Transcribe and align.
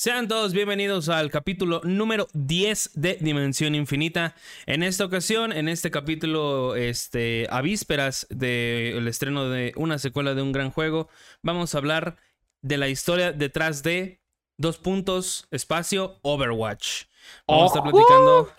Sean 0.00 0.28
todos 0.28 0.54
bienvenidos 0.54 1.10
al 1.10 1.30
capítulo 1.30 1.82
número 1.84 2.26
10 2.32 2.92
de 2.94 3.18
Dimensión 3.20 3.74
Infinita. 3.74 4.34
En 4.64 4.82
esta 4.82 5.04
ocasión, 5.04 5.52
en 5.52 5.68
este 5.68 5.90
capítulo, 5.90 6.74
este, 6.74 7.46
a 7.50 7.60
vísperas 7.60 8.26
del 8.30 9.06
estreno 9.06 9.50
de 9.50 9.74
una 9.76 9.98
secuela 9.98 10.34
de 10.34 10.40
un 10.40 10.52
gran 10.52 10.70
juego, 10.70 11.10
vamos 11.42 11.74
a 11.74 11.78
hablar 11.78 12.16
de 12.62 12.78
la 12.78 12.88
historia 12.88 13.32
detrás 13.32 13.82
de 13.82 14.22
dos 14.56 14.78
puntos, 14.78 15.46
espacio, 15.50 16.18
Overwatch. 16.22 17.02
Vamos 17.46 17.64
a 17.64 17.66
estar 17.66 17.82
platicando 17.82 18.50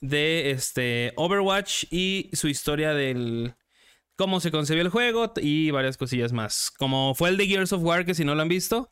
de 0.00 0.52
este 0.52 1.12
Overwatch 1.16 1.84
y 1.90 2.30
su 2.32 2.48
historia 2.48 2.94
del 2.94 3.56
cómo 4.16 4.40
se 4.40 4.50
concebió 4.50 4.80
el 4.82 4.88
juego 4.88 5.34
y 5.36 5.70
varias 5.70 5.98
cosillas 5.98 6.32
más. 6.32 6.70
Como 6.70 7.14
fue 7.14 7.28
el 7.28 7.36
de 7.36 7.46
Gears 7.46 7.74
of 7.74 7.82
War, 7.82 8.06
que 8.06 8.14
si 8.14 8.24
no 8.24 8.34
lo 8.34 8.40
han 8.40 8.48
visto, 8.48 8.90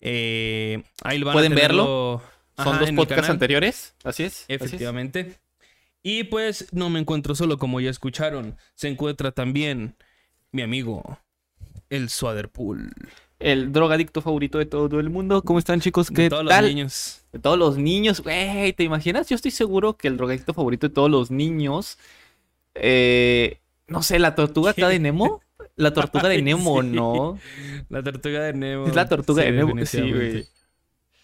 eh, 0.00 0.82
ahí 1.02 1.22
van 1.22 1.32
¿Pueden 1.32 1.52
a 1.52 1.56
verlo? 1.56 2.22
Son 2.56 2.78
dos 2.78 2.90
podcasts 2.92 3.30
anteriores, 3.30 3.94
así 4.04 4.24
es. 4.24 4.44
Efectivamente. 4.48 5.38
Y 6.02 6.24
pues 6.24 6.66
no 6.72 6.90
me 6.90 7.00
encuentro 7.00 7.34
solo, 7.34 7.58
como 7.58 7.80
ya 7.80 7.90
escucharon. 7.90 8.56
Se 8.74 8.88
encuentra 8.88 9.32
también 9.32 9.96
mi 10.52 10.62
amigo, 10.62 11.18
el 11.90 12.08
Swaderpool. 12.08 12.90
El 13.38 13.72
drogadicto 13.72 14.20
favorito 14.20 14.58
de 14.58 14.66
todo 14.66 14.98
el 14.98 15.10
mundo. 15.10 15.42
¿Cómo 15.42 15.58
están, 15.60 15.80
chicos? 15.80 16.10
¿Qué 16.10 16.22
de 16.22 16.30
todos 16.30 16.48
tal? 16.48 16.64
los 16.64 16.74
niños. 16.74 17.24
De 17.32 17.38
todos 17.38 17.58
los 17.58 17.76
niños, 17.76 18.20
güey, 18.20 18.72
¿te 18.72 18.82
imaginas? 18.82 19.28
Yo 19.28 19.36
estoy 19.36 19.52
seguro 19.52 19.96
que 19.96 20.08
el 20.08 20.16
drogadicto 20.16 20.54
favorito 20.54 20.88
de 20.88 20.94
todos 20.94 21.10
los 21.10 21.30
niños. 21.30 21.98
Eh, 22.74 23.60
no 23.86 24.02
sé, 24.02 24.18
la 24.18 24.34
tortuga 24.34 24.70
acá 24.72 24.88
de 24.88 24.98
Nemo. 24.98 25.40
La 25.78 25.92
tortuga 25.92 26.28
de 26.28 26.42
Nemo, 26.42 26.82
Sí. 26.82 26.88
¿no? 26.88 27.38
La 27.88 28.02
tortuga 28.02 28.40
de 28.42 28.52
Nemo. 28.52 28.86
Es 28.86 28.94
la 28.94 29.08
tortuga 29.08 29.42
Sí, 29.42 29.50
de 29.50 29.56
Nemo. 29.56 29.86
Sí, 29.86 30.12
güey. 30.12 30.46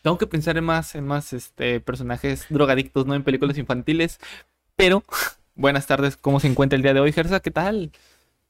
Tengo 0.03 0.17
que 0.19 0.27
pensar 0.27 0.57
en 0.57 0.65
más, 0.65 0.95
en 0.95 1.07
más 1.07 1.33
este, 1.33 1.81
personajes 1.81 2.47
drogadictos, 2.51 3.07
no 3.07 3.15
en 3.15 3.23
películas 3.25 3.59
infantiles. 3.59 4.19
Pero, 4.77 5.03
buenas 5.55 5.87
tardes, 5.87 6.17
¿cómo 6.17 6.41
se 6.41 6.47
encuentra 6.48 6.77
el 6.77 6.83
día 6.83 6.95
de 6.95 7.01
hoy, 7.01 7.12
Gersa? 7.12 7.41
¿Qué 7.41 7.51
tal? 7.51 7.91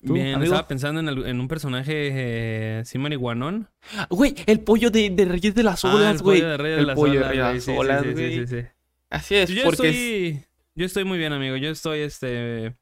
¿Tú, 0.06 0.12
Bien, 0.14 0.34
amigo? 0.34 0.52
estaba 0.52 0.68
pensando 0.68 1.00
en, 1.00 1.08
el- 1.08 1.26
en 1.26 1.40
un 1.40 1.48
personaje 1.48 1.92
eh, 2.12 2.82
sí 2.84 2.98
marihuanón. 2.98 3.68
Ah, 3.96 4.06
Güey, 4.10 4.34
el 4.46 4.60
pollo 4.60 4.90
de, 4.90 5.08
de 5.10 5.24
Reyes 5.24 5.54
de 5.54 5.62
las 5.62 5.82
Ah, 5.84 5.88
el 5.90 5.96
Olas, 5.96 6.20
güey. 6.22 6.40
pollo 6.40 6.50
de 6.50 6.56
Rey 6.58 6.72
de 6.72 6.78
el 6.80 6.86
las 6.88 6.96
pollo 6.96 7.12
de 7.12 7.18
Olas, 7.20 7.28
Rey 7.30 7.38
de 7.38 7.42
güey, 7.44 7.54
las 7.56 7.68
Olas, 7.68 8.02
sí, 8.02 8.08
sí, 8.08 8.12
güey. 8.14 8.46
sí, 8.46 8.56
sí. 8.60 8.66
Así 9.08 9.34
es, 9.36 9.48
Yo 9.48 9.62
porque 9.64 9.88
es- 9.88 9.94
estoy, 9.96 10.44
yo 10.74 10.84
estoy 10.86 11.04
muy 11.04 11.16
bien, 11.16 11.32
amigo. 11.32 11.56
Yo 11.56 11.70
estoy 11.70 12.00
este 12.00 12.74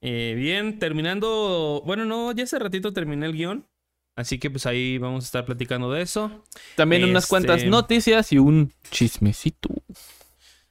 eh, 0.00 0.34
bien 0.36 0.78
terminando. 0.78 1.82
Bueno, 1.86 2.04
no, 2.04 2.32
ya 2.32 2.44
hace 2.44 2.58
ratito 2.58 2.92
terminé 2.92 3.26
el 3.26 3.32
guion. 3.32 3.66
Así 4.16 4.38
que 4.38 4.50
pues 4.50 4.66
ahí 4.66 4.98
vamos 4.98 5.24
a 5.24 5.26
estar 5.26 5.44
platicando 5.46 5.90
de 5.92 6.02
eso. 6.02 6.44
también 6.76 7.04
unas 7.04 7.24
este- 7.24 7.30
cuantas 7.30 7.64
noticias 7.64 8.32
y 8.32 8.38
un 8.38 8.72
chismecito. 8.90 9.70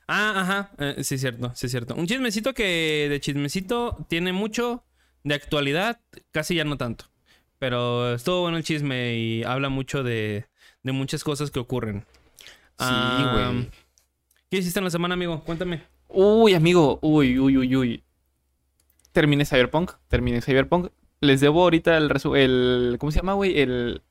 Ah, 0.08 0.34
ajá. 0.42 0.72
eh, 0.80 1.04
sí, 1.04 1.16
es 1.16 1.22
cierto, 1.22 1.52
sí, 1.56 1.68
es 1.68 1.72
cierto. 1.72 1.96
Un 1.96 2.08
chismecito 2.08 2.54
que 2.54 3.08
de 3.10 3.20
chismecito 3.20 4.06
tiene 4.10 4.34
mucho. 4.34 4.84
De 5.24 5.36
actualidad, 5.36 6.00
casi 6.32 6.56
ya 6.56 6.64
no 6.64 6.78
tanto. 6.78 7.06
Pero 7.60 8.14
estuvo 8.14 8.42
bueno 8.42 8.58
el 8.58 8.64
chisme 8.64 9.18
y 9.18 9.44
habla 9.44 9.68
mucho 9.68 10.02
de, 10.02 10.46
de 10.82 10.92
muchas 10.94 11.26
cosas 11.26 11.52
que 11.52 11.60
ocurren. 11.60 12.06
Sí, 12.80 12.86
güey. 13.34 13.70
¿Qué 14.50 14.58
hiciste 14.60 14.80
en 14.80 14.86
la 14.86 14.92
semana, 14.92 15.16
amigo? 15.16 15.44
Cuéntame. 15.44 15.84
Uy, 16.08 16.54
amigo, 16.54 17.00
uy, 17.02 17.38
uy, 17.38 17.58
uy, 17.58 17.76
uy. 17.76 18.04
Terminé 19.12 19.46
Cyberpunk, 19.46 19.92
terminé 20.08 20.42
Cyberpunk. 20.42 20.92
Les 21.22 21.42
debo 21.42 21.64
ahorita 21.64 21.98
el, 21.98 22.12
el 22.36 22.98
¿cómo 23.00 23.12
se 23.12 23.20
llama, 23.20 23.34
güey? 23.34 23.60
El 23.60 24.02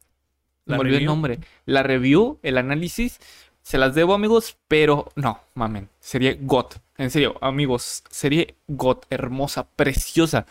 ¿La 0.69 0.77
me 0.77 0.83
olvidé 0.83 0.99
el 0.99 1.07
nombre. 1.07 1.41
La 1.65 1.83
review, 1.83 2.39
el 2.43 2.59
análisis, 2.59 3.19
se 3.63 3.79
las 3.79 3.95
debo, 3.95 4.15
amigos, 4.15 4.57
pero 4.69 5.11
no, 5.17 5.41
mamen, 5.55 5.89
sería 6.01 6.37
GOT. 6.41 6.77
En 6.99 7.11
serio, 7.11 7.37
amigos, 7.41 8.03
sería 8.11 8.47
GOT, 8.67 9.07
hermosa, 9.11 9.69
preciosa. 9.69 10.47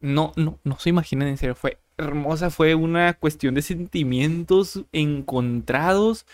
No, 0.00 0.32
no, 0.36 0.58
no 0.62 0.78
se 0.78 0.90
imaginen, 0.90 1.28
en 1.28 1.36
serio, 1.36 1.54
fue 1.54 1.78
hermosa, 1.96 2.50
fue 2.50 2.74
una 2.74 3.14
cuestión 3.14 3.54
de 3.54 3.62
sentimientos 3.62 4.82
encontrados. 4.92 6.26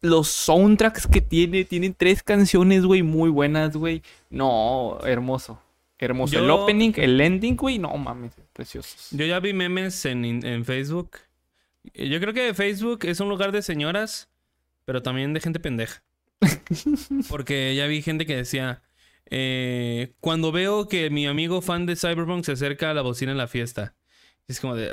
Los 0.00 0.28
soundtracks 0.28 1.06
que 1.06 1.20
tiene, 1.20 1.64
tienen 1.64 1.94
tres 1.94 2.22
canciones, 2.22 2.84
güey, 2.84 3.02
muy 3.02 3.30
buenas, 3.30 3.76
güey. 3.76 4.02
No, 4.30 4.98
hermoso. 5.04 5.60
Hermoso. 5.98 6.38
El 6.38 6.50
opening, 6.50 6.92
el 6.96 7.20
ending, 7.20 7.56
güey, 7.56 7.78
no 7.78 7.96
mames, 7.96 8.32
preciosos. 8.52 9.08
Yo 9.10 9.26
ya 9.26 9.40
vi 9.40 9.52
memes 9.52 10.04
en, 10.04 10.24
en 10.24 10.64
Facebook. 10.64 11.18
Yo 11.94 12.20
creo 12.20 12.32
que 12.32 12.54
Facebook 12.54 13.04
es 13.04 13.20
un 13.20 13.28
lugar 13.28 13.50
de 13.52 13.62
señoras, 13.62 14.28
pero 14.84 15.02
también 15.02 15.32
de 15.34 15.40
gente 15.40 15.58
pendeja. 15.60 16.02
Porque 17.28 17.74
ya 17.74 17.86
vi 17.86 18.02
gente 18.02 18.26
que 18.26 18.36
decía, 18.36 18.82
eh, 19.30 20.12
cuando 20.20 20.52
veo 20.52 20.88
que 20.88 21.10
mi 21.10 21.26
amigo 21.26 21.60
fan 21.62 21.86
de 21.86 21.96
Cyberpunk 21.96 22.44
se 22.44 22.52
acerca 22.52 22.90
a 22.90 22.94
la 22.94 23.02
bocina 23.02 23.32
en 23.32 23.38
la 23.38 23.48
fiesta, 23.48 23.94
es 24.46 24.60
como 24.60 24.76
de, 24.76 24.90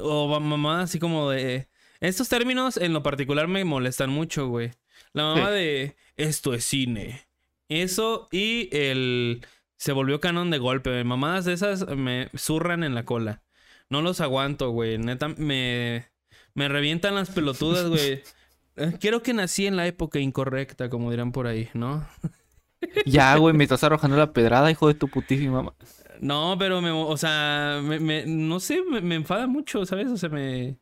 o 0.00 0.40
mamá 0.40 0.82
así 0.82 0.98
como 0.98 1.30
de, 1.30 1.68
estos 2.00 2.28
términos 2.28 2.76
en 2.76 2.92
lo 2.92 3.02
particular 3.02 3.48
me 3.48 3.64
molestan 3.64 4.10
mucho, 4.10 4.48
güey. 4.48 4.72
La 5.12 5.22
mamá 5.22 5.48
Sí. 5.48 5.54
de, 5.54 5.96
esto 6.16 6.52
es 6.54 6.64
cine. 6.64 7.26
Eso 7.68 8.28
y 8.30 8.68
el, 8.72 9.46
se 9.78 9.92
volvió 9.92 10.20
canon 10.20 10.50
de 10.50 10.58
golpe. 10.58 11.02
Mamadas 11.04 11.44
de 11.46 11.54
esas 11.54 11.86
me 11.96 12.28
zurran 12.36 12.84
en 12.84 12.94
la 12.94 13.04
cola. 13.04 13.42
No 13.90 14.02
los 14.02 14.20
aguanto, 14.20 14.70
güey. 14.70 14.98
Neta, 14.98 15.28
me, 15.28 16.06
me 16.54 16.68
revientan 16.68 17.14
las 17.14 17.30
pelotudas, 17.30 17.86
güey. 17.88 18.22
Eh, 18.80 18.92
Quiero 19.00 19.24
que 19.24 19.32
nací 19.34 19.66
en 19.66 19.74
la 19.74 19.88
época 19.88 20.20
incorrecta, 20.20 20.88
como 20.88 21.10
dirán 21.10 21.32
por 21.32 21.48
ahí, 21.48 21.68
¿no? 21.74 22.06
Ya, 23.04 23.36
güey, 23.36 23.56
me 23.56 23.64
estás 23.64 23.82
arrojando 23.82 24.16
la 24.16 24.32
pedrada, 24.32 24.70
hijo 24.70 24.86
de 24.86 24.94
tu 24.94 25.08
putísima. 25.08 25.62
ma- 25.62 25.74
No, 26.20 26.54
pero 26.58 26.80
me, 26.80 26.92
o 26.92 27.16
sea, 27.16 27.80
me, 27.82 27.98
me- 27.98 28.24
no 28.26 28.60
sé, 28.60 28.82
me, 28.88 29.00
me 29.00 29.16
enfada 29.16 29.48
mucho, 29.48 29.84
¿sabes? 29.84 30.06
O 30.08 30.16
sea, 30.16 30.28
me, 30.28 30.78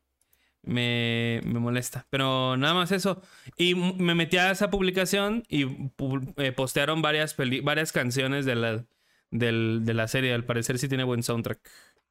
me, 0.66 1.41
me 1.44 1.59
molesta. 1.59 2.06
Pero 2.10 2.56
nada 2.56 2.75
más 2.75 2.93
eso. 2.93 3.22
Y 3.56 3.75
me 3.75 4.15
metí 4.15 4.37
a 4.37 4.50
esa 4.50 4.71
publicación 4.71 5.43
y 5.49 5.65
pu- 5.65 6.34
eh, 6.37 6.53
postearon 6.53 7.00
varias, 7.03 7.34
peli- 7.34 7.60
varias 7.60 7.93
canciones 7.93 8.44
de 8.44 8.54
la, 8.56 8.84
del- 9.31 9.81
de 9.84 9.94
la 9.94 10.09
serie. 10.09 10.34
Al 10.34 10.44
parecer 10.44 10.78
sí 10.78 10.88
tiene 10.88 11.05
buen 11.05 11.22
soundtrack. 11.22 11.60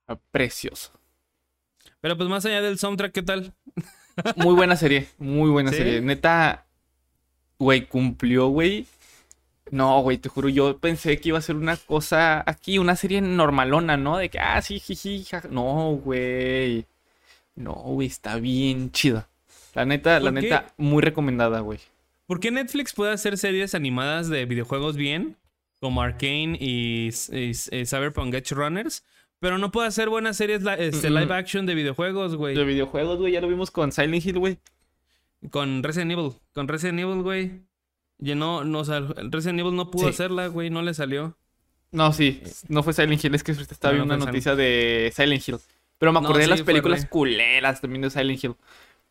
Ah, 0.08 0.18
Precioso. 0.32 0.92
Pero 2.02 2.18
pues 2.18 2.30
más 2.30 2.46
allá 2.46 2.62
del 2.62 2.78
soundtrack, 2.80 3.12
¿qué 3.14 3.22
tal? 3.24 3.54
Muy 4.38 4.56
buena 4.56 4.76
serie, 4.76 5.08
muy 5.18 5.50
buena 5.50 5.72
¿Sí? 5.72 5.78
serie. 5.78 6.02
Neta, 6.02 6.66
güey, 7.60 7.88
cumplió, 7.88 8.48
güey. 8.48 8.86
No, 9.72 10.00
güey, 10.02 10.20
te 10.20 10.30
juro, 10.30 10.48
yo 10.48 10.78
pensé 10.78 11.20
que 11.20 11.30
iba 11.30 11.40
a 11.40 11.42
ser 11.42 11.56
una 11.56 11.76
cosa 11.76 12.44
aquí, 12.46 12.78
una 12.78 12.96
serie 12.96 13.20
normalona, 13.22 13.98
¿no? 13.98 14.18
De 14.18 14.30
que, 14.30 14.40
ah, 14.40 14.62
sí, 14.62 14.80
jiji, 14.80 15.24
jaja. 15.24 15.48
No, 15.50 15.92
güey. 16.04 16.86
No, 17.56 17.74
güey, 17.74 18.08
está 18.08 18.38
bien 18.38 18.92
chida. 18.92 19.30
La 19.74 19.86
neta, 19.86 20.20
la 20.20 20.32
neta, 20.32 20.74
muy 20.78 21.02
recomendada, 21.02 21.60
güey. 21.62 21.80
¿Por 22.28 22.40
qué 22.40 22.52
Netflix 22.52 22.94
puede 22.94 23.12
hacer 23.14 23.38
series 23.38 23.76
animadas 23.76 24.30
de 24.30 24.46
videojuegos 24.46 24.96
bien? 24.98 25.38
Como 25.80 26.02
Arcane 26.02 26.58
y, 26.60 27.10
y- 27.32 27.50
y 27.50 27.86
Cyberpunk 27.86 28.34
Edge 28.34 28.56
Runners. 28.56 29.04
Pero 29.40 29.58
no 29.58 29.72
puede 29.72 29.88
hacer 29.90 30.10
buenas 30.10 30.38
series 30.38 30.64
li- 30.64 30.70
este, 30.80 31.10
Mm, 31.10 31.14
live 31.18 31.34
action 31.36 31.66
de 31.66 31.76
videojuegos, 31.76 32.36
güey. 32.36 32.56
De 32.56 32.64
videojuegos, 32.64 33.20
güey, 33.20 33.34
ya 33.34 33.42
lo 33.42 33.48
vimos 33.50 33.70
con 33.70 33.92
Silent 33.92 34.26
Hill, 34.26 34.40
güey. 34.40 34.58
Con 35.52 35.84
Resident 35.84 36.12
Evil. 36.14 36.32
Con 36.54 36.68
Resident 36.68 37.00
Evil, 37.02 37.22
güey. 37.22 37.62
No, 38.18 38.64
no, 38.64 38.80
o 38.80 38.86
sea, 38.86 39.02
Resident 39.30 39.60
Evil 39.60 39.76
no 39.76 39.92
pudo 39.92 40.06
Sí. 40.06 40.10
hacerla, 40.10 40.48
güey. 40.48 40.70
No 40.70 40.82
le 40.82 40.94
salió. 40.94 41.38
No, 41.92 42.12
sí, 42.14 42.42
no 42.70 42.82
fue 42.82 42.94
Silent 42.94 43.24
Hill, 43.24 43.36
es 43.36 43.44
que 43.44 43.52
ahorita 43.52 43.74
estaba 43.74 43.94
No, 43.94 44.00
viendo 44.00 44.14
no 44.18 44.24
una 44.24 44.32
noticia 44.32 44.56
de 44.56 45.12
Silent 45.16 45.48
Hill. 45.48 45.58
Pero 45.98 46.12
me 46.14 46.22
No, 46.22 46.28
acordé 46.28 46.40
de 46.42 46.46
sí, 46.46 46.50
las 46.52 46.60
fue 46.60 46.66
películas 46.68 47.04
re. 47.04 47.10
culeras 47.10 47.82
también 47.82 48.02
de 48.02 48.10
Silent 48.10 48.44
Hill. 48.44 48.56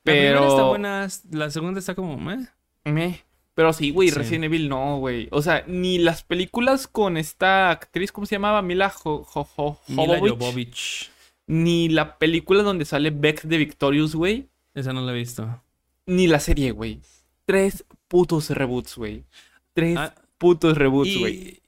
La 0.05 0.13
primera 0.13 0.39
Pero... 0.41 0.49
está 0.49 0.63
buena, 0.65 1.09
la 1.31 1.51
segunda 1.51 1.81
está 1.81 1.95
como, 1.95 2.17
meh. 2.19 2.47
Meh. 2.85 3.21
Pero 3.55 3.73
sí, 3.73 3.91
güey, 3.91 4.09
Sí. 4.11 4.17
Resident 4.17 4.45
Evil 4.45 4.69
no, 4.69 4.99
güey. 4.99 5.29
O 5.31 5.41
sea, 5.41 5.65
ni 5.67 5.99
las 5.99 6.23
películas 6.25 6.87
con 6.89 7.17
esta 7.17 7.71
actriz, 7.71 8.11
¿cómo 8.13 8.27
se 8.27 8.35
llamaba? 8.35 8.63
Mila 8.63 8.91
Jo- 8.91 9.25
Jo- 9.25 9.45
Jo- 9.45 9.81
Mila 9.89 10.19
Jovovich. 10.19 10.39
Jovovich. 10.39 11.11
Ni 11.47 11.89
la 11.89 12.19
película 12.19 12.63
donde 12.63 12.85
sale 12.85 13.11
Beck 13.11 13.43
de 13.43 13.57
Victorious, 13.59 14.15
güey. 14.15 14.49
Esa 14.75 14.93
no 14.93 15.01
la 15.03 15.13
he 15.13 15.15
visto. 15.15 15.63
Ni 16.07 16.27
la 16.27 16.41
serie, 16.41 16.73
güey. 16.73 17.01
Tres 17.47 17.85
putos 18.09 18.51
reboots, 18.51 18.97
güey. 18.97 19.25
Tres 19.73 19.97
Ah, 19.99 20.15
putos 20.39 20.77
reboots, 20.77 21.17
güey. 21.19 21.61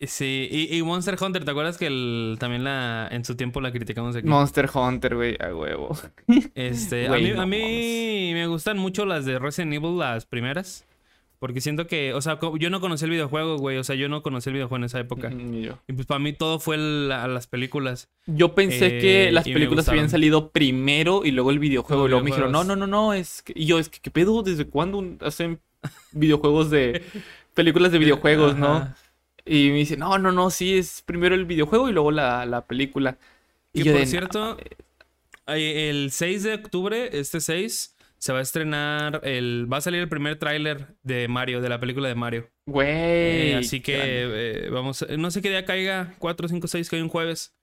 Sí, 0.00 0.48
y, 0.50 0.76
y 0.76 0.82
Monster 0.82 1.16
Hunter, 1.18 1.44
¿te 1.44 1.50
acuerdas 1.50 1.78
que 1.78 1.86
el- 1.86 2.36
también 2.38 2.64
la 2.64 3.08
en 3.10 3.24
su 3.24 3.34
tiempo 3.34 3.60
la 3.62 3.72
criticamos 3.72 4.14
aquí? 4.14 4.26
Monster 4.28 4.68
Hunter, 4.72 5.14
güey, 5.14 5.36
a 5.40 5.54
huevo. 5.54 5.96
Este, 6.54 7.08
a, 7.08 7.12
mí, 7.12 7.30
a 7.30 7.46
mí 7.46 8.30
me 8.34 8.46
gustan 8.46 8.76
mucho 8.78 9.06
las 9.06 9.24
de 9.24 9.38
Resident 9.38 9.72
Evil, 9.72 9.98
las 9.98 10.26
primeras. 10.26 10.84
Porque 11.38 11.60
siento 11.60 11.86
que, 11.86 12.14
o 12.14 12.22
sea, 12.22 12.38
yo 12.58 12.70
no 12.70 12.80
conocí 12.80 13.04
el 13.04 13.10
videojuego, 13.10 13.58
güey. 13.58 13.76
O 13.76 13.84
sea, 13.84 13.94
yo 13.94 14.08
no 14.08 14.22
conocí 14.22 14.48
el 14.48 14.54
videojuego 14.54 14.78
en 14.78 14.84
esa 14.84 15.00
época. 15.00 15.28
Ni 15.28 15.62
yo. 15.62 15.78
Y 15.86 15.92
pues 15.92 16.06
para 16.06 16.18
mí 16.18 16.32
todo 16.32 16.58
fue 16.58 16.78
la- 16.78 17.28
las 17.28 17.46
películas. 17.46 18.08
Yo 18.26 18.54
pensé 18.54 18.86
Eh, 18.96 19.00
que 19.00 19.32
las 19.32 19.46
y 19.46 19.50
me 19.50 19.54
películas 19.54 19.86
habían 19.90 20.08
salido 20.08 20.50
primero 20.50 21.26
y 21.26 21.32
luego 21.32 21.50
el 21.50 21.58
videojuego. 21.58 22.02
Los 22.04 22.08
y 22.08 22.10
luego 22.10 22.24
me 22.24 22.30
dijeron, 22.30 22.52
no, 22.52 22.64
no, 22.64 22.74
no, 22.74 22.86
no, 22.86 23.12
es 23.12 23.42
que... 23.42 23.52
Y 23.54 23.66
yo, 23.66 23.78
es 23.78 23.90
que, 23.90 24.00
¿qué 24.00 24.10
pedo? 24.10 24.42
¿Desde 24.42 24.66
cuándo 24.66 25.04
hacen 25.20 25.60
videojuegos 26.12 26.70
de... 26.70 27.02
películas 27.54 27.92
de 27.92 27.98
videojuegos, 27.98 28.56
no? 28.56 28.94
Y 29.46 29.70
me 29.70 29.76
dice, 29.76 29.96
no, 29.96 30.18
no, 30.18 30.32
no, 30.32 30.50
sí, 30.50 30.76
es 30.76 31.02
primero 31.02 31.34
el 31.34 31.44
videojuego 31.44 31.88
y 31.88 31.92
luego 31.92 32.10
la, 32.10 32.44
la 32.46 32.66
película. 32.66 33.18
Y 33.72 33.84
yo 33.84 33.92
por 33.92 34.00
de, 34.00 34.04
"No 34.06 34.10
cierto, 34.10 34.56
ay, 35.46 35.62
el 35.88 36.10
6 36.10 36.42
de 36.42 36.54
octubre, 36.54 37.10
este 37.18 37.40
6, 37.40 37.96
se 38.18 38.32
va 38.32 38.40
a 38.40 38.42
estrenar 38.42 39.20
el. 39.24 39.72
Va 39.72 39.76
a 39.76 39.80
salir 39.80 40.00
el 40.00 40.08
primer 40.08 40.38
tráiler 40.38 40.96
de 41.02 41.28
Mario, 41.28 41.60
de 41.60 41.68
la 41.68 41.78
película 41.78 42.08
de 42.08 42.14
Mario. 42.14 42.50
Güey. 42.66 42.88
Eh, 43.52 43.56
así 43.56 43.80
que 43.80 43.94
eh, 43.96 44.70
vamos, 44.70 45.06
no 45.16 45.30
sé 45.30 45.42
qué 45.42 45.50
día 45.50 45.64
caiga, 45.64 46.14
4, 46.18 46.48
5, 46.48 46.66
6, 46.66 46.90
que 46.90 46.96
hay 46.96 47.02
un 47.02 47.08
jueves. 47.08 47.54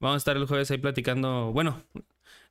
Vamos 0.00 0.16
a 0.16 0.18
estar 0.18 0.36
el 0.36 0.46
jueves 0.46 0.70
ahí 0.70 0.78
platicando. 0.78 1.52
Bueno, 1.52 1.82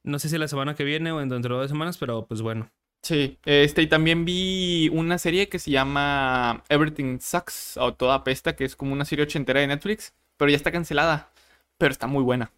no 0.03 0.17
sé 0.19 0.29
si 0.29 0.37
la 0.37 0.47
semana 0.47 0.73
que 0.73 0.83
viene 0.85 1.11
o 1.11 1.19
dentro 1.19 1.55
de 1.55 1.61
dos 1.61 1.69
semanas, 1.69 1.97
pero 1.97 2.25
pues 2.25 2.41
bueno. 2.41 2.71
Sí, 3.03 3.39
este, 3.45 3.81
y 3.81 3.87
también 3.87 4.25
vi 4.25 4.89
una 4.89 5.17
serie 5.17 5.49
que 5.49 5.57
se 5.57 5.71
llama 5.71 6.63
Everything 6.69 7.19
Sucks 7.19 7.77
o 7.77 7.93
Toda 7.95 8.15
Apesta, 8.15 8.55
que 8.55 8.63
es 8.63 8.75
como 8.75 8.93
una 8.93 9.05
serie 9.05 9.23
ochentera 9.25 9.59
de 9.59 9.67
Netflix, 9.67 10.13
pero 10.37 10.51
ya 10.51 10.57
está 10.57 10.71
cancelada, 10.71 11.31
pero 11.79 11.91
está 11.91 12.05
muy 12.05 12.23
buena. 12.23 12.51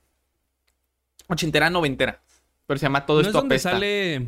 Ochentera, 1.29 1.69
noventera, 1.69 2.21
pero 2.67 2.77
se 2.77 2.85
llama 2.85 3.05
Todo 3.05 3.17
¿No 3.17 3.21
es 3.21 3.27
esto 3.27 3.39
donde 3.39 3.55
apesta. 3.55 3.71
sale 3.71 4.27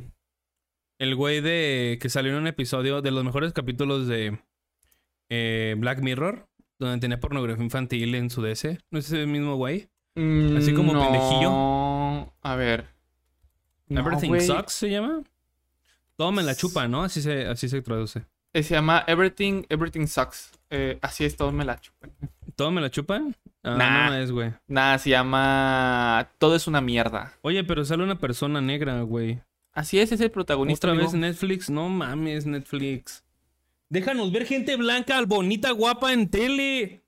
el 0.99 1.15
güey 1.15 1.41
de 1.41 1.97
que 2.01 2.09
salió 2.09 2.31
en 2.31 2.37
un 2.37 2.47
episodio 2.47 3.01
de 3.01 3.11
los 3.11 3.23
mejores 3.25 3.51
capítulos 3.51 4.07
de 4.07 4.39
eh, 5.29 5.75
Black 5.77 5.99
Mirror? 5.99 6.47
Donde 6.79 6.99
tenía 6.99 7.19
pornografía 7.19 7.63
infantil 7.63 8.15
en 8.15 8.29
su 8.29 8.41
DC. 8.41 8.79
¿No 8.89 8.99
es 8.99 9.05
ese 9.07 9.25
mismo 9.25 9.55
güey? 9.55 9.89
así 10.57 10.73
como 10.73 10.93
Mm, 10.93 10.95
no, 10.95 11.03
pendejillo. 11.03 12.33
A 12.41 12.55
ver. 12.55 12.87
No, 13.87 13.99
Everything. 13.99 14.39
Sucks 14.39 14.73
se 14.73 14.89
llama. 14.89 15.23
Todo 16.17 16.31
me 16.31 16.43
la 16.43 16.55
chupa, 16.55 16.87
¿no? 16.87 17.03
Así 17.03 17.21
se, 17.21 17.45
así 17.47 17.67
se 17.69 17.81
traduce. 17.81 18.23
Eh, 18.53 18.63
Se 18.63 18.73
llama 18.75 19.03
Everything, 19.07 19.63
Everything 19.69 20.07
Sucks. 20.07 20.51
Eh, 20.69 20.97
así 21.01 21.25
es, 21.25 21.35
todo 21.35 21.51
me 21.51 21.65
la 21.65 21.79
chupan. 21.79 22.11
¿Todo 22.55 22.71
me 22.71 22.79
la 22.81 22.89
chupan? 22.89 23.35
Ah, 23.63 23.75
Nah. 23.77 24.09
no 24.09 24.15
es, 24.15 24.31
güey. 24.31 24.53
Nada, 24.67 24.97
se 24.97 25.09
llama 25.09 26.29
Todo 26.37 26.55
es 26.55 26.67
una 26.67 26.79
mierda. 26.81 27.33
Oye, 27.41 27.63
pero 27.63 27.83
sale 27.83 28.03
una 28.03 28.17
persona 28.17 28.61
negra, 28.61 29.01
güey. 29.01 29.41
Así 29.73 29.99
es, 29.99 30.11
es 30.13 30.21
el 30.21 30.31
protagonista. 30.31 30.87
Otra 30.87 30.91
amigo. 30.93 31.11
vez 31.11 31.19
Netflix. 31.19 31.69
No 31.69 31.89
mames, 31.89 32.45
Netflix. 32.45 33.23
Déjanos 33.89 34.31
ver 34.31 34.45
gente 34.45 34.75
blanca, 34.77 35.21
bonita, 35.25 35.71
guapa 35.71 36.13
en 36.13 36.29
tele. 36.29 37.01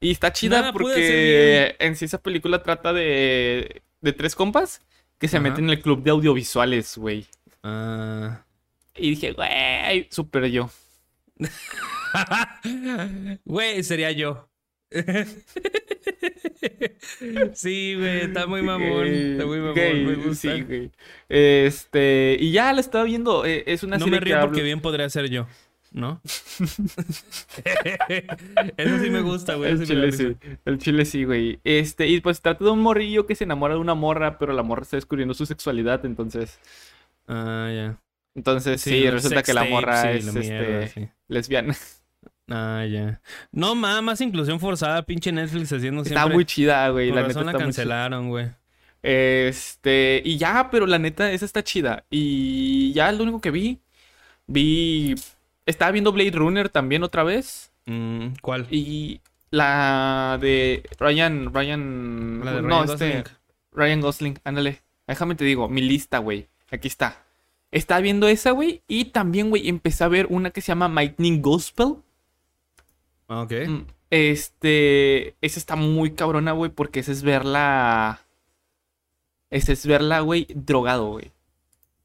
Y 0.00 0.12
está 0.12 0.32
chida 0.32 0.60
Nada 0.60 0.72
porque 0.72 1.74
en 1.80 1.96
sí 1.96 2.04
esa 2.04 2.18
película 2.22 2.62
trata 2.62 2.92
de, 2.92 3.82
de 4.00 4.12
tres 4.12 4.36
compas 4.36 4.80
que 5.18 5.26
se 5.26 5.38
Ajá. 5.38 5.42
meten 5.48 5.64
en 5.64 5.70
el 5.70 5.80
club 5.82 6.02
de 6.04 6.10
audiovisuales, 6.12 6.96
güey. 6.96 7.26
Ah. 7.62 8.44
Y 8.96 9.10
dije, 9.10 9.32
güey, 9.32 10.08
super 10.10 10.46
yo. 10.46 10.70
Güey, 13.44 13.82
sería 13.82 14.12
yo. 14.12 14.48
sí, 17.54 17.94
güey, 17.96 18.20
está 18.22 18.46
muy 18.46 18.62
mamón. 18.62 19.06
Está 19.06 19.46
muy 19.46 19.58
mamón, 19.58 19.74
me 20.06 20.14
gusta. 20.16 20.54
Sí, 20.54 20.60
güey. 20.62 20.90
Este, 21.28 22.36
y 22.38 22.52
ya 22.52 22.72
la 22.72 22.80
estaba 22.80 23.04
viendo. 23.04 23.44
eh, 23.46 23.64
Es 23.66 23.82
una 23.82 23.98
no 23.98 24.04
serie 24.04 24.20
me 24.20 24.24
río 24.24 24.36
que 24.36 24.40
porque 24.42 24.62
bien 24.62 24.80
podría 24.80 25.08
ser 25.08 25.30
yo, 25.30 25.46
¿no? 25.92 26.20
Eso 28.76 28.98
sí 29.02 29.10
me 29.10 29.22
gusta, 29.22 29.54
güey. 29.54 29.72
El 29.72 29.86
chile 29.86 30.12
sí, 30.12 30.36
el 30.64 30.78
chile 30.78 31.04
sí, 31.04 31.24
güey. 31.24 31.60
Este, 31.64 32.06
y 32.08 32.20
pues 32.20 32.40
trata 32.42 32.64
de 32.64 32.70
un 32.70 32.80
morrillo 32.80 33.26
que 33.26 33.34
se 33.34 33.44
enamora 33.44 33.74
de 33.74 33.80
una 33.80 33.94
morra, 33.94 34.38
pero 34.38 34.52
la 34.52 34.62
morra 34.62 34.82
está 34.82 34.96
descubriendo 34.96 35.34
su 35.34 35.46
sexualidad, 35.46 36.04
entonces. 36.04 36.58
Ah, 37.26 37.70
ya. 37.74 37.98
Entonces 38.34 38.80
sí, 38.80 39.08
resulta 39.10 39.42
que 39.42 39.52
la 39.52 39.64
morra 39.64 40.10
es 40.12 40.32
mierda, 40.32 40.82
este, 40.84 41.12
lesbiana. 41.28 41.76
Ah, 42.48 42.84
ya. 42.90 43.20
No, 43.50 43.74
más 43.74 44.20
inclusión 44.20 44.60
forzada, 44.60 45.02
pinche 45.02 45.32
Netflix 45.32 45.72
haciendo 45.72 46.02
Está 46.02 46.14
siempre. 46.14 46.34
muy 46.34 46.44
chida, 46.44 46.88
güey. 46.90 47.08
Por 47.08 47.16
La 47.16 47.22
razón 47.22 47.46
neta 47.46 47.52
la 47.52 47.52
está 47.52 47.64
cancelaron, 47.64 48.28
güey. 48.28 48.50
Este, 49.02 50.22
y 50.24 50.36
ya, 50.36 50.68
pero 50.70 50.86
la 50.86 50.98
neta, 50.98 51.30
esa 51.32 51.44
está 51.44 51.62
chida. 51.62 52.04
Y 52.10 52.92
ya 52.92 53.10
lo 53.12 53.22
único 53.22 53.40
que 53.40 53.50
vi. 53.50 53.80
Vi. 54.46 55.14
Estaba 55.66 55.92
viendo 55.92 56.12
Blade 56.12 56.32
Runner 56.32 56.68
también 56.68 57.02
otra 57.02 57.22
vez. 57.22 57.72
Mm, 57.86 58.34
¿Cuál? 58.40 58.66
Y 58.70 59.20
la 59.50 60.38
de 60.40 60.82
Ryan. 60.98 61.52
Ryan. 61.52 62.44
La 62.44 62.52
de 62.54 62.62
no, 62.62 62.68
Ryan 62.68 62.90
este. 62.90 63.06
Gosling. 63.06 63.24
Ryan 63.72 64.00
Gosling, 64.00 64.38
ándale. 64.44 64.82
Déjame 65.06 65.34
te 65.34 65.44
digo, 65.44 65.68
mi 65.68 65.80
lista, 65.80 66.18
güey. 66.18 66.48
Aquí 66.72 66.88
está. 66.88 67.22
Estaba 67.70 68.00
viendo 68.00 68.26
esa, 68.26 68.50
güey. 68.50 68.82
Y 68.88 69.06
también, 69.06 69.50
güey, 69.50 69.68
empecé 69.68 70.02
a 70.04 70.08
ver 70.08 70.26
una 70.30 70.50
que 70.50 70.60
se 70.60 70.68
llama 70.68 70.88
Lightning 70.88 71.40
Gospel. 71.40 71.96
Ah, 73.28 73.42
ok. 73.42 73.52
Mm, 73.68 73.80
Este, 74.10 75.28
esa 75.40 75.58
está 75.58 75.74
muy 75.76 76.10
cabrona, 76.12 76.52
güey, 76.52 76.70
porque 76.70 77.00
esa 77.00 77.12
es 77.12 77.22
verla. 77.22 78.20
Esa 79.48 79.72
es 79.72 79.86
verla, 79.86 80.20
güey, 80.20 80.46
drogado, 80.54 81.10
güey. 81.12 81.30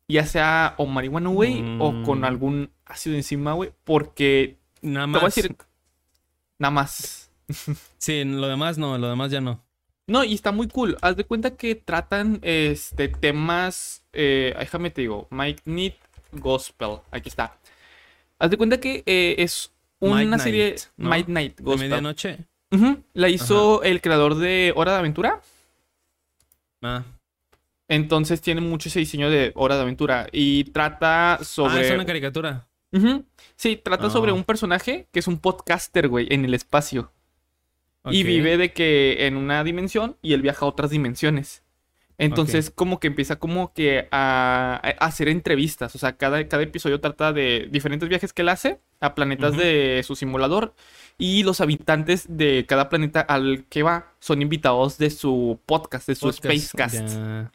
Ya 0.07 0.25
sea 0.25 0.73
o 0.77 0.85
marihuana, 0.85 1.29
güey, 1.29 1.61
o 1.79 2.03
con 2.03 2.21
Mm. 2.21 2.23
algún 2.25 2.69
ácido 2.85 3.15
encima, 3.17 3.51
güey, 3.53 3.73
porque 3.83 4.55
Nada 4.81 5.05
te 5.05 5.11
más. 5.11 5.21
voy 5.21 5.25
a 5.25 5.33
decir 5.35 5.55
nada 6.59 6.71
más. 6.71 7.29
Sí, 7.97 8.23
lo 8.23 8.47
demás 8.47 8.77
no, 8.77 8.97
lo 8.97 9.09
demás 9.09 9.31
ya 9.31 9.41
no. 9.41 9.61
No, 10.07 10.23
y 10.23 10.33
está 10.33 10.51
muy 10.53 10.67
cool. 10.69 10.97
Haz 11.01 11.17
de 11.17 11.25
cuenta 11.25 11.55
que 11.57 11.75
tratan 11.75 12.39
este 12.41 13.09
temas. 13.09 14.03
Eh, 14.13 14.55
déjame 14.57 14.89
te 14.89 15.01
digo. 15.01 15.27
Mike 15.31 15.63
Need 15.65 15.93
Gospel. 16.31 16.99
Aquí 17.11 17.27
está. 17.29 17.57
Haz 18.39 18.49
de 18.51 18.57
cuenta 18.57 18.79
que 18.79 19.03
eh, 19.05 19.35
es 19.39 19.73
una 19.99 20.39
serie. 20.39 20.75
Might 20.95 21.27
Night 21.27 21.57
De 21.57 21.63
Gospel. 21.63 21.89
medianoche. 21.89 22.37
Ujú, 22.71 23.03
La 23.13 23.29
hizo 23.29 23.83
el 23.83 24.01
creador 24.01 24.35
de 24.35 24.73
Hora 24.75 24.93
de 24.93 24.97
Aventura. 24.99 25.41
Ah. 26.81 27.03
Entonces 27.89 28.41
tiene 28.41 28.61
mucho 28.61 28.89
ese 28.89 28.99
diseño 28.99 29.29
de 29.29 29.51
Hora 29.55 29.75
de 29.75 29.81
Aventura. 29.81 30.27
Y 30.31 30.65
trata 30.65 31.33
Ah, 31.35 31.43
sobre. 31.43 31.85
es 31.85 31.91
una 31.91 32.05
caricatura. 32.05 32.67
Ujú, 32.93 33.25
Sí, 33.57 33.75
trata 33.75 34.09
sobre 34.09 34.31
Ah. 34.31 34.35
un 34.35 34.43
personaje 34.45 35.07
que 35.11 35.19
es 35.19 35.27
un 35.27 35.39
podcaster, 35.39 36.07
güey, 36.07 36.27
en 36.29 36.45
el 36.45 36.53
espacio. 36.53 37.11
Y 38.05 38.23
vive 38.23 38.57
de 38.57 38.71
que 38.71 39.27
en 39.27 39.35
una 39.35 39.63
dimensión 39.63 40.17
y 40.21 40.33
él 40.33 40.41
viaja 40.41 40.65
a 40.65 40.69
otras 40.69 40.91
dimensiones. 40.91 41.63
Entonces, 42.19 42.71
como 42.71 42.99
que 42.99 43.07
empieza 43.07 43.37
como 43.37 43.73
que 43.73 44.07
a, 44.11 44.81
a 44.83 45.05
hacer 45.05 45.27
entrevistas. 45.27 45.93
O 45.95 45.99
sea, 45.99 46.17
cada, 46.17 46.47
cada 46.47 46.63
episodio 46.63 46.99
trata 46.99 47.31
de 47.31 47.67
diferentes 47.71 48.09
viajes 48.09 48.33
que 48.33 48.41
él 48.41 48.49
hace 48.49 48.79
a 48.99 49.13
planetas 49.13 49.55
de 49.55 50.01
su 50.05 50.15
simulador. 50.15 50.73
Y 51.19 51.43
los 51.43 51.61
habitantes 51.61 52.25
de 52.29 52.65
cada 52.67 52.89
planeta 52.89 53.21
al 53.21 53.65
que 53.69 53.83
va 53.83 54.13
son 54.19 54.41
invitados 54.41 54.97
de 54.97 55.09
su 55.09 55.59
podcast, 55.65 56.07
de 56.07 56.15
su 56.15 56.27
Podcast, 56.27 56.43
Spacecast. 56.45 57.07
ya. 57.07 57.51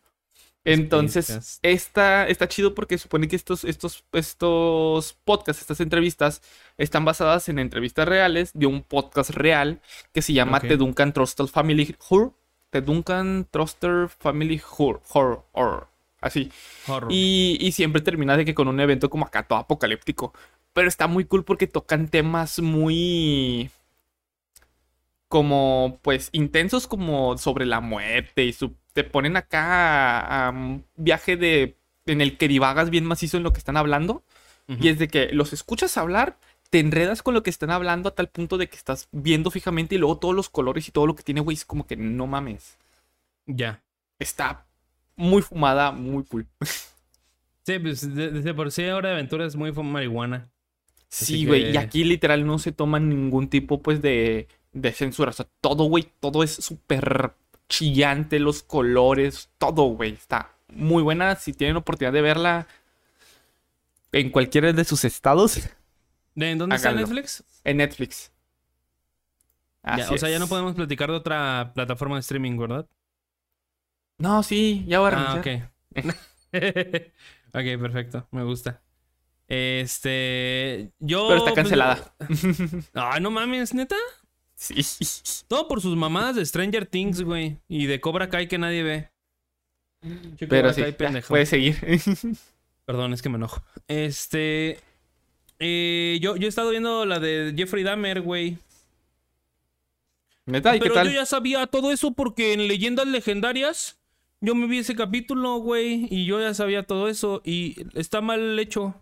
Entonces, 0.65 1.59
está, 1.63 2.29
está 2.29 2.49
chido 2.49 2.75
porque 2.75 2.97
supone 2.97 3.27
que 3.27 3.35
estos, 3.35 3.65
estos, 3.65 4.05
estos 4.13 5.15
podcasts, 5.25 5.63
estas 5.63 5.81
entrevistas, 5.81 6.41
están 6.79 7.05
basadas 7.05 7.49
en 7.49 7.59
entrevistas 7.59 8.07
reales 8.07 8.53
de 8.55 8.67
un 8.67 8.83
podcast 8.83 9.31
real 9.31 9.81
que 10.13 10.23
se 10.23 10.33
llama. 10.33 10.61
The 10.61 10.77
Duncan 10.77 11.13
Truster 11.13 11.49
Family 11.49 11.97
Horror. 12.09 12.33
The 12.71 12.81
Duncan 12.81 13.49
Truster 13.51 14.09
Family 14.09 14.63
Horror. 14.79 15.03
Horror, 15.13 15.45
horror, 15.53 15.89
así. 16.21 16.53
Horror. 16.87 17.11
Y, 17.11 17.59
y 17.61 17.73
siempre 17.73 18.01
termina 18.01 18.37
de 18.37 18.45
que 18.45 18.55
con 18.55 18.69
un 18.69 18.79
evento 18.79 19.11
como 19.11 19.27
acá 19.27 19.43
todo 19.43 19.59
apocalíptico. 19.59 20.33
Pero 20.73 20.89
está 20.89 21.09
muy 21.09 21.25
cool 21.25 21.45
porque 21.45 21.67
tocan 21.67 22.09
temas 22.09 22.61
muy 22.61 23.71
como 25.29 25.99
pues 26.03 26.29
intensos 26.33 26.87
como 26.87 27.39
sobre 27.39 27.65
la 27.65 27.81
muerte 27.81 28.45
y 28.45 28.53
su, 28.53 28.75
te 28.93 29.05
ponen 29.05 29.37
acá 29.37 30.21
a, 30.21 30.47
a 30.49 30.51
un 30.51 30.85
viaje 30.97 31.37
de 31.37 31.77
en 32.07 32.21
el 32.21 32.37
que 32.37 32.49
divagas 32.49 32.91
bien 32.91 33.05
macizo 33.05 33.37
en 33.37 33.43
lo 33.45 33.53
que 33.53 33.59
están 33.59 33.77
hablando 33.77 34.23
y 34.69 34.89
es 34.89 34.99
de 34.99 35.09
que 35.09 35.29
los 35.33 35.53
escuchas 35.53 35.97
hablar 35.97 36.39
te 36.71 36.79
enredas 36.81 37.23
con 37.23 37.35
lo 37.35 37.43
que 37.43 37.51
están 37.51 37.71
hablando 37.71 38.09
a 38.09 38.15
tal 38.15 38.29
punto 38.29 38.57
de 38.59 38.69
que 38.69 38.77
estás 38.77 39.09
viendo 39.13 39.51
fijamente 39.51 39.95
y 39.95 39.99
luego 39.99 40.19
todos 40.19 40.35
los 40.35 40.49
colores 40.49 40.89
y 40.89 40.93
todo 40.93 41.07
lo 41.07 41.15
que 41.15 41.23
tiene 41.23 41.41
güey 41.41 41.57
es 41.57 41.65
como 41.65 41.87
que 41.87 41.97
no 41.97 42.27
mames 42.27 42.79
Ya. 43.47 43.83
está 44.19 44.65
muy 45.17 45.43
fumada 45.43 45.93
muy 45.93 46.25
cool 46.25 46.47
Sí, 47.65 47.79
pues 47.79 48.15
de- 48.15 48.31
desde 48.31 48.55
por 48.55 48.73
sí 48.73 48.85
ahora 48.89 49.11
de 49.11 49.15
aventura 49.17 49.47
es 49.47 49.55
muy 49.55 49.71
marihuana. 49.73 50.49
Sí, 51.09 51.47
güey, 51.47 51.65
que- 51.65 51.71
y 51.73 51.77
aquí 51.77 52.03
literal 52.05 52.45
no 52.47 52.59
se 52.59 52.73
toma 52.73 52.99
ningún 52.99 53.49
tipo, 53.49 53.81
pues, 53.83 54.03
de, 54.03 54.49
de 54.73 54.93
censura. 54.93 55.31
O 55.31 55.33
sea, 55.33 55.47
todo, 55.61 55.85
güey, 55.85 56.09
todo 56.21 56.43
es 56.43 56.53
súper 56.55 57.35
chillante, 57.73 58.39
los 58.39 58.63
colores, 58.63 59.51
todo, 59.57 59.85
güey. 59.85 60.13
Está 60.13 60.53
muy 60.69 61.03
buena. 61.03 61.37
Si 61.37 61.55
tienen 61.55 61.77
oportunidad 61.77 62.13
de 62.13 62.21
verla 62.21 62.67
en 64.13 64.29
cualquiera 64.31 64.73
de 64.75 64.85
sus 64.85 65.05
estados, 65.07 65.59
¿De 66.35 66.55
dónde 66.55 66.77
está. 66.77 66.93
Netflix? 66.93 67.43
En 67.65 67.79
Netflix. 67.79 68.31
Ya, 69.85 69.95
Así 69.95 70.15
o 70.15 70.19
sea, 70.19 70.29
ya 70.29 70.39
no 70.39 70.47
podemos 70.49 70.75
platicar 70.75 71.11
de 71.11 71.17
otra 71.17 71.73
plataforma 71.75 72.17
de 72.17 72.21
streaming, 72.21 72.57
¿verdad? 72.59 72.87
No, 74.19 74.43
sí, 74.43 74.85
ya 74.87 75.01
voy 75.01 75.11
a 75.11 75.17
Ah, 75.17 75.41
renunciar. 75.43 75.73
ok. 75.97 76.13
ok, 77.55 77.81
perfecto. 77.81 78.29
Me 78.31 78.45
gusta. 78.45 78.83
Este. 79.49 80.93
Yo. 81.01 81.27
Pero 81.29 81.39
está 81.39 81.51
pues, 81.53 81.55
cancelada. 81.55 82.15
Ay, 82.95 83.21
no 83.23 83.31
mames, 83.31 83.75
neta. 83.75 83.97
Sí. 84.63 85.45
Todo 85.49 85.67
por 85.67 85.81
sus 85.81 85.97
mamadas 85.97 86.37
de 86.37 86.47
Stranger 86.47 86.87
Things, 86.87 87.23
güey. 87.23 87.59
Y 87.69 87.87
de 87.87 88.01
Cobra 88.01 88.29
Kai 88.29 88.47
que 88.47 88.59
nadie 88.59 88.83
ve. 88.85 89.11
Che, 90.37 90.47
Pero 90.47 90.73
sí, 90.73 90.83
puedes 91.29 91.49
seguir. 91.49 91.77
Perdón, 92.87 93.13
es 93.13 93.23
que 93.23 93.29
me 93.29 93.37
enojo. 93.37 93.61
Este. 93.89 94.79
eh, 95.59 96.19
yo, 96.21 96.37
yo 96.37 96.47
he 96.47 96.49
estado 96.49 96.71
viendo 96.71 97.05
la 97.07 97.19
de 97.19 97.55
Jeffrey 97.57 97.83
Dahmer, 97.83 98.21
güey. 98.21 98.59
¿Neta? 100.47 100.77
¿Y 100.77 100.79
qué 100.79 100.85
Pero 100.85 100.95
tal? 100.95 101.09
yo 101.09 101.13
ya 101.15 101.27
sabía 101.27 101.67
todo 101.67 101.91
eso 101.91 102.13
porque 102.13 102.53
en 102.53 102.69
Leyendas 102.69 103.07
Legendarias 103.07 103.99
yo 104.41 104.55
me 104.55 104.67
vi 104.69 104.79
ese 104.79 104.95
capítulo, 104.95 105.57
güey. 105.57 106.07
Y 106.09 106.25
yo 106.25 106.41
ya 106.41 106.55
sabía 106.55 106.85
todo 106.85 107.09
eso. 107.09 107.43
Y 107.45 107.85
está 107.95 108.21
mal 108.21 108.57
hecho. 108.61 108.95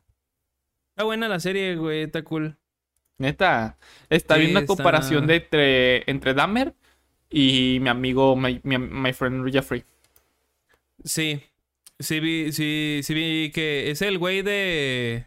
Está 0.91 1.05
buena 1.05 1.29
la 1.29 1.41
serie, 1.41 1.77
güey. 1.77 2.03
Está 2.03 2.23
cool. 2.23 2.57
Neta. 3.21 3.77
Está 4.09 4.35
Sí, 4.35 4.41
bien 4.41 4.51
una 4.53 4.61
está- 4.61 4.75
comparación 4.75 5.27
de 5.27 5.37
entre, 5.37 6.11
entre 6.11 6.35
Dahmer 6.35 6.75
y 7.31 7.79
mi 7.81 7.89
amigo, 7.89 8.35
my, 8.35 8.61
mi- 8.65 8.79
my 8.79 9.13
friend 9.13 9.51
Jeffrey. 9.53 9.85
Sí. 11.05 11.43
Sí 11.99 12.19
vi, 12.19 12.51
sí, 12.53 13.01
sí 13.03 13.13
vi 13.15 13.51
que 13.53 13.91
es 13.91 14.01
el 14.03 14.19
güey 14.19 14.41
de. 14.43 15.27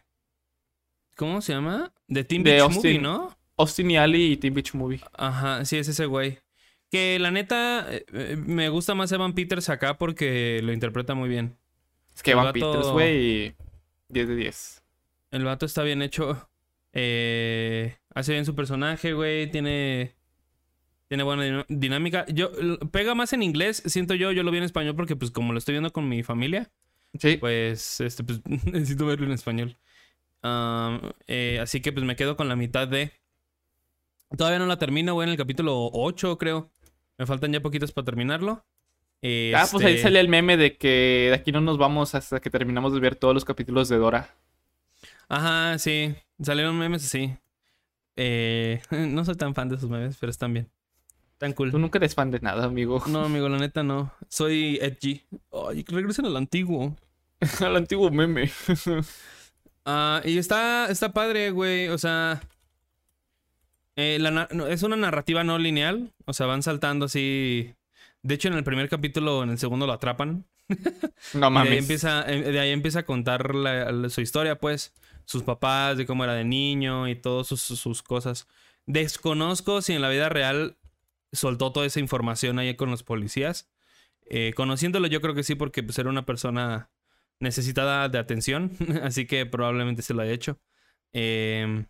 ¿Cómo 1.16 1.42
se 1.42 1.54
llama? 1.54 1.94
De 2.08 2.24
Team 2.24 2.44
De 2.44 2.54
Beach 2.54 2.64
Austin. 2.64 2.82
Movie, 2.94 3.00
¿no? 3.00 3.38
Austin 3.58 3.92
y 3.92 3.98
Ali 3.98 4.32
y 4.32 4.38
Teen 4.38 4.56
Beach 4.56 4.74
Movie. 4.74 5.02
Ajá, 5.14 5.64
sí, 5.66 5.78
es 5.78 5.88
ese 5.88 6.08
güey. 6.08 6.40
Que 6.90 7.20
la 7.20 7.30
neta, 7.30 7.86
eh, 7.94 8.04
eh, 8.12 8.36
me 8.38 8.70
gusta 8.70 8.96
más 8.96 9.12
Evan 9.12 9.34
Peters 9.34 9.70
acá 9.70 9.98
porque 10.00 10.60
lo 10.64 10.74
interpreta 10.74 11.14
muy 11.14 11.30
bien. 11.30 11.56
Es 12.16 12.24
que 12.24 12.32
El 12.32 12.40
Evan 12.40 12.46
vato- 12.48 12.72
Peters, 12.72 12.88
güey. 12.92 13.56
10 14.10 14.28
de 14.28 14.36
10. 14.36 14.84
El 15.30 15.44
vato 15.46 15.68
está 15.68 15.84
bien 15.84 16.02
hecho. 16.02 16.50
Eh, 16.94 17.98
hace 18.14 18.34
bien 18.34 18.46
su 18.46 18.56
personaje, 18.56 19.14
güey. 19.14 19.50
Tiene. 19.52 20.16
Tiene 21.08 21.24
buena 21.24 21.66
dinámica. 21.68 22.26
Yo 22.28 22.52
pega 22.92 23.14
más 23.14 23.34
en 23.34 23.44
inglés, 23.44 23.84
siento 23.86 24.14
yo. 24.16 24.32
Yo 24.32 24.44
lo 24.44 24.52
vi 24.52 24.58
en 24.60 24.64
español 24.64 24.96
porque, 24.96 25.16
pues, 25.16 25.32
como 25.32 25.54
lo 25.54 25.60
estoy 25.60 25.74
viendo 25.74 25.92
con 25.94 26.08
mi 26.08 26.24
familia, 26.24 26.72
Sí. 27.20 27.38
pues, 27.38 28.02
este, 28.02 28.24
pues, 28.24 28.42
necesito 28.66 29.06
verlo 29.06 29.26
en 29.28 29.34
español. 29.34 29.78
Eh, 31.28 31.60
así 31.62 31.82
que, 31.82 31.92
pues, 31.92 32.06
me 32.06 32.16
quedo 32.16 32.36
con 32.36 32.48
la 32.50 32.56
mitad 32.56 32.88
de. 32.88 33.12
Todavía 34.36 34.58
no 34.60 34.66
la 34.66 34.80
termino, 34.80 35.14
güey, 35.14 35.28
en 35.28 35.32
el 35.32 35.38
capítulo 35.38 35.90
8, 35.94 36.38
creo. 36.40 36.72
Me 37.18 37.28
faltan 37.28 37.52
ya 37.54 37.62
poquitos 37.62 37.92
para 37.92 38.06
terminarlo. 38.06 38.66
Ah, 39.56 39.68
pues 39.72 39.86
ahí 39.86 39.94
Este, 39.94 40.02
sale 40.02 40.20
el 40.20 40.28
meme 40.28 40.58
de 40.58 40.76
que 40.76 41.28
de 41.30 41.34
aquí 41.36 41.52
no 41.54 41.62
nos 41.62 41.78
vamos 41.78 42.14
hasta 42.16 42.42
que 42.42 42.50
terminamos 42.50 42.94
de 42.94 43.00
ver 43.00 43.16
todos 43.16 43.34
los 43.34 43.46
capítulos 43.46 43.88
de 43.88 43.98
Dora. 43.98 44.36
Ajá, 45.30 45.78
sí. 45.78 46.14
Salieron 46.44 46.78
memes 46.78 47.06
así. 47.06 47.36
Eh, 48.16 48.82
no 48.92 49.26
soy 49.26 49.36
tan 49.36 49.56
fan 49.56 49.70
de 49.70 49.76
esos 49.76 49.90
memes, 49.90 50.18
pero 50.20 50.30
están 50.30 50.54
bien. 50.54 50.70
Tan 51.38 51.54
cool. 51.54 51.72
Tú 51.72 51.80
nunca 51.80 51.98
eres 51.98 52.16
fan 52.16 52.32
de 52.32 52.40
nada, 52.40 52.66
amigo. 52.66 53.02
No, 53.08 53.20
amigo, 53.26 53.50
la 53.50 53.58
neta 53.58 53.84
no. 53.84 54.14
Soy 54.30 54.78
edgy. 54.82 55.24
Ay, 55.70 55.84
regresen 55.88 56.26
al 56.26 56.38
antiguo. 56.38 56.96
Al 57.60 57.76
antiguo 57.76 58.10
meme. 58.10 58.50
Ah, 59.86 60.22
y 60.24 60.38
está, 60.38 60.88
está 60.90 61.12
padre, 61.12 61.52
güey. 61.52 61.90
O 61.90 61.98
sea. 61.98 62.42
eh, 63.98 64.18
la 64.22 64.32
na- 64.32 64.48
no, 64.52 64.68
es 64.68 64.82
una 64.84 64.96
narrativa 64.96 65.44
no 65.44 65.58
lineal. 65.58 66.14
O 66.26 66.32
sea, 66.34 66.46
van 66.46 66.64
saltando 66.64 67.06
así. 67.08 67.74
De 68.22 68.36
hecho, 68.36 68.48
en 68.48 68.54
el 68.54 68.64
primer 68.64 68.88
capítulo, 68.88 69.44
en 69.44 69.50
el 69.50 69.58
segundo 69.60 69.86
lo 69.86 69.92
atrapan. 69.94 70.46
No 70.70 70.76
Y 71.34 71.40
de 71.40 71.46
ahí 71.46 71.52
mames. 71.52 71.80
empieza, 71.80 72.24
eh, 72.32 72.42
de 72.54 72.60
ahí 72.62 72.70
empieza 72.72 73.00
a 73.00 73.06
contar 73.06 73.54
la- 73.56 73.92
la- 73.92 74.10
su 74.10 74.22
historia, 74.22 74.58
pues. 74.58 74.94
Sus 75.26 75.44
papás, 75.44 75.98
de 75.98 76.06
cómo 76.06 76.24
era 76.24 76.34
de 76.34 76.44
niño 76.44 77.08
y 77.08 77.16
todas 77.16 77.48
sus, 77.48 77.62
sus 77.62 78.04
cosas. 78.04 78.48
Desconozco 78.86 79.82
si 79.82 79.94
en 79.94 80.02
la 80.02 80.10
vida 80.10 80.30
real 80.30 80.78
soltó 81.32 81.72
toda 81.72 81.86
esa 81.86 82.00
información 82.00 82.60
ahí 82.60 82.76
con 82.76 82.92
los 82.92 83.04
policías. 83.04 83.72
Eh, 84.26 84.54
conociéndolo, 84.56 85.08
yo 85.08 85.22
creo 85.22 85.36
que 85.36 85.44
sí, 85.44 85.56
porque 85.56 85.84
pues, 85.84 85.98
era 86.00 86.10
una 86.10 86.26
persona 86.26 86.90
necesitada 87.40 88.10
de 88.10 88.20
atención. 88.20 88.72
Así 89.04 89.26
que 89.26 89.46
probablemente 89.46 90.02
se 90.02 90.14
lo 90.14 90.22
haya 90.22 90.32
hecho. 90.32 90.60
Eh, 91.14 91.86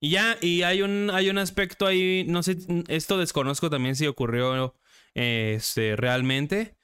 y 0.00 0.10
ya, 0.10 0.38
y 0.40 0.62
hay 0.62 0.82
un, 0.82 1.10
hay 1.12 1.30
un 1.30 1.38
aspecto 1.38 1.86
ahí. 1.86 2.24
No 2.28 2.42
sé, 2.42 2.58
esto 2.88 3.18
desconozco 3.18 3.70
también 3.70 3.96
si 3.96 4.06
ocurrió 4.06 4.74
eh, 5.14 5.54
este, 5.56 5.96
realmente 5.96 6.78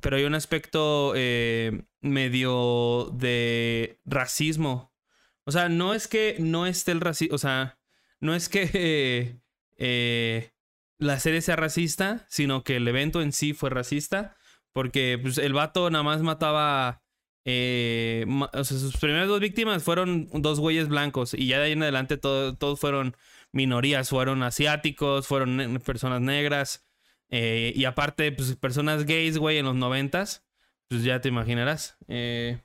pero 0.00 0.16
hay 0.16 0.24
un 0.24 0.34
aspecto 0.34 1.12
eh, 1.16 1.82
medio 2.00 3.10
de 3.14 3.98
racismo. 4.04 4.92
O 5.46 5.52
sea, 5.52 5.68
no 5.68 5.94
es 5.94 6.08
que 6.08 6.36
no 6.40 6.66
esté 6.66 6.92
el 6.92 7.00
racismo, 7.00 7.34
o 7.34 7.38
sea, 7.38 7.78
no 8.20 8.34
es 8.34 8.48
que 8.48 9.38
eh, 9.78 10.52
la 10.98 11.18
serie 11.20 11.40
sea 11.42 11.56
racista, 11.56 12.26
sino 12.28 12.64
que 12.64 12.76
el 12.76 12.88
evento 12.88 13.22
en 13.22 13.32
sí 13.32 13.52
fue 13.54 13.70
racista, 13.70 14.36
porque 14.72 15.18
pues, 15.22 15.38
el 15.38 15.52
vato 15.52 15.88
nada 15.90 16.02
más 16.04 16.22
mataba... 16.22 17.02
eh, 17.44 18.26
o 18.52 18.64
sea, 18.64 18.78
sus 18.78 18.96
primeras 18.96 19.28
dos 19.28 19.40
víctimas 19.40 19.82
fueron 19.84 20.28
dos 20.32 20.58
güeyes 20.60 20.88
blancos 20.88 21.32
y 21.34 21.46
ya 21.46 21.58
de 21.58 21.66
ahí 21.66 21.72
en 21.72 21.82
adelante 21.82 22.16
todo- 22.16 22.56
todos 22.56 22.80
fueron 22.80 23.16
minorías, 23.52 24.10
fueron 24.10 24.42
asiáticos, 24.42 25.26
fueron 25.28 25.80
personas 25.84 26.20
negras. 26.20 26.84
Eh, 27.30 27.72
y 27.76 27.84
aparte, 27.86 28.32
pues 28.32 28.56
personas 28.56 29.04
gays, 29.06 29.38
güey, 29.38 29.58
en 29.58 29.64
los 29.66 29.74
noventas, 29.76 30.44
pues 30.88 31.02
ya 31.04 31.20
te 31.20 31.28
imaginarás. 31.28 31.96
Eh, 32.08 32.60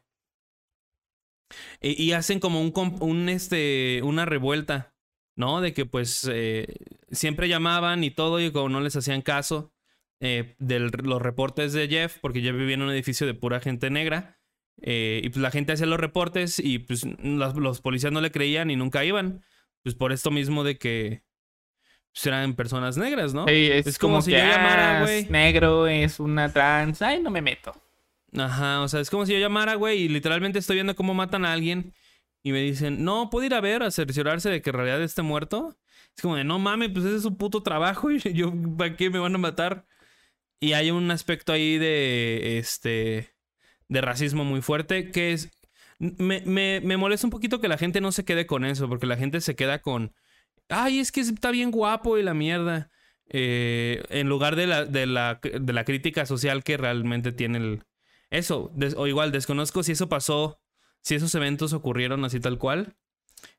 y, 1.82 2.02
y 2.02 2.12
hacen 2.14 2.40
como 2.40 2.62
un, 2.62 3.30
este, 3.30 4.02
una 4.04 4.26
revuelta, 4.26 4.94
¿no? 5.36 5.62
De 5.62 5.74
que 5.74 5.86
pues 5.86 6.30
eh, 6.32 6.68
siempre 7.12 7.48
llamaban 7.48 8.04
y 8.04 8.12
todo 8.12 8.40
y 8.40 8.52
como 8.52 8.70
no 8.70 8.82
les 8.82 8.96
hacían 8.96 9.22
caso 9.22 9.74
eh, 10.20 10.56
de 10.60 10.80
los 10.80 11.22
reportes 11.22 11.74
de 11.74 11.88
Jeff, 11.88 12.18
porque 12.22 12.42
Jeff 12.42 12.56
vivía 12.56 12.76
en 12.76 12.84
un 12.84 12.92
edificio 12.92 13.26
de 13.28 13.34
pura 13.34 13.60
gente 13.60 13.90
negra. 13.90 14.40
eh, 14.82 15.22
y 15.24 15.30
pues 15.30 15.42
la 15.42 15.52
gente 15.52 15.74
hacía 15.74 15.86
los 15.86 16.00
reportes 16.00 16.60
y 16.60 16.80
pues 16.80 17.06
los, 17.24 17.56
los 17.56 17.82
policías 17.82 18.12
no 18.12 18.22
le 18.22 18.32
creían 18.32 18.72
y 18.72 18.76
nunca 18.76 19.04
iban. 19.06 19.44
Pues 19.84 19.96
por 19.96 20.12
esto 20.12 20.32
mismo 20.32 20.64
de 20.64 20.78
que 20.78 21.24
pues, 22.14 22.26
eran 22.28 22.56
personas 22.56 22.98
negras, 22.98 23.34
¿no? 23.34 23.46
Es, 23.48 23.88
Es 23.88 23.98
como 23.98 24.16
como, 24.16 24.22
si 24.22 24.32
que, 24.32 24.38
yo 24.38 24.46
llamara, 24.46 25.00
ah, 25.00 25.04
güey. 25.04 25.26
negro, 25.30 25.88
es 25.88 26.20
una 26.20 26.52
trans. 26.52 27.02
Ay, 27.02 27.22
no 27.22 27.30
me 27.32 27.42
meto. 27.42 27.74
Ajá, 28.38 28.82
o 28.82 28.88
sea, 28.88 29.02
es 29.02 29.10
como 29.10 29.26
si 29.26 29.34
yo 29.34 29.40
llamara, 29.40 29.76
güey, 29.76 30.04
y 30.04 30.08
literalmente 30.10 30.60
estoy 30.60 30.76
viendo 30.76 30.96
cómo 30.96 31.14
matan 31.14 31.44
a 31.46 31.52
alguien 31.52 31.94
y 32.44 32.52
me 32.54 32.62
dicen, 32.62 33.04
no, 33.04 33.30
¿puedo 33.30 33.46
ir 33.46 33.54
a 33.54 33.62
ver, 33.62 33.84
a 33.84 33.92
cerciorarse 33.92 34.50
de 34.50 34.62
que 34.62 34.70
en 34.70 34.76
realidad 34.78 35.02
esté 35.02 35.22
muerto? 35.22 35.78
Es 36.16 36.22
como 36.22 36.38
de, 36.38 36.44
no 36.44 36.58
mames, 36.58 36.90
pues 36.94 37.06
ese 37.06 37.18
es 37.18 37.24
su 37.24 37.38
puto 37.38 37.62
trabajo 37.62 38.10
y 38.12 38.20
yo, 38.34 38.54
¿para 38.78 38.96
qué 38.96 39.10
me 39.10 39.20
van 39.20 39.36
a 39.36 39.38
matar? 39.38 39.86
Y 40.60 40.74
hay 40.74 40.92
un 40.92 41.12
aspecto 41.12 41.52
ahí 41.54 41.78
de, 41.78 42.58
este, 42.58 43.36
de 43.90 44.02
racismo 44.02 44.46
muy 44.46 44.62
fuerte 44.62 45.12
que 45.12 45.34
es, 45.34 45.52
me, 46.00 46.42
me, 46.46 46.82
me 46.82 46.98
molesta 46.98 47.28
un 47.28 47.32
poquito 47.32 47.60
que 47.62 47.68
la 47.68 47.78
gente 47.78 48.02
no 48.02 48.12
se 48.12 48.26
quede 48.26 48.48
con 48.48 48.66
eso, 48.66 48.88
porque 48.90 49.08
la 49.08 49.18
gente 49.18 49.42
se 49.42 49.56
queda 49.56 49.82
con, 49.82 50.16
ay, 50.70 51.00
es 51.00 51.12
que 51.12 51.22
está 51.22 51.52
bien 51.52 51.72
guapo 51.72 52.18
y 52.18 52.24
la 52.24 52.34
mierda. 52.34 52.90
Eh, 53.34 54.04
en 54.10 54.28
lugar 54.28 54.56
de 54.58 54.68
la, 54.68 54.86
de, 54.86 55.06
la, 55.06 55.40
de 55.42 55.74
la 55.74 55.86
crítica 55.86 56.26
social 56.26 56.64
que 56.64 56.76
realmente 56.76 57.32
tiene 57.32 57.60
el, 57.60 57.84
eso, 58.32 58.74
o 58.98 59.08
igual 59.08 59.32
desconozco 59.32 59.84
si 59.84 59.92
eso 59.92 60.10
pasó, 60.10 60.60
si 61.02 61.16
esos 61.16 61.36
eventos 61.36 61.74
ocurrieron 61.74 62.26
así 62.26 62.40
tal 62.40 62.58
cual. 62.58 62.96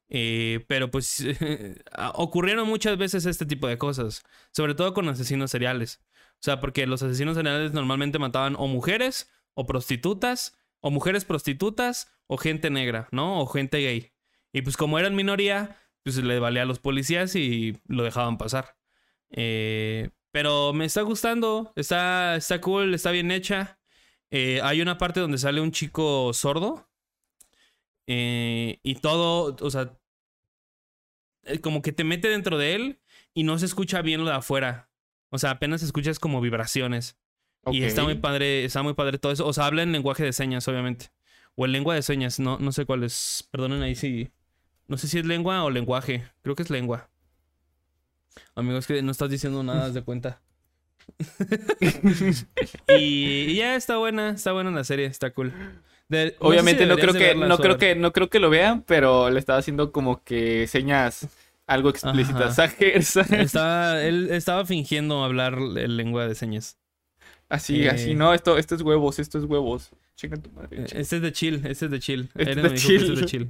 Eh, 0.09 0.65
pero 0.69 0.91
pues 0.91 1.25
ocurrieron 2.15 2.69
muchas 2.69 2.99
veces 2.99 3.25
este 3.27 3.47
tipo 3.47 3.69
de 3.69 3.79
cosas, 3.79 4.23
sobre 4.51 4.75
todo 4.75 4.95
con 4.95 5.09
asesinos 5.09 5.51
seriales. 5.51 6.03
O 6.35 6.45
sea, 6.45 6.61
porque 6.61 6.87
los 6.87 7.03
asesinos 7.03 7.37
seriales 7.37 7.73
normalmente 7.73 8.19
mataban 8.19 8.57
o 8.59 8.67
mujeres, 8.67 9.31
o 9.55 9.67
prostitutas, 9.67 10.59
o 10.81 10.91
mujeres 10.91 11.25
prostitutas, 11.25 12.11
o 12.27 12.37
gente 12.37 12.71
negra, 12.71 13.09
¿no? 13.13 13.41
O 13.41 13.47
gente 13.47 13.79
gay. 13.79 14.13
Y 14.53 14.63
pues 14.63 14.77
como 14.77 14.99
eran 14.99 15.15
minoría, 15.15 15.77
pues 16.03 16.17
le 16.17 16.39
valía 16.39 16.63
a 16.63 16.67
los 16.67 16.79
policías 16.79 17.37
y 17.37 17.79
lo 17.87 18.03
dejaban 18.05 18.39
pasar. 18.39 18.77
Eh, 19.31 20.11
pero 20.31 20.73
me 20.73 20.85
está 20.87 21.03
gustando, 21.03 21.73
está, 21.77 22.37
está 22.37 22.61
cool, 22.61 22.95
está 22.95 23.11
bien 23.11 23.31
hecha. 23.31 23.79
Eh, 24.35 24.61
hay 24.63 24.81
una 24.81 24.97
parte 24.97 25.21
donde 25.21 25.37
sale 25.37 25.61
un 25.61 25.73
chico 25.73 26.33
sordo. 26.33 26.89
eh, 28.07 28.81
y 28.83 28.97
todo, 28.97 29.57
o 29.61 29.71
sea, 29.71 29.97
eh, 31.45 31.61
como 31.61 31.83
que 31.83 31.93
te 31.93 32.03
mete 32.03 32.29
dentro 32.29 32.59
de 32.59 32.75
él 32.75 33.01
y 33.35 33.45
no 33.45 33.59
se 33.59 33.67
escucha 33.67 34.01
bien 34.03 34.25
lo 34.25 34.31
de 34.31 34.37
afuera. 34.37 34.91
O 35.29 35.39
sea, 35.39 35.51
apenas 35.51 35.83
escuchas 35.83 36.19
como 36.19 36.41
vibraciones. 36.41 37.17
Y 37.71 37.85
está 37.85 38.03
muy 38.03 38.17
padre, 38.17 38.65
está 38.65 38.83
muy 38.83 38.95
padre 38.95 39.19
todo 39.19 39.33
eso. 39.33 39.47
O 39.47 39.53
sea, 39.53 39.67
habla 39.67 39.83
en 39.83 39.93
lenguaje 39.93 40.25
de 40.25 40.33
señas, 40.33 40.67
obviamente. 40.67 41.13
O 41.55 41.65
en 41.67 41.73
lengua 41.73 41.95
de 41.95 42.03
señas, 42.03 42.41
no, 42.41 42.59
no 42.59 42.73
sé 42.73 42.87
cuál 42.87 43.05
es. 43.05 43.47
Perdonen 43.51 43.83
ahí 43.83 43.95
si 43.95 44.33
No 44.89 44.97
sé 44.97 45.09
si 45.09 45.19
es 45.19 45.27
lengua 45.27 45.63
o 45.63 45.71
lenguaje. 45.71 46.25
Creo 46.43 46.57
que 46.57 46.63
es 46.63 46.71
lengua. 46.71 47.11
Amigo, 48.55 48.79
es 48.79 48.87
que 48.87 49.03
no 49.03 49.13
estás 49.13 49.31
diciendo 49.31 49.63
nada, 49.63 49.91
de 49.91 50.03
cuenta. 50.03 50.43
y, 52.89 52.95
y 53.51 53.55
ya 53.57 53.77
está 53.77 53.97
buena, 53.99 54.31
está 54.31 54.53
buena 54.53 54.71
la 54.71 54.85
serie, 54.85 55.07
está 55.07 55.31
cool. 55.33 55.53
De- 56.09 56.27
no 56.27 56.31
sé 56.31 56.37
Obviamente 56.41 56.83
si 56.85 56.89
no 56.89 56.97
creo 56.97 57.15
que 57.15 57.35
no 57.35 57.59
creo 57.59 57.79
que 57.79 57.95
no 57.95 58.13
creo 58.13 58.29
que 58.31 58.39
lo 58.41 58.51
vean, 58.51 58.83
pero 58.83 59.31
le 59.31 59.39
estaba 59.39 59.59
haciendo 59.59 59.93
como 59.93 60.23
que 60.25 60.67
señas 60.67 61.29
algo 61.67 61.89
explícitas. 61.91 62.59
Estaba, 63.31 64.03
él 64.03 64.29
estaba 64.31 64.67
fingiendo 64.67 65.25
hablar 65.25 65.55
el 65.55 65.97
lengua 65.97 66.27
de 66.29 66.35
señas. 66.35 66.77
así, 67.49 67.85
Eh. 67.85 67.91
así, 67.91 68.15
no, 68.15 68.35
esto, 68.35 68.59
esto 68.59 68.75
es 68.75 68.83
huevos, 68.83 69.19
esto 69.19 69.39
es 69.39 69.45
huevos. 69.45 69.91
Tu 70.17 70.29
madre. 70.55 70.83
Eh, 70.83 70.87
Este 70.95 71.17
es 71.17 71.23
de 71.23 71.33
chill, 71.33 71.63
este 71.67 71.87
es 71.87 71.91
de 71.91 71.99
chill. 72.01 72.29
Este 72.37 72.51
es 72.53 72.57
de 72.57 72.63
este 72.67 72.79
chill. 72.79 73.03
es 73.13 73.19
de 73.21 73.27
chill. 73.27 73.49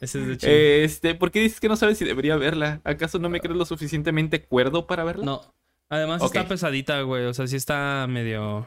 Este 0.00 0.18
es 0.20 0.26
de 0.26 0.36
chill. 0.36 0.50
Este, 0.50 1.14
¿por 1.14 1.30
qué 1.30 1.40
dices 1.40 1.60
que 1.60 1.68
no 1.68 1.76
sabes 1.76 1.96
si 1.98 2.04
debería 2.04 2.36
verla? 2.36 2.80
¿Acaso 2.84 3.18
no 3.18 3.28
me 3.30 3.40
crees 3.40 3.56
lo 3.56 3.64
suficientemente 3.64 4.42
cuerdo 4.42 4.86
para 4.86 5.04
verla? 5.04 5.24
no. 5.24 5.54
Además 5.92 6.22
está 6.22 6.48
pesadita, 6.48 7.02
güey. 7.02 7.26
O 7.26 7.34
sea, 7.34 7.46
sí 7.46 7.56
está 7.56 8.06
medio. 8.08 8.66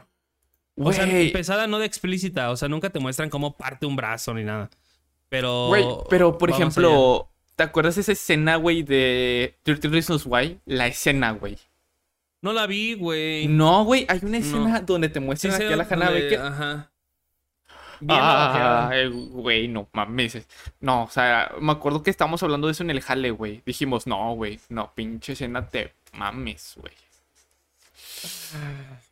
O 0.76 0.92
sea, 0.92 1.06
pesada 1.32 1.66
no 1.66 1.78
de 1.80 1.86
explícita. 1.86 2.50
O 2.50 2.56
sea, 2.56 2.68
nunca 2.68 2.90
te 2.90 3.00
muestran 3.00 3.30
cómo 3.30 3.56
parte 3.56 3.84
un 3.84 3.96
brazo 3.96 4.32
ni 4.32 4.44
nada. 4.44 4.70
Pero. 5.28 5.66
güey, 5.66 5.84
pero 6.08 6.38
por 6.38 6.50
ejemplo, 6.50 7.28
¿te 7.56 7.64
acuerdas 7.64 7.96
de 7.96 8.02
esa 8.02 8.12
escena, 8.12 8.56
güey, 8.56 8.84
de 8.84 9.56
13 9.64 9.88
Reasons 9.88 10.24
Why? 10.24 10.60
La 10.66 10.86
escena, 10.86 11.32
güey. 11.32 11.58
No 12.42 12.52
la 12.52 12.68
vi, 12.68 12.94
güey. 12.94 13.48
No, 13.48 13.84
güey, 13.84 14.06
hay 14.08 14.20
una 14.22 14.38
No. 14.38 14.44
escena 14.44 14.80
donde 14.82 15.08
te 15.08 15.18
muestran 15.18 15.54
aquí 15.54 15.64
a 15.64 15.76
la 15.76 15.84
donde- 15.84 16.04
Baker. 16.22 16.40
Ajá. 16.40 16.90
Bien 17.98 18.18
Ah, 18.22 18.90
eh, 18.92 19.08
güey, 19.08 19.68
no 19.68 19.88
mames. 19.92 20.46
No, 20.80 21.04
o 21.04 21.08
sea, 21.10 21.50
me 21.60 21.72
acuerdo 21.72 22.02
que 22.02 22.10
estábamos 22.10 22.42
hablando 22.42 22.66
de 22.68 22.72
eso 22.72 22.84
en 22.84 22.90
el 22.90 23.00
jale, 23.00 23.30
güey. 23.30 23.62
Dijimos, 23.64 24.06
no, 24.06 24.34
güey, 24.34 24.60
no, 24.68 24.92
pinche 24.94 25.32
escena 25.32 25.66
te 25.68 25.94
mames, 26.12 26.74
güey. 26.76 26.92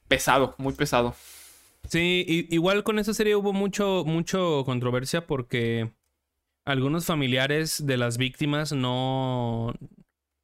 Pesado, 0.09 0.55
muy 0.59 0.75
pesado. 0.75 1.15
Sí, 1.89 2.47
igual 2.51 2.83
con 2.83 2.99
esa 2.99 3.15
serie 3.15 3.37
hubo 3.37 3.53
mucho, 3.53 4.05
mucho 4.07 4.63
controversia 4.65 5.27
porque 5.27 5.93
algunos 6.65 7.07
familiares 7.07 7.87
de 7.87 7.97
las 7.97 8.17
víctimas 8.17 8.73
no, 8.73 9.75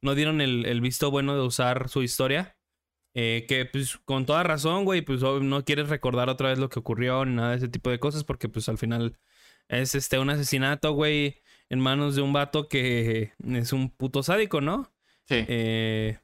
no 0.01 0.15
dieron 0.15 0.39
el, 0.41 0.65
el 0.65 0.81
visto 0.81 1.09
bueno 1.09 1.35
de 1.35 1.41
usar 1.41 1.89
su 1.89 2.03
historia. 2.03 2.55
Eh, 3.13 3.45
que 3.49 3.65
pues 3.65 3.97
con 4.05 4.25
toda 4.25 4.43
razón, 4.43 4.85
güey, 4.85 5.01
pues 5.01 5.21
no 5.21 5.65
quieres 5.65 5.89
recordar 5.89 6.29
otra 6.29 6.49
vez 6.49 6.59
lo 6.59 6.69
que 6.69 6.79
ocurrió 6.79 7.25
ni 7.25 7.35
nada 7.35 7.51
de 7.51 7.57
ese 7.57 7.67
tipo 7.67 7.89
de 7.89 7.99
cosas 7.99 8.23
porque 8.23 8.47
pues 8.47 8.69
al 8.69 8.77
final 8.77 9.17
es 9.67 9.95
este 9.95 10.17
un 10.17 10.29
asesinato, 10.29 10.93
güey, 10.93 11.41
en 11.69 11.79
manos 11.79 12.15
de 12.15 12.21
un 12.21 12.31
vato 12.31 12.69
que 12.69 13.33
es 13.45 13.73
un 13.73 13.89
puto 13.89 14.23
sádico, 14.23 14.61
¿no? 14.61 14.93
Sí. 15.25 15.43
Eh, 15.47 16.19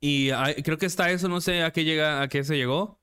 y 0.00 0.30
hay- 0.30 0.62
creo 0.62 0.78
que 0.78 0.86
está 0.86 1.10
eso, 1.10 1.28
no 1.28 1.40
sé 1.40 1.62
a 1.62 1.72
qué 1.72 1.84
llega, 1.84 2.22
a 2.22 2.28
qué 2.28 2.44
se 2.44 2.56
llegó. 2.56 2.98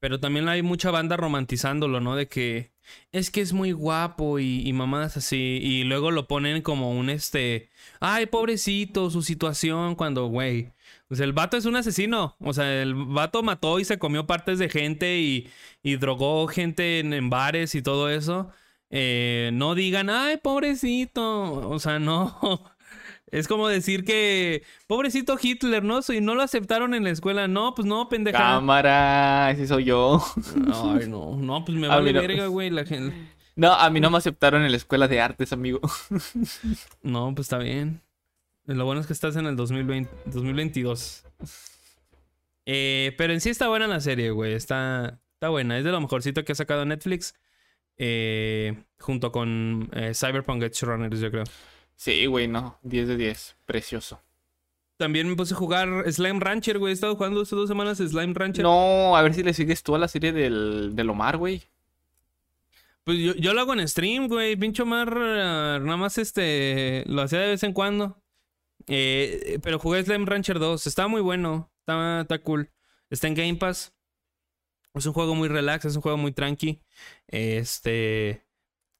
Pero 0.00 0.18
también 0.20 0.48
hay 0.48 0.62
mucha 0.62 0.90
banda 0.90 1.16
romantizándolo, 1.16 2.00
¿no? 2.00 2.16
De 2.16 2.26
que 2.26 2.72
es 3.12 3.30
que 3.30 3.42
es 3.42 3.52
muy 3.52 3.72
guapo 3.72 4.38
y, 4.38 4.72
mamadas 4.72 5.16
así. 5.18 5.58
Y 5.62 5.84
luego 5.84 6.10
lo 6.10 6.26
ponen 6.26 6.62
como 6.62 6.92
un 6.92 7.10
este. 7.10 7.68
Ay, 8.00 8.26
pobrecito, 8.26 9.10
su 9.10 9.22
situación. 9.22 9.94
Cuando, 9.96 10.26
güey. 10.28 10.72
Sea, 11.10 11.24
el 11.26 11.32
vato 11.34 11.56
es 11.58 11.66
un 11.66 11.76
asesino. 11.76 12.36
O 12.40 12.52
sea, 12.54 12.82
el 12.82 12.94
vato 12.94 13.42
mató 13.42 13.78
y 13.80 13.84
se 13.84 13.98
comió 13.98 14.26
partes 14.26 14.58
de 14.58 14.68
gente 14.70 15.18
y, 15.20 15.50
y 15.82 15.96
drogó 15.96 16.46
gente 16.48 17.00
en, 17.00 17.12
en 17.12 17.28
bares 17.30 17.74
y 17.74 17.82
todo 17.82 18.08
eso. 18.10 18.50
Eh, 18.90 19.50
no 19.52 19.74
digan, 19.74 20.08
ay, 20.10 20.38
pobrecito. 20.38 21.52
O 21.68 21.78
sea, 21.78 21.98
no. 22.00 22.38
Es 23.30 23.46
como 23.48 23.68
decir 23.68 24.04
que, 24.04 24.62
pobrecito 24.86 25.36
Hitler, 25.40 25.84
¿no? 25.84 26.00
Y 26.08 26.20
no 26.20 26.34
lo 26.34 26.42
aceptaron 26.42 26.94
en 26.94 27.04
la 27.04 27.10
escuela. 27.10 27.46
No, 27.48 27.74
pues 27.74 27.86
no, 27.86 28.08
pendeja. 28.08 28.38
Cámara, 28.38 29.50
ese 29.52 29.66
soy 29.66 29.84
yo. 29.84 30.22
Ay, 30.72 31.08
no, 31.08 31.36
no, 31.36 31.64
pues 31.64 31.78
me 31.78 31.86
A 31.86 31.90
vale 31.96 32.12
no. 32.12 32.20
verga, 32.20 32.46
güey, 32.46 32.70
la 32.70 32.84
gente. 32.84 33.14
No, 33.56 33.72
a 33.72 33.90
mí 33.90 34.00
no 34.00 34.10
me 34.10 34.18
aceptaron 34.18 34.62
en 34.62 34.70
la 34.70 34.76
escuela 34.76 35.06
de 35.08 35.20
artes, 35.20 35.52
amigo. 35.52 35.80
No, 37.02 37.32
pues 37.34 37.46
está 37.46 37.58
bien. 37.58 38.00
Lo 38.66 38.84
bueno 38.84 39.00
es 39.00 39.06
que 39.06 39.12
estás 39.12 39.36
en 39.36 39.46
el 39.46 39.56
2020, 39.56 40.10
2022. 40.26 41.24
Eh, 42.66 43.14
pero 43.18 43.32
en 43.32 43.40
sí 43.40 43.50
está 43.50 43.68
buena 43.68 43.86
la 43.86 44.00
serie, 44.00 44.30
güey. 44.30 44.52
Está, 44.54 45.20
está 45.34 45.48
buena. 45.48 45.78
Es 45.78 45.84
de 45.84 45.90
lo 45.90 46.00
mejorcito 46.00 46.44
que 46.44 46.52
ha 46.52 46.54
sacado 46.54 46.84
Netflix. 46.84 47.34
eh, 47.96 48.82
junto 48.98 49.30
con 49.32 49.90
eh, 49.92 50.12
Cyberpunk 50.14 50.62
Edge 50.62 50.86
Runners, 50.86 51.20
yo 51.20 51.30
creo. 51.30 51.44
Sí, 52.00 52.24
güey, 52.24 52.48
no. 52.48 52.78
10 52.80 53.08
de 53.08 53.16
10. 53.18 53.56
Precioso. 53.66 54.22
También 54.96 55.28
me 55.28 55.36
puse 55.36 55.52
a 55.52 55.56
jugar 55.58 56.10
Slime 56.10 56.40
Rancher, 56.40 56.78
güey. 56.78 56.92
He 56.92 56.94
estado 56.94 57.14
jugando 57.14 57.42
hace 57.42 57.54
dos 57.54 57.68
semanas 57.68 57.98
Slime 57.98 58.32
Rancher. 58.32 58.62
No, 58.62 59.14
a 59.14 59.20
ver 59.20 59.34
si 59.34 59.42
le 59.42 59.52
sigues 59.52 59.82
tú 59.82 59.94
a 59.94 59.98
la 59.98 60.08
serie 60.08 60.32
del, 60.32 60.92
del 60.94 61.10
Omar, 61.10 61.36
güey. 61.36 61.62
Pues 63.04 63.18
yo, 63.18 63.34
yo 63.34 63.52
lo 63.52 63.60
hago 63.60 63.74
en 63.74 63.86
stream, 63.86 64.28
güey. 64.28 64.56
Pincho 64.56 64.86
Mar, 64.86 65.12
ah, 65.14 65.78
nada 65.78 65.98
más 65.98 66.16
este. 66.16 67.04
Lo 67.06 67.20
hacía 67.20 67.40
de 67.40 67.48
vez 67.48 67.62
en 67.64 67.74
cuando. 67.74 68.16
Eh, 68.86 69.58
pero 69.62 69.78
jugué 69.78 70.02
Slime 70.02 70.24
Rancher 70.24 70.58
2. 70.58 70.86
Está 70.86 71.06
muy 71.06 71.20
bueno. 71.20 71.70
Está, 71.80 72.22
está 72.22 72.38
cool. 72.38 72.70
Está 73.10 73.26
en 73.26 73.34
Game 73.34 73.56
Pass. 73.56 73.92
Es 74.94 75.04
un 75.04 75.12
juego 75.12 75.34
muy 75.34 75.48
relax, 75.48 75.84
es 75.84 75.96
un 75.96 76.02
juego 76.02 76.16
muy 76.16 76.32
tranqui. 76.32 76.80
Este. 77.28 78.42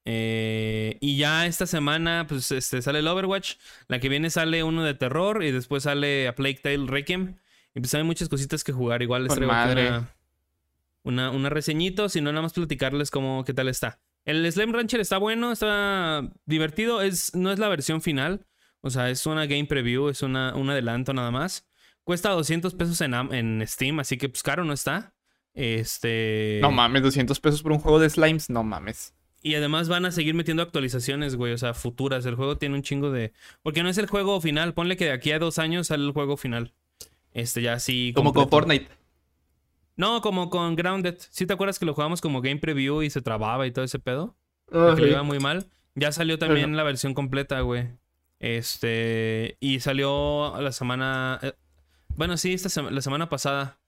Eh, 0.05 0.97
y 1.01 1.17
ya 1.17 1.47
esta 1.47 1.67
semana, 1.67 2.27
pues 2.29 2.51
este, 2.51 2.83
sale 2.83 3.01
el 3.01 3.09
Overwatch. 3.09 3.55
La 3.89 4.01
que 4.01 4.09
viene 4.09 4.31
sale 4.31 4.63
uno 4.63 4.85
de 4.85 4.95
terror. 4.95 5.43
Y 5.45 5.51
después 5.53 5.85
sale 5.85 6.29
a 6.29 6.35
Plague 6.35 6.61
Tale 6.63 6.87
Requiem. 6.87 7.37
Y 7.75 7.81
pues 7.81 7.95
hay 7.95 8.03
muchas 8.03 8.29
cositas 8.29 8.65
que 8.65 8.73
jugar. 8.73 9.03
Igual 9.03 9.25
les 9.25 9.35
traigo 9.35 9.53
madre. 9.53 9.89
una, 9.89 10.11
una, 11.03 11.31
una 11.31 11.51
reseñito, 11.51 12.09
sino 12.09 12.33
nada 12.33 12.43
más 12.43 12.53
platicarles 12.53 13.11
cómo, 13.11 13.45
qué 13.45 13.55
tal 13.55 13.69
está. 13.69 14.01
El 14.25 14.51
Slime 14.51 14.73
Rancher 14.73 15.01
está 15.01 15.19
bueno, 15.19 15.53
está 15.53 16.29
divertido. 16.45 17.03
Es, 17.03 17.35
no 17.35 17.51
es 17.51 17.59
la 17.59 17.69
versión 17.69 18.03
final. 18.03 18.47
O 18.83 18.91
sea, 18.91 19.11
es 19.11 19.27
una 19.27 19.47
game 19.47 19.67
preview, 19.67 20.09
es 20.09 20.23
una, 20.23 20.55
un 20.55 20.71
adelanto 20.71 21.13
nada 21.13 21.31
más. 21.31 21.67
Cuesta 22.05 22.31
200 22.31 22.75
pesos 22.75 23.01
en, 23.03 23.15
en 23.15 23.63
Steam, 23.67 24.01
así 24.01 24.17
que 24.17 24.29
pues 24.29 24.43
caro 24.43 24.65
no 24.65 24.73
está. 24.73 25.15
Este. 25.53 26.59
No 26.63 26.71
mames, 26.71 27.03
200 27.03 27.39
pesos 27.41 27.63
por 27.63 27.73
un 27.73 27.79
juego 27.79 27.99
de 27.99 28.09
slimes. 28.09 28.49
No 28.49 28.63
mames. 28.63 29.15
Y 29.43 29.55
además 29.55 29.89
van 29.89 30.05
a 30.05 30.11
seguir 30.13 30.35
metiendo 30.35 30.63
actualizaciones, 30.63 31.35
güey, 31.37 31.53
o 31.55 31.59
sea, 31.59 31.73
futuras. 31.73 32.27
El 32.27 32.35
juego 32.35 32.59
tiene 32.59 32.75
un 32.75 32.83
chingo 32.83 33.11
de. 33.11 33.33
Porque 33.63 33.83
no 33.83 33.89
es 33.89 33.97
el 33.99 34.07
juego 34.07 34.41
final. 34.41 34.75
Ponle 34.75 34.97
que 34.99 35.07
de 35.07 35.13
aquí 35.13 35.33
a 35.33 35.39
dos 35.39 35.59
años 35.59 35.87
sale 35.87 36.05
el 36.05 36.13
juego 36.13 36.37
final. 36.37 36.75
Este, 37.33 37.63
ya 37.63 37.73
así. 37.75 38.13
Como 38.15 38.35
con. 38.35 38.49
Fortnite. 38.51 38.89
No, 39.97 40.21
como 40.21 40.51
con 40.51 40.77
Grounded. 40.77 41.17
¿Sí 41.31 41.47
te 41.47 41.53
acuerdas 41.55 41.79
que 41.79 41.87
lo 41.87 41.95
jugamos 41.95 42.21
como 42.21 42.41
game 42.43 42.59
preview 42.59 43.03
y 43.03 43.11
se 43.11 43.23
trababa 43.23 43.67
y 43.67 43.71
todo 43.73 43.85
ese 43.85 43.99
pedo? 43.99 44.37
Ah, 44.73 44.95
que 44.97 45.05
sí. 45.05 45.09
iba 45.09 45.23
muy 45.23 45.39
mal. 45.41 45.67
Ya 45.95 46.13
salió 46.13 46.39
también 46.39 46.67
Ajá. 46.71 46.77
la 46.77 46.83
versión 46.85 47.15
completa, 47.15 47.61
güey. 47.61 47.89
Este. 48.41 49.57
Y 49.61 49.81
salió 49.81 50.61
la 50.61 50.73
semana. 50.73 51.39
eh, 51.43 51.53
bueno, 52.17 52.37
sí, 52.37 52.53
esta 52.53 52.69
sema- 52.69 52.91
la 52.91 53.01
semana 53.01 53.29
pasada. 53.31 53.79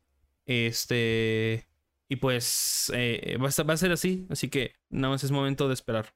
Este. 0.47 1.67
Y 2.13 2.17
pues. 2.17 2.93
eh, 2.95 3.39
va, 3.41 3.47
a, 3.47 3.49
estar- 3.49 3.67
va 3.69 3.73
a 3.73 3.79
ser 3.79 3.91
así. 3.93 4.27
Así 4.29 4.51
que 4.51 4.75
nada 4.91 5.13
más 5.15 5.25
es 5.25 5.31
momento 5.31 5.67
de 5.69 5.73
esperar. 5.75 6.13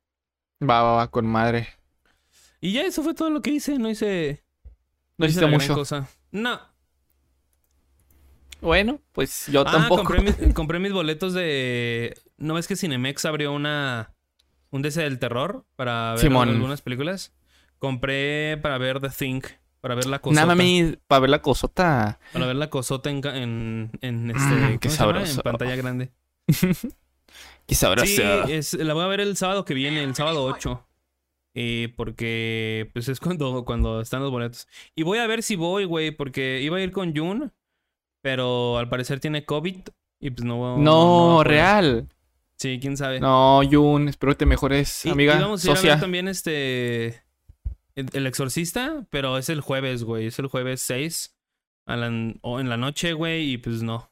Va, 0.62 0.82
va, 0.82 0.92
va, 0.96 1.10
con 1.10 1.26
madre. 1.26 1.68
Y 2.60 2.72
ya 2.72 2.82
eso 2.82 3.02
fue 3.02 3.14
todo 3.14 3.30
lo 3.30 3.40
que 3.40 3.50
hice. 3.50 3.78
No 3.78 3.88
hice. 3.88 4.44
No 5.16 5.24
hice 5.26 5.46
mucho. 5.46 5.74
cosa. 5.74 6.06
No. 6.30 6.60
Bueno, 8.60 9.00
pues 9.12 9.46
yo 9.48 9.62
Ah, 9.66 9.72
tampoco. 9.72 10.04
compré 10.04 10.22
mis, 10.22 10.34
compré 10.54 10.78
mis 10.78 10.92
boletos 10.92 11.32
de. 11.32 12.14
¿No 12.36 12.52
ves 12.54 12.66
que 12.66 12.76
Cinemex 12.76 13.24
abrió 13.24 13.52
una. 13.52 14.12
Un 14.70 14.82
DC 14.82 15.00
del 15.00 15.18
terror 15.18 15.64
para 15.76 16.10
ver 16.10 16.20
Simón. 16.20 16.48
algunas 16.50 16.82
películas? 16.82 17.32
Compré 17.78 18.58
para 18.58 18.76
ver 18.78 19.00
The 19.00 19.08
Thing. 19.08 19.42
Para 19.86 19.94
ver 19.94 20.06
la 20.06 20.18
cosota. 20.18 20.40
Nada, 20.40 20.54
mami, 20.56 20.96
para 21.06 21.20
ver 21.20 21.30
la 21.30 21.42
cosota. 21.42 22.18
Para 22.32 22.46
ver 22.46 22.56
la 22.56 22.68
cosota 22.70 23.08
en, 23.08 23.24
en, 23.24 23.90
en 24.00 24.30
este. 24.32 24.42
Mm, 24.52 24.78
qué 24.80 24.88
¿cómo 24.88 24.90
se 24.94 24.98
llama? 24.98 25.12
sabroso. 25.12 25.32
En 25.36 25.42
pantalla 25.44 25.76
grande. 25.76 26.10
Qué 27.66 27.74
sabroso. 27.76 28.06
Sí, 28.06 28.20
es, 28.52 28.74
la 28.74 28.94
voy 28.94 29.04
a 29.04 29.06
ver 29.06 29.20
el 29.20 29.36
sábado 29.36 29.64
que 29.64 29.74
viene, 29.74 30.02
el 30.02 30.16
sábado 30.16 30.44
8. 30.44 30.84
Eh, 31.54 31.92
porque 31.96 32.90
pues 32.92 33.08
es 33.08 33.20
cuando, 33.20 33.64
cuando 33.64 34.00
están 34.00 34.22
los 34.22 34.32
boletos. 34.32 34.66
Y 34.96 35.04
voy 35.04 35.18
a 35.18 35.26
ver 35.28 35.44
si 35.44 35.54
voy, 35.54 35.84
güey, 35.84 36.10
porque 36.10 36.60
iba 36.62 36.78
a 36.78 36.80
ir 36.80 36.90
con 36.90 37.14
Jun, 37.16 37.52
pero 38.22 38.78
al 38.78 38.88
parecer 38.88 39.20
tiene 39.20 39.44
COVID 39.44 39.76
y 40.20 40.30
pues 40.30 40.44
no. 40.44 40.78
no, 40.78 41.34
poder. 41.36 41.46
real. 41.48 42.08
Sí, 42.56 42.78
quién 42.80 42.96
sabe. 42.96 43.20
No, 43.20 43.60
Jun, 43.70 44.08
espero 44.08 44.32
que 44.32 44.38
te 44.38 44.46
mejores, 44.46 45.06
Y- 45.06 45.10
amiga. 45.10 45.36
y 45.36 45.42
vamos 45.42 45.62
a 45.62 45.66
ir 45.68 45.72
a 45.72 45.76
socia. 45.76 45.90
ver 45.92 46.00
también 46.00 46.26
este. 46.26 47.22
El, 47.96 48.26
Exorcista, 48.26 49.06
pero 49.10 49.38
es 49.38 49.48
el 49.48 49.60
jueves, 49.60 50.04
güey. 50.04 50.26
Es 50.26 50.38
el 50.38 50.46
jueves 50.46 50.80
6. 50.82 51.32
a 51.88 51.96
la- 51.96 52.34
o 52.42 52.58
en 52.60 52.68
la 52.68 52.76
noche, 52.76 53.12
güey, 53.12 53.52
y 53.52 53.58
pues 53.58 53.82
no. 53.82 54.10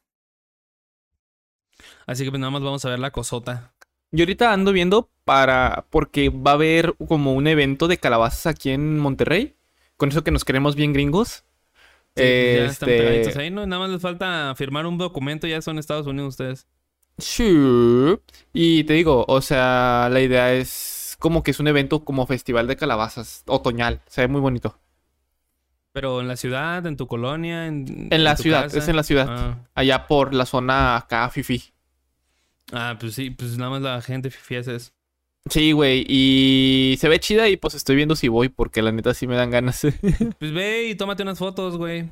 Así 2.05 2.23
que 2.23 2.29
pues 2.31 2.39
nada 2.39 2.51
más 2.51 2.61
vamos 2.61 2.85
a 2.85 2.89
ver 2.89 2.99
la 2.99 3.11
cosota. 3.11 3.73
Yo 4.11 4.23
ahorita 4.23 4.53
ando 4.53 4.71
viendo 4.71 5.09
para. 5.25 5.85
Porque 5.89 6.29
va 6.29 6.51
a 6.51 6.53
haber 6.53 6.95
como 7.07 7.33
un 7.33 7.47
evento 7.47 7.87
de 7.87 7.97
calabazas 7.97 8.45
aquí 8.45 8.69
en 8.71 8.97
Monterrey. 8.99 9.55
Con 9.97 10.09
eso 10.09 10.23
que 10.23 10.31
nos 10.31 10.45
queremos 10.45 10.75
bien 10.75 10.93
gringos. 10.93 11.43
Sí, 12.15 12.23
ya 12.23 12.65
están 12.67 12.89
Este, 12.89 12.97
pegaditos 12.97 13.35
ahí, 13.35 13.51
¿no? 13.51 13.67
Nada 13.67 13.81
más 13.81 13.89
les 13.91 14.01
falta 14.01 14.53
firmar 14.55 14.85
un 14.85 14.97
documento, 14.97 15.47
ya 15.47 15.61
son 15.61 15.77
Estados 15.79 16.07
Unidos 16.07 16.29
ustedes. 16.29 16.65
Sí. 17.17 18.15
Y 18.53 18.83
te 18.85 18.93
digo, 18.93 19.25
o 19.27 19.41
sea, 19.41 20.07
la 20.09 20.21
idea 20.21 20.53
es 20.53 20.69
como 21.17 21.43
que 21.43 21.51
es 21.51 21.59
un 21.59 21.67
evento 21.67 22.03
como 22.03 22.25
festival 22.27 22.67
de 22.67 22.75
calabazas 22.75 23.43
otoñal. 23.47 24.01
Se 24.07 24.21
ve 24.21 24.27
muy 24.27 24.41
bonito. 24.41 24.79
Pero 25.91 26.19
en 26.19 26.27
la 26.27 26.35
ciudad, 26.35 26.85
en 26.85 26.97
tu 26.97 27.07
colonia, 27.07 27.67
en, 27.67 28.09
En 28.11 28.23
la 28.23 28.35
tu 28.35 28.43
ciudad, 28.43 28.63
casa. 28.63 28.79
es 28.79 28.87
en 28.89 28.95
la 28.97 29.03
ciudad. 29.03 29.27
Ah. 29.29 29.57
Allá 29.75 30.07
por 30.07 30.33
la 30.33 30.45
zona 30.45 30.97
acá, 30.97 31.29
Fifi. 31.29 31.63
Ah, 32.73 32.97
pues 32.99 33.13
sí, 33.15 33.29
pues 33.29 33.57
nada 33.57 33.71
más 33.71 33.81
la 33.81 34.01
gente 34.01 34.29
fifi 34.29 34.55
hace 34.57 34.75
eso. 34.75 34.91
Sí, 35.49 35.71
güey. 35.71 36.03
Y 36.09 36.97
se 36.99 37.07
ve 37.07 37.19
chida 37.19 37.47
y 37.47 37.55
pues 37.57 37.75
estoy 37.75 37.95
viendo 37.95 38.15
si 38.15 38.27
voy 38.27 38.49
porque 38.49 38.81
la 38.81 38.91
neta 38.91 39.13
sí 39.13 39.27
me 39.27 39.35
dan 39.35 39.51
ganas. 39.51 39.81
Pues 40.39 40.51
ve 40.53 40.87
y 40.89 40.95
tómate 40.95 41.23
unas 41.23 41.37
fotos, 41.39 41.77
güey. 41.77 42.09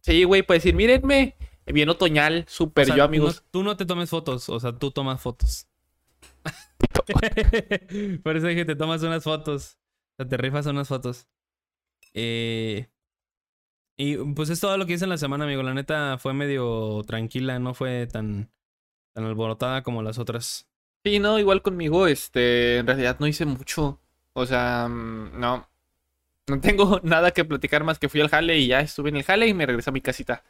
sí, 0.00 0.22
güey, 0.24 0.42
para 0.42 0.56
decir, 0.56 0.74
mírenme. 0.74 1.34
Bien 1.66 1.88
otoñal, 1.88 2.44
O 2.46 2.50
súper 2.50 2.86
sea, 2.86 2.94
yo, 2.96 3.02
amigos. 3.04 3.42
no- 3.42 3.48
tú 3.50 3.62
no 3.64 3.76
te 3.76 3.84
tomes 3.84 4.08
fotos, 4.08 4.48
o 4.48 4.60
sea, 4.60 4.72
tú 4.72 4.92
tomas 4.92 5.20
fotos. 5.20 5.66
Por 8.22 8.36
eso 8.36 8.46
dije, 8.46 8.64
te 8.64 8.76
tomas 8.76 9.02
unas 9.02 9.24
fotos. 9.24 9.78
O 10.12 10.16
sea, 10.22 10.28
te 10.28 10.36
rifas 10.36 10.66
unas 10.66 10.88
fotos. 10.88 11.28
Eh, 12.14 12.88
y 13.96 14.16
pues 14.16 14.50
es 14.50 14.60
todo 14.60 14.76
lo 14.76 14.86
que 14.86 14.94
hice 14.94 15.04
en 15.04 15.10
la 15.10 15.18
semana, 15.18 15.44
amigo. 15.44 15.62
La 15.62 15.74
neta 15.74 16.18
fue 16.18 16.34
medio 16.34 17.02
tranquila, 17.06 17.58
no 17.58 17.74
fue 17.74 18.06
tan, 18.06 18.50
tan 19.14 19.24
alborotada 19.24 19.82
como 19.82 20.02
las 20.02 20.18
otras. 20.18 20.68
Sí, 21.04 21.18
no, 21.18 21.38
igual 21.38 21.62
conmigo, 21.62 22.06
este, 22.06 22.78
en 22.78 22.86
realidad 22.86 23.16
no 23.20 23.26
hice 23.26 23.46
mucho. 23.46 24.00
O 24.32 24.44
sea, 24.44 24.88
mm, 24.88 25.38
no. 25.40 25.68
No 26.48 26.60
tengo 26.60 27.00
nada 27.04 27.30
que 27.30 27.44
platicar 27.44 27.84
más 27.84 27.98
que 27.98 28.08
fui 28.08 28.20
al 28.20 28.28
jale 28.28 28.58
y 28.58 28.68
ya 28.68 28.80
estuve 28.80 29.08
en 29.08 29.16
el 29.16 29.24
jale 29.24 29.46
y 29.46 29.54
me 29.54 29.66
regresé 29.66 29.90
a 29.90 29.92
mi 29.92 30.00
casita. 30.02 30.44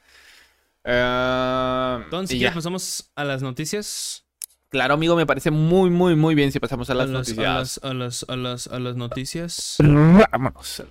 Ah, 0.85 2.01
Entonces, 2.05 2.39
ya. 2.39 2.53
pasamos 2.53 3.11
a 3.15 3.25
las 3.25 3.43
noticias. 3.43 4.26
Claro, 4.77 4.93
amigo, 4.93 5.17
me 5.17 5.25
parece 5.25 5.51
muy, 5.51 5.89
muy, 5.89 6.17
muy 6.17 6.35
bien 6.35 6.53
si 6.53 6.61
pasamos 6.61 6.91
a 6.91 6.95
las 6.95 7.09
las, 7.09 7.21
noticias. 7.31 7.47
a 7.47 7.55
las, 7.55 7.81
a 7.83 7.95
las, 7.95 8.27
a 8.29 8.37
las, 8.37 8.67
a 8.67 8.79
las 8.79 8.95
noticias. 8.95 9.77
Vámonos. 9.79 10.83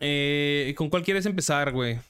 Eh, 0.00 0.74
¿Con 0.76 0.90
cuál 0.90 1.04
quieres 1.04 1.24
empezar, 1.26 1.70
güey? 1.70 2.00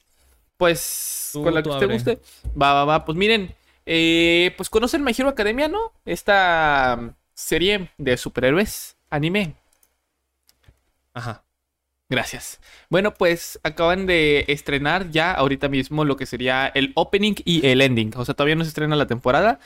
Pues, 0.57 1.29
Tú- 1.35 1.43
con 1.43 1.53
la 1.53 1.63
que 1.63 1.69
usted 1.69 1.85
abre. 1.85 1.95
guste. 1.97 2.21
Va, 2.59 2.73
va, 2.73 2.85
va. 2.87 3.05
Pues 3.05 3.19
miren, 3.19 3.55
eh, 3.85 4.55
pues 4.57 4.71
conocen 4.71 5.05
My 5.05 5.13
Hero 5.15 5.29
Academia, 5.29 5.69
¿no? 5.69 5.93
Esta 6.07 6.97
mm, 6.99 7.11
serie 7.35 7.91
de 7.99 8.17
superhéroes, 8.17 8.97
anime. 9.11 9.55
Ajá. 11.13 11.45
Gracias. 12.13 12.61
Bueno, 12.91 13.15
pues 13.15 13.59
acaban 13.63 14.05
de 14.05 14.45
estrenar 14.49 15.11
ya 15.11 15.33
ahorita 15.33 15.71
mismo 15.71 16.05
lo 16.05 16.17
que 16.17 16.27
sería 16.27 16.67
el 16.67 16.93
opening 16.95 17.37
y 17.43 17.67
el 17.67 17.81
ending. 17.81 18.13
O 18.17 18.25
sea, 18.27 18.35
todavía 18.35 18.55
no 18.55 18.65
se 18.65 18.69
estrena 18.69 18.97
la 18.97 19.07
temporada, 19.07 19.61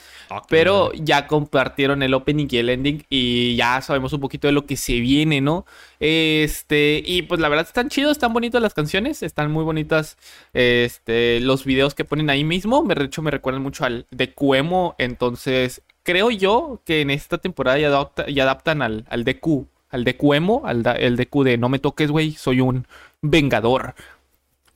pero 0.47 0.93
ya 0.93 1.27
compartieron 1.27 2.03
el 2.03 2.13
opening 2.13 2.47
y 2.49 2.55
el 2.55 2.69
ending 2.69 3.03
y 3.09 3.57
ya 3.57 3.81
sabemos 3.81 4.13
un 4.13 4.21
poquito 4.21 4.47
de 4.47 4.53
lo 4.53 4.65
que 4.65 4.77
se 4.77 5.01
viene, 5.01 5.41
¿no? 5.41 5.65
Este, 5.99 7.03
y 7.05 7.23
pues 7.23 7.41
la 7.41 7.49
verdad 7.49 7.65
están 7.67 7.89
chidos, 7.89 8.13
están 8.13 8.31
bonitas 8.31 8.61
las 8.61 8.73
canciones, 8.73 9.23
están 9.23 9.51
muy 9.51 9.65
bonitas 9.65 10.17
este, 10.53 11.41
los 11.41 11.65
videos 11.65 11.95
que 11.95 12.05
ponen 12.05 12.29
ahí 12.29 12.45
mismo. 12.45 12.81
Me, 12.81 12.95
de 12.95 13.03
hecho, 13.03 13.21
me 13.21 13.31
recuerdan 13.31 13.61
mucho 13.61 13.83
al 13.83 14.07
de 14.09 14.33
Cuemo, 14.33 14.95
entonces 14.99 15.81
creo 16.03 16.31
yo 16.31 16.81
que 16.85 17.01
en 17.01 17.09
esta 17.09 17.39
temporada 17.39 17.77
ya 17.77 18.43
adaptan 18.43 18.81
al, 18.81 19.05
al 19.09 19.25
DQ, 19.25 19.67
al 19.89 20.03
DQ 20.03 20.33
emo, 20.35 20.61
al 20.65 20.83
da- 20.83 20.93
el 20.95 21.15
DQ 21.17 21.43
de 21.43 21.57
no 21.57 21.69
me 21.69 21.79
toques, 21.79 22.11
güey, 22.11 22.31
soy 22.33 22.61
un 22.61 22.85
vengador. 23.21 23.95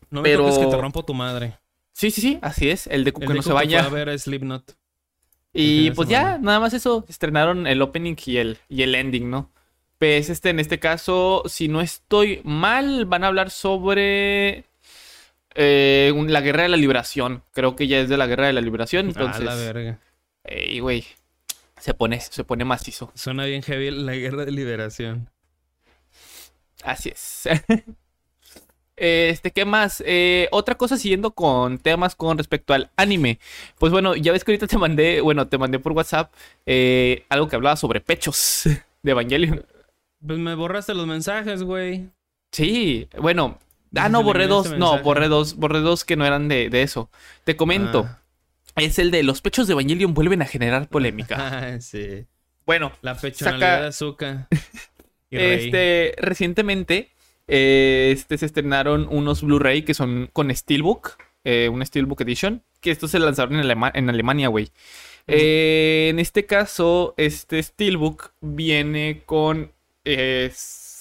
No 0.09 0.21
me 0.21 0.29
pero- 0.29 0.45
toques 0.45 0.59
que 0.59 0.67
te 0.71 0.77
rompo 0.81 1.03
tu 1.05 1.13
madre. 1.13 1.57
Sí, 1.93 2.09
sí, 2.11 2.21
sí, 2.21 2.39
así 2.41 2.69
es, 2.69 2.87
el 2.87 3.03
DQ 3.03 3.17
El 3.21 3.21
que 3.21 3.27
no 3.27 3.33
Deku 3.33 3.43
se 3.43 3.53
vaya. 3.53 3.83
a 3.85 3.89
ver 3.89 4.17
Slipknot. 4.17 4.75
Y 5.53 5.89
de 5.89 5.95
pues 5.95 6.07
ya, 6.07 6.37
nada 6.37 6.59
más 6.61 6.73
eso, 6.73 7.05
estrenaron 7.09 7.67
el 7.67 7.81
opening 7.81 8.15
y 8.25 8.37
el, 8.37 8.57
y 8.69 8.83
el 8.83 8.95
ending, 8.95 9.29
¿no? 9.29 9.49
Pues 9.99 10.29
este, 10.29 10.49
en 10.49 10.59
este 10.59 10.79
caso, 10.79 11.43
si 11.45 11.67
no 11.67 11.81
estoy 11.81 12.41
mal, 12.43 13.05
van 13.05 13.23
a 13.23 13.27
hablar 13.27 13.49
sobre 13.51 14.63
eh, 15.53 16.13
un- 16.15 16.31
la 16.31 16.39
guerra 16.41 16.63
de 16.63 16.69
la 16.69 16.77
liberación. 16.77 17.43
Creo 17.51 17.75
que 17.75 17.87
ya 17.87 17.99
es 17.99 18.07
de 18.09 18.17
la 18.17 18.25
guerra 18.27 18.47
de 18.47 18.53
la 18.53 18.61
liberación, 18.61 19.07
entonces... 19.07 19.41
a 19.41 19.43
la 19.45 19.55
verga. 19.55 19.99
ey, 20.45 20.79
güey, 20.79 21.05
se 21.81 21.95
pone, 21.95 22.19
se 22.21 22.43
pone 22.43 22.63
macizo. 22.63 23.11
Suena 23.15 23.45
bien 23.45 23.63
heavy 23.63 23.89
la 23.89 24.13
guerra 24.13 24.45
de 24.45 24.51
liberación. 24.51 25.29
Así 26.83 27.09
es. 27.09 27.49
Este, 28.97 29.49
¿qué 29.49 29.65
más? 29.65 30.03
Eh, 30.05 30.47
otra 30.51 30.75
cosa 30.75 30.95
siguiendo 30.95 31.31
con 31.31 31.79
temas 31.79 32.13
con 32.13 32.37
respecto 32.37 32.75
al 32.75 32.91
anime. 32.95 33.39
Pues 33.79 33.91
bueno, 33.91 34.15
ya 34.15 34.31
ves 34.31 34.43
que 34.43 34.51
ahorita 34.51 34.67
te 34.67 34.77
mandé, 34.77 35.21
bueno, 35.21 35.47
te 35.47 35.57
mandé 35.57 35.79
por 35.79 35.93
WhatsApp 35.93 36.31
eh, 36.67 37.25
algo 37.29 37.47
que 37.47 37.55
hablaba 37.55 37.75
sobre 37.77 37.99
pechos 37.99 38.61
de 39.01 39.11
Evangelion. 39.11 39.65
Pues 40.23 40.37
me 40.37 40.53
borraste 40.53 40.93
los 40.93 41.07
mensajes, 41.07 41.63
güey. 41.63 42.09
Sí, 42.51 43.07
bueno. 43.17 43.57
Ah, 43.95 44.07
no, 44.07 44.21
borré 44.23 44.45
dos. 44.45 44.69
No, 44.69 44.91
mensaje. 44.91 45.03
borré 45.03 45.27
dos, 45.29 45.55
borré 45.55 45.79
dos 45.79 46.05
que 46.05 46.15
no 46.15 46.23
eran 46.23 46.47
de, 46.47 46.69
de 46.69 46.83
eso. 46.83 47.09
Te 47.43 47.55
comento. 47.55 48.05
Ah. 48.07 48.20
Es 48.75 48.99
el 48.99 49.11
de 49.11 49.23
los 49.23 49.41
pechos 49.41 49.67
de 49.67 49.73
Evangelion 49.73 50.13
vuelven 50.13 50.41
a 50.41 50.45
generar 50.45 50.87
polémica. 50.87 51.35
Ah, 51.75 51.81
sí. 51.81 52.25
Bueno, 52.65 52.91
La 53.01 53.15
pechonalidad 53.17 53.69
Saca- 53.69 53.81
de 53.81 53.87
azúcar. 53.87 54.47
Este, 55.29 56.13
recientemente, 56.17 57.11
eh, 57.47 58.11
este, 58.13 58.37
se 58.37 58.45
estrenaron 58.45 59.07
unos 59.09 59.41
Blu-ray 59.43 59.83
que 59.83 59.93
son 59.93 60.29
con 60.33 60.53
Steelbook, 60.53 61.17
eh, 61.43 61.69
un 61.69 61.85
Steelbook 61.85 62.21
Edition, 62.21 62.63
que 62.81 62.91
estos 62.91 63.11
se 63.11 63.19
lanzaron 63.19 63.55
en, 63.55 63.61
Alema- 63.65 63.91
en 63.93 64.09
Alemania, 64.09 64.49
güey. 64.49 64.71
Eh, 65.27 66.07
en 66.09 66.19
este 66.19 66.45
caso, 66.45 67.13
este 67.17 67.61
Steelbook 67.63 68.33
viene 68.41 69.21
con 69.25 69.71
eh, 70.03 70.51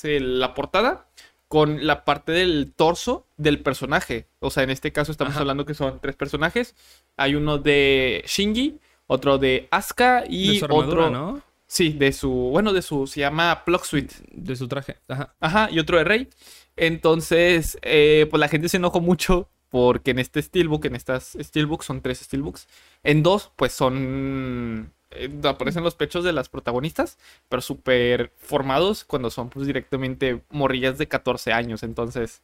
la 0.02 0.54
portada, 0.54 1.08
con 1.50 1.84
la 1.84 2.04
parte 2.04 2.30
del 2.30 2.72
torso 2.76 3.26
del 3.36 3.58
personaje. 3.58 4.28
O 4.38 4.52
sea, 4.52 4.62
en 4.62 4.70
este 4.70 4.92
caso 4.92 5.10
estamos 5.10 5.32
Ajá. 5.32 5.40
hablando 5.40 5.66
que 5.66 5.74
son 5.74 5.98
tres 6.00 6.14
personajes. 6.14 6.76
Hay 7.16 7.34
uno 7.34 7.58
de 7.58 8.22
Shinji, 8.24 8.78
otro 9.08 9.36
de 9.36 9.66
Asuka 9.72 10.22
y 10.28 10.52
de 10.52 10.58
su 10.60 10.64
armadura, 10.66 11.06
otro... 11.06 11.10
¿no? 11.10 11.42
Sí, 11.66 11.90
de 11.90 12.12
su, 12.12 12.30
bueno, 12.30 12.72
de 12.72 12.82
su, 12.82 13.08
se 13.08 13.18
llama 13.18 13.64
Plug 13.64 13.84
Suite. 13.84 14.14
De 14.30 14.54
su 14.54 14.68
traje. 14.68 14.98
Ajá. 15.08 15.34
Ajá, 15.40 15.68
y 15.72 15.80
otro 15.80 15.98
de 15.98 16.04
Rey. 16.04 16.28
Entonces, 16.76 17.78
eh, 17.82 18.28
pues 18.30 18.38
la 18.38 18.46
gente 18.46 18.68
se 18.68 18.76
enojó 18.76 19.00
mucho 19.00 19.48
porque 19.70 20.12
en 20.12 20.20
este 20.20 20.40
Steelbook, 20.42 20.84
en 20.84 20.94
estas 20.94 21.36
Steelbooks, 21.40 21.84
son 21.84 22.00
tres 22.00 22.20
Steelbooks. 22.20 22.68
En 23.02 23.24
dos, 23.24 23.50
pues 23.56 23.72
son. 23.72 24.92
Eh, 25.12 25.28
aparecen 25.44 25.82
los 25.84 25.94
pechos 25.94 26.24
de 26.24 26.32
las 26.32 26.48
protagonistas, 26.48 27.18
pero 27.48 27.62
súper 27.62 28.32
formados 28.38 29.04
cuando 29.04 29.30
son, 29.30 29.50
pues 29.50 29.66
directamente 29.66 30.42
morrillas 30.50 30.98
de 30.98 31.08
14 31.08 31.52
años. 31.52 31.82
Entonces, 31.82 32.42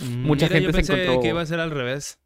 Mucha 0.00 0.46
Mira, 0.46 0.48
gente 0.48 0.60
yo 0.66 0.70
se 0.70 0.76
pensé 0.76 0.92
encontró- 1.04 1.20
que 1.22 1.28
iba 1.28 1.40
a 1.40 1.46
ser 1.46 1.58
al 1.58 1.70
revés. 1.72 2.18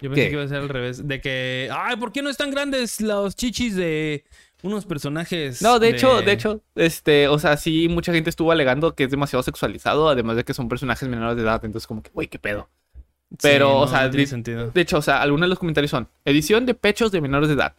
Yo 0.00 0.08
pensé 0.08 0.22
¿Qué? 0.22 0.28
que 0.28 0.32
iba 0.34 0.42
a 0.44 0.48
ser 0.48 0.56
al 0.58 0.68
revés. 0.70 1.06
De 1.06 1.20
que. 1.20 1.68
Ay, 1.70 1.96
¿por 1.96 2.10
qué 2.10 2.22
no 2.22 2.30
están 2.30 2.50
grandes 2.50 3.00
los 3.02 3.36
chichis 3.36 3.76
de 3.76 4.24
unos 4.62 4.86
personajes? 4.86 5.60
no, 5.60 5.78
de 5.78 5.90
hecho, 5.90 6.22
de 6.22 6.32
hecho, 6.32 6.62
este, 6.74 7.28
o 7.28 7.38
sea, 7.38 7.58
sí, 7.58 7.88
mucha 7.90 8.12
gente 8.14 8.30
estuvo 8.30 8.50
alegando 8.50 8.94
que 8.94 9.04
es 9.04 9.10
demasiado 9.10 9.42
sexualizado, 9.42 10.08
además 10.08 10.36
de 10.36 10.44
que 10.44 10.54
son 10.54 10.70
personajes 10.70 11.06
menores 11.06 11.36
de 11.36 11.42
edad. 11.42 11.62
Entonces, 11.64 11.86
como 11.86 12.02
que, 12.02 12.10
güey, 12.14 12.28
qué 12.28 12.38
pedo. 12.38 12.68
pero, 13.42 13.68
no, 13.68 13.80
o 13.80 13.86
sea, 13.86 14.08
no 14.08 14.26
sentido. 14.26 14.70
De 14.70 14.80
hecho, 14.80 14.96
o 14.98 15.02
sea, 15.02 15.20
algunos 15.20 15.44
de 15.44 15.48
los 15.50 15.58
comentarios 15.58 15.90
son 15.90 16.08
edición 16.24 16.64
de 16.66 16.72
pechos 16.74 17.12
de 17.12 17.20
menores 17.20 17.48
de 17.48 17.54
edad. 17.56 17.74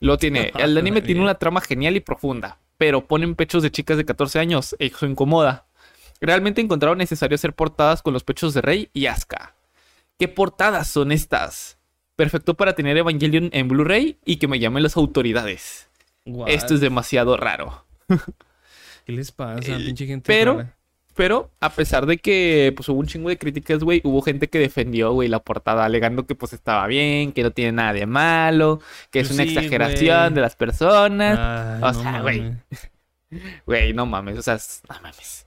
Lo 0.00 0.16
tiene. 0.18 0.52
El 0.58 0.76
anime 0.76 1.02
tiene 1.02 1.20
una 1.20 1.34
trama 1.36 1.60
genial 1.60 1.96
y 1.96 2.00
profunda, 2.00 2.58
pero 2.78 3.06
ponen 3.06 3.34
pechos 3.34 3.62
de 3.62 3.70
chicas 3.70 3.96
de 3.96 4.04
14 4.04 4.38
años. 4.38 4.74
Eso 4.78 5.06
incomoda. 5.06 5.66
Realmente 6.20 6.60
encontraron 6.60 6.98
necesario 6.98 7.34
hacer 7.34 7.54
portadas 7.54 8.02
con 8.02 8.12
los 8.12 8.24
pechos 8.24 8.54
de 8.54 8.62
Rey 8.62 8.88
y 8.92 9.06
Asuka. 9.06 9.54
¿Qué 10.18 10.28
portadas 10.28 10.88
son 10.88 11.12
estas? 11.12 11.78
Perfecto 12.16 12.54
para 12.54 12.74
tener 12.74 12.96
Evangelion 12.96 13.50
en 13.52 13.66
Blu-ray 13.68 14.18
y 14.24 14.36
que 14.36 14.46
me 14.46 14.60
llamen 14.60 14.82
las 14.84 14.96
autoridades. 14.96 15.88
What? 16.24 16.48
Esto 16.48 16.74
es 16.74 16.80
demasiado 16.80 17.36
raro. 17.36 17.84
¿Qué 19.04 19.12
les 19.12 19.32
pasa, 19.32 19.76
Eh, 19.76 19.84
pinche 19.84 20.06
gente? 20.06 20.24
pero- 20.26 20.56
rara? 20.58 20.76
Pero 21.14 21.52
a 21.60 21.74
pesar 21.74 22.06
de 22.06 22.18
que 22.18 22.72
pues 22.76 22.88
hubo 22.88 22.98
un 23.00 23.06
chingo 23.06 23.28
de 23.28 23.38
críticas, 23.38 23.84
güey, 23.84 24.00
hubo 24.04 24.20
gente 24.22 24.48
que 24.48 24.58
defendió, 24.58 25.12
güey, 25.12 25.28
la 25.28 25.40
portada 25.40 25.84
alegando 25.84 26.26
que 26.26 26.34
pues 26.34 26.52
estaba 26.52 26.86
bien, 26.88 27.32
que 27.32 27.42
no 27.42 27.52
tiene 27.52 27.72
nada 27.72 27.92
de 27.92 28.06
malo, 28.06 28.80
que 29.10 29.20
es 29.20 29.28
Pues 29.28 29.30
una 29.30 29.44
sí, 29.44 29.44
exageración 29.44 30.34
de 30.34 30.40
las 30.40 30.56
personas. 30.56 31.40
Ay, 31.40 31.80
o 31.80 31.92
no 31.92 31.92
sea, 31.92 32.20
güey. 32.22 32.52
Güey, 33.66 33.92
no 33.92 34.06
mames, 34.06 34.38
o 34.38 34.42
sea, 34.42 34.58
no 34.88 35.00
mames. 35.02 35.46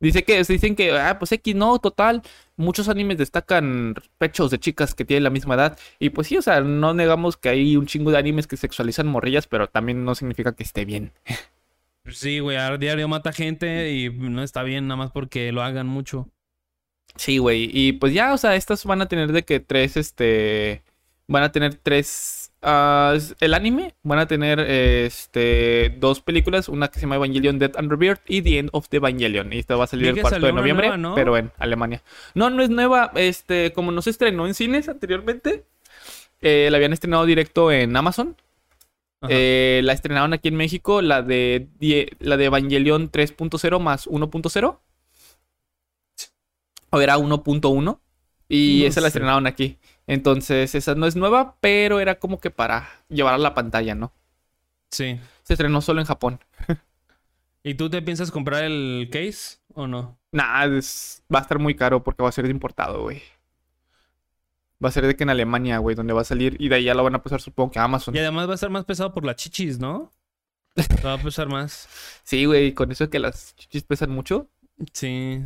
Dice 0.00 0.24
que, 0.24 0.42
dicen 0.44 0.76
que, 0.76 0.92
ah, 0.98 1.18
pues 1.18 1.32
X, 1.32 1.54
no, 1.54 1.78
total. 1.78 2.22
muchos 2.56 2.88
animes 2.88 3.18
destacan 3.18 3.94
pechos 4.18 4.50
de 4.50 4.58
chicas 4.60 4.94
que 4.94 5.04
tienen 5.04 5.24
la 5.24 5.30
misma 5.30 5.54
edad. 5.54 5.78
Y 6.00 6.10
pues 6.10 6.28
sí, 6.28 6.36
o 6.38 6.42
sea, 6.42 6.60
no 6.60 6.94
negamos 6.94 7.36
que 7.36 7.50
hay 7.50 7.76
un 7.76 7.86
chingo 7.86 8.10
de 8.10 8.18
animes 8.18 8.46
que 8.48 8.56
sexualizan 8.56 9.06
morrillas, 9.06 9.46
pero 9.46 9.68
también 9.68 10.04
no 10.04 10.14
significa 10.16 10.54
que 10.54 10.64
esté 10.64 10.84
bien. 10.84 11.12
Sí, 12.06 12.40
güey, 12.40 12.56
a 12.56 12.76
diario 12.78 13.06
mata 13.08 13.32
gente 13.32 13.92
y 13.92 14.10
no 14.10 14.42
está 14.42 14.62
bien 14.62 14.88
nada 14.88 14.96
más 14.96 15.10
porque 15.12 15.52
lo 15.52 15.62
hagan 15.62 15.86
mucho. 15.86 16.28
Sí, 17.16 17.38
güey. 17.38 17.70
Y 17.72 17.92
pues 17.92 18.12
ya, 18.12 18.32
o 18.32 18.38
sea, 18.38 18.56
estas 18.56 18.84
van 18.84 19.02
a 19.02 19.06
tener 19.06 19.32
de 19.32 19.44
que 19.44 19.60
tres, 19.60 19.96
este. 19.96 20.82
Van 21.28 21.42
a 21.42 21.52
tener 21.52 21.74
tres. 21.76 22.52
ah, 22.62 23.16
el 23.40 23.54
anime. 23.54 23.94
Van 24.02 24.18
a 24.18 24.26
tener 24.26 24.60
este 24.60 25.94
dos 25.98 26.20
películas. 26.20 26.68
Una 26.68 26.88
que 26.88 26.94
se 26.94 27.02
llama 27.02 27.16
Evangelion 27.16 27.58
Death 27.58 27.76
and 27.76 27.90
Rebirth 27.90 28.22
y 28.26 28.42
The 28.42 28.58
End 28.58 28.70
of 28.72 28.88
the 28.88 28.96
Evangelion. 28.96 29.52
Y 29.52 29.58
esta 29.58 29.76
va 29.76 29.84
a 29.84 29.86
salir 29.86 30.08
el 30.08 30.14
que 30.14 30.22
4 30.22 30.36
salió 30.36 30.46
de 30.48 30.52
noviembre, 30.54 30.88
nueva, 30.88 30.96
¿no? 30.98 31.14
pero 31.14 31.36
en 31.36 31.52
Alemania. 31.58 32.02
No, 32.34 32.50
no 32.50 32.62
es 32.62 32.70
nueva. 32.70 33.12
Este, 33.14 33.72
como 33.72 33.92
no 33.92 34.02
se 34.02 34.10
estrenó 34.10 34.46
en 34.46 34.54
cines 34.54 34.88
anteriormente, 34.88 35.64
eh, 36.40 36.68
la 36.70 36.78
habían 36.78 36.92
estrenado 36.92 37.24
directo 37.26 37.70
en 37.70 37.94
Amazon. 37.96 38.36
Eh, 39.28 39.80
la 39.84 39.92
estrenaron 39.92 40.32
aquí 40.32 40.48
en 40.48 40.56
México, 40.56 41.00
la 41.02 41.22
de, 41.22 41.68
die- 41.78 42.08
la 42.20 42.36
de 42.36 42.46
Evangelion 42.46 43.10
3.0 43.10 43.78
más 43.80 44.06
1.0. 44.06 44.80
O 46.90 47.00
era 47.00 47.16
1.1. 47.18 48.00
Y 48.48 48.80
No 48.82 48.88
esa 48.88 49.00
la 49.00 49.06
estrenaron 49.08 49.46
aquí. 49.46 49.78
Entonces, 50.06 50.74
esa 50.74 50.94
no 50.94 51.06
es 51.06 51.16
nueva, 51.16 51.56
pero 51.60 52.00
era 52.00 52.18
como 52.18 52.38
que 52.40 52.50
para 52.50 52.88
llevar 53.08 53.34
a 53.34 53.38
la 53.38 53.54
pantalla, 53.54 53.94
¿no? 53.94 54.12
Sí. 54.90 55.18
Se 55.42 55.54
estrenó 55.54 55.80
solo 55.80 56.00
en 56.00 56.06
Japón. 56.06 56.40
¿Y 57.64 57.74
tú 57.74 57.88
te 57.88 58.02
piensas 58.02 58.30
comprar 58.30 58.64
el 58.64 59.08
case 59.10 59.58
o 59.74 59.86
no? 59.86 60.18
Nah, 60.32 60.66
es- 60.66 61.22
va 61.34 61.38
a 61.38 61.42
estar 61.42 61.58
muy 61.58 61.74
caro 61.74 62.02
porque 62.02 62.22
va 62.22 62.28
a 62.28 62.32
ser 62.32 62.46
importado, 62.50 63.02
güey. 63.02 63.22
Va 64.82 64.88
a 64.88 64.92
ser 64.92 65.06
de 65.06 65.14
que 65.16 65.22
en 65.22 65.30
Alemania, 65.30 65.78
güey, 65.78 65.94
donde 65.94 66.12
va 66.12 66.22
a 66.22 66.24
salir. 66.24 66.56
Y 66.58 66.68
de 66.68 66.76
ahí 66.76 66.84
ya 66.84 66.94
lo 66.94 67.04
van 67.04 67.14
a 67.14 67.22
pasar, 67.22 67.40
supongo 67.40 67.70
que 67.70 67.78
a 67.78 67.84
Amazon. 67.84 68.14
Y 68.14 68.18
además 68.18 68.48
va 68.48 68.52
a 68.52 68.54
estar 68.54 68.70
más 68.70 68.84
pesado 68.84 69.12
por 69.12 69.24
las 69.24 69.36
chichis, 69.36 69.78
¿no? 69.78 70.10
Va 71.04 71.12
a 71.14 71.18
pesar 71.18 71.48
más. 71.48 71.86
Sí, 72.24 72.46
güey, 72.46 72.72
con 72.72 72.90
eso 72.90 73.10
que 73.10 73.18
las 73.18 73.54
chichis 73.56 73.82
pesan 73.82 74.10
mucho. 74.10 74.48
Sí. 74.94 75.42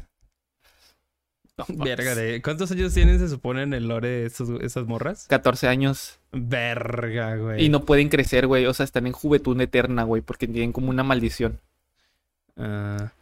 No, 1.59 1.65
Verga 1.85 2.15
de... 2.15 2.41
¿Cuántos 2.43 2.71
años 2.71 2.95
tienen, 2.95 3.19
se 3.19 3.29
supone, 3.29 3.63
en 3.63 3.75
el 3.75 3.89
lore 3.89 4.25
esos- 4.27 4.61
esas 4.63 4.87
morras? 4.87 5.27
14 5.29 5.67
años. 5.69 6.21
Verga, 6.31 7.37
güey. 7.37 7.65
Y 7.65 7.69
no 7.71 7.85
pueden 7.85 8.09
crecer, 8.09 8.47
güey. 8.47 8.67
O 8.67 8.75
sea, 8.75 8.85
están 8.85 9.07
en 9.07 9.13
juventud 9.13 9.61
eterna, 9.61 10.05
güey, 10.05 10.23
porque 10.23 10.47
tienen 10.47 10.73
como 10.73 10.91
una 10.91 11.03
maldición. 11.03 11.61
Ah. 12.57 13.13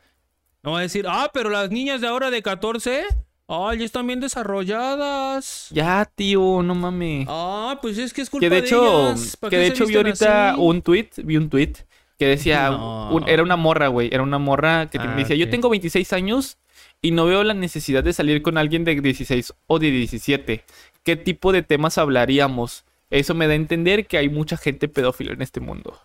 no 0.63 0.73
va 0.73 0.79
a 0.81 0.83
decir, 0.83 1.07
ah, 1.09 1.31
pero 1.33 1.51
las 1.51 1.71
niñas 1.71 2.01
de 2.01 2.07
ahora 2.07 2.31
de 2.31 2.43
14, 2.43 3.05
ah, 3.49 3.75
ya 3.75 3.85
están 3.85 4.07
bien 4.07 4.21
desarrolladas. 4.21 5.69
Ya, 5.71 6.05
tío, 6.15 6.63
no 6.63 6.75
mames. 6.75 7.27
Ah, 7.29 7.79
pues 7.83 7.99
es 7.99 8.13
que 8.13 8.23
es 8.23 8.31
culpa 8.31 8.41
que 8.47 8.51
de 8.51 8.61
de 8.61 8.67
hecho, 8.67 9.09
ellas. 9.11 9.37
¿Para 9.37 9.51
que 9.51 9.57
de 9.59 9.67
hecho 9.67 9.87
vi 9.87 9.97
ahorita 9.97 10.51
así? 10.53 10.61
un 10.61 10.83
tweet, 10.83 11.11
vi 11.25 11.37
un 11.37 11.49
tweet 11.51 11.73
que 12.19 12.27
decía, 12.27 12.71
No. 12.71 13.11
un- 13.15 13.29
era 13.29 13.43
una 13.43 13.57
morra, 13.57 13.89
güey, 13.89 14.09
era 14.13 14.23
una 14.23 14.39
morra 14.39 14.89
que 14.91 14.99
te- 14.99 15.05
Ah, 15.07 15.15
decía, 15.17 15.37
yo 15.37 15.51
tengo 15.51 15.69
26 15.69 16.13
años 16.13 16.59
y 17.03 17.11
no 17.11 17.27
veo 17.27 17.43
la 17.45 17.55
necesidad 17.55 18.03
de 18.05 18.13
salir 18.13 18.41
con 18.43 18.57
alguien 18.57 18.85
de 18.85 19.01
16 19.01 19.53
o 19.67 19.79
de 19.79 19.91
17. 19.91 20.65
¿Qué 21.03 21.17
tipo 21.17 21.53
de 21.53 21.63
temas 21.63 21.99
hablaríamos? 21.99 22.85
Eso 23.11 23.35
me 23.35 23.47
da 23.47 23.53
a 23.53 23.57
entender 23.57 24.07
que 24.07 24.17
hay 24.19 24.29
mucha 24.29 24.57
gente 24.57 24.89
pedófila 24.89 25.33
en 25.33 25.43
este 25.43 25.61
mundo. 25.61 26.01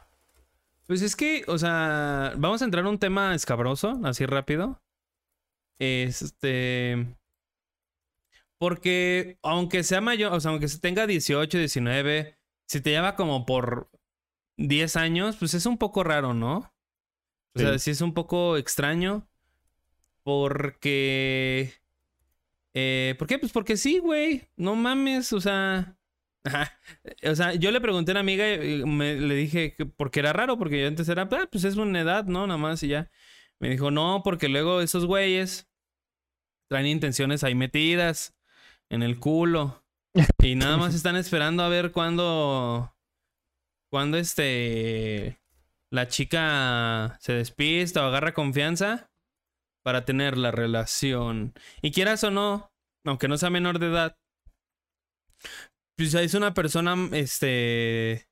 Pues 0.88 1.02
es 1.02 1.16
que, 1.16 1.44
o 1.48 1.58
sea, 1.58 2.34
vamos 2.38 2.62
a 2.62 2.66
entrar 2.66 2.86
a 2.86 2.90
un 2.90 2.98
tema 2.98 3.34
escabroso, 3.36 4.00
así 4.04 4.26
rápido. 4.26 4.80
Este. 5.80 7.06
Porque, 8.60 9.40
aunque 9.42 9.84
sea 9.84 10.02
mayor, 10.02 10.34
o 10.34 10.40
sea, 10.40 10.52
aunque 10.52 10.68
se 10.68 10.80
tenga 10.80 11.08
18, 11.08 11.58
19, 11.58 12.38
si 12.68 12.82
te 12.82 12.92
lleva 12.92 13.16
como 13.16 13.46
por 13.46 13.90
10 14.58 14.96
años, 14.98 15.38
pues 15.38 15.54
es 15.54 15.66
un 15.66 15.78
poco 15.78 16.04
raro, 16.04 16.34
¿no? 16.34 16.72
O 17.56 17.60
sea, 17.60 17.80
Sí. 17.80 17.92
es 17.92 18.02
un 18.02 18.14
poco 18.14 18.58
extraño. 18.58 19.28
Porque. 20.24 21.74
Eh, 22.76 23.16
¿Por 23.18 23.28
qué? 23.28 23.40
Pues 23.40 23.52
porque 23.52 23.78
sí, 23.78 23.98
güey. 24.00 24.48
No 24.58 24.76
mames, 24.76 25.34
o 25.34 25.42
sea. 25.42 25.96
O 27.24 27.36
sea, 27.36 27.54
yo 27.56 27.72
le 27.72 27.82
pregunté 27.82 28.12
a 28.12 28.14
una 28.14 28.20
amiga 28.22 28.54
y 28.64 28.84
me, 28.86 29.16
le 29.16 29.36
dije 29.36 29.76
que 29.76 29.86
porque 29.86 30.20
era 30.22 30.32
raro, 30.34 30.58
porque 30.58 30.82
yo 30.82 30.88
antes 30.88 31.08
era, 31.10 31.28
"Ah, 31.32 31.48
pues 31.52 31.64
es 31.66 31.76
una 31.76 32.00
edad, 32.02 32.26
¿no? 32.26 32.48
Nada 32.48 32.58
más 32.58 32.82
y 32.84 32.88
ya. 32.90 33.10
Me 33.60 33.70
dijo, 33.70 33.92
no, 33.92 34.22
porque 34.24 34.48
luego 34.50 34.80
esos 34.82 35.06
güeyes 35.06 35.68
traen 36.70 36.88
intenciones 36.88 37.44
ahí 37.44 37.56
metidas 37.56 38.34
en 38.90 39.04
el 39.04 39.20
culo. 39.20 39.84
Y 40.44 40.56
nada 40.56 40.78
más 40.78 40.96
están 40.96 41.16
esperando 41.16 41.64
a 41.64 41.70
ver 41.70 41.92
cuándo. 41.92 42.96
Cuándo 43.92 44.18
este. 44.18 45.40
La 45.92 46.08
chica 46.08 47.18
se 47.22 47.34
despista 47.34 48.04
o 48.04 48.08
agarra 48.08 48.34
confianza 48.34 49.10
para 49.84 50.06
tener 50.06 50.38
la 50.38 50.52
relación. 50.52 51.54
Y 51.82 51.92
quieras 51.92 52.24
o 52.24 52.32
no, 52.32 52.72
aunque 53.06 53.28
no 53.28 53.38
sea 53.38 53.50
menor 53.50 53.80
de 53.80 53.88
edad, 53.88 54.18
pues 55.98 56.14
es 56.14 56.34
una 56.36 56.54
persona, 56.54 56.96
este, 57.14 58.30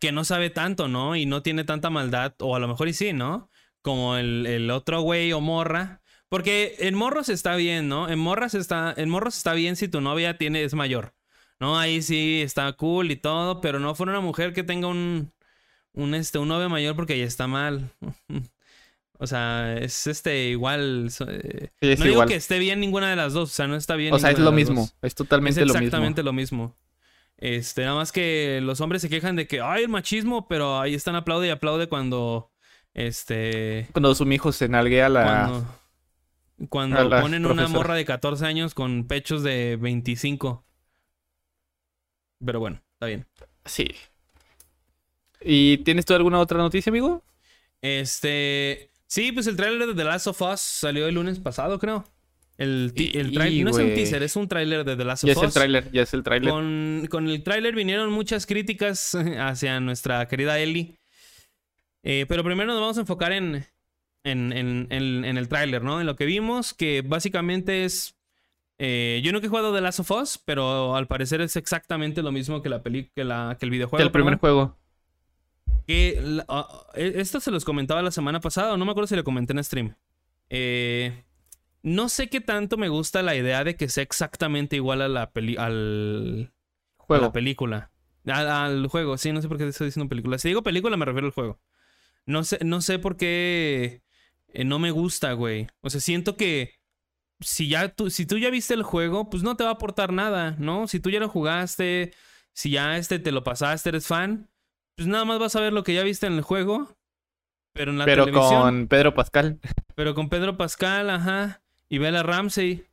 que 0.00 0.12
no 0.12 0.24
sabe 0.24 0.50
tanto, 0.50 0.88
¿no? 0.88 1.14
Y 1.14 1.24
no 1.24 1.42
tiene 1.42 1.64
tanta 1.64 1.88
maldad, 1.88 2.34
o 2.40 2.56
a 2.56 2.58
lo 2.58 2.68
mejor 2.68 2.88
y 2.88 2.92
sí, 2.92 3.12
¿no? 3.12 3.48
Como 3.82 4.16
el, 4.16 4.46
el 4.46 4.70
otro 4.70 5.02
güey 5.02 5.32
o 5.32 5.40
morra. 5.40 5.99
Porque 6.30 6.76
en 6.78 6.94
morros 6.94 7.28
está 7.28 7.56
bien, 7.56 7.88
¿no? 7.88 8.08
En 8.08 8.18
morras 8.18 8.54
está, 8.54 8.94
en 8.96 9.10
morros 9.10 9.36
está 9.36 9.52
bien 9.52 9.76
si 9.76 9.88
tu 9.88 10.00
novia 10.00 10.38
tiene, 10.38 10.62
es 10.64 10.72
mayor. 10.72 11.12
¿No? 11.58 11.78
Ahí 11.78 12.00
sí 12.00 12.40
está 12.42 12.72
cool 12.72 13.10
y 13.10 13.16
todo, 13.16 13.60
pero 13.60 13.78
no 13.80 13.94
fuera 13.94 14.12
una 14.12 14.22
mujer 14.22 14.54
que 14.54 14.62
tenga 14.62 14.86
un, 14.88 15.30
un, 15.92 16.14
este, 16.14 16.38
un 16.38 16.48
novio 16.48 16.70
mayor 16.70 16.96
porque 16.96 17.18
ya 17.18 17.26
está 17.26 17.46
mal. 17.46 17.90
O 19.22 19.26
sea, 19.26 19.76
es 19.76 20.06
este 20.06 20.48
igual. 20.48 21.10
eh, 21.28 21.68
Sí, 21.78 21.90
es 21.90 21.98
no 21.98 22.06
digo 22.06 22.24
que 22.24 22.36
esté 22.36 22.58
bien 22.58 22.80
ninguna 22.80 23.10
de 23.10 23.16
las 23.16 23.34
dos, 23.34 23.50
o 23.50 23.52
sea, 23.52 23.66
no 23.66 23.76
está 23.76 23.94
bien. 23.94 24.14
O 24.14 24.18
sea, 24.18 24.30
es 24.30 24.38
lo 24.38 24.50
mismo. 24.50 24.80
dos. 24.80 24.94
Es 25.02 25.14
totalmente 25.14 25.60
Es 25.60 25.66
lo 25.66 25.74
mismo. 25.74 25.84
exactamente 25.84 26.22
lo 26.22 26.32
mismo. 26.32 26.74
Este, 27.36 27.82
nada 27.82 27.96
más 27.96 28.12
que 28.12 28.60
los 28.62 28.80
hombres 28.80 29.02
se 29.02 29.10
quejan 29.10 29.36
de 29.36 29.46
que 29.46 29.60
ay 29.60 29.82
el 29.82 29.88
machismo, 29.90 30.48
pero 30.48 30.80
ahí 30.80 30.94
están 30.94 31.16
aplaude 31.16 31.48
y 31.48 31.50
aplaude 31.50 31.86
cuando 31.86 32.50
este 32.94 33.88
Cuando 33.92 34.14
su 34.14 34.30
hijo 34.32 34.52
se 34.52 34.68
nalguea 34.70 35.10
la... 35.10 35.22
cuando 35.22 35.79
cuando 36.68 37.08
la 37.08 37.22
ponen 37.22 37.46
una 37.46 37.68
morra 37.68 37.94
de 37.94 38.04
14 38.04 38.44
años 38.44 38.74
con 38.74 39.06
pechos 39.06 39.42
de 39.42 39.76
25. 39.80 40.64
Pero 42.44 42.60
bueno, 42.60 42.82
está 42.94 43.06
bien. 43.06 43.26
Sí. 43.64 43.88
¿Y 45.40 45.78
tienes 45.78 46.04
tú 46.04 46.14
alguna 46.14 46.38
otra 46.38 46.58
noticia, 46.58 46.90
amigo? 46.90 47.22
Este, 47.82 48.90
sí, 49.06 49.32
pues 49.32 49.46
el 49.46 49.56
tráiler 49.56 49.88
de 49.88 49.94
The 49.94 50.04
Last 50.04 50.26
of 50.26 50.42
Us 50.42 50.60
salió 50.60 51.06
el 51.08 51.14
lunes 51.14 51.38
pasado, 51.40 51.78
creo. 51.78 52.04
El, 52.58 52.92
el 53.14 53.64
no 53.64 53.70
es 53.70 53.76
un 53.76 53.94
teaser, 53.94 54.22
es 54.22 54.36
un 54.36 54.46
tráiler 54.46 54.84
de 54.84 54.94
The 54.94 55.04
Last 55.04 55.24
of 55.24 55.28
Ya 55.28 55.32
es 55.32 55.38
Us. 55.38 55.44
el 55.44 55.52
tráiler, 55.52 55.90
ya 55.92 56.02
es 56.02 56.12
el 56.12 56.22
tráiler. 56.22 56.50
Con, 56.50 57.06
con 57.10 57.26
el 57.26 57.42
tráiler 57.42 57.74
vinieron 57.74 58.12
muchas 58.12 58.44
críticas 58.44 59.14
hacia 59.38 59.80
nuestra 59.80 60.28
querida 60.28 60.58
Ellie. 60.58 60.98
Eh, 62.02 62.26
pero 62.28 62.44
primero 62.44 62.72
nos 62.72 62.80
vamos 62.80 62.98
a 62.98 63.00
enfocar 63.00 63.32
en, 63.32 63.64
en, 64.24 64.52
en- 64.52 64.86
en- 64.90 65.24
en 65.24 65.36
el 65.38 65.48
tráiler, 65.48 65.82
¿no? 65.82 66.00
En 66.00 66.06
lo 66.06 66.16
que 66.16 66.24
vimos, 66.26 66.74
que 66.74 67.02
básicamente 67.02 67.84
es... 67.84 68.16
eh, 68.78 69.20
yo 69.24 69.32
nunca 69.32 69.46
he 69.46 69.50
jugado 69.50 69.74
The 69.74 69.80
Last 69.80 70.00
of 70.00 70.10
Us, 70.10 70.38
pero 70.44 70.94
al 70.96 71.06
parecer 71.06 71.40
es 71.40 71.56
exactamente 71.56 72.22
lo 72.22 72.32
mismo 72.32 72.62
que 72.62 72.68
la 72.68 72.82
peli 72.82 73.10
que, 73.14 73.24
la, 73.24 73.56
que 73.58 73.66
el 73.66 73.70
videojuego. 73.70 73.98
Que 73.98 74.04
el 74.06 74.12
primer 74.12 74.38
juego. 74.38 74.76
Que 75.86 76.20
la- 76.22 76.44
ah, 76.48 76.86
eh, 76.94 77.14
esto 77.16 77.40
se 77.40 77.50
los 77.50 77.64
comentaba 77.64 78.02
la 78.02 78.10
semana 78.10 78.40
pasada, 78.40 78.74
o 78.74 78.76
no 78.76 78.84
me 78.84 78.90
acuerdo 78.92 79.08
si 79.08 79.16
le 79.16 79.24
comenté 79.24 79.52
en 79.52 79.64
stream. 79.64 79.96
Eh, 80.48 81.24
no 81.82 82.08
sé 82.08 82.28
qué 82.28 82.40
tanto 82.40 82.76
me 82.76 82.88
gusta 82.88 83.22
la 83.22 83.34
idea 83.34 83.64
de 83.64 83.76
que 83.76 83.88
sea 83.88 84.02
exactamente 84.02 84.76
igual 84.76 85.00
a 85.02 85.08
la 85.08 85.30
peli 85.32 85.56
al, 85.56 86.52
a 86.98 87.02
Juego. 87.04 87.24
la 87.26 87.32
película. 87.32 87.90
Al, 88.26 88.48
al 88.48 88.86
juego, 88.88 89.16
sí, 89.16 89.32
no 89.32 89.40
sé 89.40 89.48
por 89.48 89.56
qué 89.56 89.66
estoy 89.66 89.86
diciendo 89.86 90.08
película. 90.08 90.36
Si 90.38 90.48
digo 90.48 90.62
película, 90.62 90.96
me 90.98 91.06
refiero 91.06 91.26
al 91.28 91.32
juego. 91.32 91.58
No 92.26 92.44
sé, 92.44 92.58
no 92.64 92.82
sé 92.82 92.98
por 92.98 93.16
qué 93.16 94.02
eh, 94.52 94.64
no 94.64 94.78
me 94.78 94.90
gusta, 94.90 95.32
güey. 95.32 95.68
O 95.80 95.90
sea, 95.90 96.00
siento 96.00 96.36
que 96.36 96.74
si 97.40 97.68
ya 97.68 97.88
tú, 97.88 98.10
si 98.10 98.26
tú 98.26 98.38
ya 98.38 98.50
viste 98.50 98.74
el 98.74 98.82
juego, 98.82 99.30
pues 99.30 99.42
no 99.42 99.56
te 99.56 99.64
va 99.64 99.70
a 99.70 99.74
aportar 99.74 100.12
nada, 100.12 100.56
¿no? 100.58 100.86
Si 100.88 101.00
tú 101.00 101.10
ya 101.10 101.20
lo 101.20 101.28
jugaste, 101.28 102.12
si 102.52 102.70
ya 102.70 102.96
este 102.96 103.18
te 103.18 103.32
lo 103.32 103.44
pasaste, 103.44 103.88
eres 103.88 104.06
fan, 104.06 104.50
pues 104.96 105.08
nada 105.08 105.24
más 105.24 105.38
vas 105.38 105.56
a 105.56 105.60
ver 105.60 105.72
lo 105.72 105.82
que 105.82 105.94
ya 105.94 106.02
viste 106.02 106.26
en 106.26 106.34
el 106.34 106.42
juego. 106.42 106.96
Pero 107.72 107.92
en 107.92 107.98
la 107.98 108.04
Pero 108.04 108.24
televisión. 108.24 108.60
con 108.62 108.88
Pedro 108.88 109.14
Pascal. 109.14 109.60
Pero 109.94 110.14
con 110.14 110.28
Pedro 110.28 110.56
Pascal, 110.56 111.08
ajá. 111.08 111.62
Y 111.88 111.98
Bella 111.98 112.22
Ramsey. 112.22 112.84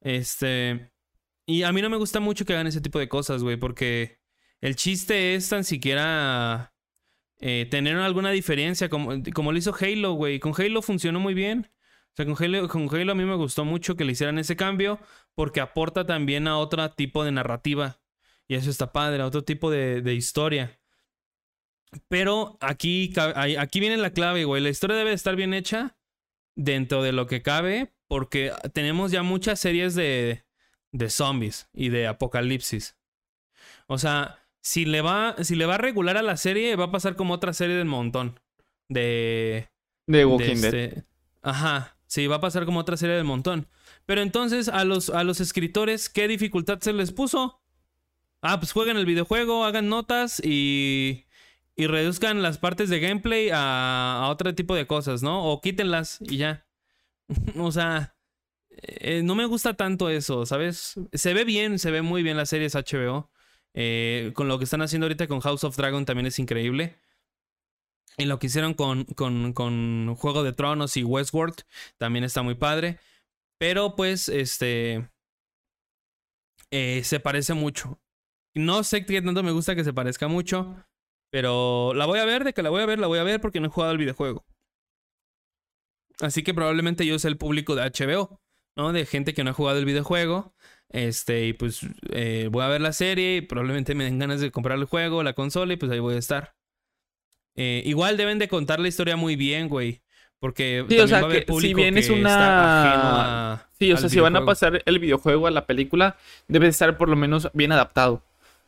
Este. 0.00 0.90
Y 1.46 1.64
a 1.64 1.72
mí 1.72 1.82
no 1.82 1.90
me 1.90 1.96
gusta 1.98 2.18
mucho 2.18 2.44
que 2.44 2.54
hagan 2.54 2.66
ese 2.66 2.80
tipo 2.80 2.98
de 2.98 3.08
cosas, 3.08 3.42
güey. 3.42 3.56
Porque 3.56 4.18
el 4.60 4.74
chiste 4.76 5.34
es 5.34 5.48
tan 5.48 5.64
siquiera 5.64 6.71
eh, 7.42 7.66
tener 7.68 7.96
alguna 7.98 8.30
diferencia. 8.30 8.88
Como, 8.88 9.22
como 9.34 9.52
lo 9.52 9.58
hizo 9.58 9.74
Halo, 9.78 10.12
güey. 10.14 10.38
Con 10.40 10.54
Halo 10.56 10.80
funcionó 10.80 11.20
muy 11.20 11.34
bien. 11.34 11.70
O 12.12 12.16
sea, 12.16 12.24
con 12.24 12.36
Halo, 12.42 12.68
con 12.68 12.88
Halo 12.94 13.12
a 13.12 13.14
mí 13.14 13.24
me 13.24 13.34
gustó 13.34 13.64
mucho 13.64 13.96
que 13.96 14.04
le 14.04 14.12
hicieran 14.12 14.38
ese 14.38 14.56
cambio 14.56 15.00
porque 15.34 15.60
aporta 15.60 16.06
también 16.06 16.46
a 16.46 16.56
otro 16.56 16.88
tipo 16.92 17.24
de 17.24 17.32
narrativa. 17.32 18.00
Y 18.48 18.54
eso 18.54 18.70
está 18.70 18.92
padre, 18.92 19.22
a 19.22 19.26
otro 19.26 19.44
tipo 19.44 19.70
de, 19.70 20.02
de 20.02 20.14
historia. 20.14 20.78
Pero 22.08 22.56
aquí, 22.60 23.12
aquí 23.58 23.80
viene 23.80 23.96
la 23.96 24.12
clave, 24.12 24.44
güey. 24.44 24.62
La 24.62 24.70
historia 24.70 24.96
debe 24.96 25.12
estar 25.12 25.36
bien 25.36 25.52
hecha 25.52 25.98
dentro 26.54 27.02
de 27.02 27.12
lo 27.12 27.26
que 27.26 27.42
cabe 27.42 27.92
porque 28.08 28.52
tenemos 28.72 29.10
ya 29.10 29.22
muchas 29.22 29.58
series 29.58 29.94
de, 29.94 30.44
de 30.92 31.10
zombies 31.10 31.68
y 31.72 31.88
de 31.88 32.06
apocalipsis. 32.06 32.96
O 33.86 33.98
sea, 33.98 34.41
si 34.62 34.84
le, 34.84 35.00
va, 35.00 35.34
si 35.42 35.56
le 35.56 35.66
va 35.66 35.74
a 35.74 35.78
regular 35.78 36.16
a 36.16 36.22
la 36.22 36.36
serie, 36.36 36.76
va 36.76 36.84
a 36.84 36.90
pasar 36.92 37.16
como 37.16 37.34
otra 37.34 37.52
serie 37.52 37.74
del 37.74 37.88
montón. 37.88 38.38
De. 38.88 39.68
De 40.06 40.24
Walking 40.24 40.60
Dead. 40.60 40.74
Este, 40.74 41.04
ajá. 41.42 41.98
Sí, 42.06 42.26
va 42.28 42.36
a 42.36 42.40
pasar 42.40 42.64
como 42.64 42.78
otra 42.78 42.96
serie 42.96 43.16
del 43.16 43.24
montón. 43.24 43.66
Pero 44.06 44.20
entonces, 44.20 44.68
a 44.68 44.84
los, 44.84 45.10
a 45.10 45.24
los 45.24 45.40
escritores, 45.40 46.08
¿qué 46.08 46.28
dificultad 46.28 46.78
se 46.80 46.92
les 46.92 47.10
puso? 47.10 47.60
Ah, 48.40 48.60
pues 48.60 48.72
jueguen 48.72 48.96
el 48.96 49.06
videojuego, 49.06 49.64
hagan 49.64 49.88
notas 49.88 50.40
y. 50.44 51.26
Y 51.74 51.86
reduzcan 51.86 52.42
las 52.42 52.58
partes 52.58 52.90
de 52.90 53.00
gameplay 53.00 53.48
a, 53.52 54.28
otro 54.30 54.54
tipo 54.54 54.76
de 54.76 54.86
cosas, 54.86 55.22
¿no? 55.22 55.44
O 55.44 55.60
quítenlas 55.60 56.18
y 56.20 56.36
ya. 56.36 56.66
o 57.58 57.72
sea. 57.72 58.14
Eh, 58.70 59.22
no 59.24 59.34
me 59.34 59.44
gusta 59.46 59.74
tanto 59.74 60.08
eso, 60.08 60.46
¿sabes? 60.46 60.94
Se 61.12 61.34
ve 61.34 61.44
bien, 61.44 61.78
se 61.80 61.90
ve 61.90 62.02
muy 62.02 62.22
bien 62.22 62.36
las 62.36 62.50
series 62.50 62.74
HBO. 62.74 63.31
Eh, 63.74 64.32
con 64.34 64.48
lo 64.48 64.58
que 64.58 64.64
están 64.64 64.82
haciendo 64.82 65.06
ahorita 65.06 65.26
con 65.26 65.40
House 65.40 65.64
of 65.64 65.76
Dragon 65.76 66.04
también 66.04 66.26
es 66.26 66.38
increíble. 66.38 66.96
Y 68.18 68.26
lo 68.26 68.38
que 68.38 68.46
hicieron 68.46 68.74
con, 68.74 69.04
con, 69.04 70.14
Juego 70.16 70.42
de 70.42 70.52
Tronos 70.52 70.96
y 70.96 71.04
Westworld 71.04 71.62
también 71.96 72.24
está 72.24 72.42
muy 72.42 72.54
padre. 72.54 72.98
Pero 73.58 73.96
pues, 73.96 74.28
este... 74.28 75.08
Eh, 76.70 77.02
se 77.04 77.20
parece 77.20 77.54
mucho. 77.54 78.00
No 78.54 78.82
sé 78.84 79.04
qué 79.04 79.20
tanto 79.22 79.42
me 79.42 79.52
gusta 79.52 79.74
que 79.74 79.84
se 79.84 79.92
parezca 79.92 80.28
mucho. 80.28 80.76
Pero 81.30 81.94
la 81.94 82.04
voy 82.04 82.18
a 82.18 82.26
ver, 82.26 82.44
de 82.44 82.52
que 82.52 82.62
la 82.62 82.68
voy 82.70 82.82
a 82.82 82.86
ver, 82.86 82.98
la 82.98 83.06
voy 83.06 83.18
a 83.18 83.24
ver 83.24 83.40
porque 83.40 83.60
no 83.60 83.66
he 83.66 83.70
jugado 83.70 83.92
el 83.92 83.98
videojuego. 83.98 84.44
Así 86.20 86.42
que 86.42 86.52
probablemente 86.52 87.06
yo 87.06 87.18
sea 87.18 87.30
el 87.30 87.38
público 87.38 87.74
de 87.74 87.82
HBO, 87.82 88.40
¿no? 88.76 88.92
De 88.92 89.06
gente 89.06 89.32
que 89.32 89.42
no 89.42 89.50
ha 89.50 89.54
jugado 89.54 89.78
el 89.78 89.86
videojuego. 89.86 90.54
Este, 90.92 91.46
y 91.46 91.52
pues 91.54 91.80
eh, 92.10 92.48
voy 92.50 92.62
a 92.62 92.68
ver 92.68 92.82
la 92.82 92.92
serie 92.92 93.36
y 93.36 93.40
probablemente 93.40 93.94
me 93.94 94.04
den 94.04 94.18
ganas 94.18 94.40
de 94.40 94.50
comprar 94.50 94.78
el 94.78 94.84
juego, 94.84 95.22
la 95.22 95.32
consola 95.32 95.72
y 95.72 95.76
pues 95.76 95.90
ahí 95.90 95.98
voy 95.98 96.14
a 96.14 96.18
estar. 96.18 96.54
Eh, 97.54 97.82
igual 97.86 98.16
deben 98.16 98.38
de 98.38 98.48
contar 98.48 98.78
la 98.78 98.88
historia 98.88 99.16
muy 99.16 99.36
bien, 99.36 99.68
güey. 99.68 100.02
Porque 100.38 100.84
sí, 100.88 100.98
o 100.98 101.06
sea, 101.06 101.26
que 101.28 101.46
si 101.60 101.72
bien 101.72 101.96
es 101.96 102.10
una... 102.10 103.68
sí, 103.78 103.92
o 103.92 103.96
sea, 103.96 104.08
si 104.08 104.18
van 104.18 104.34
a 104.34 104.44
pasar 104.44 104.82
el 104.84 104.98
videojuego 104.98 105.46
a 105.46 105.52
la 105.52 105.66
película, 105.66 106.16
debe 106.48 106.66
de 106.66 106.70
estar 106.70 106.98
por 106.98 107.08
lo 107.08 107.14
menos 107.14 107.48
bien 107.54 107.70
adaptado. 107.70 108.24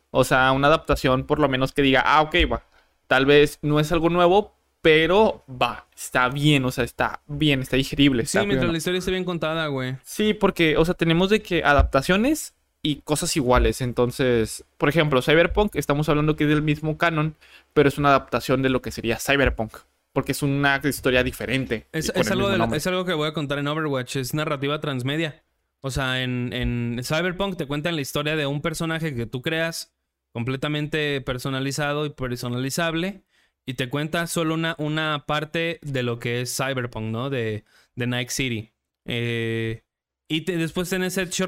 O 0.09 0.23
sea, 0.23 0.53
una 0.53 0.67
adaptación 0.67 1.25
por 1.25 1.39
lo 1.39 1.49
menos 1.49 1.73
que 1.73 1.81
diga, 1.81 2.01
ah, 2.05 2.21
ok, 2.21 2.35
va. 2.49 2.63
Tal 3.07 3.25
vez 3.25 3.59
no 3.61 3.81
es 3.81 3.91
algo 3.91 4.09
nuevo, 4.09 4.54
pero 4.85 5.43
va, 5.49 5.87
está 5.95 6.29
bien, 6.29 6.63
o 6.63 6.69
sea, 6.69 6.83
está 6.83 7.19
bien, 7.25 7.63
está 7.63 7.75
digerible. 7.75 8.23
sí, 8.27 8.37
mientras 8.45 8.71
la 8.71 8.77
historia 8.77 8.99
esté 8.99 9.09
bien 9.09 9.23
contada, 9.23 9.65
güey. 9.65 9.95
Sí, 10.03 10.35
porque, 10.35 10.77
o 10.77 10.85
sea, 10.85 10.93
tenemos 10.93 11.31
de 11.31 11.41
que 11.41 11.63
adaptaciones 11.63 12.53
y 12.83 12.97
cosas 12.97 13.35
iguales. 13.35 13.81
Entonces, 13.81 14.63
por 14.77 14.87
ejemplo, 14.87 15.23
Cyberpunk, 15.23 15.75
estamos 15.75 16.07
hablando 16.07 16.35
que 16.35 16.43
es 16.43 16.51
del 16.51 16.61
mismo 16.61 16.99
canon, 16.99 17.35
pero 17.73 17.89
es 17.89 17.97
una 17.97 18.09
adaptación 18.09 18.61
de 18.61 18.69
lo 18.69 18.83
que 18.83 18.91
sería 18.91 19.17
Cyberpunk. 19.17 19.75
Porque 20.13 20.33
es 20.33 20.43
una 20.43 20.79
historia 20.83 21.23
diferente. 21.23 21.87
Es, 21.91 22.11
algo, 22.29 22.51
es 22.75 22.85
algo, 22.85 23.05
que 23.05 23.13
voy 23.13 23.27
a 23.27 23.33
contar 23.33 23.57
en 23.57 23.67
Overwatch, 23.67 24.17
es 24.17 24.35
narrativa 24.35 24.81
transmedia. 24.81 25.43
O 25.81 25.89
sea, 25.89 26.21
en, 26.21 26.53
en 26.53 27.01
Cyberpunk 27.03 27.57
te 27.57 27.65
cuentan 27.65 27.95
la 27.95 28.01
historia 28.01 28.35
de 28.35 28.45
un 28.45 28.61
personaje 28.61 29.15
que 29.15 29.25
tú 29.25 29.41
creas 29.41 29.95
completamente 30.31 31.21
personalizado 31.21 32.05
y 32.05 32.11
personalizable 32.11 33.23
y 33.65 33.73
te 33.73 33.89
cuenta 33.89 34.27
solo 34.27 34.53
una, 34.53 34.75
una 34.77 35.25
parte 35.25 35.79
de 35.81 36.03
lo 36.03 36.19
que 36.19 36.41
es 36.41 36.55
Cyberpunk, 36.55 37.05
¿no? 37.05 37.29
De, 37.29 37.63
de 37.95 38.07
Night 38.07 38.29
City. 38.29 38.71
Eh, 39.05 39.83
y 40.27 40.41
después 40.41 40.89
tenés 40.89 41.17
Edge, 41.17 41.45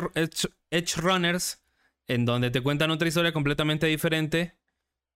Edge, 0.71 0.97
Runners, 0.97 1.63
en 2.07 2.25
donde 2.25 2.51
te 2.51 2.61
cuentan 2.61 2.91
otra 2.91 3.07
historia 3.07 3.31
completamente 3.31 3.87
diferente, 3.87 4.55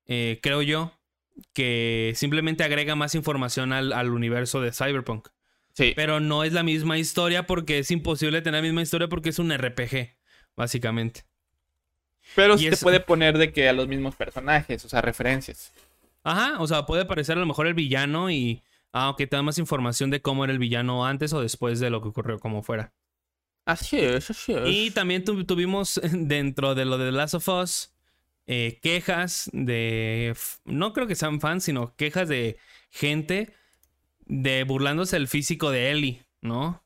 eh, 0.07 0.39
creo 0.41 0.61
yo, 0.61 0.93
que 1.53 2.13
simplemente 2.15 2.63
agrega 2.63 2.95
más 2.95 3.15
información 3.15 3.73
al, 3.73 3.93
al, 3.93 4.09
universo 4.09 4.61
de 4.61 4.71
Cyberpunk. 4.71 5.29
Sí. 5.73 5.93
Pero 5.95 6.19
no 6.19 6.43
es 6.43 6.53
la 6.53 6.63
misma 6.63 6.97
historia 6.97 7.47
porque 7.47 7.79
es 7.79 7.91
imposible 7.91 8.41
tener 8.41 8.61
la 8.61 8.67
misma 8.67 8.81
historia 8.81 9.07
porque 9.07 9.29
es 9.29 9.39
un 9.39 9.55
RPG, 9.55 10.17
básicamente. 10.55 11.23
Pero 12.35 12.57
sí 12.57 12.69
te 12.69 12.77
puede 12.77 12.99
poner 12.99 13.37
de 13.37 13.51
que 13.51 13.67
a 13.67 13.73
los 13.73 13.87
mismos 13.87 14.15
personajes, 14.15 14.83
o 14.85 14.89
sea, 14.89 15.01
referencias. 15.01 15.71
Ajá, 16.23 16.59
o 16.59 16.67
sea, 16.67 16.85
puede 16.85 17.03
aparecer 17.03 17.37
a 17.37 17.39
lo 17.41 17.45
mejor 17.45 17.67
el 17.67 17.73
villano 17.73 18.29
y. 18.29 18.63
Ah, 18.93 19.09
ok, 19.09 19.17
te 19.19 19.35
da 19.37 19.41
más 19.41 19.57
información 19.57 20.09
de 20.09 20.21
cómo 20.21 20.43
era 20.43 20.51
el 20.51 20.59
villano 20.59 21.05
antes 21.05 21.31
o 21.33 21.41
después 21.41 21.79
de 21.79 21.89
lo 21.89 22.01
que 22.01 22.09
ocurrió, 22.09 22.39
como 22.39 22.61
fuera. 22.61 22.93
Así 23.65 23.99
es, 23.99 24.29
así 24.29 24.53
es. 24.53 24.61
Y 24.65 24.91
también 24.91 25.23
tuvimos 25.23 25.99
dentro 26.11 26.75
de 26.75 26.85
lo 26.85 26.97
de 26.97 27.05
The 27.05 27.11
Last 27.11 27.35
of 27.35 27.47
Us 27.47 27.93
eh, 28.47 28.79
quejas 28.81 29.49
de. 29.53 30.35
No 30.65 30.93
creo 30.93 31.07
que 31.07 31.15
sean 31.15 31.39
fans, 31.39 31.63
sino 31.63 31.95
quejas 31.95 32.27
de 32.27 32.57
gente 32.89 33.53
de 34.25 34.63
burlándose 34.63 35.15
del 35.15 35.27
físico 35.27 35.71
de 35.71 35.91
Ellie, 35.91 36.25
¿no? 36.41 36.83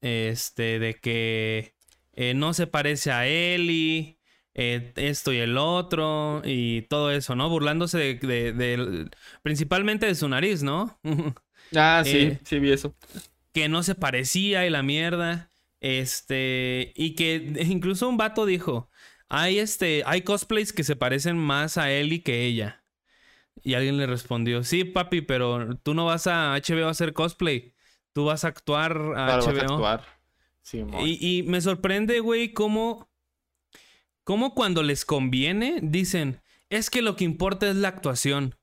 Este, 0.00 0.78
de 0.78 0.94
que 0.94 1.74
eh, 2.12 2.34
no 2.34 2.52
se 2.52 2.66
parece 2.66 3.12
a 3.12 3.26
Ellie 3.26 4.18
eh, 4.54 4.92
esto 4.96 5.32
y 5.32 5.38
el 5.38 5.58
otro 5.58 6.40
y 6.44 6.82
todo 6.82 7.10
eso, 7.10 7.34
¿no? 7.34 7.48
Burlándose 7.48 7.98
de, 7.98 9.10
principalmente 9.42 10.06
de 10.06 10.14
su 10.14 10.28
nariz, 10.28 10.62
¿no? 10.62 10.98
ah, 11.76 12.02
sí, 12.04 12.18
eh, 12.18 12.40
sí 12.44 12.60
vi 12.60 12.70
eso. 12.70 12.94
Que 13.52 13.68
no 13.68 13.82
se 13.82 13.96
parecía 13.96 14.64
y 14.64 14.70
la 14.70 14.82
mierda. 14.82 15.50
Este, 15.80 16.92
y 16.94 17.14
que 17.14 17.52
incluso 17.68 18.08
un 18.08 18.16
vato 18.16 18.46
dijo, 18.46 18.90
hay 19.28 19.58
este, 19.58 20.02
hay 20.06 20.22
cosplays 20.22 20.72
que 20.72 20.84
se 20.84 20.96
parecen 20.96 21.36
más 21.36 21.76
a 21.76 21.90
él 21.90 22.12
y 22.12 22.20
que 22.20 22.44
ella. 22.44 22.84
Y 23.62 23.74
alguien 23.74 23.96
le 23.96 24.06
respondió, 24.06 24.62
sí, 24.62 24.84
papi, 24.84 25.20
pero 25.22 25.76
tú 25.78 25.94
no 25.94 26.04
vas 26.04 26.26
a 26.26 26.54
HBO 26.54 26.86
a 26.86 26.90
hacer 26.90 27.12
cosplay. 27.12 27.74
Tú 28.12 28.26
vas 28.26 28.44
a 28.44 28.48
actuar 28.48 28.92
a 29.16 29.38
HBO. 29.38 29.46
Vas 29.46 29.46
a 29.46 29.60
actuar. 29.62 30.04
Sí, 30.62 30.84
y, 31.04 31.38
y 31.38 31.42
me 31.42 31.60
sorprende, 31.60 32.20
güey, 32.20 32.52
cómo 32.52 33.10
como 34.24 34.54
cuando 34.54 34.82
les 34.82 35.04
conviene 35.04 35.78
dicen, 35.82 36.40
es 36.70 36.90
que 36.90 37.02
lo 37.02 37.16
que 37.16 37.24
importa 37.24 37.68
es 37.68 37.76
la 37.76 37.88
actuación. 37.88 38.56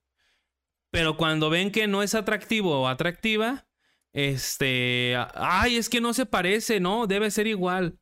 Pero 0.91 1.15
cuando 1.15 1.49
ven 1.49 1.71
que 1.71 1.87
no 1.87 2.03
es 2.03 2.15
atractivo 2.15 2.81
o 2.81 2.87
atractiva, 2.87 3.65
este, 4.13 5.15
ay, 5.35 5.77
es 5.77 5.89
que 5.89 6.01
no 6.01 6.13
se 6.13 6.25
parece, 6.25 6.79
no, 6.79 7.07
debe 7.07 7.31
ser 7.31 7.47
igual. 7.47 7.97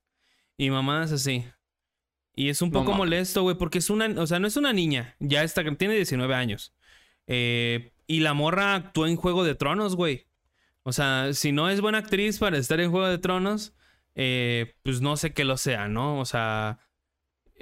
Y 0.58 0.72
mamá 0.72 1.04
es 1.04 1.12
así. 1.12 1.45
Y 2.36 2.50
es 2.50 2.62
un 2.62 2.72
poco 2.72 2.93
molesto, 2.93 3.43
güey, 3.43 3.58
porque 3.58 3.80
es 3.80 3.89
una, 3.89 4.08
o 4.19 4.26
sea, 4.26 4.39
no 4.39 4.48
es 4.48 4.56
una 4.56 4.72
niña, 4.72 5.15
ya 5.19 5.43
está, 5.43 5.63
tiene 5.76 5.95
19 5.95 6.34
años. 6.34 6.74
Eh, 7.28 7.91
y 8.08 8.22
la 8.22 8.34
morra 8.34 8.76
actuó 8.76 9.06
en 9.06 9.17
Juego 9.17 9.43
de 9.43 9.56
Tronos, 9.56 9.95
güey. 9.95 10.28
O 10.84 10.93
sea, 10.93 11.34
si 11.34 11.52
no 11.52 11.69
es 11.69 11.82
buena 11.82 12.00
actriz 12.00 12.39
para 12.39 12.58
estar 12.58 12.80
en 12.80 12.91
Juego 12.91 13.08
de 13.08 13.17
Tronos, 13.17 13.76
eh, 14.15 14.76
pues 14.84 15.02
no 15.02 15.17
sé 15.17 15.34
qué 15.34 15.43
lo 15.43 15.58
sea, 15.58 15.88
¿no? 15.88 16.19
O 16.19 16.26
sea, 16.26 16.80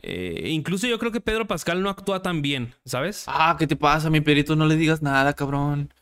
eh, 0.01 0.49
incluso 0.49 0.87
yo 0.87 0.99
creo 0.99 1.11
que 1.11 1.21
Pedro 1.21 1.47
Pascal 1.47 1.81
no 1.81 1.89
actúa 1.89 2.21
tan 2.21 2.41
bien, 2.41 2.73
¿sabes? 2.85 3.25
Ah, 3.27 3.55
¿qué 3.57 3.67
te 3.67 3.75
pasa, 3.75 4.09
mi 4.09 4.21
perito? 4.21 4.55
No 4.55 4.65
le 4.65 4.75
digas 4.75 5.01
nada, 5.01 5.33
cabrón. 5.33 5.93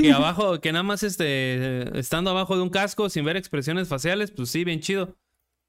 Que 0.00 0.12
abajo, 0.12 0.60
que 0.60 0.72
nada 0.72 0.82
más 0.82 1.02
este, 1.02 1.98
estando 1.98 2.30
abajo 2.30 2.56
de 2.56 2.62
un 2.62 2.70
casco 2.70 3.08
sin 3.08 3.24
ver 3.24 3.36
expresiones 3.36 3.88
faciales, 3.88 4.30
pues 4.30 4.50
sí, 4.50 4.64
bien 4.64 4.80
chido. 4.80 5.16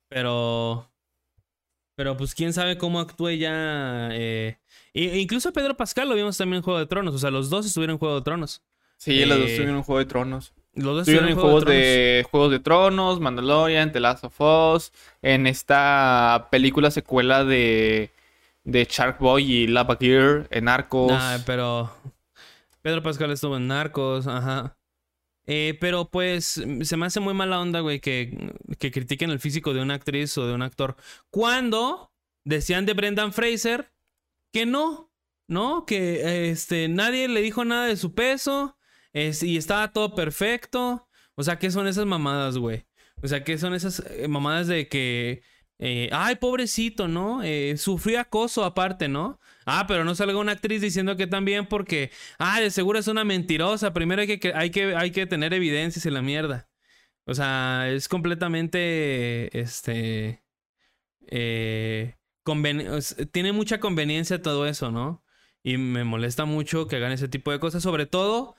Pero, 0.07 0.91
pero 1.95 2.15
pues 2.15 2.35
quién 2.35 2.53
sabe 2.53 2.77
cómo 2.77 2.99
actúe 2.99 3.31
ya. 3.31 4.09
Eh... 4.11 4.57
incluso 4.93 5.51
Pedro 5.51 5.75
Pascal 5.75 6.07
lo 6.07 6.15
vimos 6.15 6.37
también 6.37 6.57
en 6.57 6.63
Juego 6.63 6.79
de 6.79 6.85
Tronos, 6.85 7.15
o 7.15 7.19
sea, 7.19 7.31
los 7.31 7.49
dos 7.49 7.65
estuvieron 7.65 7.95
en 7.95 7.99
Juego 7.99 8.15
de 8.15 8.21
Tronos. 8.21 8.63
Sí, 8.97 9.25
los 9.25 9.37
dos 9.37 9.47
eh, 9.47 9.51
estuvieron 9.51 9.77
en 9.77 9.83
Juego 9.83 9.99
de 9.99 10.05
Tronos. 10.05 10.53
Los 10.75 10.85
dos 10.85 10.99
estuvieron 11.01 11.29
en 11.29 11.35
juegos 11.35 11.65
de, 11.65 12.25
Juegos 12.29 12.51
de 12.51 12.59
Tronos, 12.59 13.19
Mandalorian, 13.21 13.91
The 13.91 13.99
Last 14.01 14.25
of 14.25 14.41
Us, 14.41 14.91
en 15.21 15.47
esta 15.47 16.49
película 16.51 16.91
secuela 16.91 17.45
de, 17.45 18.11
de 18.65 18.85
Shark 18.89 19.19
Boy 19.19 19.51
y 19.51 19.67
Lava 19.67 19.97
Gear, 19.97 20.47
en 20.51 20.65
Narcos. 20.65 21.11
Nah, 21.11 21.37
pero 21.45 21.91
Pedro 22.81 23.01
Pascal 23.01 23.31
estuvo 23.31 23.55
en 23.55 23.67
Narcos, 23.67 24.27
ajá. 24.27 24.77
Eh, 25.47 25.77
pero 25.79 26.09
pues 26.09 26.61
se 26.81 26.97
me 26.97 27.05
hace 27.05 27.19
muy 27.19 27.33
mala 27.33 27.59
onda, 27.59 27.79
güey, 27.79 27.99
que, 27.99 28.53
que 28.77 28.91
critiquen 28.91 29.29
el 29.29 29.39
físico 29.39 29.73
de 29.73 29.81
una 29.81 29.93
actriz 29.93 30.37
o 30.37 30.45
de 30.45 30.53
un 30.53 30.61
actor. 30.61 30.97
Cuando 31.29 32.11
decían 32.43 32.85
de 32.85 32.93
Brendan 32.93 33.31
Fraser 33.31 33.91
que 34.51 34.65
no, 34.65 35.11
¿no? 35.47 35.85
Que 35.85 36.49
este, 36.49 36.87
nadie 36.87 37.27
le 37.27 37.41
dijo 37.41 37.63
nada 37.63 37.85
de 37.85 37.97
su 37.97 38.13
peso 38.13 38.77
y 39.15 39.57
estaba 39.57 39.91
todo 39.91 40.13
perfecto. 40.13 41.07
O 41.35 41.43
sea, 41.43 41.57
¿qué 41.57 41.71
son 41.71 41.87
esas 41.87 42.05
mamadas, 42.05 42.57
güey? 42.57 42.85
O 43.23 43.27
sea, 43.27 43.43
¿qué 43.43 43.57
son 43.57 43.73
esas 43.73 44.03
eh, 44.11 44.27
mamadas 44.27 44.67
de 44.67 44.87
que... 44.87 45.41
eh, 45.79 46.09
ay, 46.11 46.35
pobrecito, 46.35 47.07
¿no? 47.07 47.41
Eh, 47.43 47.75
sufrió 47.77 48.19
acoso 48.19 48.63
aparte, 48.63 49.07
¿no? 49.07 49.39
Ah, 49.65 49.85
pero 49.87 50.03
no 50.03 50.15
salga 50.15 50.37
una 50.37 50.51
actriz 50.51 50.81
diciendo 50.81 51.15
que 51.17 51.27
también 51.27 51.65
porque... 51.67 52.11
Ah, 52.37 52.59
de 52.61 52.69
seguro 52.71 52.99
es 52.99 53.07
una 53.07 53.23
mentirosa. 53.23 53.93
Primero 53.93 54.21
hay 54.21 54.37
que, 54.37 54.53
hay 54.53 54.69
que, 54.69 54.95
hay 54.95 55.11
que 55.11 55.25
tener 55.25 55.53
evidencias 55.53 56.05
y 56.05 56.11
la 56.11 56.21
mierda. 56.21 56.69
O 57.25 57.33
sea, 57.33 57.89
es 57.89 58.07
completamente... 58.07 59.57
Este... 59.57 60.43
Eh, 61.27 62.15
tiene 63.31 63.51
mucha 63.53 63.79
conveniencia 63.79 64.41
todo 64.41 64.67
eso, 64.67 64.91
¿no? 64.91 65.23
Y 65.63 65.77
me 65.77 66.03
molesta 66.03 66.45
mucho 66.45 66.87
que 66.87 66.97
hagan 66.97 67.11
ese 67.11 67.27
tipo 67.27 67.51
de 67.51 67.59
cosas. 67.59 67.81
Sobre 67.81 68.05
todo, 68.05 68.55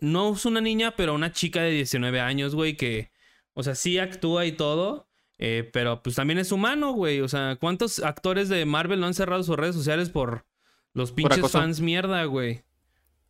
no 0.00 0.34
es 0.34 0.44
una 0.44 0.60
niña, 0.60 0.94
pero 0.96 1.14
una 1.14 1.32
chica 1.32 1.62
de 1.62 1.70
19 1.70 2.20
años, 2.20 2.54
güey, 2.54 2.76
que, 2.76 3.10
o 3.54 3.62
sea, 3.62 3.74
sí 3.74 3.98
actúa 3.98 4.46
y 4.46 4.52
todo, 4.52 5.08
eh, 5.38 5.68
pero 5.72 6.02
pues 6.02 6.16
también 6.16 6.38
es 6.38 6.52
humano, 6.52 6.92
güey. 6.92 7.20
O 7.20 7.28
sea, 7.28 7.56
¿cuántos 7.58 8.00
actores 8.00 8.48
de 8.48 8.64
Marvel 8.66 9.00
no 9.00 9.06
han 9.06 9.14
cerrado 9.14 9.42
sus 9.42 9.56
redes 9.56 9.74
sociales 9.74 10.10
por 10.10 10.46
los 10.92 11.12
pinches 11.12 11.50
fans 11.50 11.80
mierda, 11.80 12.24
güey? 12.24 12.62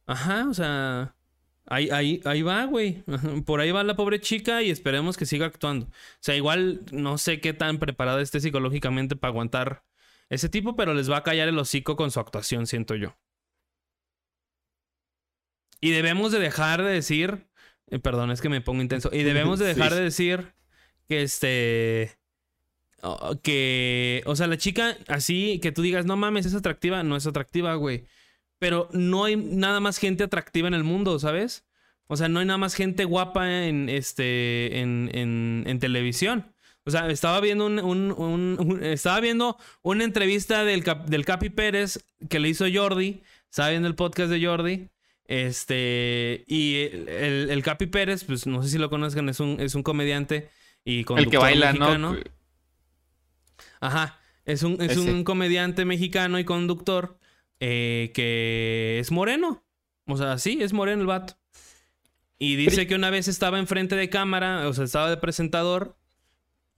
Ajá, 0.06 0.46
o 0.48 0.54
sea, 0.54 1.14
ahí, 1.66 1.88
ahí, 1.90 2.20
ahí 2.24 2.42
va, 2.42 2.64
güey. 2.64 3.04
Por 3.46 3.60
ahí 3.60 3.70
va 3.70 3.84
la 3.84 3.94
pobre 3.96 4.20
chica 4.20 4.62
y 4.62 4.70
esperemos 4.70 5.16
que 5.16 5.26
siga 5.26 5.46
actuando. 5.46 5.86
O 5.86 6.18
sea, 6.20 6.34
igual 6.34 6.82
no 6.90 7.16
sé 7.16 7.40
qué 7.40 7.52
tan 7.52 7.78
preparada 7.78 8.20
esté 8.20 8.40
psicológicamente 8.40 9.14
para 9.14 9.30
aguantar 9.30 9.84
ese 10.28 10.48
tipo, 10.48 10.76
pero 10.76 10.94
les 10.94 11.10
va 11.10 11.18
a 11.18 11.22
callar 11.22 11.48
el 11.48 11.58
hocico 11.58 11.96
con 11.96 12.10
su 12.10 12.20
actuación, 12.20 12.66
siento 12.66 12.94
yo. 12.96 13.16
Y 15.80 15.90
debemos 15.90 16.32
de 16.32 16.38
dejar 16.40 16.82
de 16.82 16.90
decir, 16.92 17.46
eh, 17.90 17.98
perdón, 17.98 18.30
es 18.30 18.40
que 18.40 18.48
me 18.48 18.60
pongo 18.60 18.82
intenso, 18.82 19.10
y 19.12 19.22
debemos 19.22 19.58
de 19.58 19.66
dejar 19.66 19.90
Sí. 19.92 19.96
de 19.98 20.02
decir 20.02 20.52
que 21.08 21.22
este, 21.22 22.16
que, 23.42 24.22
o 24.26 24.36
sea, 24.36 24.46
la 24.46 24.58
chica 24.58 24.96
así, 25.08 25.58
que 25.62 25.72
tú 25.72 25.82
digas, 25.82 26.04
no 26.06 26.16
mames, 26.16 26.46
es 26.46 26.54
atractiva, 26.54 27.02
no 27.02 27.16
es 27.16 27.26
atractiva, 27.26 27.74
güey. 27.74 28.04
Pero 28.58 28.88
no 28.92 29.24
hay 29.24 29.36
nada 29.36 29.80
más 29.80 29.98
gente 29.98 30.24
atractiva 30.24 30.68
en 30.68 30.74
el 30.74 30.84
mundo, 30.84 31.18
¿sabes? 31.18 31.64
O 32.08 32.16
sea, 32.16 32.28
no 32.28 32.40
hay 32.40 32.46
nada 32.46 32.58
más 32.58 32.74
gente 32.74 33.04
guapa 33.04 33.64
en, 33.64 33.88
este, 33.88 34.80
en, 34.80 35.10
en, 35.14 35.64
en 35.66 35.78
televisión. 35.78 36.52
O 36.84 36.90
sea, 36.90 37.08
estaba 37.08 37.40
viendo 37.40 37.66
un, 37.66 37.78
un- 37.78 38.12
un- 38.12 38.56
un- 38.58 38.84
estaba 38.84 39.20
viendo 39.20 39.56
una 39.82 40.04
entrevista 40.04 40.64
del, 40.64 40.82
Cap- 40.84 41.06
del 41.06 41.24
Capi 41.24 41.48
Pérez 41.50 42.04
que 42.28 42.38
le 42.40 42.48
hizo 42.48 42.66
Jordi. 42.72 43.22
Estaba 43.48 43.70
viendo 43.70 43.88
el 43.88 43.94
podcast 43.94 44.30
de 44.30 44.44
Jordi. 44.44 44.88
Este, 45.30 46.44
y 46.48 46.74
el, 46.92 47.08
el- 47.08 47.50
el 47.50 47.62
Capi 47.62 47.86
Pérez, 47.86 48.24
pues 48.24 48.48
no 48.48 48.64
sé 48.64 48.68
si 48.68 48.78
lo 48.78 48.90
conozcan, 48.90 49.28
es 49.28 49.38
un, 49.38 49.60
es 49.60 49.76
un 49.76 49.84
comediante 49.84 50.50
y 50.84 50.98
El 50.98 51.04
que 51.04 51.04
conductor 51.06 51.40
baila, 51.40 51.66
mexicano. 51.72 52.14
¿no? 52.14 52.20
Ajá. 53.80 54.18
Es 54.44 54.64
un, 54.64 54.80
es 54.82 54.92
Ese. 54.92 55.00
un 55.00 55.22
comediante 55.22 55.84
mexicano 55.84 56.40
y 56.40 56.44
conductor 56.44 57.20
eh, 57.60 58.10
que 58.12 58.98
es 58.98 59.12
moreno. 59.12 59.64
O 60.06 60.16
sea, 60.16 60.36
sí, 60.38 60.58
es 60.60 60.72
moreno 60.72 61.02
el 61.02 61.06
vato. 61.06 61.38
Y 62.38 62.56
dice 62.56 62.88
que 62.88 62.96
una 62.96 63.10
vez 63.10 63.28
estaba 63.28 63.60
enfrente 63.60 63.94
de 63.94 64.08
cámara, 64.10 64.66
o 64.66 64.72
sea, 64.72 64.84
estaba 64.84 65.10
de 65.10 65.18
presentador. 65.18 65.96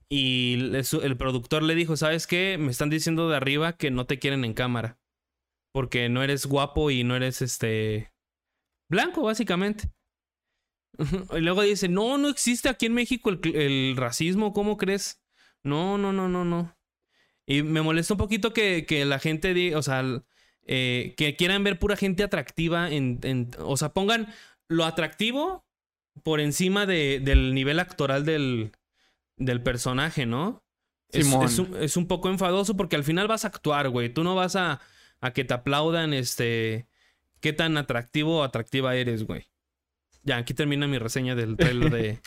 Y 0.09 0.69
el 1.01 1.17
productor 1.17 1.63
le 1.63 1.73
dijo, 1.73 1.97
¿sabes 1.97 2.27
qué? 2.27 2.57
Me 2.59 2.69
están 2.69 2.91
diciendo 2.91 3.29
de 3.29 3.35
arriba 3.37 3.77
que 3.77 3.89
no 3.89 4.05
te 4.05 4.19
quieren 4.19 4.45
en 4.45 4.53
cámara. 4.53 4.99
Porque 5.71 6.07
no 6.09 6.21
eres 6.21 6.45
guapo 6.45 6.91
y 6.91 7.03
no 7.03 7.15
eres 7.15 7.41
este... 7.41 8.12
Blanco, 8.89 9.23
básicamente. 9.23 9.91
Y 11.37 11.39
luego 11.39 11.61
dice, 11.63 11.89
no, 11.89 12.17
no 12.17 12.29
existe 12.29 12.69
aquí 12.69 12.85
en 12.85 12.93
México 12.93 13.29
el, 13.31 13.95
racismo, 13.97 14.53
¿cómo 14.53 14.77
crees? 14.77 15.21
No, 15.63 15.97
no, 15.97 16.13
no, 16.13 16.29
no, 16.29 16.45
no. 16.45 16.77
Y 17.45 17.63
me 17.63 17.81
molesta 17.81 18.13
un 18.13 18.19
poquito 18.19 18.53
que, 18.53 18.85
que 18.85 19.03
la 19.05 19.19
gente 19.19 19.53
diga, 19.53 19.77
o 19.77 19.81
sea, 19.81 20.03
eh, 20.65 21.13
que 21.17 21.35
quieran 21.35 21.63
ver 21.63 21.79
pura 21.79 21.95
gente 21.97 22.23
atractiva 22.23 22.89
en, 22.91 23.19
en- 23.23 23.51
o 23.59 23.75
sea, 23.75 23.93
pongan 23.93 24.27
lo 24.67 24.85
atractivo 24.85 25.65
por 26.23 26.39
encima 26.39 26.85
de- 26.85 27.19
del 27.21 27.53
nivel 27.53 27.79
actoral 27.79 28.23
del, 28.23 28.71
del 29.37 29.61
personaje, 29.61 30.25
¿no? 30.25 30.63
Es, 31.09 31.27
es 31.45 31.59
un, 31.59 31.75
es 31.77 31.97
un 31.97 32.07
poco 32.07 32.29
enfadoso 32.29 32.75
porque 32.77 32.95
al 32.95 33.03
final 33.03 33.27
vas 33.27 33.45
a 33.45 33.49
actuar, 33.49 33.89
güey. 33.89 34.09
Tú 34.13 34.23
no 34.23 34.35
vas 34.35 34.55
a, 34.55 34.79
a 35.21 35.31
que 35.33 35.43
te 35.43 35.53
aplaudan, 35.53 36.13
este, 36.13 36.87
qué 37.43 37.51
tan 37.51 37.75
atractivo 37.75 38.39
o 38.39 38.43
atractiva 38.43 38.95
eres, 38.95 39.27
güey. 39.27 39.49
Ya, 40.23 40.37
aquí 40.37 40.53
termina 40.53 40.87
mi 40.87 40.97
reseña 40.97 41.35
del 41.35 41.57
trailer 41.57 41.91
de, 41.91 42.19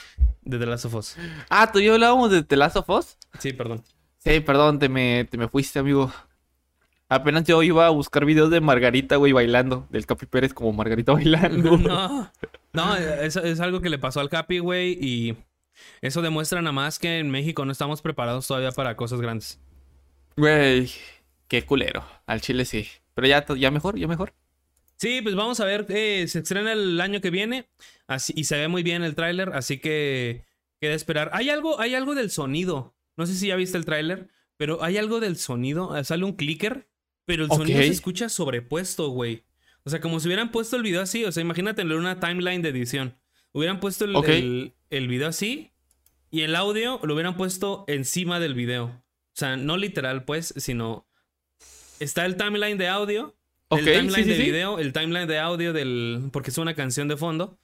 de 0.42 0.58
The 0.58 0.66
Last 0.66 0.84
of 0.84 0.94
Us. 0.94 1.16
Ah, 1.48 1.72
tú 1.72 1.78
y 1.78 1.86
yo 1.86 1.94
hablábamos 1.94 2.30
de 2.30 2.42
The 2.42 2.56
Last 2.56 2.76
of 2.76 2.90
Us. 2.90 3.16
Sí, 3.38 3.54
perdón. 3.54 3.82
Sí, 4.18 4.40
perdón, 4.40 4.78
te 4.78 4.90
me, 4.90 5.24
te 5.24 5.38
me 5.38 5.48
fuiste, 5.48 5.78
amigo. 5.78 6.12
Apenas 7.08 7.44
yo 7.44 7.62
iba 7.62 7.86
a 7.86 7.90
buscar 7.90 8.26
videos 8.26 8.50
de 8.50 8.60
Margarita, 8.60 9.16
güey, 9.16 9.32
bailando. 9.32 9.86
Del 9.88 10.04
Capi 10.04 10.26
Pérez 10.26 10.52
como 10.52 10.74
Margarita 10.74 11.12
bailando. 11.12 11.78
No, 11.78 12.30
no, 12.74 12.94
es, 12.94 13.36
es 13.36 13.60
algo 13.60 13.80
que 13.80 13.88
le 13.88 13.98
pasó 13.98 14.20
al 14.20 14.28
Capi, 14.28 14.58
güey, 14.58 14.98
y 15.00 15.34
eso 16.02 16.20
demuestra 16.20 16.60
nada 16.60 16.72
más 16.72 16.98
que 16.98 17.20
en 17.20 17.30
México 17.30 17.64
no 17.64 17.72
estamos 17.72 18.02
preparados 18.02 18.46
todavía 18.46 18.70
para 18.72 18.96
cosas 18.96 19.22
grandes. 19.22 19.58
Güey, 20.36 20.90
qué 21.48 21.64
culero. 21.64 22.04
Al 22.26 22.42
chile 22.42 22.66
sí. 22.66 22.86
Pero 23.14 23.28
ya, 23.28 23.46
ya 23.56 23.70
mejor, 23.70 23.96
ya 23.96 24.06
mejor. 24.06 24.34
Sí, 24.96 25.20
pues 25.22 25.34
vamos 25.34 25.60
a 25.60 25.64
ver, 25.64 25.86
eh, 25.90 26.26
se 26.26 26.38
estrena 26.38 26.72
el 26.72 27.00
año 27.00 27.20
que 27.20 27.30
viene 27.30 27.68
así, 28.06 28.32
y 28.36 28.44
se 28.44 28.56
ve 28.56 28.68
muy 28.68 28.82
bien 28.82 29.02
el 29.02 29.14
tráiler, 29.14 29.50
así 29.52 29.78
que 29.78 30.44
queda 30.80 30.94
esperar. 30.94 31.30
Hay 31.34 31.50
algo, 31.50 31.80
hay 31.80 31.94
algo 31.94 32.14
del 32.14 32.30
sonido, 32.30 32.96
no 33.16 33.26
sé 33.26 33.34
si 33.34 33.48
ya 33.48 33.56
viste 33.56 33.76
el 33.76 33.84
tráiler, 33.84 34.28
pero 34.56 34.82
hay 34.82 34.96
algo 34.96 35.20
del 35.20 35.36
sonido, 35.36 35.96
eh, 35.96 36.04
sale 36.04 36.24
un 36.24 36.32
clicker, 36.32 36.88
pero 37.26 37.44
el 37.44 37.50
sonido 37.50 37.78
se 37.78 37.88
escucha 37.88 38.28
sobrepuesto, 38.28 39.08
güey. 39.10 39.44
O 39.84 39.90
sea, 39.90 40.00
como 40.00 40.18
si 40.18 40.28
hubieran 40.28 40.50
puesto 40.50 40.76
el 40.76 40.82
video 40.82 41.02
así, 41.02 41.24
o 41.24 41.32
sea, 41.32 41.42
imagínate 41.42 41.82
en 41.82 41.92
una 41.92 42.18
timeline 42.18 42.62
de 42.62 42.70
edición. 42.70 43.18
Hubieran 43.52 43.80
puesto 43.80 44.04
el, 44.04 44.16
el, 44.16 44.74
el 44.90 45.08
video 45.08 45.28
así 45.28 45.72
y 46.30 46.40
el 46.40 46.56
audio 46.56 47.00
lo 47.02 47.14
hubieran 47.14 47.36
puesto 47.36 47.84
encima 47.86 48.40
del 48.40 48.54
video. 48.54 48.86
O 48.86 49.38
sea, 49.38 49.56
no 49.56 49.76
literal, 49.76 50.24
pues, 50.24 50.54
sino 50.56 51.06
está 52.00 52.26
el 52.26 52.36
timeline 52.36 52.78
de 52.78 52.88
audio 52.88 53.35
El 53.70 53.84
timeline 53.84 54.14
sí, 54.14 54.22
sí, 54.22 54.28
de 54.30 54.38
video, 54.38 54.78
el 54.78 54.92
timeline 54.92 55.26
de 55.26 55.38
audio 55.38 55.72
del. 55.72 56.28
Porque 56.32 56.50
es 56.50 56.58
una 56.58 56.74
canción 56.74 57.08
de 57.08 57.16
fondo. 57.16 57.58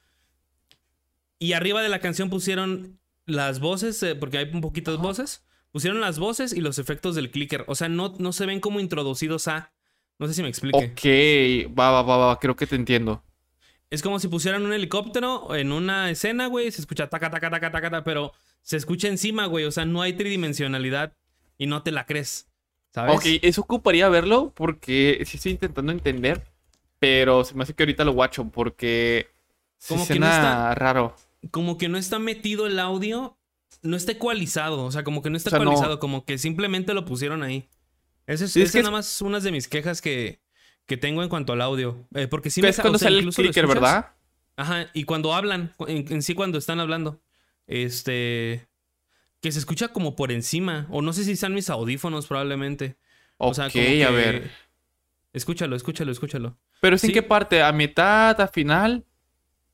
Y 1.38 1.52
arriba 1.52 1.82
de 1.82 1.88
la 1.88 2.00
canción 2.00 2.30
pusieron 2.30 3.00
las 3.26 3.60
voces, 3.60 4.02
eh, 4.02 4.14
porque 4.14 4.38
hay 4.38 4.50
un 4.52 4.60
poquitas 4.60 4.96
voces. 4.96 5.44
Pusieron 5.70 6.00
las 6.00 6.18
voces 6.18 6.52
y 6.52 6.60
los 6.60 6.78
efectos 6.78 7.14
del 7.14 7.30
clicker. 7.30 7.64
O 7.66 7.74
sea, 7.74 7.88
no, 7.88 8.14
no 8.18 8.32
se 8.32 8.46
ven 8.46 8.60
como 8.60 8.80
introducidos 8.80 9.48
a. 9.48 9.72
No 10.18 10.26
sé 10.26 10.34
si 10.34 10.42
me 10.42 10.48
explique. 10.48 10.76
Ok, 10.76 11.74
va, 11.78 11.90
va, 11.90 12.02
va, 12.02 12.16
va, 12.16 12.38
creo 12.38 12.56
que 12.56 12.66
te 12.66 12.76
entiendo. 12.76 13.24
Es 13.90 14.02
como 14.02 14.18
si 14.18 14.28
pusieran 14.28 14.64
un 14.64 14.72
helicóptero 14.72 15.54
en 15.54 15.72
una 15.72 16.10
escena, 16.10 16.46
güey. 16.46 16.70
Se 16.70 16.80
escucha 16.80 17.08
taca, 17.08 17.30
taca, 17.30 17.50
taca, 17.50 17.70
taca, 17.70 17.90
taca, 17.90 18.04
pero 18.04 18.32
se 18.60 18.76
escucha 18.76 19.08
encima, 19.08 19.46
güey. 19.46 19.64
O 19.64 19.70
sea, 19.70 19.84
no 19.84 20.02
hay 20.02 20.14
tridimensionalidad 20.14 21.16
y 21.58 21.66
no 21.66 21.82
te 21.82 21.90
la 21.90 22.06
crees. 22.06 22.51
¿Sabes? 22.94 23.14
Ok, 23.16 23.22
eso 23.42 23.62
ocuparía 23.62 24.08
verlo 24.08 24.52
porque 24.54 25.22
sí 25.26 25.36
estoy 25.38 25.52
intentando 25.52 25.92
entender, 25.92 26.42
pero 26.98 27.44
se 27.44 27.54
me 27.54 27.62
hace 27.62 27.74
que 27.74 27.82
ahorita 27.84 28.04
lo 28.04 28.12
guacho 28.12 28.44
porque 28.50 29.28
se 29.78 29.94
Como 29.94 30.06
que 30.06 30.18
no 30.18 30.26
está- 30.26 30.74
raro. 30.74 31.16
como 31.50 31.78
que 31.78 31.88
no 31.88 31.96
está 31.98 32.18
metido 32.18 32.66
el 32.66 32.78
audio, 32.78 33.38
no 33.82 33.96
está 33.96 34.12
ecualizado, 34.12 34.84
o 34.84 34.92
sea, 34.92 35.02
como 35.04 35.22
que 35.22 35.30
no 35.30 35.36
está 35.36 35.48
O 35.48 35.52
sea, 35.52 35.58
no. 35.60 35.64
ecualizado, 35.70 35.98
como 36.00 36.24
que 36.24 36.36
simplemente 36.38 36.92
lo 36.94 37.04
pusieron 37.04 37.42
ahí. 37.42 37.68
Esa 38.26 38.44
es, 38.44 38.52
Sí, 38.52 38.60
es 38.62 38.68
esa 38.68 38.72
que 38.74 38.78
es 38.78 38.82
es- 38.82 38.84
nada 38.84 38.96
más 38.98 39.22
unas 39.22 39.42
de 39.42 39.52
mis 39.52 39.66
quejas 39.68 40.00
que, 40.02 40.40
que 40.86 40.96
tengo 40.98 41.22
en 41.22 41.28
cuanto 41.30 41.52
al 41.54 41.62
audio. 41.62 42.06
Eh, 42.14 42.28
porque 42.28 42.50
sí 42.50 42.60
me 42.62 42.68
es 42.68 42.78
cuando 42.78 42.96
o 42.96 42.98
sea, 42.98 43.06
sale 43.06 43.20
el 43.20 43.30
clicker. 43.34 43.66
¿verdad? 43.66 44.10
Ajá, 44.56 44.86
y 44.92 45.04
cuando 45.04 45.32
hablan, 45.34 45.72
en 45.88 46.20
sí 46.22 46.34
cuando 46.34 46.58
están 46.58 46.78
hablando, 46.78 47.20
este, 47.66 48.66
que 49.42 49.52
se 49.52 49.58
escucha 49.58 49.88
como 49.88 50.16
por 50.16 50.32
encima, 50.32 50.86
o 50.88 51.02
no 51.02 51.12
sé 51.12 51.24
si 51.24 51.36
sean 51.36 51.52
mis 51.52 51.68
audífonos 51.68 52.26
probablemente. 52.26 52.96
Ok, 53.36 53.50
O 53.50 53.54
sea, 53.54 53.68
como 53.68 53.84
a 53.84 53.86
que- 53.88 54.10
ver. 54.10 54.50
Escúchalo, 55.34 55.76
escúchalo, 55.76 56.12
escúchalo. 56.12 56.56
¿Pero 56.80 56.96
es 56.96 57.04
en 57.04 57.08
sí. 57.08 57.14
qué 57.14 57.22
parte? 57.22 57.62
¿A 57.62 57.72
mitad? 57.72 58.40
¿A 58.40 58.48
final? 58.48 59.04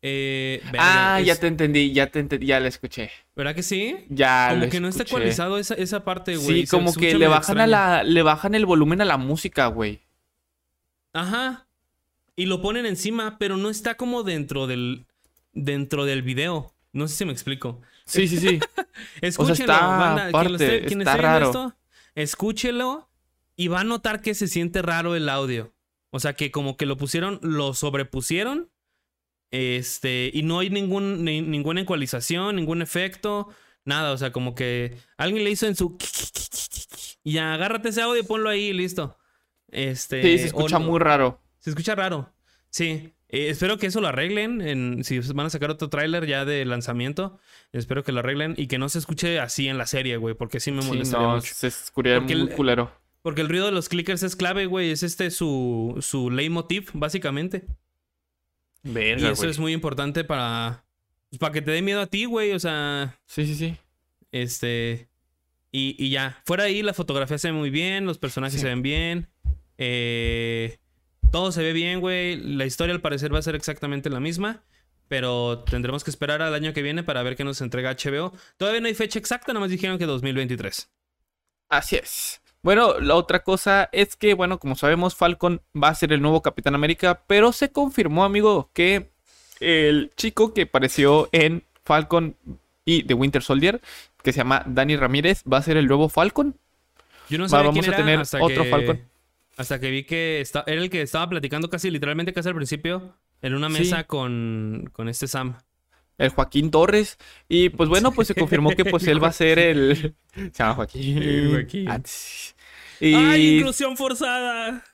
Eh, 0.00 0.62
ah, 0.78 1.20
ya 1.20 1.34
te 1.34 1.48
entendí, 1.48 1.92
ya 1.92 2.06
te 2.06 2.20
entendí, 2.20 2.46
ya 2.46 2.60
la 2.60 2.68
escuché. 2.68 3.10
¿Verdad 3.34 3.54
que 3.56 3.64
sí? 3.64 3.96
Ya 4.08 4.50
Como 4.50 4.68
que 4.70 4.78
no 4.80 4.86
está 4.88 5.02
ecualizado 5.02 5.58
esa, 5.58 5.74
esa 5.74 6.04
parte, 6.04 6.36
güey. 6.36 6.60
Sí, 6.60 6.66
se 6.66 6.76
como 6.76 6.94
que 6.94 7.18
le 7.18 7.26
bajan 7.26 7.58
a 7.58 7.66
la, 7.66 8.04
le 8.04 8.22
bajan 8.22 8.54
el 8.54 8.64
volumen 8.66 9.00
a 9.00 9.04
la 9.04 9.16
música, 9.16 9.66
güey. 9.66 10.00
Ajá. 11.12 11.66
Y 12.36 12.46
lo 12.46 12.62
ponen 12.62 12.86
encima, 12.86 13.38
pero 13.38 13.56
no 13.56 13.68
está 13.70 13.96
como 13.96 14.22
dentro 14.22 14.66
del 14.68 15.06
dentro 15.52 16.04
del 16.04 16.22
video. 16.22 16.72
No 16.92 17.08
sé 17.08 17.16
si 17.16 17.24
me 17.24 17.32
explico. 17.32 17.80
Sí, 18.08 18.26
sí, 18.28 18.38
sí. 18.38 18.58
Está 19.20 19.86
banda, 19.98 20.30
quien 20.30 20.32
esté- 20.80 20.86
quien 20.86 21.00
está 21.02 21.12
esté 21.12 21.22
viendo 21.22 21.38
raro. 21.38 21.46
esto, 21.46 21.76
escúchelo 22.14 23.08
y 23.56 23.68
va 23.68 23.80
a 23.80 23.84
notar 23.84 24.20
que 24.22 24.34
se 24.34 24.48
siente 24.48 24.82
raro 24.82 25.14
el 25.14 25.28
audio. 25.28 25.72
O 26.10 26.20
sea, 26.20 26.32
que 26.34 26.50
como 26.50 26.76
que 26.76 26.86
lo 26.86 26.96
pusieron, 26.96 27.38
lo 27.42 27.74
sobrepusieron 27.74 28.70
Este, 29.50 30.30
y 30.34 30.42
no 30.42 30.58
hay 30.58 30.68
ningún, 30.70 31.24
ni- 31.24 31.40
ninguna 31.40 31.80
ecualización, 31.80 32.56
ningún 32.56 32.82
efecto, 32.82 33.48
nada. 33.84 34.12
O 34.12 34.18
sea, 34.18 34.30
como 34.32 34.54
que 34.54 34.98
alguien 35.16 35.42
le 35.44 35.50
hizo 35.50 35.66
en 35.66 35.76
su. 35.76 35.96
Y 37.24 37.32
ya, 37.32 37.52
agárrate 37.52 37.90
ese 37.90 38.00
audio 38.00 38.20
y 38.22 38.24
ponlo 38.24 38.48
ahí 38.48 38.66
y 38.68 38.72
listo. 38.72 39.18
Este. 39.70 40.22
Sí, 40.22 40.38
se 40.38 40.46
escucha 40.46 40.78
muy 40.78 40.98
raro. 40.98 41.42
Se 41.58 41.68
escucha 41.70 41.94
raro. 41.94 42.32
Sí. 42.70 43.12
Eh, 43.30 43.48
espero 43.50 43.76
que 43.78 43.86
eso 43.88 44.00
lo 44.00 44.08
arreglen. 44.08 44.60
En, 44.62 45.04
si 45.04 45.18
van 45.20 45.46
a 45.46 45.50
sacar 45.50 45.70
otro 45.70 45.88
tráiler 45.90 46.26
ya 46.26 46.44
de 46.44 46.64
lanzamiento, 46.64 47.38
espero 47.72 48.02
que 48.02 48.12
lo 48.12 48.20
arreglen 48.20 48.54
y 48.56 48.66
que 48.68 48.78
no 48.78 48.88
se 48.88 48.98
escuche 48.98 49.38
así 49.40 49.68
en 49.68 49.76
la 49.78 49.86
serie, 49.86 50.16
güey, 50.16 50.34
porque 50.34 50.60
sí 50.60 50.72
me 50.72 50.82
Sí, 50.82 50.88
molestaría 50.88 51.26
no, 51.26 51.34
mucho. 51.36 51.52
se 51.54 51.66
escucharía 51.66 52.18
Porque 52.20 52.36
muy 52.36 52.48
el- 52.50 52.54
culero. 52.56 52.92
Porque 53.22 53.40
el 53.42 53.48
ruido 53.48 53.66
de 53.66 53.72
los 53.72 53.88
clickers 53.88 54.22
es 54.22 54.36
clave, 54.36 54.66
güey. 54.66 54.90
Es 54.90 55.02
este 55.02 55.30
su, 55.30 55.96
su 56.00 56.30
leitmotiv, 56.30 56.90
básicamente. 56.94 57.66
Y 58.84 58.90
Verga, 58.92 59.30
eso 59.32 59.42
güey. 59.42 59.50
es 59.50 59.58
muy 59.58 59.72
importante 59.72 60.24
para. 60.24 60.84
pues, 61.28 61.38
para 61.38 61.52
que 61.52 61.60
te 61.60 61.72
dé 61.72 61.82
miedo 61.82 62.00
a 62.00 62.06
ti, 62.06 62.24
güey. 62.24 62.52
O 62.52 62.60
sea. 62.60 63.18
Sí, 63.26 63.44
sí, 63.44 63.54
sí. 63.56 63.76
Este. 64.32 65.08
Y, 65.72 65.96
y 66.02 66.10
ya. 66.10 66.40
Fuera 66.46 66.64
ahí, 66.64 66.80
la 66.82 66.94
fotografía 66.94 67.36
se 67.38 67.48
ve 67.50 67.58
muy 67.58 67.70
bien. 67.70 68.06
Los 68.06 68.18
personajes 68.18 68.54
Sí. 68.54 68.60
se 68.60 68.68
ven 68.68 68.82
bien. 68.82 69.28
eh, 69.76 70.78
todo 71.30 71.52
se 71.52 71.62
ve 71.62 71.72
bien, 71.72 72.00
güey. 72.00 72.36
La 72.36 72.64
historia 72.66 72.94
al 72.94 73.00
parecer 73.00 73.32
va 73.34 73.38
a 73.38 73.42
ser 73.42 73.54
exactamente 73.54 74.10
la 74.10 74.20
misma. 74.20 74.62
Pero 75.08 75.60
tendremos 75.60 76.04
que 76.04 76.10
esperar 76.10 76.42
al 76.42 76.52
año 76.52 76.74
que 76.74 76.82
viene 76.82 77.02
para 77.02 77.22
ver 77.22 77.34
qué 77.34 77.42
nos 77.42 77.62
entrega 77.62 77.90
HBO. 77.96 78.32
Todavía 78.58 78.80
no 78.82 78.88
hay 78.88 78.94
fecha 78.94 79.18
exacta, 79.18 79.52
nada 79.54 79.60
más 79.60 79.70
dijeron 79.70 79.96
que 79.98 80.04
2023. 80.04 80.90
Así 81.70 81.96
es. 81.96 82.42
Bueno, 82.62 82.98
la 83.00 83.14
otra 83.14 83.42
cosa 83.42 83.88
es 83.92 84.16
que, 84.16 84.34
bueno, 84.34 84.58
como 84.58 84.74
sabemos, 84.76 85.14
Falcon 85.14 85.62
va 85.74 85.88
a 85.88 85.94
ser 85.94 86.12
el 86.12 86.20
nuevo 86.20 86.42
Capitán 86.42 86.74
América, 86.74 87.22
pero 87.26 87.52
se 87.52 87.70
confirmó, 87.72 88.22
amigo, 88.24 88.68
que 88.74 89.10
el 89.60 90.10
chico 90.16 90.52
que 90.52 90.62
apareció 90.62 91.30
en 91.32 91.64
Falcon 91.84 92.36
y 92.84 93.04
The 93.04 93.14
Winter 93.14 93.42
Soldier, 93.42 93.80
que 94.22 94.32
se 94.32 94.38
llama 94.38 94.62
Dani 94.66 94.96
Ramírez, 94.96 95.42
va 95.50 95.56
a 95.58 95.62
ser 95.62 95.78
el 95.78 95.86
nuevo 95.86 96.10
Falcon. 96.10 96.54
Yo 97.30 97.38
no 97.38 97.44
Va, 97.44 97.48
sabía 97.48 97.66
vamos 97.68 97.80
quién 97.80 97.84
a 97.84 97.96
era 97.96 98.04
tener 98.04 98.20
hasta 98.20 98.42
otro 98.42 98.64
que- 98.64 98.70
Falcon. 98.70 99.00
Hasta 99.58 99.78
que 99.80 99.90
vi 99.90 100.04
que 100.04 100.42
era 100.66 100.80
el 100.80 100.88
que 100.88 101.02
estaba 101.02 101.28
platicando 101.28 101.68
casi 101.68 101.90
literalmente 101.90 102.32
casi 102.32 102.48
al 102.48 102.54
principio 102.54 103.14
en 103.42 103.54
una 103.54 103.68
Sí. 103.68 103.80
mesa 103.80 104.04
con, 104.04 104.88
con 104.92 105.08
este 105.08 105.26
Sam. 105.28 105.58
El 106.16 106.30
Joaquín 106.30 106.70
Torres. 106.70 107.18
Y 107.48 107.68
pues 107.68 107.88
bueno, 107.88 108.12
pues 108.12 108.28
se 108.28 108.34
confirmó 108.34 108.70
que 108.70 108.84
pues 108.84 109.06
él 109.06 109.22
va 109.22 109.28
a 109.28 109.32
ser 109.32 109.58
el. 109.58 110.14
Se 110.34 110.50
llama 110.50 110.74
Joaquín. 110.74 111.50
Joaquín. 111.50 111.88
Ah. 111.90 112.00
Y... 113.00 113.14
¡Ay, 113.14 113.56
inclusión 113.58 113.96
forzada! 113.96 114.84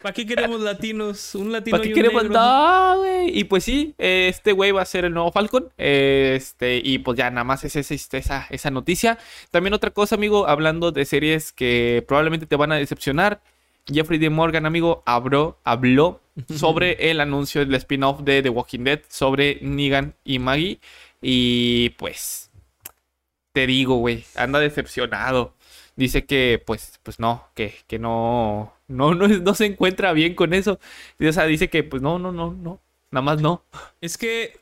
¿Para 0.00 0.12
qué 0.12 0.24
queremos 0.24 0.60
latinos? 0.60 1.34
Un 1.34 1.50
latino 1.50 1.76
¿Para 1.76 1.82
qué 1.82 1.88
y 1.88 1.92
un 1.92 1.96
queremos 1.96 2.22
negro. 2.22 2.38
No, 2.38 2.98
güey. 2.98 3.36
Y 3.36 3.44
pues 3.44 3.64
sí, 3.64 3.94
este 3.98 4.52
güey 4.52 4.70
va 4.70 4.82
a 4.82 4.84
ser 4.84 5.04
el 5.04 5.12
nuevo 5.12 5.32
Falcon. 5.32 5.72
Este, 5.76 6.80
y 6.82 6.98
pues 6.98 7.18
ya 7.18 7.30
nada 7.30 7.42
más 7.42 7.64
es 7.64 7.74
esa, 7.74 8.16
esa, 8.16 8.46
esa 8.48 8.70
noticia. 8.70 9.18
También 9.50 9.74
otra 9.74 9.90
cosa, 9.90 10.14
amigo, 10.14 10.46
hablando 10.46 10.92
de 10.92 11.04
series 11.04 11.52
que 11.52 12.04
probablemente 12.06 12.46
te 12.46 12.54
van 12.54 12.70
a 12.70 12.76
decepcionar. 12.76 13.40
Jeffrey 13.92 14.18
D. 14.20 14.30
Morgan, 14.30 14.66
amigo, 14.66 15.02
habló, 15.04 15.58
habló 15.64 16.20
sobre 16.54 17.10
el 17.10 17.20
anuncio 17.20 17.64
del 17.64 17.74
spin-off 17.74 18.20
de 18.20 18.42
The 18.42 18.50
Walking 18.50 18.84
Dead 18.84 19.00
sobre 19.08 19.58
Negan 19.62 20.14
y 20.24 20.38
Maggie. 20.38 20.78
Y 21.20 21.90
pues, 21.90 22.50
te 23.52 23.66
digo, 23.66 23.96
güey, 23.96 24.24
anda 24.36 24.60
decepcionado. 24.60 25.54
Dice 25.96 26.24
que, 26.24 26.62
pues, 26.64 27.00
pues 27.02 27.18
no, 27.18 27.48
que, 27.54 27.74
que 27.88 27.98
no, 27.98 28.77
no, 28.88 29.14
no, 29.14 29.28
no 29.28 29.54
se 29.54 29.66
encuentra 29.66 30.12
bien 30.12 30.34
con 30.34 30.54
eso. 30.54 30.80
Y, 31.18 31.26
O 31.26 31.32
sea, 31.32 31.44
dice 31.46 31.68
que, 31.68 31.84
pues 31.84 32.02
no, 32.02 32.18
no, 32.18 32.32
no, 32.32 32.52
no, 32.54 32.80
nada 33.10 33.22
más 33.22 33.40
no. 33.40 33.64
Es 34.00 34.18
que 34.18 34.60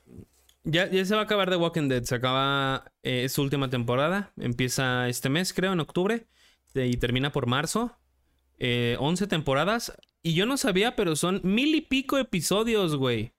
ya, 0.65 0.91
ya 0.91 1.05
se 1.05 1.15
va 1.15 1.23
a 1.23 1.25
acabar 1.25 1.49
The 1.49 1.57
Walking 1.57 1.89
Dead. 1.89 2.03
Se 2.05 2.17
acaba 2.17 2.93
eh, 3.03 3.29
su 3.29 3.43
última 3.43 3.71
temporada. 3.71 4.33
Empieza 4.37 5.09
este 5.09 5.29
mes, 5.29 5.53
creo, 5.55 5.73
en 5.73 5.81
octubre. 5.81 6.27
y 6.75 6.97
termina 6.97 7.33
por 7.33 7.47
marzo. 7.47 7.97
Eh, 8.59 8.97
11 8.99 9.27
temporadas. 9.29 9.97
Y 10.23 10.35
yo 10.35 10.45
no 10.45 10.57
sabía, 10.57 10.97
pero 10.97 11.15
son 11.15 11.41
mil 11.45 11.75
y 11.75 11.83
pico 11.83 12.19
episodios, 12.19 12.97
güey. 12.97 13.33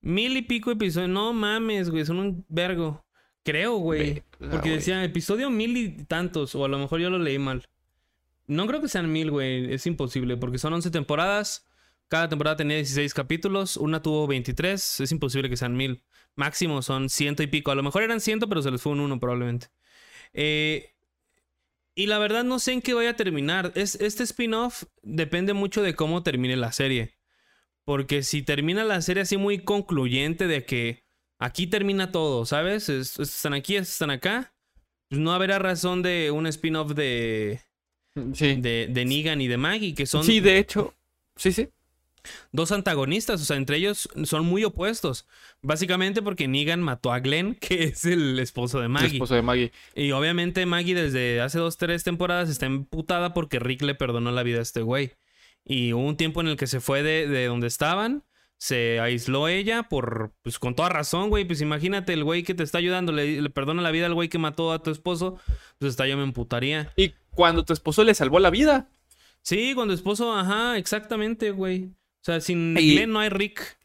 Mil 0.00 0.36
y 0.36 0.42
pico 0.42 0.70
episodios. 0.70 1.10
No 1.10 1.32
mames, 1.32 1.90
güey. 1.90 2.04
Son 2.04 2.18
un 2.18 2.44
vergo. 2.48 3.04
Creo, 3.44 3.76
güey. 3.76 4.22
Porque 4.38 4.68
güey. 4.68 4.74
decía 4.76 5.02
episodio 5.04 5.50
mil 5.50 5.76
y 5.76 6.04
tantos. 6.04 6.54
O 6.54 6.64
a 6.64 6.68
lo 6.68 6.78
mejor 6.78 7.00
yo 7.00 7.10
lo 7.10 7.18
leí 7.18 7.38
mal. 7.40 7.64
No 8.46 8.66
creo 8.66 8.80
que 8.80 8.88
sean 8.88 9.10
mil, 9.10 9.30
güey. 9.30 9.72
Es 9.72 9.86
imposible. 9.86 10.36
Porque 10.36 10.58
son 10.58 10.72
11 10.72 10.90
temporadas. 10.90 11.66
Cada 12.08 12.28
temporada 12.28 12.56
tenía 12.56 12.76
16 12.76 13.14
capítulos. 13.14 13.76
Una 13.76 14.02
tuvo 14.02 14.26
23. 14.26 15.00
Es 15.00 15.12
imposible 15.12 15.48
que 15.48 15.56
sean 15.56 15.76
mil. 15.76 16.04
Máximo 16.34 16.82
son 16.82 17.08
ciento 17.08 17.42
y 17.42 17.46
pico. 17.46 17.70
A 17.70 17.74
lo 17.74 17.82
mejor 17.82 18.02
eran 18.02 18.20
ciento, 18.20 18.48
pero 18.48 18.62
se 18.62 18.70
les 18.70 18.82
fue 18.82 18.92
un 18.92 19.00
uno 19.00 19.18
probablemente. 19.20 19.68
Eh, 20.32 20.94
y 21.94 22.06
la 22.06 22.18
verdad 22.18 22.42
no 22.44 22.58
sé 22.58 22.72
en 22.72 22.82
qué 22.82 22.94
vaya 22.94 23.10
a 23.10 23.16
terminar. 23.16 23.72
Es, 23.74 23.96
este 23.96 24.22
spin-off 24.24 24.84
depende 25.02 25.52
mucho 25.52 25.82
de 25.82 25.94
cómo 25.94 26.22
termine 26.22 26.56
la 26.56 26.72
serie. 26.72 27.18
Porque 27.84 28.22
si 28.22 28.42
termina 28.42 28.84
la 28.84 29.02
serie 29.02 29.22
así 29.24 29.36
muy 29.36 29.58
concluyente 29.64 30.46
de 30.46 30.64
que 30.64 31.04
aquí 31.38 31.66
termina 31.66 32.12
todo, 32.12 32.46
¿sabes? 32.46 32.88
Es- 32.88 33.10
estos 33.10 33.34
están 33.34 33.54
aquí, 33.54 33.76
están 33.76 34.10
acá. 34.10 34.54
Pues 35.08 35.20
no 35.20 35.32
habrá 35.32 35.58
razón 35.58 36.02
de 36.02 36.30
un 36.30 36.46
spin-off 36.46 36.92
de, 36.94 37.60
Sí. 38.34 38.56
de, 38.56 38.88
de 38.90 39.04
Negan 39.04 39.40
y 39.40 39.48
de 39.48 39.56
Maggie, 39.56 39.94
que 39.94 40.06
son 40.06 40.24
Sí, 40.24 40.40
de 40.40 40.58
hecho. 40.58 40.94
Sí, 41.36 41.52
sí. 41.52 41.68
dos 42.52 42.70
antagonistas, 42.72 43.40
o 43.40 43.44
sea, 43.44 43.56
entre 43.56 43.76
ellos 43.78 44.08
son 44.24 44.44
muy 44.46 44.64
opuestos. 44.64 45.26
Básicamente 45.62 46.22
porque 46.22 46.46
Negan 46.48 46.82
mató 46.82 47.12
a 47.12 47.20
Glenn, 47.20 47.54
que 47.60 47.84
es 47.84 48.04
el 48.04 48.38
esposo 48.38 48.78
de 48.78 48.84
El 48.84 48.90
Maggie. 48.90 49.14
esposo 49.14 49.34
de 49.34 49.42
Maggie. 49.42 49.72
Y 49.94 50.12
obviamente 50.12 50.66
Maggie 50.66 50.94
desde 50.94 51.40
hace 51.40 51.58
dos, 51.58 51.78
tres 51.78 52.04
temporadas 52.04 52.48
está 52.50 52.66
emputada 52.66 53.32
porque 53.34 53.58
Rick 53.58 53.82
le 53.82 53.94
perdonó 53.94 54.30
la 54.30 54.42
vida 54.42 54.58
a 54.58 54.62
este 54.62 54.82
güey. 54.82 55.12
Y 55.64 55.92
hubo 55.92 56.04
un 56.06 56.16
tiempo 56.16 56.40
en 56.40 56.48
el 56.48 56.56
que 56.56 56.66
se 56.66 56.80
fue 56.80 57.02
de, 57.02 57.26
de 57.28 57.46
donde 57.46 57.68
estaban, 57.68 58.24
se 58.62 59.00
aisló 59.00 59.48
ella 59.48 59.82
por, 59.88 60.30
pues 60.42 60.60
con 60.60 60.76
toda 60.76 60.88
razón, 60.88 61.30
güey. 61.30 61.44
Pues 61.44 61.60
imagínate 61.60 62.12
el 62.12 62.22
güey 62.22 62.44
que 62.44 62.54
te 62.54 62.62
está 62.62 62.78
ayudando, 62.78 63.10
le, 63.10 63.42
le 63.42 63.50
perdona 63.50 63.82
la 63.82 63.90
vida 63.90 64.06
al 64.06 64.14
güey 64.14 64.28
que 64.28 64.38
mató 64.38 64.70
a 64.70 64.80
tu 64.80 64.92
esposo, 64.92 65.40
pues 65.80 65.90
hasta 65.90 66.06
yo 66.06 66.16
me 66.16 66.22
emputaría. 66.22 66.92
Y 66.94 67.14
cuando 67.30 67.64
tu 67.64 67.72
esposo 67.72 68.04
le 68.04 68.14
salvó 68.14 68.38
la 68.38 68.50
vida. 68.50 68.88
Sí, 69.42 69.72
cuando 69.74 69.92
esposo, 69.92 70.32
ajá, 70.32 70.78
exactamente, 70.78 71.50
güey. 71.50 71.86
O 71.86 72.24
sea, 72.24 72.40
sin 72.40 72.76
Y- 72.78 72.94
Glenn 72.94 73.10
no 73.10 73.18
hay 73.18 73.30
Rick. 73.30 73.78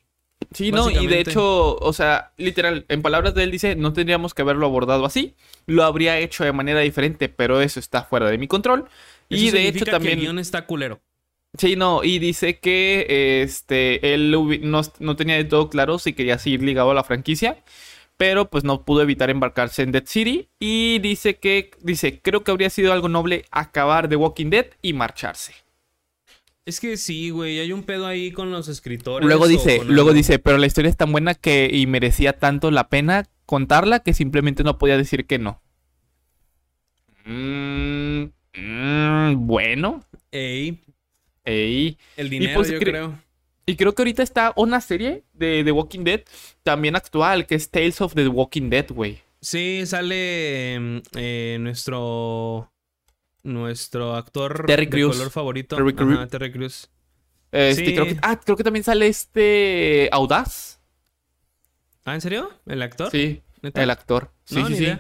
Sí, 0.52 0.72
no, 0.72 0.92
y 0.92 1.08
de 1.08 1.22
hecho, 1.22 1.76
o 1.78 1.92
sea, 1.92 2.34
literal, 2.38 2.86
en 2.88 3.02
palabras 3.02 3.34
de 3.34 3.42
él 3.46 3.50
dice, 3.50 3.76
no 3.76 3.94
tendríamos 3.94 4.36
que 4.36 4.44
haberlo 4.44 4.68
abordado 4.68 5.06
así, 5.06 5.34
lo 5.66 5.84
habría 5.86 6.20
hecho 6.20 6.44
de 6.44 6.54
manera 6.54 6.82
diferente, 6.82 7.30
pero 7.30 7.62
eso 7.62 7.80
está 7.80 8.04
fuera 8.04 8.30
de 8.30 8.38
mi 8.38 8.48
control. 8.48 8.88
y 9.28 9.50
de 9.50 9.68
hecho 9.70 9.86
que 9.86 9.92
también, 9.92 10.20
el 10.20 10.26
guion 10.26 10.38
está 10.38 10.68
culero. 10.68 11.02
Sí, 11.58 11.76
no, 11.76 12.04
y 12.04 12.20
dice 12.20 12.60
que 12.60 13.42
este, 13.44 14.14
él 14.14 14.32
no, 14.32 14.82
no 15.00 15.16
tenía 15.16 15.36
de 15.36 15.46
todo 15.46 15.70
claro 15.70 16.00
si 16.00 16.14
quería 16.14 16.40
seguir 16.40 16.64
ligado 16.64 16.92
a 16.92 16.96
la 16.96 17.04
franquicia, 17.04 17.64
pero 18.18 18.50
pues 18.50 18.64
no 18.64 18.84
pudo 18.84 19.02
evitar 19.02 19.30
embarcarse 19.30 19.84
en 19.84 19.92
Dead 19.92 20.06
City 20.06 20.50
y 20.60 21.00
dice 21.00 21.36
que, 21.36 21.72
dice, 21.82 22.20
creo 22.22 22.44
que 22.44 22.52
habría 22.52 22.70
sido 22.70 22.92
algo 22.92 23.10
noble 23.10 23.46
acabar 23.52 24.10
The 24.10 24.16
Walking 24.16 24.50
Dead 24.50 24.68
y 24.82 24.94
marcharse. 24.94 25.54
Es 26.66 26.82
que 26.82 26.98
sí, 26.98 27.30
güey, 27.30 27.60
hay 27.60 27.72
un 27.72 27.84
pedo 27.84 28.08
ahí 28.08 28.32
con 28.32 28.52
los 28.52 28.68
escritores. 28.68 29.26
Luego 29.26 29.48
dice, 29.48 29.78
luego 29.86 30.10
algo. 30.10 30.14
dice, 30.14 30.38
pero 30.38 30.58
la 30.58 30.66
historia 30.66 30.90
es 30.90 30.98
tan 30.98 31.14
buena 31.14 31.34
que 31.34 31.70
y 31.72 31.88
merecía 31.88 32.34
tanto 32.34 32.72
la 32.72 32.90
pena 32.90 33.26
contarla 33.46 34.02
que 34.02 34.14
simplemente 34.14 34.64
no 34.64 34.78
podía 34.78 34.98
decir 34.98 35.26
que 35.26 35.40
no. 35.40 35.62
Mm, 37.24 38.24
mm, 38.54 39.48
bueno. 39.48 40.04
Ey, 40.32 40.82
ey. 41.48 41.98
el 42.18 42.30
dinero, 42.30 42.54
pues, 42.56 42.70
yo 42.70 42.78
cre- 42.80 42.90
creo. 42.92 43.20
Y 43.66 43.76
creo 43.76 43.94
que 43.94 44.02
ahorita 44.02 44.24
está 44.24 44.54
una 44.56 44.80
serie 44.80 45.24
de 45.34 45.62
The 45.64 45.72
Walking 45.72 46.04
Dead 46.04 46.22
también 46.64 46.96
actual, 46.96 47.46
que 47.48 47.56
es 47.56 47.70
Tales 47.70 48.00
of 48.02 48.14
the 48.14 48.28
Walking 48.28 48.70
Dead, 48.70 48.86
güey. 48.90 49.20
Sí, 49.42 49.86
sale 49.86 50.78
mm, 50.80 50.98
eh, 51.16 51.58
nuestro 51.60 52.72
nuestro 53.44 54.16
actor 54.16 54.66
Terry 54.66 54.86
de 54.86 54.90
Crews. 54.92 55.16
color 55.18 55.32
favorito. 55.32 55.76
Terry 55.76 55.94
Ajá, 55.96 55.98
Crews. 56.06 56.30
Terry 56.30 56.52
Crews. 56.52 56.90
Este, 57.52 57.86
Sí. 57.86 57.94
creo 57.94 58.06
que, 58.08 58.18
ah, 58.22 58.40
creo 58.44 58.58
que 58.58 58.64
también 58.64 58.84
sale 58.84 59.08
este 59.08 60.10
Audaz. 60.12 60.80
Ah, 62.06 62.16
¿en 62.16 62.22
serio? 62.22 62.50
¿El 62.66 62.82
actor? 62.82 63.10
Sí, 63.12 63.42
¿Neta? 63.62 63.84
el 63.84 63.90
actor. 63.90 64.32
Sí, 64.46 64.56
No, 64.56 64.68
sí, 64.68 64.76
sí. 64.76 64.98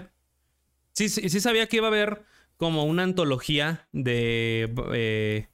Sí, 0.93 1.09
sí, 1.09 1.29
sí 1.29 1.39
sabía 1.39 1.67
que 1.67 1.77
iba 1.77 1.87
a 1.87 1.89
haber 1.89 2.23
como 2.57 2.83
una 2.85 3.03
antología 3.03 3.87
de... 3.91 4.73
eh, 4.93 5.47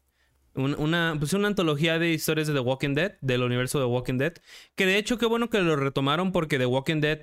un- 0.56 0.76
una, 0.78 1.16
pues 1.20 1.34
una 1.34 1.47
antología 1.47 1.97
de 1.99 2.12
historias 2.12 2.47
de 2.47 2.54
The 2.54 2.60
Walking 2.60 2.93
Dead, 2.93 3.14
del 3.22 3.41
universo 3.43 3.80
de 3.80 3.86
The 3.86 3.91
Walking 3.91 4.18
Dead. 4.18 4.34
Que 4.76 4.86
de 4.86 4.97
hecho 4.97 5.18
qué 5.18 5.26
bueno 5.26 5.49
que 5.49 5.60
lo 5.62 5.76
retomaron 5.76 6.32
porque 6.32 6.58
The 6.58 6.66
Walking 6.66 7.01
Dead 7.01 7.22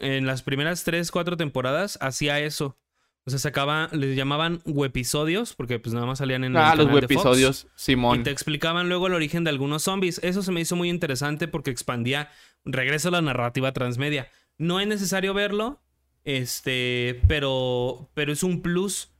en 0.00 0.26
las 0.26 0.42
primeras 0.42 0.84
3, 0.84 1.10
4 1.10 1.36
temporadas 1.36 1.98
hacía 2.00 2.40
eso. 2.40 2.78
O 3.26 3.30
sea, 3.30 3.38
sacaba, 3.38 3.88
les 3.92 4.16
llamaban 4.16 4.62
episodios 4.86 5.54
porque 5.54 5.78
pues 5.78 5.92
nada 5.92 6.06
más 6.06 6.18
salían 6.18 6.44
en 6.44 6.52
el 6.52 6.56
Ah, 6.56 6.74
los 6.76 6.86
canal 6.86 7.00
de 7.00 7.00
Fox. 7.08 7.12
episodios, 7.12 7.64
Y 7.66 7.68
Simón. 7.74 8.22
te 8.22 8.30
explicaban 8.30 8.88
luego 8.88 9.06
el 9.08 9.12
origen 9.14 9.44
de 9.44 9.50
algunos 9.50 9.82
zombies. 9.82 10.18
Eso 10.22 10.42
se 10.42 10.50
me 10.52 10.60
hizo 10.62 10.76
muy 10.76 10.88
interesante 10.88 11.46
porque 11.46 11.70
expandía, 11.70 12.30
regreso 12.64 13.08
a 13.08 13.12
la 13.12 13.20
narrativa 13.20 13.72
transmedia. 13.72 14.30
No 14.56 14.80
es 14.80 14.86
necesario 14.86 15.34
verlo, 15.34 15.82
este, 16.24 17.20
pero, 17.28 18.10
pero 18.14 18.32
es 18.32 18.42
un 18.42 18.62
plus 18.62 19.10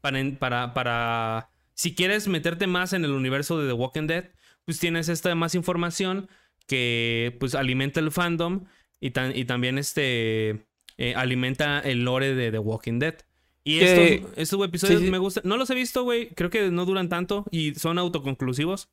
para, 0.00 0.20
para, 0.38 0.74
para, 0.74 1.50
si 1.76 1.94
quieres 1.94 2.26
meterte 2.26 2.66
más 2.66 2.92
en 2.92 3.04
el 3.04 3.12
universo 3.12 3.60
de 3.60 3.68
The 3.68 3.72
Walking 3.74 4.08
Dead, 4.08 4.30
pues 4.64 4.80
tienes 4.80 5.08
esta 5.08 5.32
más 5.36 5.54
información 5.54 6.28
que 6.66 7.36
pues 7.38 7.54
alimenta 7.54 8.00
el 8.00 8.10
fandom 8.10 8.64
y, 8.98 9.10
tan- 9.12 9.36
y 9.36 9.44
también 9.44 9.78
este, 9.78 10.66
eh, 10.98 11.14
alimenta 11.14 11.78
el 11.78 12.02
lore 12.02 12.34
de 12.34 12.50
The 12.50 12.58
Walking 12.58 12.98
Dead. 12.98 13.14
Y 13.62 13.78
Que- 13.78 14.14
estos, 14.14 14.30
estos 14.36 14.64
episodios 14.66 15.00
sí, 15.00 15.04
sí. 15.06 15.10
me 15.12 15.18
gustan. 15.18 15.42
No 15.46 15.56
los 15.56 15.70
he 15.70 15.74
visto, 15.76 16.02
güey. 16.02 16.30
Creo 16.30 16.50
que 16.50 16.70
no 16.72 16.84
duran 16.84 17.08
tanto 17.08 17.44
y 17.52 17.74
son 17.76 17.98
autoconclusivos. 17.98 18.88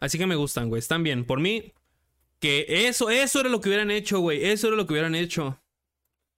Así 0.00 0.18
que 0.18 0.26
me 0.26 0.36
gustan, 0.36 0.68
güey. 0.68 0.78
Están 0.78 1.02
bien. 1.02 1.24
Por 1.24 1.40
mí, 1.40 1.72
que 2.40 2.66
eso, 2.88 3.10
eso 3.10 3.40
era 3.40 3.48
lo 3.48 3.60
que 3.60 3.68
hubieran 3.68 3.90
hecho, 3.90 4.20
güey. 4.20 4.44
Eso 4.44 4.68
era 4.68 4.76
lo 4.76 4.86
que 4.86 4.92
hubieran 4.92 5.14
hecho. 5.14 5.60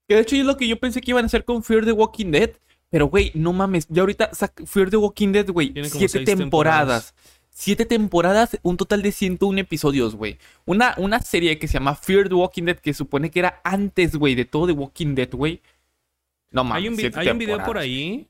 Que 0.07 0.15
de 0.15 0.21
hecho 0.23 0.37
es 0.37 0.45
lo 0.45 0.57
que 0.57 0.69
yo 0.69 0.79
pensé 0.79 1.01
que 1.01 1.11
iban 1.11 1.25
a 1.25 1.27
hacer 1.27 1.45
con 1.45 1.63
Fear 1.63 1.85
the 1.85 1.93
Walking 1.93 2.31
Dead. 2.31 2.53
Pero, 2.91 3.07
güey, 3.07 3.31
no 3.35 3.53
mames. 3.53 3.87
Ya 3.89 4.03
ahorita 4.03 4.31
Fear 4.67 4.91
the 4.91 4.97
Walking 4.97 5.33
Dead, 5.33 5.51
güey. 5.51 5.75
Siete 5.85 6.25
temporadas. 6.25 7.15
Siete 7.51 7.85
temporadas, 7.85 8.57
un 8.63 8.77
total 8.77 9.03
de 9.03 9.11
101 9.11 9.59
episodios, 9.59 10.15
güey. 10.15 10.39
Una, 10.65 10.95
una 10.97 11.21
serie 11.21 11.59
que 11.59 11.67
se 11.67 11.75
llama 11.75 11.97
Fear 11.97 12.29
the 12.29 12.35
Walking 12.37 12.63
Dead, 12.63 12.79
que 12.79 12.95
supone 12.95 13.33
que 13.33 13.41
era 13.41 13.61
antes, 13.65 14.15
güey, 14.15 14.37
de 14.37 14.45
todo 14.45 14.69
The 14.69 14.75
Walking 14.75 15.17
Dead, 15.17 15.31
güey. 15.33 15.61
No 16.53 16.63
mames. 16.63 16.83
hay 16.83 16.89
un, 16.89 16.97
siete 16.97 17.19
hay 17.19 17.29
un 17.29 17.39
video 17.39 17.65
por 17.65 17.77
ahí 17.77 18.29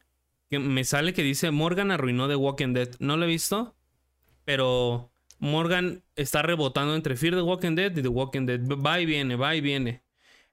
que 0.49 0.59
me 0.59 0.83
sale 0.85 1.13
que 1.13 1.23
dice 1.23 1.51
Morgan 1.51 1.91
arruinó 1.91 2.27
The 2.27 2.37
Walking 2.37 2.73
Dead. 2.73 2.89
No 3.01 3.19
lo 3.19 3.25
he 3.25 3.29
visto, 3.29 3.75
pero 4.45 5.11
Morgan 5.39 6.03
está 6.17 6.43
rebotando 6.43 6.95
entre 6.97 7.17
Fear 7.17 7.35
the 7.35 7.43
Walking 7.43 7.75
Dead 7.75 7.97
y 7.97 8.03
The 8.03 8.09
Walking 8.09 8.47
Dead. 8.47 8.61
Va 8.61 8.99
y 8.99 9.07
viene, 9.07 9.37
va 9.37 9.55
y 9.55 9.61
viene. 9.61 10.03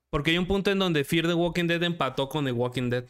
Porque 0.10 0.32
hay 0.32 0.38
un 0.38 0.48
punto 0.48 0.70
en 0.70 0.80
donde 0.80 1.04
Fear 1.04 1.28
the 1.28 1.34
Walking 1.34 1.68
Dead 1.68 1.82
empató 1.82 2.30
con 2.30 2.46
The 2.46 2.52
Walking 2.52 2.90
Dead. 2.90 3.06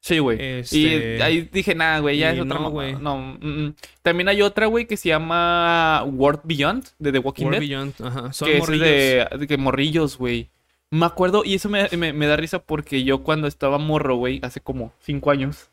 Sí, 0.00 0.18
güey. 0.18 0.38
Este- 0.60 1.18
Y 1.18 1.20
ahí 1.20 1.48
dije, 1.52 1.74
nada, 1.74 1.98
güey, 2.00 2.18
ya 2.18 2.32
y 2.32 2.36
es 2.36 2.40
otra 2.42 2.58
no, 2.58 2.70
güey. 2.70 2.94
No, 2.94 3.16
mm, 3.18 3.38
mm. 3.66 3.74
También 4.02 4.28
hay 4.28 4.40
otra, 4.42 4.66
güey, 4.66 4.86
que 4.86 4.96
se 4.96 5.10
llama 5.10 6.02
World 6.04 6.40
Beyond, 6.44 6.84
de 6.98 7.12
The 7.12 7.18
Walking 7.18 7.44
World 7.44 7.60
Dead. 7.60 7.68
Beyond, 7.68 7.94
ajá. 8.02 8.32
Son 8.32 8.48
que 8.48 8.58
morrillos. 8.58 8.86
es 8.86 9.30
de, 9.30 9.38
de 9.38 9.46
que 9.46 9.56
morrillos, 9.58 10.16
güey. 10.16 10.48
Me 10.90 11.06
acuerdo, 11.06 11.42
y 11.44 11.54
eso 11.54 11.68
me, 11.68 11.86
me- 11.96 12.12
me 12.14 12.26
da 12.26 12.36
risa 12.36 12.58
porque 12.60 13.04
yo 13.04 13.22
cuando 13.22 13.46
estaba 13.46 13.78
morro, 13.78 14.16
güey, 14.16 14.40
hace 14.42 14.60
como 14.60 14.92
cinco 15.00 15.30
años, 15.30 15.68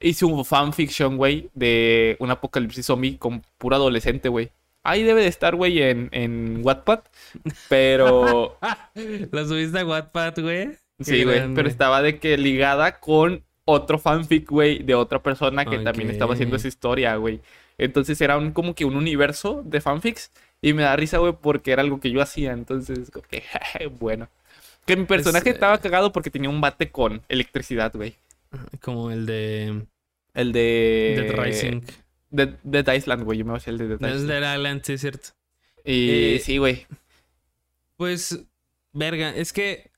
hice 0.00 0.24
un 0.24 0.44
fanfiction, 0.44 1.16
güey, 1.16 1.50
de 1.54 2.16
un 2.20 2.30
apocalipsis 2.30 2.86
zombie 2.86 3.18
con 3.18 3.42
puro 3.58 3.76
adolescente, 3.76 4.28
güey. 4.28 4.50
Ahí 4.84 5.02
debe 5.02 5.22
de 5.22 5.28
estar, 5.28 5.56
güey, 5.56 5.82
en, 5.82 6.08
en 6.12 6.60
Wattpad, 6.62 7.00
pero... 7.68 8.56
¿La 9.32 9.44
subiste 9.44 9.78
a 9.80 9.84
Wattpad, 9.86 10.34
güey? 10.40 10.68
Sí, 11.00 11.24
güey, 11.24 11.54
pero 11.54 11.68
estaba 11.68 12.02
de 12.02 12.18
que 12.18 12.36
ligada 12.36 13.00
con 13.00 13.44
otro 13.64 13.98
fanfic, 13.98 14.48
güey, 14.50 14.82
de 14.82 14.94
otra 14.94 15.22
persona 15.22 15.64
que 15.64 15.78
también 15.78 16.10
estaba 16.10 16.34
haciendo 16.34 16.56
esa 16.56 16.68
historia, 16.68 17.16
güey. 17.16 17.40
Entonces 17.78 18.20
era 18.20 18.36
un, 18.38 18.52
como 18.52 18.74
que 18.74 18.84
un 18.84 18.96
universo 18.96 19.62
de 19.64 19.80
fanfics 19.80 20.30
y 20.60 20.72
me 20.72 20.82
da 20.82 20.96
risa, 20.96 21.18
güey, 21.18 21.34
porque 21.40 21.72
era 21.72 21.82
algo 21.82 22.00
que 22.00 22.10
yo 22.10 22.20
hacía. 22.22 22.52
Entonces, 22.52 23.10
como 23.10 23.26
que, 23.26 23.42
bueno. 24.00 24.28
Que 24.86 24.96
mi 24.96 25.04
personaje 25.04 25.48
eh, 25.48 25.52
estaba 25.52 25.78
cagado 25.78 26.12
porque 26.12 26.30
tenía 26.30 26.50
un 26.50 26.60
bate 26.60 26.90
con 26.90 27.22
electricidad, 27.28 27.92
güey. 27.94 28.16
Como 28.80 29.10
el 29.10 29.26
de 29.26 29.86
El 30.34 30.52
de... 30.52 31.26
Dead 31.26 31.44
Rising. 31.44 31.80
De 32.30 32.54
Dead 32.62 32.94
Island, 32.94 33.24
güey. 33.24 33.38
Yo 33.38 33.44
me 33.44 33.50
voy 33.52 33.56
a 33.56 33.58
hacer 33.58 33.72
el 33.72 33.78
de 33.78 33.88
Dead 33.88 34.14
Island. 34.14 34.30
de 34.30 34.54
Island, 34.54 34.82
sí, 34.84 34.92
es 34.92 35.00
cierto. 35.00 35.28
Y 35.84 36.34
eh, 36.36 36.38
sí, 36.38 36.58
güey. 36.58 36.86
Pues, 37.96 38.44
verga, 38.92 39.34
es 39.34 39.52
que 39.52 39.90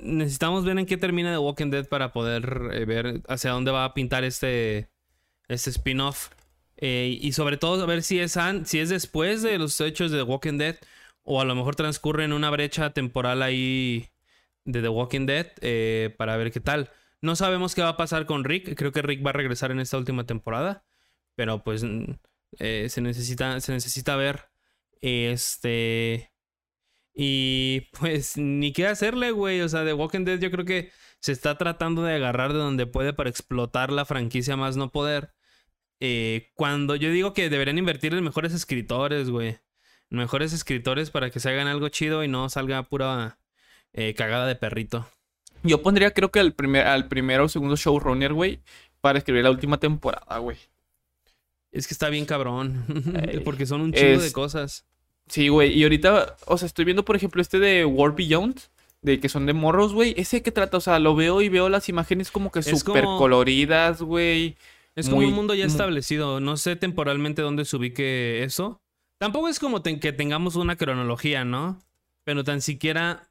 Necesitamos 0.00 0.64
ver 0.64 0.78
en 0.78 0.86
qué 0.86 0.96
termina 0.96 1.32
The 1.32 1.38
Walking 1.38 1.70
Dead 1.70 1.86
para 1.88 2.12
poder 2.12 2.70
eh, 2.72 2.84
ver 2.84 3.22
hacia 3.28 3.50
dónde 3.50 3.70
va 3.72 3.84
a 3.84 3.94
pintar 3.94 4.24
este, 4.24 4.88
este 5.48 5.70
spin-off. 5.70 6.30
Eh, 6.76 7.18
y 7.20 7.32
sobre 7.32 7.56
todo 7.58 7.82
a 7.82 7.86
ver 7.86 8.02
si 8.02 8.18
es, 8.18 8.36
an- 8.36 8.66
si 8.66 8.78
es 8.80 8.88
después 8.88 9.42
de 9.42 9.58
los 9.58 9.80
hechos 9.80 10.10
de 10.10 10.18
The 10.18 10.22
Walking 10.24 10.58
Dead 10.58 10.76
o 11.22 11.40
a 11.40 11.44
lo 11.44 11.54
mejor 11.54 11.76
transcurre 11.76 12.24
en 12.24 12.32
una 12.32 12.50
brecha 12.50 12.90
temporal 12.90 13.42
ahí 13.42 14.08
de 14.64 14.82
The 14.82 14.88
Walking 14.88 15.26
Dead 15.26 15.46
eh, 15.60 16.14
para 16.16 16.36
ver 16.36 16.50
qué 16.50 16.60
tal. 16.60 16.90
No 17.20 17.36
sabemos 17.36 17.74
qué 17.74 17.82
va 17.82 17.90
a 17.90 17.96
pasar 17.96 18.26
con 18.26 18.44
Rick. 18.44 18.74
Creo 18.76 18.90
que 18.92 19.02
Rick 19.02 19.24
va 19.24 19.30
a 19.30 19.34
regresar 19.34 19.70
en 19.70 19.80
esta 19.80 19.98
última 19.98 20.24
temporada. 20.24 20.84
Pero 21.36 21.62
pues 21.62 21.82
se, 21.82 23.00
necesita, 23.00 23.60
se 23.60 23.72
necesita 23.72 24.16
ver. 24.16 24.48
Este... 25.00 26.31
Y 27.14 27.88
pues 27.98 28.36
ni 28.36 28.72
qué 28.72 28.86
hacerle, 28.86 29.30
güey. 29.32 29.60
O 29.60 29.68
sea, 29.68 29.84
The 29.84 29.92
Walking 29.92 30.24
Dead 30.24 30.38
yo 30.38 30.50
creo 30.50 30.64
que 30.64 30.90
se 31.20 31.32
está 31.32 31.56
tratando 31.56 32.02
de 32.02 32.14
agarrar 32.14 32.52
de 32.52 32.58
donde 32.58 32.86
puede 32.86 33.12
para 33.12 33.30
explotar 33.30 33.92
la 33.92 34.04
franquicia 34.04 34.56
más 34.56 34.76
no 34.76 34.90
poder. 34.90 35.32
Eh, 36.00 36.50
cuando 36.54 36.96
yo 36.96 37.10
digo 37.10 37.32
que 37.32 37.48
deberían 37.48 37.78
invertir 37.78 38.12
en 38.14 38.24
mejores 38.24 38.52
escritores, 38.52 39.30
güey. 39.30 39.58
Mejores 40.10 40.52
escritores 40.52 41.10
para 41.10 41.30
que 41.30 41.40
se 41.40 41.48
hagan 41.48 41.68
algo 41.68 41.88
chido 41.88 42.24
y 42.24 42.28
no 42.28 42.48
salga 42.48 42.82
pura 42.82 43.38
eh, 43.92 44.14
cagada 44.14 44.46
de 44.46 44.56
perrito. 44.56 45.08
Yo 45.62 45.80
pondría, 45.80 46.10
creo 46.10 46.30
que 46.30 46.40
al, 46.40 46.54
primer, 46.54 46.86
al 46.86 47.08
primero 47.08 47.44
o 47.44 47.48
segundo 47.48 47.76
showrunner, 47.76 48.32
güey, 48.32 48.60
para 49.00 49.18
escribir 49.18 49.44
la 49.44 49.50
última 49.50 49.78
temporada, 49.78 50.38
güey. 50.38 50.56
Es 51.70 51.86
que 51.86 51.94
está 51.94 52.08
bien 52.08 52.26
cabrón. 52.26 52.84
Porque 53.44 53.64
son 53.64 53.80
un 53.80 53.92
chingo 53.92 54.20
de 54.20 54.32
cosas. 54.32 54.86
Sí, 55.32 55.48
güey. 55.48 55.72
Y 55.72 55.82
ahorita, 55.84 56.36
o 56.44 56.58
sea, 56.58 56.66
estoy 56.66 56.84
viendo, 56.84 57.06
por 57.06 57.16
ejemplo, 57.16 57.40
este 57.40 57.58
de 57.58 57.86
World 57.86 58.16
Beyond, 58.16 58.60
de 59.00 59.18
que 59.18 59.30
son 59.30 59.46
de 59.46 59.54
morros, 59.54 59.94
güey. 59.94 60.12
¿Ese 60.18 60.42
que 60.42 60.52
trata? 60.52 60.76
O 60.76 60.80
sea, 60.80 60.98
lo 60.98 61.14
veo 61.16 61.40
y 61.40 61.48
veo 61.48 61.70
las 61.70 61.88
imágenes 61.88 62.30
como 62.30 62.52
que 62.52 62.62
súper 62.62 63.04
como- 63.04 63.16
coloridas, 63.18 64.02
güey. 64.02 64.56
Es 64.94 65.08
como 65.08 65.26
un 65.26 65.32
mundo 65.32 65.54
ya 65.54 65.64
establecido. 65.64 66.38
No 66.38 66.58
sé 66.58 66.76
temporalmente 66.76 67.40
dónde 67.40 67.64
se 67.64 67.76
ubique 67.78 68.44
eso. 68.44 68.82
Tampoco 69.18 69.48
es 69.48 69.58
como 69.58 69.82
que 69.82 70.12
tengamos 70.12 70.54
una 70.56 70.76
cronología, 70.76 71.46
¿no? 71.46 71.80
Pero 72.24 72.44
tan 72.44 72.60
siquiera 72.60 73.30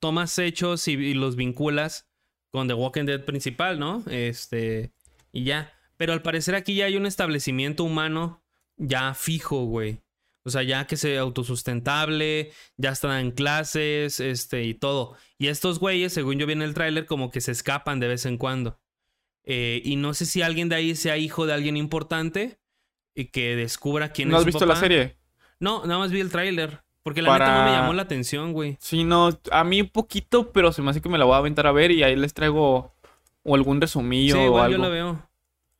tomas 0.00 0.36
hechos 0.40 0.88
y, 0.88 0.94
y 0.94 1.14
los 1.14 1.36
vinculas 1.36 2.08
con 2.50 2.66
The 2.66 2.74
Walking 2.74 3.04
Dead 3.04 3.24
principal, 3.24 3.78
¿no? 3.78 4.02
Este. 4.10 4.90
Y 5.30 5.44
ya. 5.44 5.72
Pero 5.96 6.12
al 6.12 6.22
parecer 6.22 6.56
aquí 6.56 6.74
ya 6.74 6.86
hay 6.86 6.96
un 6.96 7.06
establecimiento 7.06 7.84
humano 7.84 8.42
ya 8.76 9.14
fijo, 9.14 9.64
güey. 9.64 10.00
O 10.46 10.50
sea, 10.50 10.62
ya 10.62 10.86
que 10.86 10.96
sea 10.96 11.20
autosustentable, 11.20 12.52
ya 12.76 12.90
están 12.92 13.18
en 13.20 13.30
clases, 13.32 14.20
este, 14.20 14.62
y 14.64 14.74
todo. 14.74 15.16
Y 15.38 15.48
estos 15.48 15.78
güeyes, 15.80 16.12
según 16.12 16.38
yo 16.38 16.46
vi 16.46 16.52
en 16.54 16.62
el 16.62 16.72
tráiler, 16.72 17.04
como 17.06 17.30
que 17.30 17.40
se 17.40 17.52
escapan 17.52 18.00
de 18.00 18.08
vez 18.08 18.24
en 18.26 18.38
cuando. 18.38 18.78
Eh, 19.44 19.82
y 19.84 19.96
no 19.96 20.14
sé 20.14 20.24
si 20.26 20.42
alguien 20.42 20.68
de 20.68 20.76
ahí 20.76 20.94
sea 20.96 21.18
hijo 21.18 21.46
de 21.46 21.52
alguien 21.52 21.76
importante 21.76 22.58
y 23.14 23.26
que 23.26 23.54
descubra 23.56 24.10
quién 24.12 24.28
¿No 24.28 24.36
es 24.36 24.38
has 24.38 24.42
su 24.44 24.46
visto 24.46 24.66
la 24.66 24.76
serie? 24.76 25.16
No, 25.60 25.84
nada 25.86 25.98
más 25.98 26.10
vi 26.12 26.20
el 26.20 26.30
tráiler. 26.30 26.80
Porque 27.02 27.22
la 27.22 27.32
neta 27.32 27.58
no 27.58 27.64
me 27.64 27.76
llamó 27.76 27.92
la 27.92 28.02
atención, 28.02 28.52
güey. 28.52 28.76
Sí, 28.80 29.04
no, 29.04 29.38
a 29.52 29.62
mí 29.62 29.80
un 29.82 29.88
poquito, 29.90 30.50
pero 30.52 30.72
se 30.72 30.82
me 30.82 30.90
hace 30.90 31.00
que 31.00 31.08
me 31.08 31.18
la 31.18 31.24
voy 31.24 31.34
a 31.34 31.38
aventar 31.38 31.66
a 31.68 31.72
ver 31.72 31.92
y 31.92 32.02
ahí 32.02 32.16
les 32.16 32.34
traigo 32.34 32.92
o 33.44 33.54
algún 33.54 33.80
resumillo 33.80 34.34
Sí, 34.34 34.40
o 34.40 34.44
igual 34.46 34.70
yo 34.70 34.74
algo. 34.76 34.84
la 34.88 34.90
veo. 34.90 35.28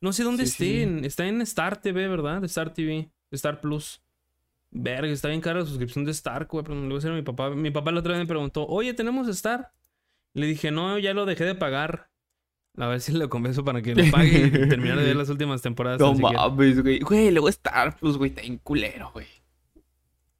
No 0.01 0.13
sé 0.13 0.23
dónde 0.23 0.47
Sí, 0.47 0.53
esté. 0.83 1.01
sí. 1.01 1.07
Está 1.07 1.27
en 1.27 1.41
Star 1.43 1.81
TV, 1.83 2.07
¿verdad? 2.07 2.45
Star 2.45 2.73
TV. 2.73 3.11
Star 3.33 3.61
Plus. 3.61 4.01
Verga, 4.79 5.09
está 5.13 5.29
bien 5.29 5.41
cara 5.41 5.61
la 5.61 5.67
suscripción 5.67 6.05
de 6.05 6.11
Star, 6.13 6.47
güey. 6.47 6.63
Pero 6.65 6.75
le 6.77 6.83
voy 6.87 6.93
a 6.93 6.97
decir 6.97 7.11
a 7.11 7.15
mi 7.15 7.23
papá. 7.23 7.51
Mi 7.51 7.71
papá 7.71 7.93
la 7.93 8.01
otra 8.01 8.13
vez 8.13 8.21
me 8.21 8.27
preguntó, 8.27 8.67
oye, 8.67 8.93
¿tenemos 8.95 9.27
Star? 9.29 9.73
Le 10.35 10.47
dije, 10.47 10.71
no, 10.71 10.99
ya 10.99 11.15
lo 11.15 11.25
dejé 11.25 11.45
de 11.45 11.55
pagar. 11.55 12.11
A 12.77 12.87
ver 12.89 13.01
si 13.01 13.13
lo 13.13 13.31
convenzo 13.31 13.65
para 13.65 13.81
que 13.81 13.95
lo 13.95 14.11
pague 14.11 14.47
y 14.49 14.51
terminar 14.69 14.99
de 14.99 15.05
ver 15.05 15.17
las 15.17 15.31
últimas 15.31 15.63
temporadas. 15.63 15.99
No 15.99 16.13
mames, 16.15 16.83
güey. 16.83 16.99
Güey, 16.99 17.31
luego 17.31 17.49
Star 17.49 17.97
Plus, 17.97 18.19
güey, 18.19 18.29
está 18.31 18.43
en 18.43 18.59
culero, 18.59 19.11
güey. 19.15 19.27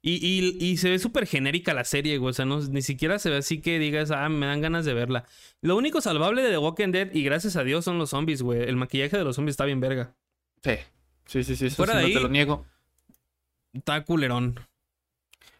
Y, 0.03 0.19
y- 0.25 0.63
y 0.65 0.77
se 0.77 0.89
ve 0.91 0.99
súper 0.99 1.25
genérica 1.25 1.73
la 1.73 1.83
serie, 1.83 2.17
güey. 2.19 2.29
O 2.29 2.33
sea, 2.33 2.45
no, 2.45 2.61
ni 2.61 2.81
siquiera 2.83 3.17
se 3.19 3.29
ve 3.31 3.37
así 3.37 3.59
que 3.59 3.79
digas, 3.79 4.11
ah, 4.11 4.29
me 4.29 4.45
dan 4.45 4.61
ganas 4.61 4.85
de 4.85 4.93
verla. 4.93 5.25
Lo 5.61 5.75
único 5.75 5.99
salvable 5.99 6.43
de 6.43 6.51
The 6.51 6.59
Walking 6.59 6.91
Dead, 6.91 7.09
y 7.13 7.23
gracias 7.23 7.55
a 7.55 7.63
Dios, 7.63 7.83
son 7.83 7.97
los 7.97 8.11
zombies, 8.11 8.43
güey. 8.43 8.61
El 8.61 8.75
maquillaje 8.75 9.17
de 9.17 9.23
los 9.23 9.35
zombies 9.35 9.53
está 9.53 9.65
bien 9.65 9.79
verga. 9.79 10.13
Sí. 10.63 10.73
Sí, 11.25 11.43
sí, 11.43 11.55
sí, 11.55 11.65
eso 11.65 11.75
Fuera 11.77 11.93
sí 11.93 11.97
de 11.97 12.03
no 12.03 12.07
te 12.09 12.17
ahí- 12.17 12.23
lo 12.23 12.29
niego. 12.29 12.65
Está 13.77 14.03
culerón. 14.03 14.59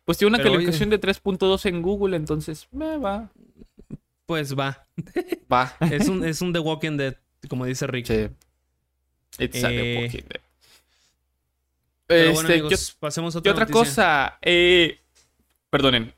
Pues 0.05 0.18
tiene 0.18 0.30
una 0.30 0.38
Pero, 0.38 0.51
oye. 0.51 0.57
calificación 0.59 0.89
de 0.89 0.99
3.2 1.01 1.65
en 1.65 1.82
Google, 1.82 2.15
entonces, 2.15 2.68
me 2.72 2.97
va. 2.97 3.30
Pues 4.26 4.55
va. 4.57 4.86
Va. 5.51 5.74
Es 5.91 6.07
un, 6.09 6.26
es 6.26 6.41
un 6.41 6.51
The 6.53 6.59
Walking 6.59 6.97
Dead, 6.97 7.15
como 7.49 7.65
dice 7.65 7.88
Rick. 7.88 8.05
Sí. 8.07 8.28
It's 9.39 9.63
a 9.63 9.72
Eh, 9.72 9.99
Walking 10.03 10.24
Dead. 10.28 10.41
Pero 12.07 12.32
Este, 12.32 12.47
¿qué- 12.47 12.53
amigos, 12.59 12.97
pasemos 12.99 13.36
a 13.36 13.41
¿Qué 13.41 13.49
otra 13.49 13.63
otra 13.65 13.74
noticia. 13.76 13.91
cosa? 13.91 14.39
Eh, 14.41 14.99
perdonen. 15.70 16.13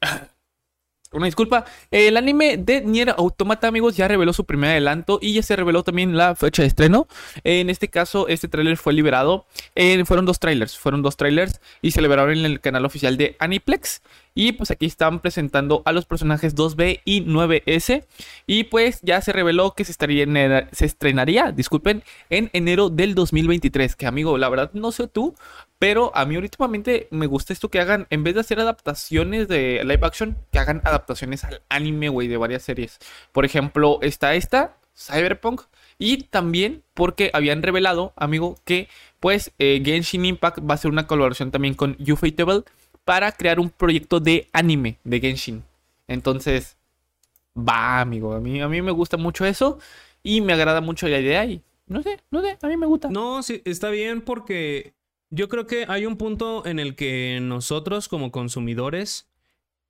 Una 1.11 1.25
disculpa. 1.25 1.65
El 1.89 2.17
anime 2.17 2.57
de 2.57 2.81
Nier 2.81 3.15
Automata, 3.17 3.67
amigos, 3.67 3.97
ya 3.97 4.07
reveló 4.07 4.31
su 4.31 4.45
primer 4.45 4.69
adelanto 4.69 5.17
y 5.19 5.33
ya 5.33 5.41
se 5.41 5.55
reveló 5.55 5.81
también 5.81 6.15
la 6.15 6.35
fecha 6.35 6.61
de 6.61 6.67
estreno. 6.67 7.07
En 7.43 7.71
este 7.71 7.87
caso, 7.87 8.27
este 8.27 8.47
tráiler 8.47 8.77
fue 8.77 8.93
liberado. 8.93 9.47
eh, 9.73 10.05
fueron 10.05 10.27
dos 10.27 10.37
trailers, 10.39 10.77
fueron 10.77 11.01
dos 11.01 11.17
trailers 11.17 11.61
y 11.81 11.91
se 11.91 12.01
liberaron 12.03 12.37
en 12.37 12.45
el 12.45 12.61
canal 12.61 12.85
oficial 12.85 13.17
de 13.17 13.35
Aniplex. 13.39 14.03
Y 14.35 14.51
pues 14.51 14.69
aquí 14.69 14.85
están 14.85 15.19
presentando 15.19 15.81
a 15.85 15.93
los 15.93 16.05
personajes 16.05 16.55
2B 16.55 17.01
y 17.05 17.21
9S. 17.25 18.05
Y 18.45 18.65
pues 18.65 18.99
ya 19.01 19.19
se 19.21 19.33
reveló 19.33 19.73
que 19.73 19.85
se, 19.85 19.91
estaría 19.91 20.21
en- 20.23 20.67
se 20.71 20.85
estrenaría, 20.85 21.51
disculpen, 21.51 22.03
en 22.29 22.51
enero 22.53 22.89
del 22.89 23.15
2023. 23.15 23.95
Que 23.95 24.05
amigo, 24.05 24.37
la 24.37 24.47
verdad 24.47 24.69
no 24.73 24.91
sé 24.91 25.07
tú, 25.07 25.33
pero 25.79 26.11
a 26.13 26.25
mí 26.25 26.35
últimamente 26.37 27.07
me 27.09 27.25
gusta 27.25 27.53
esto 27.53 27.69
que 27.69 27.79
hagan, 27.79 28.05
en 28.09 28.23
vez 28.23 28.35
de 28.35 28.41
hacer 28.41 28.59
adaptaciones 28.59 29.47
de 29.47 29.81
live 29.85 30.05
action, 30.05 30.37
que 30.51 30.59
hagan 30.59 30.81
adaptaciones 30.83 31.45
al 31.45 31.61
anime, 31.69 32.09
güey, 32.09 32.27
de 32.27 32.37
varias 32.37 32.63
series. 32.63 32.99
Por 33.31 33.45
ejemplo, 33.45 33.99
está 34.01 34.35
esta, 34.35 34.75
Cyberpunk. 34.95 35.61
Y 35.97 36.23
también 36.23 36.83
porque 36.93 37.31
habían 37.33 37.63
revelado, 37.63 38.13
amigo, 38.15 38.57
que 38.65 38.89
pues 39.19 39.51
eh, 39.57 39.81
Genshin 39.83 40.25
Impact 40.25 40.59
va 40.59 40.71
a 40.71 40.75
hacer 40.75 40.91
una 40.91 41.07
colaboración 41.07 41.51
también 41.51 41.73
con 41.73 41.97
Ufotable 41.99 42.63
para 43.05 43.31
crear 43.31 43.59
un 43.59 43.69
proyecto 43.69 44.19
de 44.19 44.49
anime 44.53 44.97
de 45.03 45.19
Genshin. 45.19 45.63
Entonces, 46.07 46.77
va, 47.57 48.01
amigo. 48.01 48.33
A 48.33 48.39
mí, 48.39 48.61
a 48.61 48.67
mí 48.67 48.81
me 48.81 48.91
gusta 48.91 49.17
mucho 49.17 49.45
eso 49.45 49.79
y 50.23 50.41
me 50.41 50.53
agrada 50.53 50.81
mucho 50.81 51.07
la 51.07 51.19
idea 51.19 51.45
y 51.45 51.61
no 51.87 52.03
sé, 52.03 52.19
no 52.29 52.41
sé, 52.41 52.57
a 52.61 52.67
mí 52.67 52.77
me 52.77 52.85
gusta. 52.85 53.09
No, 53.09 53.41
sí, 53.41 53.61
está 53.65 53.89
bien 53.89 54.21
porque 54.21 54.93
yo 55.29 55.47
creo 55.49 55.67
que 55.67 55.85
hay 55.87 56.05
un 56.05 56.17
punto 56.17 56.65
en 56.65 56.79
el 56.79 56.95
que 56.95 57.39
nosotros 57.41 58.07
como 58.07 58.31
consumidores 58.31 59.29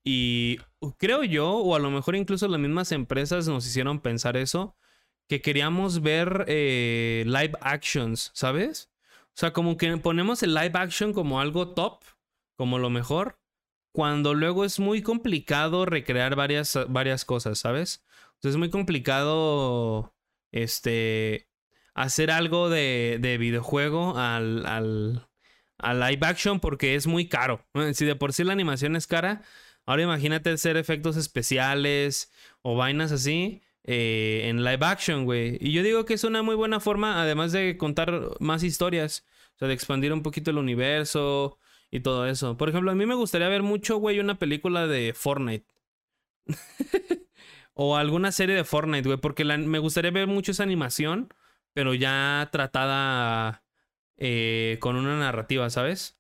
y 0.03 0.57
creo 0.97 1.23
yo, 1.23 1.51
o 1.57 1.75
a 1.75 1.79
lo 1.79 1.91
mejor 1.91 2.15
incluso 2.15 2.47
las 2.47 2.59
mismas 2.59 2.91
empresas 2.91 3.47
nos 3.47 3.65
hicieron 3.67 3.99
pensar 3.99 4.37
eso, 4.37 4.75
que 5.27 5.41
queríamos 5.41 6.01
ver 6.01 6.45
eh, 6.47 7.23
live 7.25 7.53
actions, 7.61 8.31
¿sabes? 8.33 8.91
O 9.27 9.39
sea, 9.39 9.53
como 9.53 9.77
que 9.77 9.95
ponemos 9.97 10.41
el 10.43 10.53
live 10.55 10.71
action 10.73 11.13
como 11.13 11.39
algo 11.39 11.69
top, 11.73 12.03
como 12.55 12.79
lo 12.79 12.89
mejor, 12.89 13.39
cuando 13.91 14.33
luego 14.33 14.65
es 14.65 14.79
muy 14.79 15.01
complicado 15.01 15.85
recrear 15.85 16.35
varias, 16.35 16.77
varias 16.89 17.25
cosas, 17.25 17.59
¿sabes? 17.59 18.03
Es 18.41 18.55
muy 18.55 18.69
complicado, 18.69 20.13
este, 20.51 21.49
hacer 21.93 22.31
algo 22.31 22.69
de, 22.69 23.17
de 23.21 23.37
videojuego 23.37 24.17
al, 24.17 24.65
al, 24.65 25.28
al 25.79 25.99
live 25.99 26.25
action 26.25 26.59
porque 26.59 26.95
es 26.95 27.07
muy 27.07 27.27
caro. 27.27 27.65
Si 27.93 28.05
de 28.05 28.15
por 28.15 28.33
sí 28.33 28.43
la 28.43 28.53
animación 28.53 28.95
es 28.95 29.07
cara, 29.07 29.41
ahora 29.85 30.03
imagínate 30.03 30.51
hacer 30.51 30.77
efectos 30.77 31.17
especiales 31.17 32.31
o 32.61 32.75
vainas 32.75 33.11
así 33.11 33.61
eh, 33.83 34.43
en 34.45 34.63
live 34.63 34.85
action, 34.85 35.25
güey. 35.25 35.57
Y 35.59 35.71
yo 35.71 35.83
digo 35.83 36.05
que 36.05 36.13
es 36.13 36.23
una 36.23 36.43
muy 36.43 36.55
buena 36.55 36.79
forma, 36.79 37.21
además 37.21 37.51
de 37.51 37.77
contar 37.77 38.21
más 38.39 38.63
historias, 38.63 39.25
o 39.55 39.59
sea, 39.59 39.67
de 39.67 39.73
expandir 39.73 40.13
un 40.13 40.21
poquito 40.21 40.51
el 40.51 40.57
universo 40.57 41.57
y 41.89 42.01
todo 42.01 42.27
eso. 42.27 42.57
Por 42.57 42.69
ejemplo, 42.69 42.91
a 42.91 42.95
mí 42.95 43.05
me 43.05 43.15
gustaría 43.15 43.47
ver 43.49 43.63
mucho, 43.63 43.97
güey, 43.97 44.19
una 44.19 44.37
película 44.37 44.87
de 44.87 45.13
Fortnite. 45.15 45.65
o 47.73 47.95
alguna 47.97 48.31
serie 48.31 48.55
de 48.55 48.63
Fortnite, 48.63 49.07
güey, 49.07 49.19
porque 49.19 49.45
me 49.45 49.79
gustaría 49.79 50.11
ver 50.11 50.27
mucho 50.27 50.51
esa 50.51 50.63
animación, 50.63 51.33
pero 51.73 51.93
ya 51.93 52.49
tratada 52.51 53.63
eh, 54.19 54.77
con 54.79 54.95
una 54.95 55.17
narrativa, 55.17 55.69
¿sabes? 55.69 56.17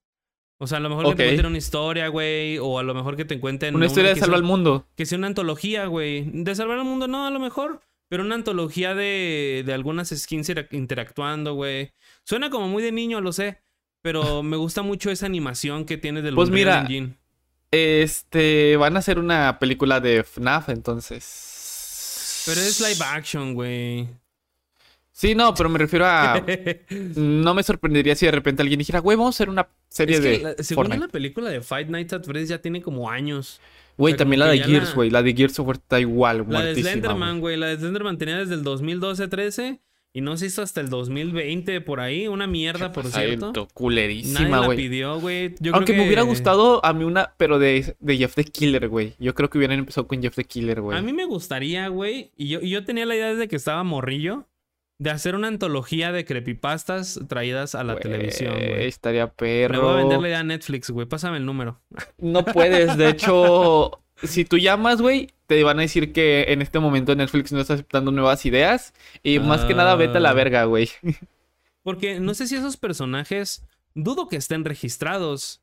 O 0.61 0.67
sea, 0.67 0.79
a 0.79 0.81
lo 0.81 0.89
mejor 0.89 1.05
que 1.05 1.15
te 1.15 1.23
cuenten 1.25 1.45
una 1.45 1.57
historia, 1.57 2.07
güey, 2.09 2.57
o 2.57 2.79
a 2.79 2.83
lo 2.83 2.93
mejor 2.93 3.15
que 3.15 3.23
te 3.25 3.39
cuenten 3.39 3.75
Una 3.75 3.85
historia 3.85 4.09
de 4.09 4.15
que 4.15 4.19
salva 4.21 4.33
sea- 4.35 4.39
al 4.39 4.43
mundo. 4.43 4.87
que 4.97 5.05
sea 5.05 5.17
una 5.17 5.27
antología, 5.27 5.85
güey. 5.85 6.29
De 6.33 6.53
salvar 6.55 6.79
al 6.79 6.85
mundo, 6.85 7.07
no, 7.07 7.25
a 7.25 7.29
lo 7.31 7.39
mejor. 7.39 7.81
Pero 8.09 8.23
una 8.23 8.35
antología 8.35 8.93
de, 8.95 9.63
de 9.65 9.73
algunas 9.73 10.09
skins 10.09 10.49
intera- 10.49 10.67
interactuando, 10.71 11.53
güey. 11.53 11.91
Suena 12.25 12.49
como 12.49 12.67
muy 12.67 12.81
de 12.83 12.91
niño, 12.91 13.21
lo 13.21 13.31
sé. 13.31 13.61
Pero 14.01 14.43
me 14.43 14.57
gusta 14.57 14.81
mucho 14.81 15.11
esa 15.11 15.27
animación 15.27 15.85
que 15.85 15.97
tiene 15.97 16.21
del 16.21 16.35
Pues 16.35 16.49
Unreal 16.49 16.65
mira, 16.67 16.81
Engine. 16.81 17.13
Este, 17.71 18.75
van 18.77 18.95
a 18.95 18.99
hacer 18.99 19.19
una 19.19 19.59
película 19.59 19.99
de 19.99 20.23
FNAF, 20.23 20.69
entonces. 20.69 22.43
Pero 22.45 22.59
es 22.61 22.79
live 22.81 23.05
action, 23.05 23.53
güey. 23.53 24.07
Sí, 25.19 25.35
no, 25.35 25.53
pero 25.53 25.67
me 25.67 25.77
refiero 25.77 26.05
a. 26.05 26.41
no 27.17 27.53
me 27.53 27.61
sorprendería 27.61 28.15
si 28.15 28.25
de 28.25 28.31
repente 28.31 28.61
alguien 28.61 28.77
dijera, 28.79 28.99
güey, 28.99 29.17
vamos 29.17 29.35
a 29.35 29.37
hacer 29.37 29.49
una 29.49 29.67
serie 29.89 30.15
Es 30.15 30.21
que 30.21 30.29
de 30.29 30.39
la- 30.39 30.63
según 30.63 30.85
Fortnite. 30.85 31.05
la 31.07 31.11
película 31.11 31.49
de 31.49 31.59
Fight 31.59 31.89
Nights 31.89 32.13
at 32.13 32.23
Freddy's 32.23 32.47
ya 32.47 32.61
tiene 32.61 32.81
como 32.81 33.09
años. 33.09 33.59
Güey, 33.97 34.13
o 34.13 34.15
sea, 34.15 34.19
también 34.19 34.39
la 34.39 34.47
de 34.47 34.59
Gears, 34.59 34.89
la- 34.89 34.95
güey. 34.95 35.09
La 35.09 35.21
de 35.21 35.33
Gears 35.33 35.59
of 35.59 35.67
War 35.67 35.75
está 35.75 35.99
igual, 35.99 36.45
La 36.47 36.61
de 36.63 36.73
Slenderman, 36.75 37.41
güey. 37.41 37.55
güey. 37.55 37.57
La 37.57 37.67
de 37.67 37.75
Slenderman 37.77 38.17
tenía 38.17 38.37
desde 38.37 38.53
el 38.53 38.63
2012-13 38.63 39.79
y 40.13 40.21
no 40.21 40.37
se 40.37 40.45
hizo 40.45 40.61
hasta 40.61 40.79
el 40.79 40.89
2020 40.89 41.81
por 41.81 41.99
ahí. 41.99 42.29
Una 42.29 42.47
mierda, 42.47 42.93
por 42.93 43.05
cierto. 43.07 43.47
Nadie 43.47 43.67
Culerísima, 43.73 44.61
la 44.61 44.65
güey. 44.67 44.77
pidió, 44.77 45.19
güey. 45.19 45.53
Aunque 45.73 45.91
me 45.91 46.05
hubiera 46.05 46.21
gustado 46.21 46.79
a 46.85 46.93
mí 46.93 47.03
una, 47.03 47.33
pero 47.35 47.59
de, 47.59 47.95
de 47.99 48.17
Jeff 48.17 48.35
the 48.35 48.45
Killer, 48.45 48.87
güey. 48.87 49.15
Yo 49.19 49.35
creo 49.35 49.49
que 49.49 49.57
hubieran 49.57 49.79
empezado 49.79 50.07
con 50.07 50.21
Jeff 50.21 50.35
the 50.35 50.45
Killer, 50.45 50.79
güey. 50.79 50.97
A 50.97 51.01
mí 51.01 51.11
me 51.11 51.25
gustaría, 51.25 51.89
güey, 51.89 52.31
y 52.37 52.47
yo, 52.47 52.61
y 52.61 52.69
yo 52.69 52.85
tenía 52.85 53.05
la 53.05 53.15
idea 53.15 53.33
desde 53.33 53.49
que 53.49 53.57
estaba 53.57 53.83
morrillo, 53.83 54.45
de 54.99 55.09
hacer 55.09 55.33
una 55.33 55.47
antología 55.47 56.11
de 56.11 56.25
creepypastas 56.25 57.19
traídas 57.27 57.73
a 57.73 57.83
la 57.83 57.95
televisión, 57.97 58.53
güey. 58.53 58.85
Estaría 58.85 59.25
Me 59.25 59.31
perro. 59.31 59.81
voy 59.81 59.93
a 59.93 59.97
vender 59.97 60.19
la 60.19 60.27
idea 60.27 60.39
a 60.39 60.43
Netflix, 60.43 60.89
güey. 60.91 61.07
Pásame 61.07 61.37
el 61.37 61.45
número. 61.45 61.81
No 62.17 62.43
puedes, 62.45 62.97
de 62.97 63.09
hecho, 63.09 63.91
si 64.21 64.43
tú 64.45 64.57
llamas, 64.57 65.01
güey, 65.01 65.29
te 65.47 65.63
van 65.63 65.79
a 65.79 65.83
decir 65.83 66.11
que 66.13 66.45
en 66.49 66.61
este 66.61 66.79
momento 66.79 67.15
Netflix 67.15 67.51
no 67.53 67.59
está 67.61 67.73
aceptando 67.75 68.11
nuevas 68.11 68.45
ideas. 68.45 68.93
Y 69.23 69.39
más 69.39 69.63
que 69.65 69.73
nada, 69.73 69.95
vete 69.95 70.17
a 70.17 70.21
la 70.21 70.31
Ah. 70.31 70.33
verga, 70.33 70.65
güey. 70.65 70.89
Porque 71.81 72.19
no 72.19 72.33
sé 72.33 72.45
si 72.47 72.55
esos 72.55 72.77
personajes, 72.77 73.63
dudo 73.95 74.27
que 74.27 74.35
estén 74.35 74.65
registrados. 74.65 75.61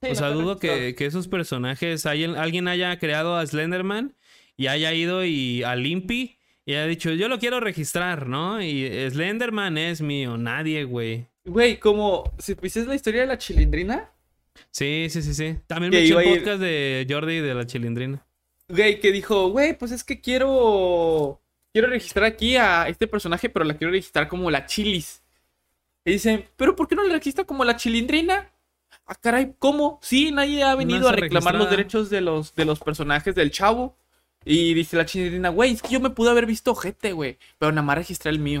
o 0.00 0.14
sea, 0.14 0.30
dudo 0.30 0.58
que, 0.58 0.94
que 0.94 1.06
esos 1.06 1.28
personajes, 1.28 2.06
alguien 2.06 2.66
haya 2.68 2.98
creado 2.98 3.36
a 3.36 3.46
Slenderman 3.46 4.14
y 4.56 4.66
haya 4.68 4.92
ido 4.94 5.24
y 5.24 5.62
a 5.64 5.76
Limpy 5.76 6.38
y 6.66 6.72
haya 6.74 6.86
dicho, 6.86 7.10
yo 7.12 7.28
lo 7.28 7.38
quiero 7.38 7.60
registrar, 7.60 8.26
¿no? 8.26 8.62
Y 8.62 8.88
Slenderman 9.10 9.76
es 9.78 10.00
mío, 10.00 10.36
nadie, 10.38 10.84
güey. 10.84 11.26
Güey, 11.44 11.78
como 11.78 12.32
si 12.38 12.54
viste 12.54 12.84
la 12.86 12.94
historia 12.94 13.22
de 13.22 13.26
la 13.26 13.38
chilindrina, 13.38 14.10
Sí, 14.70 15.08
sí, 15.10 15.20
sí, 15.22 15.34
sí. 15.34 15.56
También 15.66 15.90
me 15.92 15.98
eché 16.00 16.12
el 16.12 16.18
a 16.18 16.24
ir- 16.24 16.38
podcast 16.38 16.60
de 16.60 17.06
Jordi 17.08 17.40
de 17.40 17.54
la 17.54 17.66
Chilindrina. 17.66 18.24
güey, 18.68 19.00
que 19.00 19.10
dijo, 19.10 19.48
güey, 19.48 19.76
pues 19.76 19.90
es 19.92 20.04
que 20.04 20.20
quiero. 20.20 21.40
Quiero 21.72 21.88
registrar 21.88 22.24
aquí 22.26 22.56
a 22.56 22.86
este 22.88 23.08
personaje, 23.08 23.48
pero 23.48 23.64
la 23.64 23.74
quiero 23.74 23.90
registrar 23.90 24.28
como 24.28 24.50
la 24.52 24.64
chilis. 24.66 25.22
Y 26.04 26.12
dicen, 26.12 26.44
¿pero 26.56 26.76
por 26.76 26.86
qué 26.86 26.94
no 26.94 27.02
la 27.02 27.14
registra 27.14 27.44
como 27.44 27.64
la 27.64 27.76
chilindrina? 27.76 28.48
Ah, 29.06 29.16
caray, 29.20 29.54
¿cómo? 29.58 29.98
Sí, 30.02 30.30
nadie 30.30 30.62
ha 30.62 30.76
venido 30.76 31.08
a 31.08 31.12
reclamar 31.12 31.56
los 31.56 31.68
derechos 31.68 32.08
de 32.10 32.20
los, 32.20 32.54
de 32.54 32.64
los 32.64 32.78
personajes 32.78 33.34
del 33.34 33.50
chavo. 33.50 33.96
Y 34.44 34.74
dice 34.74 34.96
la 34.96 35.06
chilindrina, 35.06 35.48
güey, 35.48 35.72
es 35.72 35.82
que 35.82 35.88
yo 35.88 36.00
me 36.00 36.10
pude 36.10 36.30
haber 36.30 36.46
visto 36.46 36.72
ojete, 36.72 37.12
güey. 37.12 37.38
Pero 37.58 37.72
nada 37.72 37.82
más 37.86 37.96
registré 37.98 38.30
el 38.30 38.38
mío. 38.38 38.60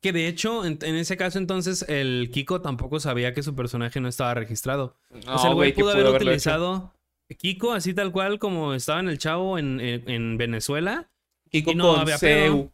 Que 0.00 0.12
de 0.12 0.28
hecho, 0.28 0.64
en, 0.64 0.78
en 0.82 0.94
ese 0.96 1.16
caso 1.16 1.38
entonces, 1.38 1.84
el 1.88 2.30
Kiko 2.32 2.60
tampoco 2.60 3.00
sabía 3.00 3.34
que 3.34 3.42
su 3.42 3.54
personaje 3.54 4.00
no 4.00 4.08
estaba 4.08 4.34
registrado. 4.34 4.94
o 5.26 5.38
sea, 5.38 5.50
el 5.50 5.54
güey 5.56 5.72
pudo 5.72 5.90
haber 5.90 6.06
hecho. 6.06 6.16
utilizado 6.16 6.92
Kiko 7.36 7.72
así 7.72 7.94
tal 7.94 8.12
cual 8.12 8.38
como 8.38 8.74
estaba 8.74 9.00
en 9.00 9.08
el 9.08 9.18
chavo 9.18 9.58
en, 9.58 9.80
en- 9.80 10.08
en 10.08 10.38
Venezuela. 10.38 11.08
Kiko 11.50 11.72
y 11.72 11.74
no 11.74 11.92
con 11.92 12.00
había 12.00 12.18
pedo. 12.18 12.70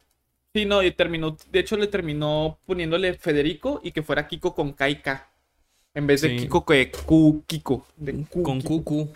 Sí, 0.55 0.67
no, 0.67 0.83
y 0.83 0.91
terminó, 0.93 1.37
de 1.51 1.59
hecho 1.61 1.77
le 1.77 1.87
terminó 1.89 2.59
poniéndole 2.67 3.15
Federico 3.15 3.81
y 3.83 3.91
que 3.91 4.03
fuera 4.03 4.29
Kiko 4.29 4.55
con 4.55 4.73
Kaika. 4.73 5.29
En 5.95 6.07
vez 6.07 6.21
de 6.21 6.29
Sí. 6.31 6.37
Kiko 6.37 6.65
que 6.65 6.91
Q, 6.91 7.43
Kiko. 7.47 7.87
De 7.97 8.13
Q, 8.25 8.43
Con 8.43 8.59
Kiko. 8.61 8.69
Cucu. 8.85 9.13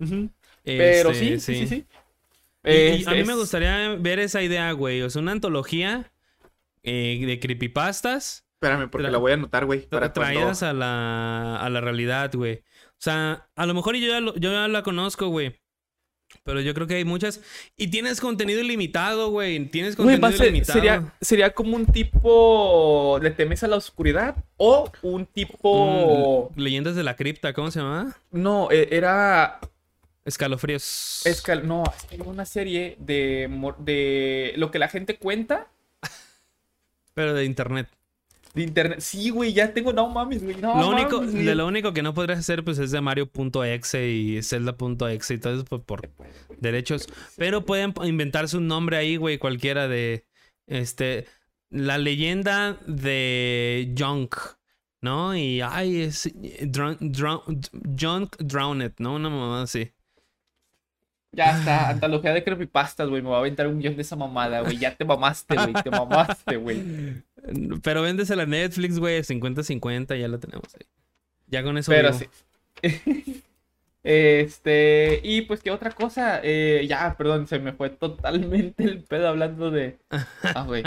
Ujú. 0.00 0.28
Pero 0.64 1.10
Este, 1.10 1.38
sí, 1.38 1.40
sí, 1.40 1.54
sí, 1.60 1.66
sí. 1.68 1.84
Y- 2.64 3.02
y 3.02 3.04
a 3.06 3.10
mí 3.10 3.18
es- 3.20 3.26
me 3.26 3.34
gustaría 3.34 3.94
ver 3.96 4.18
esa 4.18 4.42
idea, 4.42 4.70
güey. 4.72 5.02
O 5.02 5.10
sea, 5.10 5.20
una 5.22 5.32
antología 5.32 6.10
eh, 6.82 7.22
de 7.26 7.40
creepypastas 7.40 8.44
Espérame, 8.60 8.88
porque 8.88 9.10
la 9.10 9.18
voy 9.18 9.32
a 9.32 9.34
anotar, 9.34 9.66
güey. 9.66 9.80
Para 9.86 10.12
traídas 10.14 10.60
cuando... 10.60 10.84
a 10.84 10.86
la, 10.86 11.56
a 11.60 11.68
la 11.68 11.80
realidad, 11.82 12.30
güey. 12.34 12.62
O 12.92 12.96
sea, 13.04 13.46
a 13.56 13.66
lo 13.66 13.74
mejor 13.74 13.94
yo 13.96 14.08
ya, 14.08 14.20
lo- 14.20 14.34
yo 14.36 14.50
ya 14.52 14.66
la 14.68 14.82
conozco, 14.82 15.28
güey. 15.28 15.60
Pero 16.44 16.60
yo 16.62 16.72
creo 16.74 16.86
que 16.86 16.94
hay 16.94 17.04
muchas. 17.04 17.40
Y 17.76 17.88
tienes 17.88 18.20
contenido 18.20 18.60
ilimitado, 18.60 19.28
güey. 19.30 19.66
Tienes 19.66 19.94
contenido 19.96 20.32
ser- 20.32 20.46
ilimitado. 20.48 20.78
sería, 20.78 21.14
sería 21.20 21.50
como 21.50 21.76
un 21.76 21.84
tipo. 21.86 23.18
¿Le 23.22 23.30
temes 23.32 23.62
a 23.64 23.68
la 23.68 23.76
oscuridad? 23.76 24.36
O 24.56 24.90
un 25.02 25.26
tipo. 25.26 26.50
Mm, 26.54 26.58
Leyendas 26.60 26.96
de 26.96 27.02
la 27.04 27.16
cripta, 27.16 27.52
¿cómo 27.52 27.70
se 27.70 27.80
llama? 27.80 28.16
No, 28.32 28.70
e- 28.70 28.88
era. 28.90 29.60
Escalofríos. 30.24 31.22
Escal... 31.26 31.66
No, 31.66 31.84
es 32.10 32.20
una 32.20 32.44
serie 32.46 32.96
de, 32.98 33.48
de 33.78 34.54
lo 34.56 34.70
que 34.70 34.78
la 34.78 34.88
gente 34.88 35.18
cuenta. 35.18 35.68
Pero 37.14 37.34
de 37.34 37.44
internet. 37.44 37.88
de 38.54 38.62
internet. 38.62 39.00
Sí, 39.00 39.30
güey, 39.30 39.52
ya 39.52 39.72
tengo, 39.72 39.92
no 39.92 40.08
mames, 40.08 40.42
güey. 40.42 40.56
No, 40.56 40.80
lo 40.80 40.88
único, 40.88 41.18
mames, 41.18 41.32
güey. 41.32 41.44
de 41.44 41.54
lo 41.54 41.66
único 41.66 41.92
que 41.92 42.02
no 42.02 42.14
podrías 42.14 42.38
hacer, 42.38 42.64
pues, 42.64 42.78
es 42.78 42.90
de 42.90 43.00
Mario.exe 43.00 44.08
y 44.08 44.42
Zelda.exe 44.42 45.34
y 45.34 45.38
todo 45.38 45.54
eso 45.54 45.64
pues, 45.64 45.82
por 45.82 46.10
derechos. 46.58 47.06
Pero 47.36 47.64
pueden 47.64 47.94
inventarse 48.02 48.56
un 48.56 48.66
nombre 48.66 48.96
ahí, 48.96 49.16
güey, 49.16 49.38
cualquiera 49.38 49.88
de. 49.88 50.24
Este. 50.66 51.26
La 51.70 51.98
leyenda 51.98 52.78
de 52.86 53.94
Junk. 53.98 54.36
¿No? 55.02 55.36
Y 55.36 55.60
ay, 55.60 56.02
es. 56.02 56.32
Drunk, 56.62 57.00
Junk 58.00 58.36
Drowned, 58.38 58.92
¿no? 58.98 59.14
Una 59.14 59.28
mamada 59.28 59.64
así. 59.64 59.92
Ya 61.34 61.58
está, 61.58 61.88
antología 61.90 62.32
de 62.32 62.44
creepypastas, 62.44 63.08
güey. 63.08 63.22
Me 63.22 63.28
va 63.30 63.36
a 63.36 63.40
aventar 63.40 63.66
un 63.66 63.80
guion 63.80 63.96
de 63.96 64.02
esa 64.02 64.16
mamada, 64.16 64.60
güey. 64.60 64.78
Ya 64.78 64.94
te 64.94 65.04
mamaste, 65.04 65.56
güey. 65.56 65.72
Te 65.82 65.90
mamaste, 65.90 66.56
güey. 66.56 66.82
Pero 67.82 68.02
véndesela 68.02 68.44
a 68.44 68.46
Netflix, 68.46 68.98
güey. 68.98 69.20
50-50, 69.22 70.18
ya 70.18 70.28
la 70.28 70.38
tenemos 70.38 70.74
ahí. 70.74 70.86
Ya 71.48 71.62
con 71.62 71.76
eso. 71.78 71.90
Pero 71.90 72.12
vivo. 72.12 72.24
sí. 72.82 73.42
Este, 74.06 75.20
y 75.24 75.40
pues 75.42 75.62
qué 75.62 75.70
otra 75.70 75.90
cosa, 75.90 76.40
Eh, 76.42 76.84
ya, 76.86 77.14
perdón, 77.16 77.46
se 77.48 77.58
me 77.58 77.72
fue 77.72 77.88
totalmente 77.88 78.84
el 78.84 79.02
pedo 79.02 79.28
hablando 79.28 79.70
de... 79.70 79.96
Ah, 80.54 80.64
güey. 80.66 80.82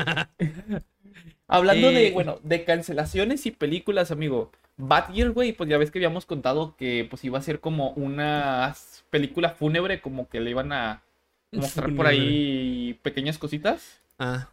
hablando 1.47 1.91
de, 1.91 2.07
Eh. 2.07 2.11
bueno, 2.11 2.39
de 2.43 2.63
cancelaciones 2.63 3.45
y 3.47 3.51
películas, 3.51 4.11
amigo. 4.11 4.51
Batgirl, 4.77 5.31
güey, 5.31 5.53
pues 5.53 5.67
ya 5.69 5.79
ves 5.79 5.89
que 5.89 5.97
habíamos 5.97 6.27
contado 6.27 6.75
que 6.77 7.07
pues 7.09 7.23
iba 7.23 7.39
a 7.39 7.41
ser 7.41 7.59
como 7.59 7.89
una 7.93 8.67
película 9.09 9.51
fúnebre, 9.51 10.01
como 10.01 10.29
que 10.29 10.39
le 10.39 10.51
iban 10.51 10.71
a 10.73 11.03
mostrar 11.51 11.95
por 11.95 12.07
ahí 12.07 12.99
pequeñas 13.03 13.37
cositas. 13.37 14.01
Ah. 14.19 14.49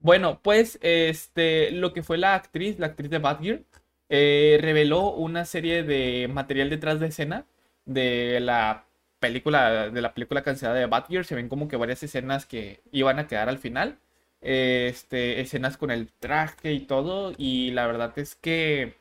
Bueno, 0.00 0.40
pues 0.42 0.78
este, 0.82 1.70
lo 1.72 1.92
que 1.92 2.02
fue 2.02 2.18
la 2.18 2.34
actriz, 2.34 2.78
la 2.78 2.86
actriz 2.86 3.10
de 3.10 3.18
Batgirl, 3.18 3.64
eh, 4.08 4.58
reveló 4.60 5.10
una 5.12 5.44
serie 5.44 5.82
de 5.82 6.28
material 6.28 6.70
detrás 6.70 7.00
de 7.00 7.08
escena 7.08 7.46
de 7.84 8.40
la 8.40 8.86
película, 9.20 9.90
de 9.90 10.00
la 10.00 10.14
película 10.14 10.42
cancelada 10.42 10.78
de 10.78 10.86
Batgirl. 10.86 11.24
Se 11.24 11.34
ven 11.34 11.48
como 11.48 11.68
que 11.68 11.76
varias 11.76 12.02
escenas 12.02 12.46
que 12.46 12.80
iban 12.92 13.18
a 13.18 13.26
quedar 13.26 13.48
al 13.48 13.58
final. 13.58 13.98
Este, 14.40 15.40
escenas 15.40 15.76
con 15.76 15.90
el 15.90 16.12
traje 16.12 16.72
y 16.72 16.80
todo. 16.80 17.32
Y 17.36 17.72
la 17.72 17.86
verdad 17.86 18.16
es 18.18 18.34
que 18.36 18.94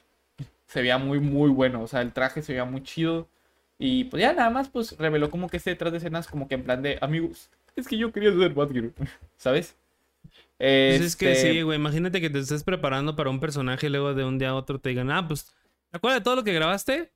se 0.67 0.81
veía 0.81 0.97
muy, 0.97 1.19
muy 1.19 1.49
bueno. 1.49 1.83
O 1.83 1.87
sea, 1.87 2.01
el 2.01 2.13
traje 2.13 2.41
se 2.41 2.53
veía 2.53 2.65
muy 2.65 2.83
chido. 2.83 3.27
Y 3.79 4.05
pues 4.05 4.21
ya 4.21 4.33
nada 4.33 4.49
más, 4.49 4.69
pues 4.69 4.97
reveló 4.97 5.29
como 5.31 5.49
que 5.49 5.57
este 5.57 5.71
detrás 5.71 5.91
de 5.91 5.99
escenas, 5.99 6.27
como 6.27 6.47
que 6.47 6.55
en 6.55 6.63
plan 6.63 6.81
de 6.81 6.97
amigos, 7.01 7.49
es 7.75 7.87
que 7.87 7.97
yo 7.97 8.11
quería 8.11 8.31
ser 8.33 8.53
Batgirl, 8.53 8.93
¿sabes? 9.37 9.75
Pues 10.85 11.01
es 11.01 11.15
que 11.15 11.33
Este, 11.33 11.35
sí, 11.35 11.61
güey. 11.61 11.77
Imagínate 11.77 12.21
que 12.21 12.29
te 12.29 12.39
estés 12.39 12.63
preparando 12.63 13.15
para 13.15 13.29
un 13.29 13.39
personaje 13.39 13.87
y 13.87 13.89
luego 13.89 14.13
de 14.13 14.25
un 14.25 14.39
día 14.39 14.49
a 14.49 14.55
otro 14.55 14.79
te 14.79 14.89
digan, 14.89 15.11
ah, 15.11 15.27
pues, 15.27 15.45
¿te 15.91 15.97
acuerdas 15.97 16.21
de 16.21 16.23
todo 16.23 16.35
lo 16.37 16.43
que 16.43 16.53
grabaste? 16.53 17.11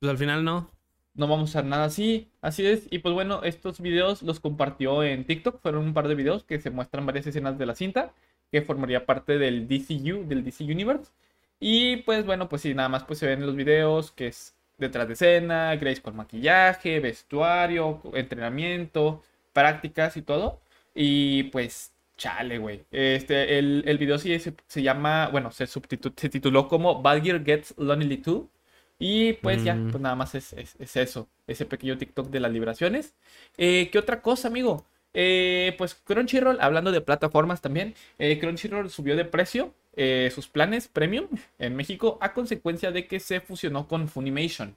Pues 0.00 0.10
al 0.10 0.18
final 0.18 0.44
no. 0.44 0.70
no 1.14 1.26
vamos 1.28 1.54
a 1.54 1.60
hacer 1.60 1.70
nada 1.70 1.84
así, 1.86 2.30
así 2.42 2.66
es. 2.66 2.86
Y 2.90 2.98
pues 3.00 3.14
bueno, 3.14 3.42
estos 3.42 3.80
videos 3.80 4.22
los 4.22 4.40
compartió 4.40 5.02
en 5.02 5.24
TikTok, 5.24 5.60
fueron 5.62 5.84
un 5.84 5.94
par 5.94 6.08
de 6.08 6.14
videos 6.14 6.44
que 6.44 6.60
se 6.60 6.70
muestran 6.70 7.06
varias 7.06 7.26
escenas 7.26 7.58
de 7.58 7.66
la 7.66 7.74
cinta, 7.74 8.14
que 8.52 8.62
formaría 8.62 9.06
parte 9.06 9.38
del 9.38 9.66
DCU, 9.68 10.26
del 10.28 10.44
DC 10.44 10.64
Universe. 10.64 11.12
Y 11.60 11.98
pues 11.98 12.26
bueno, 12.26 12.48
pues 12.48 12.62
sí, 12.62 12.74
nada 12.74 12.88
más 12.90 13.04
pues 13.04 13.18
se 13.18 13.26
ven 13.26 13.46
los 13.46 13.56
videos, 13.56 14.12
que 14.12 14.28
es 14.28 14.55
detrás 14.78 15.06
de 15.08 15.14
escena, 15.14 15.74
Grace 15.76 16.02
con 16.02 16.16
maquillaje, 16.16 17.00
vestuario, 17.00 18.00
entrenamiento, 18.14 19.22
prácticas 19.52 20.16
y 20.16 20.22
todo. 20.22 20.60
Y 20.94 21.44
pues, 21.44 21.92
chale, 22.16 22.58
güey. 22.58 22.84
Este, 22.90 23.58
el, 23.58 23.84
el 23.86 23.98
video 23.98 24.18
sí 24.18 24.38
se, 24.38 24.54
se 24.66 24.82
llama, 24.82 25.28
bueno, 25.28 25.50
se, 25.52 25.66
se 25.66 26.28
tituló 26.30 26.68
como 26.68 27.02
Badger 27.02 27.44
Gets 27.44 27.74
Lonely 27.78 28.18
Too. 28.18 28.50
Y 28.98 29.34
pues 29.34 29.62
ya, 29.62 29.74
Mm. 29.74 29.90
pues 29.90 30.00
nada 30.00 30.14
más 30.16 30.34
es, 30.34 30.52
es- 30.54 30.76
es 30.78 30.96
eso, 30.96 31.28
ese 31.46 31.66
pequeño 31.66 31.98
TikTok 31.98 32.28
de 32.30 32.40
las 32.40 32.50
libraciones. 32.52 33.14
Eh, 33.58 33.90
¿Qué 33.90 33.98
otra 33.98 34.22
cosa, 34.22 34.48
amigo? 34.48 34.86
Eh, 35.14 35.74
pues 35.78 35.94
Crunchyroll, 35.94 36.58
hablando 36.60 36.92
de 36.92 37.00
plataformas 37.00 37.60
también, 37.60 37.94
eh, 38.18 38.38
Crunchyroll 38.38 38.90
subió 38.90 39.16
de 39.16 39.24
precio 39.24 39.74
eh, 39.96 40.30
sus 40.34 40.46
planes 40.48 40.88
premium 40.88 41.26
en 41.58 41.74
México 41.74 42.18
a 42.20 42.32
consecuencia 42.34 42.92
de 42.92 43.06
que 43.06 43.18
se 43.20 43.40
fusionó 43.40 43.88
con 43.88 44.08
Funimation. 44.08 44.76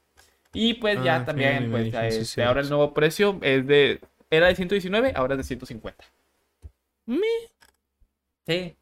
Y 0.54 0.76
pues 0.76 1.04
ya 1.04 1.18
Ah, 1.18 1.26
también, 1.26 1.70
pues 1.70 1.92
ya 1.92 2.10
sí, 2.10 2.18
este, 2.20 2.44
ahora 2.44 2.62
el 2.62 2.70
nuevo 2.70 2.94
precio 2.94 3.38
es 3.44 3.68
de, 3.68 4.00
era 4.32 4.48
de 4.48 4.56
119, 4.56 5.14
ahora 5.16 5.36
es 5.36 5.40
de 5.40 5.44
150. 5.44 6.04
Me, 7.06 7.18
Sí. 8.48 8.76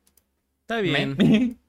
está 0.61 0.81
bien. 0.81 1.15
Me- 1.17 1.55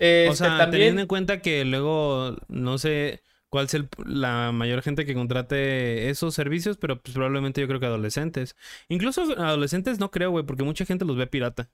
Este, 0.00 0.28
o 0.28 0.34
sea, 0.36 0.48
también, 0.58 0.70
teniendo 0.70 1.00
en 1.02 1.08
cuenta 1.08 1.40
que 1.42 1.64
luego 1.64 2.36
no 2.46 2.78
sé 2.78 3.20
cuál 3.48 3.64
es 3.66 3.74
el- 3.74 3.88
la 4.06 4.52
mayor 4.52 4.80
gente 4.80 5.04
que 5.04 5.12
contrate 5.14 6.08
esos 6.08 6.34
servicios, 6.34 6.76
pero 6.76 7.02
pues 7.02 7.14
probablemente 7.14 7.60
yo 7.60 7.66
creo 7.66 7.80
que 7.80 7.86
adolescentes. 7.86 8.54
Incluso 8.88 9.22
adolescentes 9.22 9.98
no 9.98 10.12
creo, 10.12 10.30
güey, 10.30 10.44
porque 10.46 10.62
mucha 10.62 10.84
gente 10.86 11.04
los 11.04 11.16
ve 11.16 11.26
pirata. 11.26 11.68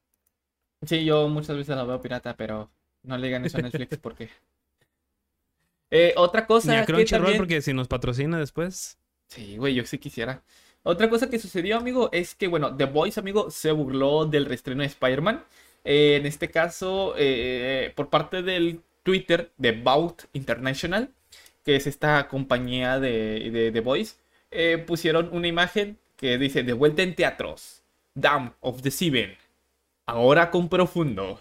Sí, 0.87 1.05
yo 1.05 1.29
muchas 1.29 1.57
veces 1.57 1.77
la 1.77 1.85
veo 1.85 2.01
pirata, 2.01 2.37
pero 2.37 2.71
no 3.03 3.17
le 3.17 3.27
digan 3.27 3.45
eso 3.45 3.59
a 3.59 3.63
Netflix 3.63 3.99
porque... 4.03 4.29
Eh, 5.91 6.13
otra 6.17 6.47
cosa 6.47 6.73
Ni 6.73 6.79
a 6.79 6.85
Crunchyroll 6.85 7.23
también... 7.23 7.39
porque 7.39 7.63
si 7.63 7.73
nos 7.73 7.89
patrocina 7.89 8.39
después. 8.39 8.99
Sí, 9.29 9.57
güey, 9.57 9.75
yo 9.75 9.85
sí 9.87 9.99
quisiera. 9.99 10.43
Otra 10.83 11.09
cosa 11.09 11.31
que 11.31 11.39
sucedió, 11.39 11.77
amigo, 11.77 12.11
es 12.13 12.35
que, 12.35 12.49
bueno, 12.49 12.77
The 12.77 12.87
Voice, 12.87 13.21
amigo, 13.21 13.51
se 13.51 13.71
burló 13.71 14.27
del 14.27 14.47
reestreno 14.47 14.83
de 14.83 14.89
Spider-Man. 14.89 15.45
Eh, 15.85 16.17
en 16.17 16.27
este 16.27 16.51
caso, 16.51 17.15
eh, 17.17 17.93
por 17.95 18.11
parte 18.11 18.43
del 18.43 18.81
Twitter 19.03 19.53
de 19.57 19.73
Bout 19.73 20.25
International, 20.33 21.11
que 21.65 21.77
es 21.77 21.87
esta 21.87 22.27
compañía 22.29 22.99
de, 22.99 23.51
de 23.51 23.71
The 23.71 23.81
Voice, 23.81 24.17
pusieron 24.87 25.31
una 25.33 25.47
imagen 25.47 25.99
que 26.17 26.39
dice, 26.39 26.63
de 26.63 26.73
vuelta 26.73 27.03
en 27.03 27.15
teatros, 27.15 27.83
Dam 28.15 28.55
of 28.61 28.83
the 28.83 28.91
Seven, 28.91 29.37
ahora 30.07 30.51
con 30.51 30.69
profundo. 30.69 31.41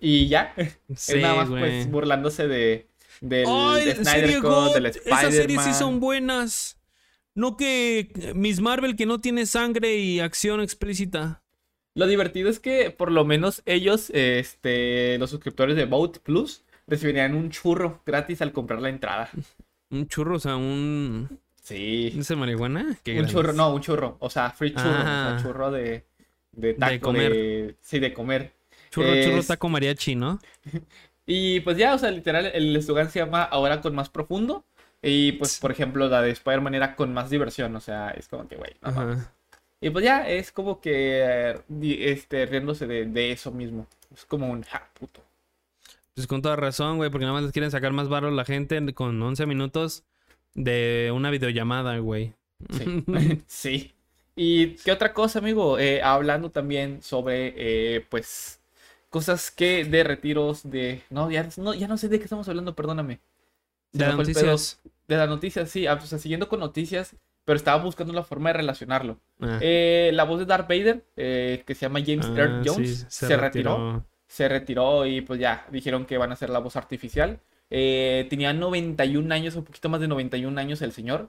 Y 0.00 0.28
ya, 0.28 0.54
Sí, 0.94 1.12
es 1.16 1.22
nada 1.22 1.34
más 1.34 1.48
pues 1.48 1.90
burlándose 1.90 2.46
de, 2.46 2.88
del 3.20 3.46
Ay, 3.48 3.86
de 3.86 3.94
Snyder 3.96 4.40
God, 4.40 4.74
del 4.74 4.86
Esas 4.86 5.00
series 5.02 5.34
sí 5.62 5.70
Spider-Man. 5.70 5.74
son 5.74 6.00
buenas. 6.00 6.78
No 7.34 7.56
que 7.56 8.32
Miss 8.34 8.60
Marvel 8.60 8.96
que 8.96 9.06
no 9.06 9.20
tiene 9.20 9.46
sangre 9.46 9.96
y 9.96 10.20
acción 10.20 10.60
explícita. 10.60 11.42
Lo 11.94 12.06
divertido 12.06 12.48
es 12.48 12.60
que 12.60 12.90
por 12.92 13.10
lo 13.10 13.24
menos 13.24 13.62
ellos, 13.66 14.10
este, 14.10 15.18
los 15.18 15.30
suscriptores 15.30 15.74
de 15.76 15.84
Vote 15.86 16.20
Plus, 16.20 16.64
recibirían 16.86 17.34
un 17.34 17.50
churro 17.50 18.02
gratis 18.06 18.40
al 18.40 18.52
comprar 18.52 18.80
la 18.80 18.88
entrada. 18.90 19.30
Un 19.90 20.06
churro, 20.06 20.36
o 20.36 20.38
sea, 20.38 20.54
un... 20.56 21.40
Sí. 21.62 22.12
¿Ese 22.18 22.36
marihuana? 22.36 22.98
Qué 23.02 23.12
Un 23.12 23.16
grandes. 23.16 23.32
churro, 23.34 23.52
no, 23.54 23.72
un 23.74 23.80
churro. 23.80 24.18
O 24.20 24.28
sea, 24.28 24.50
free 24.50 24.74
churro. 24.74 24.90
O 24.90 24.92
Ah. 24.94 25.36
sea, 25.40 25.42
churro 25.42 25.70
de, 25.70 26.04
de 26.58 26.74
taco. 26.74 27.06
comer. 27.06 27.32
de- 27.32 27.74
sí, 27.80 27.98
de 27.98 28.12
comer. 28.12 28.52
Churro, 28.90 29.22
churro, 29.22 29.42
taco 29.42 29.68
mariachi, 29.68 30.14
¿no? 30.14 30.38
Y 31.30 31.60
pues 31.60 31.76
ya, 31.76 31.94
o 31.94 31.98
sea, 31.98 32.10
literal, 32.10 32.50
el 32.54 32.74
eslogan 32.74 33.10
se 33.10 33.18
llama 33.18 33.42
Ahora 33.42 33.82
con 33.82 33.94
más 33.94 34.08
profundo. 34.08 34.64
Y 35.02 35.32
pues, 35.32 35.58
por 35.60 35.70
ejemplo, 35.70 36.08
la 36.08 36.22
de 36.22 36.30
Spider-Man 36.30 36.74
era 36.74 36.96
con 36.96 37.12
más 37.12 37.28
diversión. 37.28 37.76
O 37.76 37.80
sea, 37.80 38.08
es 38.12 38.28
como 38.28 38.48
que, 38.48 38.56
güey, 38.56 38.72
no 38.80 38.92
mames. 38.92 39.30
Y 39.78 39.90
pues 39.90 40.06
ya, 40.06 40.26
es 40.26 40.50
como 40.52 40.80
que, 40.80 41.20
eh, 41.22 41.60
este, 42.00 42.46
riéndose 42.46 42.86
de, 42.86 43.04
de 43.04 43.30
eso 43.30 43.52
mismo. 43.52 43.86
Es 44.10 44.24
como 44.24 44.50
un, 44.50 44.62
ja, 44.62 44.88
puto. 44.98 45.22
Pues 46.14 46.26
con 46.26 46.40
toda 46.40 46.56
razón, 46.56 46.96
güey, 46.96 47.10
porque 47.10 47.26
nada 47.26 47.34
más 47.34 47.42
les 47.44 47.52
quieren 47.52 47.70
sacar 47.70 47.92
más 47.92 48.08
barro 48.08 48.30
la 48.30 48.46
gente 48.46 48.94
con 48.94 49.22
11 49.22 49.44
minutos 49.44 50.04
de 50.54 51.12
una 51.14 51.30
videollamada, 51.30 51.98
güey. 51.98 52.32
Sí. 52.70 53.04
sí. 53.46 53.94
¿Y 54.38 54.76
qué 54.76 54.92
otra 54.92 55.12
cosa, 55.12 55.40
amigo? 55.40 55.80
Eh, 55.80 56.00
hablando 56.00 56.52
también 56.52 57.02
sobre, 57.02 57.54
eh, 57.56 58.06
pues, 58.08 58.60
cosas 59.10 59.50
que 59.50 59.84
de 59.84 60.04
retiros 60.04 60.70
de... 60.70 61.02
No 61.10 61.28
ya, 61.28 61.48
no, 61.56 61.74
ya 61.74 61.88
no 61.88 61.98
sé 61.98 62.08
de 62.08 62.18
qué 62.18 62.24
estamos 62.24 62.48
hablando, 62.48 62.76
perdóname. 62.76 63.18
Se 63.90 63.98
de 63.98 64.06
las 64.06 64.16
noticias. 64.16 64.80
De 65.08 65.16
las 65.16 65.28
noticias, 65.28 65.68
sí. 65.68 65.88
ah, 65.88 65.98
O 66.00 66.06
sea, 66.06 66.20
siguiendo 66.20 66.48
con 66.48 66.60
noticias, 66.60 67.16
pero 67.44 67.56
estaba 67.56 67.82
buscando 67.82 68.12
la 68.12 68.22
forma 68.22 68.50
de 68.50 68.58
relacionarlo. 68.58 69.18
Ah. 69.40 69.58
Eh, 69.60 70.12
la 70.14 70.22
voz 70.22 70.38
de 70.38 70.46
Darth 70.46 70.68
Vader, 70.68 71.02
que 71.16 71.74
se 71.74 71.80
llama 71.80 71.98
James 72.06 72.26
Ah, 72.26 72.34
Earl 72.36 72.62
sí, 72.62 72.70
Jones, 72.70 73.06
se, 73.08 73.36
retiró. 73.36 74.04
Se 74.28 74.48
retiró 74.48 75.04
y 75.04 75.20
pues 75.20 75.40
ya, 75.40 75.66
dijeron 75.72 76.06
que 76.06 76.16
van 76.16 76.30
a 76.30 76.34
hacer 76.34 76.50
la 76.50 76.60
voz 76.60 76.76
artificial. 76.76 77.40
Tenía 77.68 78.52
91 78.52 79.34
años, 79.34 79.56
un 79.56 79.64
poquito 79.64 79.88
más 79.88 80.00
de 80.00 80.06
91 80.06 80.60
años 80.60 80.80
el 80.80 80.92
señor. 80.92 81.28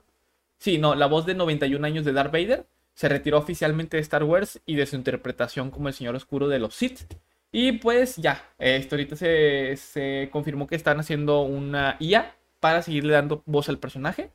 Sí, 0.58 0.78
no, 0.78 0.94
la 0.94 1.06
voz 1.06 1.26
de 1.26 1.34
91 1.34 1.84
años 1.84 2.04
de 2.04 2.12
Darth 2.12 2.32
Vader 2.32 2.66
se 3.00 3.08
retiró 3.08 3.38
oficialmente 3.38 3.96
de 3.96 4.02
Star 4.02 4.24
Wars 4.24 4.60
y 4.66 4.74
de 4.74 4.84
su 4.84 4.94
interpretación 4.94 5.70
como 5.70 5.88
el 5.88 5.94
señor 5.94 6.14
oscuro 6.16 6.48
de 6.48 6.58
los 6.58 6.74
Sith. 6.74 7.14
Y 7.50 7.72
pues 7.72 8.16
ya, 8.16 8.52
esto 8.58 8.94
ahorita 8.94 9.16
se, 9.16 9.74
se 9.78 10.28
confirmó 10.30 10.66
que 10.66 10.76
están 10.76 11.00
haciendo 11.00 11.40
una 11.40 11.96
IA 11.98 12.36
para 12.60 12.82
seguirle 12.82 13.14
dando 13.14 13.42
voz 13.46 13.70
al 13.70 13.78
personaje. 13.78 14.32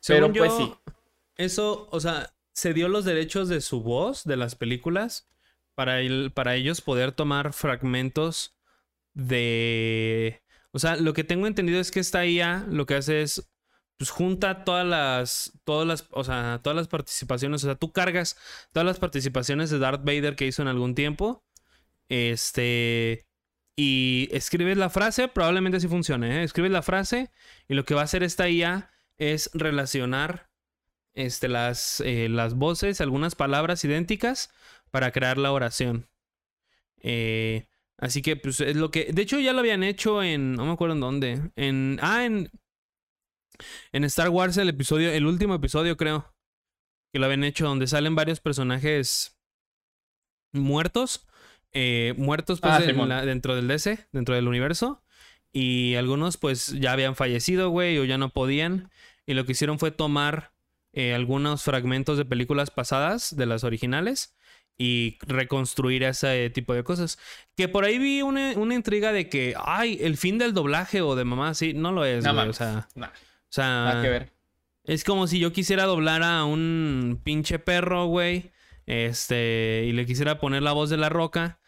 Según 0.00 0.32
Pero 0.32 0.46
pues 0.46 0.50
yo, 0.50 0.58
sí. 0.58 0.92
Eso, 1.36 1.86
o 1.92 2.00
sea, 2.00 2.34
se 2.52 2.74
dio 2.74 2.88
los 2.88 3.04
derechos 3.04 3.48
de 3.48 3.60
su 3.60 3.84
voz 3.84 4.24
de 4.24 4.36
las 4.36 4.56
películas 4.56 5.28
para, 5.76 6.00
el, 6.00 6.32
para 6.34 6.56
ellos 6.56 6.80
poder 6.80 7.12
tomar 7.12 7.52
fragmentos 7.52 8.56
de... 9.14 10.42
O 10.72 10.80
sea, 10.80 10.96
lo 10.96 11.12
que 11.12 11.22
tengo 11.22 11.46
entendido 11.46 11.78
es 11.78 11.92
que 11.92 12.00
esta 12.00 12.26
IA 12.26 12.66
lo 12.68 12.84
que 12.84 12.96
hace 12.96 13.22
es 13.22 13.48
pues 13.98 14.10
junta 14.10 14.64
todas 14.64 14.86
las, 14.86 15.52
todas 15.64 15.86
las, 15.86 16.06
o 16.12 16.24
sea, 16.24 16.60
todas 16.62 16.76
las 16.76 16.86
participaciones, 16.88 17.64
o 17.64 17.66
sea, 17.66 17.74
tú 17.74 17.92
cargas 17.92 18.36
todas 18.72 18.86
las 18.86 18.98
participaciones 18.98 19.70
de 19.70 19.80
Darth 19.80 20.04
Vader 20.04 20.36
que 20.36 20.46
hizo 20.46 20.62
en 20.62 20.68
algún 20.68 20.94
tiempo, 20.94 21.44
este, 22.08 23.26
y 23.76 24.28
escribes 24.32 24.78
la 24.78 24.88
frase, 24.88 25.26
probablemente 25.26 25.78
así 25.78 25.88
funcione, 25.88 26.40
¿eh? 26.40 26.44
escribes 26.44 26.70
la 26.70 26.82
frase 26.82 27.30
y 27.68 27.74
lo 27.74 27.84
que 27.84 27.94
va 27.94 28.02
a 28.02 28.04
hacer 28.04 28.22
esta 28.22 28.48
IA 28.48 28.90
es 29.18 29.50
relacionar, 29.52 30.48
este, 31.14 31.48
las, 31.48 32.00
eh, 32.00 32.28
las 32.28 32.54
voces, 32.54 33.00
algunas 33.00 33.34
palabras 33.34 33.82
idénticas 33.84 34.50
para 34.92 35.10
crear 35.10 35.38
la 35.38 35.50
oración. 35.50 36.08
Eh, 37.00 37.66
así 37.96 38.22
que, 38.22 38.36
pues, 38.36 38.60
es 38.60 38.76
lo 38.76 38.92
que, 38.92 39.12
de 39.12 39.22
hecho 39.22 39.40
ya 39.40 39.52
lo 39.52 39.58
habían 39.58 39.82
hecho 39.82 40.22
en, 40.22 40.54
no 40.54 40.66
me 40.66 40.72
acuerdo 40.72 40.94
en 40.94 41.00
dónde, 41.00 41.50
en, 41.56 41.98
ah, 42.00 42.24
en 42.24 42.50
en 43.92 44.04
Star 44.04 44.28
Wars, 44.28 44.56
el 44.56 44.68
episodio, 44.68 45.10
el 45.10 45.26
último 45.26 45.54
episodio, 45.54 45.96
creo, 45.96 46.32
que 47.12 47.18
lo 47.18 47.26
habían 47.26 47.44
hecho, 47.44 47.66
donde 47.66 47.86
salen 47.86 48.14
varios 48.14 48.40
personajes 48.40 49.38
muertos. 50.52 51.26
Eh, 51.72 52.14
muertos 52.16 52.60
pues, 52.60 52.72
ah, 52.72 52.80
dentro 52.80 53.54
del 53.54 53.68
DC, 53.68 54.06
dentro 54.12 54.34
del 54.34 54.48
universo. 54.48 55.02
Y 55.52 55.94
algunos 55.94 56.36
pues 56.36 56.78
ya 56.78 56.92
habían 56.92 57.16
fallecido, 57.16 57.70
güey, 57.70 57.98
o 57.98 58.04
ya 58.04 58.18
no 58.18 58.30
podían. 58.30 58.90
Y 59.26 59.34
lo 59.34 59.44
que 59.44 59.52
hicieron 59.52 59.78
fue 59.78 59.90
tomar 59.90 60.52
eh, 60.92 61.14
algunos 61.14 61.62
fragmentos 61.62 62.18
de 62.18 62.24
películas 62.24 62.70
pasadas, 62.70 63.36
de 63.36 63.46
las 63.46 63.64
originales, 63.64 64.34
y 64.76 65.18
reconstruir 65.22 66.04
ese 66.04 66.50
tipo 66.50 66.74
de 66.74 66.84
cosas. 66.84 67.18
Que 67.56 67.68
por 67.68 67.84
ahí 67.84 67.98
vi 67.98 68.22
una, 68.22 68.52
intriga 68.52 69.12
de 69.12 69.28
que, 69.28 69.54
ay, 69.58 69.98
el 70.00 70.16
fin 70.16 70.38
del 70.38 70.54
doblaje 70.54 71.00
o 71.02 71.16
de 71.16 71.24
mamá, 71.24 71.54
sí, 71.54 71.74
no 71.74 71.92
lo 71.92 72.04
es, 72.04 72.24
güey. 72.24 72.48
O 72.48 72.52
sea, 72.52 72.88
o 73.50 73.52
sea, 73.52 74.00
que 74.02 74.08
ver. 74.08 74.32
Es 74.84 75.04
como 75.04 75.26
si 75.26 75.38
yo 75.38 75.52
quisiera 75.52 75.84
doblar 75.84 76.22
a 76.22 76.44
un 76.44 77.20
pinche 77.22 77.58
perro, 77.58 78.06
güey. 78.06 78.52
Este, 78.86 79.84
y 79.86 79.92
le 79.92 80.06
quisiera 80.06 80.40
poner 80.40 80.62
la 80.62 80.72
voz 80.72 80.88
de 80.88 80.96
la 80.96 81.10
roca. 81.10 81.58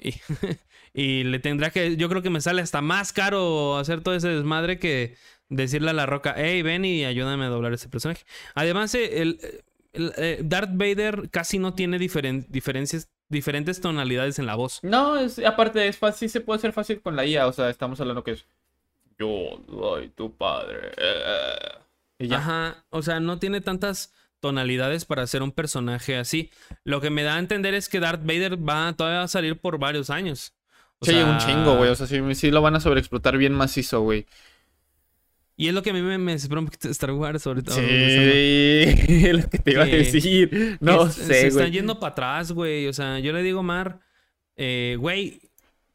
Y, 0.00 0.14
y 0.94 1.24
le 1.24 1.38
tendría 1.38 1.70
que. 1.70 1.96
Yo 1.96 2.08
creo 2.08 2.22
que 2.22 2.30
me 2.30 2.40
sale 2.40 2.62
hasta 2.62 2.80
más 2.80 3.12
caro 3.12 3.76
hacer 3.76 4.02
todo 4.02 4.14
ese 4.14 4.28
desmadre 4.28 4.78
que 4.78 5.16
decirle 5.48 5.90
a 5.90 5.94
la 5.94 6.06
roca, 6.06 6.34
hey, 6.36 6.62
ven 6.62 6.84
y 6.84 7.04
ayúdame 7.04 7.44
a 7.44 7.48
doblar 7.48 7.72
ese 7.72 7.88
personaje. 7.88 8.24
Además, 8.54 8.94
eh, 8.94 9.20
el, 9.20 9.38
eh, 9.92 10.40
Darth 10.42 10.72
Vader 10.72 11.28
casi 11.30 11.58
no 11.58 11.74
tiene 11.74 11.98
diferencias, 11.98 13.10
diferentes 13.28 13.80
tonalidades 13.80 14.38
en 14.38 14.46
la 14.46 14.54
voz. 14.54 14.80
No, 14.82 15.18
es, 15.18 15.38
aparte, 15.40 15.86
es 15.86 15.98
fácil, 15.98 16.30
se 16.30 16.40
puede 16.40 16.58
hacer 16.58 16.72
fácil 16.72 17.00
con 17.00 17.16
la 17.16 17.26
IA. 17.26 17.46
O 17.46 17.52
sea, 17.52 17.68
estamos 17.68 18.00
hablando 18.00 18.24
que 18.24 18.32
es 18.32 18.46
yo 19.18 19.62
soy 19.68 20.08
tu 20.10 20.36
padre. 20.36 20.92
Y 22.18 22.32
Ajá, 22.32 22.84
o 22.90 23.02
sea, 23.02 23.20
no 23.20 23.38
tiene 23.38 23.60
tantas 23.60 24.12
tonalidades 24.42 25.04
para 25.04 25.26
ser 25.26 25.42
un 25.42 25.52
personaje 25.52 26.16
así. 26.16 26.50
Lo 26.84 27.00
que 27.00 27.10
me 27.10 27.22
da 27.22 27.36
a 27.36 27.38
entender 27.38 27.74
es 27.74 27.88
que 27.88 28.00
Darth 28.00 28.24
Vader 28.24 28.56
va 28.56 28.92
todavía 28.92 29.22
a 29.22 29.28
salir 29.28 29.56
por 29.58 29.78
varios 29.78 30.10
años. 30.10 30.52
O 30.98 31.06
sí, 31.06 31.14
un 31.14 31.38
chingo, 31.38 31.76
güey. 31.76 31.90
O 31.90 31.94
sea, 31.94 32.06
sí, 32.06 32.50
lo 32.50 32.60
van 32.62 32.76
a 32.76 32.80
sobreexplotar 32.80 33.38
bien 33.38 33.54
macizo, 33.54 34.02
güey. 34.02 34.26
Y 35.56 35.68
es 35.68 35.74
lo 35.74 35.82
que 35.82 35.90
a 35.90 35.92
mí 35.92 36.02
me, 36.02 36.18
me 36.18 36.32
Star 36.34 37.12
Wars, 37.12 37.42
sobre 37.42 37.62
todo. 37.62 37.76
Sí, 37.76 37.82
es 37.86 39.32
lo 39.32 39.48
que 39.48 39.58
te 39.58 39.72
iba 39.72 39.84
a 39.84 39.86
decir. 39.86 40.78
No 40.80 41.08
sé, 41.08 41.24
Se 41.24 41.46
están 41.46 41.70
yendo 41.70 42.00
para 42.00 42.12
atrás, 42.12 42.52
güey. 42.52 42.88
O 42.88 42.92
sea, 42.92 43.20
yo 43.20 43.32
le 43.32 43.42
digo, 43.42 43.62
Mar, 43.62 44.00
eh, 44.56 44.96
güey, 44.98 45.40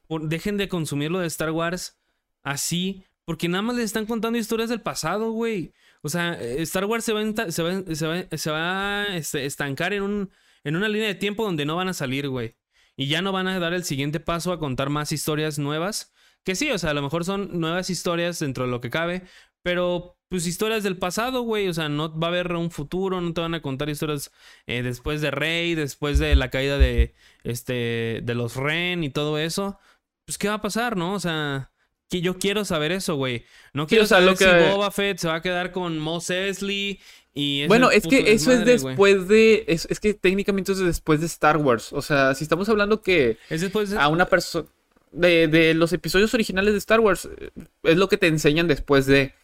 dejen 0.09 0.57
de 0.57 0.69
consumir 0.69 1.11
lo 1.11 1.19
de 1.19 1.27
Star 1.27 1.51
Wars 1.51 1.97
así 2.43 3.03
porque 3.27 3.49
nada 3.49 3.61
más 3.61 3.75
les 3.75 3.83
están 3.83 4.05
contando 4.05 4.39
historias 4.39 4.69
del 4.69 4.79
pasado, 4.79 5.31
güey. 5.31 5.73
O 6.01 6.07
sea, 6.07 6.35
Star 6.35 6.85
Wars 6.85 7.03
se 7.03 7.11
va 7.11 9.01
a 9.01 9.17
este, 9.17 9.45
estancar 9.45 9.91
en, 9.91 10.03
un, 10.03 10.31
en 10.63 10.77
una 10.77 10.87
línea 10.87 11.09
de 11.09 11.15
tiempo 11.15 11.43
donde 11.43 11.65
no 11.65 11.75
van 11.75 11.89
a 11.89 11.93
salir, 11.93 12.29
güey. 12.29 12.55
Y 12.95 13.07
ya 13.09 13.21
no 13.21 13.33
van 13.33 13.47
a 13.47 13.59
dar 13.59 13.73
el 13.73 13.83
siguiente 13.83 14.21
paso 14.21 14.53
a 14.53 14.59
contar 14.59 14.89
más 14.89 15.11
historias 15.11 15.59
nuevas. 15.59 16.13
Que 16.45 16.55
sí, 16.55 16.71
o 16.71 16.77
sea, 16.77 16.91
a 16.91 16.93
lo 16.93 17.01
mejor 17.01 17.25
son 17.25 17.59
nuevas 17.59 17.89
historias 17.89 18.39
dentro 18.39 18.63
de 18.63 18.71
lo 18.71 18.79
que 18.79 18.89
cabe. 18.89 19.23
Pero, 19.61 20.17
pues, 20.29 20.47
historias 20.47 20.83
del 20.83 20.97
pasado, 20.97 21.41
güey. 21.41 21.67
O 21.67 21.73
sea, 21.73 21.89
no 21.89 22.17
va 22.17 22.27
a 22.27 22.29
haber 22.29 22.53
un 22.53 22.71
futuro. 22.71 23.19
No 23.19 23.33
te 23.33 23.41
van 23.41 23.55
a 23.55 23.61
contar 23.61 23.89
historias 23.89 24.31
eh, 24.67 24.83
después 24.83 25.19
de 25.19 25.31
Rey, 25.31 25.75
después 25.75 26.17
de 26.19 26.33
la 26.37 26.49
caída 26.49 26.77
de, 26.77 27.13
este, 27.43 28.21
de 28.23 28.35
los 28.35 28.55
Ren 28.55 29.03
y 29.03 29.09
todo 29.09 29.37
eso. 29.37 29.77
Pues, 30.25 30.37
¿qué 30.37 30.47
va 30.47 30.55
a 30.55 30.61
pasar, 30.61 30.95
no? 30.95 31.13
O 31.13 31.19
sea 31.19 31.71
que 32.09 32.21
yo 32.21 32.37
quiero 32.39 32.65
saber 32.65 32.91
eso, 32.91 33.15
güey. 33.15 33.45
No 33.73 33.87
quiero 33.87 34.05
saber 34.05 34.37
si 34.37 34.45
Boba 34.45 34.91
Fett 34.91 35.17
se 35.17 35.27
va 35.27 35.35
a 35.35 35.41
quedar 35.41 35.71
con 35.71 35.99
Mos 35.99 36.29
Eisley 36.29 36.99
y 37.39 37.67
bueno, 37.67 37.91
es 37.91 38.07
que 38.07 38.31
eso 38.31 38.51
es 38.51 38.65
después 38.65 39.27
de. 39.27 39.63
Es, 39.67 39.87
que 39.99 40.15
técnicamente 40.15 40.71
es 40.71 40.79
después 40.79 41.19
de 41.19 41.27
Star 41.27 41.57
Wars. 41.57 41.93
O 41.93 42.01
sea, 42.01 42.33
si 42.33 42.43
estamos 42.43 42.67
hablando 42.67 43.03
que. 43.03 43.37
Es 43.51 43.61
después 43.61 43.93
A 43.93 44.07
una 44.07 44.25
persona. 44.25 44.67
De, 45.11 45.47
de, 45.47 45.75
los 45.75 45.93
episodios 45.93 46.33
originales 46.33 46.73
de 46.73 46.79
Star 46.79 46.99
Wars. 46.99 47.29
Eh, 47.39 47.51
es 47.83 47.97
lo 47.97 48.09
que 48.09 48.17
te 48.17 48.25
enseñan 48.25 48.67
después 48.67 49.05
de. 49.05 49.35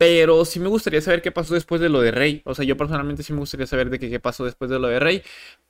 Pero 0.00 0.46
sí 0.46 0.60
me 0.60 0.68
gustaría 0.70 1.02
saber 1.02 1.20
qué 1.20 1.30
pasó 1.30 1.52
después 1.52 1.78
de 1.78 1.90
lo 1.90 2.00
de 2.00 2.10
Rey. 2.10 2.40
O 2.46 2.54
sea, 2.54 2.64
yo 2.64 2.74
personalmente 2.78 3.22
sí 3.22 3.34
me 3.34 3.40
gustaría 3.40 3.66
saber 3.66 3.90
de 3.90 3.98
qué, 3.98 4.08
qué 4.08 4.18
pasó 4.18 4.46
después 4.46 4.70
de 4.70 4.78
lo 4.78 4.88
de 4.88 4.98
Rey. 4.98 5.22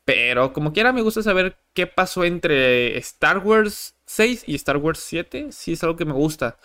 Pero 0.04 0.52
como 0.52 0.72
quiera, 0.72 0.92
me 0.92 1.02
gusta 1.02 1.20
saber 1.24 1.56
qué 1.74 1.88
pasó 1.88 2.22
entre 2.24 2.96
Star 2.98 3.38
Wars 3.38 3.96
6 4.06 4.44
y 4.46 4.54
Star 4.54 4.76
Wars 4.76 5.00
7. 5.00 5.48
Sí, 5.50 5.72
es 5.72 5.82
algo 5.82 5.96
que 5.96 6.04
me 6.04 6.12
gusta. 6.12 6.58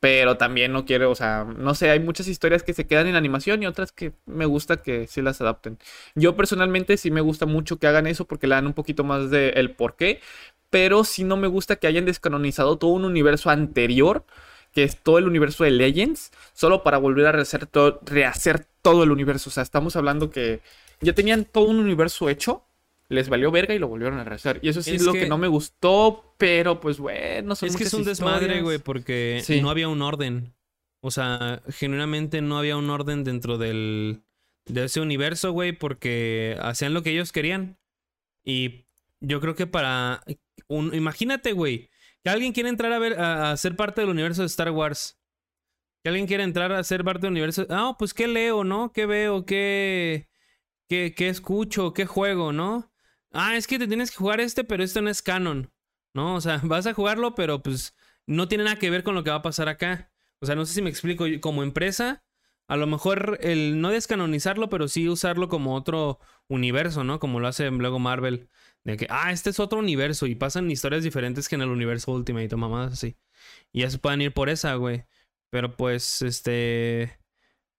Pero 0.00 0.38
también 0.38 0.72
no 0.72 0.86
quiero, 0.86 1.10
o 1.10 1.14
sea, 1.14 1.44
no 1.44 1.74
sé, 1.74 1.90
hay 1.90 2.00
muchas 2.00 2.26
historias 2.26 2.62
que 2.62 2.72
se 2.72 2.86
quedan 2.86 3.06
en 3.06 3.16
animación 3.16 3.62
y 3.62 3.66
otras 3.66 3.92
que 3.92 4.14
me 4.24 4.46
gusta 4.46 4.78
que 4.78 5.06
sí 5.06 5.20
las 5.20 5.42
adapten. 5.42 5.78
Yo 6.14 6.36
personalmente 6.36 6.96
sí 6.96 7.10
me 7.10 7.20
gusta 7.20 7.44
mucho 7.44 7.78
que 7.78 7.86
hagan 7.86 8.06
eso 8.06 8.24
porque 8.24 8.46
le 8.46 8.54
dan 8.54 8.66
un 8.66 8.72
poquito 8.72 9.04
más 9.04 9.30
de 9.30 9.50
el 9.50 9.72
porqué. 9.76 10.20
Pero 10.70 11.04
sí 11.04 11.24
no 11.24 11.36
me 11.36 11.48
gusta 11.48 11.76
que 11.76 11.86
hayan 11.86 12.06
descanonizado 12.06 12.78
todo 12.78 12.92
un 12.92 13.04
universo 13.04 13.50
anterior 13.50 14.24
que 14.72 14.84
es 14.84 14.96
todo 15.02 15.18
el 15.18 15.26
universo 15.26 15.64
de 15.64 15.70
Legends, 15.70 16.32
solo 16.52 16.82
para 16.82 16.98
volver 16.98 17.26
a 17.26 17.32
rehacer 17.32 17.66
todo, 17.66 18.00
rehacer 18.04 18.66
todo 18.82 19.02
el 19.02 19.10
universo. 19.10 19.50
O 19.50 19.52
sea, 19.52 19.62
estamos 19.62 19.96
hablando 19.96 20.30
que 20.30 20.60
ya 21.00 21.12
tenían 21.12 21.44
todo 21.44 21.64
un 21.64 21.78
universo 21.78 22.28
hecho 22.28 22.64
les 23.10 23.28
valió 23.28 23.50
verga 23.50 23.74
y 23.74 23.78
lo 23.78 23.88
volvieron 23.88 24.18
a 24.18 24.24
rezar. 24.24 24.60
Y 24.62 24.68
eso 24.68 24.82
sí 24.82 24.94
es, 24.94 25.02
lo 25.02 25.12
que... 25.12 25.28
no 25.28 25.36
me 25.36 25.48
gustó, 25.48 26.34
pero 26.38 26.80
pues 26.80 26.98
bueno, 26.98 27.56
son 27.56 27.68
Es 27.68 27.76
que 27.76 27.82
es 27.82 27.92
un 27.92 28.04
desmadre, 28.04 28.62
güey, 28.62 28.78
porque 28.78 29.42
no 29.60 29.68
había 29.68 29.88
un 29.88 30.00
orden. 30.00 30.54
O 31.00 31.10
sea, 31.10 31.60
genuinamente 31.68 32.40
no 32.40 32.56
había 32.56 32.76
un 32.76 32.88
orden 32.88 33.24
dentro 33.24 33.58
del 33.58 34.22
de 34.66 34.84
ese 34.84 35.00
universo, 35.00 35.50
güey, 35.50 35.72
porque 35.72 36.56
hacían 36.60 36.94
lo 36.94 37.02
que 37.02 37.10
ellos 37.10 37.32
querían. 37.32 37.78
Y 38.44 38.84
yo 39.18 39.40
creo 39.40 39.56
que 39.56 39.66
para 39.66 40.22
un 40.68 40.94
imagínate, 40.94 41.52
güey, 41.52 41.90
que 42.22 42.30
alguien 42.30 42.52
quiere 42.52 42.68
entrar 42.68 42.92
a 42.92 42.98
ver 42.98 43.20
a, 43.20 43.56
ser 43.56 43.76
parte 43.76 44.00
del 44.00 44.10
universo 44.10 44.42
de 44.42 44.46
Star 44.46 44.70
Wars. 44.70 45.18
Que 46.02 46.08
alguien 46.08 46.26
quiere 46.26 46.44
entrar 46.44 46.72
a 46.72 46.82
ser 46.84 47.04
parte 47.04 47.26
del 47.26 47.32
universo. 47.32 47.66
Ah, 47.68 47.96
pues 47.98 48.14
qué 48.14 48.26
leo, 48.26 48.64
¿no? 48.64 48.92
¿Qué 48.92 49.06
veo? 49.06 49.44
¿Qué 49.44 50.28
qué, 50.88 51.14
qué 51.16 51.28
escucho? 51.28 51.92
¿Qué 51.94 52.04
juego, 52.06 52.52
no? 52.52 52.90
ah, 53.32 53.56
es 53.56 53.66
que 53.66 53.78
te 53.78 53.86
tienes 53.86 54.10
que 54.10 54.16
jugar 54.16 54.40
este, 54.40 54.64
pero 54.64 54.82
esto 54.82 55.00
no 55.02 55.10
es 55.10 55.22
canon, 55.22 55.72
¿no? 56.14 56.34
O 56.34 56.40
sea, 56.40 56.60
vas 56.64 56.86
a 56.86 56.94
jugarlo, 56.94 57.34
pero 57.34 57.62
pues 57.62 57.94
no 58.26 58.48
tiene 58.48 58.64
nada 58.64 58.76
que 58.76 58.90
ver 58.90 59.02
con 59.02 59.14
lo 59.14 59.24
que 59.24 59.30
va 59.30 59.36
a 59.36 59.42
pasar 59.42 59.68
acá. 59.68 60.10
O 60.40 60.46
sea, 60.46 60.54
no 60.54 60.66
sé 60.66 60.74
si 60.74 60.82
me 60.82 60.90
explico, 60.90 61.26
como 61.40 61.62
empresa, 61.62 62.24
a 62.66 62.76
lo 62.76 62.86
mejor 62.86 63.38
el 63.42 63.80
no 63.80 63.90
descanonizarlo, 63.90 64.68
pero 64.68 64.88
sí 64.88 65.08
usarlo 65.08 65.48
como 65.48 65.74
otro 65.74 66.18
universo, 66.48 67.04
¿no? 67.04 67.20
Como 67.20 67.40
lo 67.40 67.48
hace 67.48 67.70
luego 67.70 67.98
Marvel. 67.98 68.48
De 68.84 68.96
que, 68.96 69.06
ah, 69.10 69.30
este 69.32 69.50
es 69.50 69.60
otro 69.60 69.78
universo 69.78 70.26
y 70.26 70.34
pasan 70.34 70.70
historias 70.70 71.02
diferentes 71.02 71.48
que 71.48 71.54
en 71.54 71.62
el 71.62 71.68
universo 71.68 72.12
Ultimate 72.12 72.54
o 72.54 72.58
mamadas 72.58 72.94
así. 72.94 73.16
Y 73.72 73.80
ya 73.80 73.90
se 73.90 73.98
pueden 73.98 74.22
ir 74.22 74.32
por 74.32 74.48
esa, 74.48 74.74
güey. 74.74 75.04
Pero 75.50 75.76
pues, 75.76 76.22
este... 76.22 77.18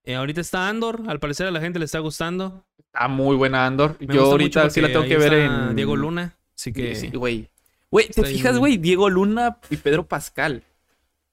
Eh, 0.04 0.16
ahorita 0.16 0.42
está 0.42 0.68
Andor, 0.68 1.04
al 1.08 1.20
parecer 1.20 1.48
a 1.48 1.52
la 1.52 1.62
gente 1.62 1.78
le 1.78 1.86
está 1.86 2.00
gustando. 2.00 2.66
Está 2.80 3.08
muy 3.08 3.36
buena 3.36 3.66
Andor. 3.66 3.98
Yo 4.00 4.26
ahorita 4.26 4.70
sí 4.70 4.82
la 4.82 4.88
tengo 4.88 5.06
que 5.06 5.18
ver 5.18 5.34
en. 5.34 5.76
Diego 5.76 5.96
Luna. 5.96 6.38
Así 6.56 6.74
que. 6.74 6.96
Sí, 6.96 7.10
güey. 7.10 7.50
Güey, 7.92 8.08
¿te 8.10 8.24
fijas, 8.24 8.58
güey? 8.58 8.78
Diego 8.78 9.10
Luna 9.10 9.60
y 9.70 9.78
Pedro 9.78 10.08
Pascal. 10.08 10.64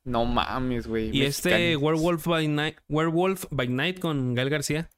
No 0.04 0.24
mames, 0.24 0.86
güey. 0.86 1.16
Y 1.16 1.22
este 1.22 1.76
Werewolf 1.76 2.26
by 2.26 2.48
Night, 2.48 2.76
Werewolf 2.88 3.46
by 3.50 3.68
Night 3.68 4.00
con 4.00 4.34
Gael 4.34 4.50
García. 4.50 4.90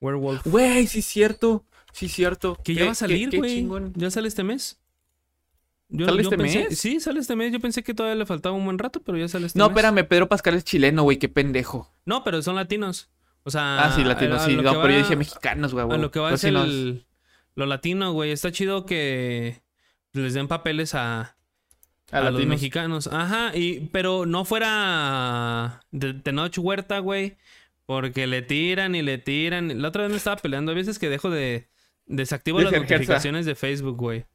Werewolf. 0.00 0.46
Güey, 0.46 0.86
sí 0.86 1.00
es 1.00 1.06
cierto. 1.06 1.64
Sí 1.92 2.06
es 2.06 2.12
cierto. 2.12 2.58
Que 2.64 2.74
ya 2.74 2.86
va 2.86 2.92
a 2.92 2.94
salir, 2.94 3.30
güey. 3.36 3.66
Ya 3.94 4.10
sale 4.10 4.28
este 4.28 4.42
mes. 4.44 4.78
¿Sale 5.98 6.22
este 6.22 6.36
mes? 6.38 6.78
Sí, 6.78 7.00
sale 7.00 7.20
este 7.20 7.36
mes. 7.36 7.52
Yo 7.52 7.60
pensé 7.60 7.82
que 7.82 7.92
todavía 7.92 8.16
le 8.16 8.24
faltaba 8.26 8.54
un 8.56 8.64
buen 8.64 8.78
rato, 8.78 9.02
pero 9.02 9.18
ya 9.18 9.28
sale 9.28 9.46
este 9.46 9.58
mes. 9.58 9.62
No, 9.62 9.70
espérame, 9.70 10.06
Pedro 10.08 10.28
Pascal 10.28 10.54
es 10.54 10.64
chileno, 10.64 11.02
güey. 11.02 11.18
Qué 11.18 11.28
pendejo. 11.28 11.92
No, 12.06 12.24
pero 12.24 12.40
son 12.42 12.56
latinos. 12.56 13.10
O 13.44 13.50
sea. 13.50 13.84
Ah, 13.84 13.92
sí, 13.94 14.02
latino, 14.04 14.38
sí. 14.38 14.56
No, 14.56 14.80
pero 14.80 14.90
yo 14.90 14.98
dije 14.98 15.16
mexicanos, 15.16 15.74
güey. 15.74 15.84
A 15.90 15.98
lo 15.98 16.10
que 16.10 16.18
va 16.20 16.30
a 16.30 16.36
ser 16.36 16.54
el, 16.54 17.04
lo 17.54 17.66
latino, 17.66 18.12
güey. 18.12 18.30
Está 18.30 18.50
chido 18.52 18.86
que. 18.86 19.62
les 20.14 20.32
den 20.32 20.48
papeles 20.48 20.94
a, 20.94 21.20
A, 21.20 21.36
a 22.10 22.20
los 22.22 22.32
latinos. 22.32 22.48
mexicanos. 22.48 23.06
Ajá, 23.08 23.54
y, 23.54 23.80
pero 23.92 24.24
no 24.24 24.46
fuera 24.46 25.80
de 25.90 26.14
Tenoch 26.14 26.56
Huerta, 26.56 27.00
güey. 27.00 27.36
Porque 27.84 28.26
le 28.26 28.40
tiran 28.40 28.94
y 28.94 29.02
le 29.02 29.18
tiran. 29.18 29.82
La 29.82 29.88
otra 29.88 30.02
vez 30.02 30.10
me 30.12 30.16
estaba 30.16 30.36
peleando. 30.36 30.70
Hay 30.70 30.76
veces 30.76 30.98
que 30.98 31.10
dejo 31.10 31.28
de... 31.28 31.68
Desactivo 32.12 32.58
De 32.58 32.64
las 32.64 32.72
notificaciones 32.74 33.46
de 33.46 33.54
Facebook, 33.54 33.96
güey. 33.96 34.26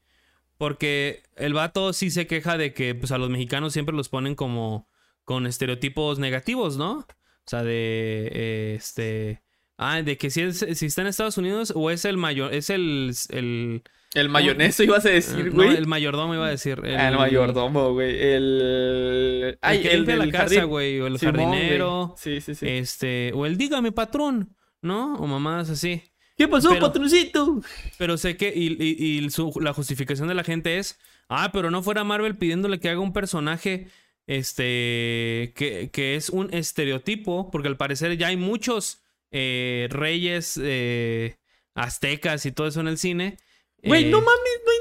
Porque 0.57 1.21
el 1.35 1.53
vato 1.53 1.93
sí 1.93 2.09
se 2.09 2.25
queja 2.25 2.57
de 2.57 2.73
que 2.73 2.95
pues, 2.95 3.11
a 3.11 3.19
los 3.19 3.29
mexicanos 3.29 3.73
siempre 3.73 3.95
los 3.95 4.09
ponen 4.09 4.33
como 4.33 4.89
con 5.23 5.45
estereotipos 5.45 6.17
negativos, 6.17 6.77
¿no? 6.77 6.99
O 6.99 7.05
sea, 7.45 7.63
de 7.63 8.29
eh, 8.33 8.75
este... 8.75 9.43
Ah, 9.77 10.01
de 10.01 10.17
que 10.17 10.31
si, 10.31 10.41
es, 10.41 10.65
si 10.73 10.87
está 10.87 11.01
en 11.01 11.07
Estados 11.07 11.37
Unidos 11.37 11.71
o 11.75 11.91
es 11.91 12.03
el 12.05 12.17
mayor... 12.17 12.51
Es 12.51 12.71
el... 12.71 13.13
el 13.29 13.83
El 14.15 14.29
mayoneso 14.29 14.81
ibas 14.81 15.05
a 15.05 15.09
decir, 15.09 15.45
no, 15.45 15.51
güey. 15.51 15.75
el 15.75 15.85
mayordomo 15.85 16.33
iba 16.33 16.47
a 16.47 16.49
decir. 16.49 16.81
Ah, 16.83 17.09
el 17.09 17.17
mayordomo, 17.17 17.93
güey. 17.93 18.19
El. 18.19 19.59
Ay, 19.61 19.77
el 19.77 19.83
que 19.83 19.95
limpia 19.97 20.15
la 20.17 20.31
casa, 20.31 20.63
güey. 20.63 20.99
O 20.99 21.05
el 21.05 21.19
Simón, 21.19 21.35
jardinero. 21.35 22.15
Sí, 22.17 22.41
sí, 22.41 22.55
sí. 22.55 22.67
Este. 22.67 23.31
O 23.35 23.45
el 23.45 23.57
dígame 23.57 23.91
patrón. 23.91 24.55
¿No? 24.81 25.15
O 25.15 25.27
mamadas 25.27 25.69
así. 25.69 26.01
¿Qué 26.37 26.47
pasó, 26.47 26.69
pero- 26.69 26.81
patroncito? 26.81 27.61
Pero 27.97 28.17
sé 28.17 28.37
que. 28.37 28.53
Y, 28.55 28.67
y- 28.81 29.25
y 29.25 29.29
su- 29.31 29.59
la 29.61 29.73
justificación 29.73 30.27
de 30.27 30.35
la 30.35 30.43
gente 30.43 30.77
es. 30.77 30.99
Ah, 31.29 31.51
pero 31.51 31.71
no 31.71 31.81
fuera 31.83 32.03
Marvel 32.03 32.37
pidiéndole 32.37 32.79
que 32.79 32.89
haga 32.89 32.99
un 32.99 33.13
personaje. 33.13 33.87
Este. 34.27 35.53
Que, 35.55 35.89
que 35.91 36.15
es 36.15 36.29
un 36.29 36.53
estereotipo. 36.53 37.49
Porque 37.51 37.67
al 37.67 37.77
parecer 37.77 38.17
ya 38.17 38.27
hay 38.27 38.37
muchos 38.37 39.01
eh, 39.31 39.87
reyes 39.89 40.59
eh, 40.61 41.37
aztecas 41.73 42.45
y 42.45 42.51
todo 42.51 42.67
eso 42.67 42.81
en 42.81 42.87
el 42.87 42.97
cine. 42.97 43.37
Güey, 43.83 44.05
Eh, 44.05 44.09
no 44.09 44.19
mames, 44.21 44.61
no 44.65 44.71
hay 44.71 44.77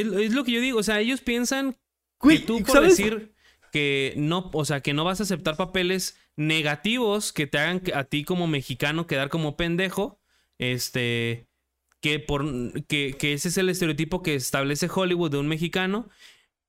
ninguno. 0.00 0.18
es, 0.18 0.26
es 0.28 0.32
lo 0.34 0.44
que 0.44 0.52
yo 0.52 0.60
digo. 0.60 0.78
O 0.78 0.82
sea, 0.82 1.00
ellos 1.00 1.20
piensan 1.20 1.76
Güey, 2.20 2.40
que 2.40 2.46
tú 2.46 2.58
por 2.62 2.72
¿sabes? 2.76 2.96
decir 2.96 3.32
que 3.70 4.14
no, 4.16 4.50
o 4.52 4.64
sea, 4.64 4.80
que 4.80 4.94
no 4.94 5.04
vas 5.04 5.20
a 5.20 5.24
aceptar 5.24 5.56
papeles 5.56 6.18
negativos 6.36 7.32
que 7.32 7.46
te 7.46 7.58
hagan 7.58 7.82
a 7.94 8.04
ti 8.04 8.24
como 8.24 8.46
mexicano 8.46 9.06
quedar 9.06 9.28
como 9.28 9.56
pendejo, 9.56 10.20
este, 10.58 11.48
que 12.00 12.18
por 12.18 12.44
que, 12.86 13.16
ese 13.20 13.48
es 13.48 13.58
el 13.58 13.68
estereotipo 13.68 14.22
que 14.22 14.34
establece 14.34 14.88
Hollywood 14.92 15.30
de 15.32 15.38
un 15.38 15.48
mexicano 15.48 16.08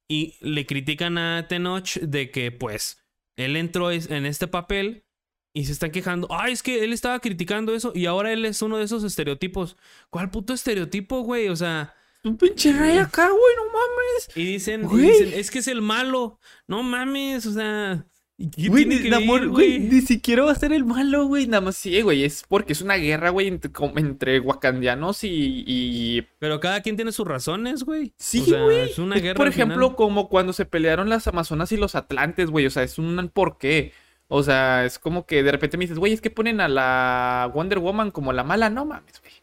y 0.09 0.37
le 0.41 0.65
critican 0.65 1.17
a 1.17 1.47
Tenoch 1.47 1.97
de 1.99 2.31
que 2.31 2.51
pues 2.51 3.03
él 3.37 3.55
entró 3.55 3.91
en 3.91 4.25
este 4.25 4.47
papel 4.47 5.05
y 5.53 5.65
se 5.65 5.73
están 5.73 5.91
quejando, 5.91 6.27
ay, 6.31 6.53
es 6.53 6.63
que 6.63 6.83
él 6.83 6.93
estaba 6.93 7.19
criticando 7.19 7.73
eso 7.73 7.91
y 7.93 8.05
ahora 8.05 8.31
él 8.31 8.45
es 8.45 8.61
uno 8.61 8.77
de 8.77 8.85
esos 8.85 9.03
estereotipos. 9.03 9.77
¿Cuál 10.09 10.31
puto 10.31 10.53
estereotipo, 10.53 11.21
güey? 11.21 11.49
O 11.49 11.55
sea, 11.55 11.93
Un 12.23 12.37
pinche 12.37 12.71
rey 12.73 12.97
acá, 12.97 13.27
güey, 13.29 13.55
no 13.57 13.63
mames. 13.65 14.29
y 14.35 14.45
dicen, 14.45 14.87
y 14.91 14.97
dicen, 14.97 15.31
es 15.33 15.49
que 15.51 15.59
es 15.59 15.67
el 15.67 15.81
malo. 15.81 16.39
No 16.67 16.83
mames, 16.83 17.45
o 17.47 17.53
sea. 17.53 18.05
¿y 18.37 18.49
¿Qué 18.49 18.69
Güey, 18.69 18.85
ni, 18.85 19.47
güey, 19.47 20.01
siquiera 20.01 20.43
va 20.43 20.51
a 20.51 20.55
ser 20.55 20.73
el 20.73 20.83
malo, 20.85 21.25
güey. 21.25 21.47
Nada 21.47 21.61
más 21.61 21.77
sí, 21.77 22.01
güey. 22.01 22.23
Es 22.23 22.43
porque 22.47 22.73
es 22.73 22.81
una 22.81 22.95
guerra, 22.95 23.29
güey, 23.29 23.47
entre, 23.47 23.71
como 23.71 23.97
entre 23.99 24.39
wakandianos 24.39 25.23
y, 25.23 25.63
y 25.67 26.21
Pero 26.39 26.59
cada 26.59 26.81
quien 26.81 26.95
tiene 26.95 27.11
sus 27.11 27.27
razones, 27.27 27.83
güey. 27.83 28.13
Sí, 28.17 28.41
O 28.41 28.45
sea, 28.45 28.63
güey. 28.63 28.89
Es 28.91 28.99
una 28.99 29.15
Es, 29.15 29.21
guerra. 29.23 29.37
por 29.37 29.47
ejemplo, 29.47 29.87
final. 29.87 29.95
como 29.95 30.29
cuando 30.29 30.53
se 30.53 30.65
pelearon 30.65 31.09
las 31.09 31.27
Amazonas 31.27 31.71
y 31.71 31.77
los 31.77 31.95
Atlantes, 31.95 32.49
güey. 32.49 32.65
O 32.65 32.71
sea, 32.71 32.83
es 32.83 32.97
un 32.97 33.29
porqué. 33.33 33.93
O 34.27 34.43
sea, 34.43 34.85
es 34.85 34.97
como 34.97 35.25
que 35.25 35.43
de 35.43 35.51
repente 35.51 35.77
me 35.77 35.83
dices, 35.83 35.99
güey, 35.99 36.13
es 36.13 36.21
que 36.21 36.29
ponen 36.31 36.61
a 36.61 36.67
la 36.69 37.51
Wonder 37.53 37.79
Woman 37.79 38.11
como 38.11 38.31
la 38.33 38.43
mala. 38.43 38.69
No 38.69 38.85
mames, 38.85 39.19
güey. 39.21 39.33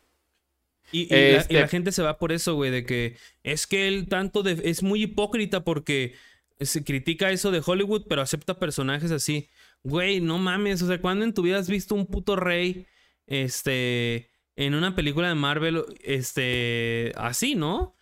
Y, 0.93 1.03
y 1.03 1.07
la, 1.09 1.17
y 1.19 1.35
este- 1.35 1.55
la 1.61 1.69
gente 1.69 1.93
se 1.93 2.03
va 2.03 2.19
por 2.19 2.33
eso, 2.33 2.55
güey, 2.55 2.71
de 2.71 2.85
que 2.87 3.17
es 3.43 3.67
que 3.67 3.89
él 3.89 4.09
tanto 4.09 4.43
de- 4.43 4.61
es 4.65 4.83
muy 4.83 5.03
hipócrita 5.03 5.65
porque 5.65 6.15
se 6.61 6.83
critica 6.85 7.31
eso 7.31 7.51
de 7.51 7.63
Hollywood, 7.65 8.07
pero 8.09 8.23
acepta 8.23 8.59
personajes 8.59 9.11
así. 9.11 9.49
Güey, 9.85 10.21
no 10.21 10.39
mames, 10.39 10.83
o 10.83 10.87
sea, 10.89 11.01
¿cuándo 11.01 11.25
en 11.25 11.33
tu 11.35 11.43
vida 11.43 11.59
has 11.59 11.69
visto 11.69 11.95
un 11.95 12.07
puto 12.07 12.35
rey, 12.37 12.87
este, 13.27 14.31
en 14.57 14.75
una 14.75 14.95
película 14.97 15.29
de 15.29 15.35
Marvel, 15.35 15.85
este, 16.03 17.13
así, 17.17 17.55
¿no? 17.55 17.95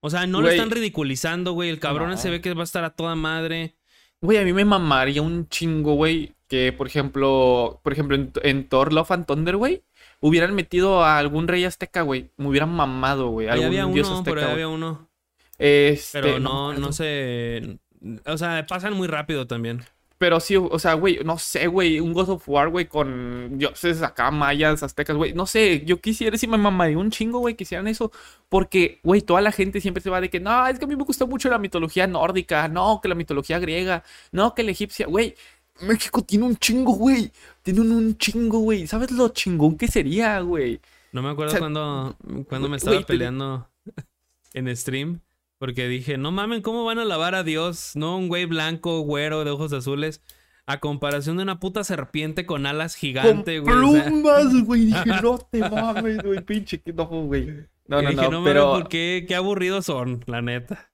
O 0.00 0.10
sea, 0.10 0.26
no 0.26 0.40
lo 0.42 0.48
están 0.50 0.70
ridiculizando, 0.70 1.52
güey. 1.52 1.70
El 1.70 1.78
cabrón 1.78 2.10
No. 2.10 2.16
se 2.16 2.28
ve 2.28 2.40
que 2.40 2.52
va 2.54 2.62
a 2.62 2.64
estar 2.64 2.84
a 2.84 2.90
toda 2.90 3.14
madre. 3.14 3.76
Güey, 4.20 4.38
a 4.38 4.44
mí 4.44 4.52
me 4.52 4.64
mamaría 4.64 5.22
un 5.22 5.48
chingo, 5.48 5.94
güey. 5.94 6.32
Que, 6.48 6.72
por 6.72 6.86
ejemplo, 6.88 7.80
por 7.82 7.92
ejemplo, 7.92 8.16
en, 8.16 8.32
en 8.42 8.68
Thor 8.68 8.92
Love 8.92 9.10
and 9.12 9.26
Thunder, 9.26 9.56
güey, 9.56 9.84
hubieran 10.22 10.54
metido 10.54 11.04
a 11.04 11.18
algún 11.18 11.48
rey 11.48 11.64
azteca, 11.64 12.00
güey. 12.00 12.30
Me 12.38 12.48
hubieran 12.48 12.70
mamado, 12.70 13.28
güey. 13.28 13.48
Algún 13.48 13.66
había 13.66 13.84
dios 13.86 14.08
azteca, 14.08 14.38
ahí 14.38 14.44
güey. 14.44 14.52
había 14.54 14.68
uno. 14.68 15.10
Este, 15.58 16.22
Pero 16.22 16.40
no, 16.40 16.72
no 16.72 16.92
sé. 16.92 17.78
O 18.24 18.38
sea, 18.38 18.64
pasan 18.66 18.94
muy 18.94 19.08
rápido 19.08 19.46
también. 19.46 19.84
Pero 20.22 20.38
sí, 20.38 20.54
o 20.56 20.78
sea, 20.78 20.94
güey, 20.94 21.18
no 21.24 21.36
sé, 21.36 21.66
güey, 21.66 21.98
un 21.98 22.12
God 22.12 22.28
of 22.28 22.48
War, 22.48 22.68
güey, 22.68 22.86
con 22.86 23.58
dioses 23.58 24.02
acá, 24.02 24.30
mayas, 24.30 24.84
aztecas, 24.84 25.16
güey, 25.16 25.32
no 25.32 25.46
sé, 25.46 25.82
yo 25.84 26.00
quisiera, 26.00 26.38
si 26.38 26.46
me 26.46 26.56
mamaría 26.58 26.96
un 26.96 27.10
chingo, 27.10 27.40
güey, 27.40 27.56
que 27.56 27.64
hicieran 27.64 27.88
eso, 27.88 28.12
porque, 28.48 29.00
güey, 29.02 29.22
toda 29.22 29.40
la 29.40 29.50
gente 29.50 29.80
siempre 29.80 30.00
se 30.00 30.10
va 30.10 30.20
de 30.20 30.30
que, 30.30 30.38
no, 30.38 30.64
es 30.68 30.78
que 30.78 30.84
a 30.84 30.86
mí 30.86 30.94
me 30.94 31.02
gusta 31.02 31.26
mucho 31.26 31.50
la 31.50 31.58
mitología 31.58 32.06
nórdica, 32.06 32.68
no, 32.68 33.00
que 33.02 33.08
la 33.08 33.16
mitología 33.16 33.58
griega, 33.58 34.04
no, 34.30 34.54
que 34.54 34.62
la 34.62 34.70
egipcia, 34.70 35.08
güey, 35.08 35.34
México 35.80 36.22
tiene 36.22 36.44
un 36.44 36.56
chingo, 36.56 36.92
güey, 36.92 37.32
tiene 37.62 37.80
un, 37.80 37.92
un 37.92 38.16
chingo, 38.16 38.58
güey, 38.60 38.86
¿sabes 38.86 39.10
lo 39.10 39.28
chingón 39.30 39.76
que 39.76 39.88
sería, 39.88 40.40
güey? 40.40 40.80
No 41.12 41.22
me 41.22 41.30
acuerdo 41.30 41.50
O 41.50 41.52
sea, 41.52 41.60
cuando, 41.60 42.16
cuando 42.48 42.68
me 42.68 42.76
güey, 42.76 42.76
estaba 42.76 43.02
peleando 43.02 43.68
en 44.54 44.76
stream. 44.76 45.20
Porque 45.58 45.86
dije, 45.86 46.18
no 46.18 46.32
mamen, 46.32 46.60
¿cómo 46.60 46.84
van 46.84 46.98
a 46.98 47.02
alabar 47.02 47.36
a 47.36 47.44
Dios? 47.44 47.92
No, 47.94 48.16
un 48.16 48.26
güey 48.26 48.46
blanco, 48.46 49.00
güero, 49.02 49.44
de 49.44 49.52
ojos 49.52 49.72
azules. 49.72 50.20
A 50.66 50.80
comparación 50.80 51.36
de 51.36 51.44
una 51.44 51.60
puta 51.60 51.84
serpiente 51.84 52.46
con 52.46 52.66
alas 52.66 52.96
gigante, 52.96 53.62
Con 53.62 53.80
güey. 53.80 53.90
o 53.90 53.92
sea, 53.92 54.04
plumas, 54.06 54.62
güey, 54.64 54.86
dije, 54.86 55.04
no 55.22 55.38
te 55.38 55.60
mames, 55.60 56.18
güey, 56.22 56.40
pinche, 56.40 56.80
que 56.80 56.92
no, 56.92 57.06
güey. 57.06 57.46
No, 57.86 58.02
no, 58.02 58.10
dije, 58.10 58.28
no, 58.28 58.40
mames, 58.40 58.52
pero... 58.52 58.72
¿por 58.72 58.88
qué? 58.88 59.24
Qué 59.28 59.36
aburridos 59.36 59.86
son, 59.86 60.24
la 60.26 60.42
neta. 60.42 60.90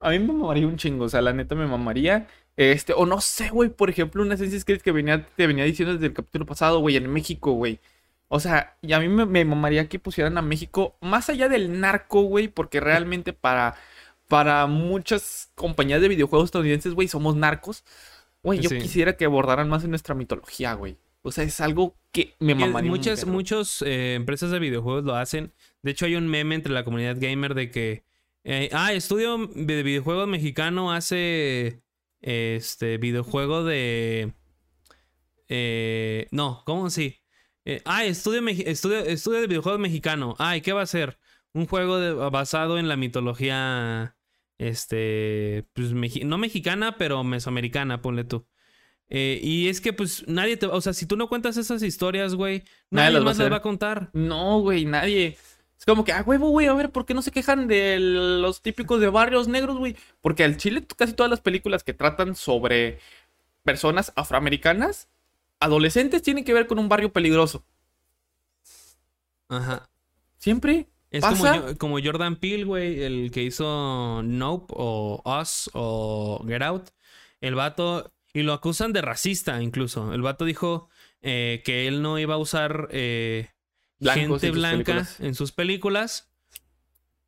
A 0.00 0.10
mí 0.10 0.18
me 0.18 0.34
mamaría 0.34 0.66
un 0.66 0.76
chingo, 0.76 1.04
o 1.04 1.08
sea, 1.08 1.22
la 1.22 1.32
neta 1.32 1.54
me 1.54 1.66
mamaría. 1.66 2.26
Este, 2.62 2.92
o 2.92 3.06
no 3.06 3.22
sé, 3.22 3.48
güey, 3.48 3.70
por 3.70 3.88
ejemplo, 3.88 4.22
un 4.22 4.32
Assassin's 4.32 4.66
Creed 4.66 4.82
que 4.82 4.92
venía, 4.92 5.26
te 5.34 5.46
venía 5.46 5.64
diciendo 5.64 5.94
desde 5.94 6.08
el 6.08 6.12
capítulo 6.12 6.44
pasado, 6.44 6.80
güey, 6.80 6.96
en 6.96 7.10
México, 7.10 7.52
güey. 7.52 7.80
O 8.28 8.38
sea, 8.38 8.76
y 8.82 8.92
a 8.92 9.00
mí 9.00 9.08
me, 9.08 9.24
me 9.24 9.46
mamaría 9.46 9.88
que 9.88 9.98
pusieran 9.98 10.36
a 10.36 10.42
México 10.42 10.94
más 11.00 11.30
allá 11.30 11.48
del 11.48 11.80
narco, 11.80 12.20
güey, 12.22 12.48
porque 12.48 12.78
realmente 12.78 13.32
para, 13.32 13.76
para 14.28 14.66
muchas 14.66 15.50
compañías 15.54 16.02
de 16.02 16.08
videojuegos 16.08 16.48
estadounidenses, 16.48 16.92
güey, 16.92 17.08
somos 17.08 17.34
narcos. 17.34 17.82
Güey, 18.42 18.60
yo 18.60 18.68
Sí. 18.68 18.78
quisiera 18.78 19.16
que 19.16 19.24
abordaran 19.24 19.68
más 19.70 19.82
en 19.84 19.90
nuestra 19.90 20.14
mitología, 20.14 20.74
güey. 20.74 20.98
O 21.22 21.32
sea, 21.32 21.44
es 21.44 21.60
algo 21.60 21.96
que 22.12 22.34
me 22.40 22.54
mamaría. 22.54 22.90
muchas 22.90 23.26
muchos, 23.26 23.82
eh, 23.82 24.14
empresas 24.16 24.50
de 24.50 24.58
videojuegos 24.58 25.04
lo 25.04 25.14
hacen. 25.16 25.52
De 25.82 25.92
hecho, 25.92 26.04
hay 26.06 26.14
un 26.14 26.28
meme 26.28 26.54
entre 26.56 26.72
la 26.74 26.84
comunidad 26.84 27.16
gamer 27.18 27.54
de 27.54 27.70
que. 27.70 28.04
eh, 28.44 28.68
ah, 28.72 28.92
estudio 28.92 29.48
de 29.54 29.82
videojuegos 29.82 30.28
mexicano 30.28 30.92
hace. 30.92 31.80
Este. 32.20 32.98
Videojuego 32.98 33.64
de. 33.64 34.32
eh, 35.48 36.26
no, 36.30 36.62
¿cómo 36.64 36.90
sí? 36.90 37.16
Eh, 37.64 37.82
ah, 37.84 38.04
estudio, 38.04 38.46
estudio, 38.48 38.98
estudio 39.00 39.40
de 39.40 39.46
videojuegos 39.46 39.80
mexicano. 39.80 40.34
Ah, 40.38 40.56
¿y 40.56 40.60
qué 40.60 40.72
va 40.72 40.82
a 40.82 40.86
ser? 40.86 41.18
Un 41.52 41.66
juego 41.66 41.98
de- 41.98 42.12
basado 42.30 42.78
en 42.78 42.88
la 42.88 42.96
mitología. 42.96 44.16
Este. 44.58 45.66
Pues 45.72 45.92
meji- 45.94 46.24
no 46.24 46.38
mexicana, 46.38 46.96
pero 46.98 47.24
mesoamericana, 47.24 48.02
ponle 48.02 48.24
tú. 48.24 48.46
Eh, 49.08 49.40
y 49.42 49.68
es 49.68 49.80
que, 49.80 49.92
pues, 49.92 50.24
nadie 50.28 50.56
te. 50.56 50.66
O 50.66 50.80
sea, 50.80 50.92
si 50.92 51.06
tú 51.06 51.16
no 51.16 51.28
cuentas 51.28 51.56
esas 51.56 51.82
historias, 51.82 52.34
güey, 52.34 52.58
nadie, 52.90 53.06
Nadie 53.06 53.12
las 53.14 53.20
va 53.22 53.22
a 53.22 53.24
más 53.30 53.38
las 53.38 53.52
va 53.52 53.56
a 53.56 53.62
contar. 53.62 54.10
No, 54.12 54.60
güey, 54.60 54.84
nadie. 54.84 55.36
Es 55.80 55.86
como 55.86 56.04
que, 56.04 56.12
ah, 56.12 56.22
huevo, 56.26 56.50
güey, 56.50 56.66
a 56.66 56.74
ver, 56.74 56.90
¿por 56.90 57.06
qué 57.06 57.14
no 57.14 57.22
se 57.22 57.30
quejan 57.30 57.66
de 57.66 57.98
los 57.98 58.60
típicos 58.60 59.00
de 59.00 59.08
barrios 59.08 59.48
negros, 59.48 59.78
güey? 59.78 59.96
Porque 60.20 60.44
al 60.44 60.58
Chile 60.58 60.86
casi 60.94 61.14
todas 61.14 61.30
las 61.30 61.40
películas 61.40 61.82
que 61.82 61.94
tratan 61.94 62.34
sobre 62.34 62.98
personas 63.64 64.12
afroamericanas, 64.14 65.08
adolescentes, 65.58 66.20
tienen 66.20 66.44
que 66.44 66.52
ver 66.52 66.66
con 66.66 66.78
un 66.78 66.90
barrio 66.90 67.14
peligroso. 67.14 67.64
Ajá. 69.48 69.88
Siempre. 70.36 70.86
Es 71.10 71.22
¿Pasa? 71.22 71.74
como, 71.78 71.98
Jordan 71.98 72.36
Peele, 72.36 72.64
güey, 72.64 73.02
el 73.02 73.30
que 73.30 73.42
hizo 73.42 74.22
Nope 74.22 74.74
o 74.76 75.22
Us 75.24 75.70
o 75.72 76.44
Get 76.46 76.60
Out. 76.60 76.90
El 77.40 77.54
vato. 77.54 78.12
Y 78.34 78.42
lo 78.42 78.52
acusan 78.52 78.92
de 78.92 79.00
racista, 79.00 79.62
incluso. 79.62 80.12
El 80.12 80.20
vato 80.20 80.44
dijo 80.44 80.90
eh, 81.22 81.62
que 81.64 81.88
él 81.88 82.02
no 82.02 82.18
iba 82.18 82.34
a 82.34 82.38
usar 82.38 82.88
eh, 82.90 83.48
Blancos 84.00 84.40
gente 84.40 84.46
en 84.48 84.52
blanca 84.54 85.06
en 85.20 85.34
sus 85.34 85.52
películas. 85.52 86.30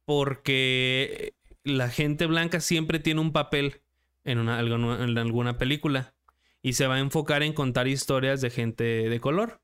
Porque 0.04 1.34
la 1.64 1.88
gente 1.88 2.26
blanca 2.26 2.60
siempre 2.60 2.98
tiene 2.98 3.20
un 3.20 3.32
papel 3.32 3.80
en, 4.24 4.38
una, 4.38 4.58
alguna- 4.58 5.02
en 5.04 5.16
alguna 5.16 5.58
película. 5.58 6.14
Y 6.62 6.74
se 6.74 6.86
va 6.86 6.96
a 6.96 6.98
enfocar 7.00 7.42
en 7.42 7.52
contar 7.52 7.88
historias 7.88 8.40
de 8.40 8.50
gente 8.50 8.84
de 8.84 9.20
color. 9.20 9.60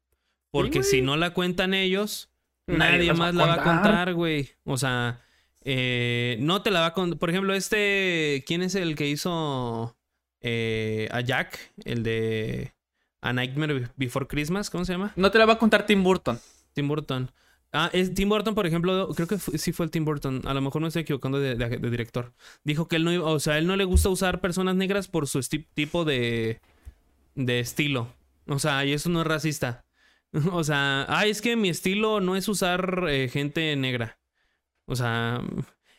Porque 0.51 0.83
si 0.83 1.03
no 1.03 1.17
la 1.17 1.31
cuentan 1.35 1.75
ellos, 1.75 2.31
Nadie 2.67 3.09
va 3.13 3.15
más 3.19 3.35
la 3.35 3.47
va 3.47 3.53
a 3.55 3.57
contar. 3.57 3.83
contar, 3.83 4.15
güey. 4.15 4.51
O 4.65 4.77
sea, 4.79 5.21
eh, 5.63 6.37
no 6.41 6.63
te 6.63 6.71
la 6.71 6.81
va 6.81 6.87
a 6.87 6.93
contar. 6.95 7.19
Por 7.19 7.31
ejemplo, 7.31 7.55
este. 7.55 8.43
¿Quién 8.47 8.63
es 8.63 8.75
el 8.75 8.95
que 8.97 9.09
hizo 9.09 9.97
eh, 10.41 11.09
a 11.13 11.21
Jack? 11.21 11.73
El 11.85 12.03
de 12.03 12.73
A 13.21 13.33
Nightmare 13.33 13.89
Before 13.97 14.27
Christmas, 14.27 14.71
¿cómo 14.71 14.85
se 14.85 14.93
llama? 14.93 15.13
No 15.17 15.31
te 15.31 15.39
la 15.39 15.47
va 15.47 15.55
a 15.55 15.59
contar 15.59 15.87
Tim 15.87 16.03
Burton. 16.03 16.41
Tim 16.79 16.89
Burton. 16.89 17.31
Ah, 17.73 17.91
es 17.93 18.15
Tim 18.15 18.29
Burton, 18.31 18.55
por 18.55 18.67
ejemplo, 18.67 19.09
creo 19.15 19.29
que 19.29 19.39
sí 19.39 19.73
fue 19.73 19.85
el 19.87 19.91
Tim 19.91 20.05
Burton. 20.05 20.43
A 20.47 20.55
lo 20.55 20.61
mejor 20.63 20.81
me 20.83 20.89
estoy 20.89 21.03
equivocando 21.03 21.39
de, 21.41 21.55
de- 21.57 21.79
de 21.79 21.91
director. 21.91 22.33
Dijo 22.65 22.89
que 22.89 22.97
él 22.97 23.05
no 23.05 23.13
iba, 23.13 23.27
o 23.27 23.41
sea, 23.41 23.59
él 23.59 23.67
no 23.67 23.77
le 23.77 23.85
gusta 23.85 24.09
usar 24.09 24.41
personas 24.41 24.75
negras 24.77 25.09
por 25.09 25.27
su 25.29 25.41
tipo 25.75 26.05
de, 26.05 26.61
de 27.35 27.61
estilo. 27.61 28.15
O 28.47 28.59
sea, 28.59 28.85
y 28.85 28.93
eso 28.93 29.11
no 29.11 29.23
es 29.23 29.27
racista. 29.27 29.85
O 30.53 30.63
sea, 30.65 31.07
ah, 31.09 31.27
es 31.27 31.41
que 31.43 31.57
mi 31.57 31.71
estilo 31.71 32.21
no 32.21 32.37
es 32.37 32.49
usar 32.49 33.07
eh, 33.09 33.29
gente 33.31 33.75
negra. 33.77 34.19
O 34.87 34.97
sea, 34.97 35.43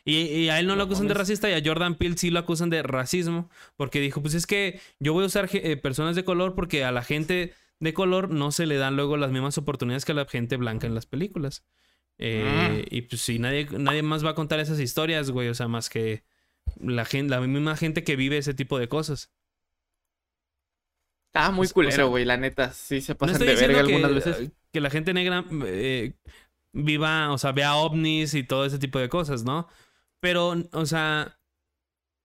y, 0.06 0.18
y 0.22 0.49
a 0.49 0.60
él 0.60 0.68
no, 0.68 0.76
lo 0.76 0.77
No 0.77 0.84
acusan 0.85 1.07
de 1.07 1.14
racista 1.14 1.49
y 1.49 1.53
a 1.53 1.61
Jordan 1.64 1.95
Peele 1.95 2.18
sí 2.18 2.30
lo 2.31 2.39
acusan 2.39 2.69
de 2.69 2.84
racismo. 2.84 3.49
Porque 3.77 3.99
dijo, 4.01 4.22
pues 4.22 4.34
es 4.34 4.47
que 4.47 4.80
yo 4.99 5.14
voy 5.14 5.23
a 5.23 5.27
usar 5.27 5.49
eh, 5.53 5.77
personas 5.77 6.15
de 6.15 6.23
color 6.26 6.56
porque 6.56 6.84
a 6.85 6.91
la 6.91 7.03
gente 7.03 7.53
de 7.80 7.93
color 7.93 8.30
no 8.30 8.51
se 8.51 8.65
le 8.65 8.76
dan 8.77 8.95
luego 8.95 9.18
las 9.18 9.31
mismas 9.31 9.57
oportunidades 9.57 10.06
que 10.06 10.11
a 10.11 10.15
la 10.15 10.26
gente 10.26 10.57
blanca 10.57 10.88
en 10.88 10.95
las 10.95 11.06
películas. 11.06 11.64
Eh, 12.18 12.85
Y 12.91 13.03
pues 13.03 13.22
sí, 13.22 13.39
nadie, 13.39 13.68
nadie 13.72 14.01
más 14.03 14.26
va 14.26 14.31
a 14.31 14.35
contar 14.35 14.60
esas 14.60 14.80
historias, 14.80 15.31
güey. 15.31 15.47
O 15.49 15.53
sea, 15.53 15.68
más 15.69 15.89
que 15.89 16.23
la, 16.80 17.06
gente, 17.06 17.31
la 17.31 17.39
misma 17.41 17.77
gente 17.77 18.03
que 18.03 18.15
vive 18.18 18.38
ese 18.38 18.53
tipo 18.53 18.77
de 18.77 18.89
cosas. 18.89 19.31
Ah, 21.34 21.51
muy 21.51 21.65
O 21.65 21.68
sea- 21.68 21.73
culero, 21.73 22.10
güey, 22.10 22.26
la 22.26 22.38
neta. 22.38 22.73
Sí 22.73 23.01
se 23.01 23.14
No 23.14 23.18
pasan 23.19 23.34
estoy 23.35 23.47
de 23.49 23.56
verga 23.56 23.81
diciendo 23.84 24.07
algunas 24.07 24.23
que, 24.23 24.30
veces. 24.41 24.51
que 24.73 24.81
la 24.81 24.89
gente 24.89 25.14
negra 25.14 25.45
eh, 25.65 26.14
viva, 26.73 27.31
o 27.31 27.38
sea, 27.38 27.51
vea 27.51 27.76
ovnis 27.76 28.34
y 28.34 28.43
todo 28.43 28.65
ese 28.65 28.80
tipo 28.80 28.99
de 28.99 29.10
cosas, 29.10 29.43
¿no? 29.43 29.68
Pero, 30.19 30.56
o 30.73 30.85
sea, 30.85 31.39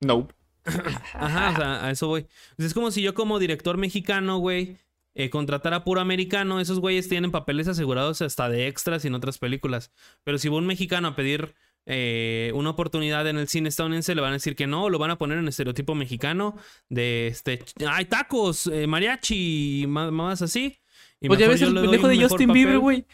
No. 0.00 0.28
Ajá, 1.12 1.50
o 1.50 1.56
sea, 1.56 1.86
a 1.86 1.90
eso 1.90 2.08
voy. 2.08 2.26
Es 2.56 2.72
como 2.72 2.90
si 2.90 3.02
yo 3.02 3.12
como 3.14 3.38
director 3.38 3.76
mexicano, 3.76 4.38
güey, 4.38 4.78
eh, 5.14 5.30
contratara 5.30 5.84
puro 5.84 6.00
americano. 6.00 6.60
Esos 6.60 6.80
güeyes 6.80 7.08
tienen 7.08 7.30
papeles 7.30 7.68
asegurados 7.68 8.22
hasta 8.22 8.48
de 8.48 8.66
extras 8.68 9.04
y 9.04 9.08
en 9.08 9.14
otras 9.14 9.38
películas. 9.38 9.92
Pero 10.24 10.38
si 10.38 10.48
va 10.48 10.56
un 10.56 10.66
mexicano 10.66 11.08
a 11.08 11.16
pedir 11.16 11.54
eh, 11.86 12.50
una 12.54 12.70
oportunidad 12.70 13.26
en 13.28 13.36
el 13.38 13.48
cine 13.48 13.68
estadounidense, 13.68 14.14
le 14.14 14.20
van 14.22 14.30
a 14.30 14.34
decir 14.34 14.56
que 14.56 14.66
no, 14.66 14.88
lo 14.88 14.98
van 14.98 15.10
a 15.10 15.18
poner 15.18 15.38
en 15.38 15.48
estereotipo 15.48 15.94
mexicano 15.94 16.56
de, 16.88 17.26
este, 17.28 17.62
hay 17.86 18.06
tacos, 18.06 18.66
eh, 18.68 18.86
mariachi 18.86 19.82
y 19.82 19.86
ma- 19.86 20.10
más 20.10 20.40
así. 20.42 20.78
Y 21.20 21.28
Pues 21.28 21.38
ya 21.40 21.48
ves 21.48 21.62
el 21.62 21.74
pendejo 21.74 22.08
de 22.08 22.16
Justin 22.22 22.52
Bieber, 22.52 22.78
güey. 22.78 23.06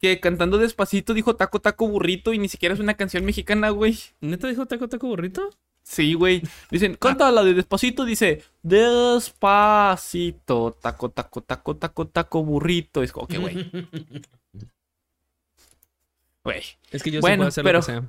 Que 0.00 0.20
cantando 0.20 0.58
despacito 0.58 1.12
dijo 1.12 1.34
taco, 1.34 1.60
taco, 1.60 1.88
burrito 1.88 2.32
y 2.32 2.38
ni 2.38 2.48
siquiera 2.48 2.72
es 2.72 2.80
una 2.80 2.94
canción 2.94 3.24
mexicana, 3.24 3.70
güey. 3.70 3.98
¿Neta 4.20 4.46
dijo 4.46 4.66
taco, 4.66 4.88
taco, 4.88 5.08
burrito? 5.08 5.50
Sí, 5.88 6.12
güey. 6.12 6.42
Dicen, 6.70 6.96
canta 6.96 7.32
la 7.32 7.42
de 7.42 7.54
despacito, 7.54 8.04
dice, 8.04 8.42
despacito, 8.62 9.96
taco, 10.82 11.08
taco, 11.08 11.40
taco, 11.42 11.76
taco, 11.78 12.06
taco, 12.08 12.44
burrito. 12.44 13.02
Es 13.02 13.10
como 13.10 13.26
que, 13.26 13.38
güey, 13.38 13.70
güey. 16.44 16.62
Es 16.90 17.02
que 17.02 17.10
yo 17.10 17.20
Bueno, 17.22 17.36
sí 17.36 17.38
puedo 17.38 17.48
hacer 17.48 17.64
pero- 17.64 17.78
lo 17.78 17.84
que 17.86 17.92
sea. 17.92 18.04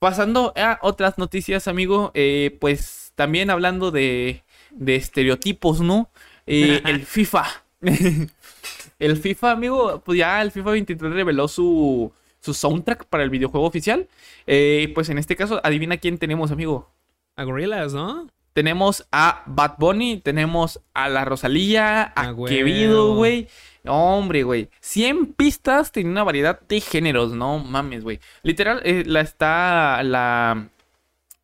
Pasando 0.00 0.52
a 0.56 0.80
otras 0.82 1.16
noticias, 1.16 1.68
amigo, 1.68 2.10
eh, 2.14 2.58
pues 2.60 3.12
también 3.14 3.50
hablando 3.50 3.92
de, 3.92 4.42
de 4.72 4.96
estereotipos, 4.96 5.80
¿no? 5.80 6.10
Eh, 6.48 6.82
el 6.86 7.06
FIFA. 7.06 7.44
el 8.98 9.16
FIFA, 9.16 9.52
amigo, 9.52 10.02
pues 10.04 10.18
ya 10.18 10.42
el 10.42 10.50
FIFA 10.50 10.72
23 10.72 11.12
reveló 11.12 11.46
su, 11.46 12.10
su 12.40 12.52
soundtrack 12.52 13.04
para 13.04 13.22
el 13.22 13.30
videojuego 13.30 13.64
oficial. 13.64 14.08
Eh, 14.48 14.90
pues 14.92 15.08
en 15.08 15.18
este 15.18 15.36
caso, 15.36 15.60
adivina 15.62 15.98
quién 15.98 16.18
tenemos, 16.18 16.50
amigo. 16.50 16.90
A 17.36 17.44
Gorillaz, 17.44 17.92
¿no? 17.94 18.28
Tenemos 18.52 19.06
a 19.10 19.42
Bad 19.46 19.76
Bunny, 19.78 20.18
tenemos 20.18 20.80
a 20.92 21.08
la 21.08 21.24
Rosalía, 21.24 22.02
a 22.02 22.12
Ah, 22.16 22.34
Quevedo, 22.46 23.04
huevo. 23.06 23.14
güey. 23.16 23.48
Hombre, 23.86 24.42
güey. 24.42 24.68
100 24.80 25.32
pistas 25.32 25.90
tiene 25.90 26.10
una 26.10 26.22
variedad 26.22 26.60
de 26.60 26.80
géneros, 26.82 27.32
no 27.32 27.58
mames, 27.58 28.04
güey. 28.04 28.20
Literal, 28.42 28.82
eh, 28.84 29.04
la 29.06 29.22
está 29.22 30.02
la 30.02 30.68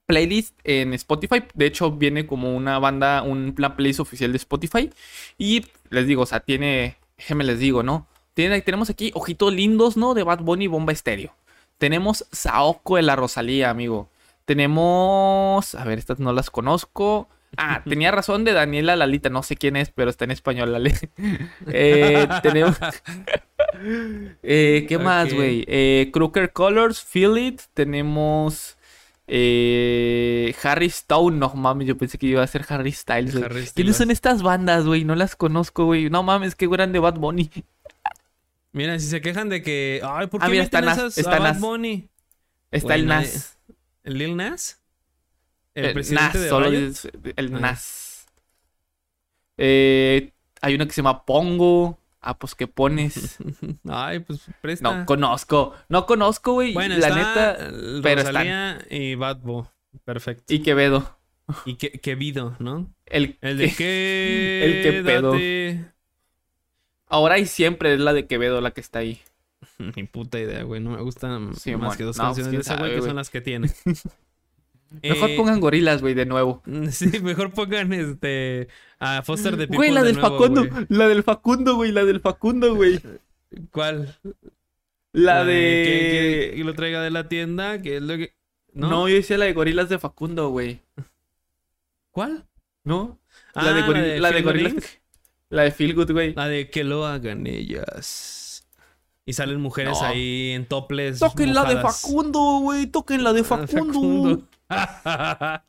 playlist 0.04 0.54
en 0.64 0.92
Spotify. 0.94 1.42
De 1.54 1.66
hecho, 1.66 1.92
viene 1.92 2.26
como 2.26 2.54
una 2.54 2.78
banda, 2.78 3.22
un 3.22 3.54
plan 3.54 3.74
playlist 3.74 4.00
oficial 4.00 4.30
de 4.32 4.36
Spotify. 4.38 4.90
Y 5.38 5.64
les 5.88 6.06
digo, 6.06 6.22
o 6.22 6.26
sea, 6.26 6.40
tiene, 6.40 6.96
déjenme 7.16 7.44
les 7.44 7.58
digo, 7.58 7.82
¿no? 7.82 8.06
Tiene, 8.34 8.60
tenemos 8.60 8.90
aquí 8.90 9.10
ojitos 9.14 9.52
lindos, 9.52 9.96
¿no? 9.96 10.12
De 10.12 10.22
Bad 10.24 10.40
Bunny 10.40 10.66
Bomba 10.66 10.92
Estéreo. 10.92 11.34
Tenemos 11.78 12.26
Saoko 12.32 12.96
de 12.96 13.02
la 13.02 13.16
Rosalía, 13.16 13.70
amigo. 13.70 14.10
Tenemos. 14.48 15.74
A 15.74 15.84
ver, 15.84 15.98
estas 15.98 16.18
no 16.20 16.32
las 16.32 16.48
conozco. 16.50 17.28
Ah, 17.58 17.82
tenía 17.88 18.10
razón 18.10 18.44
de 18.44 18.54
Daniela 18.54 18.96
Lalita. 18.96 19.28
No 19.28 19.42
sé 19.42 19.56
quién 19.56 19.76
es, 19.76 19.90
pero 19.90 20.08
está 20.08 20.24
en 20.24 20.30
español, 20.30 20.72
Lale. 20.72 20.94
Eh, 21.68 22.26
tenemos. 22.42 22.76
Eh, 24.42 24.86
¿Qué 24.88 24.98
más, 24.98 25.32
güey? 25.32 25.64
Eh, 25.68 26.10
Crooker 26.12 26.52
Colors, 26.52 27.02
Feel 27.02 27.36
It. 27.38 27.60
Tenemos. 27.74 28.76
eh, 29.26 30.54
Harry 30.62 30.86
Stone. 30.86 31.36
No 31.36 31.50
mames, 31.54 31.86
yo 31.86 31.96
pensé 31.96 32.16
que 32.18 32.26
iba 32.26 32.42
a 32.42 32.46
ser 32.46 32.64
Harry 32.70 32.90
Styles, 32.92 33.36
güey. 33.36 33.66
¿Quiénes 33.74 33.96
son 33.96 34.10
estas 34.10 34.42
bandas, 34.42 34.86
güey? 34.86 35.04
No 35.04 35.14
las 35.14 35.36
conozco, 35.36 35.84
güey. 35.84 36.08
No 36.08 36.22
mames, 36.22 36.54
qué 36.54 36.66
grande 36.66 36.98
Bad 36.98 37.14
Bunny. 37.18 37.50
Mira, 38.72 38.98
si 38.98 39.06
se 39.06 39.20
quejan 39.20 39.48
de 39.50 39.62
que. 39.62 40.00
Ay, 40.02 40.26
¿por 40.28 40.42
Ah, 40.42 40.46
qué 40.46 40.52
mira, 40.52 40.64
meten 40.64 40.78
está 40.78 40.80
Nas, 40.80 40.98
esas 40.98 41.18
está 41.18 41.36
a 41.36 41.40
Bad. 41.40 41.58
Bunny? 41.60 42.08
Está 42.70 42.94
el 42.94 43.06
Nas. 43.06 43.57
¿El 44.08 44.16
Lil 44.16 44.36
Nas? 44.36 44.82
¿El 45.74 45.92
presidente 45.92 46.24
Nas, 46.24 46.40
de 46.42 46.48
solo 46.48 46.68
el 46.68 47.54
Ah. 47.54 47.60
Nas. 47.60 48.26
Eh, 49.58 50.32
hay 50.62 50.74
una 50.74 50.86
que 50.86 50.92
se 50.92 51.02
llama 51.02 51.26
Pongo. 51.26 51.98
Ah, 52.22 52.38
pues 52.38 52.54
¿qué 52.54 52.66
pones? 52.66 53.36
Ay, 53.88 54.20
pues 54.20 54.40
presta. 54.62 54.90
No 54.90 55.04
conozco. 55.04 55.74
No 55.90 56.06
conozco, 56.06 56.54
güey. 56.54 56.72
bueno, 56.72 56.96
la 56.96 57.08
está 57.08 57.16
neta. 57.18 57.70
pero 58.02 58.22
Rosalía 58.22 58.78
y 58.90 59.14
Bad 59.14 59.40
Bo. 59.42 59.70
Perfecto. 60.06 60.54
Y 60.54 60.60
Quevedo. 60.62 61.18
Y 61.66 61.74
que, 61.74 61.92
Quevido, 61.92 62.56
¿no? 62.60 62.90
El, 63.04 63.36
El 63.42 63.58
de 63.58 63.74
que. 63.74 64.62
El 64.64 64.82
que 64.82 65.02
pedo. 65.04 65.34
Ahora 67.08 67.38
y 67.38 67.44
siempre 67.44 67.92
es 67.92 68.00
la 68.00 68.14
de 68.14 68.26
Quevedo 68.26 68.62
la 68.62 68.70
que 68.70 68.80
está 68.80 69.00
ahí. 69.00 69.20
Ni 69.96 70.04
puta 70.04 70.38
idea, 70.38 70.62
güey. 70.62 70.80
No 70.80 70.90
me 70.90 71.02
gustan 71.02 71.54
Sí, 71.54 71.74
más 71.76 71.96
que 71.96 72.04
dos 72.04 72.16
No, 72.18 72.24
pues, 72.24 72.36
canciones 72.38 72.52
de 72.52 72.58
ese 72.72 72.76
güey 72.80 72.94
que 72.94 73.02
son 73.02 73.16
las 73.16 73.30
que 73.30 73.40
tiene. 73.40 73.70
Mejor 75.02 75.30
Eh, 75.30 75.36
pongan 75.36 75.60
gorilas, 75.60 76.00
güey, 76.00 76.14
de 76.14 76.24
nuevo. 76.26 76.62
Sí, 76.90 77.20
mejor 77.20 77.52
pongan 77.52 77.92
este. 77.92 78.68
A 78.98 79.22
Foster 79.22 79.56
de 79.56 79.66
People. 79.66 79.76
Güey, 79.76 79.90
la 79.90 80.02
de 80.02 80.14
nuevo, 80.14 80.28
Facundo. 80.38 80.66
güey. 80.66 80.86
La 80.88 81.08
del 81.08 81.22
Facundo, 81.22 81.74
güey. 81.76 81.92
La 81.92 82.04
del 82.04 82.20
Facundo, 82.20 82.74
güey. 82.74 83.00
¿Cuál? 83.70 84.18
La 85.12 85.44
de. 85.44 86.50
Que, 86.52 86.56
que 86.56 86.64
lo 86.64 86.74
traiga 86.74 87.02
de 87.02 87.10
la 87.10 87.28
tienda, 87.28 87.82
que 87.82 87.96
es 87.96 88.02
lo 88.02 88.16
que. 88.16 88.34
¿No? 88.72 88.88
¿No? 88.88 89.08
yo 89.08 89.16
decía 89.16 89.36
la 89.38 89.44
de 89.46 89.52
gorilas 89.52 89.88
de 89.88 89.98
Facundo, 89.98 90.48
güey. 90.50 90.80
¿Cuál? 92.10 92.46
¿No? 92.84 93.18
Ah, 93.54 93.64
la 93.64 93.72
de, 93.74 93.82
goril- 93.82 94.18
la 94.20 94.30
de 94.30 94.42
Good 94.42 94.44
gorilas. 94.52 94.98
La 95.50 95.62
de 95.62 95.70
Feel 95.70 95.94
Good, 95.94 96.12
güey. 96.12 96.34
La 96.34 96.48
de 96.48 96.70
que 96.70 96.84
lo 96.84 97.04
hagan 97.06 97.46
ellas. 97.46 98.47
Y 99.28 99.34
salen 99.34 99.60
mujeres 99.60 99.98
No. 100.00 100.06
ahí 100.06 100.52
en 100.52 100.64
toples. 100.64 101.18
Toquen 101.18 101.52
la 101.52 101.64
de. 101.64 101.76
Facundo, 101.82 102.60
güey. 102.62 102.86
Toquen 102.86 103.22
la 103.22 103.34
de 103.34 103.40
Ah, 103.40 103.44
Facundo. 103.44 104.48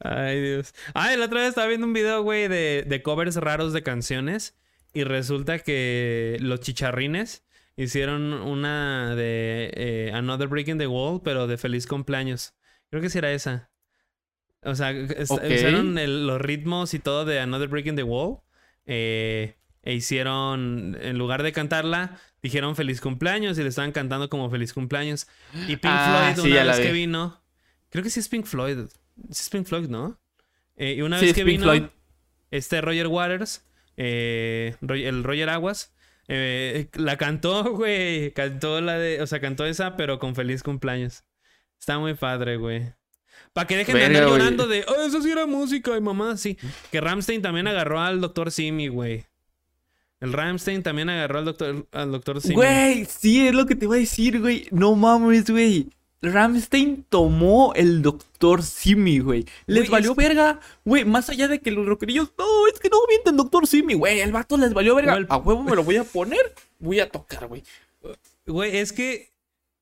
Ay, 0.00 0.40
Dios. 0.42 0.74
Ay, 0.94 1.16
la 1.16 1.26
otra 1.26 1.40
vez 1.40 1.50
estaba 1.50 1.66
viendo 1.68 1.86
un 1.86 1.92
video, 1.92 2.22
güey, 2.22 2.48
de, 2.48 2.84
de 2.86 3.02
covers 3.02 3.36
raros 3.36 3.72
de 3.72 3.82
canciones. 3.82 4.56
Y 4.92 5.04
resulta 5.04 5.60
que 5.60 6.36
los 6.40 6.58
chicharrines 6.60 7.44
hicieron 7.76 8.32
una 8.32 9.14
de 9.14 9.70
eh, 9.74 10.10
Another 10.12 10.48
Break 10.48 10.66
in 10.68 10.78
the 10.78 10.86
Wall, 10.88 11.20
pero 11.22 11.46
de 11.46 11.56
feliz 11.58 11.86
cumpleaños. 11.86 12.54
Creo 12.90 13.00
que 13.00 13.08
sí 13.08 13.18
era 13.18 13.32
esa. 13.32 13.70
O 14.62 14.74
sea, 14.74 14.90
est- 14.90 15.30
Ok. 15.30 15.42
usaron 15.48 15.96
el- 15.96 16.26
los 16.26 16.40
ritmos 16.40 16.92
y 16.92 16.98
todo 16.98 17.24
de 17.24 17.38
Another 17.40 17.68
Break 17.68 17.86
in 17.86 17.94
the 17.96 18.02
Wall. 18.02 18.38
eh, 18.86 19.54
e 19.82 19.94
hicieron, 19.94 20.96
en 21.00 21.18
lugar 21.18 21.42
de 21.42 21.52
cantarla, 21.52 22.18
dijeron 22.42 22.76
feliz 22.76 23.00
cumpleaños 23.00 23.58
y 23.58 23.62
le 23.62 23.68
estaban 23.68 23.92
cantando 23.92 24.28
como 24.28 24.50
feliz 24.50 24.72
cumpleaños. 24.72 25.26
Y 25.68 25.76
Pink 25.76 25.84
Ah, 25.86 26.32
Floyd, 26.34 26.44
sí, 26.46 26.52
una 26.52 26.64
vez 26.64 26.80
que 26.80 26.92
vi. 26.92 27.00
vino, 27.00 27.42
creo 27.90 28.04
que 28.04 28.10
sí 28.10 28.20
es 28.20 28.28
Pink 28.28 28.46
Floyd. 28.46 28.78
Sí 29.30 29.42
es 29.42 29.50
Pink 29.50 29.66
Floyd, 29.66 29.88
¿no? 29.88 30.18
Eh, 30.76 30.94
y 30.98 31.02
una 31.02 31.18
Sí, 31.18 31.26
vez 31.26 31.34
que 31.34 31.44
Pink 31.44 31.60
vino, 31.60 31.64
Floyd. 31.64 31.82
este 32.50 32.80
Roger 32.80 33.06
Waters, 33.06 33.64
eh, 33.96 34.76
el 34.80 35.24
Roger 35.24 35.48
Aguas, 35.50 35.94
eh, 36.28 36.88
la 36.94 37.16
cantó, 37.16 37.64
güey. 37.74 38.32
Cantó 38.32 38.80
la 38.80 38.98
de, 38.98 39.20
o 39.22 39.26
sea, 39.26 39.40
cantó 39.40 39.66
esa, 39.66 39.96
pero 39.96 40.18
con 40.18 40.34
feliz 40.34 40.62
cumpleaños. 40.62 41.24
Está 41.78 41.98
muy 41.98 42.14
padre, 42.14 42.56
güey. 42.56 42.92
Para 43.52 43.66
que 43.66 43.76
dejen 43.76 43.96
de 43.96 44.04
andar 44.04 44.24
llorando 44.28 44.68
de, 44.68 44.84
oh, 44.86 45.02
eso 45.06 45.20
sí 45.22 45.30
era 45.30 45.46
música 45.46 45.96
y 45.96 46.00
mamá, 46.00 46.36
sí. 46.36 46.56
Que 46.92 47.00
Ramstein 47.00 47.42
también 47.42 47.66
agarró 47.66 48.00
al 48.00 48.20
doctor 48.20 48.50
Simi, 48.52 48.88
güey. 48.88 49.26
El 50.20 50.32
Ramstein 50.32 50.82
también 50.82 51.08
agarró 51.08 51.38
al 51.38 51.44
doctor, 51.46 51.86
al 51.92 52.12
doctor 52.12 52.40
Simi. 52.40 52.54
Güey, 52.54 53.04
sí, 53.06 53.46
es 53.48 53.54
lo 53.54 53.64
que 53.66 53.74
te 53.74 53.86
iba 53.86 53.94
a 53.94 53.98
decir, 53.98 54.38
güey. 54.40 54.66
No 54.70 54.94
mames, 54.94 55.50
güey. 55.50 55.88
Ramstein 56.22 57.06
tomó 57.08 57.72
el 57.74 58.02
Doctor 58.02 58.62
Simi, 58.62 59.20
güey. 59.20 59.46
Les 59.66 59.84
Güey, 59.84 59.90
valió 59.90 60.10
es- 60.10 60.16
verga, 60.18 60.60
güey. 60.84 61.06
Más 61.06 61.30
allá 61.30 61.48
de 61.48 61.60
que 61.60 61.70
los 61.70 61.86
rockerillos, 61.86 62.32
no, 62.36 62.44
es 62.70 62.78
que 62.78 62.90
no 62.90 62.98
mienten 63.08 63.38
Doctor 63.38 63.66
Simi, 63.66 63.94
güey. 63.94 64.20
El 64.20 64.30
vato 64.30 64.58
les 64.58 64.74
valió 64.74 64.94
verga. 64.94 65.12
Güey, 65.12 65.22
el- 65.24 65.28
A 65.30 65.38
huevo 65.38 65.62
me 65.62 65.74
lo 65.74 65.82
voy 65.82 65.96
a 65.96 66.04
poner. 66.04 66.54
Voy 66.78 67.00
a 67.00 67.08
tocar, 67.08 67.46
güey. 67.48 67.62
Güey, 68.46 68.76
es 68.76 68.92
que 68.92 69.32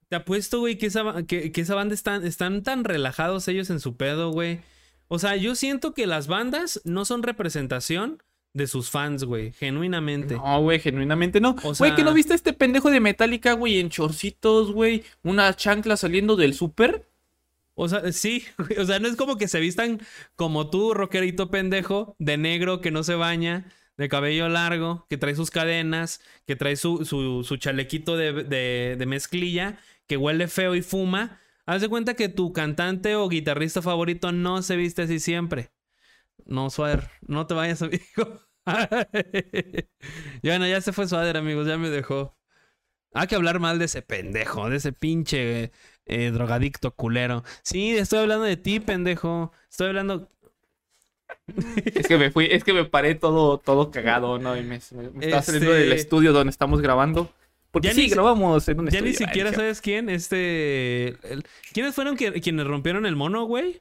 te 0.09 0.15
apuesto, 0.15 0.61
güey, 0.61 0.79
que 0.79 0.87
esa, 0.87 1.25
que 1.27 1.51
esa 1.55 1.75
banda 1.75 1.95
están, 1.97 2.25
están 2.25 2.63
tan 2.63 2.85
relajados 2.85 3.49
ellos 3.49 3.69
en 3.71 3.81
su 3.81 3.97
pedo, 3.97 4.31
güey. 4.31 4.61
O 5.09 5.19
sea, 5.19 5.35
yo 5.35 5.57
siento 5.57 5.93
que 5.93 6.07
las 6.07 6.29
bandas 6.29 6.81
no 6.85 7.05
son 7.05 7.25
representación 7.25 8.23
de 8.53 8.67
sus 8.67 8.91
fans, 8.91 9.25
güey, 9.25 9.53
genuinamente. 9.53 10.35
No, 10.35 10.61
güey, 10.63 10.81
genuinamente 10.81 11.41
no. 11.41 11.57
O 11.63 11.75
Güey, 11.75 11.91
¿que 11.93 11.97
sea- 11.99 12.05
no 12.05 12.15
viste 12.15 12.33
a 12.33 12.37
este 12.37 12.53
pendejo 12.53 12.91
de 12.91 13.01
Metallica, 13.01 13.53
güey, 13.53 13.79
en 13.79 13.91
chorcitos, 13.91 14.73
güey? 14.73 15.05
Una 15.23 15.55
chancla 15.55 15.97
saliendo 15.97 16.35
del 16.37 16.55
súper. 16.55 17.09
O 17.75 17.89
sea, 17.89 18.11
sí, 18.13 18.45
güey, 18.59 18.79
o 18.79 18.85
sea, 18.87 18.99
no 18.99 19.07
es 19.09 19.17
como 19.17 19.37
que 19.37 19.47
se 19.49 19.61
vistan 19.61 20.01
como 20.35 20.71
tú, 20.71 20.95
rockerito 20.95 21.51
pendejo, 21.51 22.17
de 22.19 22.37
negro 22.37 22.81
que 22.81 22.91
no 22.91 23.05
se 23.05 23.15
baña, 23.15 23.71
de 23.97 24.09
cabello 24.09 24.49
largo, 24.49 25.07
que 25.09 25.17
trae 25.19 25.35
sus 25.37 25.51
cadenas, 25.51 26.21
que 26.47 26.57
trae 26.57 26.77
su, 26.77 27.05
su, 27.05 27.45
su 27.45 27.57
chalequito 27.57 28.17
de, 28.17 28.33
de, 28.45 28.97
de 28.99 29.07
mezclilla, 29.07 29.79
que 30.07 30.17
huele 30.17 30.49
feo 30.49 30.75
y 30.75 30.83
fuma. 30.83 31.41
Haz 31.67 31.83
de 31.83 31.89
cuenta 31.89 32.15
que 32.15 32.29
tu 32.29 32.53
cantante 32.53 33.15
o 33.15 33.29
guitarrista 33.29 33.83
favorito 33.83 34.33
no 34.33 34.63
se 34.63 34.75
viste 34.77 35.03
así 35.03 35.21
siempre. 35.21 35.71
No, 36.49 36.71
Suader, 36.71 37.11
no 37.23 37.47
te 37.47 37.55
vayas, 37.55 37.81
amigo. 37.83 38.41
ya, 40.43 40.53
bueno, 40.53 40.67
ya 40.67 40.81
se 40.81 40.93
fue 40.93 41.07
Suader, 41.07 41.37
amigos, 41.37 41.67
ya 41.67 41.79
me 41.79 41.91
dejó. 41.91 42.37
Hay 43.15 43.27
que 43.27 43.37
hablar 43.37 43.59
mal 43.61 43.79
de 43.79 43.87
ese 43.87 44.03
pendejo, 44.03 44.69
de 44.69 44.77
ese 44.77 44.93
pinche 44.93 45.73
eh, 46.07 46.31
drogadicto 46.31 46.91
culero. 46.95 47.43
Sí, 47.63 47.97
estoy 47.97 48.19
hablando 48.21 48.45
de 48.45 48.57
ti, 48.57 48.81
pendejo. 48.81 49.53
Estoy 49.71 49.89
hablando. 49.89 50.29
Es 51.95 52.07
que 52.07 52.19
me 52.19 52.31
fui, 52.31 52.47
es 52.51 52.65
que 52.65 52.73
me 52.75 52.85
paré 52.85 53.15
todo, 53.15 53.59
todo 53.59 53.91
cagado, 53.91 54.39
¿no? 54.39 54.57
Y 54.57 54.63
me, 54.63 54.79
me- 54.93 55.11
me 55.11 55.25
estaba 55.27 55.43
saliendo 55.43 55.71
Este- 55.75 55.83
del 55.85 55.93
estudio 55.93 56.33
donde 56.33 56.51
estamos 56.51 56.81
grabando. 56.83 57.33
Porque 57.71 57.89
Ya 57.89 57.95
sí, 57.95 58.03
ni 58.03 58.09
grabamos 58.11 58.67
en 58.69 58.81
un 58.81 58.89
Ya 58.89 59.01
ni 59.01 59.11
estudio. 59.11 59.27
siquiera 59.29 59.51
Ay, 59.51 59.57
sabes 59.57 59.81
quién. 59.81 60.09
Este. 60.11 61.09
el- 61.33 61.45
¿Quiénes 61.73 61.95
fueron 61.95 62.17
que- 62.17 62.41
quienes 62.41 62.67
rompieron 62.67 63.07
el 63.07 63.17
mono, 63.17 63.45
güey? 63.45 63.81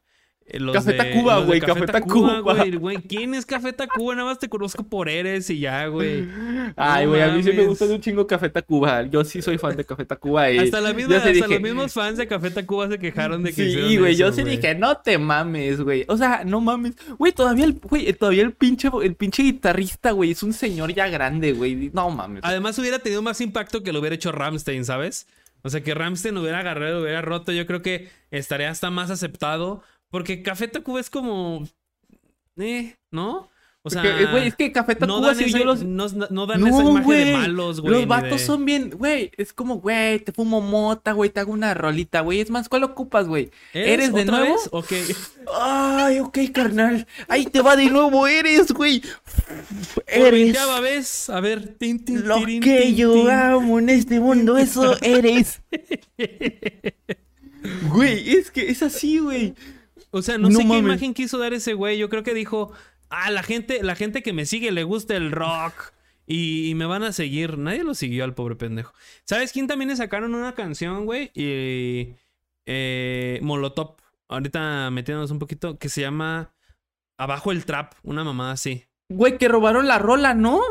Eh, 0.50 0.60
Los 0.62 0.74
Café 0.74 0.94
de- 0.94 0.98
Tacuba, 0.98 1.40
güey, 1.42 1.60
Café 1.60 1.86
Tacuba. 1.88 2.40
güey, 2.40 2.72
güey. 2.78 2.98
¿Quién 3.02 3.34
es 3.34 3.46
Café 3.46 3.74
Tacuba? 3.74 4.16
Nada 4.16 4.30
más 4.30 4.40
te 4.40 4.48
conozco 4.48 4.82
por 4.84 5.10
Eres 5.10 5.50
y 5.50 5.60
ya, 5.60 5.88
güey. 5.88 6.26
Ay, 6.78 7.06
güey, 7.06 7.22
a 7.22 7.28
mí 7.34 7.44
sí 7.44 7.52
me 7.52 7.66
gusta 7.66 7.86
de 7.86 7.96
un 7.96 8.00
chingo 8.02 8.26
Café 8.26 8.48
Tacuba. 8.50 9.04
Yo 9.04 9.26
sí 9.26 9.42
soy 9.42 9.58
fan 9.58 9.76
de 9.76 9.84
Café 9.84 10.06
Tacuba. 10.06 10.50
Y 10.50 10.60
Hasta, 10.60 10.80
la 10.80 10.94
misma, 10.94 11.18
hasta 11.18 11.30
dije- 11.32 11.48
los 11.50 11.60
mismos 11.62 11.92
fans 11.94 12.18
de 12.18 12.28
Café 12.28 12.50
Tacuba 12.50 12.88
se 12.88 12.98
quejaron 12.98 13.44
de 13.44 13.54
que 13.54 13.66
Sí, 13.72 13.98
güey, 13.98 14.16
yo 14.16 14.32
sí 14.32 14.44
dije, 14.44 14.74
no 14.74 14.96
te 14.98 15.18
mames, 15.18 15.82
güey. 15.82 16.06
O 16.08 16.16
sea, 16.16 16.44
no 16.46 16.62
mames. 16.62 16.94
Güey, 17.18 17.34
todavía 17.34 17.66
el, 17.66 17.74
güey, 17.74 18.14
todavía 18.14 18.44
el 18.44 18.54
pinche, 18.54 18.90
el 19.04 19.16
pinche 19.16 19.44
guitarrista, 19.44 20.12
güey, 20.12 20.32
es 20.32 20.44
un 20.44 20.54
señor 20.54 20.94
ya 20.94 21.10
grande, 21.10 21.52
güey. 21.52 21.92
No 21.94 22.10
mames. 22.10 22.40
Además 22.46 22.80
hubiera 22.80 23.00
tenido 23.00 23.22
más 23.22 23.42
impacto 23.42 23.84
que 23.84 23.92
lo 23.92 24.00
hubiera 24.00 24.16
hecho 24.16 24.32
Ramstein, 24.32 24.86
¿sabes? 24.86 25.28
O 25.64 25.70
sea, 25.70 25.82
que 25.84 25.94
Ramstein 25.94 26.38
hubiera 26.38 26.60
agarrado, 26.60 27.00
lo 27.00 27.02
hubiera 27.04 27.22
roto, 27.22 27.52
yo 27.52 27.66
creo 27.66 27.82
que 27.82 28.08
estaría 28.32 28.70
hasta 28.70 28.90
más 28.92 29.10
aceptado. 29.12 29.84
Porque 30.10 30.42
Café 30.44 30.68
Tacuba 30.68 31.00
es 31.00 31.10
como... 31.10 31.68
Eh, 32.58 32.96
¿no? 33.12 33.50
O 33.84 33.90
sea... 33.90 34.02
Porque, 34.02 34.26
güey, 34.26 34.48
es 34.48 34.56
que 34.56 34.72
Café 34.72 34.94
no 34.96 35.00
Tacuba, 35.00 35.28
dan, 35.28 35.36
si 35.38 35.44
esa, 35.46 35.60
yo 35.60 35.66
los... 35.66 35.84
no, 35.84 36.08
no 36.30 36.46
dan 36.46 36.66
esa 36.68 36.84
No, 36.84 36.90
imagen 36.92 37.10
de 37.10 37.34
malos, 37.34 37.80
güey. 37.80 37.94
Los 37.94 38.08
vatos 38.08 38.40
de- 38.42 38.46
son 38.46 38.66
bien, 38.66 38.90
güey, 38.90 39.32
es 39.38 39.54
como, 39.54 39.76
güey, 39.76 40.20
te 40.20 40.32
fumo 40.34 40.60
mota, 40.60 41.12
güey, 41.14 41.30
te 41.30 41.40
hago 41.40 41.54
una 41.54 41.74
rolita, 41.74 42.22
güey. 42.22 42.42
Es 42.42 42.50
más, 42.50 42.68
¿cuál 42.68 42.84
ocupas, 42.84 43.28
güey? 43.28 43.52
¿Eres 43.74 44.14
de 44.14 44.26
nuevo? 44.26 44.56
vez? 44.56 44.70
Ok. 44.72 44.92
Ay, 45.58 46.20
ok, 46.20 46.38
carnal. 46.54 47.08
Ahí 47.30 47.46
te 47.46 47.62
va 47.62 47.76
de 47.78 47.86
nuevo, 47.90 48.28
eres, 48.28 48.72
güey. 48.74 49.02
Eres 50.08 50.54
ya 50.54 50.80
vez. 50.82 51.30
A 51.30 51.40
ver. 51.40 51.76
tin, 51.78 52.04
tin, 52.04 52.28
lo 52.28 52.40
tirin, 52.40 52.62
que 52.62 52.82
tin, 52.82 52.96
yo 52.96 53.14
tin. 53.14 53.30
amo 53.30 53.80
en 53.80 53.90
este 53.90 54.20
mundo, 54.20 54.58
eso 54.58 54.98
eres. 55.02 55.62
Güey, 57.90 58.30
es 58.38 58.50
que 58.52 58.70
es 58.70 58.82
así, 58.82 59.20
güey. 59.20 59.54
O 60.18 60.22
sea, 60.22 60.38
no, 60.38 60.50
No 60.50 60.60
sé 60.60 60.68
qué 60.68 60.78
imagen 60.78 61.14
quiso 61.14 61.38
dar 61.38 61.54
ese 61.54 61.74
güey. 61.74 61.98
Yo 61.98 62.10
creo 62.10 62.24
que 62.24 62.34
dijo, 62.34 62.72
ah, 63.10 63.32
la 63.32 63.44
gente, 63.44 63.82
la 63.84 63.96
gente 63.96 64.22
que 64.22 64.34
me 64.34 64.46
sigue 64.46 64.72
le 64.72 64.84
gusta 64.84 65.16
el 65.16 65.32
rock 65.32 65.94
y, 66.26 66.70
y 66.70 66.76
me 66.76 66.86
van 66.86 67.04
a 67.04 67.12
seguir. 67.12 67.58
Nadie 67.58 67.84
lo 67.84 67.94
siguió 67.96 68.24
al 68.24 68.34
pobre 68.34 68.56
pendejo. 68.56 68.94
¿Sabes 69.24 69.52
quién 69.52 69.68
también 69.68 69.90
le 69.90 69.96
sacaron 69.96 70.36
una 70.36 70.54
canción, 70.54 71.06
güey? 71.06 71.32
Y 71.34 72.16
eh, 72.68 73.40
Molotov. 73.42 73.96
Ahorita 74.28 74.92
metiéndonos 74.92 75.32
un 75.32 75.40
poquito, 75.40 75.80
que 75.80 75.88
se 75.88 76.02
llama 76.02 76.54
Abajo 77.18 77.54
el 77.54 77.66
Trap, 77.66 77.94
una 78.04 78.26
mamada 78.26 78.52
así. 78.52 78.84
Güey, 79.10 79.38
que 79.38 79.48
robaron 79.48 79.88
la 79.88 80.00
rola, 80.00 80.34
¿no? 80.34 80.62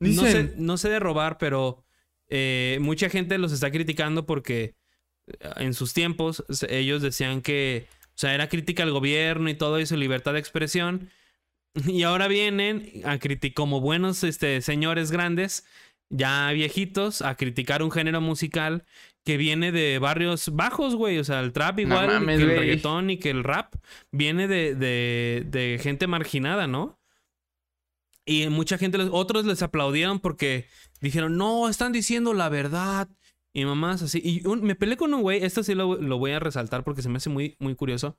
No 0.00 0.22
sé, 0.22 0.54
no 0.56 0.76
sé 0.76 0.88
de 0.88 0.98
robar, 0.98 1.38
pero 1.38 1.84
eh, 2.28 2.78
mucha 2.80 3.08
gente 3.08 3.38
los 3.38 3.52
está 3.52 3.70
criticando 3.70 4.26
porque 4.26 4.74
eh, 5.28 5.50
en 5.58 5.72
sus 5.72 5.94
tiempos 5.94 6.44
ellos 6.68 7.00
decían 7.00 7.42
que, 7.42 7.86
o 8.16 8.18
sea, 8.18 8.34
era 8.34 8.48
crítica 8.48 8.82
al 8.82 8.92
gobierno 8.92 9.50
y 9.50 9.54
todo 9.54 9.78
y 9.78 9.84
su 9.84 9.94
libertad 9.94 10.32
de 10.32 10.38
expresión. 10.38 11.10
Y 11.86 12.04
ahora 12.04 12.28
vienen 12.28 13.02
a 13.04 13.18
criticar 13.18 13.54
como 13.54 13.82
buenos 13.82 14.24
este, 14.24 14.62
señores 14.62 15.10
grandes, 15.10 15.66
ya 16.08 16.50
viejitos, 16.52 17.20
a 17.20 17.34
criticar 17.34 17.82
un 17.82 17.90
género 17.90 18.22
musical 18.22 18.86
que 19.22 19.36
viene 19.36 19.70
de 19.72 19.98
barrios 19.98 20.48
bajos, 20.54 20.94
güey. 20.94 21.18
O 21.18 21.24
sea, 21.24 21.40
el 21.40 21.52
trap 21.52 21.80
igual 21.80 22.06
mames, 22.06 22.38
que 22.38 22.44
el 22.44 22.58
reggaetón 22.58 23.10
y 23.10 23.18
que 23.18 23.28
el 23.28 23.44
rap 23.44 23.74
viene 24.10 24.48
de, 24.48 24.74
de, 24.74 25.44
de 25.46 25.78
gente 25.82 26.06
marginada, 26.06 26.66
¿no? 26.66 26.98
Y 28.24 28.48
mucha 28.48 28.78
gente, 28.78 28.98
otros 29.10 29.44
les 29.44 29.60
aplaudieron 29.60 30.20
porque 30.20 30.66
dijeron, 31.02 31.36
no, 31.36 31.68
están 31.68 31.92
diciendo 31.92 32.32
la 32.32 32.48
verdad. 32.48 33.08
Y 33.58 33.64
mamás 33.64 34.02
así. 34.02 34.20
Y 34.22 34.46
un- 34.46 34.62
me 34.62 34.74
peleé 34.74 34.98
con 34.98 35.14
un 35.14 35.22
güey, 35.22 35.42
esto 35.42 35.62
sí 35.62 35.74
lo, 35.74 35.96
lo 35.96 36.18
voy 36.18 36.32
a 36.32 36.38
resaltar 36.38 36.84
porque 36.84 37.00
se 37.00 37.08
me 37.08 37.16
hace 37.16 37.30
muy, 37.30 37.56
muy 37.58 37.74
curioso. 37.74 38.18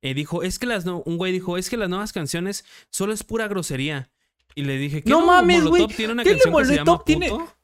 Eh, 0.00 0.12
dijo, 0.12 0.42
es 0.42 0.58
que 0.58 0.66
las, 0.66 0.84
no- 0.84 1.02
un 1.06 1.18
güey 1.18 1.30
dijo, 1.32 1.56
es 1.56 1.70
que 1.70 1.76
las 1.76 1.88
nuevas 1.88 2.12
canciones 2.12 2.64
solo 2.90 3.12
es 3.12 3.22
pura 3.22 3.46
grosería. 3.46 4.10
Y 4.56 4.64
le 4.64 4.76
dije, 4.78 5.04
¿qué 5.04 5.08
No 5.08 5.24
mames, 5.24 5.58
Molotov 5.62 5.84
güey. 5.86 5.96
tiene 5.96 6.12
una 6.14 6.24
¿Qué 6.24 6.30
canción 6.30 6.56
que 6.56 6.64
se 6.64 6.74
llama 6.74 6.84
Molotov 6.84 7.04
tiene? 7.04 7.28
Puto? 7.30 7.54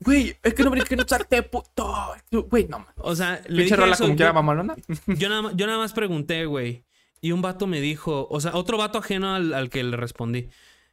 Güey, 0.00 0.36
es 0.42 0.54
que 0.54 0.64
no 0.64 0.70
me 0.72 0.82
que 0.82 0.96
no 0.96 1.02
echarte 1.04 1.42
puto. 1.44 1.94
Güey, 2.50 2.66
no 2.66 2.80
mames. 2.80 2.94
O 2.96 3.14
sea, 3.14 3.40
le 3.46 3.62
dije 3.62 3.76
rola 3.76 3.94
eso, 3.94 4.04
como 4.04 4.16
yo- 4.16 4.34
mamalona. 4.34 4.74
Yo 5.06 5.28
nada, 5.28 5.42
más- 5.42 5.52
yo 5.56 5.66
nada 5.66 5.78
más 5.78 5.92
pregunté, 5.92 6.44
güey. 6.46 6.82
Y 7.20 7.30
un 7.30 7.40
vato 7.40 7.68
me 7.68 7.80
dijo, 7.80 8.26
o 8.28 8.40
sea, 8.40 8.56
otro 8.56 8.78
vato 8.78 8.98
ajeno 8.98 9.32
al, 9.32 9.54
al 9.54 9.70
que 9.70 9.84
le 9.84 9.96
respondí. 9.96 10.48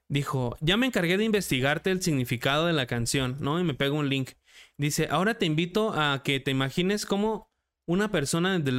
Dijo, 0.09 0.55
ya 0.61 0.77
me 0.77 0.85
encargué 0.85 1.17
de 1.17 1.23
investigarte 1.23 1.89
el 1.89 2.03
significado 2.03 2.67
de 2.67 2.73
la 2.73 2.85
canción, 2.85 3.37
¿no? 3.39 3.59
Y 3.59 3.63
me 3.63 3.73
pega 3.73 3.93
un 3.95 4.09
link. 4.09 4.29
Dice, 4.77 5.07
ahora 5.11 5.35
te 5.37 5.45
invito 5.45 5.93
a 5.93 6.23
que 6.23 6.39
te 6.39 6.51
imagines 6.51 7.05
como 7.05 7.51
una 7.85 8.11
persona 8.11 8.59
del, 8.59 8.77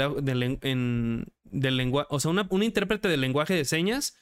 lenguaje, 1.53 2.09
o 2.11 2.21
sea, 2.21 2.31
una, 2.31 2.47
un 2.51 2.63
intérprete 2.63 3.09
del 3.09 3.21
lenguaje 3.21 3.55
de 3.55 3.65
señas 3.65 4.17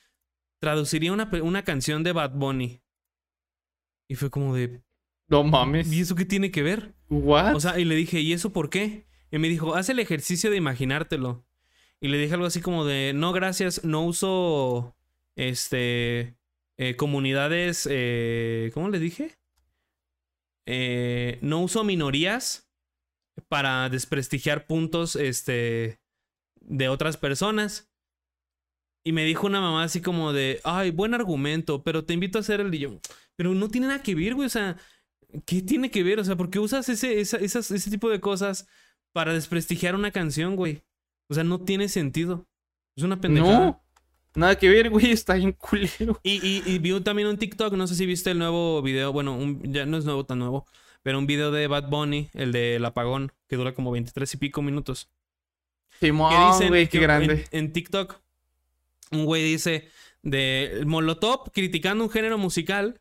traduciría 0.61 1.13
una, 1.13 1.31
una 1.43 1.65
canción 1.65 2.03
de 2.03 2.13
Bad 2.13 2.33
Bunny. 2.33 2.83
Y 4.09 4.17
fue 4.17 4.31
como 4.31 4.55
de, 4.55 4.83
No 5.29 5.45
mames. 5.45 5.91
¿y 5.93 6.01
eso 6.01 6.15
qué 6.15 6.25
tiene 6.25 6.51
que 6.51 6.63
ver? 6.63 6.95
What? 7.09 7.55
O 7.55 7.61
sea, 7.61 7.79
y 7.79 7.85
le 7.85 7.95
dije, 7.95 8.21
¿y 8.21 8.33
eso 8.33 8.53
por 8.53 8.69
qué? 8.69 9.07
Y 9.31 9.39
me 9.39 9.49
dijo, 9.49 9.75
haz 9.75 9.89
el 9.89 10.01
ejercicio 10.01 10.51
de 10.51 10.57
imaginártelo. 10.57 11.47
Y 12.01 12.09
le 12.09 12.19
dije 12.19 12.35
algo 12.35 12.47
así 12.47 12.61
como 12.61 12.85
de, 12.85 13.13
no, 13.15 13.33
gracias, 13.33 13.85
no 13.85 14.05
uso, 14.05 14.97
este, 15.37 16.37
eh, 16.77 16.97
comunidades, 16.97 17.87
eh, 17.91 18.71
¿cómo 18.75 18.89
le 18.89 18.99
dije? 18.99 19.39
Eh, 20.67 21.39
no 21.43 21.61
uso 21.63 21.85
minorías 21.85 22.71
para 23.49 23.89
desprestigiar 23.89 24.67
puntos, 24.67 25.17
este, 25.17 26.01
de 26.61 26.89
otras 26.89 27.17
personas. 27.17 27.91
Y 29.05 29.13
me 29.13 29.25
dijo 29.25 29.47
una 29.47 29.61
mamá 29.61 29.85
así 29.85 30.03
como 30.03 30.33
de, 30.33 30.61
ay, 30.63 30.91
buen 30.91 31.15
argumento, 31.15 31.83
pero 31.83 32.05
te 32.05 32.13
invito 32.13 32.39
a 32.39 32.43
hacer 32.43 32.61
el... 32.61 32.75
Y 32.75 32.81
yo, 32.81 33.01
pero 33.37 33.55
no 33.55 33.69
tiene 33.69 33.87
nada 33.87 34.03
que 34.03 34.15
ver, 34.15 34.35
güey, 34.35 34.47
o 34.47 34.51
sea, 34.51 34.77
¿qué 35.47 35.63
tiene 35.63 35.91
que 35.91 36.03
ver? 36.03 36.21
O 36.21 36.25
sea, 36.25 36.37
¿por 36.37 36.51
qué 36.51 36.59
usas 36.59 36.89
ese, 36.91 37.19
esa- 37.21 37.39
esas- 37.39 37.71
ese 37.71 37.91
tipo 37.91 38.11
de 38.11 38.21
cosas 38.21 38.69
para 39.15 39.33
desprestigiar 39.33 39.95
una 39.95 40.11
canción, 40.11 40.55
güey? 40.55 40.83
O 41.31 41.35
sea, 41.35 41.45
no 41.45 41.61
tiene 41.65 41.89
sentido. 41.89 42.47
Es 42.97 43.03
una 43.05 43.21
pendejada. 43.21 43.59
no. 43.67 43.85
Nada 44.35 44.57
que 44.57 44.69
ver, 44.69 44.91
güey. 44.91 45.11
Está 45.11 45.35
bien 45.35 45.53
culero. 45.53 46.21
Y, 46.23 46.35
y, 46.47 46.63
y 46.67 46.79
vi 46.79 46.99
también 47.01 47.29
un 47.29 47.37
TikTok, 47.39 47.75
no 47.75 47.87
sé 47.87 47.95
si 47.95 48.07
viste 48.07 48.31
el 48.31 48.39
nuevo 48.39 48.81
video, 48.83 49.13
bueno, 49.13 49.35
un- 49.37 49.73
ya 49.73 49.87
no 49.87 49.97
es 49.97 50.05
nuevo 50.05 50.25
tan 50.25 50.39
nuevo, 50.39 50.67
pero 51.03 51.19
un 51.19 51.27
video 51.27 51.51
de 51.51 51.67
Bad 51.67 51.89
Bunny, 51.89 52.29
el 52.35 52.53
del 52.53 52.85
apagón, 52.85 53.33
que 53.49 53.57
dura 53.57 53.73
como 53.75 53.91
23 53.91 54.33
y 54.35 54.37
pico 54.37 54.63
minutos. 54.63 55.09
que 55.99 56.09
dicen 56.09 56.69
güey, 56.69 56.85
qué 56.87 56.99
que 56.99 57.01
grande. 57.01 57.47
En, 57.51 57.67
en 57.67 57.73
TikTok, 57.73 58.21
un 59.13 59.25
güey 59.25 59.43
dice 59.43 59.89
de 60.23 60.83
Molotov 60.87 61.51
criticando 61.53 62.05
un 62.05 62.11
género 62.11 62.39
musical 62.39 63.01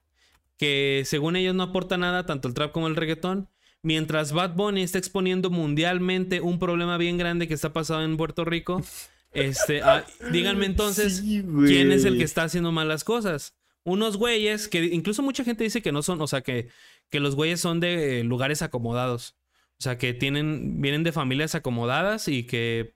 que 0.57 1.03
según 1.06 1.35
ellos 1.35 1.56
no 1.56 1.64
aporta 1.64 1.97
nada, 1.97 2.26
tanto 2.26 2.47
el 2.47 2.53
trap 2.53 2.72
como 2.72 2.88
el 2.88 2.95
reggaetón, 2.95 3.49
mientras 3.81 4.34
Bad 4.34 4.56
Bunny 4.56 4.81
está 4.84 4.97
exponiendo 4.97 5.49
mundialmente 5.49 6.41
un 6.41 6.60
problema 6.60 6.97
bien 6.97 7.18
grande 7.18 7.47
que 7.47 7.53
está 7.53 7.72
pasando 7.73 8.03
en 8.06 8.18
Puerto 8.18 8.43
Rico, 8.45 8.81
este, 9.31 9.81
ah, 9.81 10.06
díganme 10.31 10.65
entonces 10.68 11.18
Sí, 11.18 11.43
quién 11.68 11.91
es 11.91 12.06
el 12.06 12.18
que 12.18 12.23
está 12.23 12.43
haciendo 12.43 12.72
malas 12.72 13.03
cosas. 13.03 13.56
Unos 13.84 14.18
güeyes 14.18 14.68
que 14.68 14.84
incluso 14.85 15.22
mucha 15.23 15.43
gente 15.43 15.64
dice 15.64 15.81
que 15.81 15.91
no 15.91 16.01
son, 16.01 16.22
o 16.22 16.27
sea, 16.27 16.41
que, 16.41 16.69
que 17.10 17.19
los 17.19 17.35
güeyes 17.35 17.60
son 17.61 17.80
de 17.80 18.23
lugares 18.23 18.61
acomodados. 18.61 19.35
O 19.80 19.81
sea, 19.84 19.97
que 19.97 20.14
tienen, 20.14 20.81
vienen 20.81 21.03
de 21.03 21.11
familias 21.14 21.56
acomodadas 21.56 22.27
y 22.27 22.43
que 22.43 22.93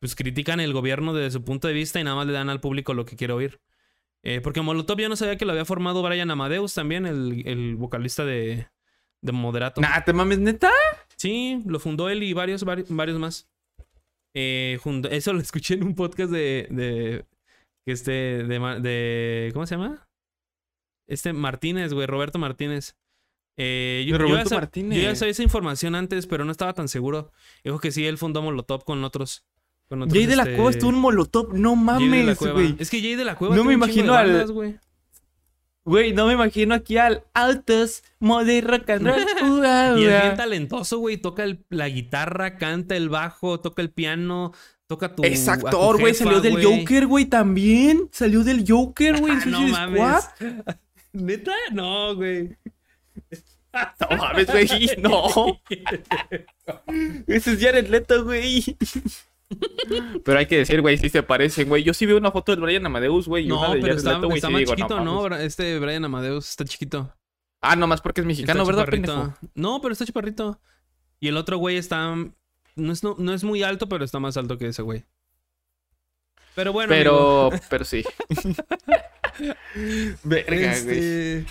pues 0.00 0.16
critican 0.16 0.60
el 0.60 0.72
gobierno 0.72 1.14
desde 1.14 1.30
su 1.30 1.44
punto 1.44 1.68
de 1.68 1.74
vista 1.74 2.00
y 2.00 2.04
nada 2.04 2.16
más 2.16 2.26
le 2.26 2.32
dan 2.32 2.50
al 2.50 2.60
público 2.60 2.92
lo 2.92 3.04
que 3.06 3.16
quiere 3.16 3.32
oír. 3.32 3.60
Eh, 4.22 4.40
porque 4.42 4.60
Molotov 4.60 4.98
yo 4.98 5.08
no 5.08 5.16
sabía 5.16 5.36
que 5.36 5.44
lo 5.44 5.52
había 5.52 5.64
formado 5.64 6.02
Brian 6.02 6.30
Amadeus 6.30 6.74
también, 6.74 7.06
el, 7.06 7.42
el 7.46 7.76
vocalista 7.76 8.24
de, 8.24 8.66
de 9.20 9.32
Moderato. 9.32 9.80
Nah, 9.80 10.00
te 10.04 10.12
mames, 10.12 10.40
neta. 10.40 10.70
Sí, 11.16 11.62
lo 11.66 11.78
fundó 11.78 12.08
él 12.10 12.22
y 12.22 12.32
varios, 12.32 12.66
vari- 12.66 12.86
varios 12.88 13.18
más. 13.18 13.48
Eh, 14.34 14.78
junto- 14.82 15.08
eso 15.10 15.32
lo 15.32 15.40
escuché 15.40 15.74
en 15.74 15.84
un 15.84 15.94
podcast 15.94 16.30
de. 16.32 16.66
de 16.70 17.24
este. 17.86 18.12
De, 18.44 18.58
de- 18.80 19.50
¿Cómo 19.52 19.66
se 19.66 19.76
llama? 19.76 20.06
Este 21.08 21.32
Martínez, 21.32 21.92
güey, 21.92 22.06
Roberto 22.06 22.38
Martínez. 22.38 22.96
Eh, 23.56 24.04
yo, 24.08 24.16
ya 24.16 24.18
Roberto 24.22 24.50
sab- 24.50 24.54
Martínez. 24.60 24.96
yo 24.98 25.04
ya 25.04 25.14
sabía 25.14 25.30
esa 25.32 25.42
información 25.42 25.94
antes, 25.94 26.26
pero 26.26 26.44
no 26.44 26.50
estaba 26.50 26.72
tan 26.72 26.88
seguro. 26.88 27.30
Dijo 27.62 27.78
que 27.78 27.92
sí, 27.92 28.04
él 28.06 28.18
fundó 28.18 28.42
Molotov 28.42 28.84
con 28.84 29.04
otros. 29.04 29.44
Con 29.88 30.00
otros 30.02 30.14
Jay 30.14 30.26
de 30.26 30.34
la 30.36 30.44
este, 30.44 30.54
Cueva 30.56 30.70
estuvo 30.70 30.90
en 30.90 30.96
Molotov. 30.96 31.54
No 31.54 31.76
mames, 31.76 32.38
güey. 32.38 32.74
Es 32.78 32.90
que 32.90 33.00
Jay 33.00 33.14
de 33.16 33.24
la 33.24 33.36
Cueva 33.36 33.54
No 33.54 33.62
me 33.62 33.68
un 33.68 33.74
imagino 33.74 34.14
al- 34.14 34.28
bandas, 34.32 34.50
güey. 35.84 36.12
No 36.12 36.26
me 36.26 36.32
imagino 36.34 36.74
aquí 36.74 36.96
al 36.98 37.24
Autos, 37.34 38.02
Mode 38.20 38.60
Rock 38.62 38.90
and 38.90 39.06
Roll. 39.06 39.24
Y 40.00 40.04
es 40.04 40.22
bien 40.22 40.36
talentoso, 40.36 40.98
güey. 40.98 41.16
Toca 41.16 41.44
el- 41.44 41.64
la 41.70 41.88
guitarra, 41.88 42.56
canta 42.58 42.96
el 42.96 43.08
bajo, 43.08 43.60
toca 43.60 43.82
el 43.82 43.90
piano, 43.90 44.52
toca 44.86 45.14
tu. 45.14 45.24
Es 45.24 45.46
actor, 45.48 45.98
güey. 46.00 46.14
Salió 46.14 46.40
del. 46.40 46.62
Joker, 46.64 47.06
güey, 47.06 47.24
también. 47.26 48.08
Salió 48.12 48.44
del 48.44 48.64
Joker, 48.66 49.20
güey. 49.20 49.34
Ah, 49.34 49.44
no 49.46 49.60
mames. 49.68 50.00
Squad. 50.24 50.74
¿Neta? 51.12 51.52
No, 51.72 52.14
güey. 52.16 52.56
No 54.08 54.16
mames, 54.16 54.46
güey. 54.46 54.88
No. 54.98 55.60
Ese 57.26 57.52
es 57.54 57.60
Jared 57.60 57.88
Leto, 57.88 58.24
güey. 58.24 58.62
Pero 60.24 60.38
hay 60.38 60.46
que 60.46 60.58
decir, 60.58 60.80
güey, 60.80 60.98
sí 60.98 61.08
se 61.08 61.22
parecen, 61.22 61.68
güey. 61.68 61.82
Yo 61.82 61.94
sí 61.94 62.06
veo 62.06 62.16
una 62.16 62.30
foto 62.30 62.54
de 62.54 62.60
Brian 62.60 62.84
Amadeus, 62.86 63.28
güey. 63.28 63.46
No, 63.46 63.58
una 63.58 63.74
de 63.74 63.80
pero 63.80 63.94
está, 63.94 64.14
Leto, 64.14 64.32
está 64.34 64.46
sí 64.48 64.52
más 64.52 64.60
digo, 64.60 64.74
chiquito, 64.74 65.00
¿no? 65.00 65.26
Este 65.36 65.78
Brian 65.78 66.04
Amadeus 66.04 66.48
está 66.48 66.64
chiquito. 66.64 67.12
Ah, 67.60 67.76
nomás 67.76 68.00
porque 68.00 68.20
es 68.20 68.26
mexicano, 68.26 68.62
Está 68.62 68.72
¿verdad, 68.72 68.90
pendejo? 68.90 69.34
No, 69.54 69.80
pero 69.80 69.92
está 69.92 70.04
chaparrito. 70.04 70.60
Y 71.20 71.28
el 71.28 71.36
otro 71.36 71.56
güey 71.56 71.76
está. 71.76 72.14
No 72.76 72.92
es, 72.92 73.02
no, 73.02 73.16
no 73.18 73.32
es 73.32 73.44
muy 73.44 73.62
alto, 73.62 73.88
pero 73.88 74.04
está 74.04 74.18
más 74.18 74.36
alto 74.36 74.58
que 74.58 74.68
ese 74.68 74.82
güey. 74.82 75.04
Pero 76.54 76.72
bueno. 76.72 76.92
amigo, 76.94 77.50
Pero, 77.50 77.62
pero 77.70 77.84
sí. 77.84 78.04
Verga, 80.24 80.80
güey. 80.84 81.46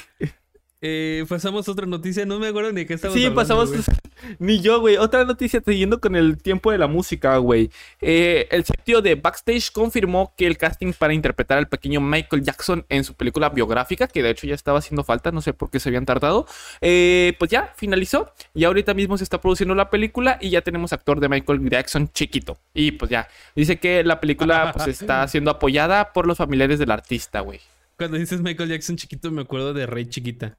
Eh, 0.86 1.26
pasamos 1.30 1.66
a 1.66 1.72
otra 1.72 1.86
noticia. 1.86 2.26
No 2.26 2.40
me 2.40 2.48
acuerdo 2.48 2.74
ni 2.74 2.82
de 2.82 2.86
qué 2.86 2.96
estamos 2.96 3.16
Sí, 3.16 3.26
hablando, 3.26 3.42
pasamos. 3.42 3.72
Ni 4.40 4.60
yo, 4.60 4.82
güey. 4.82 4.98
Otra 4.98 5.24
noticia 5.24 5.64
siguiendo 5.66 6.02
con 6.02 6.18
el 6.18 6.38
tiempo 6.38 6.72
de 6.72 6.78
la 6.78 6.88
música, 6.88 7.38
güey. 7.38 7.72
Eh, 8.02 8.50
el 8.52 8.66
sitio 8.66 9.02
de 9.02 9.16
Backstage 9.16 9.72
confirmó 9.72 10.34
que 10.36 10.46
el 10.46 10.58
casting 10.58 10.92
para 10.92 11.14
interpretar 11.14 11.58
al 11.58 11.70
pequeño 11.70 12.02
Michael 12.02 12.44
Jackson 12.44 12.86
en 12.90 13.06
su 13.06 13.14
película 13.14 13.48
biográfica, 13.48 14.08
que 14.08 14.22
de 14.22 14.32
hecho 14.32 14.46
ya 14.46 14.56
estaba 14.56 14.80
haciendo 14.80 15.06
falta, 15.06 15.32
no 15.32 15.42
sé 15.42 15.54
por 15.54 15.70
qué 15.70 15.80
se 15.80 15.88
habían 15.88 16.06
tardado, 16.06 16.48
eh, 16.82 17.34
pues 17.40 17.50
ya 17.50 17.74
finalizó. 17.78 18.34
Y 18.54 18.66
ahorita 18.66 18.94
mismo 18.94 19.18
se 19.18 19.24
está 19.24 19.40
produciendo 19.40 19.76
la 19.76 19.90
película 19.90 20.38
y 20.42 20.50
ya 20.50 20.62
tenemos 20.62 20.92
actor 20.92 21.22
de 21.22 21.30
Michael 21.30 21.70
Jackson 21.70 22.10
chiquito. 22.14 22.58
Y 22.74 22.92
pues 22.92 23.10
ya. 23.10 23.30
Dice 23.56 23.80
que 23.80 24.04
la 24.04 24.20
película 24.20 24.74
pues 24.74 24.90
está 24.90 25.26
siendo 25.30 25.50
apoyada 25.50 26.12
por 26.12 26.28
los 26.28 26.38
familiares 26.38 26.78
del 26.78 26.92
artista, 26.92 27.40
güey. 27.40 27.62
Cuando 27.98 28.18
dices 28.18 28.42
Michael 28.42 28.70
Jackson 28.70 28.98
chiquito, 28.98 29.32
me 29.32 29.44
acuerdo 29.44 29.74
de 29.74 29.86
Rey 29.86 30.08
chiquita. 30.08 30.58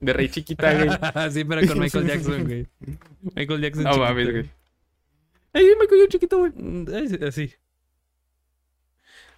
De 0.00 0.12
Rey 0.12 0.28
Chiquita, 0.28 0.72
güey. 0.74 0.88
sí, 1.32 1.44
pero 1.44 1.66
con 1.66 1.78
Michael 1.80 2.06
Jackson, 2.06 2.44
güey. 2.44 2.66
Michael 3.34 3.60
Jackson 3.60 3.84
No 3.84 3.96
mames, 3.98 4.30
güey. 4.30 4.50
Ay, 5.52 5.64
Michael 5.80 6.00
Jackson 6.02 6.08
chiquito, 6.08 6.38
güey. 6.38 6.52
Mm, 6.54 6.86
Así. 7.26 7.52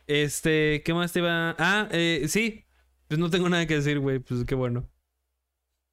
Este, 0.06 0.82
¿qué 0.84 0.92
más 0.94 1.12
te 1.12 1.20
iba? 1.20 1.54
Ah, 1.58 1.88
eh, 1.92 2.26
sí. 2.28 2.64
Pues 3.08 3.18
no 3.18 3.30
tengo 3.30 3.48
nada 3.48 3.66
que 3.66 3.74
decir, 3.76 3.98
güey. 3.98 4.18
Pues 4.18 4.44
qué 4.44 4.54
bueno. 4.54 4.88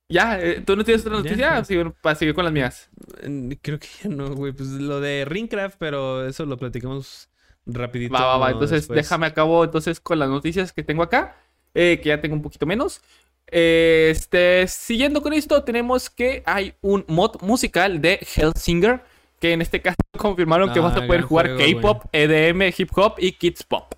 Ya, 0.10 0.40
eh, 0.40 0.62
¿tú 0.62 0.76
no 0.76 0.84
tienes 0.84 1.06
otra 1.06 1.18
Ya. 1.18 1.24
noticia? 1.24 1.64
Sigo- 1.66 1.94
para 2.02 2.16
seguir 2.16 2.34
con 2.34 2.46
las 2.46 2.54
mías. 2.54 2.90
Mm, 3.28 3.52
Creo 3.62 3.80
que 3.80 3.88
ya 4.04 4.10
no, 4.10 4.34
güey. 4.36 4.54
Pues 4.54 4.70
lo 4.70 5.00
de 5.02 5.26
Ringcraft, 5.26 5.78
pero 5.80 6.26
eso 6.26 6.46
lo 6.46 6.58
platicamos 6.58 7.30
rapidito. 7.66 8.14
Va, 8.14 8.26
va, 8.26 8.38
va. 8.38 8.52
Entonces, 8.52 8.82
después. 8.82 8.98
déjame 8.98 9.28
acabo 9.28 9.64
entonces 9.64 10.00
con 10.00 10.20
las 10.20 10.30
noticias 10.30 10.74
que 10.74 10.84
tengo 10.84 11.04
acá. 11.04 11.38
eh, 11.74 12.00
que 12.02 12.10
ya 12.10 12.20
tengo 12.22 12.36
un 12.36 12.42
poquito 12.42 12.66
menos. 12.66 13.02
Este, 13.48 14.68
siguiendo 14.68 15.22
con 15.22 15.34
esto, 15.34 15.64
tenemos 15.64 16.10
que 16.10 16.44
hay 16.46 16.74
un 16.82 17.06
mod 17.08 17.42
musical 17.42 18.02
de 18.02 18.20
Hellsinger. 18.36 19.04
Que 19.40 19.54
en 19.54 19.62
este 19.62 19.82
caso 19.84 19.98
confirmaron 20.18 20.74
que 20.74 20.80
Ah, 20.80 20.84
vas 20.84 20.94
a 20.94 21.06
poder 21.06 21.20
gran 21.22 21.28
jugar 21.28 21.58
K-pop, 21.58 22.06
EDM, 22.12 22.74
hip 22.76 22.90
hop 22.96 23.16
y 23.20 23.34
kids 23.34 23.64
pop. 23.64 23.94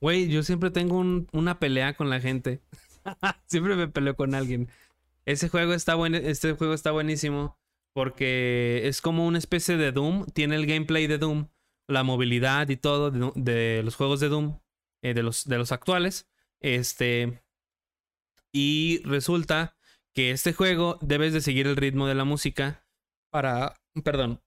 Güey, 0.00 0.28
yo 0.28 0.42
siempre 0.42 0.70
tengo 0.70 0.96
un- 0.96 1.28
una 1.32 1.58
pelea 1.58 1.92
con 1.94 2.08
la 2.08 2.20
gente. 2.20 2.60
siempre 3.46 3.76
me 3.76 3.88
peleo 3.88 4.16
con 4.16 4.34
alguien. 4.34 4.68
Ese 5.26 5.50
juego 5.50 5.74
está 5.74 5.94
buen, 5.94 6.14
este 6.14 6.54
juego 6.54 6.72
está 6.72 6.90
buenísimo 6.90 7.58
porque 7.92 8.82
es 8.84 9.02
como 9.02 9.26
una 9.26 9.36
especie 9.36 9.76
de 9.76 9.92
Doom. 9.92 10.24
Tiene 10.32 10.56
el 10.56 10.64
gameplay 10.66 11.06
de 11.06 11.18
Doom, 11.18 11.48
la 11.86 12.02
movilidad 12.02 12.66
y 12.70 12.76
todo 12.78 13.10
de, 13.10 13.30
de 13.34 13.82
los 13.82 13.94
juegos 13.94 14.20
de 14.20 14.28
Doom, 14.30 14.58
eh, 15.02 15.12
de, 15.12 15.22
los, 15.22 15.44
de 15.46 15.58
los 15.58 15.70
actuales. 15.70 16.26
Este. 16.62 17.42
Y 18.52 19.02
resulta 19.04 19.76
que 20.14 20.30
este 20.30 20.52
juego 20.52 20.98
debes 21.00 21.32
de 21.32 21.40
seguir 21.40 21.66
el 21.66 21.76
ritmo 21.76 22.06
de 22.06 22.14
la 22.14 22.24
música 22.24 22.84
para. 23.30 23.76
Perdón. 24.04 24.42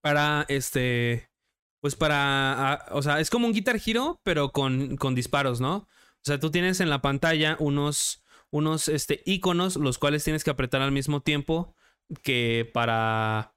Para 0.00 0.46
este. 0.48 1.28
Pues 1.80 1.96
para. 1.96 2.86
o 2.90 3.02
sea, 3.02 3.20
es 3.20 3.30
como 3.30 3.46
un 3.46 3.52
Guitar 3.52 3.80
Hero, 3.84 4.20
pero 4.22 4.52
con, 4.52 4.96
con 4.96 5.14
disparos, 5.14 5.60
¿no? 5.60 5.76
O 5.76 6.24
sea, 6.24 6.40
tú 6.40 6.50
tienes 6.50 6.80
en 6.80 6.90
la 6.90 7.02
pantalla 7.02 7.56
unos. 7.60 8.22
Unos 8.52 8.88
este, 8.88 9.22
iconos, 9.26 9.74
los 9.76 9.98
cuales 9.98 10.22
tienes 10.22 10.44
que 10.44 10.50
apretar 10.50 10.80
al 10.80 10.92
mismo 10.92 11.20
tiempo 11.20 11.74
que 12.22 12.70
para. 12.72 13.55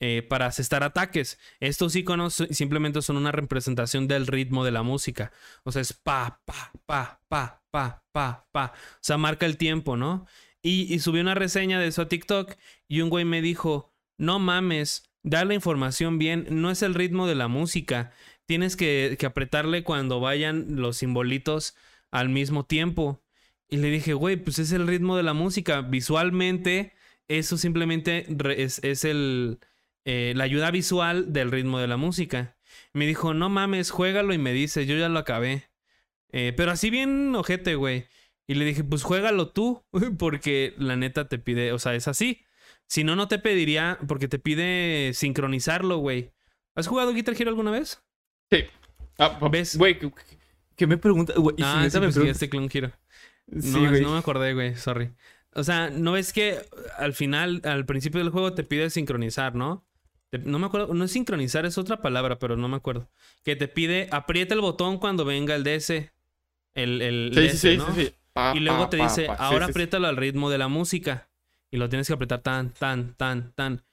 Eh, 0.00 0.22
para 0.28 0.46
asestar 0.46 0.82
ataques. 0.82 1.38
Estos 1.60 1.94
iconos 1.96 2.44
simplemente 2.50 3.00
son 3.02 3.16
una 3.16 3.32
representación 3.32 4.08
del 4.08 4.26
ritmo 4.26 4.64
de 4.64 4.72
la 4.72 4.82
música. 4.82 5.32
O 5.62 5.72
sea, 5.72 5.82
es 5.82 5.92
pa, 5.92 6.42
pa, 6.44 6.72
pa, 6.86 7.20
pa, 7.28 7.62
pa, 7.70 8.04
pa, 8.12 8.46
pa. 8.50 8.72
O 8.74 8.98
sea, 9.00 9.16
marca 9.18 9.46
el 9.46 9.56
tiempo, 9.56 9.96
¿no? 9.96 10.26
Y, 10.62 10.92
y 10.92 10.98
subí 10.98 11.20
una 11.20 11.34
reseña 11.34 11.78
de 11.78 11.86
eso 11.86 12.02
a 12.02 12.08
TikTok 12.08 12.54
y 12.88 13.00
un 13.00 13.10
güey 13.10 13.24
me 13.24 13.42
dijo, 13.42 13.94
no 14.18 14.38
mames, 14.38 15.10
da 15.22 15.44
la 15.44 15.54
información 15.54 16.18
bien, 16.18 16.46
no 16.50 16.70
es 16.70 16.82
el 16.82 16.94
ritmo 16.94 17.26
de 17.26 17.34
la 17.34 17.48
música. 17.48 18.12
Tienes 18.46 18.76
que, 18.76 19.16
que 19.18 19.26
apretarle 19.26 19.84
cuando 19.84 20.20
vayan 20.20 20.76
los 20.76 20.98
simbolitos 20.98 21.76
al 22.10 22.28
mismo 22.28 22.64
tiempo. 22.64 23.22
Y 23.68 23.78
le 23.78 23.90
dije, 23.90 24.14
güey, 24.14 24.36
pues 24.36 24.58
es 24.58 24.72
el 24.72 24.86
ritmo 24.86 25.16
de 25.16 25.22
la 25.22 25.34
música. 25.34 25.80
Visualmente, 25.80 26.94
eso 27.28 27.56
simplemente 27.56 28.26
es, 28.62 28.80
es 28.84 29.04
el, 29.04 29.58
eh, 30.04 30.32
la 30.36 30.44
ayuda 30.44 30.70
visual 30.70 31.32
del 31.32 31.50
ritmo 31.50 31.78
de 31.78 31.86
la 31.88 31.96
música. 31.96 32.56
Me 32.92 33.06
dijo, 33.06 33.34
no 33.34 33.48
mames, 33.48 33.90
juégalo 33.90 34.32
y 34.34 34.38
me 34.38 34.52
dice, 34.52 34.86
yo 34.86 34.96
ya 34.96 35.08
lo 35.08 35.18
acabé. 35.18 35.68
Eh, 36.32 36.52
pero 36.56 36.72
así 36.72 36.90
bien 36.90 37.34
ojete, 37.36 37.74
güey. 37.76 38.06
Y 38.46 38.54
le 38.54 38.64
dije, 38.64 38.84
pues 38.84 39.02
juégalo 39.02 39.48
tú, 39.50 39.84
porque 40.18 40.74
la 40.78 40.96
neta 40.96 41.28
te 41.28 41.38
pide, 41.38 41.72
o 41.72 41.78
sea, 41.78 41.94
es 41.94 42.08
así. 42.08 42.44
Si 42.86 43.02
no, 43.04 43.16
no 43.16 43.28
te 43.28 43.38
pediría, 43.38 43.98
porque 44.06 44.28
te 44.28 44.38
pide 44.38 45.12
sincronizarlo, 45.14 45.98
güey. 45.98 46.32
¿Has 46.74 46.86
jugado 46.86 47.12
Guitar 47.14 47.34
Hero 47.38 47.50
alguna 47.50 47.70
vez? 47.70 48.02
Sí. 48.50 48.64
Ah, 49.18 49.38
pa- 49.38 49.48
¿Ves? 49.48 49.76
Güey, 49.78 49.98
¿qué, 49.98 50.10
qué 50.76 50.86
me? 50.86 50.96
Güey, 50.96 51.26
si 51.56 51.62
ah, 51.62 51.78
neta 51.80 51.90
sí, 51.90 52.00
me 52.00 52.08
preguntas- 52.08 52.14
jugaste 52.16 52.50
Clone 52.50 52.68
Hero. 52.72 52.92
Sí, 53.60 53.70
no, 53.80 53.90
no 54.00 54.12
me 54.12 54.18
acordé, 54.18 54.54
güey, 54.54 54.74
sorry. 54.74 55.12
O 55.54 55.62
sea, 55.62 55.88
¿no 55.90 56.12
ves 56.12 56.32
que 56.32 56.58
al 56.98 57.14
final, 57.14 57.60
al 57.64 57.86
principio 57.86 58.18
del 58.20 58.30
juego 58.30 58.54
te 58.54 58.64
pide 58.64 58.90
sincronizar, 58.90 59.54
¿no? 59.54 59.86
No 60.38 60.58
me 60.58 60.66
acuerdo, 60.66 60.94
no 60.94 61.04
es 61.04 61.12
sincronizar, 61.12 61.66
es 61.66 61.78
otra 61.78 62.02
palabra, 62.02 62.38
pero 62.38 62.56
no 62.56 62.68
me 62.68 62.76
acuerdo. 62.76 63.08
Que 63.44 63.56
te 63.56 63.68
pide, 63.68 64.08
aprieta 64.10 64.54
el 64.54 64.60
botón 64.60 64.98
cuando 64.98 65.24
venga 65.24 65.54
el 65.54 65.64
DS. 65.64 66.12
El, 66.74 67.02
el 67.02 67.30
Sí, 67.34 67.40
DS, 67.40 67.58
sí, 67.60 67.76
¿no? 67.76 67.94
sí. 67.94 68.12
Pa, 68.32 68.52
Y 68.56 68.60
luego 68.60 68.88
te 68.88 68.98
pa, 68.98 69.04
dice, 69.04 69.26
pa. 69.26 69.34
Ahora 69.34 69.66
apriétalo 69.66 70.08
al 70.08 70.16
ritmo 70.16 70.50
de 70.50 70.58
la 70.58 70.68
música. 70.68 71.28
Y 71.70 71.76
lo 71.76 71.88
tienes 71.88 72.06
que 72.06 72.12
apretar 72.14 72.40
tan, 72.42 72.72
tan, 72.72 73.14
tan, 73.14 73.52
tan. 73.54 73.84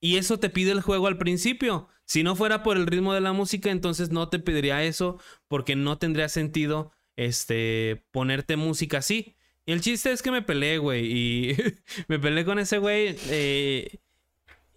Y 0.00 0.16
eso 0.16 0.38
te 0.38 0.50
pide 0.50 0.72
el 0.72 0.80
juego 0.80 1.06
al 1.06 1.18
principio. 1.18 1.88
Si 2.04 2.22
no 2.22 2.34
fuera 2.36 2.62
por 2.62 2.76
el 2.76 2.86
ritmo 2.86 3.14
de 3.14 3.20
la 3.20 3.32
música, 3.32 3.70
entonces 3.70 4.10
no 4.10 4.28
te 4.28 4.38
pediría 4.38 4.82
eso 4.84 5.20
porque 5.48 5.76
no 5.76 5.98
tendría 5.98 6.28
sentido 6.28 6.92
este, 7.16 8.04
ponerte 8.10 8.56
música 8.56 8.98
así. 8.98 9.36
Y 9.66 9.72
el 9.72 9.80
chiste 9.82 10.10
es 10.10 10.22
que 10.22 10.30
me 10.30 10.42
peleé, 10.42 10.78
güey. 10.78 11.06
Y 11.06 11.56
me 12.08 12.18
peleé 12.18 12.44
con 12.44 12.58
ese 12.58 12.78
güey. 12.78 13.16
eh, 13.28 13.98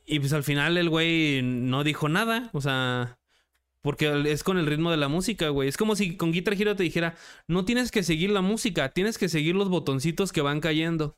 y 0.05 0.19
pues 0.19 0.34
al 0.34 0.43
final 0.43 0.77
el 0.77 0.89
güey 0.89 1.41
no 1.43 1.84
dijo 1.84 2.09
nada. 2.09 2.49
O 2.53 2.61
sea, 2.61 3.19
porque 3.81 4.23
es 4.31 4.43
con 4.43 4.57
el 4.57 4.65
ritmo 4.67 4.91
de 4.91 4.97
la 4.97 5.07
música, 5.07 5.49
güey. 5.49 5.69
Es 5.69 5.77
como 5.77 5.95
si 5.95 6.17
con 6.17 6.31
Guitar 6.31 6.55
Hero 6.55 6.75
te 6.75 6.84
dijera, 6.84 7.15
no 7.47 7.65
tienes 7.65 7.91
que 7.91 8.03
seguir 8.03 8.30
la 8.31 8.41
música, 8.41 8.89
tienes 8.89 9.17
que 9.17 9.30
seguir 9.30 9.55
los 9.55 9.69
botoncitos 9.69 10.31
que 10.31 10.41
van 10.41 10.61
cayendo. 10.61 11.17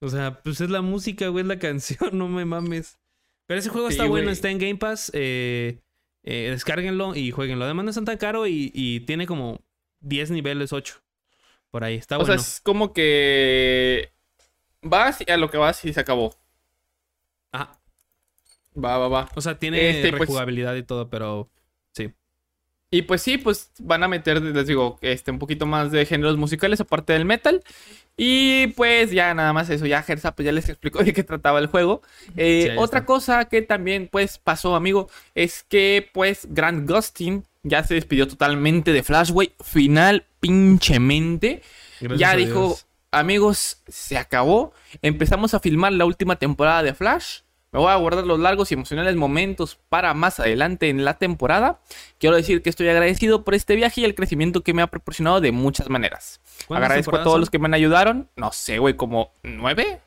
O 0.00 0.08
sea, 0.08 0.42
pues 0.42 0.60
es 0.60 0.70
la 0.70 0.82
música, 0.82 1.28
güey, 1.28 1.42
es 1.42 1.48
la 1.48 1.58
canción, 1.60 2.10
no 2.18 2.28
me 2.28 2.44
mames. 2.44 2.98
Pero 3.46 3.60
ese 3.60 3.68
juego 3.70 3.88
Sí, 3.88 3.94
está 3.94 4.06
bueno, 4.06 4.30
está 4.30 4.50
en 4.50 4.58
Game 4.58 4.76
Pass. 4.76 5.10
eh, 5.14 5.80
eh, 6.22 6.48
descárguenlo 6.50 7.14
y 7.14 7.30
jueguenlo. 7.30 7.64
Además 7.66 7.84
no 7.84 7.90
es 7.90 8.04
tan 8.04 8.16
caro 8.16 8.46
y, 8.46 8.70
y 8.74 9.00
tiene 9.00 9.26
como 9.26 9.60
10 10.00 10.30
niveles, 10.30 10.72
8. 10.72 11.02
Por 11.70 11.84
ahí, 11.84 11.96
está 11.96 12.18
o 12.18 12.20
bueno. 12.20 12.34
sea, 12.38 12.40
es 12.42 12.60
como 12.60 12.92
que 12.92 14.12
vas 14.82 15.22
y 15.26 15.30
a 15.30 15.36
lo 15.36 15.50
que 15.50 15.58
vas 15.58 15.84
y 15.84 15.92
se 15.92 16.00
acabó. 16.00 16.34
Ajá. 17.52 17.80
Va, 18.76 18.98
va, 18.98 19.08
va. 19.08 19.28
O 19.34 19.40
sea, 19.40 19.58
tiene 19.58 19.90
Este, 19.90 20.10
pues- 20.10 20.20
rejugabilidad 20.20 20.74
y 20.74 20.82
todo, 20.82 21.08
pero 21.08 21.48
sí. 21.92 22.12
Y 22.90 23.02
pues 23.02 23.22
sí, 23.22 23.38
pues 23.38 23.70
van 23.80 24.04
a 24.04 24.08
meter, 24.08 24.40
les 24.40 24.66
digo, 24.68 24.98
este, 25.00 25.30
un 25.32 25.38
poquito 25.40 25.66
más 25.66 25.90
de 25.90 26.06
géneros 26.06 26.36
musicales 26.36 26.80
aparte 26.80 27.12
del 27.12 27.24
metal. 27.24 27.62
Y 28.16 28.68
pues 28.68 29.10
ya 29.10 29.34
nada 29.34 29.52
más 29.52 29.68
eso, 29.70 29.86
ya 29.86 30.02
Gersa 30.02 30.36
pues 30.36 30.46
ya 30.46 30.52
les 30.52 30.68
explicó 30.68 31.02
de 31.02 31.12
qué 31.12 31.24
trataba 31.24 31.58
el 31.58 31.66
juego. 31.66 32.02
Eh, 32.36 32.68
Sí, 32.70 32.76
otra 32.78 33.00
está. 33.00 33.04
cosa 33.06 33.44
que 33.46 33.62
también 33.62 34.08
pues 34.12 34.38
pasó, 34.38 34.76
amigo, 34.76 35.08
es 35.34 35.64
que 35.64 36.08
pues 36.12 36.46
Grant 36.50 36.88
Gustin 36.88 37.44
ya 37.64 37.82
se 37.82 37.94
despidió 37.94 38.28
totalmente 38.28 38.92
de 38.92 39.02
Flash, 39.02 39.30
güey. 39.32 39.52
Final 39.60 40.24
pinchemente. 40.38 41.62
Gracias 42.00 42.20
ya 42.20 42.36
dijo, 42.36 42.78
amigos, 43.10 43.82
se 43.88 44.16
acabó. 44.18 44.72
Empezamos 45.02 45.54
a 45.54 45.58
filmar 45.60 45.92
la 45.92 46.04
última 46.04 46.36
temporada 46.36 46.84
de 46.84 46.94
Flash. 46.94 47.40
Me 47.74 47.80
voy 47.80 47.90
a 47.90 47.96
guardar 47.96 48.24
los 48.24 48.38
largos 48.38 48.70
y 48.70 48.74
emocionales 48.74 49.16
momentos 49.16 49.76
para 49.88 50.14
más 50.14 50.38
adelante 50.38 50.88
en 50.88 51.04
la 51.04 51.18
temporada. 51.18 51.80
Quiero 52.18 52.36
decir 52.36 52.62
que 52.62 52.70
estoy 52.70 52.88
agradecido 52.88 53.42
por 53.44 53.52
este 53.54 53.74
viaje 53.74 54.00
y 54.02 54.04
el 54.04 54.14
crecimiento 54.14 54.62
que 54.62 54.72
me 54.72 54.80
ha 54.80 54.86
proporcionado 54.86 55.40
de 55.40 55.50
muchas 55.50 55.90
maneras. 55.90 56.40
¿Cuántas 56.68 56.86
Agradezco 56.86 57.16
a 57.16 57.22
todos 57.24 57.32
son? 57.34 57.40
los 57.40 57.50
que 57.50 57.58
me 57.58 57.74
ayudaron. 57.76 58.30
No 58.36 58.52
sé, 58.52 58.78
güey, 58.78 58.94
como 58.94 59.32
nueve. 59.42 60.00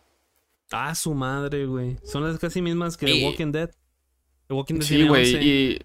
Ah, 0.72 0.96
su 0.96 1.14
madre, 1.14 1.66
güey. 1.66 1.98
Son 2.06 2.24
las 2.24 2.40
casi 2.40 2.62
mismas 2.62 2.96
que 2.96 3.10
Y- 3.10 3.20
The 3.20 3.26
Walking 3.28 3.52
Dead. 3.52 3.70
The 4.48 4.54
Walking 4.54 4.76
Dead 4.76 4.84
Sí, 4.88 5.06
güey. 5.06 5.36
11. 5.36 5.44
Y, 5.46 5.80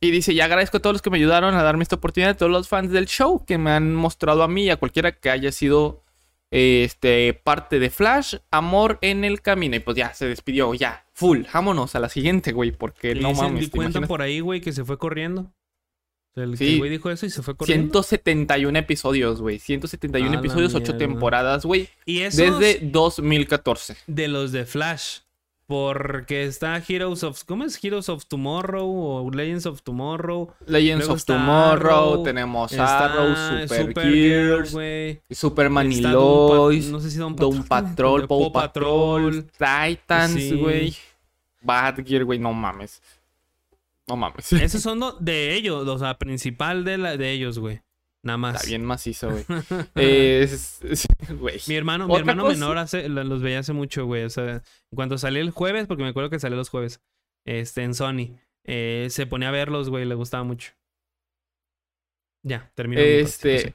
y 0.00 0.10
dice, 0.10 0.32
y 0.32 0.40
agradezco 0.40 0.78
a 0.78 0.80
todos 0.80 0.94
los 0.94 1.02
que 1.02 1.10
me 1.10 1.18
ayudaron 1.18 1.54
a 1.54 1.62
darme 1.62 1.84
esta 1.84 1.94
oportunidad, 1.94 2.32
a 2.32 2.36
todos 2.36 2.50
los 2.50 2.68
fans 2.68 2.90
del 2.90 3.06
show 3.06 3.44
que 3.46 3.56
me 3.56 3.70
han 3.70 3.94
mostrado 3.94 4.42
a 4.42 4.48
mí 4.48 4.64
y 4.64 4.70
a 4.70 4.76
cualquiera 4.78 5.12
que 5.12 5.30
haya 5.30 5.52
sido 5.52 6.02
este, 6.50 7.34
parte 7.34 7.78
de 7.78 7.90
Flash, 7.90 8.34
amor 8.50 8.98
en 9.02 9.24
el 9.24 9.40
camino. 9.42 9.76
Y 9.76 9.80
pues 9.80 9.96
ya, 9.96 10.12
se 10.14 10.26
despidió, 10.26 10.74
ya, 10.74 11.04
full. 11.20 11.42
Vámonos 11.52 11.94
a 11.94 12.00
la 12.00 12.08
siguiente, 12.08 12.52
güey, 12.52 12.72
porque 12.72 13.14
no 13.14 13.32
mames. 13.32 13.70
¿te 13.70 13.76
imaginas? 13.78 14.08
por 14.08 14.22
ahí, 14.22 14.40
güey, 14.40 14.60
que 14.60 14.72
se 14.72 14.84
fue 14.84 14.98
corriendo. 14.98 15.42
O 15.42 16.34
sea, 16.34 16.44
el, 16.44 16.56
Sí. 16.56 16.78
güey 16.78 16.90
dijo 16.90 17.10
eso 17.10 17.26
y 17.26 17.30
se 17.30 17.42
fue 17.42 17.56
corriendo. 17.56 18.02
171 18.02 18.78
episodios, 18.78 19.40
güey. 19.40 19.58
171 19.58 20.28
A 20.30 20.32
la 20.34 20.38
episodios, 20.38 20.74
8 20.74 20.92
mierda. 20.92 20.98
temporadas, 20.98 21.64
güey. 21.64 21.88
Y 22.06 22.20
eso 22.20 22.42
Desde 22.42 22.78
2014. 22.82 23.96
de 24.06 24.28
los 24.28 24.52
de 24.52 24.64
Flash. 24.64 25.18
Porque 25.66 26.46
está 26.46 26.82
Heroes 26.88 27.22
of... 27.22 27.44
¿Cómo 27.44 27.62
es? 27.62 27.78
Heroes 27.84 28.08
of 28.08 28.26
Tomorrow 28.26 28.84
o 28.88 29.30
Legends 29.30 29.66
of 29.66 29.82
Tomorrow. 29.82 30.52
Legends 30.66 31.04
Luego 31.06 31.14
of 31.14 31.24
Tomorrow, 31.24 32.10
Arrow, 32.10 32.22
tenemos 32.24 32.72
Arrow, 32.72 33.68
Super, 33.68 34.02
Gears, 34.12 34.72
güey. 34.72 35.20
Superman 35.30 35.92
y 35.92 36.00
Lois, 36.00 36.88
No 36.90 36.98
sé 36.98 37.12
si 37.12 37.18
Doom 37.18 37.36
Doom 37.36 37.62
Patrol, 37.68 38.26
Paw 38.26 38.50
Patrol, 38.52 39.46
Titans, 39.52 40.32
Sí. 40.32 40.96
Badgear, 41.60 42.24
güey, 42.24 42.38
no 42.38 42.52
mames. 42.52 43.02
No 44.08 44.16
mames. 44.16 44.52
Esos 44.52 44.82
son 44.82 45.00
de 45.20 45.54
ellos, 45.54 45.86
o 45.86 45.98
sea, 45.98 46.18
principal 46.18 46.84
de, 46.84 46.98
la, 46.98 47.16
de 47.16 47.30
ellos, 47.32 47.58
güey. 47.58 47.80
Nada 48.22 48.36
más. 48.36 48.56
Está 48.56 48.68
bien 48.68 48.84
macizo, 48.84 49.30
güey. 49.30 49.44
es, 49.94 50.80
es- 50.82 51.06
güey. 51.38 51.58
Mi 51.68 51.74
hermano, 51.76 52.06
mi 52.06 52.16
hermano 52.16 52.42
cosa- 52.44 52.54
menor 52.54 52.78
hace, 52.78 53.08
los 53.08 53.40
veía 53.42 53.60
hace 53.60 53.72
mucho, 53.72 54.04
güey. 54.06 54.24
O 54.24 54.30
sea, 54.30 54.62
cuando 54.94 55.16
salía 55.16 55.40
el 55.40 55.50
jueves, 55.52 55.86
porque 55.86 56.02
me 56.02 56.10
acuerdo 56.10 56.28
que 56.30 56.38
salió 56.38 56.56
los 56.56 56.68
jueves, 56.68 57.00
este, 57.46 57.82
en 57.82 57.94
Sony, 57.94 58.36
eh, 58.64 59.06
se 59.10 59.26
ponía 59.26 59.48
a 59.48 59.52
verlos, 59.52 59.88
güey, 59.88 60.04
le 60.04 60.14
gustaba 60.14 60.44
mucho. 60.44 60.72
Ya, 62.42 62.70
terminó. 62.74 63.00
mi 63.00 63.06
Este. 63.08 63.74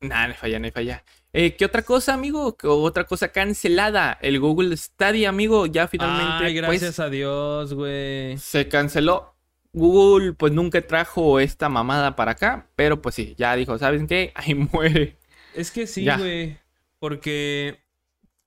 Nah, 0.00 0.28
no 0.28 0.34
falla, 0.34 0.58
no 0.58 0.70
falla. 0.70 1.04
Eh, 1.32 1.56
¿Qué 1.56 1.64
otra 1.66 1.82
cosa, 1.82 2.14
amigo? 2.14 2.56
¿Qué 2.56 2.66
otra 2.66 3.04
cosa 3.04 3.28
cancelada? 3.32 4.18
El 4.22 4.40
Google 4.40 4.76
Stadia, 4.76 5.28
amigo, 5.28 5.66
ya 5.66 5.86
finalmente. 5.86 6.44
Ay, 6.44 6.54
pues, 6.54 6.80
gracias 6.80 7.00
a 7.00 7.10
Dios, 7.10 7.74
güey. 7.74 8.38
se 8.38 8.68
canceló. 8.68 9.34
Google, 9.74 10.32
pues 10.32 10.52
nunca 10.52 10.80
trajo 10.86 11.38
esta 11.40 11.68
mamada 11.68 12.16
para 12.16 12.32
acá. 12.32 12.70
Pero 12.76 13.02
pues 13.02 13.14
sí, 13.14 13.34
ya 13.36 13.54
dijo, 13.56 13.78
¿saben 13.78 14.06
qué? 14.06 14.32
Ahí 14.36 14.54
muere. 14.54 15.18
Es 15.52 15.70
que 15.70 15.86
sí, 15.86 16.06
güey. 16.16 16.58
Porque, 16.98 17.84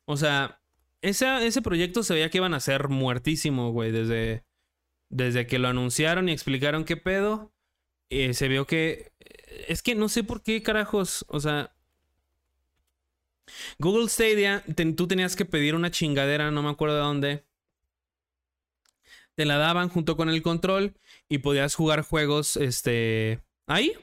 o 0.06 0.18
sea, 0.18 0.60
ese, 1.02 1.46
ese 1.46 1.62
proyecto 1.62 2.04
se 2.04 2.14
veía 2.16 2.30
que 2.30 2.40
iban 2.40 2.54
a 2.54 2.60
ser 2.60 2.90
muertísimo, 2.90 3.72
güey, 3.72 3.92
desde, 3.92 4.44
desde 5.10 5.46
que 5.48 5.60
lo 5.60 5.68
anunciaron 5.68 6.28
y 6.30 6.32
explicaron 6.34 6.84
qué 6.84 6.98
pedo. 6.98 7.54
eh, 8.10 8.34
se 8.34 8.48
vio 8.48 8.66
que... 8.66 9.12
Es 9.68 9.82
que 9.84 9.96
no 9.96 10.10
sé 10.10 10.24
por 10.24 10.42
qué 10.42 10.64
carajos, 10.64 11.26
o 11.30 11.40
sea... 11.40 11.76
Google 13.80 14.10
Stadia, 14.10 14.64
tú 14.96 15.08
tenías 15.08 15.36
que 15.36 15.46
pedir 15.46 15.76
una 15.76 15.92
chingadera, 15.92 16.52
no 16.52 16.64
me 16.64 16.70
acuerdo 16.70 16.96
de 16.96 17.02
dónde. 17.02 17.46
Te 19.36 19.46
la 19.46 19.58
daban 19.58 19.90
junto 19.90 20.18
con 20.18 20.30
el 20.30 20.42
control 20.42 20.94
y 21.30 21.40
podías 21.40 21.76
jugar 21.76 22.02
juegos, 22.02 22.58
este... 22.58 23.42
Ahí, 23.68 23.94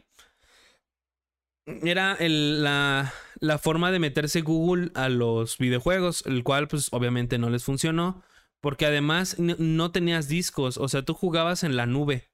era 1.83 2.17
la, 2.21 3.13
la 3.41 3.59
forma 3.59 3.91
de 3.93 3.99
meterse 3.99 4.41
Google 4.41 4.91
a 4.95 5.09
los 5.09 5.59
videojuegos, 5.59 6.25
el 6.27 6.43
cual 6.43 6.69
pues 6.69 6.89
obviamente 6.93 7.39
no 7.39 7.51
les 7.51 7.65
funcionó, 7.65 8.23
porque 8.61 8.87
además 8.87 9.39
no 9.39 9.91
tenías 9.91 10.29
discos, 10.29 10.79
o 10.79 10.89
sea, 10.89 11.03
tú 11.03 11.15
jugabas 11.15 11.63
en 11.65 11.77
la 11.77 11.87
nube. 11.87 12.31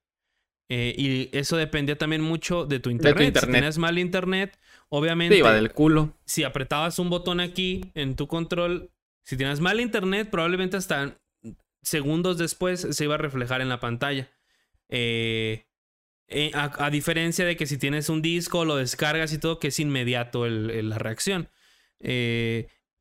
Eh, 0.71 0.95
y 0.97 1.37
eso 1.37 1.57
dependía 1.57 1.97
también 1.99 2.23
mucho 2.23 2.65
de 2.65 2.81
tu 2.81 2.91
internet. 2.91 3.19
Si 3.19 3.27
internet. 3.27 3.55
tenías 3.55 3.79
mal 3.79 3.99
internet, 3.99 4.59
obviamente, 4.89 5.35
Te 5.35 5.39
iba 5.41 5.53
del 5.53 5.73
culo. 5.73 6.15
si 6.25 6.43
apretabas 6.45 6.99
un 6.99 7.11
botón 7.11 7.41
aquí 7.41 7.91
en 7.95 8.17
tu 8.17 8.27
control, 8.29 8.91
si 9.23 9.37
tenías 9.37 9.61
mal 9.61 9.79
internet, 9.81 10.29
probablemente 10.31 10.77
hasta 10.79 11.19
segundos 11.83 12.39
después 12.39 12.87
se 12.91 13.05
iba 13.05 13.15
a 13.17 13.19
reflejar 13.19 13.61
en 13.61 13.69
la 13.69 13.79
pantalla. 13.79 14.31
Eh, 14.89 15.67
eh, 16.29 16.51
a, 16.55 16.87
a 16.87 16.91
diferencia 16.91 17.45
de 17.45 17.57
que 17.57 17.67
si 17.67 17.77
tienes 17.77 18.09
un 18.09 18.23
disco, 18.23 18.65
lo 18.65 18.77
descargas 18.77 19.33
y 19.35 19.39
todo, 19.39 19.59
que 19.59 19.69
es 19.69 19.79
inmediato 19.79 20.47
el- 20.47 20.71
el- 20.71 20.89
la 20.89 20.99
reacción. 20.99 21.51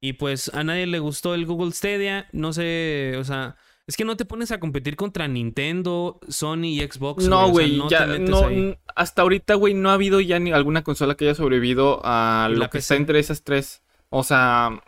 Y 0.02 0.14
pues 0.14 0.50
a 0.54 0.64
nadie 0.66 0.86
le 0.86 1.00
gustó 1.00 1.34
el 1.34 1.46
Google 1.46 1.72
Stadia. 1.72 2.28
No 2.34 2.52
sé, 2.52 3.16
o 3.18 3.24
sea, 3.24 3.56
es 3.88 3.98
que 3.98 4.06
no 4.06 4.16
te 4.16 4.26
pones 4.26 4.52
a 4.52 4.60
competir 4.60 4.96
contra 4.96 5.28
Nintendo, 5.28 6.20
Sony 6.30 6.66
y 6.66 6.80
Xbox. 6.82 7.28
No, 7.28 7.42
o 7.42 7.46
sea, 7.46 7.52
güey, 7.52 7.78
no 7.78 7.90
ya 7.90 8.06
no, 8.06 8.78
hasta 8.96 9.22
ahorita, 9.24 9.56
güey, 9.56 9.74
no 9.74 9.90
ha 9.90 9.94
habido 9.94 10.22
ya 10.22 10.40
ni 10.40 10.52
alguna 10.52 10.84
consola 10.84 11.16
que 11.16 11.26
haya 11.26 11.36
sobrevivido 11.36 12.00
a 12.04 12.48
lo 12.52 12.58
la 12.60 12.66
que 12.68 12.78
PC. 12.78 12.80
está 12.80 12.96
entre 12.96 13.20
esas 13.20 13.44
tres. 13.44 13.84
O 14.10 14.24
sea, 14.24 14.82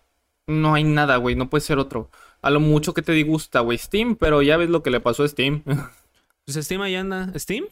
no 0.47 0.73
hay 0.75 0.83
nada, 0.83 1.17
güey, 1.17 1.35
no 1.35 1.49
puede 1.49 1.61
ser 1.61 1.77
otro. 1.79 2.09
A 2.41 2.49
lo 2.51 2.59
mucho 2.59 2.93
que 2.93 3.01
te 3.01 3.11
disgusta, 3.11 3.59
güey, 3.61 3.77
Steam, 3.77 4.15
pero 4.15 4.41
ya 4.41 4.55
ves 4.57 4.69
lo 4.69 4.83
que 4.83 4.91
le 4.91 4.99
pasó 5.01 5.23
a 5.23 5.27
Steam. 5.27 5.63
Pues 6.45 6.63
Steam 6.63 6.81
ahí 6.83 6.93
anda. 6.93 7.33
¿Steam? 7.39 7.65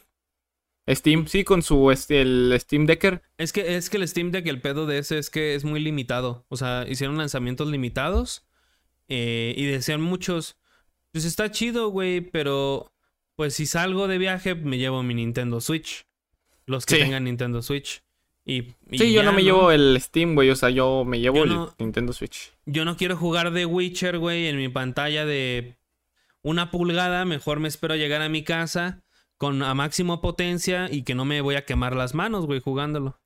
Steam, 0.90 1.28
sí, 1.28 1.44
con 1.44 1.62
su 1.62 1.91
este 1.91 2.22
el 2.22 2.54
Steam 2.60 2.86
Decker. 2.88 3.22
Es 3.38 3.54
que, 3.54 3.76
es 3.78 3.90
que 3.91 3.98
el 3.98 4.08
Steam 4.08 4.32
Deck, 4.32 4.48
el 4.48 4.62
pedo 4.62 4.86
de 4.88 4.98
ese 4.98 5.20
es 5.20 5.30
que 5.30 5.54
es 5.56 5.64
muy 5.64 5.80
limitado. 5.80 6.44
O 6.50 6.58
sea, 6.58 6.86
hicieron 6.90 7.18
lanzamientos 7.18 7.68
limitados. 7.70 8.45
eh, 9.10 9.54
y 9.56 9.66
decían 9.66 10.02
muchos. 10.02 10.58
Pues 11.14 11.23
está 11.23 11.49
chido, 11.49 11.88
güey. 11.90 12.19
Pero. 12.19 12.90
Pues 13.35 13.56
si 13.56 13.65
salgo 13.65 14.07
de 14.07 14.18
viaje, 14.19 14.53
me 14.53 14.77
llevo 14.77 15.02
mi 15.02 15.14
Nintendo 15.15 15.60
Switch. 15.61 16.06
Los 16.68 16.85
que 16.85 16.95
Sí. 16.95 17.02
tengan 17.02 17.23
Nintendo 17.23 17.61
Switch. 17.64 18.03
Y, 18.45 18.76
y 18.91 18.98
Sí, 18.99 19.14
yo 19.14 19.23
no 19.23 19.31
me 19.34 19.41
llevo 19.44 19.72
el 19.72 19.99
Steam, 20.02 20.35
güey, 20.35 20.49
o 20.49 20.56
sea, 20.56 20.69
yo 20.69 21.03
me 21.06 21.19
llevo 21.19 21.38
Yo 21.38 21.44
el 21.44 21.69
Nintendo 21.80 22.11
Switch. 22.14 22.52
Yo 22.65 22.84
no 22.85 22.95
quiero 22.98 23.15
jugar 23.18 23.52
de 23.52 23.65
Witcher, 23.65 24.19
güey, 24.19 24.48
en 24.48 24.57
mi 24.57 24.68
pantalla 24.69 25.26
de 25.26 25.77
una 26.41 26.69
pulgada. 26.69 27.26
Mejor 27.26 27.60
me 27.60 27.69
espero 27.69 27.95
llegar 27.95 28.22
a 28.22 28.30
mi 28.30 28.44
casa 28.44 29.02
con 29.38 29.64
a 29.64 29.73
máximo 29.73 30.22
potencia 30.22 30.90
y 30.91 31.03
que 31.03 31.15
no 31.15 31.26
me 31.26 31.41
voy 31.41 31.56
a 31.56 31.65
quemar 31.65 31.95
las 31.95 32.14
manos, 32.14 32.45
güey, 32.45 32.60
jugándolo. 32.60 33.19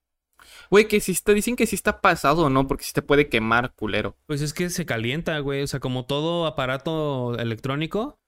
Güey, 0.69 0.88
que 0.88 0.99
si 0.99 1.11
está, 1.11 1.34
dicen 1.34 1.56
que 1.56 1.65
sí 1.65 1.76
está 1.76 2.02
pasado, 2.02 2.49
¿no? 2.49 2.68
Porque 2.68 2.84
sí 2.84 2.94
te 2.94 3.02
puede 3.02 3.30
quemar, 3.30 3.73
culero. 3.73 4.18
Pues 4.26 4.41
es 4.41 4.53
que 4.53 4.69
se 4.69 4.85
calienta, 4.85 5.39
güey. 5.39 5.61
O 5.64 5.68
sea, 5.68 5.80
como 5.80 6.06
todo 6.06 6.45
aparato 6.45 7.38
electrónico, 7.39 8.19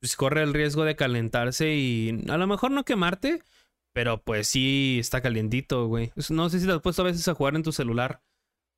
pues 0.00 0.16
corre 0.16 0.42
el 0.42 0.54
riesgo 0.54 0.84
de 0.84 0.96
calentarse 0.96 1.74
y 1.74 2.24
a 2.28 2.36
lo 2.36 2.46
mejor 2.46 2.70
no 2.72 2.84
quemarte, 2.84 3.42
pero 3.92 4.22
pues 4.22 4.48
sí 4.48 4.98
está 5.00 5.20
calientito, 5.20 5.86
güey. 5.86 6.12
No 6.30 6.48
sé 6.50 6.60
si 6.60 6.66
te 6.66 6.72
has 6.72 6.80
puesto 6.80 7.02
a 7.02 7.06
veces 7.06 7.28
a 7.28 7.34
jugar 7.34 7.54
en 7.56 7.62
tu 7.62 7.72
celular 7.72 8.22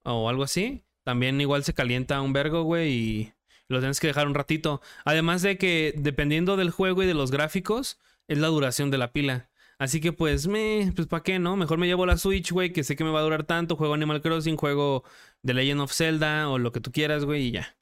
o 0.05 0.28
algo 0.28 0.43
así. 0.45 0.85
también 1.05 1.41
igual 1.41 1.65
se 1.65 1.74
calienta 1.74 2.20
un 2.20 2.32
vergo, 2.32 2.62
güey, 2.62 2.93
y 2.93 3.32
lo 3.69 3.78
tienes 3.81 4.01
que 4.01 4.07
dejar 4.09 4.27
un 4.27 4.35
ratito. 4.35 4.81
Además 5.05 5.43
de 5.43 5.59
que 5.59 5.95
dependiendo 5.97 6.57
del 6.57 6.70
juego 6.70 7.03
y 7.03 7.07
de 7.07 7.15
los 7.15 7.31
gráficos, 7.31 7.99
es 8.28 8.39
la 8.39 8.49
duración 8.49 8.91
de 8.91 8.99
la 8.99 9.12
pila. 9.12 9.51
Así 9.79 10.01
que 10.01 10.13
pues, 10.13 10.47
me, 10.47 10.93
pues 10.95 11.09
¿para 11.09 11.23
qué, 11.23 11.39
no? 11.39 11.57
Mejor 11.57 11.79
me 11.79 11.87
llevo 11.87 12.07
la 12.07 12.17
Switch, 12.17 12.53
güey, 12.53 12.73
que 12.73 12.85
sé 12.85 12.97
que 12.97 13.05
me 13.05 13.11
va 13.11 13.21
a 13.21 13.23
durar 13.23 13.45
tanto. 13.45 13.77
Juego 13.77 13.95
Animal 13.95 14.23
Crossing, 14.23 14.57
juego 14.57 15.05
The 15.45 15.55
Legend 15.55 15.81
of 15.83 15.93
Zelda 15.93 16.49
o 16.49 16.59
lo 16.59 16.73
que 16.73 16.81
tú 16.81 16.93
quieras, 16.93 17.25
güey, 17.25 17.49
y 17.49 17.51
ya. 17.53 17.77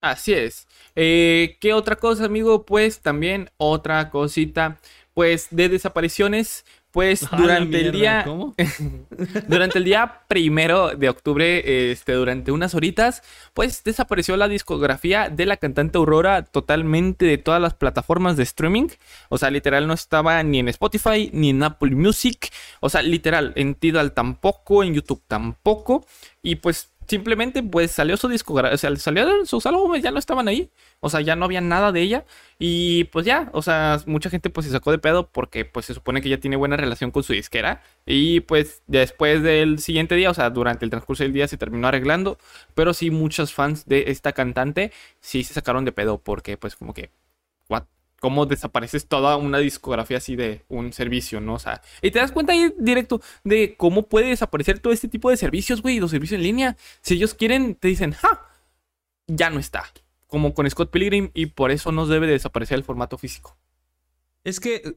Así 0.00 0.32
es. 0.34 0.68
Eh, 0.94 1.56
¿Qué 1.60 1.72
otra 1.72 1.96
cosa, 1.96 2.26
amigo? 2.26 2.64
Pues 2.64 3.00
también 3.00 3.50
otra 3.56 4.10
cosita, 4.10 4.78
pues 5.14 5.48
de 5.50 5.68
desapariciones 5.68 6.64
pues 6.96 7.28
durante 7.36 7.78
el 7.78 7.92
día. 7.92 8.22
¿Cómo? 8.24 8.54
durante 9.48 9.76
el 9.76 9.84
día 9.84 10.22
primero 10.28 10.96
de 10.96 11.10
octubre, 11.10 11.90
este, 11.92 12.12
durante 12.12 12.52
unas 12.52 12.74
horitas, 12.74 13.22
pues 13.52 13.84
desapareció 13.84 14.34
la 14.38 14.48
discografía 14.48 15.28
de 15.28 15.44
la 15.44 15.58
cantante 15.58 15.98
Aurora 15.98 16.46
totalmente 16.46 17.26
de 17.26 17.36
todas 17.36 17.60
las 17.60 17.74
plataformas 17.74 18.38
de 18.38 18.44
streaming. 18.44 18.88
O 19.28 19.36
sea, 19.36 19.50
literal 19.50 19.86
no 19.86 19.92
estaba 19.92 20.42
ni 20.42 20.58
en 20.58 20.68
Spotify 20.70 21.28
ni 21.34 21.50
en 21.50 21.62
Apple 21.64 21.94
Music. 21.94 22.50
O 22.80 22.88
sea, 22.88 23.02
literal, 23.02 23.52
en 23.56 23.74
Tidal 23.74 24.12
tampoco, 24.12 24.82
en 24.82 24.94
YouTube 24.94 25.20
tampoco. 25.28 26.06
Y 26.42 26.54
pues 26.56 26.95
simplemente 27.08 27.62
pues 27.62 27.90
salió 27.90 28.16
su 28.16 28.28
discografía, 28.28 28.74
o 28.74 28.78
sea, 28.78 28.94
salió 28.96 29.46
sus 29.46 29.66
álbumes, 29.66 30.02
ya 30.02 30.10
no 30.10 30.18
estaban 30.18 30.48
ahí, 30.48 30.70
o 31.00 31.08
sea, 31.10 31.20
ya 31.20 31.36
no 31.36 31.44
había 31.44 31.60
nada 31.60 31.92
de 31.92 32.02
ella 32.02 32.24
y 32.58 33.04
pues 33.04 33.26
ya, 33.26 33.50
o 33.52 33.62
sea, 33.62 34.00
mucha 34.06 34.30
gente 34.30 34.50
pues 34.50 34.66
se 34.66 34.72
sacó 34.72 34.90
de 34.90 34.98
pedo 34.98 35.28
porque 35.30 35.64
pues 35.64 35.86
se 35.86 35.94
supone 35.94 36.20
que 36.20 36.28
ya 36.28 36.38
tiene 36.38 36.56
buena 36.56 36.76
relación 36.76 37.10
con 37.10 37.22
su 37.22 37.32
disquera 37.32 37.82
y 38.04 38.40
pues 38.40 38.82
después 38.86 39.42
del 39.42 39.78
siguiente 39.78 40.14
día, 40.14 40.30
o 40.30 40.34
sea, 40.34 40.50
durante 40.50 40.84
el 40.84 40.90
transcurso 40.90 41.22
del 41.22 41.32
día 41.32 41.48
se 41.48 41.56
terminó 41.58 41.88
arreglando, 41.88 42.38
pero 42.74 42.94
sí 42.94 43.10
muchos 43.10 43.52
fans 43.52 43.86
de 43.86 44.04
esta 44.08 44.32
cantante 44.32 44.92
sí 45.20 45.44
se 45.44 45.54
sacaron 45.54 45.84
de 45.84 45.92
pedo 45.92 46.18
porque 46.18 46.56
pues 46.56 46.76
como 46.76 46.94
que 46.94 47.10
cómo 48.20 48.46
desapareces 48.46 49.06
toda 49.06 49.36
una 49.36 49.58
discografía 49.58 50.18
así 50.18 50.36
de 50.36 50.64
un 50.68 50.92
servicio, 50.92 51.40
¿no? 51.40 51.54
O 51.54 51.58
sea, 51.58 51.82
y 52.02 52.10
te 52.10 52.18
das 52.18 52.32
cuenta 52.32 52.52
ahí 52.52 52.72
directo 52.78 53.20
de 53.44 53.76
cómo 53.76 54.08
puede 54.08 54.28
desaparecer 54.28 54.78
todo 54.78 54.92
este 54.92 55.08
tipo 55.08 55.30
de 55.30 55.36
servicios, 55.36 55.82
güey, 55.82 56.00
los 56.00 56.10
servicios 56.10 56.38
en 56.38 56.42
línea. 56.42 56.76
Si 57.02 57.14
ellos 57.14 57.34
quieren, 57.34 57.74
te 57.74 57.88
dicen, 57.88 58.12
¡ja! 58.12 58.48
Ya 59.26 59.50
no 59.50 59.58
está. 59.58 59.84
Como 60.26 60.54
con 60.54 60.68
Scott 60.68 60.90
Pilgrim, 60.90 61.30
y 61.34 61.46
por 61.46 61.70
eso 61.70 61.92
no 61.92 62.06
debe 62.06 62.26
desaparecer 62.26 62.76
el 62.78 62.84
formato 62.84 63.18
físico. 63.18 63.56
Es 64.44 64.60
que 64.60 64.96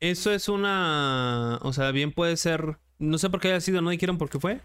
eso 0.00 0.32
es 0.32 0.48
una. 0.48 1.58
O 1.62 1.72
sea, 1.72 1.90
bien 1.90 2.12
puede 2.12 2.36
ser. 2.36 2.78
No 2.98 3.18
sé 3.18 3.30
por 3.30 3.40
qué 3.40 3.48
haya 3.48 3.60
sido, 3.60 3.80
no 3.80 3.90
dijeron 3.90 4.18
por 4.18 4.30
qué 4.30 4.40
fue. 4.40 4.60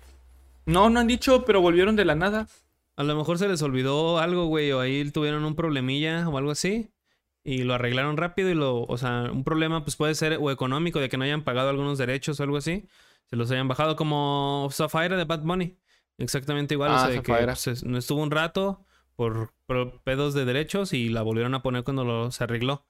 No, 0.66 0.90
no 0.90 1.00
han 1.00 1.08
dicho, 1.08 1.46
pero 1.46 1.62
volvieron 1.62 1.96
de 1.96 2.06
la 2.06 2.16
nada. 2.16 2.48
A 2.96 3.04
lo 3.04 3.16
mejor 3.16 3.38
se 3.40 3.48
les 3.48 3.62
olvidó 3.62 4.20
algo, 4.20 4.46
güey, 4.46 4.72
o 4.72 4.80
ahí 4.80 5.10
tuvieron 5.12 5.46
un 5.46 5.56
problemilla 5.56 6.28
o 6.30 6.38
algo 6.38 6.52
así 6.52 6.93
y 7.44 7.64
lo 7.64 7.74
arreglaron 7.74 8.18
rápido 8.18 8.50
y 8.50 8.54
lo, 8.54 8.84
o 8.84 8.98
sea, 8.98 9.30
un 9.32 9.44
problema 9.44 9.84
pues 9.84 9.96
puede 9.96 10.16
ser 10.16 10.38
o 10.40 10.52
económico 10.52 11.00
de 11.00 11.10
que 11.10 11.18
no 11.18 11.26
hayan 11.26 11.44
pagado 11.44 11.70
algunos 11.70 11.98
derechos 11.98 12.40
o 12.40 12.44
algo 12.44 12.58
así, 12.58 12.88
se 13.30 13.36
los 13.36 13.52
hayan 13.52 13.68
bajado 13.68 13.96
como 13.96 14.70
Sapphire 14.72 15.18
de 15.18 15.26
Bad 15.26 15.42
Bunny, 15.42 15.78
exactamente 16.18 16.74
igual, 16.74 16.92
o 16.92 16.96
ah, 16.96 17.08
sea, 17.08 17.22
que 17.22 17.34
pues, 17.34 17.84
no 17.84 17.98
estuvo 17.98 18.22
un 18.22 18.32
rato 18.32 18.86
por, 19.16 19.54
pedos 20.04 20.34
de 20.34 20.46
derechos 20.46 20.94
y 20.94 21.10
la 21.10 21.22
volvieron 21.22 21.54
a 21.56 21.62
poner 21.62 21.84
cuando 21.84 22.04
lo, 22.04 22.32
se 22.32 22.44
arregló. 22.44 22.86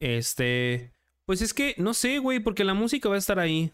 Este, 0.00 0.92
pues 1.24 1.42
es 1.42 1.54
que 1.54 1.74
no 1.78 1.94
sé, 1.94 2.18
güey, 2.18 2.40
porque 2.40 2.64
la 2.64 2.74
música 2.74 3.08
va 3.08 3.14
a 3.14 3.18
estar 3.18 3.38
ahí. 3.38 3.72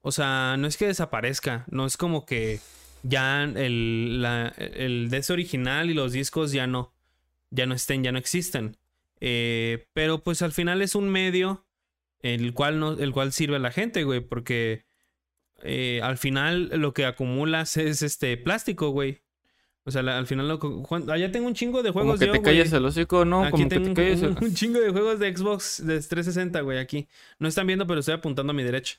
O 0.00 0.12
sea, 0.12 0.56
no 0.56 0.68
es 0.68 0.76
que 0.76 0.86
desaparezca, 0.86 1.64
no 1.68 1.84
es 1.84 1.96
como 1.96 2.24
que 2.26 2.60
ya 3.02 3.42
el, 3.42 4.22
la, 4.22 4.48
el 4.56 5.10
DS 5.10 5.30
original 5.30 5.90
y 5.90 5.94
los 5.94 6.12
discos 6.12 6.52
ya 6.52 6.66
no, 6.66 6.92
ya 7.50 7.66
no 7.66 7.74
estén, 7.74 8.04
ya 8.04 8.12
no 8.12 8.18
existen. 8.18 8.76
Eh, 9.20 9.86
pero 9.92 10.22
pues 10.22 10.42
al 10.42 10.52
final 10.52 10.82
es 10.82 10.94
un 10.94 11.08
medio 11.08 11.66
el 12.20 12.52
cual, 12.54 12.80
no, 12.80 12.92
el 12.92 13.12
cual 13.12 13.32
sirve 13.32 13.56
a 13.56 13.60
la 13.60 13.70
gente, 13.70 14.04
güey, 14.04 14.20
porque 14.20 14.84
eh, 15.62 16.00
al 16.02 16.18
final 16.18 16.70
lo 16.74 16.92
que 16.92 17.04
acumulas 17.04 17.76
es 17.76 18.02
este 18.02 18.36
plástico, 18.36 18.90
güey. 18.90 19.22
O 19.84 19.92
sea, 19.92 20.00
al 20.00 20.26
final 20.26 20.48
lo 20.48 20.58
allá 21.12 21.30
tengo 21.30 21.46
un 21.46 21.54
chingo 21.54 21.84
de 21.84 21.92
juegos 21.92 22.18
Como 22.18 22.32
que 22.32 22.38
te 22.38 22.42
calles 22.42 22.72
el 22.72 22.84
hocico, 22.84 23.24
¿no? 23.24 23.44
Aquí 23.44 23.52
Como 23.52 23.68
tengo 23.68 23.94
que 23.94 24.16
te 24.16 24.26
un, 24.26 24.36
un, 24.42 24.54
chingo 24.54 24.80
de 24.80 24.90
juegos 24.90 25.20
de 25.20 25.36
Xbox 25.36 25.86
de 25.86 26.00
360, 26.00 26.60
güey, 26.62 26.78
aquí. 26.78 27.06
No 27.38 27.46
están 27.46 27.68
viendo, 27.68 27.86
pero 27.86 28.00
estoy 28.00 28.14
apuntando 28.14 28.50
a 28.50 28.54
mi 28.54 28.64
derecha. 28.64 28.98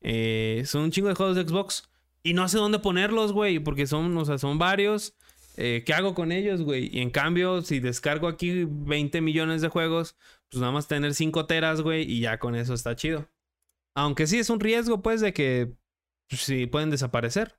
Eh, 0.00 0.62
son 0.64 0.84
un 0.84 0.90
chingo 0.90 1.08
de 1.08 1.14
juegos 1.14 1.36
de 1.36 1.46
Xbox. 1.46 1.90
Y 2.22 2.32
no 2.32 2.48
sé 2.48 2.56
dónde 2.56 2.78
ponerlos, 2.78 3.32
güey, 3.32 3.58
porque 3.58 3.86
son, 3.86 4.16
o 4.16 4.24
sea, 4.24 4.38
son 4.38 4.58
varios. 4.58 5.14
Eh, 5.56 5.82
¿Qué 5.84 5.92
hago 5.92 6.14
con 6.14 6.32
ellos, 6.32 6.62
güey? 6.62 6.88
Y 6.92 7.00
en 7.00 7.10
cambio, 7.10 7.62
si 7.62 7.80
descargo 7.80 8.28
aquí 8.28 8.64
20 8.66 9.20
millones 9.20 9.60
de 9.60 9.68
juegos, 9.68 10.16
pues 10.48 10.60
nada 10.60 10.72
más 10.72 10.88
tener 10.88 11.14
5 11.14 11.46
teras, 11.46 11.80
güey, 11.82 12.10
y 12.10 12.20
ya 12.20 12.38
con 12.38 12.54
eso 12.54 12.74
está 12.74 12.96
chido. 12.96 13.28
Aunque 13.94 14.26
sí 14.26 14.38
es 14.38 14.48
un 14.48 14.60
riesgo, 14.60 15.02
pues, 15.02 15.20
de 15.20 15.32
que 15.32 15.72
pues, 16.28 16.42
sí 16.42 16.66
pueden 16.66 16.90
desaparecer. 16.90 17.58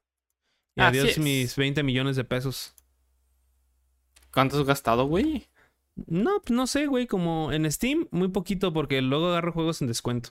Y 0.75 0.81
adiós 0.81 1.19
mis 1.19 1.55
20 1.55 1.83
millones 1.83 2.15
de 2.15 2.23
pesos. 2.23 2.73
¿Cuánto 4.33 4.59
has 4.59 4.65
gastado, 4.65 5.05
güey? 5.05 5.47
No, 6.07 6.41
pues 6.41 6.55
no 6.55 6.65
sé, 6.65 6.87
güey. 6.87 7.05
Como 7.05 7.51
en 7.51 7.71
Steam, 7.71 8.07
muy 8.09 8.29
poquito, 8.29 8.73
porque 8.73 9.01
luego 9.01 9.27
agarro 9.27 9.51
juegos 9.51 9.81
en 9.81 9.87
descuento. 9.87 10.29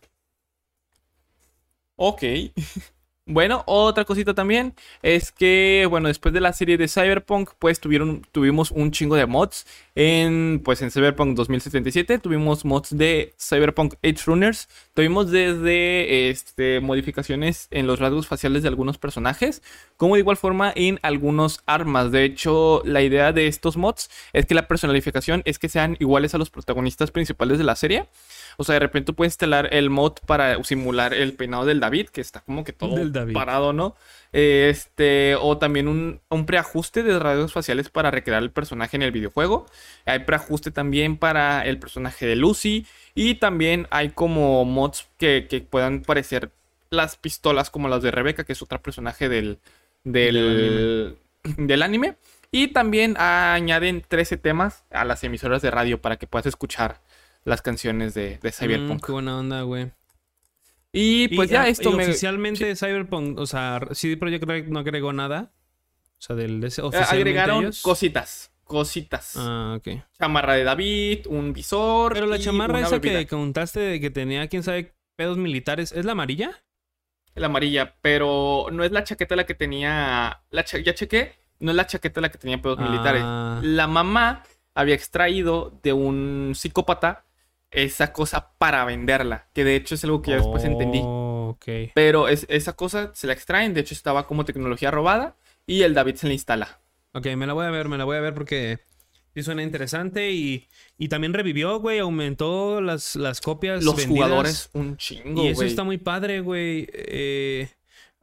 Ok. 1.97 2.23
Bueno, 3.24 3.62
otra 3.66 4.05
cosita 4.05 4.35
también 4.35 4.74
es 5.01 5.31
que, 5.31 5.86
bueno, 5.89 6.09
después 6.09 6.35
de 6.35 6.40
la 6.40 6.53
serie 6.53 6.77
de 6.77 6.89
Cyberpunk, 6.89 7.51
pues 7.61 7.78
tuvieron, 7.78 8.27
tuvimos 8.32 8.73
un 8.73 8.90
chingo 8.90 9.15
de 9.15 9.27
mods. 9.27 9.65
En, 9.94 10.61
pues 10.65 10.82
en 10.82 10.90
Cyberpunk 10.90 11.36
2077 11.36 12.19
tuvimos 12.19 12.65
mods 12.65 12.97
de 12.97 13.32
Cyberpunk 13.39 13.94
Edge 14.03 14.24
Runners. 14.27 14.69
Tuvimos 14.93 15.31
desde 15.31 16.31
este, 16.31 16.81
modificaciones 16.81 17.69
en 17.70 17.86
los 17.86 18.01
rasgos 18.01 18.27
faciales 18.27 18.62
de 18.62 18.69
algunos 18.69 18.99
personajes, 18.99 19.62
como 19.97 20.15
de 20.16 20.20
igual 20.20 20.36
forma 20.36 20.73
en 20.74 20.99
algunos 21.03 21.62
armas. 21.66 22.11
De 22.11 22.24
hecho, 22.24 22.82
la 22.85 23.03
idea 23.03 23.32
de 23.32 23.47
estos 23.47 23.77
mods 23.77 24.11
es 24.32 24.47
que 24.47 24.55
la 24.57 24.66
personalificación 24.66 25.43
es 25.44 25.61
que 25.61 25.69
sean 25.69 25.97
iguales 26.01 26.35
a 26.35 26.39
los 26.39 26.51
protagonistas 26.51 27.12
principales 27.12 27.59
de 27.59 27.65
la 27.65 27.77
serie. 27.77 28.09
O 28.57 28.65
sea, 28.65 28.74
de 28.74 28.81
repente 28.81 29.12
puedes 29.12 29.33
instalar 29.33 29.69
el 29.73 29.91
mod 29.91 30.15
para 30.27 30.62
simular 30.65 31.15
el 31.15 31.35
peinado 31.35 31.65
del 31.65 31.81
David, 31.81 32.09
que 32.09 32.20
está 32.20 32.41
como 32.41 32.65
que 32.65 32.73
todo 32.73 32.97
parado, 33.33 33.73
¿no? 33.73 33.97
Este, 34.33 35.37
o 35.37 35.59
también 35.59 35.89
un, 35.89 36.47
preajuste 36.47 37.03
de 37.03 37.19
rasgos 37.19 37.53
faciales 37.53 37.91
para 37.91 38.11
recrear 38.11 38.43
el 38.43 38.51
personaje 38.51 38.97
en 38.97 39.03
el 39.03 39.12
videojuego. 39.12 39.66
Hay 40.07 40.20
preajuste 40.20 40.70
también 40.70 41.16
para 41.16 41.65
el 41.66 41.79
personaje 41.79 42.27
de 42.27 42.37
Lucy. 42.37 42.87
Y 43.15 43.35
también 43.35 43.87
hay 43.91 44.11
como 44.11 44.65
mods 44.65 45.09
que, 45.19 45.66
puedan 45.69 46.03
parecer 46.03 46.51
las 46.91 47.16
pistolas 47.16 47.70
como 47.70 47.89
las 47.89 48.03
de 48.03 48.11
Rebeca, 48.11 48.45
que 48.45 48.53
es 48.53 48.62
otra 48.62 48.79
personaje 48.79 49.29
del, 49.29 49.59
del, 50.05 51.16
del 51.57 51.83
anime. 51.83 52.16
Y 52.55 52.69
también 52.69 53.16
añaden 53.19 54.05
13 54.07 54.37
temas 54.37 54.85
a 54.91 55.07
las 55.07 55.24
emisoras 55.24 55.62
de 55.62 55.70
radio 55.70 56.03
para 56.03 56.19
que 56.19 56.27
puedas 56.27 56.45
escuchar 56.45 57.01
las 57.44 57.62
canciones 57.62 58.14
de, 58.14 58.39
de 58.39 58.52
Cyberpunk. 58.52 59.02
Mm, 59.02 59.06
qué 59.06 59.12
buena 59.12 59.39
onda, 59.39 59.62
güey. 59.62 59.93
Y 60.93 61.28
pues 61.35 61.48
ya 61.48 61.69
esto 61.69 61.90
me... 61.93 62.05
Oficialmente 62.05 62.77
Cyberpunk, 62.77 63.39
o 63.39 63.47
sea, 63.47 63.81
CD 63.93 64.16
Projekt 64.16 64.44
Red 64.44 64.66
no 64.69 64.81
agregó 64.81 65.12
nada. 65.12 65.52
O 66.19 66.24
sea, 66.24 66.36
del 66.36 66.62
eh, 66.62 66.70
Agregaron 67.09 67.70
cositas. 67.82 68.52
Cositas. 68.64 69.35
Ah, 69.36 69.77
ok. 69.78 70.02
Chamarra 70.19 70.55
de 70.55 70.64
David, 70.64 71.27
un 71.28 71.52
visor. 71.52 72.12
Pero 72.12 72.27
la 72.27 72.39
chamarra 72.39 72.81
esa 72.81 73.01
que 73.01 73.27
contaste 73.27 73.81
de 73.81 74.01
que 74.01 74.10
tenía, 74.10 74.47
quién 74.48 74.62
sabe, 74.62 74.94
pedos 75.16 75.36
militares, 75.36 75.93
¿es 75.93 76.05
la 76.05 76.12
amarilla? 76.12 76.62
La 77.35 77.47
amarilla, 77.47 77.97
pero 78.02 78.66
no 78.70 78.85
es 78.85 78.93
la 78.93 79.05
chaqueta 79.05 79.35
la 79.35 79.47
que 79.47 79.55
tenía. 79.55 80.43
La 80.51 80.64
Ya 80.64 80.94
chequé, 80.94 81.35
no 81.59 81.70
es 81.70 81.77
la 81.77 81.86
chaqueta 81.86 82.20
la 82.20 82.31
que 82.31 82.39
tenía 82.39 82.60
pedos 82.60 82.78
militares. 82.78 83.23
Ah. 83.24 83.60
La 83.62 83.86
mamá 83.86 84.44
había 84.74 84.94
extraído 84.94 85.78
de 85.82 85.93
un 85.93 86.52
psicópata 86.55 87.24
esa 87.73 88.12
cosa 88.12 88.53
para 88.59 88.85
venderla, 88.85 89.49
que 89.55 89.65
de 89.65 89.77
hecho 89.77 89.94
es 89.94 90.05
algo 90.05 90.23
que 90.23 90.31
ya 90.31 90.36
después 90.36 90.62
entendí. 90.65 91.01
Oh, 91.03 91.59
Pero 91.94 92.28
es, 92.28 92.47
esa 92.49 92.74
cosa 92.74 93.11
se 93.15 93.27
la 93.27 93.32
extraen, 93.32 93.74
de 93.74 93.81
hecho 93.81 93.94
estaba 93.94 94.27
como 94.27 94.44
tecnología 94.44 94.90
robada 94.90 95.36
y 95.66 95.82
el 95.82 95.94
David 95.94 96.16
se 96.16 96.27
la 96.27 96.35
instala. 96.35 96.81
Ok, 97.12 97.27
me 97.36 97.47
la 97.47 97.55
voy 97.55 97.66
a 97.66 97.70
ver, 97.70 97.89
me 97.89 97.99
la 97.99 98.05
voy 98.05 98.16
a 98.16 98.20
ver 98.20 98.35
porque 98.35 98.81
sí 99.35 99.43
suena 99.43 99.62
interesante 99.62 100.32
y, 100.32 100.69
y 100.99 101.09
también 101.09 101.32
revivió, 101.32 101.78
güey, 101.81 101.99
aumentó 101.99 102.81
las, 102.81 103.16
las 103.16 103.40
copias. 103.40 103.82
Los 103.82 104.07
jugadores, 104.07 104.70
un 104.74 104.97
chingo. 104.97 105.43
Y 105.43 105.49
eso 105.49 105.65
está 105.65 105.82
muy 105.82 105.99
padre, 105.99 106.40
güey. 106.40 106.89
Eh, 106.93 107.70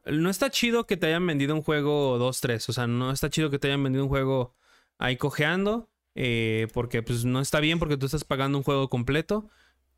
no 0.06 0.30
está 0.30 0.50
chido 0.50 0.86
que 0.86 0.96
te 0.96 1.06
hayan 1.06 1.26
vendido 1.26 1.54
un 1.54 1.62
juego 1.62 2.18
2-3, 2.18 2.68
o 2.68 2.72
sea, 2.72 2.86
no 2.86 3.10
está 3.10 3.30
chido 3.30 3.50
que 3.50 3.58
te 3.58 3.68
hayan 3.68 3.82
vendido 3.82 4.04
un 4.04 4.10
juego 4.10 4.54
ahí 4.98 5.16
cojeando. 5.16 5.88
Eh, 6.22 6.68
porque 6.74 7.02
pues 7.02 7.24
no 7.24 7.40
está 7.40 7.60
bien 7.60 7.78
porque 7.78 7.96
tú 7.96 8.04
estás 8.04 8.24
pagando 8.24 8.58
un 8.58 8.64
juego 8.64 8.90
completo. 8.90 9.48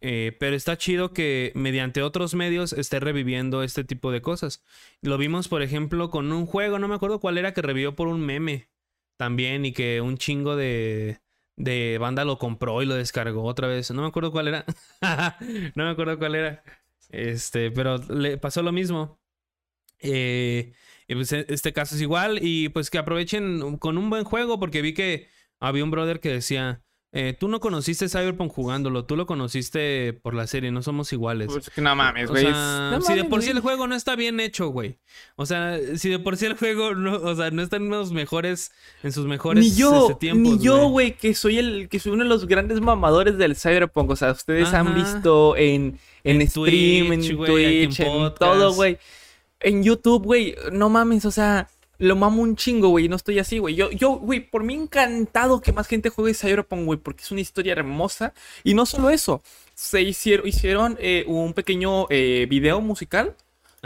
Eh, 0.00 0.36
pero 0.38 0.54
está 0.54 0.78
chido 0.78 1.12
que 1.12 1.50
mediante 1.56 2.02
otros 2.02 2.34
medios 2.34 2.72
esté 2.72 3.00
reviviendo 3.00 3.64
este 3.64 3.82
tipo 3.82 4.12
de 4.12 4.22
cosas. 4.22 4.62
Lo 5.00 5.18
vimos, 5.18 5.48
por 5.48 5.62
ejemplo, 5.62 6.10
con 6.10 6.32
un 6.32 6.46
juego, 6.46 6.78
no 6.78 6.86
me 6.86 6.94
acuerdo 6.94 7.18
cuál 7.18 7.38
era, 7.38 7.54
que 7.54 7.62
revivió 7.62 7.96
por 7.96 8.06
un 8.06 8.20
meme 8.20 8.68
también 9.16 9.64
y 9.64 9.72
que 9.72 10.00
un 10.00 10.16
chingo 10.16 10.54
de, 10.54 11.20
de 11.56 11.98
banda 11.98 12.24
lo 12.24 12.38
compró 12.38 12.82
y 12.82 12.86
lo 12.86 12.94
descargó 12.94 13.42
otra 13.42 13.66
vez. 13.66 13.90
No 13.90 14.02
me 14.02 14.08
acuerdo 14.08 14.30
cuál 14.30 14.46
era. 14.46 14.64
no 15.74 15.84
me 15.84 15.90
acuerdo 15.90 16.18
cuál 16.20 16.36
era. 16.36 16.62
Este, 17.10 17.72
pero 17.72 17.98
le 17.98 18.38
pasó 18.38 18.62
lo 18.62 18.70
mismo. 18.70 19.20
Eh, 19.98 20.72
pues 21.08 21.32
e, 21.32 21.46
este 21.48 21.72
caso 21.72 21.96
es 21.96 22.00
igual. 22.00 22.38
Y 22.42 22.68
pues 22.68 22.90
que 22.90 22.98
aprovechen 22.98 23.78
con 23.78 23.98
un 23.98 24.08
buen 24.08 24.22
juego, 24.24 24.60
porque 24.60 24.82
vi 24.82 24.94
que 24.94 25.28
había 25.68 25.84
un 25.84 25.90
brother 25.90 26.20
que 26.20 26.30
decía. 26.30 26.80
Eh, 27.14 27.36
tú 27.38 27.46
no 27.46 27.60
conociste 27.60 28.08
Cyberpunk 28.08 28.50
jugándolo, 28.50 29.04
tú 29.04 29.16
lo 29.16 29.26
conociste 29.26 30.14
por 30.22 30.32
la 30.32 30.46
serie, 30.46 30.72
no 30.72 30.80
somos 30.80 31.12
iguales. 31.12 31.48
Pues 31.52 31.68
que 31.68 31.82
no 31.82 31.94
mames, 31.94 32.30
O 32.30 32.32
güey. 32.32 32.44
sea, 32.44 32.88
No 32.90 33.02
si 33.02 33.12
de 33.14 33.24
por 33.24 33.42
sí 33.42 33.50
el 33.50 33.60
juego 33.60 33.86
no 33.86 33.94
está 33.94 34.16
bien 34.16 34.40
hecho, 34.40 34.68
güey. 34.68 34.98
O 35.36 35.44
sea, 35.44 35.78
si 35.96 36.08
de 36.08 36.18
por 36.18 36.38
sí 36.38 36.46
el 36.46 36.56
juego 36.56 36.94
no, 36.94 37.16
o 37.16 37.34
sea, 37.34 37.50
no 37.50 37.60
está 37.60 37.76
en 37.76 37.90
los 37.90 38.12
mejores, 38.12 38.72
en 39.02 39.12
sus 39.12 39.26
mejores 39.26 39.62
Ni 39.62 39.74
yo, 39.74 40.06
este, 40.08 40.20
tiempos, 40.20 40.56
ni 40.58 40.64
yo, 40.64 40.88
güey, 40.88 41.14
que 41.14 41.34
soy 41.34 41.58
el, 41.58 41.90
que 41.90 41.98
soy 41.98 42.12
uno 42.12 42.22
de 42.24 42.30
los 42.30 42.46
grandes 42.46 42.80
mamadores 42.80 43.36
del 43.36 43.56
Cyberpunk. 43.56 44.08
O 44.08 44.16
sea, 44.16 44.30
ustedes 44.32 44.72
han 44.72 44.94
visto 44.94 45.54
en, 45.58 45.98
en, 46.24 46.40
En 46.40 46.48
stream, 46.48 47.08
Twitch, 47.08 47.28
en 47.30 47.36
güey, 47.36 47.84
Twitch, 47.88 48.00
en 48.00 48.06
en, 48.06 48.34
todo, 48.36 48.72
güey. 48.72 48.96
En 49.60 49.84
YouTube, 49.84 50.24
güey, 50.24 50.56
no 50.72 50.88
mames, 50.88 51.26
o 51.26 51.30
sea, 51.30 51.68
lo 52.02 52.16
mamo 52.16 52.42
un 52.42 52.56
chingo, 52.56 52.88
güey, 52.88 53.04
y 53.04 53.08
no 53.08 53.16
estoy 53.16 53.38
así, 53.38 53.58
güey. 53.58 53.74
Yo, 53.76 53.90
yo, 53.92 54.10
güey, 54.16 54.40
por 54.40 54.64
mí 54.64 54.74
encantado 54.74 55.60
que 55.60 55.72
más 55.72 55.86
gente 55.86 56.08
juegue 56.08 56.34
Cyberpunk, 56.34 56.84
güey, 56.84 56.98
porque 56.98 57.22
es 57.22 57.30
una 57.30 57.40
historia 57.40 57.72
hermosa. 57.72 58.34
Y 58.64 58.74
no 58.74 58.86
solo 58.86 59.08
eso, 59.10 59.42
se 59.74 60.02
hicieron, 60.02 60.46
hicieron 60.48 60.96
eh, 61.00 61.24
un 61.28 61.54
pequeño 61.54 62.06
eh, 62.10 62.46
video 62.50 62.80
musical 62.80 63.36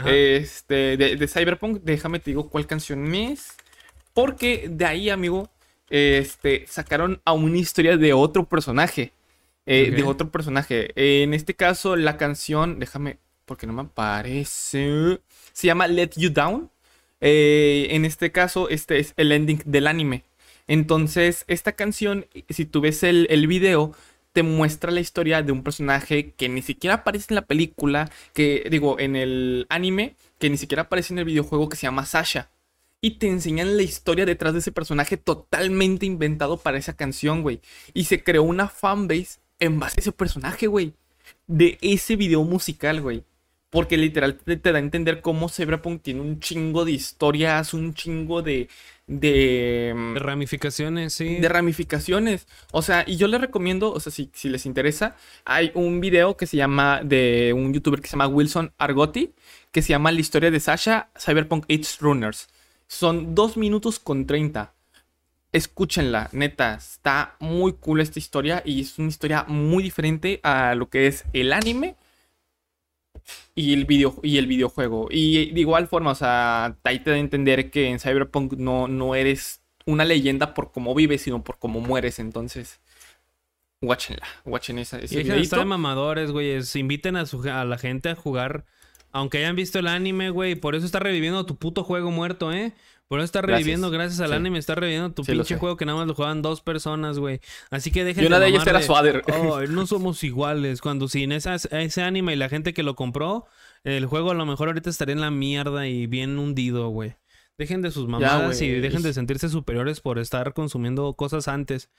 este, 0.05 0.97
de, 0.97 1.15
de 1.15 1.27
Cyberpunk. 1.27 1.81
Déjame 1.83 2.19
te 2.19 2.31
digo 2.31 2.49
cuál 2.49 2.65
canción 2.67 3.13
es. 3.13 3.55
Porque 4.13 4.67
de 4.69 4.85
ahí, 4.85 5.09
amigo, 5.11 5.49
este, 5.89 6.65
sacaron 6.67 7.21
a 7.23 7.33
una 7.33 7.57
historia 7.57 7.97
de 7.97 8.13
otro 8.13 8.45
personaje. 8.49 9.13
eh, 9.67 9.91
De 9.91 10.03
otro 10.03 10.31
personaje. 10.31 10.91
en 10.95 11.33
este 11.33 11.53
caso, 11.53 11.95
la 11.95 12.17
canción, 12.17 12.79
déjame, 12.79 13.19
porque 13.45 13.67
no 13.67 13.73
me 13.73 13.81
aparece. 13.83 15.19
Se 15.53 15.67
llama 15.67 15.87
Let 15.87 16.11
You 16.15 16.29
Down. 16.31 16.71
Eh, 17.21 17.87
en 17.91 18.05
este 18.05 18.31
caso, 18.31 18.69
este 18.69 18.99
es 18.99 19.13
el 19.17 19.31
ending 19.31 19.61
del 19.65 19.87
anime. 19.87 20.23
Entonces, 20.67 21.45
esta 21.47 21.71
canción, 21.71 22.25
si 22.49 22.65
tú 22.65 22.81
ves 22.81 23.03
el, 23.03 23.27
el 23.29 23.47
video, 23.47 23.95
te 24.33 24.43
muestra 24.43 24.91
la 24.91 24.99
historia 24.99 25.41
de 25.41 25.51
un 25.51 25.63
personaje 25.63 26.33
que 26.33 26.47
ni 26.49 26.61
siquiera 26.61 26.97
aparece 26.97 27.27
en 27.29 27.35
la 27.35 27.45
película, 27.45 28.11
que 28.33 28.67
digo, 28.69 28.99
en 28.99 29.15
el 29.15 29.65
anime, 29.69 30.15
que 30.37 30.49
ni 30.49 30.57
siquiera 30.57 30.83
aparece 30.83 31.13
en 31.13 31.19
el 31.19 31.25
videojuego 31.25 31.69
que 31.69 31.77
se 31.77 31.87
llama 31.87 32.05
Sasha. 32.05 32.49
Y 33.01 33.17
te 33.17 33.27
enseñan 33.27 33.77
la 33.77 33.83
historia 33.83 34.25
detrás 34.25 34.53
de 34.53 34.59
ese 34.59 34.71
personaje 34.71 35.17
totalmente 35.17 36.05
inventado 36.05 36.57
para 36.57 36.77
esa 36.77 36.95
canción, 36.95 37.41
güey. 37.41 37.61
Y 37.93 38.03
se 38.03 38.23
creó 38.23 38.43
una 38.43 38.67
fanbase 38.67 39.39
en 39.59 39.79
base 39.79 39.99
a 39.99 40.01
ese 40.01 40.11
personaje, 40.11 40.67
güey. 40.67 40.93
De 41.47 41.77
ese 41.81 42.15
video 42.15 42.43
musical, 42.43 43.01
güey. 43.01 43.23
Porque 43.69 43.97
literal 43.97 44.37
te, 44.37 44.55
te 44.57 44.71
da 44.71 44.77
a 44.77 44.81
entender 44.81 45.21
cómo 45.21 45.49
Cyberpunk 45.49 46.01
tiene 46.01 46.21
un 46.21 46.39
chingo 46.39 46.85
de 46.85 46.91
historias, 46.93 47.73
un 47.73 47.93
chingo 47.93 48.41
de. 48.41 48.69
de. 49.07 49.93
mm, 49.95 50.13
De 50.13 50.19
ramificaciones, 50.19 51.13
sí. 51.13 51.35
de 51.35 51.49
ramificaciones. 51.49 52.47
O 52.71 52.81
sea, 52.81 53.03
y 53.05 53.17
yo 53.17 53.27
les 53.27 53.41
recomiendo, 53.41 53.91
o 53.91 53.99
sea, 53.99 54.11
si, 54.11 54.29
si 54.33 54.47
les 54.49 54.65
interesa, 54.65 55.15
hay 55.45 55.71
un 55.75 55.99
video 55.99 56.37
que 56.37 56.47
se 56.47 56.55
llama 56.57 57.01
de 57.03 57.53
un 57.55 57.73
youtuber 57.73 58.01
que 58.01 58.07
se 58.07 58.13
llama 58.13 58.27
Wilson 58.27 58.73
Argotti, 58.77 59.33
que 59.71 59.81
se 59.81 59.89
llama 59.89 60.11
La 60.13 60.19
historia 60.21 60.49
de 60.51 60.59
Sasha 60.61 61.09
Cyberpunk 61.19 61.65
Age 61.69 61.97
Runners. 61.99 62.47
Son 62.87 63.35
2 63.35 63.57
minutos 63.57 63.99
con 63.99 64.25
30. 64.25 64.73
Escúchenla, 65.51 66.29
neta, 66.33 66.75
está 66.75 67.35
muy 67.39 67.73
cool 67.73 68.01
esta 68.01 68.19
historia 68.19 68.61
y 68.65 68.81
es 68.81 68.97
una 68.99 69.07
historia 69.09 69.43
muy 69.47 69.81
diferente 69.81 70.39
a 70.43 70.75
lo 70.75 70.89
que 70.89 71.07
es 71.07 71.25
el 71.33 71.53
anime 71.53 71.95
y 73.55 73.73
el, 73.73 73.85
video, 73.85 74.19
y 74.23 74.37
el 74.37 74.47
videojuego. 74.47 75.07
Y 75.09 75.51
de 75.51 75.59
igual 75.59 75.87
forma, 75.87 76.11
o 76.11 76.15
sea, 76.15 76.77
ahí 76.83 76.99
te 76.99 77.09
da 77.09 77.15
a 77.15 77.19
entender 77.19 77.71
que 77.71 77.87
en 77.89 77.99
Cyberpunk 77.99 78.53
no, 78.53 78.87
no 78.87 79.15
eres 79.15 79.61
una 79.85 80.05
leyenda 80.05 80.53
por 80.53 80.71
cómo 80.71 80.93
vives, 80.93 81.21
sino 81.23 81.43
por 81.43 81.57
cómo 81.57 81.79
mueres. 81.79 82.19
Entonces, 82.19 82.79
watchenla, 83.81 84.27
watchen 84.45 84.79
esa, 84.79 84.99
Y 85.01 85.05
ese 85.05 85.17
dejen 85.17 85.35
de 85.35 85.41
estar 85.41 85.59
de 85.59 85.65
videito. 85.65 85.65
mamadores, 85.65 86.31
güey. 86.31 86.59
Inviten 86.75 87.15
a, 87.15 87.25
su, 87.25 87.41
a 87.49 87.65
la 87.65 87.77
gente 87.77 88.09
a 88.09 88.15
jugar. 88.15 88.65
Aunque 89.11 89.39
hayan 89.39 89.55
visto 89.55 89.79
el 89.79 89.87
anime, 89.87 90.29
güey. 90.29 90.55
Por 90.55 90.75
eso 90.75 90.85
está 90.85 90.99
reviviendo 90.99 91.45
tu 91.45 91.55
puto 91.55 91.83
juego 91.83 92.11
muerto, 92.11 92.51
¿eh? 92.51 92.73
Por 93.07 93.19
eso 93.19 93.25
está 93.25 93.39
Gracias. 93.41 93.59
reviviendo, 93.59 93.89
gracias 93.89 94.19
al 94.19 94.29
Sí. 94.31 94.35
anime, 94.35 94.59
está 94.59 94.75
reviviendo 94.75 95.11
tu 95.11 95.23
Sí, 95.23 95.31
pinche 95.31 95.55
juego 95.57 95.77
que 95.77 95.85
nada 95.85 95.97
más 95.99 96.07
lo 96.07 96.13
juegan 96.13 96.41
dos 96.41 96.61
personas, 96.61 97.19
güey. 97.19 97.39
Así 97.69 97.89
que 97.89 98.03
dejen 98.03 98.23
Y 98.25 98.27
una 98.27 98.39
de 98.39 98.47
ellas 98.49 98.67
era 98.67 98.81
Swader. 98.81 99.23
"Ay, 99.27 99.67
no 99.69 99.87
somos 99.87 100.23
iguales. 100.25 100.81
Cuando 100.81 101.07
sin 101.07 101.31
esas, 101.31 101.69
ese 101.71 102.01
anime 102.03 102.33
y 102.33 102.35
la 102.35 102.49
gente 102.49 102.73
que 102.73 102.83
lo 102.83 102.95
compró, 102.95 103.45
el 103.85 104.05
juego 104.07 104.31
a 104.31 104.33
lo 104.33 104.45
mejor 104.45 104.67
ahorita 104.67 104.89
estaría 104.89 105.13
en 105.13 105.21
la 105.21 105.31
mierda 105.31 105.87
y 105.87 106.05
bien 106.07 106.37
hundido, 106.37 106.89
güey. 106.89 107.15
Dejen 107.57 107.81
de 107.81 107.91
sus 107.91 108.07
mamadas 108.09 108.61
y 108.61 108.67
güey. 108.69 108.81
dejen 108.81 109.01
de 109.03 109.13
sentirse 109.13 109.47
superiores 109.49 110.01
por 110.01 110.19
estar 110.19 110.53
consumiendo 110.53 111.13
cosas 111.13 111.47
antes. 111.47 111.89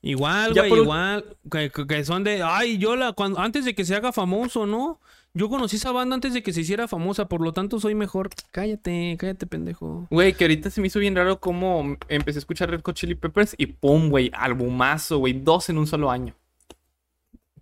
Igual, 0.00 0.52
Ya 0.54 0.62
güey, 0.62 0.68
por 0.70 0.78
igual. 0.78 1.24
Que- 1.50 1.70
que 1.88 2.04
son 2.04 2.24
de. 2.24 2.42
Ay, 2.42 2.76
yo 2.78 2.94
la. 2.94 3.12
Cuando, 3.14 3.40
antes 3.40 3.64
de 3.64 3.74
que 3.74 3.84
se 3.84 3.94
haga 3.94 4.12
famoso, 4.12 4.66
¿no? 4.66 5.00
Yo 5.36 5.48
conocí 5.48 5.76
esa 5.76 5.90
banda 5.90 6.14
antes 6.14 6.32
de 6.32 6.44
que 6.44 6.52
se 6.52 6.60
hiciera 6.60 6.86
famosa, 6.86 7.28
por 7.28 7.40
lo 7.40 7.52
tanto 7.52 7.80
soy 7.80 7.96
mejor. 7.96 8.30
Cállate, 8.52 9.16
cállate, 9.18 9.48
pendejo. 9.48 10.06
Güey, 10.10 10.32
que 10.32 10.44
ahorita 10.44 10.70
se 10.70 10.80
me 10.80 10.86
hizo 10.86 11.00
bien 11.00 11.16
raro 11.16 11.40
cómo 11.40 11.96
empecé 12.08 12.38
a 12.38 12.40
escuchar 12.40 12.70
Red 12.70 12.82
Hot 12.84 12.94
Chili 12.94 13.16
Peppers 13.16 13.56
y 13.58 13.66
pum, 13.66 14.10
güey, 14.10 14.30
albumazo, 14.32 15.18
güey, 15.18 15.32
dos 15.32 15.68
en 15.70 15.78
un 15.78 15.88
solo 15.88 16.12
año. 16.12 16.36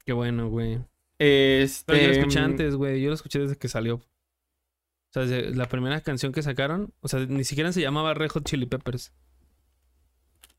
Qué 0.04 0.12
bueno, 0.12 0.50
güey. 0.50 0.80
Este. 1.18 1.84
Pero 1.86 2.02
yo 2.02 2.08
lo 2.08 2.14
escuché 2.14 2.38
antes, 2.40 2.76
güey. 2.76 3.00
Yo 3.00 3.08
lo 3.08 3.14
escuché 3.14 3.38
desde 3.38 3.56
que 3.56 3.68
salió. 3.68 3.94
O 3.94 5.12
sea, 5.12 5.22
desde 5.22 5.54
la 5.54 5.66
primera 5.66 6.00
canción 6.02 6.32
que 6.32 6.42
sacaron. 6.42 6.92
O 7.00 7.08
sea, 7.08 7.20
ni 7.20 7.44
siquiera 7.44 7.72
se 7.72 7.80
llamaba 7.80 8.12
Red 8.12 8.30
Hot 8.32 8.44
Chili 8.44 8.66
Peppers. 8.66 9.12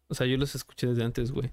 O 0.08 0.16
sea, 0.16 0.26
yo 0.26 0.38
los 0.38 0.56
escuché 0.56 0.88
desde 0.88 1.04
antes, 1.04 1.32
güey. 1.32 1.52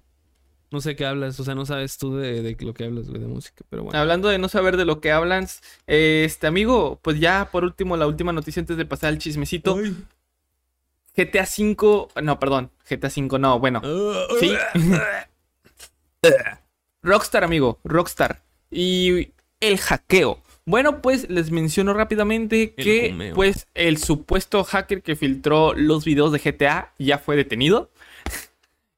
No 0.71 0.81
sé 0.81 0.97
qué 0.97 1.05
hablas. 1.05 1.39
O 1.41 1.45
sea, 1.45 1.55
no 1.55 1.67
sabes 1.67 1.99
tú 1.99 2.17
de, 2.17 2.43
de 2.43 2.57
lo 2.65 2.75
que 2.75 2.85
hablas, 2.85 3.09
güey, 3.09 3.21
de 3.21 3.27
música. 3.27 3.65
Pero 3.69 3.85
bueno. 3.85 3.99
Hablando 3.99 4.29
de 4.29 4.39
no 4.39 4.49
saber 4.49 4.77
de 4.77 4.85
lo 4.85 5.01
que 5.01 5.13
hablan, 5.13 5.49
este 5.87 6.47
amigo, 6.47 6.99
pues 7.03 7.19
ya 7.19 7.49
por 7.51 7.65
último, 7.65 7.97
la 7.97 8.07
última 8.07 8.33
noticia 8.33 8.61
antes 8.61 8.77
de 8.77 8.85
pasar 8.85 9.09
al 9.09 9.19
chismecito. 9.19 9.77
GTA 11.17 11.43
V, 11.43 12.09
no, 12.23 12.39
perdón, 12.39 12.71
GTA 12.89 13.09
V 13.09 13.39
no, 13.39 13.59
bueno, 13.59 13.83
sí. 14.39 14.55
Rockstar, 17.03 17.45
amigo, 17.45 17.81
Rockstar. 17.85 18.43
Y 18.71 19.33
el 19.61 19.79
hackeo. 19.79 20.43
Bueno, 20.67 21.03
pues 21.03 21.29
les 21.29 21.51
menciono 21.51 21.95
rápidamente 21.95 22.75
que 22.75 23.33
pues 23.35 23.67
el 23.75 23.97
supuesto 23.97 24.63
hacker 24.63 25.03
que 25.03 25.17
filtró 25.17 25.75
los 25.75 26.05
videos 26.05 26.31
de 26.33 26.39
GTA 26.39 26.93
ya 26.99 27.19
fue 27.19 27.35
detenido. 27.35 27.91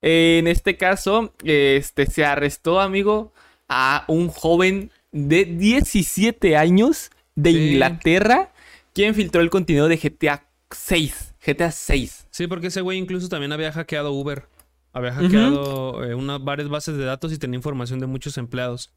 En 0.02 0.46
este 0.48 0.76
caso, 0.76 1.32
este 1.44 2.06
se 2.06 2.24
arrestó, 2.24 2.80
amigo, 2.80 3.32
a 3.68 4.04
un 4.08 4.28
joven 4.28 4.90
de 5.12 5.44
17 5.44 6.56
años 6.56 7.10
de 7.34 7.52
Sí. 7.52 7.58
Inglaterra 7.72 8.52
quien 8.94 9.14
filtró 9.14 9.40
el 9.40 9.48
contenido 9.48 9.88
de 9.88 9.96
GTA 9.96 10.44
6. 10.70 11.34
GTA 11.44 11.70
6. 11.70 12.26
Sí, 12.30 12.46
porque 12.46 12.66
ese 12.66 12.82
güey 12.82 12.98
incluso 12.98 13.28
también 13.28 13.52
había 13.52 13.72
hackeado 13.72 14.12
Uber. 14.12 14.46
Había 14.92 15.12
hackeado 15.14 16.04
eh, 16.04 16.14
unas 16.14 16.44
varias 16.44 16.68
bases 16.68 16.98
de 16.98 17.04
datos 17.04 17.32
y 17.32 17.38
tenía 17.38 17.56
información 17.56 18.00
de 18.00 18.06
muchos 18.06 18.36
empleados. 18.36 18.92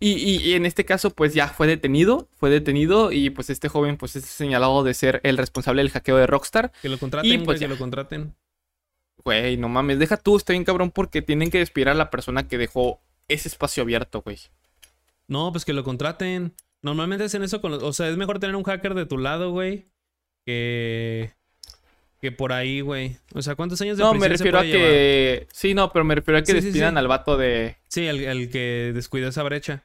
Y, 0.00 0.12
y- 0.12 0.36
y 0.50 0.54
en 0.54 0.66
este 0.66 0.84
caso, 0.84 1.10
pues 1.10 1.34
ya 1.34 1.48
fue 1.48 1.66
detenido, 1.68 2.28
fue 2.36 2.50
detenido 2.50 3.10
y 3.12 3.30
pues 3.30 3.50
este 3.50 3.68
joven 3.68 3.96
pues 3.96 4.16
es 4.16 4.24
señalado 4.24 4.82
de 4.84 4.94
ser 4.94 5.20
el 5.24 5.36
responsable 5.36 5.82
del 5.82 5.90
hackeo 5.90 6.16
de 6.16 6.26
Rockstar. 6.26 6.72
Que 6.82 6.88
lo 6.88 6.98
contraten, 6.98 7.32
Y, 7.32 7.38
pues, 7.38 7.58
que 7.60 7.68
lo 7.68 7.78
contraten. 7.78 8.34
Güey, 9.24 9.56
no 9.56 9.68
mames, 9.68 9.98
deja 9.98 10.16
tú, 10.16 10.36
está 10.36 10.52
bien 10.52 10.64
cabrón 10.64 10.90
porque 10.90 11.22
tienen 11.22 11.50
que 11.50 11.58
despedir 11.58 11.88
a 11.88 11.94
la 11.94 12.10
persona 12.10 12.48
que 12.48 12.58
dejó 12.58 13.00
ese 13.28 13.48
espacio 13.48 13.82
abierto, 13.82 14.22
güey. 14.22 14.38
No, 15.26 15.52
pues 15.52 15.64
que 15.64 15.72
lo 15.74 15.84
contraten. 15.84 16.54
Normalmente 16.80 17.24
hacen 17.24 17.42
eso 17.42 17.60
con 17.60 17.72
los... 17.72 17.82
O 17.82 17.92
sea, 17.92 18.08
es 18.08 18.16
mejor 18.16 18.38
tener 18.38 18.56
un 18.56 18.62
hacker 18.62 18.94
de 18.94 19.06
tu 19.06 19.18
lado, 19.18 19.50
güey. 19.50 19.86
Que... 20.46 21.32
Que 22.20 22.32
por 22.32 22.52
ahí, 22.52 22.80
güey. 22.80 23.16
O 23.34 23.42
sea, 23.42 23.54
¿cuántos 23.54 23.80
años 23.80 23.96
de 23.98 24.02
No, 24.02 24.14
me 24.14 24.22
se 24.22 24.28
refiero 24.28 24.58
a 24.58 24.64
llevar? 24.64 24.80
que... 24.80 25.46
Sí, 25.52 25.74
no, 25.74 25.92
pero 25.92 26.04
me 26.04 26.14
refiero 26.14 26.38
a 26.38 26.42
que 26.42 26.52
Sí, 26.52 26.60
despidan 26.60 26.94
sí. 26.94 26.98
al 26.98 27.06
vato 27.08 27.36
de... 27.36 27.76
Sí, 27.88 28.06
el, 28.06 28.24
el 28.24 28.50
que 28.50 28.92
descuidó 28.94 29.28
esa 29.28 29.42
brecha. 29.42 29.84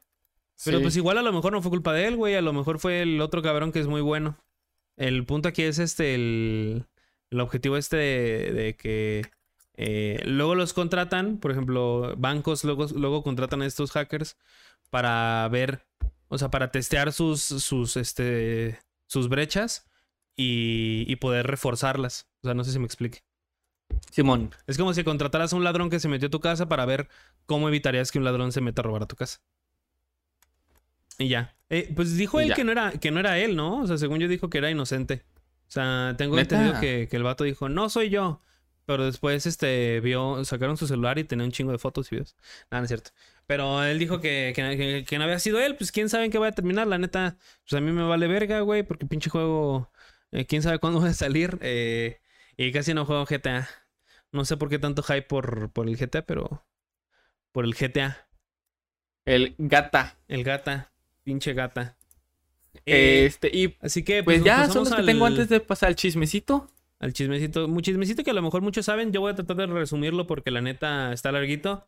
Pero 0.64 0.82
pues 0.82 0.96
igual 0.96 1.18
a 1.18 1.22
lo 1.22 1.34
mejor 1.34 1.52
no 1.52 1.62
fue 1.62 1.70
culpa 1.72 1.94
de 1.94 2.08
él, 2.08 2.16
güey. 2.16 2.36
A 2.36 2.42
lo 2.42 2.54
mejor 2.54 2.80
fue 2.80 3.02
el 3.02 3.20
otro 3.22 3.42
cabrón 3.42 3.72
que 3.72 3.80
es 3.80 3.88
muy 3.88 4.02
bueno. 4.02 4.38
El 4.96 5.26
punto 5.26 5.50
aquí 5.50 5.64
es 5.64 5.80
este, 5.80 6.16
el, 6.16 6.86
el 7.34 7.40
objetivo 7.42 7.78
este 7.78 7.98
de, 7.98 8.52
de 8.54 8.76
que 8.76 9.24
eh, 9.76 10.22
luego 10.26 10.56
los 10.56 10.74
contratan, 10.74 11.38
por 11.40 11.52
ejemplo, 11.52 12.16
bancos 12.18 12.64
luego, 12.64 12.86
luego 12.96 13.24
contratan 13.24 13.62
a 13.62 13.66
estos 13.66 13.92
hackers 13.92 14.38
para 14.90 15.48
ver, 15.50 15.86
o 16.28 16.38
sea, 16.38 16.50
para 16.50 16.72
testear 16.72 17.12
sus, 17.12 17.42
sus, 17.42 17.98
este, 17.98 18.80
sus 19.08 19.30
brechas 19.30 19.90
y, 20.36 21.06
y 21.08 21.16
poder 21.18 21.48
reforzarlas. 21.48 22.28
O 22.42 22.48
sea, 22.48 22.54
no 22.54 22.64
sé 22.64 22.72
si 22.72 22.80
me 22.80 22.86
explique. 22.86 23.24
Simón. 24.12 24.52
Es 24.68 24.78
como 24.78 24.94
si 24.94 25.04
contrataras 25.04 25.54
a 25.54 25.56
un 25.56 25.64
ladrón 25.64 25.90
que 25.90 26.00
se 26.00 26.08
metió 26.08 26.28
a 26.28 26.32
tu 26.32 26.40
casa 26.40 26.68
para 26.70 26.86
ver 26.86 27.10
cómo 27.46 27.68
evitarías 27.68 28.12
que 28.12 28.20
un 28.20 28.26
ladrón 28.26 28.52
se 28.52 28.62
meta 28.62 28.82
a 28.82 28.84
robar 28.84 29.04
a 29.04 29.08
tu 29.08 29.16
casa. 29.16 29.42
Y 31.18 31.30
ya. 31.30 31.56
Eh, 31.70 31.92
pues 31.96 32.16
dijo 32.16 32.40
Y 32.40 32.44
él 32.44 32.50
ya. 32.50 32.56
que 32.56 32.64
no, 32.64 32.72
era, 32.72 32.92
que 32.92 33.12
no 33.12 33.20
era 33.20 33.40
él, 33.40 33.56
¿no? 33.56 33.82
O 33.82 33.88
sea, 33.88 33.98
según 33.98 34.20
yo 34.20 34.28
dijo 34.28 34.50
que 34.50 34.60
era 34.60 34.70
inocente. 34.70 35.24
O 35.74 35.76
sea, 35.76 36.16
tengo 36.18 36.38
¿Neta? 36.38 36.40
entendido 36.40 36.76
que, 36.76 37.08
que 37.10 37.18
el 37.18 37.24
vato 37.24 37.44
dijo, 37.44 37.68
no 37.70 37.90
soy 37.90 38.10
yo. 38.10 38.42
Pero 38.86 39.06
después, 39.06 39.46
este, 39.46 40.02
vio, 40.02 40.44
sacaron 40.46 40.78
su 40.78 40.88
celular 40.88 41.18
y 41.18 41.24
tenía 41.24 41.46
un 41.46 41.52
chingo 41.52 41.72
de 41.72 41.78
fotos 41.80 42.12
y 42.12 42.16
videos. 42.16 42.36
Nada, 42.70 42.82
no 42.82 42.84
es 42.86 42.90
cierto. 42.90 43.12
Pero 43.48 43.84
él 43.84 43.98
dijo 43.98 44.20
que, 44.20 44.52
que, 44.56 44.78
que- 44.78 45.06
que 45.08 45.18
no 45.18 45.24
había 45.24 45.40
sido 45.40 45.60
él. 45.60 45.76
Pues 45.78 45.92
quién 45.92 46.10
sabe 46.10 46.26
en 46.26 46.32
qué 46.32 46.38
va 46.38 46.48
a 46.48 46.52
terminar. 46.52 46.86
La 46.88 46.98
neta, 46.98 47.38
pues 47.64 47.74
a 47.80 47.82
mí 47.82 47.92
me 47.92 48.04
vale 48.04 48.28
verga, 48.28 48.60
güey. 48.62 48.84
Porque 48.84 49.06
pinche 49.06 49.30
juego, 49.30 49.92
eh, 50.32 50.46
quién 50.46 50.62
sabe 50.62 50.80
cuándo 50.80 51.00
va 51.02 51.08
a 51.10 51.14
salir. 51.14 51.58
eh, 51.62 52.20
y 52.58 52.72
casi 52.72 52.94
no 52.94 53.06
juego 53.06 53.26
GTA. 53.26 53.68
No 54.32 54.46
sé 54.46 54.58
por 54.58 54.70
qué 54.70 54.80
tanto 54.80 55.02
hype 55.04 55.24
por, 55.24 55.72
por 55.72 55.88
el 55.88 55.98
GTA, 55.98 56.26
pero 56.26 56.66
por 57.54 57.66
el 57.66 57.76
GTA. 57.76 58.28
El 59.26 59.56
gata. 59.58 60.18
El 60.28 60.44
gata. 60.46 60.94
Pinche 61.24 61.54
gata. 61.54 61.98
Eh, 62.86 63.26
Este, 63.26 63.50
y 63.56 63.76
así 63.82 64.04
que 64.04 64.24
pues 64.24 64.40
nos 64.40 64.46
ya 64.46 64.68
son 64.68 64.84
los 64.84 64.90
que 64.94 65.00
al- 65.02 65.06
tengo 65.06 65.26
antes 65.26 65.50
de 65.50 65.60
pasar 65.60 65.90
al 65.90 65.96
chismecito. 65.96 66.70
al 67.00 67.12
chismecito. 67.14 67.66
Un 67.66 67.82
chismecito 67.82 68.24
que 68.24 68.32
a 68.32 68.34
lo 68.34 68.42
mejor 68.42 68.62
muchos 68.62 68.86
saben. 68.86 69.12
Yo 69.12 69.20
voy 69.22 69.32
a 69.32 69.36
tratar 69.36 69.58
de 69.58 69.66
resumirlo 69.68 70.26
porque 70.26 70.52
la 70.52 70.62
neta 70.62 71.12
está 71.12 71.32
larguito. 71.32 71.86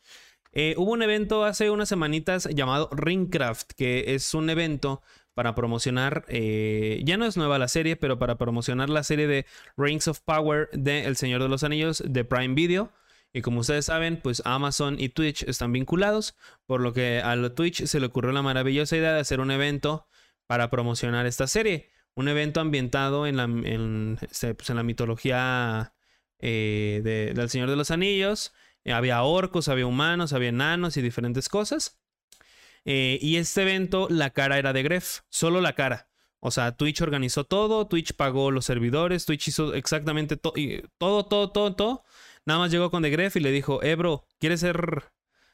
Eh, 0.52 0.74
hubo 0.78 0.92
un 0.92 1.02
evento 1.04 1.44
hace 1.46 1.70
unas 1.70 1.88
semanitas 1.90 2.50
llamado 2.54 2.90
Ringcraft, 2.92 3.72
que 3.78 4.14
es 4.16 4.34
un 4.34 4.50
evento 4.50 5.02
para 5.34 5.54
promocionar, 5.54 6.24
eh, 6.30 7.02
ya 7.04 7.18
no 7.18 7.26
es 7.26 7.36
nueva 7.36 7.60
la 7.60 7.68
serie, 7.68 7.98
pero 7.98 8.18
para 8.20 8.38
promocionar 8.38 8.90
la 8.90 9.04
serie 9.04 9.28
de 9.28 9.46
Rings 9.76 10.08
of 10.08 10.22
Power 10.22 10.70
de 10.72 11.04
El 11.06 11.18
Señor 11.18 11.42
de 11.44 11.50
los 11.50 11.64
Anillos 11.66 12.02
de 12.06 12.24
Prime 12.24 12.54
Video. 12.56 12.90
Y 13.34 13.42
como 13.42 13.60
ustedes 13.60 13.86
saben, 13.86 14.18
pues 14.22 14.42
Amazon 14.46 14.96
y 14.98 15.10
Twitch 15.10 15.44
están 15.44 15.74
vinculados, 15.74 16.36
por 16.66 16.80
lo 16.80 16.94
que 16.94 17.20
a 17.22 17.36
lo 17.36 17.52
Twitch 17.52 17.84
se 17.86 18.00
le 18.00 18.06
ocurrió 18.06 18.32
la 18.32 18.42
maravillosa 18.42 18.96
idea 18.96 19.14
de 19.14 19.20
hacer 19.20 19.42
un 19.42 19.52
evento 19.52 20.08
para 20.48 20.70
promocionar 20.70 21.26
esta 21.26 21.48
serie. 21.48 21.90
Un 22.14 22.28
evento 22.28 22.62
ambientado 22.62 23.28
en 23.28 23.38
la, 23.38 23.44
en, 23.44 24.18
este, 24.30 24.54
pues, 24.56 24.70
en 24.70 24.78
la 24.78 24.84
mitología 24.84 25.94
eh, 26.40 27.02
de- 27.04 27.34
del 27.34 27.50
Señor 27.50 27.70
de 27.70 27.76
los 27.76 27.92
Anillos. 27.92 28.54
Eh, 28.84 28.94
había 28.94 29.22
orcos, 29.24 29.68
había 29.68 29.88
humanos, 29.88 30.32
había 30.34 30.50
enanos 30.50 30.96
y 30.98 31.02
diferentes 31.02 31.50
cosas. 31.50 32.00
Eh, 32.86 33.18
y 33.22 33.38
este 33.38 33.64
evento, 33.64 34.08
la 34.10 34.30
cara 34.30 34.58
era 34.60 34.72
de 34.74 34.84
Gref, 34.84 35.22
solo 35.30 35.60
la 35.62 35.74
cara. 35.74 36.10
O 36.40 36.52
sea, 36.52 36.74
Twitch 36.78 37.02
organizó 37.02 37.44
todo, 37.44 37.88
Twitch 37.88 38.14
pagó 38.14 38.52
los 38.52 38.66
servidores, 38.66 39.26
Twitch 39.26 39.48
hizo 39.48 39.74
exactamente 39.74 40.38
to- 40.38 40.54
y 40.56 40.84
todo, 41.00 41.26
todo, 41.26 41.52
todo, 41.52 41.76
todo. 41.76 42.04
Nada 42.46 42.60
más 42.60 42.70
llegó 42.72 42.92
con 42.92 43.02
The 43.02 43.10
Gref 43.10 43.36
y 43.38 43.40
le 43.40 43.52
dijo, 43.52 43.82
eh, 43.82 43.96
bro, 43.96 44.28
¿quieres 44.40 44.60
ser 44.60 45.06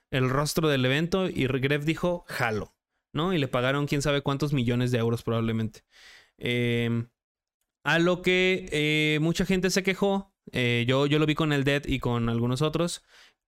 el 0.10 0.30
rostro 0.30 0.68
del 0.68 0.84
evento? 0.86 1.30
Y 1.30 1.48
Gref 1.48 1.86
dijo, 1.86 2.26
jalo, 2.28 2.74
¿no? 3.14 3.34
Y 3.34 3.38
le 3.38 3.48
pagaron 3.48 3.88
quién 3.88 4.02
sabe 4.02 4.22
cuántos 4.22 4.54
millones 4.54 4.92
de 4.92 4.98
euros 5.00 5.24
probablemente. 5.24 5.82
Eh, 6.38 7.06
a 7.84 8.00
lo 8.00 8.22
que 8.22 8.68
eh, 8.72 9.20
mucha 9.22 9.46
gente 9.46 9.70
se 9.70 9.84
quejó. 9.84 10.34
eh, 10.52 10.86
yo, 10.88 11.06
yo 11.08 11.20
lo 11.20 11.26
vi 11.26 11.36
con 11.36 11.54
el 11.54 11.64
Dead 11.64 11.84
y 11.86 12.00
con 12.00 12.30
algunos 12.30 12.62
otros. 12.62 13.04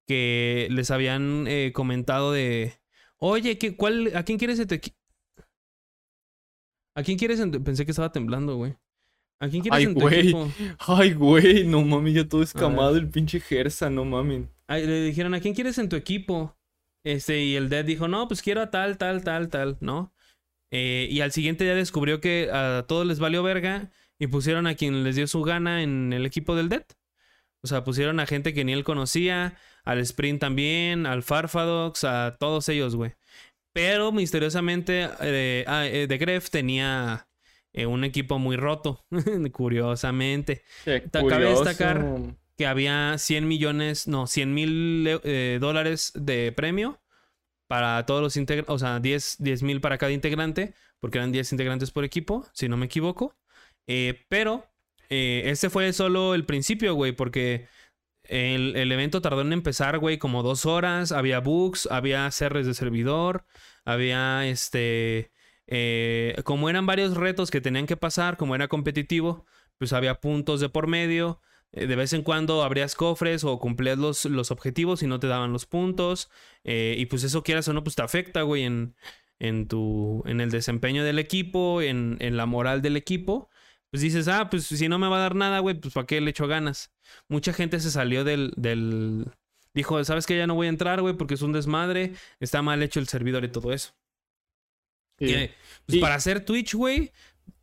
Que 0.08 0.68
les 0.70 0.92
habían 0.92 1.46
eh, 1.48 1.72
comentado 1.74 2.34
de. 2.34 2.74
Oye, 3.20 3.58
¿qué, 3.58 3.78
cuál, 3.78 4.12
¿a 4.16 4.24
quién 4.24 4.38
quieres 4.38 4.60
en 4.60 4.68
tu 4.68 4.76
equipo? 4.76 4.98
¿A 6.96 7.04
quién 7.04 7.18
quieres. 7.18 7.40
Pensé 7.64 7.86
que 7.86 7.92
estaba 7.92 8.12
temblando, 8.12 8.56
güey. 8.58 8.76
¿A 9.40 9.50
quién 9.50 9.62
quieres 9.62 9.78
Ay, 9.78 9.84
en 9.86 9.94
tu 9.96 10.02
güey. 10.02 10.20
equipo? 10.20 10.48
Ay, 10.80 11.14
güey, 11.14 11.66
no 11.66 11.82
mames, 11.84 12.14
ya 12.14 12.28
todo 12.28 12.44
escamado 12.44 12.98
el 12.98 13.10
pinche 13.10 13.40
Gersa, 13.40 13.90
no 13.90 14.06
mames. 14.06 14.48
Le 14.68 15.02
dijeron, 15.04 15.34
¿a 15.34 15.40
quién 15.40 15.54
quieres 15.54 15.78
en 15.78 15.90
tu 15.90 15.96
equipo? 15.96 16.56
Este, 17.04 17.44
y 17.44 17.56
el 17.56 17.70
Dead 17.70 17.86
dijo, 17.86 18.08
no, 18.08 18.28
pues 18.28 18.42
quiero 18.42 18.62
a 18.62 18.72
tal, 18.72 18.98
tal, 18.98 19.24
tal, 19.24 19.50
tal, 19.50 19.78
¿no? 19.82 20.14
Eh, 20.72 21.08
y 21.10 21.22
al 21.22 21.32
siguiente 21.32 21.64
día 21.64 21.76
descubrió 21.76 22.22
que 22.22 22.50
a 22.52 22.86
todos 22.88 23.06
les 23.06 23.20
valió 23.20 23.44
verga 23.44 23.92
y 24.20 24.28
pusieron 24.28 24.68
a 24.68 24.76
quien 24.76 25.04
les 25.04 25.16
dio 25.16 25.28
su 25.28 25.42
gana 25.44 25.84
en 25.84 26.14
el 26.14 26.26
equipo 26.26 26.56
del 26.56 26.70
Dead. 26.70 26.86
O 27.62 27.68
sea, 27.68 27.84
pusieron 27.84 28.20
a 28.20 28.26
gente 28.26 28.54
que 28.54 28.66
ni 28.66 28.74
él 28.74 28.84
conocía, 28.84 29.58
al 29.84 30.00
Sprint 30.00 30.42
también, 30.42 31.06
al 31.06 31.24
Farfadox, 31.24 32.04
a 32.04 32.38
todos 32.40 32.68
ellos, 32.70 32.96
güey. 32.96 33.14
Pero 33.74 34.12
misteriosamente, 34.12 35.10
eh, 35.22 35.66
ah, 35.68 35.86
eh, 35.88 36.08
The 36.08 36.18
Gref 36.18 36.50
tenía 36.50 37.28
eh, 37.74 37.86
un 37.86 38.04
equipo 38.04 38.38
muy 38.38 38.56
roto, 38.56 39.06
curiosamente. 39.52 40.64
Cabe 41.12 41.50
destacar 41.50 42.06
que 42.58 42.68
había 42.68 43.18
100 43.18 43.48
millones, 43.48 44.08
no, 44.08 44.28
100 44.28 44.54
mil 44.54 45.08
eh, 45.24 45.58
dólares 45.60 46.12
de 46.16 46.52
premio 46.52 47.02
para 47.68 48.06
todos 48.06 48.22
los 48.22 48.38
integrantes, 48.38 48.74
o 48.74 48.80
sea, 48.80 49.00
10 49.00 49.40
mil 49.64 49.82
para 49.82 49.98
cada 49.98 50.12
integrante, 50.12 50.74
porque 51.00 51.18
eran 51.18 51.32
10 51.32 51.52
integrantes 51.54 51.92
por 51.92 52.04
equipo, 52.04 52.46
si 52.54 52.70
no 52.70 52.78
me 52.78 52.86
equivoco. 52.86 53.36
Eh, 53.88 54.26
pero 54.30 54.66
eh, 55.10 55.44
este 55.46 55.70
fue 55.70 55.92
solo 55.94 56.36
el 56.36 56.46
principio, 56.46 56.94
güey, 56.96 57.12
porque 57.14 57.68
el, 58.24 58.76
el 58.76 58.92
evento 58.92 59.22
tardó 59.22 59.42
en 59.42 59.54
empezar, 59.54 60.00
güey, 60.00 60.18
como 60.18 60.44
dos 60.44 60.66
horas. 60.66 61.12
Había 61.12 61.40
bugs, 61.40 61.88
había 61.92 62.30
CRs 62.32 62.66
de 62.66 62.74
servidor, 62.74 63.46
había 63.86 64.46
este. 64.48 65.32
eh, 65.68 66.36
como 66.46 66.70
eran 66.70 66.86
varios 66.86 67.16
retos 67.18 67.52
que 67.52 67.62
tenían 67.62 67.86
que 67.88 67.98
pasar, 67.98 68.38
como 68.38 68.56
era 68.56 68.68
competitivo, 68.68 69.46
pues 69.78 69.94
había 69.94 70.20
puntos 70.22 70.60
de 70.62 70.70
por 70.70 70.88
medio. 70.88 71.42
Eh, 71.74 71.88
De 71.88 71.96
vez 71.96 72.14
en 72.14 72.22
cuando 72.24 72.64
abrías 72.64 72.96
cofres 72.96 73.44
o 73.44 73.60
cumplías 73.60 73.98
los, 73.98 74.26
los 74.26 74.52
objetivos 74.52 75.04
y 75.04 75.08
no 75.08 75.20
te 75.20 75.28
daban 75.28 75.52
los 75.52 75.66
puntos. 75.66 76.30
Eh, 76.64 76.96
y 76.98 77.06
pues 77.08 77.24
eso 77.24 77.44
quieras 77.44 77.68
o 77.68 77.74
no, 77.74 77.84
pues 77.84 77.96
te 77.96 78.04
afecta, 78.04 78.44
güey, 78.44 78.64
en, 78.64 78.96
en 79.40 79.68
tu. 79.68 80.24
en 80.26 80.40
el 80.42 80.50
desempeño 80.52 81.04
del 81.04 81.20
equipo, 81.20 81.82
en, 81.82 82.18
en 82.20 82.38
la 82.38 82.46
moral 82.46 82.82
del 82.82 82.96
equipo. 82.98 83.50
Pues 83.92 84.02
dices, 84.02 84.28
ah, 84.28 84.50
pues 84.50 84.66
si 84.66 84.88
no 84.88 84.98
me 84.98 85.08
va 85.08 85.18
a 85.18 85.22
dar 85.22 85.36
nada, 85.36 85.60
güey, 85.60 85.76
pues 85.80 85.94
¿para 85.94 86.08
qué 86.08 86.20
le 86.22 86.32
echo 86.32 86.48
ganas? 86.48 86.92
Mucha 87.28 87.54
gente 87.54 87.80
se 87.80 87.92
salió 87.92 88.24
del. 88.24 88.54
del... 88.58 89.26
Dijo, 89.76 90.04
¿sabes 90.04 90.26
que 90.28 90.38
Ya 90.38 90.46
no 90.48 90.56
voy 90.56 90.68
a 90.68 90.70
entrar, 90.70 91.02
güey, 91.02 91.16
porque 91.16 91.34
es 91.36 91.42
un 91.44 91.52
desmadre. 91.54 92.14
Está 92.40 92.62
mal 92.62 92.82
hecho 92.84 93.00
el 93.00 93.08
servidor 93.08 93.44
y 93.44 93.50
todo 93.50 93.72
eso. 93.74 93.94
Sí. 95.20 95.28
Que, 95.28 95.54
pues 95.86 95.98
Y- 95.98 96.02
para 96.02 96.16
hacer 96.16 96.44
Twitch, 96.44 96.74
güey, 96.74 97.12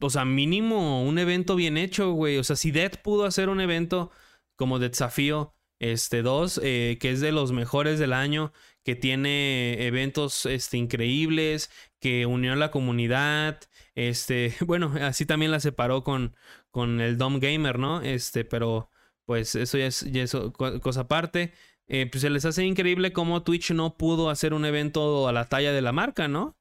o 0.01 0.11
sea, 0.11 0.25
mínimo 0.25 1.03
un 1.05 1.19
evento 1.19 1.57
bien 1.57 1.77
hecho, 1.77 2.13
güey. 2.13 2.39
O 2.39 2.45
sea, 2.45 2.57
si 2.57 2.71
Dead 2.71 2.93
pudo 3.03 3.25
hacer 3.25 3.49
un 3.49 3.61
evento 3.61 4.11
como 4.57 4.79
de 4.79 4.89
desafío, 4.89 5.55
este 5.79 6.23
2, 6.23 6.61
que 6.61 6.99
es 7.03 7.21
de 7.21 7.33
los 7.33 7.53
mejores 7.53 7.99
del 7.99 8.13
año, 8.13 8.53
que 8.85 8.97
tiene 8.97 9.87
eventos 9.87 10.47
este, 10.47 10.77
increíbles, 10.77 11.71
que 12.01 12.27
unió 12.27 12.53
a 12.53 12.57
la 12.57 12.71
comunidad, 12.71 13.61
este, 13.95 14.55
bueno, 14.67 14.93
así 15.03 15.27
también 15.27 15.51
la 15.51 15.61
separó 15.61 16.05
con, 16.05 16.35
con 16.71 17.01
el 17.01 17.19
Dom 17.19 17.39
Gamer, 17.41 17.79
¿no? 17.79 18.01
Este, 18.03 18.45
pero 18.45 18.91
pues 19.27 19.55
eso 19.55 19.79
ya 19.79 19.87
es, 19.87 20.37
cosa 20.83 21.03
aparte. 21.03 21.53
Eh, 21.87 22.07
pues 22.11 22.23
se 22.23 22.31
les 22.31 22.45
hace 22.45 22.65
increíble 22.65 23.13
cómo 23.13 23.43
Twitch 23.43 23.73
no 23.73 23.97
pudo 23.97 24.31
hacer 24.31 24.55
un 24.55 24.65
evento 24.65 25.29
a 25.29 25.33
la 25.33 25.47
talla 25.47 25.73
de 25.73 25.83
la 25.83 25.93
marca, 25.93 26.29
¿no? 26.29 26.57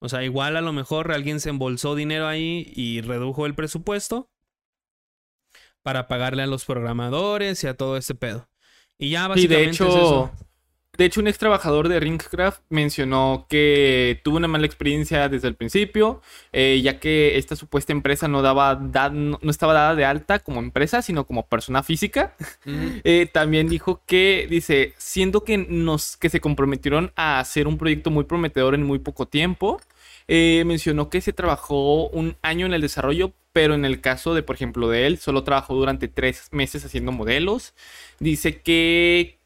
O 0.00 0.08
sea, 0.08 0.24
igual 0.24 0.56
a 0.56 0.62
lo 0.62 0.72
mejor 0.72 1.12
alguien 1.12 1.40
se 1.40 1.50
embolsó 1.50 1.94
dinero 1.94 2.26
ahí 2.26 2.72
y 2.74 3.02
redujo 3.02 3.46
el 3.46 3.54
presupuesto 3.54 4.30
para 5.82 6.08
pagarle 6.08 6.42
a 6.42 6.46
los 6.46 6.64
programadores 6.64 7.62
y 7.64 7.66
a 7.66 7.76
todo 7.76 7.96
ese 7.96 8.14
pedo. 8.14 8.48
Y 8.98 9.10
ya 9.10 9.24
Sí, 9.24 9.28
básicamente 9.28 9.70
es 9.70 9.94
eso. 9.94 10.32
De 10.98 11.04
hecho, 11.06 11.20
un 11.20 11.28
ex 11.28 11.38
trabajador 11.38 11.88
de 11.88 11.98
Ringcraft 11.98 12.60
mencionó 12.68 13.46
que 13.48 14.20
tuvo 14.22 14.36
una 14.36 14.48
mala 14.48 14.66
experiencia 14.66 15.28
desde 15.30 15.48
el 15.48 15.54
principio, 15.54 16.20
eh, 16.52 16.80
ya 16.82 16.98
que 17.00 17.38
esta 17.38 17.56
supuesta 17.56 17.92
empresa 17.92 18.28
no 18.28 18.42
daba 18.42 18.74
da- 18.74 19.08
no, 19.08 19.38
no 19.40 19.50
estaba 19.50 19.72
dada 19.72 19.94
de 19.94 20.04
alta 20.04 20.40
como 20.40 20.60
empresa, 20.60 21.00
sino 21.00 21.26
como 21.26 21.46
persona 21.46 21.82
física. 21.82 22.34
Ujú. 22.66 23.00
Eh, 23.04 23.28
también 23.32 23.68
dijo 23.68 24.02
que, 24.06 24.46
dice, 24.50 24.94
siendo 24.98 25.42
que 25.44 25.56
nos, 25.58 26.16
que 26.18 26.28
se 26.28 26.40
comprometieron 26.40 27.12
a 27.16 27.40
hacer 27.40 27.66
un 27.66 27.78
proyecto 27.78 28.10
muy 28.10 28.24
prometedor 28.24 28.74
en 28.74 28.82
muy 28.82 28.98
poco 28.98 29.26
tiempo, 29.26 29.80
eh, 30.28 30.64
mencionó 30.66 31.08
que 31.08 31.20
se 31.20 31.32
trabajó 31.32 32.08
un 32.08 32.36
año 32.42 32.66
en 32.66 32.74
el 32.74 32.82
desarrollo, 32.82 33.32
pero 33.52 33.74
en 33.74 33.84
el 33.84 34.00
caso 34.00 34.34
de, 34.34 34.42
por 34.42 34.54
ejemplo, 34.56 34.88
de 34.88 35.06
él, 35.06 35.18
solo 35.18 35.42
trabajó 35.44 35.74
durante 35.74 36.08
tres 36.08 36.48
meses 36.52 36.84
haciendo 36.84 37.10
modelos. 37.10 37.74
Dice 38.20 38.60
que 38.60 39.39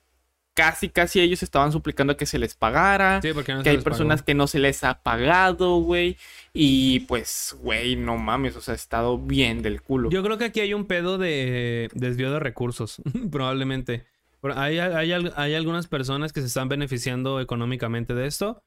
casi, 0.55 0.89
casi 0.89 1.21
ellos 1.21 1.43
estaban 1.43 1.73
suplicando 1.73 2.17
que 2.17 2.27
se 2.27 2.39
les 2.39 2.55
pagara. 2.55 3.21
Sí, 3.23 3.33
porque 3.35 3.53
no 3.55 3.63
que 3.63 3.65
se 3.65 3.71
hay 3.71 3.77
les 3.77 3.85
personas 3.85 4.21
pagó. 4.21 4.27
que 4.27 4.35
no 4.35 4.47
se 4.47 4.59
les 4.61 4.85
ha 4.85 5.03
pagado, 5.03 5.77
güey. 5.79 6.17
Y 6.53 7.01
pues, 7.01 7.57
güey, 7.61 7.97
no 7.97 8.17
mames, 8.17 8.57
o 8.57 8.61
sea, 8.61 8.73
ha 8.73 8.77
estado 8.77 9.19
bien 9.19 9.63
del 9.63 9.83
culo. 9.83 10.11
Yo 10.11 10.23
creo 10.23 10.39
que 10.39 10.45
aquí 10.45 10.61
hay 10.61 10.75
un 10.75 10.87
pedo 10.87 11.19
de 11.19 11.91
desvío 11.95 12.33
de 12.33 12.41
recursos, 12.41 13.03
probablemente. 13.31 14.05
Hay, 14.57 14.79
hay, 14.79 15.13
hay 15.13 15.55
algunas 15.55 15.87
personas 15.87 16.33
que 16.33 16.41
se 16.43 16.49
están 16.49 16.69
beneficiando 16.69 17.41
económicamente 17.41 18.15
de 18.15 18.27
esto. 18.27 18.63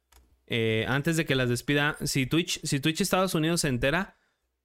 eh, 0.47 0.85
antes 0.87 1.17
de 1.17 1.25
que 1.25 1.35
las 1.35 1.49
despida, 1.49 1.97
si 2.03 2.25
Twitch, 2.25 2.59
si 2.63 2.79
Twitch 2.79 3.01
Estados 3.01 3.35
Unidos 3.35 3.61
se 3.61 3.67
entera 3.67 4.15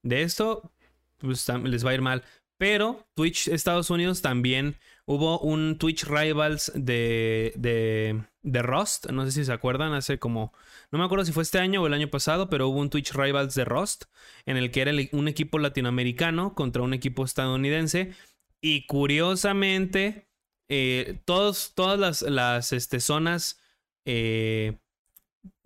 de 0.02 0.22
esto, 0.22 0.70
pues 1.18 1.46
les 1.64 1.84
va 1.84 1.90
a 1.90 1.94
ir 1.94 2.00
mal. 2.00 2.22
Pero 2.56 3.04
Twitch 3.14 3.48
Estados 3.48 3.90
Unidos 3.90 4.22
también 4.22 4.76
hubo 5.04 5.38
un 5.40 5.78
Twitch 5.78 6.04
Rivals 6.04 6.72
de, 6.74 7.52
de, 7.56 8.24
de 8.42 8.62
Rust. 8.62 9.10
No 9.10 9.24
sé 9.24 9.32
si 9.32 9.44
se 9.44 9.52
acuerdan, 9.52 9.92
hace 9.92 10.18
como. 10.18 10.52
No 10.90 10.98
me 10.98 11.04
acuerdo 11.04 11.24
si 11.24 11.32
fue 11.32 11.42
este 11.42 11.58
año 11.58 11.82
o 11.82 11.86
el 11.86 11.94
año 11.94 12.08
pasado, 12.08 12.48
pero 12.48 12.68
hubo 12.68 12.80
un 12.80 12.90
Twitch 12.90 13.12
Rivals 13.12 13.54
de 13.54 13.64
Rust 13.64 14.04
en 14.46 14.56
el 14.56 14.70
que 14.70 14.82
era 14.82 14.92
un 15.12 15.28
equipo 15.28 15.58
latinoamericano 15.58 16.54
contra 16.54 16.82
un 16.82 16.94
equipo 16.94 17.24
estadounidense. 17.24 18.12
Y 18.60 18.86
curiosamente, 18.86 20.28
eh, 20.68 21.20
todos, 21.24 21.74
todas 21.74 21.98
las, 21.98 22.22
las 22.22 22.72
este, 22.72 23.00
zonas 23.00 23.60
eh, 24.04 24.78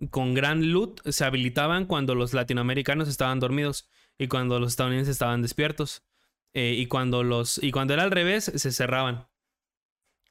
con 0.09 0.33
gran 0.33 0.71
loot 0.71 1.01
se 1.07 1.25
habilitaban 1.25 1.85
cuando 1.85 2.15
los 2.15 2.33
latinoamericanos 2.33 3.07
estaban 3.07 3.39
dormidos 3.39 3.89
y 4.17 4.27
cuando 4.27 4.59
los 4.59 4.71
estadounidenses 4.71 5.13
estaban 5.13 5.41
despiertos. 5.41 6.06
Eh, 6.53 6.75
y 6.77 6.87
cuando 6.87 7.23
los. 7.23 7.61
Y 7.63 7.71
cuando 7.71 7.93
era 7.93 8.03
al 8.03 8.11
revés, 8.11 8.45
se 8.45 8.71
cerraban. 8.71 9.27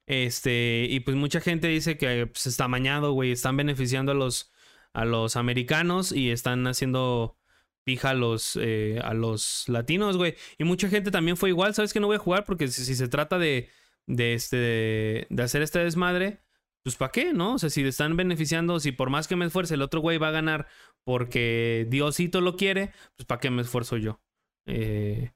Este. 0.06 0.86
Y 0.88 1.00
pues 1.00 1.16
mucha 1.16 1.40
gente 1.40 1.68
dice 1.68 1.98
que 1.98 2.26
pues, 2.26 2.46
está 2.46 2.68
mañado, 2.68 3.12
güey. 3.12 3.32
Están 3.32 3.56
beneficiando 3.56 4.12
a 4.12 4.14
los. 4.14 4.52
a 4.92 5.04
los 5.04 5.36
americanos 5.36 6.12
y 6.12 6.30
están 6.30 6.66
haciendo 6.66 7.38
pija 7.84 8.10
a 8.10 8.14
los. 8.14 8.56
eh, 8.60 9.00
a 9.02 9.14
los 9.14 9.68
latinos, 9.68 10.16
güey. 10.16 10.36
Y 10.58 10.64
mucha 10.64 10.88
gente 10.88 11.10
también 11.10 11.36
fue 11.36 11.50
igual. 11.50 11.74
¿Sabes 11.74 11.92
que 11.92 12.00
no 12.00 12.06
voy 12.08 12.16
a 12.16 12.20
jugar? 12.20 12.44
Porque 12.44 12.68
si, 12.68 12.94
se 12.94 13.08
trata 13.08 13.38
de. 13.38 13.70
de 14.06 14.34
este. 14.34 15.26
de 15.30 15.42
hacer 15.42 15.62
este 15.62 15.80
desmadre. 15.80 16.42
Pues 16.82 16.94
para 16.96 17.10
qué, 17.10 17.32
¿no? 17.32 17.54
O 17.54 17.58
sea, 17.58 17.68
si 17.68 17.82
están 17.82 18.16
beneficiando, 18.16 18.78
si 18.78 18.92
por 18.92 19.10
más 19.10 19.26
que 19.26 19.34
me 19.34 19.44
esfuerce, 19.46 19.74
el 19.74 19.82
otro 19.82 20.00
güey 20.00 20.18
va 20.18 20.28
a 20.28 20.30
ganar 20.30 20.68
porque 21.02 21.86
Diosito 21.88 22.40
lo 22.40 22.56
quiere, 22.56 22.92
pues 23.16 23.26
para 23.26 23.40
qué 23.40 23.50
me 23.50 23.62
esfuerzo 23.62 23.96
yo. 23.96 24.20
Eh, 24.66 25.32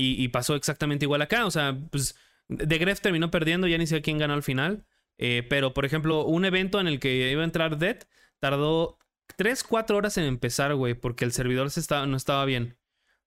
y, 0.00 0.22
y 0.22 0.28
pasó 0.28 0.54
exactamente 0.54 1.04
igual 1.04 1.22
acá. 1.22 1.46
O 1.46 1.50
sea, 1.50 1.76
pues 1.90 2.16
De 2.48 2.78
Gref 2.78 3.00
terminó 3.00 3.30
perdiendo, 3.30 3.66
ya 3.66 3.78
ni 3.78 3.86
sé 3.86 4.00
quién 4.02 4.18
ganó 4.18 4.34
al 4.34 4.42
final. 4.42 4.84
Eh, 5.18 5.44
pero, 5.50 5.74
por 5.74 5.84
ejemplo, 5.84 6.24
un 6.24 6.44
evento 6.44 6.80
en 6.80 6.86
el 6.86 7.00
que 7.00 7.30
iba 7.32 7.42
a 7.42 7.44
entrar 7.44 7.78
Dead 7.78 7.98
tardó 8.38 8.98
3, 9.36 9.64
4 9.64 9.96
horas 9.96 10.16
en 10.16 10.24
empezar, 10.24 10.74
güey, 10.74 10.94
porque 10.94 11.24
el 11.24 11.32
servidor 11.32 11.70
se 11.70 11.80
estaba, 11.80 12.06
no 12.06 12.16
estaba 12.16 12.44
bien. 12.44 12.76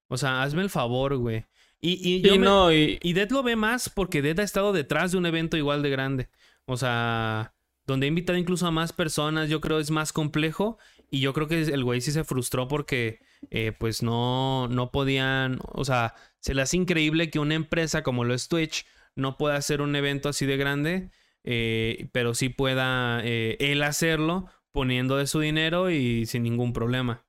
O 0.08 0.16
sea, 0.16 0.42
hazme 0.42 0.62
el 0.62 0.70
favor, 0.70 1.16
güey. 1.16 1.44
Y, 1.80 1.98
y 2.16 2.20
yo 2.22 2.32
Sí, 2.32 2.38
me- 2.38 2.44
no, 2.46 2.72
y, 2.72 2.98
y 3.02 3.12
Dead 3.12 3.30
lo 3.30 3.42
ve 3.42 3.56
más 3.56 3.88
porque 3.90 4.22
Dead 4.22 4.38
ha 4.40 4.42
estado 4.44 4.72
detrás 4.72 5.12
de 5.12 5.18
un 5.18 5.26
evento 5.26 5.56
igual 5.56 5.82
de 5.82 5.90
grande. 5.90 6.28
O 6.64 6.76
sea, 6.76 7.54
donde 7.86 8.06
ha 8.06 8.08
invitado 8.08 8.38
incluso 8.38 8.66
a 8.66 8.70
más 8.70 8.92
personas, 8.92 9.48
yo 9.50 9.60
creo 9.60 9.78
es 9.80 9.90
más 9.90 10.12
complejo. 10.12 10.78
Y 11.10 11.20
yo 11.20 11.32
creo 11.34 11.48
que 11.48 11.60
el 11.62 11.84
güey 11.84 12.00
sí 12.00 12.10
se 12.12 12.24
frustró 12.24 12.68
porque, 12.68 13.18
eh, 13.50 13.72
pues 13.72 14.02
no, 14.02 14.68
no 14.68 14.90
podían. 14.90 15.58
O 15.72 15.84
sea, 15.84 16.14
se 16.40 16.54
le 16.54 16.62
hace 16.62 16.76
increíble 16.76 17.30
que 17.30 17.38
una 17.38 17.54
empresa 17.54 18.02
como 18.02 18.24
lo 18.24 18.34
es 18.34 18.48
Twitch 18.48 18.86
no 19.14 19.36
pueda 19.36 19.56
hacer 19.56 19.80
un 19.82 19.94
evento 19.96 20.28
así 20.28 20.46
de 20.46 20.56
grande, 20.56 21.10
eh, 21.44 22.08
pero 22.12 22.34
sí 22.34 22.48
pueda 22.48 23.20
eh, 23.24 23.56
él 23.60 23.82
hacerlo 23.82 24.46
poniendo 24.72 25.16
de 25.16 25.26
su 25.26 25.40
dinero 25.40 25.90
y 25.90 26.26
sin 26.26 26.42
ningún 26.42 26.72
problema. 26.72 27.24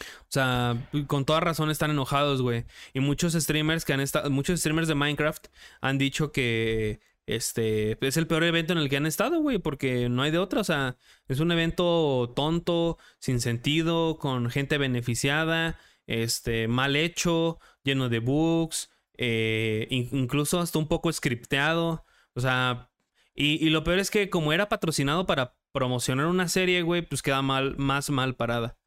O 0.00 0.28
sea, 0.28 0.88
con 1.06 1.24
toda 1.24 1.40
razón 1.40 1.70
están 1.70 1.90
enojados, 1.90 2.42
güey. 2.42 2.64
Y 2.92 3.00
muchos 3.00 3.32
streamers 3.32 3.84
que 3.84 3.94
han 3.94 4.00
estado, 4.00 4.30
muchos 4.30 4.60
streamers 4.60 4.88
de 4.88 4.94
Minecraft 4.94 5.46
han 5.80 5.98
dicho 5.98 6.32
que 6.32 7.00
este 7.26 7.98
es 8.06 8.16
el 8.16 8.26
peor 8.26 8.44
evento 8.44 8.72
en 8.72 8.78
el 8.78 8.88
que 8.88 8.96
han 8.96 9.06
estado, 9.06 9.40
güey, 9.40 9.58
porque 9.58 10.08
no 10.08 10.22
hay 10.22 10.30
de 10.30 10.38
otra. 10.38 10.60
O 10.60 10.64
sea, 10.64 10.96
es 11.28 11.40
un 11.40 11.52
evento 11.52 12.32
tonto, 12.36 12.98
sin 13.18 13.40
sentido, 13.40 14.18
con 14.18 14.50
gente 14.50 14.78
beneficiada, 14.78 15.78
este, 16.06 16.68
mal 16.68 16.96
hecho, 16.96 17.58
lleno 17.82 18.08
de 18.08 18.20
bugs, 18.20 18.90
eh, 19.18 19.86
in- 19.90 20.08
incluso 20.12 20.60
hasta 20.60 20.78
un 20.78 20.88
poco 20.88 21.12
scripteado. 21.12 22.04
O 22.34 22.40
sea, 22.40 22.90
y, 23.34 23.64
y 23.66 23.70
lo 23.70 23.82
peor 23.84 23.98
es 23.98 24.10
que 24.10 24.30
como 24.30 24.52
era 24.52 24.68
patrocinado 24.68 25.26
para 25.26 25.56
promocionar 25.72 26.26
una 26.26 26.48
serie, 26.48 26.82
güey, 26.82 27.02
pues 27.02 27.22
queda 27.22 27.42
mal, 27.42 27.76
más 27.76 28.08
mal 28.10 28.34
parada. 28.36 28.78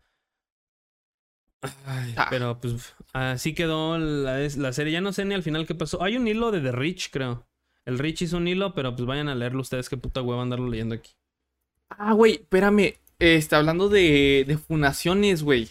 Ay, 1.85 2.13
Ah. 2.17 2.27
Pero 2.29 2.59
pues 2.59 2.95
así 3.13 3.53
quedó 3.53 3.97
la 3.97 4.71
serie. 4.73 4.93
Ya 4.93 5.01
no 5.01 5.11
sé 5.13 5.25
ni 5.25 5.35
al 5.35 5.43
final 5.43 5.65
qué 5.67 5.75
pasó. 5.75 6.01
Hay 6.03 6.15
un 6.17 6.27
hilo 6.27 6.51
de 6.51 6.61
The 6.61 6.71
Rich, 6.71 7.09
creo. 7.11 7.45
El 7.89 7.99
Rich 7.99 8.21
hizo 8.21 8.37
un 8.37 8.47
hilo, 8.47 8.73
pero 8.73 8.95
pues 8.95 9.05
vayan 9.05 9.27
a 9.27 9.35
leerlo 9.35 9.61
ustedes. 9.61 9.89
Qué 9.89 9.97
puta 9.97 10.21
hueva 10.21 10.41
andarlo 10.41 10.69
leyendo 10.69 10.95
aquí. 10.95 11.11
Ah, 11.89 12.13
güey, 12.13 12.33
espérame. 12.35 12.93
Está 13.17 13.57
hablando 13.57 13.89
de, 13.89 14.45
de 14.47 14.57
funaciones, 14.57 15.43
güey. 15.43 15.69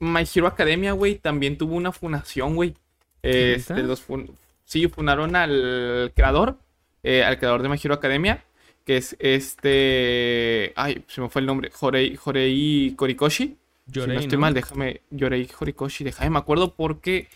My 0.00 0.24
Hero 0.34 0.48
Academia, 0.48 0.92
güey, 0.92 1.16
también 1.16 1.56
tuvo 1.56 1.76
una 1.76 1.92
funación, 1.92 2.56
güey. 2.56 2.74
Este, 3.22 3.82
los 3.84 4.00
fun- 4.00 4.36
sí, 4.64 4.88
funaron 4.88 5.36
al 5.36 6.10
creador, 6.16 6.58
eh, 7.04 7.22
al 7.22 7.38
creador 7.38 7.62
de 7.62 7.68
My 7.68 7.78
Hero 7.80 7.94
Academia, 7.94 8.42
que 8.84 8.96
es 8.96 9.14
este... 9.20 10.72
Ay, 10.74 11.04
se 11.06 11.20
me 11.20 11.28
fue 11.28 11.40
el 11.40 11.46
nombre. 11.46 11.70
Jorei, 11.70 12.16
Jorei 12.16 12.94
Korikoshi. 12.96 13.44
si 13.86 13.92
Lloré, 13.92 14.14
no 14.14 14.20
estoy 14.20 14.38
mal, 14.38 14.54
déjame... 14.54 15.02
Yorei 15.10 15.48
Horikoshi, 15.56 16.02
déjame, 16.02 16.30
me 16.30 16.38
acuerdo 16.38 16.74
porque 16.74 17.28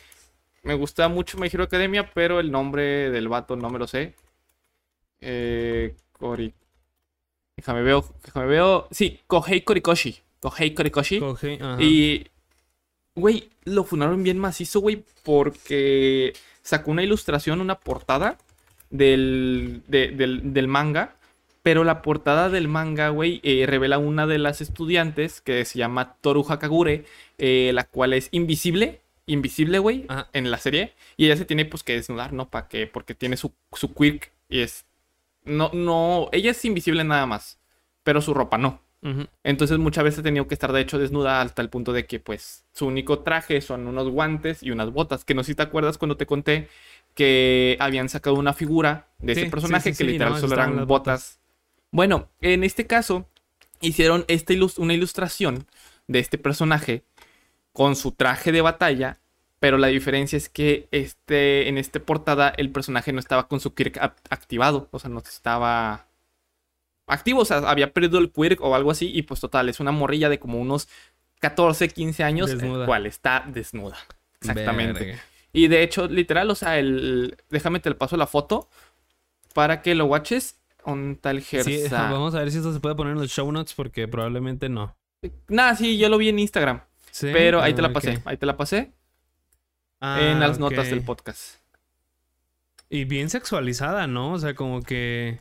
me 0.67 0.75
gustaba 0.75 1.09
mucho 1.09 1.39
My 1.39 1.49
Hero 1.53 1.65
Academia, 1.65 2.11
pero 2.13 2.41
el 2.41 2.51
nombre 2.51 3.11
del 3.11 3.29
vato 3.29 3.57
no 3.57 3.71
me 3.71 3.79
lo 3.79 3.87
sé. 3.87 4.15
Eh, 5.21 5.95
Kori... 6.13 6.53
Déjame 7.57 7.81
veo, 7.83 8.05
déjame 8.23 8.47
veo. 8.47 8.87
Sí, 8.91 9.19
Kohei 9.27 9.63
Korikoshi. 9.63 10.21
Kohei 10.41 10.75
Korikoshi. 10.75 11.19
Coge, 11.21 11.59
ajá. 11.59 11.83
Y, 11.83 12.27
güey, 13.15 13.49
lo 13.65 13.83
funaron 13.85 14.23
bien 14.23 14.39
macizo, 14.39 14.81
güey, 14.81 15.05
porque 15.23 16.35
sacó 16.63 16.91
una 16.91 17.03
ilustración, 17.03 17.63
una 17.63 17.77
portada 17.81 18.37
del, 18.91 19.83
de- 19.89 20.09
del, 20.11 20.53
del 20.53 20.69
manga. 20.69 21.15
Pero 21.63 21.83
la 21.83 22.03
portada 22.03 22.51
del 22.51 22.69
manga, 22.69 23.09
güey, 23.09 23.41
eh, 23.43 23.65
revela 23.67 23.97
una 23.97 24.27
de 24.27 24.37
las 24.39 24.61
estudiantes 24.61 25.41
que 25.41 25.65
se 25.65 25.79
llama 25.79 26.17
Toru 26.21 26.45
Hakagure, 26.47 27.07
eh, 27.39 27.71
la 27.75 27.85
cual 27.85 28.13
es 28.13 28.29
invisible, 28.33 29.01
invisible, 29.27 29.79
güey, 29.79 30.07
en 30.33 30.51
la 30.51 30.59
serie. 30.59 30.95
Y 31.17 31.27
ella 31.27 31.37
se 31.37 31.45
tiene, 31.45 31.65
pues, 31.65 31.83
que 31.83 31.95
desnudar, 31.95 32.33
¿no? 32.33 32.49
¿Para 32.49 32.69
qué? 32.69 32.87
Porque 32.87 33.15
tiene 33.15 33.37
su, 33.37 33.53
su 33.73 33.93
quirk 33.95 34.33
y 34.49 34.61
es... 34.61 34.85
No, 35.45 35.71
no, 35.73 36.29
ella 36.33 36.51
es 36.51 36.65
invisible 36.65 37.05
nada 37.05 37.25
más, 37.27 37.59
pero 38.03 38.21
su 38.21 38.35
ropa 38.35 38.59
no. 38.59 38.81
Entonces 39.45 39.79
muchas 39.79 40.03
veces 40.03 40.19
ha 40.19 40.23
tenido 40.25 40.49
que 40.49 40.55
estar 40.55 40.73
de 40.73 40.81
hecho 40.81 40.99
desnuda 40.99 41.41
hasta 41.41 41.63
el 41.63 41.69
punto 41.69 41.93
de 41.93 42.07
que 42.07 42.19
pues 42.19 42.65
su 42.73 42.87
único 42.87 43.21
traje 43.21 43.61
son 43.61 43.87
unos 43.87 44.09
guantes 44.09 44.65
y 44.65 44.73
unas 44.73 44.91
botas. 44.91 45.25
Que 45.25 45.33
no 45.33 45.45
sé 45.45 45.53
si 45.53 45.55
te 45.55 45.63
acuerdas 45.63 45.97
cuando 45.97 46.17
te 46.17 46.27
conté 46.27 46.69
que 47.15 47.77
habían 47.79 48.09
sacado 48.09 48.35
una 48.35 48.53
figura 48.53 49.07
de 49.21 49.37
Sí, 49.37 49.43
ese 49.43 49.51
personaje 49.51 49.93
sí, 49.93 49.99
que 49.99 50.11
literal 50.11 50.33
no, 50.33 50.41
solo 50.41 50.55
eran 50.55 50.75
las 50.75 50.87
botas. 50.87 51.39
Bueno, 51.93 52.29
en 52.41 52.65
este 52.65 52.89
caso 52.89 53.29
hicieron 53.81 54.25
esta 54.27 54.55
ilus- 54.55 54.79
una 54.79 54.95
ilustración 54.95 55.69
de 56.09 56.19
este 56.19 56.37
personaje 56.37 57.05
con 57.77 57.95
su 57.95 58.13
traje 58.13 58.53
de 58.53 58.63
batalla. 58.63 59.21
Pero 59.61 59.77
la 59.77 59.89
diferencia 59.89 60.39
es 60.39 60.49
que 60.49 60.89
este, 60.93 61.69
en 61.69 61.77
esta 61.77 62.01
portada 62.01 62.55
el 62.57 62.71
personaje 62.71 63.13
no 63.13 63.21
estaba 63.21 63.49
con 63.49 63.61
su 63.61 63.75
quirk 63.75 63.99
activado. 64.31 64.89
O 64.93 64.99
sea, 64.99 65.11
no 65.11 65.19
estaba 65.19 66.07
activo, 67.07 67.43
o 67.43 67.45
sea, 67.45 67.59
había 67.59 67.93
perdido 67.93 68.19
el 68.19 68.33
quirk 68.33 68.63
o 68.63 68.75
algo 68.75 68.91
así, 68.91 69.11
y 69.15 69.23
pues 69.23 69.41
total, 69.41 69.69
es 69.69 69.79
una 69.79 69.93
morrilla 69.93 70.31
de 70.31 70.39
como 70.39 70.59
unos 70.59 70.89
14, 71.41 71.89
15 71.89 72.25
años, 72.25 72.51
Desnuda. 72.51 72.81
el 72.81 72.87
cual 72.87 73.05
está 73.05 73.45
desnuda. 73.47 73.99
Exactamente. 74.41 75.05
Verga. 75.05 75.23
Y 75.53 75.69
de 75.69 75.83
hecho, 75.83 76.09
literal, 76.09 76.51
o 76.51 76.55
sea, 76.55 76.79
el. 76.79 77.37
Déjame 77.51 77.81
te 77.81 77.95
paso 77.95 78.17
la 78.17 78.27
foto 78.27 78.71
para 79.55 79.83
que 79.83 79.95
lo 79.95 80.07
watches. 80.07 80.57
On 80.83 81.17
tal 81.17 81.43
Sí, 81.43 81.83
vamos 81.91 82.35
a 82.35 82.39
ver 82.39 82.51
si 82.51 82.59
esto 82.59 82.73
se 82.73 82.81
puede 82.81 82.95
poner 82.95 83.13
en 83.13 83.19
los 83.19 83.31
show 83.31 83.51
notes 83.53 83.75
porque 83.75 84.09
probablemente 84.09 84.71
no. 84.71 84.97
Nada, 85.49 85.75
sí, 85.75 85.99
yo 85.99 86.09
lo 86.09 86.17
vi 86.17 86.31
en 86.31 86.39
Instagram. 86.39 86.81
Sí, 87.17 87.29
Pero 87.33 87.63
ahí 87.63 87.73
te 87.73 87.81
la 87.81 87.89
Ah, 87.89 87.93
pasé. 87.95 88.21
Ahí 88.27 88.37
te 88.37 88.45
la 88.45 88.59
pasé 88.59 88.93
Ah, 90.03 90.19
en 90.21 90.39
las 90.39 90.59
notas 90.59 90.91
del 90.91 91.01
podcast. 91.01 91.61
Y 92.91 93.07
bien 93.07 93.31
sexualizada, 93.31 94.07
¿no? 94.07 94.35
O 94.35 94.39
sea, 94.39 94.55
como 94.55 94.83
que 94.83 95.41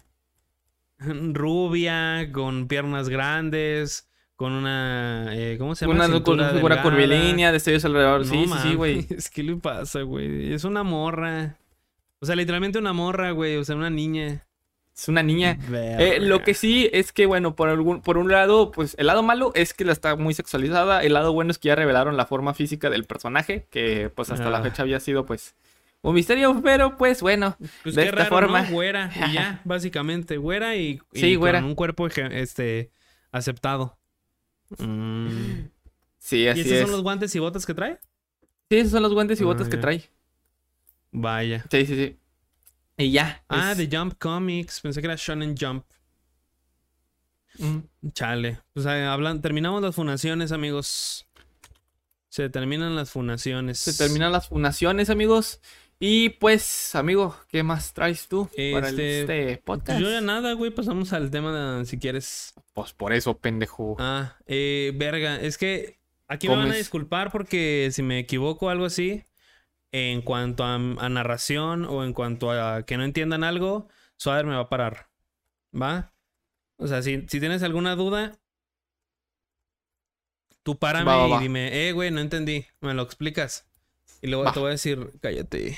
rubia, 0.99 2.31
con 2.31 2.69
piernas 2.69 3.09
grandes, 3.09 4.09
con 4.37 4.53
una... 4.53 5.35
eh, 5.35 5.57
¿Cómo 5.59 5.75
se 5.75 5.85
llama? 5.85 6.05
Una, 6.05 6.23
con 6.23 6.35
una 6.35 6.51
figura 6.51 6.81
curvilínea, 6.81 7.51
destellos 7.51 7.83
alrededor. 7.83 8.21
No 8.21 8.25
sí, 8.25 8.45
sí, 8.47 8.53
sí, 8.69 8.75
güey. 8.75 9.01
mames, 9.09 9.29
¿Qué 9.29 9.43
le 9.43 9.57
pasa, 9.57 10.01
güey? 10.03 10.53
Es 10.53 10.63
una 10.63 10.83
morra. 10.83 11.57
O 12.19 12.25
sea, 12.25 12.37
literalmente 12.37 12.79
una 12.79 12.93
morra, 12.93 13.31
güey. 13.31 13.57
O 13.57 13.65
sea, 13.65 13.75
una 13.75 13.89
niña. 13.89 14.44
Es 14.95 15.09
una 15.09 15.23
niña. 15.23 15.57
Eh, 15.73 16.19
lo 16.21 16.41
que 16.41 16.53
sí 16.53 16.89
es 16.93 17.11
que, 17.11 17.25
bueno, 17.25 17.55
por, 17.55 17.67
algún, 17.67 18.01
por 18.01 18.17
un 18.17 18.31
lado, 18.31 18.71
pues 18.71 18.95
el 18.97 19.07
lado 19.07 19.23
malo 19.23 19.51
es 19.53 19.73
que 19.73 19.83
la 19.83 19.91
está 19.91 20.15
muy 20.15 20.33
sexualizada. 20.33 21.03
El 21.03 21.13
lado 21.13 21.33
bueno 21.33 21.51
es 21.51 21.57
que 21.57 21.67
ya 21.67 21.75
revelaron 21.75 22.15
la 22.15 22.25
forma 22.25 22.53
física 22.53 22.89
del 22.89 23.03
personaje, 23.03 23.67
que 23.71 24.09
pues 24.09 24.29
hasta 24.31 24.49
la 24.49 24.59
Ah. 24.59 24.63
fecha 24.63 24.83
había 24.83 25.01
sido 25.01 25.25
pues 25.25 25.53
un 26.01 26.15
misterio, 26.15 26.61
pero 26.63 26.95
pues 26.97 27.21
bueno. 27.21 27.57
Pues 27.83 27.95
de 27.95 28.03
qué 28.03 28.07
esta 28.09 28.23
raro, 28.23 28.29
forma. 28.29 28.61
¿no? 28.61 28.71
Güera. 28.71 29.11
Y 29.29 29.33
ya, 29.33 29.59
básicamente. 29.65 30.37
Güera 30.37 30.75
y, 30.77 31.01
y 31.11 31.19
Sí, 31.19 31.35
güera. 31.35 31.59
con 31.59 31.69
un 31.71 31.75
cuerpo 31.75 32.07
este, 32.07 32.91
Aceptado. 33.33 33.97
Mm. 34.77 35.27
Sí, 36.19 36.37
¿Y 36.43 36.47
así 36.47 36.61
estos 36.61 36.73
es. 36.73 36.81
son 36.83 36.91
los 36.91 37.03
guantes 37.03 37.35
y 37.35 37.39
botas 37.39 37.65
que 37.65 37.73
trae? 37.73 37.99
Sí, 38.69 38.77
esos 38.77 38.91
son 38.93 39.03
los 39.03 39.13
guantes 39.13 39.39
y 39.41 39.43
Ah, 39.43 39.47
botas 39.47 39.67
que 39.67 39.77
trae. 39.77 40.03
Vaya. 41.11 41.65
Sí, 41.69 41.85
sí, 41.85 41.95
sí. 41.95 42.17
Y 42.97 43.11
ya. 43.11 43.43
Ah, 43.49 43.71
es- 43.73 43.77
de 43.77 43.95
Jump 43.97 44.15
Comics. 44.19 44.81
Pensé 44.81 45.01
que 45.01 45.07
era 45.07 45.15
Shonen 45.17 45.55
Jump. 45.59 45.85
Mm. 47.57 48.09
Chale. 48.11 48.59
Pues 48.73 48.85
hablan, 48.85 49.41
terminamos 49.41 49.81
las 49.81 49.95
funaciones, 49.95 50.51
amigos. 50.51 51.25
Se 52.29 52.49
terminan 52.49 52.95
las 52.95 53.11
funaciones. 53.11 53.79
Se 53.79 53.93
terminan 53.93 54.31
las 54.31 54.49
funaciones, 54.49 55.09
amigos. 55.09 55.61
Y 55.97 56.29
pues, 56.31 56.93
amigo, 56.95 57.37
¿qué 57.47 57.63
más 57.63 57.93
traes 57.93 58.27
tú 58.27 58.49
para 58.73 58.89
el- 58.89 58.99
Este, 58.99 59.21
este 59.51 59.57
podcast? 59.63 60.01
Yo 60.01 60.09
ya 60.11 60.19
nada, 60.19 60.51
güey. 60.51 60.71
Pasamos 60.71 61.13
al 61.13 61.31
tema 61.31 61.77
de, 61.77 61.85
si 61.85 61.97
quieres. 61.97 62.53
Pues 62.73 62.91
por 62.91 63.13
eso, 63.13 63.37
pendejo. 63.37 63.95
Ah, 63.99 64.35
eh, 64.45 64.91
verga. 64.95 65.39
Es 65.39 65.57
que 65.57 65.97
aquí 66.27 66.49
me 66.49 66.57
van 66.57 66.71
a 66.71 66.75
disculpar 66.75 67.31
porque 67.31 67.89
si 67.93 68.03
me 68.03 68.19
equivoco 68.19 68.65
o 68.65 68.69
algo 68.69 68.83
así, 68.83 69.23
en 69.95 70.21
cuanto 70.21 70.63
a, 70.63 70.75
a 70.75 71.09
narración 71.09 71.85
o 71.85 72.03
en 72.03 72.13
cuanto 72.13 72.51
a 72.51 72.83
que 72.83 72.97
no 72.97 73.03
entiendan 73.03 73.43
algo, 73.43 73.87
Suader 74.17 74.45
me 74.45 74.55
va 74.55 74.61
a 74.61 74.69
parar. 74.69 75.07
¿Va? 75.73 76.13
O 76.77 76.87
sea, 76.87 77.01
si, 77.01 77.25
si 77.27 77.39
tienes 77.39 77.63
alguna 77.63 77.95
duda, 77.95 78.37
tú 80.63 80.77
párame 80.77 81.05
Va, 81.05 81.27
va, 81.27 81.37
y 81.39 81.43
dime, 81.43 81.87
eh, 81.87 81.91
güey, 81.93 82.11
no 82.11 82.19
entendí. 82.19 82.65
Me 82.81 82.93
lo 82.93 83.03
explicas. 83.03 83.69
Y 84.21 84.27
luego 84.27 84.43
Va. 84.43 84.53
te 84.53 84.59
voy 84.59 84.69
a 84.69 84.71
decir, 84.71 85.11
cállate. 85.21 85.77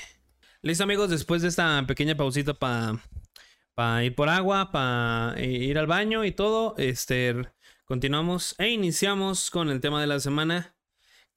Listo, 0.62 0.84
amigos, 0.84 1.10
después 1.10 1.42
de 1.42 1.48
esta 1.48 1.84
pequeña 1.86 2.16
pausita 2.16 2.54
para 2.54 4.04
ir 4.04 4.14
por 4.14 4.28
agua, 4.28 4.72
para 4.72 5.40
ir 5.40 5.78
al 5.78 5.86
baño 5.86 6.24
y 6.24 6.32
todo, 6.32 6.74
este, 6.78 7.48
continuamos 7.84 8.56
e 8.58 8.70
iniciamos 8.70 9.50
con 9.50 9.68
el 9.68 9.80
tema 9.80 10.00
de 10.00 10.08
la 10.08 10.18
semana, 10.18 10.74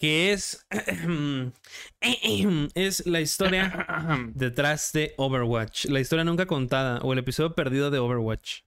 que 0.01 0.31
es, 0.33 0.65
es 2.73 3.05
la 3.05 3.21
historia 3.21 3.85
detrás 4.33 4.91
de 4.93 5.13
Overwatch, 5.17 5.85
la 5.85 5.99
historia 5.99 6.23
nunca 6.25 6.47
contada 6.47 6.99
o 7.01 7.13
el 7.13 7.19
episodio 7.19 7.53
perdido 7.53 7.91
de 7.91 7.99
Overwatch. 7.99 8.61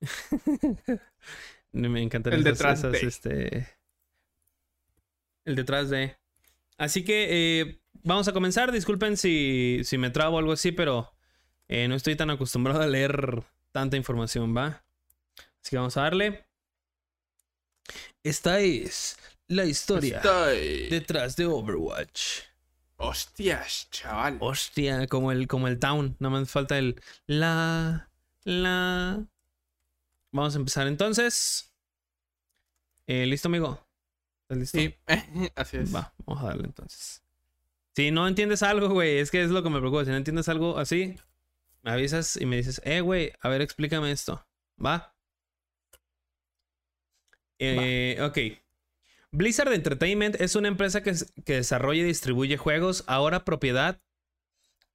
Me 1.72 2.02
encantan 2.02 2.32
El 2.32 2.40
esas- 2.40 2.52
detrás 2.58 2.78
esas, 2.80 2.92
de. 2.92 2.98
este, 3.06 3.68
el 5.44 5.54
detrás 5.54 5.88
de. 5.88 6.16
Así 6.78 7.04
que 7.04 7.28
eh, 7.60 7.80
vamos 8.02 8.26
a 8.26 8.32
comenzar. 8.32 8.72
Disculpen 8.72 9.16
si, 9.16 9.82
si 9.84 9.98
me 9.98 10.10
trabo 10.10 10.34
o 10.36 10.38
algo 10.40 10.50
así, 10.52 10.72
pero 10.72 11.14
eh, 11.68 11.86
no 11.86 11.94
estoy 11.94 12.16
tan 12.16 12.30
acostumbrado 12.30 12.82
a 12.82 12.86
leer 12.88 13.44
tanta 13.70 13.96
información, 13.96 14.54
¿va? 14.56 14.84
Así 15.62 15.70
que 15.70 15.76
vamos 15.76 15.96
a 15.96 16.02
darle. 16.02 16.44
Esta 18.24 18.58
es 18.60 19.16
la 19.48 19.64
historia 19.64 20.18
Estoy- 20.20 20.88
detrás 20.88 21.36
de 21.36 21.46
Overwatch. 21.46 22.40
Hostias, 22.96 23.88
chaval. 23.90 24.38
Hostia, 24.40 25.06
como 25.08 25.32
el, 25.32 25.48
como 25.48 25.66
el 25.68 25.78
town. 25.78 26.16
Nada 26.20 26.38
más 26.38 26.50
falta 26.50 26.78
el 26.78 27.00
la, 27.26 28.08
la. 28.44 29.24
Vamos 30.30 30.54
a 30.54 30.58
empezar 30.58 30.86
entonces. 30.86 31.72
Eh, 33.08 33.26
¿Listo, 33.26 33.48
amigo? 33.48 33.84
¿Estás 34.42 34.58
listo? 34.58 34.78
Sí, 34.78 34.94
así 35.56 35.76
es. 35.78 35.94
Va, 35.94 36.14
vamos 36.24 36.44
a 36.44 36.48
darle 36.48 36.64
entonces. 36.66 37.22
Si 37.96 38.10
no 38.10 38.26
entiendes 38.28 38.62
algo, 38.62 38.88
güey, 38.88 39.18
es 39.18 39.30
que 39.30 39.42
es 39.42 39.50
lo 39.50 39.62
que 39.62 39.68
me 39.70 39.80
preocupa. 39.80 40.04
Si 40.04 40.10
no 40.10 40.16
entiendes 40.16 40.48
algo 40.48 40.78
así, 40.78 41.16
me 41.82 41.90
avisas 41.90 42.36
y 42.40 42.46
me 42.46 42.56
dices, 42.56 42.80
eh, 42.84 43.00
güey, 43.00 43.32
a 43.40 43.48
ver, 43.48 43.60
explícame 43.62 44.12
esto. 44.12 44.46
¿Va? 44.82 45.14
Eh, 47.58 48.18
ok. 48.22 48.38
Blizzard 49.34 49.72
Entertainment 49.72 50.38
es 50.42 50.56
una 50.56 50.68
empresa 50.68 51.02
que, 51.02 51.14
desarrolla 51.46 52.02
y 52.02 52.04
distribuye 52.04 52.58
juegos, 52.58 53.02
ahora 53.06 53.46
propiedad 53.46 54.02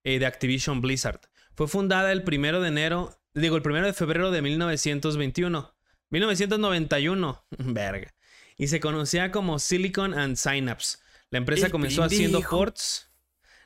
eh, 0.03 0.19
de 0.19 0.27
Activision 0.27 0.79
Blizzard. 0.79 1.21
Fue 1.55 1.67
fundada 1.67 2.11
el 2.11 2.23
primero 2.23 2.61
de 2.61 2.67
enero, 2.67 3.19
digo, 3.33 3.55
el 3.55 3.63
primero 3.63 3.87
de 3.87 3.93
febrero 3.93 4.29
de 4.29 4.43
1921. 4.43 5.73
1991, 6.11 7.45
verga. 7.57 8.13
Y 8.57 8.67
se 8.67 8.79
conocía 8.79 9.31
como 9.31 9.57
Silicon 9.57 10.13
and 10.13 10.35
Synapse. 10.35 10.99
La 11.31 11.39
empresa 11.39 11.65
El 11.65 11.71
comenzó 11.71 12.03
haciendo 12.03 12.39
ports. 12.41 13.09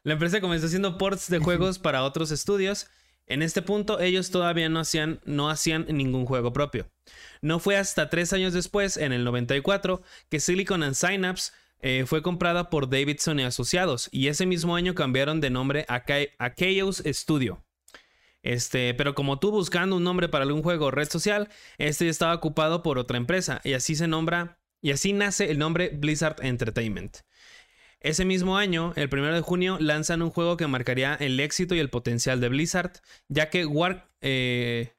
La 0.03 0.13
empresa 0.13 0.39
comenzó 0.39 0.67
haciendo 0.67 0.97
ports 0.97 1.29
de 1.29 1.39
juegos 1.39 1.79
para 1.79 2.03
otros 2.03 2.31
estudios. 2.31 2.87
En 3.31 3.41
este 3.41 3.61
punto, 3.61 3.99
ellos 4.01 4.29
todavía 4.29 4.67
no 4.67 4.79
hacían, 4.81 5.21
no 5.23 5.49
hacían 5.49 5.85
ningún 5.89 6.25
juego 6.25 6.51
propio. 6.51 6.89
No 7.41 7.59
fue 7.59 7.77
hasta 7.77 8.09
tres 8.09 8.33
años 8.33 8.51
después, 8.53 8.97
en 8.97 9.13
el 9.13 9.23
94, 9.23 10.01
que 10.29 10.39
Silicon 10.41 10.83
and 10.83 10.95
Synapse 10.95 11.53
eh, 11.79 12.03
fue 12.05 12.21
comprada 12.21 12.69
por 12.69 12.89
Davidson 12.89 13.39
y 13.39 13.43
Asociados, 13.43 14.09
y 14.11 14.27
ese 14.27 14.45
mismo 14.45 14.75
año 14.75 14.95
cambiaron 14.95 15.39
de 15.39 15.49
nombre 15.49 15.85
a, 15.87 16.03
Cha- 16.05 16.27
a 16.39 16.53
Chaos 16.53 17.01
Studio. 17.05 17.63
Este, 18.43 18.93
pero 18.95 19.15
como 19.15 19.39
tú 19.39 19.51
buscando 19.51 19.95
un 19.95 20.03
nombre 20.03 20.27
para 20.27 20.43
algún 20.43 20.61
juego 20.63 20.87
o 20.87 20.91
red 20.91 21.07
social, 21.09 21.47
este 21.77 22.09
estaba 22.09 22.33
ocupado 22.35 22.83
por 22.83 22.97
otra 22.97 23.17
empresa, 23.17 23.61
y 23.63 23.73
así 23.73 23.95
se 23.95 24.07
nombra, 24.07 24.59
y 24.81 24.91
así 24.91 25.13
nace 25.13 25.49
el 25.51 25.57
nombre 25.57 25.89
Blizzard 25.93 26.43
Entertainment. 26.43 27.19
Ese 28.01 28.25
mismo 28.25 28.57
año, 28.57 28.93
el 28.95 29.09
1 29.13 29.31
de 29.31 29.41
junio, 29.41 29.77
lanzan 29.79 30.23
un 30.23 30.31
juego 30.31 30.57
que 30.57 30.65
marcaría 30.65 31.13
el 31.13 31.39
éxito 31.39 31.75
y 31.75 31.79
el 31.79 31.91
potencial 31.91 32.41
de 32.41 32.49
Blizzard, 32.49 32.93
ya 33.27 33.49
que 33.49 33.65
War... 33.65 34.09
eh, 34.21 34.93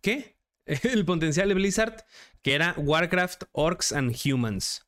¿Qué? 0.00 0.36
El 0.82 1.04
potencial 1.04 1.48
de 1.48 1.54
Blizzard, 1.54 2.04
que 2.42 2.54
era 2.54 2.74
Warcraft, 2.76 3.44
Orcs 3.52 3.92
and 3.92 4.16
Humans. 4.24 4.86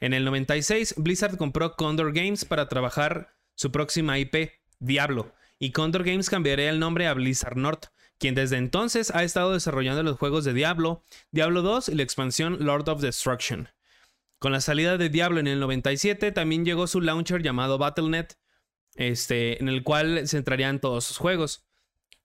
En 0.00 0.14
el 0.14 0.24
96, 0.24 0.94
Blizzard 0.98 1.36
compró 1.36 1.76
Condor 1.76 2.12
Games 2.12 2.44
para 2.44 2.68
trabajar 2.68 3.34
su 3.54 3.70
próxima 3.70 4.18
IP, 4.18 4.52
Diablo, 4.78 5.34
y 5.58 5.72
Condor 5.72 6.04
Games 6.04 6.30
cambiaría 6.30 6.70
el 6.70 6.78
nombre 6.78 7.06
a 7.06 7.14
Blizzard 7.14 7.56
North, 7.56 7.86
quien 8.18 8.34
desde 8.34 8.56
entonces 8.56 9.10
ha 9.14 9.24
estado 9.24 9.52
desarrollando 9.52 10.02
los 10.02 10.18
juegos 10.18 10.44
de 10.44 10.54
Diablo, 10.54 11.02
Diablo 11.30 11.62
2 11.62 11.90
y 11.90 11.94
la 11.94 12.02
expansión 12.02 12.58
Lord 12.60 12.88
of 12.88 13.00
Destruction. 13.00 13.68
Con 14.44 14.52
la 14.52 14.60
salida 14.60 14.98
de 14.98 15.08
Diablo 15.08 15.40
en 15.40 15.46
el 15.46 15.58
97, 15.58 16.30
también 16.30 16.66
llegó 16.66 16.86
su 16.86 17.00
launcher 17.00 17.42
llamado 17.42 17.78
Battle.net, 17.78 18.26
este, 18.94 19.58
en 19.58 19.70
el 19.70 19.82
cual 19.82 20.28
centrarían 20.28 20.82
todos 20.82 21.06
sus 21.06 21.16
juegos. 21.16 21.64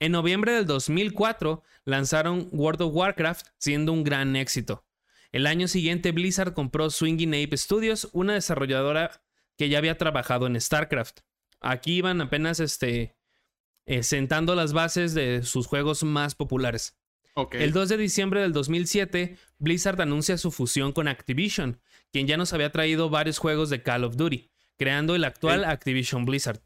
En 0.02 0.12
noviembre 0.12 0.52
del 0.52 0.66
2004 0.66 1.64
lanzaron 1.86 2.50
World 2.52 2.82
of 2.82 2.94
Warcraft, 2.94 3.48
siendo 3.58 3.94
un 3.94 4.04
gran 4.04 4.36
éxito. 4.36 4.86
El 5.32 5.48
año 5.48 5.70
siguiente 5.70 6.12
Blizzard 6.12 6.54
compró 6.54 6.90
Swinging 6.90 7.30
Ape 7.30 7.56
Studios, 7.56 8.10
una 8.12 8.34
desarrolladora 8.34 9.22
que 9.58 9.70
ya 9.70 9.78
había 9.78 9.98
trabajado 9.98 10.46
en 10.46 10.60
StarCraft. 10.60 11.22
Aquí 11.62 11.94
iban 11.94 12.20
apenas 12.20 12.60
este, 12.60 13.16
eh, 13.86 14.04
sentando 14.04 14.56
las 14.56 14.74
bases 14.74 15.14
de 15.14 15.44
sus 15.44 15.68
juegos 15.68 16.04
más 16.04 16.36
populares. 16.36 17.00
El 17.52 17.72
2 17.72 17.88
de 17.88 17.98
diciembre 17.98 18.42
del 18.42 18.52
2007, 18.52 19.38
Blizzard 19.60 20.02
anuncia 20.02 20.38
su 20.38 20.52
fusión 20.52 20.92
con 20.92 21.08
Activision, 21.08 21.80
quien 22.12 22.28
ya 22.28 22.38
nos 22.38 22.54
había 22.54 22.72
traído 22.72 23.10
varios 23.10 23.38
juegos 23.38 23.70
de 23.70 23.82
Call 23.82 24.04
of 24.04 24.16
Duty, 24.16 24.50
creando 24.78 25.16
el 25.16 25.24
actual. 25.24 25.64
Activision 25.66 26.26
Blizzard. 26.26 26.62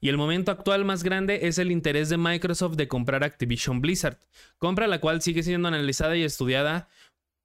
Y 0.00 0.08
el 0.08 0.18
momento 0.18 0.50
actual 0.50 0.84
más 0.84 1.02
grande 1.02 1.46
es 1.48 1.58
el 1.58 1.72
interés 1.72 2.08
de 2.08 2.18
Microsoft 2.18 2.76
de 2.76 2.88
comprar 2.88 3.24
Activision 3.24 3.80
Blizzard, 3.80 4.18
compra 4.58 4.86
la 4.86 5.00
cual 5.00 5.22
sigue 5.22 5.42
siendo 5.42 5.68
analizada 5.68 6.16
y 6.16 6.22
estudiada 6.22 6.88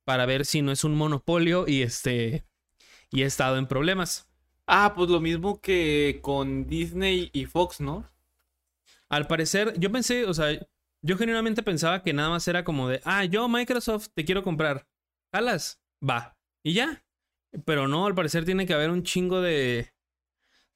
para 0.03 0.25
ver 0.25 0.45
si 0.45 0.61
no 0.61 0.71
es 0.71 0.83
un 0.83 0.95
monopolio 0.95 1.65
y 1.67 1.81
este 1.81 2.45
y 3.09 3.23
ha 3.23 3.27
estado 3.27 3.57
en 3.57 3.67
problemas. 3.67 4.27
Ah, 4.67 4.93
pues 4.95 5.09
lo 5.09 5.19
mismo 5.19 5.59
que 5.59 6.19
con 6.21 6.67
Disney 6.67 7.29
y 7.33 7.45
Fox, 7.45 7.81
¿no? 7.81 8.09
Al 9.09 9.27
parecer, 9.27 9.73
yo 9.77 9.91
pensé, 9.91 10.25
o 10.25 10.33
sea, 10.33 10.57
yo 11.01 11.17
genuinamente 11.17 11.63
pensaba 11.63 12.03
que 12.03 12.13
nada 12.13 12.29
más 12.29 12.47
era 12.47 12.63
como 12.63 12.87
de, 12.87 13.01
ah, 13.03 13.25
yo 13.25 13.47
Microsoft 13.49 14.09
te 14.13 14.23
quiero 14.23 14.43
comprar. 14.43 14.87
Jalas, 15.33 15.81
va. 16.01 16.37
Y 16.63 16.73
ya. 16.73 17.03
Pero 17.65 17.87
no, 17.87 18.05
al 18.05 18.15
parecer 18.15 18.45
tiene 18.45 18.65
que 18.65 18.73
haber 18.73 18.89
un 18.89 19.03
chingo 19.03 19.41
de, 19.41 19.93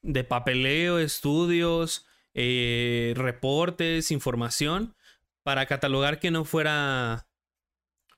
de 0.02 0.24
papeleo, 0.24 1.00
estudios, 1.00 2.06
eh, 2.34 3.14
reportes, 3.16 4.12
información 4.12 4.96
para 5.44 5.68
catalogar 5.68 6.20
que 6.20 6.32
no 6.32 6.44
fuera 6.44 7.28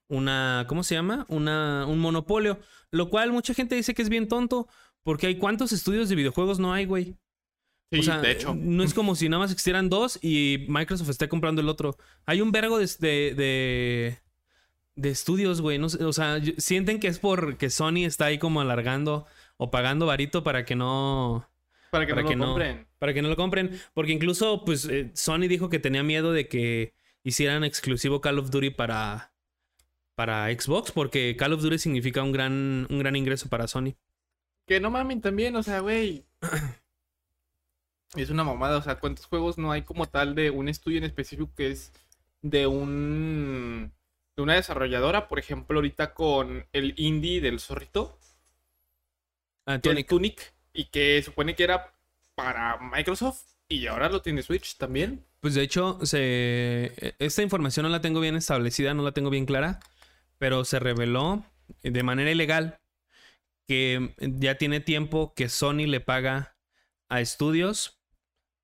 una, 0.08 0.66
¿cómo 0.68 0.84
se 0.84 0.96
llama? 0.96 1.26
Una, 1.30 1.86
un 1.86 2.00
monopolio. 2.00 2.60
Lo 2.90 3.10
cual 3.10 3.32
mucha 3.32 3.54
gente 3.54 3.76
dice 3.76 3.94
que 3.94 4.02
es 4.02 4.10
bien 4.10 4.28
tonto 4.28 4.68
porque 5.04 5.28
hay 5.28 5.38
cuántos 5.38 5.72
estudios 5.72 6.10
de 6.10 6.16
videojuegos 6.16 6.60
no 6.60 6.74
hay, 6.74 6.86
güey. 6.86 7.18
Sí, 7.92 8.00
o 8.00 8.04
sea, 8.04 8.20
de 8.20 8.32
hecho. 8.32 8.54
no 8.56 8.84
es 8.84 8.94
como 8.94 9.16
si 9.16 9.30
nada 9.30 9.40
más 9.40 9.52
existieran 9.52 9.90
dos 9.90 10.20
y 10.22 10.66
Microsoft 10.68 11.10
esté 11.10 11.30
comprando 11.30 11.62
el 11.62 11.70
otro. 11.70 11.98
Hay 12.26 12.42
un 12.42 12.52
vergo 12.52 12.78
de, 12.78 12.90
de, 13.00 13.34
de, 13.36 14.20
de 14.98 15.10
estudios, 15.10 15.61
güey. 15.61 15.78
No 15.78 15.86
o 15.88 16.14
sea, 16.14 16.41
sienten 16.57 16.99
que 16.99 17.07
es 17.07 17.19
porque 17.19 17.69
Sony 17.69 18.06
está 18.06 18.26
ahí 18.26 18.38
como 18.40 18.60
alargando 18.60 19.26
o 19.56 19.72
pagando 19.72 20.06
varito 20.06 20.44
para 20.44 20.65
que 20.65 20.76
no 20.76 21.48
Para 21.91 22.06
que 22.06 22.14
para 22.14 22.24
no 22.24 22.30
que 22.30 22.36
lo 22.36 22.40
no- 22.45 22.52
compren. 22.52 22.88
para 22.99 23.14
que 23.14 23.22
no 23.22 23.30
lo 23.30 23.36
compren. 23.38 23.80
Porque 23.94 24.11
incluso, 24.11 24.65
pues, 24.65 24.86
eh, 24.86 25.10
Sony 25.14 25.48
dijo 25.48 25.69
que 25.69 25.80
tenía 25.80 26.03
miedo 26.03 26.34
de 26.34 26.48
que 26.49 26.94
hicieran 27.24 27.64
exclusivo 27.64 28.19
Call 28.22 28.40
of 28.40 28.49
Duty 28.52 28.72
para, 28.72 29.32
para 30.15 30.48
Xbox, 30.52 30.91
porque 30.91 31.36
Call 31.38 31.53
of 31.53 31.61
Duty 31.61 31.78
significa 31.80 32.22
un 32.24 32.32
gran, 32.32 32.88
un 32.90 32.99
gran 32.99 33.15
ingreso 33.15 33.49
para 33.49 33.68
Sony. 33.68 33.95
Que 34.65 34.80
no 34.80 34.91
mamen 34.91 35.22
también, 35.22 35.56
o 35.56 35.64
sea, 35.64 35.80
güey. 35.80 36.26
Es 38.15 38.30
una 38.30 38.44
mamada, 38.45 38.78
o 38.78 38.82
sea, 38.82 38.99
¿cuántos 38.99 39.26
juegos 39.26 39.57
no 39.57 39.72
hay 39.72 39.82
como 39.82 40.06
tal 40.07 40.34
de 40.34 40.49
un 40.49 40.69
estudio 40.69 40.98
en 40.98 41.03
específico 41.03 41.52
que 41.56 41.72
es 41.72 41.91
de 42.41 42.65
un 42.65 43.91
de 44.38 44.43
una 44.43 44.53
desarrolladora, 44.53 45.27
por 45.27 45.39
ejemplo, 45.39 45.80
ahorita 45.80 46.14
con 46.14 46.65
el 46.72 46.93
indie 46.95 47.41
del 47.41 47.59
zorrito, 47.59 48.18
Ah, 49.65 49.80
Tunic. 49.80 50.07
Tunic, 50.07 50.53
y 50.72 50.85
que 50.85 51.22
supone 51.22 51.53
que 51.53 51.65
era 51.65 51.93
para 52.35 52.77
Microsoft 52.77 53.43
y 53.68 53.85
ahora 53.88 54.07
lo 54.07 54.22
tiene 54.22 54.41
Switch 54.41 54.77
también. 54.77 55.26
Pues 55.41 55.55
de 55.55 55.64
hecho, 55.64 55.99
se... 56.05 56.93
esta 57.19 57.43
información 57.43 57.84
no 57.84 57.89
la 57.89 57.99
tengo 57.99 58.22
bien 58.22 58.38
establecida, 58.38 58.93
no 58.93 59.03
la 59.03 59.11
tengo 59.11 59.30
bien 59.30 59.45
clara, 59.45 59.81
pero 60.38 60.64
se 60.64 60.80
reveló 60.80 61.43
de 61.84 62.03
manera 62.03 62.31
ilegal 62.31 62.80
que 63.68 64.14
ya 64.18 64.55
tiene 64.55 64.80
tiempo 64.80 65.34
que 65.35 65.49
Sony 65.49 65.85
le 65.85 65.99
paga 65.99 66.55
a 67.09 67.19
estudios 67.19 67.99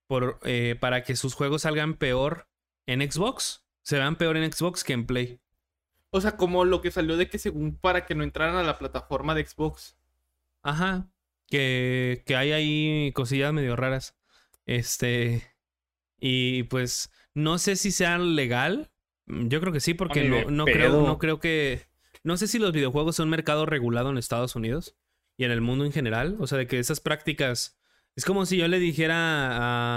por, 0.08 0.40
eh, 0.44 0.78
para 0.80 1.04
que 1.04 1.18
sus 1.18 1.34
juegos 1.34 1.64
salgan 1.64 1.96
peor 1.96 2.48
en 2.88 3.02
Xbox. 3.12 3.66
Se 3.84 3.98
vean 3.98 4.16
peor 4.16 4.38
en 4.38 4.50
Xbox 4.50 4.86
que 4.86 4.94
en 4.94 5.06
Play. 5.06 5.42
O 6.16 6.22
sea, 6.22 6.38
como 6.38 6.64
lo 6.64 6.80
que 6.80 6.92
salió 6.92 7.18
de 7.18 7.28
que 7.28 7.40
según 7.40 7.76
para 7.76 8.06
que 8.06 8.14
no 8.14 8.24
entraran 8.24 8.56
a 8.56 8.62
la 8.62 8.78
plataforma 8.78 9.34
de 9.34 9.48
Xbox. 9.48 9.98
Ajá. 10.62 11.10
Que, 11.48 12.22
que 12.28 12.36
hay 12.36 12.52
ahí 12.52 13.12
cosillas 13.14 13.52
medio 13.52 13.76
raras. 13.76 14.16
Este. 14.68 15.56
Y 16.20 16.64
pues 16.64 17.12
no 17.34 17.58
sé 17.58 17.78
si 17.78 17.90
sea 17.90 18.20
legal. 18.20 18.92
Mm, 19.26 19.48
Yo 19.48 19.60
creo 19.60 19.74
que 19.74 19.80
sí, 19.80 19.96
porque 19.96 20.30
no, 20.30 20.52
no 20.52 20.66
creo, 20.66 21.02
no 21.02 21.18
creo 21.18 21.40
que. 21.40 21.88
No 22.24 22.38
sé 22.38 22.48
si 22.48 22.60
los 22.60 22.74
videojuegos 22.74 23.16
son 23.16 23.32
mercado 23.32 23.66
regulado 23.66 24.12
en 24.12 24.20
Estados 24.20 24.56
Unidos 24.56 24.96
y 25.36 25.46
en 25.46 25.52
el 25.52 25.62
mundo 25.62 25.84
en 25.84 25.92
general. 25.92 26.38
O 26.40 26.46
sea, 26.46 26.60
de 26.60 26.68
que 26.68 26.78
esas 26.78 27.00
prácticas. 27.00 27.80
Es 28.16 28.24
como 28.24 28.46
si 28.46 28.58
yo 28.58 28.68
le 28.68 28.78
dijera 28.78 29.50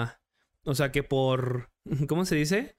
a. 0.07 0.21
O 0.65 0.75
sea, 0.75 0.93
que 0.93 1.03
por. 1.03 1.71
¿Cómo 2.09 2.25
se 2.25 2.37
dice? 2.37 2.76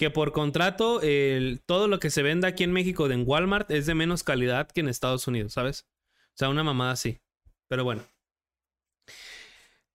Que 0.00 0.08
por 0.08 0.32
contrato, 0.32 1.02
el, 1.02 1.60
todo 1.66 1.86
lo 1.86 2.00
que 2.00 2.08
se 2.08 2.22
venda 2.22 2.48
aquí 2.48 2.64
en 2.64 2.72
México 2.72 3.06
de 3.06 3.16
en 3.16 3.24
Walmart 3.26 3.70
es 3.70 3.84
de 3.84 3.94
menos 3.94 4.24
calidad 4.24 4.66
que 4.70 4.80
en 4.80 4.88
Estados 4.88 5.28
Unidos, 5.28 5.52
¿sabes? 5.52 5.86
O 6.28 6.36
sea, 6.36 6.48
una 6.48 6.64
mamada 6.64 6.92
así. 6.92 7.20
Pero 7.68 7.84
bueno. 7.84 8.02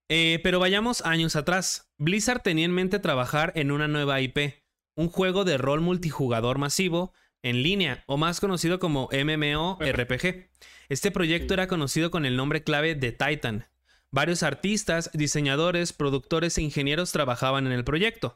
Eh, 0.07 0.40
pero 0.44 0.60
vayamos 0.60 1.03
años 1.03 1.36
atrás. 1.36 1.91
Blizzard 1.98 2.44
tenía 2.44 2.65
en 2.65 2.72
mente 2.72 2.99
trabajar 2.99 3.52
en 3.56 3.72
una 3.72 3.88
nueva 3.88 4.22
IP, 4.22 4.64
un 4.95 5.10
juego 5.10 5.44
de 5.44 5.57
rol 5.57 5.82
multijugador 5.82 6.60
masivo 6.60 7.11
en 7.41 7.64
línea, 7.64 8.03
o 8.06 8.18
más 8.18 8.40
conocido 8.40 8.77
como 8.77 9.10
MMORPG. 9.11 10.52
Este 10.88 11.10
proyecto 11.10 11.56
era 11.56 11.68
conocido 11.68 12.11
con 12.11 12.27
el 12.27 12.38
nombre 12.38 12.64
clave 12.64 12.94
de 12.94 13.11
Titan. 13.11 13.65
Varios 14.11 14.44
artistas, 14.44 15.10
diseñadores, 15.15 15.94
productores 15.94 16.60
e 16.60 16.61
ingenieros 16.61 17.11
trabajaban 17.11 17.65
en 17.65 17.73
el 17.73 17.84
proyecto. 17.84 18.36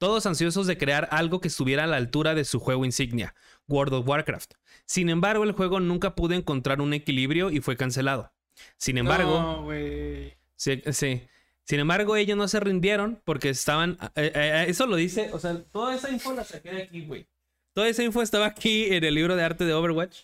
Todos 0.00 0.24
ansiosos 0.24 0.66
de 0.66 0.78
crear 0.78 1.08
algo 1.10 1.42
que 1.42 1.48
estuviera 1.48 1.84
a 1.84 1.86
la 1.86 1.98
altura 1.98 2.34
de 2.34 2.46
su 2.46 2.58
juego 2.58 2.86
insignia, 2.86 3.34
World 3.68 3.92
of 3.92 4.08
Warcraft. 4.08 4.54
Sin 4.86 5.10
embargo, 5.10 5.44
el 5.44 5.52
juego 5.52 5.78
nunca 5.78 6.14
pudo 6.14 6.32
encontrar 6.32 6.80
un 6.80 6.94
equilibrio 6.94 7.50
y 7.50 7.60
fue 7.60 7.76
cancelado. 7.76 8.32
Sin 8.78 8.96
embargo, 8.96 9.38
No, 9.38 9.64
güey. 9.64 10.32
Sí, 10.56 10.82
sí. 10.92 11.20
Sin 11.64 11.80
embargo, 11.80 12.16
ellos 12.16 12.38
no 12.38 12.48
se 12.48 12.60
rindieron 12.60 13.20
porque 13.26 13.50
estaban. 13.50 13.98
eh, 14.16 14.32
eh, 14.34 14.64
eso 14.68 14.86
lo 14.86 14.96
dice. 14.96 15.28
O 15.34 15.38
sea, 15.38 15.62
toda 15.64 15.94
esa 15.94 16.10
info 16.10 16.32
la 16.32 16.44
saqué 16.44 16.70
de 16.70 16.82
aquí, 16.84 17.02
güey. 17.04 17.26
Toda 17.74 17.86
esa 17.86 18.02
info 18.02 18.22
estaba 18.22 18.46
aquí 18.46 18.86
en 18.94 19.04
el 19.04 19.14
libro 19.14 19.36
de 19.36 19.42
arte 19.44 19.66
de 19.66 19.74
Overwatch. 19.74 20.20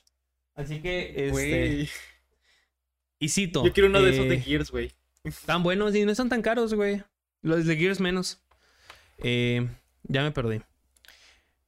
Así 0.54 0.80
que, 0.80 1.10
este. 1.10 1.30
Güey. 1.32 1.90
Y 3.18 3.28
cito. 3.28 3.62
Yo 3.62 3.74
quiero 3.74 3.90
uno 3.90 4.00
de 4.00 4.10
esos 4.10 4.26
de 4.26 4.36
eh, 4.36 4.40
Gears, 4.40 4.70
güey. 4.70 4.92
Tan 5.44 5.62
buenos 5.62 5.94
y 5.94 6.06
no 6.06 6.12
están 6.12 6.30
tan 6.30 6.40
caros, 6.40 6.72
güey. 6.72 7.02
Los 7.42 7.66
de 7.66 7.76
Gears 7.76 8.00
menos. 8.00 8.40
Eh, 9.18 9.68
ya 10.04 10.22
me 10.22 10.30
perdí. 10.30 10.62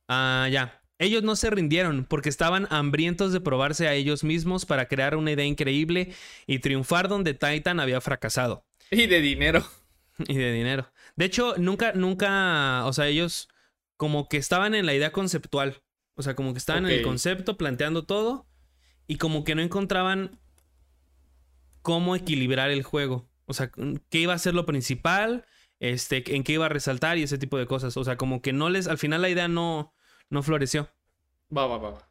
Ah, 0.08 0.48
ya. 0.50 0.82
Ellos 0.98 1.22
no 1.22 1.36
se 1.36 1.50
rindieron 1.50 2.04
porque 2.04 2.28
estaban 2.28 2.66
hambrientos 2.70 3.32
de 3.32 3.40
probarse 3.40 3.86
a 3.86 3.94
ellos 3.94 4.24
mismos 4.24 4.66
para 4.66 4.88
crear 4.88 5.14
una 5.16 5.30
idea 5.30 5.44
increíble 5.44 6.12
y 6.46 6.58
triunfar 6.58 7.08
donde 7.08 7.34
Titan 7.34 7.78
había 7.78 8.00
fracasado. 8.00 8.64
Y 8.90 9.06
de 9.06 9.20
dinero. 9.20 9.64
Y 10.26 10.34
de 10.34 10.52
dinero. 10.52 10.90
De 11.14 11.26
hecho, 11.26 11.54
nunca, 11.58 11.92
nunca, 11.92 12.84
o 12.86 12.92
sea, 12.92 13.06
ellos 13.06 13.48
como 13.96 14.28
que 14.28 14.36
estaban 14.36 14.74
en 14.74 14.84
la 14.84 14.92
idea 14.92 15.12
conceptual. 15.12 15.80
O 16.14 16.22
sea, 16.22 16.34
como 16.34 16.52
que 16.52 16.58
estaban 16.58 16.86
en 16.86 16.90
el 16.90 17.02
concepto, 17.02 17.56
planteando 17.56 18.04
todo. 18.04 18.48
Y 19.06 19.14
como 19.18 19.44
que 19.44 19.54
no 19.54 19.62
encontraban 19.62 20.40
cómo 21.82 22.16
equilibrar 22.16 22.72
el 22.72 22.82
juego. 22.82 23.30
O 23.46 23.54
sea, 23.54 23.70
qué 24.10 24.18
iba 24.18 24.34
a 24.34 24.38
ser 24.38 24.54
lo 24.54 24.66
principal, 24.66 25.46
este, 25.80 26.34
en 26.34 26.44
qué 26.44 26.52
iba 26.52 26.66
a 26.66 26.70
resaltar 26.70 27.18
y 27.18 27.22
ese 27.22 27.38
tipo 27.38 27.58
de 27.58 27.66
cosas. 27.66 27.96
O 27.96 28.04
sea, 28.04 28.16
como 28.16 28.42
que 28.42 28.52
no 28.52 28.70
les, 28.70 28.88
al 28.88 28.98
final 28.98 29.22
la 29.22 29.28
idea 29.28 29.48
no, 29.48 29.94
no 30.30 30.42
floreció. 30.42 30.90
Va, 31.56 31.66
va, 31.66 31.78
va, 31.78 31.90
va. 31.90 32.10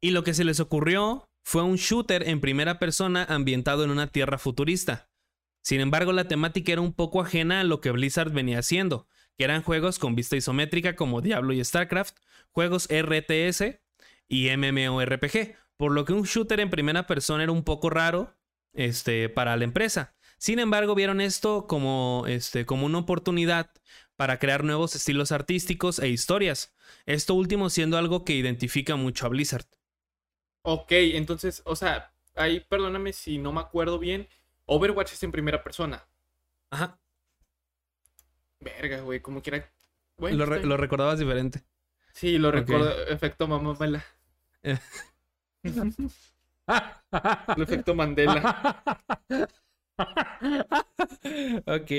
Y 0.00 0.12
lo 0.12 0.24
que 0.24 0.34
se 0.34 0.44
les 0.44 0.60
ocurrió 0.60 1.28
fue 1.42 1.62
un 1.62 1.76
shooter 1.76 2.28
en 2.28 2.40
primera 2.40 2.78
persona 2.78 3.24
ambientado 3.24 3.84
en 3.84 3.90
una 3.90 4.06
tierra 4.06 4.38
futurista. 4.38 5.10
Sin 5.62 5.80
embargo, 5.80 6.12
la 6.12 6.28
temática 6.28 6.72
era 6.72 6.80
un 6.80 6.94
poco 6.94 7.20
ajena 7.20 7.60
a 7.60 7.64
lo 7.64 7.80
que 7.80 7.90
Blizzard 7.90 8.32
venía 8.32 8.60
haciendo, 8.60 9.06
que 9.36 9.44
eran 9.44 9.62
juegos 9.62 9.98
con 9.98 10.14
vista 10.14 10.36
isométrica 10.36 10.96
como 10.96 11.20
Diablo 11.20 11.52
y 11.52 11.62
StarCraft, 11.62 12.16
juegos 12.50 12.88
RTS 12.90 13.80
y 14.26 14.48
MMORPG, 14.56 15.56
por 15.76 15.92
lo 15.92 16.04
que 16.04 16.12
un 16.12 16.22
shooter 16.22 16.60
en 16.60 16.70
primera 16.70 17.06
persona 17.06 17.42
era 17.42 17.52
un 17.52 17.64
poco 17.64 17.90
raro 17.90 18.36
este, 18.72 19.28
para 19.28 19.56
la 19.56 19.64
empresa. 19.64 20.14
Sin 20.40 20.58
embargo, 20.58 20.94
vieron 20.94 21.20
esto 21.20 21.66
como, 21.66 22.24
este, 22.26 22.64
como 22.64 22.86
una 22.86 22.96
oportunidad 22.96 23.70
para 24.16 24.38
crear 24.38 24.64
nuevos 24.64 24.96
estilos 24.96 25.32
artísticos 25.32 25.98
e 25.98 26.08
historias. 26.08 26.72
Esto 27.04 27.34
último 27.34 27.68
siendo 27.68 27.98
algo 27.98 28.24
que 28.24 28.32
identifica 28.32 28.96
mucho 28.96 29.26
a 29.26 29.28
Blizzard. 29.28 29.66
Ok, 30.62 30.92
entonces, 30.92 31.60
o 31.66 31.76
sea, 31.76 32.10
ahí 32.36 32.60
perdóname 32.60 33.12
si 33.12 33.36
no 33.36 33.52
me 33.52 33.60
acuerdo 33.60 33.98
bien. 33.98 34.28
Overwatch 34.64 35.12
es 35.12 35.22
en 35.22 35.30
primera 35.32 35.62
persona. 35.62 36.06
Ajá. 36.70 36.98
Verga, 38.60 39.00
güey, 39.02 39.20
como 39.20 39.42
quiera. 39.42 39.70
Bueno, 40.16 40.38
Lo, 40.38 40.46
re- 40.46 40.62
recordabas 40.78 41.18
diferente. 41.18 41.62
Sí, 42.14 42.38
lo 42.38 42.48
Ok. 42.48 42.54
recuerdo. 42.54 43.06
Efecto 43.08 43.46
mamá 43.46 43.76
Mela. 43.78 44.02
Eh. 44.62 44.78
El 47.56 47.62
efecto 47.62 47.94
Mandela. 47.94 48.82
ok. 51.66 51.90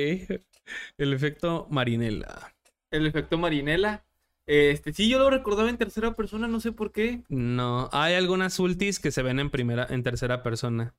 El 0.97 1.13
efecto 1.13 1.67
Marinela. 1.69 2.53
El 2.91 3.07
efecto 3.07 3.37
Marinela. 3.37 4.05
Este, 4.47 4.93
sí, 4.93 5.07
yo 5.07 5.19
lo 5.19 5.29
recordaba 5.29 5.69
en 5.69 5.77
tercera 5.77 6.13
persona, 6.13 6.47
no 6.47 6.59
sé 6.59 6.71
por 6.71 6.91
qué. 6.91 7.23
No, 7.29 7.89
hay 7.91 8.15
algunas 8.15 8.59
ultis 8.59 8.99
que 8.99 9.11
se 9.11 9.21
ven 9.21 9.39
en 9.39 9.49
primera, 9.49 9.87
en 9.89 10.03
tercera 10.03 10.43
persona. 10.43 10.95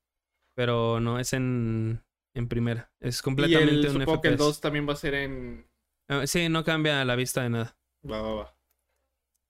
Pero 0.55 1.01
no 1.01 1.19
es 1.19 1.33
en, 1.33 2.03
en 2.35 2.49
primera. 2.49 2.91
Es 3.01 3.21
Y 3.21 3.23
completamente 3.23 3.89
el, 3.89 3.97
un 3.97 4.01
supongo 4.01 4.21
que 4.21 4.29
el 4.29 4.35
FPS. 4.35 4.45
2 4.45 4.61
también 4.61 4.89
va 4.89 4.93
a 4.93 4.97
ser 4.97 5.15
en. 5.15 5.67
Ah, 6.09 6.27
sí, 6.27 6.49
no 6.49 6.65
cambia 6.65 7.05
la 7.05 7.17
vista 7.17 7.43
de 7.43 7.51
nada. 7.51 7.77
Va, 8.09 8.21
va, 8.21 8.35
va. 8.35 8.57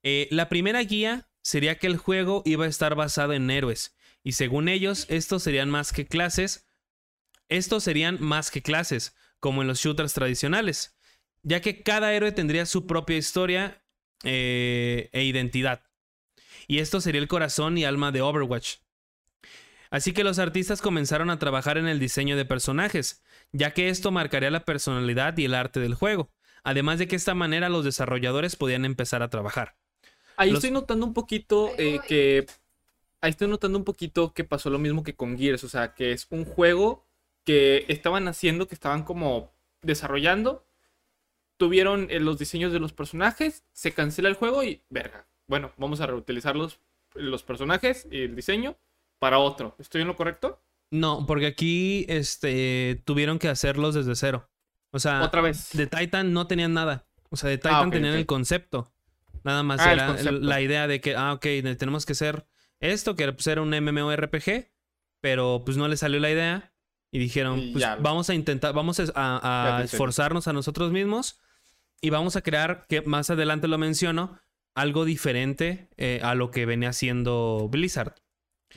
Eh, 0.02 0.28
la 0.30 0.48
primera 0.48 0.80
guía 0.82 1.28
sería 1.42 1.78
que 1.78 1.86
el 1.86 1.96
juego 1.96 2.42
iba 2.44 2.64
a 2.64 2.68
estar 2.68 2.94
basado 2.94 3.32
en 3.32 3.50
héroes. 3.50 3.94
Y 4.24 4.32
según 4.32 4.68
ellos, 4.68 5.06
estos 5.08 5.42
serían 5.42 5.70
más 5.70 5.92
que 5.92 6.06
clases. 6.06 6.66
Estos 7.52 7.84
serían 7.84 8.18
más 8.20 8.50
que 8.50 8.62
clases, 8.62 9.14
como 9.40 9.62
en 9.62 9.68
los 9.68 9.78
shooters 9.78 10.14
tradicionales. 10.14 10.96
Ya 11.42 11.60
que 11.60 11.82
cada 11.82 12.12
héroe 12.14 12.32
tendría 12.32 12.66
su 12.66 12.86
propia 12.86 13.16
historia 13.16 13.82
eh, 14.24 15.10
e 15.12 15.24
identidad. 15.24 15.82
Y 16.68 16.78
esto 16.78 17.00
sería 17.00 17.20
el 17.20 17.28
corazón 17.28 17.76
y 17.76 17.84
alma 17.84 18.12
de 18.12 18.22
Overwatch. 18.22 18.76
Así 19.90 20.12
que 20.12 20.24
los 20.24 20.38
artistas 20.38 20.80
comenzaron 20.80 21.28
a 21.28 21.38
trabajar 21.38 21.76
en 21.76 21.86
el 21.86 21.98
diseño 21.98 22.36
de 22.36 22.46
personajes, 22.46 23.22
ya 23.52 23.74
que 23.74 23.90
esto 23.90 24.10
marcaría 24.10 24.50
la 24.50 24.64
personalidad 24.64 25.36
y 25.36 25.44
el 25.44 25.54
arte 25.54 25.80
del 25.80 25.94
juego. 25.94 26.30
Además 26.64 26.98
de 26.98 27.06
que 27.06 27.10
de 27.10 27.16
esta 27.16 27.34
manera 27.34 27.68
los 27.68 27.84
desarrolladores 27.84 28.56
podían 28.56 28.84
empezar 28.86 29.22
a 29.22 29.28
trabajar. 29.28 29.76
Ahí 30.36 30.50
Los- 30.50 30.58
estoy 30.58 30.70
notando 30.70 31.04
un 31.04 31.12
poquito 31.12 31.72
eh, 31.76 32.00
que. 32.08 32.46
Ahí 33.20 33.30
estoy 33.30 33.48
notando 33.48 33.78
un 33.78 33.84
poquito 33.84 34.32
que 34.32 34.44
pasó 34.44 34.70
lo 34.70 34.78
mismo 34.78 35.02
que 35.02 35.14
con 35.14 35.36
Gears. 35.36 35.64
O 35.64 35.68
sea, 35.68 35.92
que 35.94 36.12
es 36.12 36.26
un 36.30 36.44
juego 36.44 37.06
que 37.44 37.84
estaban 37.88 38.28
haciendo, 38.28 38.68
que 38.68 38.74
estaban 38.74 39.02
como 39.02 39.52
desarrollando. 39.82 40.66
Tuvieron 41.56 42.08
eh, 42.10 42.20
los 42.20 42.38
diseños 42.38 42.72
de 42.72 42.80
los 42.80 42.92
personajes, 42.92 43.64
se 43.72 43.92
cancela 43.92 44.28
el 44.28 44.34
juego 44.34 44.64
y. 44.64 44.82
Verga. 44.90 45.26
Bueno, 45.46 45.72
vamos 45.76 46.00
a 46.00 46.06
reutilizar 46.06 46.56
los, 46.56 46.80
los 47.14 47.42
personajes 47.42 48.06
y 48.10 48.22
el 48.22 48.34
diseño 48.36 48.76
para 49.18 49.38
otro. 49.38 49.76
¿Estoy 49.78 50.02
en 50.02 50.08
lo 50.08 50.16
correcto? 50.16 50.60
No, 50.90 51.24
porque 51.26 51.46
aquí 51.46 52.04
este, 52.08 53.00
tuvieron 53.04 53.38
que 53.38 53.48
hacerlos 53.48 53.94
desde 53.94 54.14
cero. 54.14 54.48
O 54.90 54.98
sea, 54.98 55.22
Otra 55.22 55.40
vez. 55.40 55.70
de 55.72 55.86
Titan 55.86 56.32
no 56.32 56.46
tenían 56.46 56.74
nada. 56.74 57.06
O 57.30 57.36
sea, 57.36 57.48
de 57.48 57.58
Titan 57.58 57.74
Ah, 57.74 57.86
ok, 57.86 57.92
tenían 57.92 58.14
el 58.14 58.26
concepto. 58.26 58.92
Nada 59.42 59.62
más 59.62 59.80
Ah, 59.80 59.92
era 59.92 60.32
la 60.32 60.60
idea 60.60 60.86
de 60.86 61.00
que, 61.00 61.16
ah, 61.16 61.32
ok, 61.32 61.46
tenemos 61.78 62.04
que 62.06 62.12
hacer 62.12 62.46
esto, 62.80 63.16
que 63.16 63.32
pues, 63.32 63.46
era 63.46 63.62
un 63.62 63.70
MMORPG, 63.70 64.70
pero 65.20 65.62
pues 65.64 65.76
no 65.76 65.88
le 65.88 65.96
salió 65.96 66.20
la 66.20 66.30
idea 66.30 66.71
y 67.12 67.18
dijeron, 67.18 67.58
Y 67.58 67.72
pues 67.72 67.84
vamos 68.00 68.30
a 68.30 68.34
intentar, 68.34 68.72
vamos 68.72 68.98
a, 69.14 69.82
esforzarnos 69.84 70.48
a 70.48 70.52
nosotros 70.52 70.90
mismos 70.90 71.38
y 72.00 72.10
vamos 72.10 72.34
a 72.36 72.40
crear, 72.40 72.86
que 72.88 73.02
más 73.02 73.30
adelante 73.30 73.68
lo 73.68 73.78
menciono, 73.78 74.40
algo 74.74 75.04
diferente 75.04 75.90
eh, 75.98 76.20
a 76.22 76.34
lo 76.34 76.50
que 76.50 76.64
venía 76.64 76.88
haciendo 76.88 77.68
Blizzard. 77.70 78.14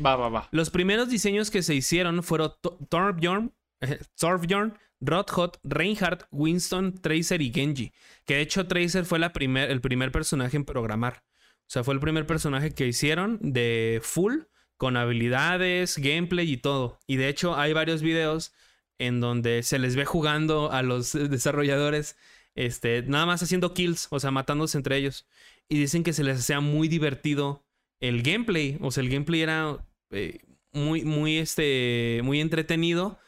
Va, 0.06 0.18
va, 0.18 0.28
va. 0.28 0.50
Los 0.52 0.70
primeros 0.70 1.10
diseños 1.10 1.50
que 1.50 1.64
se 1.64 1.74
hicieron 1.74 2.22
fueron 2.22 2.52
Torbjorn, 2.90 3.54
eh, 3.80 4.00
Torbjorn, 4.20 4.78
Rodhot, 5.00 5.60
Reinhardt, 5.64 6.26
Winston, 6.32 6.94
Tracer 7.02 7.42
y 7.42 7.54
Genji. 7.54 7.94
Que 8.26 8.36
de 8.36 8.42
hecho 8.42 8.68
Tracer 8.68 9.06
fue 9.06 9.18
la 9.18 9.32
primer, 9.32 9.72
el 9.72 9.80
primer 9.80 10.12
personaje 10.12 10.58
en 10.58 10.66
programar. 10.66 11.24
O 11.62 11.70
sea, 11.70 11.86
fue 11.86 11.94
el 11.94 12.02
primer 12.02 12.28
personaje 12.28 12.72
que 12.72 12.86
hicieron 12.86 13.40
de 13.42 14.02
full, 14.04 14.40
con 14.78 14.98
habilidades, 14.98 15.98
gameplay 15.98 16.52
y 16.52 16.58
todo. 16.58 17.00
Y 17.08 17.18
de 17.18 17.30
hecho 17.30 17.56
hay 17.56 17.74
varios 17.74 18.02
videos 18.02 18.54
en 18.98 19.20
donde 19.20 19.64
se 19.64 19.80
les 19.80 19.96
ve 19.96 20.06
jugando 20.06 20.72
a 20.72 20.82
los 20.82 21.14
desarrolladores, 21.30 22.18
este, 22.56 23.04
nada 23.04 23.26
más 23.26 23.44
haciendo 23.44 23.74
kills, 23.74 24.08
o 24.12 24.20
sea, 24.20 24.32
matándose 24.32 24.78
entre 24.78 24.98
ellos. 24.98 25.28
Y 25.68 25.80
dicen 25.80 26.04
que 26.04 26.14
se 26.14 26.24
les 26.24 26.40
hacía 26.40 26.60
muy 26.60 26.88
divertido 26.88 27.64
el 28.00 28.22
gameplay. 28.22 28.78
O 28.82 28.92
sea, 28.92 29.04
el 29.04 29.10
gameplay 29.10 29.42
era 29.42 29.86
eh, 30.12 30.40
muy, 30.72 31.04
muy, 31.04 31.38
este, 31.38 32.22
muy 32.24 32.40
entretenido 32.40 33.20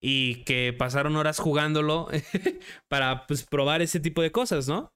y 0.00 0.44
que 0.44 0.74
pasaron 0.76 1.16
horas 1.16 1.38
jugándolo 1.38 2.08
para 2.88 3.26
pues, 3.26 3.44
probar 3.44 3.80
ese 3.80 4.00
tipo 4.00 4.22
de 4.22 4.32
cosas, 4.32 4.68
¿no? 4.68 4.92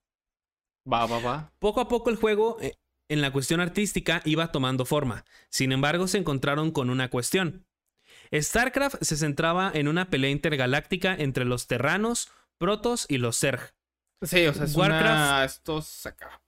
Va, 0.91 1.07
va, 1.07 1.19
va. 1.21 1.53
Poco 1.59 1.81
a 1.81 1.89
poco 1.89 2.11
el 2.11 2.17
juego, 2.17 2.59
eh, 2.61 2.75
en 3.09 3.21
la 3.21 3.31
cuestión 3.33 3.61
artística, 3.61 4.23
iba 4.25 4.53
tomando 4.53 4.85
forma. 4.85 5.25
Sin 5.49 5.73
embargo, 5.73 6.09
se 6.09 6.19
encontraron 6.19 6.71
con 6.71 6.91
una 6.91 7.09
cuestión. 7.09 7.67
StarCraft 8.35 9.03
se 9.03 9.17
centraba 9.17 9.71
en 9.75 9.89
una 9.89 10.11
pelea 10.11 10.31
intergaláctica 10.31 11.15
entre 11.15 11.45
los 11.45 11.67
terranos, 11.67 12.31
protos 12.59 13.07
y 13.09 13.19
los 13.19 13.39
Zerg. 13.39 13.75
Sí, 14.23 14.47
o 14.47 14.53
sea, 14.53 14.65
es 14.65 14.77
Warcraft- 14.77 15.01
una... 15.01 15.45
Estos 15.45 16.07
acá. 16.07 16.43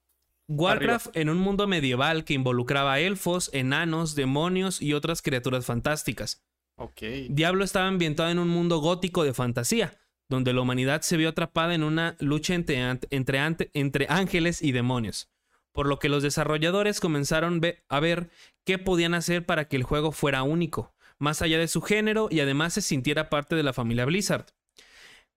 Warcraft 0.49 1.17
en 1.17 1.31
un 1.31 1.39
mundo 1.39 1.69
medieval 1.69 2.25
que 2.25 2.35
involucraba 2.35 2.99
elfos, 2.99 3.51
enanos, 3.53 4.17
demonios 4.17 4.83
y 4.83 4.95
otras 4.95 5.23
criaturas 5.23 5.65
fantásticas. 5.65 6.43
Ok. 6.75 7.03
Diablo 7.29 7.63
estaba 7.63 7.87
ambientado 7.87 8.31
en 8.31 8.41
un 8.41 8.49
mundo 8.49 8.79
gótico 8.79 9.23
de 9.23 9.33
fantasía, 9.33 9.97
donde 10.29 10.53
la 10.53 10.63
humanidad 10.63 11.03
se 11.03 11.17
vio 11.17 11.29
atrapada 11.29 11.75
en 11.75 11.85
una 11.85 12.17
lucha 12.19 12.55
entre 12.55 14.07
ángeles 14.09 14.61
y 14.61 14.73
demonios, 14.73 15.31
por 15.73 15.87
lo 15.87 15.99
que 15.99 16.09
los 16.09 16.23
desarrolladores 16.23 17.01
comenzaron 17.01 17.61
a 17.89 18.01
ver 18.01 18.31
qué 18.65 18.79
podían 18.79 19.15
hacer 19.15 19.47
para 19.47 19.69
que 19.69 19.77
el 19.77 19.83
juego 19.83 20.13
fuera 20.13 20.43
único, 20.43 20.95
más 21.19 21.43
allá 21.43 21.59
de 21.59 21.69
su 21.69 21.83
género 21.83 22.29
y 22.31 22.41
además 22.41 22.75
se 22.75 22.83
sintiera 22.83 23.31
parte 23.31 23.57
de 23.57 23.63
la 23.63 23.73
familia 23.73 24.05
Blizzard. 24.05 24.47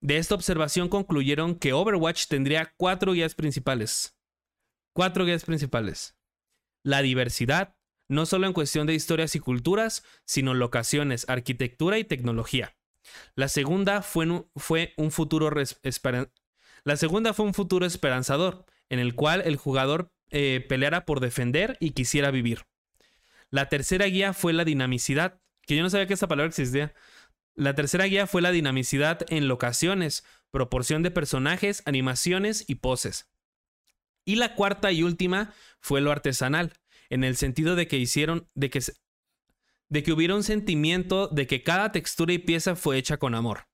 De 0.01 0.17
esta 0.17 0.35
observación 0.35 0.89
concluyeron 0.89 1.55
que 1.55 1.73
Overwatch 1.73 2.27
tendría 2.27 2.73
cuatro 2.77 3.13
guías 3.13 3.35
principales. 3.35 4.17
Cuatro 4.93 5.25
guías 5.25 5.45
principales. 5.45 6.17
La 6.83 7.01
diversidad, 7.01 7.77
no 8.09 8.25
solo 8.25 8.45
en 8.45 8.53
cuestión 8.53 8.85
de 8.85 8.93
historias 8.93 9.35
y 9.35 9.39
culturas, 9.39 10.03
sino 10.25 10.53
locaciones, 10.53 11.25
arquitectura 11.29 11.97
y 11.97 12.03
tecnología. 12.03 12.75
La 13.35 13.47
segunda 13.47 14.01
fue, 14.01 14.25
un- 14.29 14.49
La 16.83 16.97
segunda 16.97 17.33
fue 17.33 17.45
un 17.45 17.53
futuro 17.53 17.85
esperanzador, 17.85 18.65
en 18.89 18.99
el 18.99 19.15
cual 19.15 19.41
el 19.45 19.55
jugador 19.55 20.12
eh, 20.35 20.65
peleara 20.67 21.05
por 21.05 21.19
defender 21.19 21.77
y 21.79 21.91
quisiera 21.91 22.31
vivir. 22.31 22.65
La 23.51 23.69
tercera 23.69 24.07
guía 24.07 24.33
fue 24.33 24.51
la 24.51 24.65
dinamicidad, 24.65 25.39
que 25.67 25.75
yo 25.75 25.83
no 25.83 25.91
sabía 25.91 26.07
que 26.07 26.15
esa 26.15 26.27
palabra 26.27 26.49
existía. 26.49 26.95
La 27.53 27.75
tercera 27.75 28.05
guía 28.05 28.25
fue 28.25 28.41
la 28.41 28.51
dinamicidad 28.51 29.19
en 29.29 29.47
locaciones, 29.47 30.25
proporción 30.49 31.03
de 31.03 31.11
personajes, 31.11 31.83
animaciones 31.85 32.65
y 32.67 32.75
poses. 32.75 33.29
Y 34.25 34.37
la 34.37 34.55
cuarta 34.55 34.91
y 34.91 35.03
última 35.03 35.53
fue 35.79 36.01
lo 36.01 36.11
artesanal, 36.11 36.73
en 37.11 37.23
el 37.23 37.35
sentido 37.35 37.75
de 37.75 37.87
que 37.87 37.97
hicieron, 37.97 38.49
de 38.55 38.71
que, 38.71 38.81
de 39.89 40.01
que 40.01 40.13
hubiera 40.13 40.33
un 40.33 40.43
sentimiento 40.43 41.27
de 41.27 41.45
que 41.45 41.61
cada 41.61 41.91
textura 41.91 42.33
y 42.33 42.39
pieza 42.39 42.75
fue 42.75 42.97
hecha 42.97 43.17
con 43.17 43.35
amor. 43.35 43.67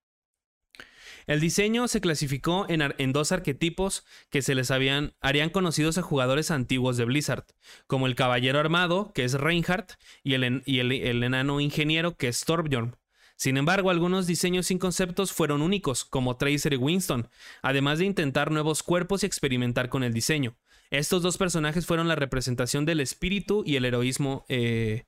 El 1.30 1.42
diseño 1.42 1.88
se 1.88 2.02
clasificó 2.02 2.66
en, 2.70 3.14
dos 3.14 3.32
arquetipos 3.32 4.04
que 4.32 4.42
se 4.42 4.56
les 4.56 4.72
habían, 4.72 5.14
harían 5.22 5.52
conocidos 5.52 6.00
a 6.00 6.02
jugadores 6.02 6.50
antiguos 6.50 6.98
de 6.98 7.06
Blizzard, 7.06 7.46
como 7.86 8.08
el 8.08 8.16
caballero 8.16 8.58
armado, 8.58 9.12
que 9.14 9.26
es 9.26 9.36
Reinhardt, 9.36 9.92
y 10.24 10.34
el, 10.34 10.44
en- 10.44 10.64
y 10.66 10.80
el- 10.80 10.92
el 10.92 11.22
enano 11.22 11.60
ingeniero, 11.60 12.18
que 12.18 12.30
es 12.30 12.44
Torbjorn. 12.46 12.96
Sin 13.36 13.58
embargo, 13.58 13.92
algunos 13.92 14.26
diseños 14.26 14.66
sin 14.66 14.80
conceptos 14.80 15.32
fueron 15.32 15.62
únicos, 15.62 16.04
como 16.04 16.36
Tracer 16.36 16.74
y 16.74 16.78
Winston, 16.78 17.30
además 17.62 18.00
de 18.00 18.06
intentar 18.06 18.50
nuevos 18.50 18.82
cuerpos 18.82 19.22
y 19.22 19.28
experimentar 19.28 19.90
con 19.90 20.04
el 20.04 20.16
diseño. 20.16 20.58
Estos 20.90 21.22
dos 21.22 21.38
personajes 21.38 21.86
fueron 21.86 22.08
la 22.08 22.16
representación 22.16 22.86
del 22.86 23.02
espíritu 23.02 23.62
y 23.68 23.76
el 23.76 23.86
heroísmo, 23.86 24.46
eh, 24.50 25.04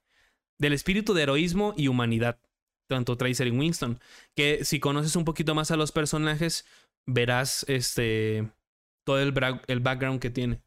del 0.60 0.74
espíritu 0.74 1.16
de 1.16 1.24
heroísmo 1.24 1.74
y 1.76 1.88
humanidad, 1.88 2.38
tanto 2.92 3.18
Tracer 3.18 3.48
y 3.48 3.52
Winston. 3.52 4.00
Que 4.36 4.64
si 4.66 4.80
conoces 4.80 5.16
un 5.16 5.26
poquito 5.26 5.56
más 5.56 5.72
a 5.72 5.78
los 5.78 5.92
personajes, 5.92 6.66
verás 7.08 7.66
este 7.68 8.52
todo 9.06 9.20
el, 9.20 9.34
el 9.68 9.80
background 9.80 10.20
que 10.22 10.30
tiene. 10.30 10.62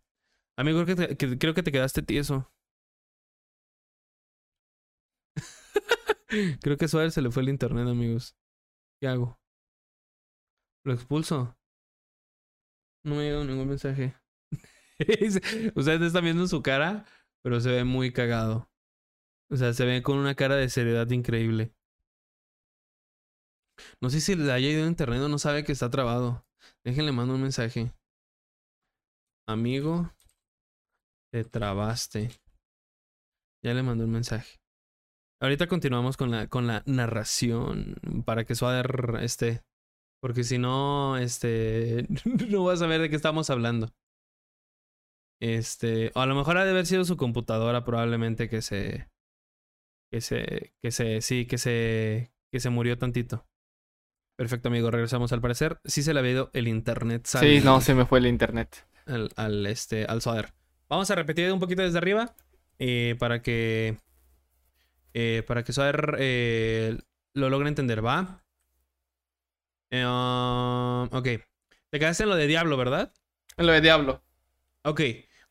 Amigo, 0.58 0.84
creo 0.84 0.96
que, 0.96 1.16
te, 1.16 1.38
creo 1.38 1.54
que 1.54 1.62
te 1.62 1.72
quedaste 1.72 2.02
tieso. 2.02 2.50
creo 6.60 6.76
que 6.76 6.84
a 6.86 6.88
Suárez 6.88 7.14
se 7.14 7.22
le 7.22 7.30
fue 7.30 7.42
el 7.42 7.48
internet, 7.48 7.86
amigos. 7.88 8.36
¿Qué 9.00 9.08
hago? 9.08 9.38
¿Lo 10.84 10.92
expulso? 10.92 11.56
No 13.04 13.16
me 13.16 13.24
llegó 13.24 13.44
ningún 13.44 13.68
mensaje. 13.68 14.14
Ustedes 15.74 16.02
están 16.02 16.24
viendo 16.24 16.46
su 16.46 16.62
cara, 16.62 17.04
pero 17.42 17.60
se 17.60 17.70
ve 17.70 17.84
muy 17.84 18.12
cagado. 18.12 18.70
O 19.50 19.56
sea, 19.56 19.72
se 19.72 19.84
ve 19.84 20.02
con 20.02 20.18
una 20.18 20.34
cara 20.34 20.56
de 20.56 20.68
seriedad 20.68 21.08
increíble. 21.10 21.72
No 24.00 24.10
sé 24.10 24.20
si 24.20 24.34
le 24.34 24.52
haya 24.52 24.68
ido 24.68 24.84
a 24.84 24.88
internet 24.88 25.20
o 25.20 25.28
no 25.28 25.38
sabe 25.38 25.64
que 25.64 25.72
está 25.72 25.90
trabado. 25.90 26.46
Déjenle 26.84 27.12
mando 27.12 27.34
un 27.34 27.42
mensaje. 27.42 27.92
Amigo, 29.46 30.10
te 31.32 31.44
trabaste. 31.44 32.30
Ya 33.62 33.74
le 33.74 33.82
mandé 33.82 34.04
un 34.04 34.12
mensaje. 34.12 34.60
Ahorita 35.40 35.66
continuamos 35.66 36.16
con 36.16 36.30
la, 36.30 36.48
con 36.48 36.66
la 36.66 36.82
narración 36.86 37.96
para 38.24 38.44
que 38.44 38.54
Suader 38.54 39.18
esté. 39.20 39.62
Porque 40.22 40.44
si 40.44 40.58
no, 40.58 41.18
este. 41.18 42.06
no 42.48 42.64
vas 42.64 42.80
a 42.80 42.84
saber 42.84 43.00
de 43.00 43.10
qué 43.10 43.16
estamos 43.16 43.50
hablando. 43.50 43.90
Este. 45.40 46.12
O 46.14 46.20
a 46.20 46.26
lo 46.26 46.34
mejor 46.34 46.56
ha 46.56 46.64
de 46.64 46.70
haber 46.70 46.86
sido 46.86 47.04
su 47.04 47.16
computadora, 47.16 47.84
probablemente 47.84 48.48
que 48.48 48.62
se. 48.62 49.10
Que 50.10 50.20
se. 50.22 50.72
Que 50.80 50.90
se. 50.90 51.20
Sí, 51.20 51.46
que 51.46 51.58
se. 51.58 52.32
Que 52.50 52.60
se 52.60 52.70
murió 52.70 52.96
tantito. 52.96 53.46
Perfecto, 54.36 54.68
amigo. 54.68 54.90
Regresamos 54.90 55.32
al 55.32 55.40
parecer. 55.40 55.80
Sí 55.84 56.02
se 56.02 56.12
le 56.12 56.20
había 56.20 56.32
ido 56.32 56.50
el 56.54 56.68
internet. 56.68 57.22
Sí, 57.26 57.32
sale 57.38 57.60
no, 57.60 57.80
se 57.80 57.94
me 57.94 58.04
fue 58.06 58.18
el 58.18 58.26
internet. 58.26 58.86
al, 59.06 59.30
al, 59.36 59.66
este, 59.66 60.04
al 60.06 60.22
Soder. 60.22 60.52
Vamos 60.88 61.10
a 61.10 61.14
repetir 61.14 61.52
un 61.52 61.60
poquito 61.60 61.82
desde 61.82 61.98
arriba. 61.98 62.34
eh, 62.78 63.14
para 63.18 63.42
que. 63.42 63.96
eh, 65.14 65.42
para 65.46 65.62
que 65.62 65.72
Soder 65.72 66.16
eh, 66.18 66.98
lo 67.34 67.48
logre 67.50 67.68
entender, 67.68 68.04
¿va? 68.04 68.42
Eh, 69.90 70.04
um, 70.04 71.04
ok. 71.16 71.28
Te 71.90 71.98
quedaste 72.00 72.24
en 72.24 72.28
lo 72.30 72.36
de 72.36 72.46
Diablo, 72.48 72.76
¿verdad? 72.76 73.12
En 73.56 73.66
lo 73.66 73.72
de 73.72 73.80
Diablo. 73.80 74.22
Ok. 74.82 75.00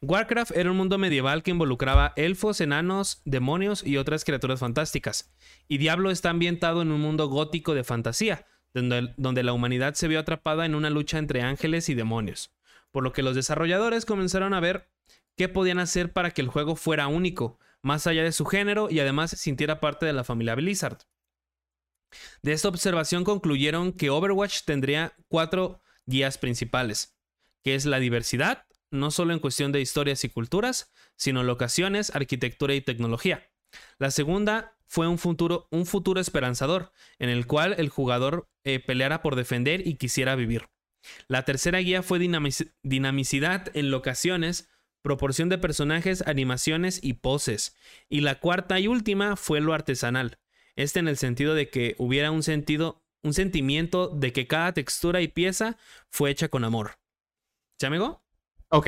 Warcraft 0.02 0.52
era 0.58 0.70
un 0.70 0.76
mundo 0.76 0.98
medieval 0.98 1.44
que 1.44 1.52
involucraba 1.52 2.12
elfos, 2.18 2.60
enanos, 2.60 3.22
demonios 3.24 3.86
y 3.86 3.96
otras 3.96 4.26
criaturas 4.26 4.60
fantásticas. 4.60 5.34
Y 5.70 5.78
Diablo 5.78 6.12
está 6.12 6.30
ambientado 6.30 6.82
en 6.82 6.92
un 6.92 7.00
mundo 7.00 7.30
gótico 7.30 7.74
de 7.74 7.86
fantasía, 7.86 8.46
donde, 8.74 9.44
la 9.44 9.54
humanidad 9.54 9.94
se 9.94 10.08
vio 10.08 10.20
atrapada 10.20 10.66
en 10.66 10.76
una 10.76 10.90
lucha 10.90 11.20
entre 11.20 11.42
ángeles 11.42 11.90
y 11.90 11.94
demonios. 11.94 12.52
Por 12.92 13.04
lo 13.04 13.14
que 13.14 13.24
los 13.24 13.36
desarrolladores 13.36 14.06
comenzaron 14.06 14.54
a 14.54 14.60
ver 14.60 14.90
qué 15.36 15.50
podían 15.50 15.80
hacer 15.80 16.12
para 16.12 16.32
que 16.32 16.42
el 16.42 16.48
juego 16.48 16.76
fuera 16.76 17.08
único, 17.08 17.60
más 17.82 18.08
allá 18.08 18.24
de 18.24 18.32
su 18.32 18.46
género 18.46 18.88
y 18.90 19.00
además 19.00 19.32
sintiera 19.32 19.80
parte 19.80 20.06
de 20.06 20.14
la 20.14 20.24
familia 20.24 20.56
Blizzard. 20.56 21.00
De 22.42 22.54
esta 22.54 22.68
observación 22.68 23.24
concluyeron 23.24 23.94
que 23.94 24.10
Overwatch 24.10 24.62
tendría 24.66 25.16
cuatro 25.28 25.82
guías 26.06 26.38
principales, 26.38 27.16
que 27.64 27.76
es 27.76 27.86
la 27.86 28.00
diversidad, 28.00 28.66
no 28.92 29.10
solo 29.10 29.34
en 29.34 29.40
cuestión 29.40 29.72
de 29.72 29.82
historias 29.82 30.24
y 30.24 30.30
culturas, 30.30 30.92
sino 31.16 31.44
locaciones, 31.44 32.16
arquitectura 32.16 32.76
y 32.76 32.82
tecnología. 32.82 33.50
La 33.98 34.12
segunda 34.12 34.78
fue 34.86 35.08
un 35.08 35.18
futuro, 35.18 35.68
un 35.72 35.88
futuro 35.88 36.22
esperanzador, 36.22 36.92
en 37.18 37.30
el 37.30 37.48
cual 37.48 37.74
el 37.80 37.90
jugador 37.90 38.48
eh, 38.64 38.80
peleara 38.80 39.22
por 39.22 39.36
defender 39.36 39.88
y 39.88 39.96
quisiera 39.96 40.36
vivir. 40.36 40.68
La 41.28 41.44
tercera 41.44 41.80
guía 41.80 42.02
fue 42.04 42.20
dinamici- 42.20 42.72
dinamicidad 42.82 43.70
en 43.76 43.92
locaciones, 43.92 44.70
proporción 45.02 45.50
de 45.50 45.58
personajes, 45.58 46.24
animaciones 46.26 47.00
y 47.04 47.14
poses. 47.14 47.76
Y 48.10 48.22
la 48.22 48.40
cuarta 48.40 48.80
y 48.80 48.88
última 48.88 49.36
fue 49.36 49.60
lo 49.60 49.74
artesanal. 49.74 50.40
Este 50.76 51.00
en 51.00 51.08
el 51.08 51.18
sentido 51.18 51.56
de 51.56 51.70
que 51.70 51.96
hubiera 51.98 52.32
un 52.32 52.42
sentido, 52.42 53.04
un 53.22 53.34
sentimiento 53.34 54.08
de 54.08 54.32
que 54.32 54.48
cada 54.48 54.74
textura 54.74 55.22
y 55.22 55.28
pieza 55.28 55.78
fue 56.10 56.32
hecha 56.32 56.48
con 56.48 56.64
amor. 56.64 57.00
¿Ya, 57.80 57.90
amigo? 57.90 58.24
Ok. 58.70 58.88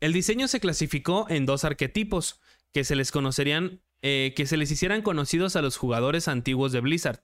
El 0.00 0.12
diseño 0.12 0.46
se 0.46 0.60
clasificó 0.60 1.26
en 1.30 1.46
dos 1.46 1.64
arquetipos 1.64 2.40
que 2.72 2.84
se 2.84 2.96
les 2.96 3.10
conocerían, 3.10 3.80
eh, 4.02 4.34
que 4.36 4.46
se 4.46 4.56
les 4.56 4.70
hicieran 4.70 5.02
conocidos 5.02 5.56
a 5.56 5.62
los 5.62 5.76
jugadores 5.76 6.28
antiguos 6.28 6.72
de 6.72 6.80
Blizzard, 6.80 7.20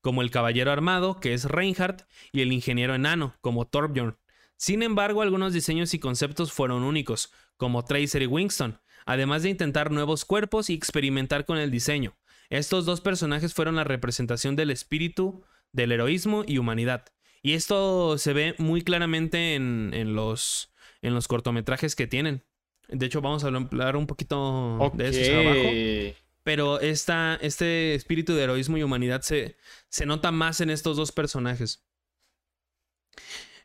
como 0.00 0.22
el 0.22 0.30
caballero 0.30 0.72
armado, 0.72 1.20
que 1.20 1.34
es 1.34 1.44
Reinhardt, 1.44 2.02
y 2.32 2.40
el 2.40 2.52
ingeniero 2.52 2.94
enano, 2.94 3.34
como 3.40 3.66
Torbjorn. 3.66 4.16
Sin 4.56 4.82
embargo, 4.82 5.22
algunos 5.22 5.52
diseños 5.52 5.94
y 5.94 5.98
conceptos 5.98 6.52
fueron 6.52 6.82
únicos, 6.82 7.32
como 7.56 7.84
Tracer 7.84 8.22
y 8.22 8.26
Winston, 8.26 8.80
además 9.06 9.42
de 9.42 9.50
intentar 9.50 9.90
nuevos 9.90 10.24
cuerpos 10.24 10.70
y 10.70 10.74
experimentar 10.74 11.44
con 11.44 11.58
el 11.58 11.70
diseño. 11.70 12.16
Estos 12.50 12.84
dos 12.84 13.00
personajes 13.00 13.54
fueron 13.54 13.76
la 13.76 13.84
representación 13.84 14.56
del 14.56 14.70
espíritu, 14.70 15.44
del 15.72 15.92
heroísmo 15.92 16.44
y 16.46 16.58
humanidad. 16.58 17.06
Y 17.42 17.54
esto 17.54 18.18
se 18.18 18.32
ve 18.32 18.54
muy 18.58 18.82
claramente 18.82 19.54
en, 19.54 20.14
los, 20.14 20.72
en 21.00 21.14
los 21.14 21.28
cortometrajes 21.28 21.94
que 21.94 22.06
tienen. 22.06 22.44
De 22.88 23.06
hecho, 23.06 23.20
vamos 23.20 23.44
a 23.44 23.46
hablar 23.46 23.96
un 23.96 24.06
poquito 24.06 24.90
de 24.94 25.08
eso 25.08 25.40
abajo. 25.40 26.20
Pero 26.42 26.80
esta, 26.80 27.38
este 27.42 27.94
espíritu 27.94 28.34
de 28.34 28.44
heroísmo 28.44 28.78
y 28.78 28.82
humanidad 28.82 29.22
se, 29.22 29.56
se 29.88 30.06
nota 30.06 30.32
más 30.32 30.60
en 30.60 30.70
estos 30.70 30.96
dos 30.96 31.12
personajes. 31.12 31.84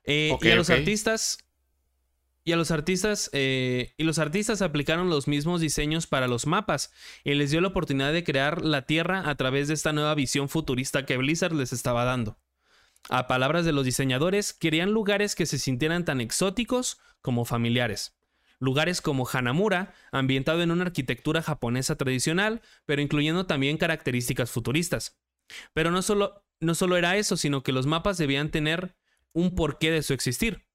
Eh, 0.03 0.37
y 0.41 0.49
a 0.49 0.55
los 0.55 0.69
artistas. 0.69 1.39
Y 2.43 2.51
a 2.51 2.57
los 2.57 2.71
artistas. 2.71 3.29
Eh, 3.33 3.93
y 3.97 4.03
los 4.03 4.19
artistas 4.19 4.61
aplicaron 4.61 5.09
los 5.09 5.27
mismos 5.27 5.61
diseños 5.61 6.05
para 6.05 6.27
los 6.27 6.45
mapas. 6.45 6.91
Y 7.23 7.33
les 7.33 7.51
dio 7.51 7.61
la 7.61 7.69
oportunidad 7.69 8.13
de 8.13 8.23
crear 8.23 8.61
la 8.61 8.85
Tierra 8.85 9.29
a 9.29 9.35
través 9.35 9.67
de 9.67 9.73
esta 9.73 9.93
nueva 9.93 10.13
visión 10.15 10.49
futurista 10.49 11.05
que 11.05 11.17
Blizzard 11.17 11.53
les 11.53 11.73
estaba 11.73 12.03
dando. 12.03 12.37
A 13.09 13.27
palabras 13.27 13.65
de 13.65 13.71
los 13.71 13.85
diseñadores, 13.85 14.53
querían 14.53 14.91
lugares 14.91 15.35
que 15.35 15.45
se 15.45 15.59
sintieran 15.59 16.05
tan 16.05 16.21
exóticos 16.21 16.99
como 17.21 17.45
familiares. 17.45 18.14
Lugares 18.59 19.01
como 19.01 19.27
Hanamura, 19.27 19.93
ambientado 20.11 20.61
en 20.61 20.71
una 20.71 20.85
arquitectura 20.85 21.41
japonesa 21.41 21.95
tradicional, 21.95 22.61
pero 22.85 23.01
incluyendo 23.01 23.45
también 23.45 23.77
características 23.77 24.51
futuristas. 24.51 25.17
Pero 25.73 25.91
no 25.91 26.01
solo, 26.01 26.45
no 26.59 26.75
solo 26.75 26.97
era 26.97 27.17
eso, 27.17 27.37
sino 27.37 27.63
que 27.63 27.71
los 27.71 27.85
mapas 27.85 28.17
debían 28.17 28.49
tener 28.49 28.95
un 29.33 29.55
porqué 29.55 29.91
de 29.91 30.03
su 30.03 30.13
existir. 30.13 30.65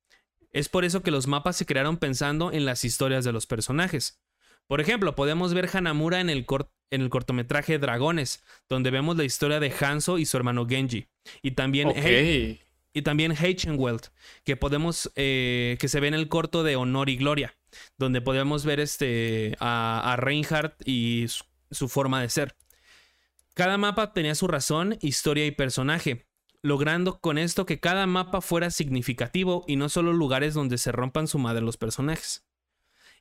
Es 0.52 0.68
por 0.68 0.84
eso 0.84 1.02
que 1.02 1.10
los 1.10 1.26
mapas 1.26 1.56
se 1.56 1.66
crearon 1.66 1.96
pensando 1.96 2.52
en 2.52 2.64
las 2.64 2.84
historias 2.84 3.24
de 3.24 3.32
los 3.32 3.46
personajes. 3.46 4.20
Por 4.66 4.80
ejemplo, 4.80 5.14
podemos 5.14 5.54
ver 5.54 5.68
Hanamura 5.72 6.20
en 6.20 6.30
el, 6.30 6.46
en 6.90 7.00
el 7.02 7.10
cortometraje 7.10 7.78
Dragones, 7.78 8.44
donde 8.68 8.90
vemos 8.90 9.16
la 9.16 9.24
historia 9.24 9.58
de 9.58 9.72
Hanzo 9.80 10.18
y 10.18 10.26
su 10.26 10.36
hermano 10.36 10.66
Genji. 10.66 11.08
Y 11.42 11.52
también, 11.52 11.92
y 12.92 13.02
también 13.02 13.34
que 14.44 14.56
podemos 14.56 15.10
eh, 15.16 15.76
que 15.80 15.88
se 15.88 16.00
ve 16.00 16.08
en 16.08 16.14
el 16.14 16.28
corto 16.28 16.62
de 16.62 16.76
Honor 16.76 17.08
y 17.08 17.16
Gloria, 17.16 17.56
donde 17.98 18.20
podemos 18.20 18.64
ver 18.64 18.80
este, 18.80 19.56
a, 19.60 20.16
Reinhardt 20.18 20.86
y 20.86 21.26
su 21.70 21.88
forma 21.88 22.20
de 22.20 22.28
ser. 22.28 22.56
Cada 23.54 23.78
mapa 23.78 24.12
tenía 24.12 24.34
su 24.34 24.46
razón, 24.46 24.96
historia 25.00 25.46
y 25.46 25.50
personaje, 25.50 26.26
logrando 26.62 27.20
con 27.20 27.38
esto 27.38 27.66
que 27.66 27.80
cada 27.80 28.06
mapa 28.06 28.40
fuera 28.40 28.70
significativo 28.70 29.64
y 29.66 29.76
no 29.76 29.88
solo 29.88 30.12
lugares 30.12 30.54
donde 30.54 30.78
se 30.78 30.92
rompan 30.92 31.26
su 31.26 31.38
madre 31.38 31.62
los 31.62 31.76
personajes. 31.76 32.46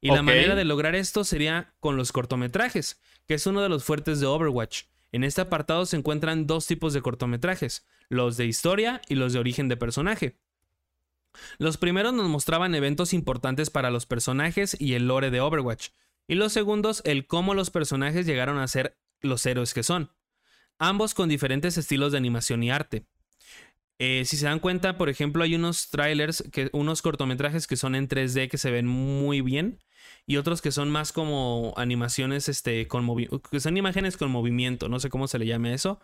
Y 0.02 0.12
la 0.12 0.22
manera 0.22 0.56
de 0.56 0.64
lograr 0.64 0.96
esto 0.96 1.26
sería 1.26 1.74
con 1.82 1.98
los 1.98 2.14
cortometrajes, 2.14 3.02
que 3.28 3.34
es 3.34 3.46
uno 3.48 3.62
de 3.62 3.70
los 3.70 3.84
fuertes 3.84 4.20
de 4.20 4.28
Overwatch. 4.28 4.84
En 5.12 5.24
este 5.24 5.42
apartado 5.42 5.86
se 5.86 5.98
encuentran 5.98 6.48
dos 6.48 6.68
tipos 6.68 6.94
de 6.94 7.02
cortometrajes, 7.02 7.86
los 8.08 8.38
de 8.38 8.46
historia 8.46 9.02
y 9.10 9.16
los 9.16 9.34
de 9.34 9.40
origen 9.40 9.68
de 9.68 9.76
personaje. 9.76 10.38
Los 11.58 11.78
primeros 11.78 12.14
nos 12.14 12.30
mostraban 12.30 12.76
eventos 12.76 13.14
importantes 13.14 13.70
para 13.70 13.92
los 13.92 14.06
personajes 14.06 14.76
y 14.80 14.94
el 14.94 15.08
lore 15.08 15.32
de 15.32 15.42
Overwatch, 15.42 15.90
y 16.28 16.36
los 16.36 16.54
segundos 16.54 17.02
el 17.06 17.28
cómo 17.28 17.54
los 17.54 17.70
personajes 17.72 18.26
llegaron 18.26 18.58
a 18.58 18.68
ser 18.68 18.98
los 19.22 19.46
héroes 19.46 19.74
que 19.74 19.84
son, 19.84 20.12
ambos 20.78 21.14
con 21.14 21.30
diferentes 21.30 21.78
estilos 21.78 22.12
de 22.12 22.18
animación 22.18 22.64
y 22.64 22.72
arte. 22.72 23.06
Eh, 24.02 24.24
si 24.26 24.38
se 24.38 24.46
dan 24.46 24.60
cuenta, 24.60 24.98
por 24.98 25.10
ejemplo, 25.10 25.44
hay 25.44 25.56
unos 25.56 25.90
trailers, 25.90 26.44
que, 26.54 26.70
unos 26.72 27.02
cortometrajes 27.02 27.68
que 27.68 27.76
son 27.76 27.96
en 27.96 28.08
3D 28.08 28.50
que 28.50 28.58
se 28.58 28.72
ven 28.72 28.88
muy 28.88 29.42
bien 29.42 29.80
y 30.26 30.38
otros 30.38 30.62
que 30.62 30.72
son 30.72 30.90
más 30.90 31.12
como 31.12 31.74
animaciones, 31.76 32.48
este, 32.48 32.88
con 32.88 33.06
que 33.52 33.60
son 33.60 33.76
imágenes 33.76 34.16
con 34.16 34.32
movimiento, 34.32 34.88
no 34.88 35.02
sé 35.02 35.10
cómo 35.10 35.28
se 35.28 35.38
le 35.38 35.46
llame 35.46 35.74
eso. 35.74 36.00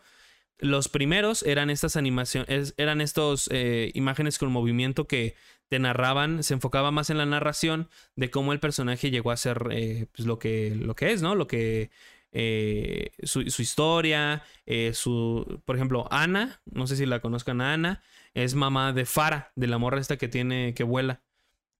Los 0.57 0.87
primeros 0.87 1.43
eran 1.43 1.69
estas 1.69 1.97
animaciones, 1.97 2.73
eran 2.77 3.01
estos 3.01 3.49
eh, 3.51 3.91
imágenes 3.93 4.37
con 4.37 4.51
movimiento 4.51 5.05
que 5.05 5.35
te 5.67 5.79
narraban, 5.79 6.43
se 6.43 6.53
enfocaba 6.53 6.91
más 6.91 7.09
en 7.09 7.17
la 7.17 7.25
narración 7.25 7.89
de 8.15 8.29
cómo 8.29 8.53
el 8.53 8.59
personaje 8.59 9.11
llegó 9.11 9.31
a 9.31 9.37
ser 9.37 9.67
eh, 9.71 10.07
pues, 10.15 10.27
lo, 10.27 10.39
que, 10.39 10.75
lo 10.75 10.95
que 10.95 11.11
es, 11.11 11.21
¿no? 11.21 11.35
Lo 11.35 11.47
que 11.47 11.89
eh, 12.31 13.11
su, 13.23 13.41
historia, 13.41 14.43
eh, 14.65 14.93
su, 14.93 15.61
por 15.65 15.75
ejemplo, 15.77 16.07
Ana, 16.11 16.61
no 16.65 16.85
sé 16.85 16.97
si 16.97 17.05
la 17.05 17.21
conozcan 17.21 17.61
a 17.61 17.73
Ana, 17.73 18.03
es 18.33 18.55
mamá 18.55 18.93
de 18.93 19.05
Fara, 19.05 19.51
de 19.55 19.67
la 19.67 19.77
morra 19.77 20.01
esta 20.01 20.17
que 20.17 20.27
tiene, 20.27 20.73
que 20.73 20.83
vuela. 20.83 21.23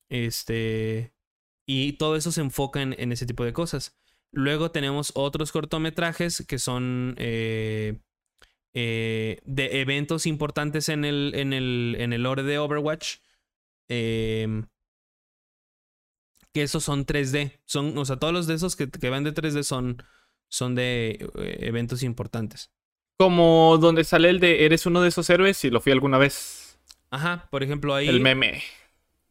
Este, 0.10 1.14
y 1.66 1.94
todo 1.94 2.16
eso 2.16 2.32
se 2.32 2.42
enfoca 2.42 2.82
en, 2.82 3.12
ese 3.12 3.26
tipo 3.26 3.44
de 3.44 3.54
cosas. 3.54 3.98
Luego 4.32 4.72
tenemos 4.72 5.12
otros 5.16 5.52
cortometrajes 5.52 6.46
que 6.48 6.60
son 6.60 7.16
de 8.82 9.70
eventos 9.82 10.26
importantes 10.26 10.90
en 10.90 11.06
el, 11.06 11.32
en 11.36 11.54
el, 11.54 11.96
en 12.00 12.14
el 12.14 12.24
lore 12.24 12.44
de 12.44 12.60
Overwatch. 12.60 13.18
Em, 13.88 14.68
que 16.54 16.64
esos 16.64 16.84
son 16.84 17.06
3D. 17.06 17.60
Son, 17.66 17.98
o 17.98 18.06
sea, 18.06 18.18
todos 18.18 18.34
los 18.34 18.48
de 18.48 18.56
esos 18.56 18.76
que, 18.76 18.90
que 18.90 19.10
van 19.10 19.24
de 19.24 19.34
3D 19.34 19.64
son, 19.64 20.04
son 20.48 20.76
de 20.76 21.30
eh, 21.38 21.58
eventos 21.62 22.04
importantes. 22.04 22.72
Como 23.18 23.78
donde 23.78 24.04
sale 24.04 24.30
el 24.30 24.40
de 24.40 24.66
eres 24.66 24.86
uno 24.86 25.02
de 25.02 25.10
esos 25.10 25.30
héroes 25.30 25.64
y 25.64 25.70
lo 25.70 25.82
fui 25.82 25.92
alguna 25.92 26.18
vez. 26.18 26.80
Ajá, 27.10 27.48
por 27.52 27.64
ejemplo 27.64 27.94
ahí... 27.94 28.08
El 28.08 28.20
meme. 28.20 28.62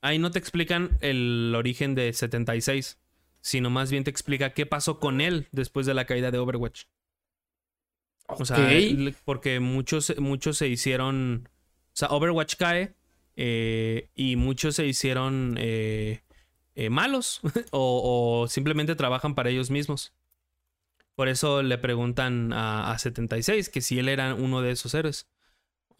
Ahí 0.00 0.18
no 0.18 0.30
te 0.30 0.38
explican 0.38 0.98
el 1.00 1.54
origen 1.56 1.94
de 1.94 2.12
76, 2.12 2.98
sino 3.40 3.70
más 3.70 3.90
bien 3.90 4.04
te 4.04 4.10
explica 4.10 4.52
qué 4.52 4.66
pasó 4.66 5.00
con 5.00 5.20
él 5.20 5.48
después 5.50 5.86
de 5.86 5.94
la 5.94 6.04
caída 6.04 6.30
de 6.30 6.38
Overwatch. 6.38 6.84
O 8.26 8.44
sea, 8.44 8.70
porque 9.24 9.60
muchos, 9.60 10.14
muchos 10.18 10.58
se 10.58 10.68
hicieron... 10.68 11.48
O 11.92 11.96
sea, 11.96 12.08
Overwatch 12.08 12.56
cae 12.56 12.94
eh, 13.36 14.08
y 14.14 14.36
muchos 14.36 14.76
se 14.76 14.86
hicieron 14.86 15.56
eh, 15.58 16.20
malos 16.90 17.40
o 17.70 18.46
simplemente 18.48 18.96
trabajan 18.96 19.34
para 19.34 19.50
ellos 19.50 19.70
mismos. 19.70 20.12
Por 21.14 21.28
eso 21.28 21.62
le 21.62 21.78
preguntan 21.78 22.52
a, 22.52 22.96
76 22.98 23.68
que 23.68 23.80
si 23.80 23.98
él 23.98 24.08
era 24.08 24.34
uno 24.34 24.62
de 24.62 24.72
esos 24.72 24.94
héroes. 24.94 25.28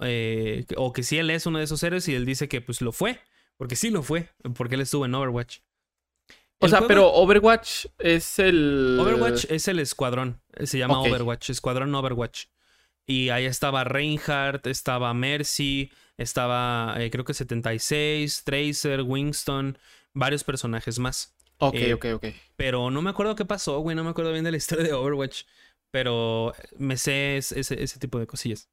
Eh, 0.00 0.66
o 0.76 0.92
que 0.92 1.04
si 1.04 1.18
él 1.18 1.30
es 1.30 1.46
uno 1.46 1.58
de 1.58 1.64
esos 1.64 1.82
héroes 1.82 2.08
y 2.08 2.14
él 2.14 2.26
dice 2.26 2.48
que 2.48 2.60
pues 2.60 2.80
lo 2.80 2.90
fue. 2.90 3.20
Porque 3.56 3.76
sí 3.76 3.90
lo 3.90 4.02
fue. 4.02 4.28
Porque 4.56 4.74
él 4.74 4.80
estuvo 4.80 5.04
en 5.04 5.14
Overwatch. 5.14 5.60
O 6.60 6.68
sea, 6.68 6.86
pero 6.86 7.12
Overwatch 7.12 7.86
es 7.98 8.38
el. 8.38 8.98
Overwatch 9.00 9.46
es 9.50 9.68
el 9.68 9.78
escuadrón. 9.80 10.40
Se 10.64 10.78
llama 10.78 11.00
Overwatch. 11.00 11.50
Escuadrón 11.50 11.94
Overwatch. 11.94 12.46
Y 13.06 13.28
ahí 13.28 13.44
estaba 13.44 13.84
Reinhardt, 13.84 14.66
estaba 14.66 15.12
Mercy, 15.12 15.90
estaba 16.16 16.94
eh, 16.98 17.10
creo 17.10 17.24
que 17.24 17.34
76, 17.34 18.44
Tracer, 18.44 19.02
Winston, 19.02 19.78
varios 20.14 20.42
personajes 20.42 20.98
más. 20.98 21.36
Ok, 21.58 21.74
eh, 21.74 21.94
ok, 21.94 22.06
ok. 22.14 22.26
Pero 22.56 22.90
no 22.90 23.02
me 23.02 23.10
acuerdo 23.10 23.36
qué 23.36 23.44
pasó, 23.44 23.78
güey. 23.80 23.94
No 23.94 24.04
me 24.04 24.10
acuerdo 24.10 24.32
bien 24.32 24.44
de 24.44 24.50
la 24.50 24.56
historia 24.56 24.84
de 24.84 24.92
Overwatch. 24.92 25.42
Pero 25.90 26.52
me 26.76 26.96
sé 26.96 27.36
ese, 27.36 27.98
tipo 28.00 28.18
de 28.18 28.26
cosillas. 28.26 28.68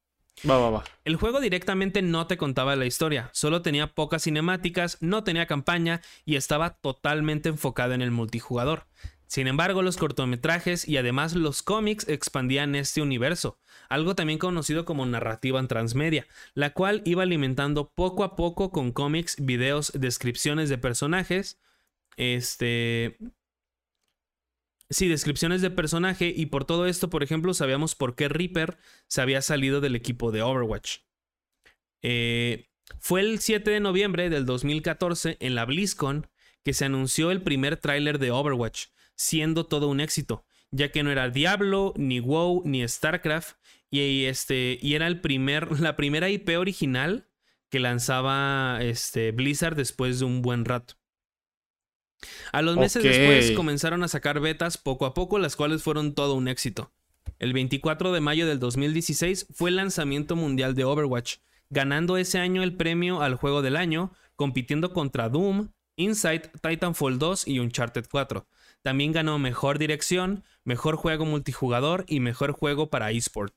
Va, 0.48 0.58
va, 0.58 0.70
va. 0.70 0.84
El 1.04 1.16
juego 1.16 1.40
directamente 1.40 2.02
no 2.02 2.26
te 2.26 2.36
contaba 2.36 2.74
la 2.74 2.86
historia, 2.86 3.30
solo 3.32 3.62
tenía 3.62 3.94
pocas 3.94 4.24
cinemáticas, 4.24 4.98
no 5.00 5.22
tenía 5.24 5.46
campaña 5.46 6.00
y 6.24 6.36
estaba 6.36 6.70
totalmente 6.74 7.48
enfocado 7.48 7.92
en 7.94 8.02
el 8.02 8.10
multijugador. 8.10 8.86
Sin 9.32 9.46
embargo, 9.46 9.80
los 9.80 9.96
cortometrajes 9.96 10.86
y 10.86 10.98
además 10.98 11.34
los 11.34 11.62
cómics 11.62 12.06
expandían 12.06 12.74
este 12.74 13.00
universo, 13.00 13.58
algo 13.88 14.14
también 14.14 14.38
conocido 14.38 14.84
como 14.84 15.06
narrativa 15.06 15.58
en 15.58 15.68
transmedia, 15.68 16.26
la 16.52 16.74
cual 16.74 17.00
iba 17.06 17.22
alimentando 17.22 17.90
poco 17.94 18.24
a 18.24 18.36
poco 18.36 18.70
con 18.70 18.92
cómics, 18.92 19.36
videos, 19.38 19.92
descripciones 19.94 20.68
de 20.68 20.76
personajes, 20.76 21.58
este. 22.16 23.16
Sí, 24.92 25.08
descripciones 25.08 25.62
de 25.62 25.70
personaje. 25.70 26.32
Y 26.36 26.46
por 26.46 26.66
todo 26.66 26.86
esto, 26.86 27.08
por 27.08 27.22
ejemplo, 27.22 27.54
sabíamos 27.54 27.94
por 27.94 28.14
qué 28.14 28.28
Reaper 28.28 28.76
se 29.08 29.22
había 29.22 29.40
salido 29.40 29.80
del 29.80 29.96
equipo 29.96 30.30
de 30.30 30.42
Overwatch. 30.42 30.98
Eh, 32.02 32.68
fue 33.00 33.22
el 33.22 33.38
7 33.38 33.70
de 33.70 33.80
noviembre 33.80 34.28
del 34.28 34.44
2014 34.44 35.38
en 35.40 35.54
la 35.54 35.64
BlizzCon 35.64 36.26
que 36.62 36.74
se 36.74 36.84
anunció 36.84 37.30
el 37.30 37.42
primer 37.42 37.78
tráiler 37.78 38.18
de 38.18 38.32
Overwatch, 38.32 38.88
siendo 39.16 39.64
todo 39.66 39.88
un 39.88 40.00
éxito, 40.00 40.44
ya 40.70 40.92
que 40.92 41.02
no 41.02 41.10
era 41.10 41.30
Diablo, 41.30 41.94
ni 41.96 42.20
WoW, 42.20 42.62
ni 42.66 42.86
StarCraft, 42.86 43.56
y, 43.90 44.26
este, 44.26 44.78
y 44.82 44.94
era 44.94 45.06
el 45.06 45.22
primer, 45.22 45.70
la 45.80 45.96
primera 45.96 46.28
IP 46.28 46.50
original 46.58 47.30
que 47.70 47.80
lanzaba 47.80 48.78
este, 48.82 49.32
Blizzard 49.32 49.74
después 49.74 50.18
de 50.18 50.26
un 50.26 50.42
buen 50.42 50.66
rato. 50.66 50.96
A 52.52 52.62
los 52.62 52.76
meses 52.76 53.02
después 53.02 53.52
comenzaron 53.52 54.02
a 54.02 54.08
sacar 54.08 54.40
betas 54.40 54.78
poco 54.78 55.06
a 55.06 55.14
poco, 55.14 55.38
las 55.38 55.56
cuales 55.56 55.82
fueron 55.82 56.14
todo 56.14 56.34
un 56.34 56.48
éxito. 56.48 56.92
El 57.38 57.52
24 57.52 58.12
de 58.12 58.20
mayo 58.20 58.46
del 58.46 58.58
2016 58.58 59.48
fue 59.52 59.70
el 59.70 59.76
lanzamiento 59.76 60.36
mundial 60.36 60.74
de 60.74 60.84
Overwatch, 60.84 61.36
ganando 61.70 62.16
ese 62.16 62.38
año 62.38 62.62
el 62.62 62.76
premio 62.76 63.22
al 63.22 63.34
juego 63.34 63.62
del 63.62 63.76
año, 63.76 64.12
compitiendo 64.36 64.92
contra 64.92 65.28
Doom, 65.28 65.70
Inside, 65.96 66.50
Titanfall 66.62 67.18
2 67.18 67.48
y 67.48 67.58
Uncharted 67.58 68.06
4. 68.10 68.46
También 68.82 69.12
ganó 69.12 69.38
mejor 69.38 69.78
dirección, 69.78 70.44
mejor 70.64 70.96
juego 70.96 71.24
multijugador 71.24 72.04
y 72.08 72.20
mejor 72.20 72.52
juego 72.52 72.90
para 72.90 73.10
eSport. 73.10 73.54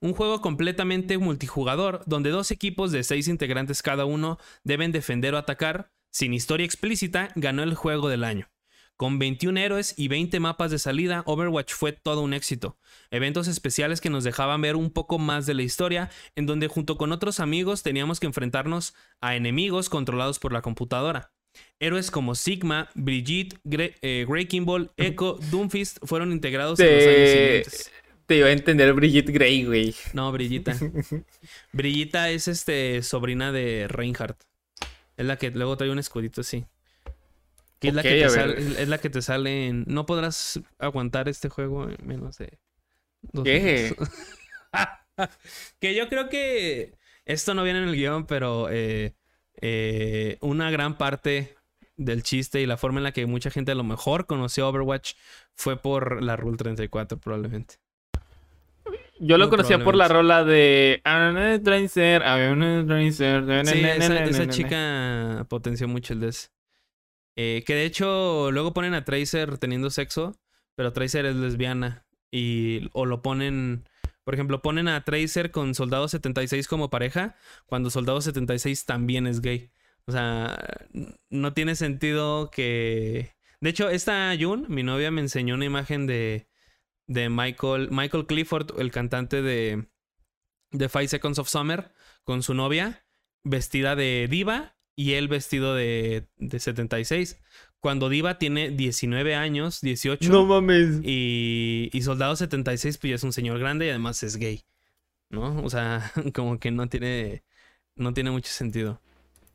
Un 0.00 0.12
juego 0.12 0.40
completamente 0.40 1.18
multijugador 1.18 2.02
donde 2.06 2.30
dos 2.30 2.50
equipos 2.50 2.90
de 2.90 3.04
seis 3.04 3.28
integrantes 3.28 3.82
cada 3.82 4.04
uno 4.04 4.38
deben 4.64 4.92
defender 4.92 5.34
o 5.34 5.38
atacar, 5.38 5.90
sin 6.10 6.34
historia 6.34 6.64
explícita, 6.64 7.30
ganó 7.34 7.62
el 7.62 7.74
juego 7.74 8.08
del 8.08 8.24
año. 8.24 8.50
Con 8.98 9.20
21 9.20 9.60
héroes 9.60 9.94
y 9.96 10.08
20 10.08 10.40
mapas 10.40 10.72
de 10.72 10.80
salida, 10.80 11.22
Overwatch 11.24 11.72
fue 11.72 11.92
todo 11.92 12.20
un 12.20 12.34
éxito. 12.34 12.76
Eventos 13.12 13.46
especiales 13.46 14.00
que 14.00 14.10
nos 14.10 14.24
dejaban 14.24 14.60
ver 14.60 14.74
un 14.74 14.90
poco 14.90 15.20
más 15.20 15.46
de 15.46 15.54
la 15.54 15.62
historia, 15.62 16.10
en 16.34 16.46
donde 16.46 16.66
junto 16.66 16.98
con 16.98 17.12
otros 17.12 17.38
amigos 17.38 17.84
teníamos 17.84 18.18
que 18.18 18.26
enfrentarnos 18.26 18.94
a 19.20 19.36
enemigos 19.36 19.88
controlados 19.88 20.40
por 20.40 20.52
la 20.52 20.62
computadora. 20.62 21.30
Héroes 21.78 22.10
como 22.10 22.34
Sigma, 22.34 22.90
Brigitte, 22.96 23.56
eh, 24.02 24.26
Grey 24.28 24.48
Ball, 24.60 24.90
Echo, 24.96 25.38
Doomfist 25.50 25.98
fueron 26.02 26.32
integrados 26.32 26.80
en 26.80 26.86
los 26.86 27.06
años 27.06 27.30
siguientes. 27.30 27.92
Te 28.26 28.36
iba 28.36 28.48
a 28.48 28.52
entender 28.52 28.92
Brigitte 28.94 29.30
Grey, 29.30 29.64
güey. 29.64 29.94
No, 30.12 30.30
Brigita. 30.32 30.76
Brigita 31.72 32.30
es 32.30 32.48
este 32.48 33.02
sobrina 33.02 33.52
de 33.52 33.86
Reinhardt. 33.88 34.42
Es 35.18 35.26
la 35.26 35.36
que 35.36 35.50
luego 35.50 35.76
trae 35.76 35.90
un 35.90 35.98
escudito 35.98 36.40
así. 36.42 36.64
es, 37.80 37.92
la 37.92 38.02
que 38.02 38.22
te 38.22 38.30
sale, 38.30 38.82
es 38.82 38.88
la 38.88 38.98
que 38.98 39.10
te 39.10 39.20
sale 39.20 39.66
en... 39.66 39.84
No 39.88 40.06
podrás 40.06 40.60
aguantar 40.78 41.28
este 41.28 41.48
juego 41.48 41.90
en 41.90 41.96
menos 42.06 42.38
de... 42.38 42.58
¿Qué? 43.44 43.94
que 45.80 45.94
yo 45.96 46.08
creo 46.08 46.28
que... 46.28 46.96
Esto 47.24 47.52
no 47.52 47.64
viene 47.64 47.82
en 47.82 47.88
el 47.88 47.96
guion, 47.96 48.26
pero... 48.26 48.70
Eh, 48.70 49.16
eh, 49.60 50.38
una 50.40 50.70
gran 50.70 50.96
parte 50.96 51.56
del 51.96 52.22
chiste 52.22 52.60
y 52.60 52.66
la 52.66 52.76
forma 52.76 53.00
en 53.00 53.04
la 53.04 53.12
que 53.12 53.26
mucha 53.26 53.50
gente 53.50 53.72
a 53.72 53.74
lo 53.74 53.82
mejor 53.82 54.26
conoció 54.26 54.68
Overwatch 54.68 55.14
fue 55.56 55.76
por 55.76 56.22
la 56.22 56.36
Rule 56.36 56.56
34 56.56 57.18
probablemente. 57.18 57.80
Yo 59.20 59.38
lo 59.38 59.50
conocía 59.50 59.82
por 59.82 59.96
la 59.96 60.08
rola 60.08 60.44
de 60.44 61.00
Sí, 63.64 63.84
esa, 63.84 64.48
chica 64.48 65.46
potenció 65.48 65.88
mucho 65.88 66.12
el 66.14 66.20
des. 66.20 66.52
Eh, 67.36 67.62
que 67.66 67.74
de 67.74 67.84
hecho 67.84 68.50
luego 68.50 68.72
ponen 68.72 68.94
a 68.94 69.04
Tracer 69.04 69.58
teniendo 69.58 69.90
sexo, 69.90 70.36
pero 70.74 70.92
Tracer 70.92 71.26
es 71.26 71.36
lesbiana. 71.36 72.04
Y, 72.30 72.90
o 72.92 73.06
lo 73.06 73.22
ponen, 73.22 73.88
por 74.24 74.34
ejemplo, 74.34 74.60
ponen 74.60 74.88
a 74.88 75.04
Tracer 75.04 75.50
con 75.50 75.74
Soldado 75.74 76.08
76 76.08 76.68
como 76.68 76.90
pareja, 76.90 77.36
cuando 77.66 77.90
Soldado 77.90 78.20
76 78.20 78.84
también 78.86 79.26
es 79.26 79.40
gay. 79.40 79.70
O 80.06 80.12
sea, 80.12 80.58
no 81.30 81.52
tiene 81.52 81.76
sentido 81.76 82.50
que... 82.50 83.34
De 83.60 83.70
hecho, 83.70 83.90
esta 83.90 84.34
June, 84.38 84.66
mi 84.68 84.82
novia, 84.82 85.10
me 85.10 85.20
enseñó 85.20 85.54
una 85.54 85.64
imagen 85.64 86.06
de 86.06 86.46
de 87.08 87.28
Michael, 87.28 87.88
Michael 87.90 88.26
Clifford, 88.26 88.78
el 88.80 88.92
cantante 88.92 89.42
de, 89.42 89.88
de 90.70 90.88
Five 90.88 91.08
Seconds 91.08 91.40
of 91.40 91.48
Summer, 91.48 91.92
con 92.22 92.44
su 92.44 92.54
novia, 92.54 93.04
vestida 93.42 93.96
de 93.96 94.28
diva 94.30 94.76
y 94.94 95.14
él 95.14 95.26
vestido 95.26 95.74
de, 95.74 96.28
de 96.36 96.60
76. 96.60 97.40
Cuando 97.80 98.08
Diva 98.08 98.38
tiene 98.38 98.70
19 98.70 99.36
años, 99.36 99.80
18. 99.80 100.30
No 100.32 100.44
mames. 100.44 101.00
Y, 101.04 101.90
y 101.92 102.02
Soldado 102.02 102.34
76, 102.34 102.98
pues 102.98 103.10
ya 103.10 103.14
es 103.14 103.22
un 103.22 103.32
señor 103.32 103.60
grande 103.60 103.86
y 103.86 103.90
además 103.90 104.22
es 104.24 104.36
gay. 104.36 104.64
¿No? 105.30 105.62
O 105.62 105.70
sea, 105.70 106.10
como 106.34 106.58
que 106.58 106.72
no 106.72 106.88
tiene, 106.88 107.44
no 107.94 108.12
tiene 108.12 108.32
mucho 108.32 108.50
sentido. 108.50 109.00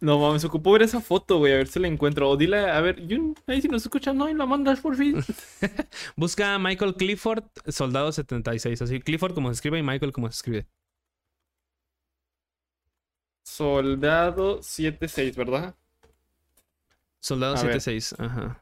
No 0.04 0.20
mames, 0.20 0.44
ocupó 0.44 0.74
ver 0.74 0.82
esa 0.82 1.00
foto, 1.00 1.38
güey, 1.38 1.54
a 1.54 1.56
ver 1.56 1.68
si 1.70 1.80
la 1.80 1.88
encuentro. 1.88 2.30
O 2.30 2.36
dile, 2.36 2.70
a 2.70 2.82
ver, 2.82 3.02
ahí 3.48 3.62
si 3.62 3.70
nos 3.70 3.84
escuchan, 3.84 4.18
no, 4.18 4.28
y 4.30 4.34
la 4.34 4.46
mandas 4.46 4.82
por 4.82 4.98
fin. 4.98 5.16
Busca 6.18 6.56
a 6.56 6.60
Michael 6.60 6.96
Clifford, 6.96 7.46
Soldado 7.70 8.12
76. 8.12 8.82
Así, 8.82 9.00
Clifford 9.00 9.34
como 9.34 9.48
se 9.48 9.54
escribe 9.54 9.80
y 9.80 9.82
Michael 9.82 10.12
como 10.12 10.30
se 10.30 10.36
escribe. 10.36 10.68
Soldado 13.44 14.62
76, 14.62 15.38
¿verdad? 15.38 15.74
Soldado 17.22 17.56
76, 17.56 18.16
ajá. 18.20 18.62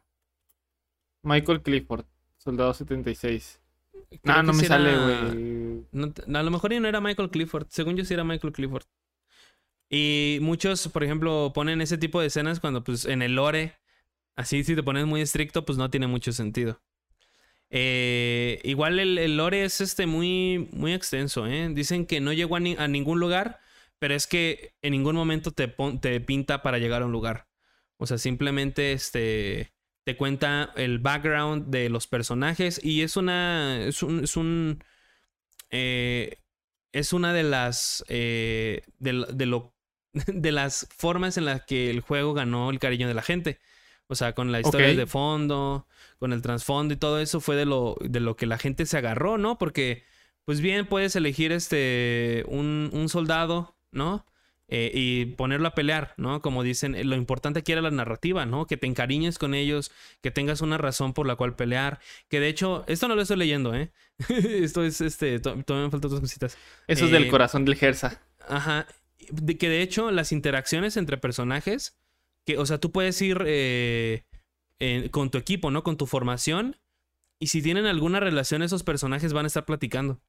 Michael 1.24 1.64
Clifford, 1.64 2.06
Soldado 2.38 2.76
76. 2.76 3.60
ah, 4.26 4.44
no 4.44 4.54
me 4.54 4.64
sale, 4.64 4.96
güey. 4.96 6.36
a 6.36 6.44
lo 6.44 6.52
mejor 6.52 6.72
ya 6.72 6.80
no 6.80 6.88
era 6.88 7.02
Michael 7.02 7.32
Clifford. 7.32 7.66
Según 7.70 7.98
yo 7.98 8.06
sí 8.06 8.14
era 8.14 8.24
Michael 8.24 8.54
Clifford. 8.54 8.86
Y 9.94 10.40
muchos, 10.42 10.88
por 10.88 11.04
ejemplo, 11.04 11.52
ponen 11.54 11.82
ese 11.82 11.98
tipo 11.98 12.22
de 12.22 12.28
escenas 12.28 12.62
cuando 12.62 12.82
pues 12.82 13.04
en 13.04 13.22
el 13.22 13.36
lore, 13.36 13.76
así 14.38 14.64
si 14.64 14.74
te 14.74 14.84
pones 14.84 15.06
muy 15.06 15.20
estricto, 15.20 15.66
pues 15.66 15.78
no 15.78 15.90
tiene 15.90 16.08
mucho 16.08 16.32
sentido. 16.32 16.82
Eh, 17.70 18.62
igual 18.64 19.00
el, 19.00 19.36
lore 19.36 19.66
es 19.66 19.82
este 19.82 20.06
muy, 20.06 20.70
muy 20.72 20.94
extenso, 20.94 21.46
¿eh? 21.46 21.70
Dicen 21.74 22.06
que 22.06 22.22
no 22.22 22.32
llegó 22.32 22.56
a, 22.56 22.60
ningún 22.62 23.20
lugar, 23.20 23.60
pero 24.00 24.16
es 24.16 24.28
que 24.28 24.76
en 24.82 24.92
ningún 24.94 25.16
momento 25.16 25.52
te, 25.52 25.68
te 26.00 26.22
pinta 26.22 26.62
para 26.62 26.78
llegar 26.78 27.02
a 27.02 27.06
un 27.06 27.12
lugar. 27.12 27.50
O 27.98 28.08
sea, 28.08 28.18
simplemente 28.18 28.94
este, 28.94 29.74
te 30.06 30.16
cuenta 30.16 30.72
el 30.78 31.00
background 31.00 31.68
de 31.68 31.90
los 31.90 32.08
personajes 32.08 32.80
y 32.82 33.02
es 33.02 33.18
una... 33.18 33.86
Es 33.86 34.04
un... 34.04 34.24
Es 34.24 34.38
un 34.38 34.84
eh, 35.70 36.38
es 36.94 37.14
una 37.14 37.34
de 37.34 37.44
las 37.44 38.04
de, 38.10 38.84
de, 39.00 39.46
lo 39.46 39.74
de 40.28 40.52
las 40.52 40.88
formas 40.96 41.38
en 41.38 41.46
las 41.46 41.64
que 41.64 41.90
el 41.90 42.02
juego 42.02 42.34
ganó 42.34 42.70
el 42.70 42.80
cariño 42.80 43.08
de 43.08 43.14
la 43.14 43.22
gente. 43.22 43.60
O 44.08 44.16
sea, 44.16 44.34
con 44.34 44.52
la 44.52 44.60
historia 44.60 44.94
de 44.94 45.08
fondo, 45.08 45.88
con 46.20 46.34
el 46.34 46.42
trasfondo 46.42 46.94
y 46.94 46.98
todo 46.98 47.20
eso 47.20 47.40
fue 47.40 47.56
de 47.56 47.66
lo, 47.66 47.96
de 48.02 48.20
lo 48.20 48.36
que 48.36 48.46
la 48.46 48.58
gente 48.58 48.86
se 48.86 48.98
agarró, 48.98 49.38
¿no? 49.38 49.58
Porque, 49.58 50.04
pues 50.44 50.60
bien, 50.60 50.86
puedes 50.86 51.16
elegir 51.16 51.54
este, 51.54 52.44
un, 52.50 52.90
un 52.92 53.08
soldado, 53.08 53.78
¿no? 53.92 54.26
Eh, 54.68 54.92
y 54.94 55.26
ponerlo 55.26 55.70
a 55.70 55.76
pelear, 55.76 56.14
¿no? 56.18 56.42
Como 56.42 56.62
dicen, 56.62 56.96
lo 57.10 57.16
importante 57.16 57.60
aquí 57.60 57.72
era 57.72 57.82
la 57.82 57.92
narrativa, 57.92 58.46
¿no? 58.46 58.68
Que 58.68 58.76
te 58.76 58.88
encariñes 58.88 59.38
con 59.38 59.54
ellos, 59.54 59.92
que 60.22 60.30
tengas 60.30 60.60
una 60.60 60.78
razón 60.78 61.14
por 61.14 61.26
la 61.26 61.38
cual 61.38 61.56
pelear. 61.56 62.00
Que 62.28 62.42
de 62.42 62.50
hecho, 62.50 62.84
esto 62.88 63.08
no 63.08 63.16
lo 63.16 63.22
estoy 63.22 63.38
leyendo, 63.38 63.74
¿eh? 63.74 63.92
esto 64.30 64.84
es, 64.84 65.00
este, 65.00 65.40
todavía 65.40 65.86
me 65.86 65.90
faltan 65.90 66.10
otras 66.10 66.20
cositas. 66.20 66.58
Eso 66.86 67.06
es 67.06 67.12
del 67.12 67.26
eh, 67.26 67.30
corazón 67.30 67.64
del 67.64 67.76
Gersa. 67.76 68.22
Ajá 68.46 68.88
de 69.32 69.58
que 69.58 69.70
de 69.70 69.82
hecho 69.82 70.12
las 70.12 70.32
interacciones 70.32 70.98
entre 70.98 71.18
personajes, 71.18 71.98
que, 72.46 72.58
o 72.58 72.66
sea, 72.66 72.80
tú 72.80 72.92
puedes 72.92 73.22
ir 73.22 73.44
eh, 73.46 74.24
con 75.12 75.30
tu 75.30 75.38
equipo, 75.38 75.72
¿no? 75.72 75.84
Con 75.84 75.98
tu 75.98 76.08
formación. 76.08 76.78
Y 77.40 77.48
si 77.48 77.62
tienen 77.62 77.86
alguna 77.86 78.20
relación, 78.20 78.62
esos 78.62 78.84
personajes 78.84 79.34
van 79.34 79.46
a 79.46 79.48
estar 79.48 79.66
platicando. 79.66 80.22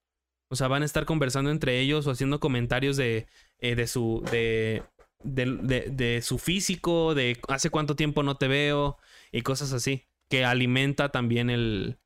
O 0.48 0.56
sea, 0.56 0.68
van 0.68 0.82
a 0.82 0.86
estar 0.86 1.06
conversando 1.06 1.50
entre 1.50 1.80
ellos 1.80 2.06
o 2.06 2.10
haciendo 2.10 2.40
comentarios 2.40 2.96
de, 2.96 3.26
eh, 3.58 3.74
de 3.74 3.86
su. 3.86 4.22
De, 4.30 4.82
de, 5.24 5.88
de, 5.90 6.20
su 6.20 6.36
físico, 6.38 7.14
de 7.14 7.38
hace 7.48 7.70
cuánto 7.70 7.94
tiempo 7.94 8.22
no 8.22 8.36
te 8.36 8.48
veo 8.48 8.98
y 9.30 9.42
cosas 9.42 9.72
así. 9.72 10.04
Que 10.28 10.44
alimenta 10.44 11.10
también 11.10 11.48
el, 11.48 11.98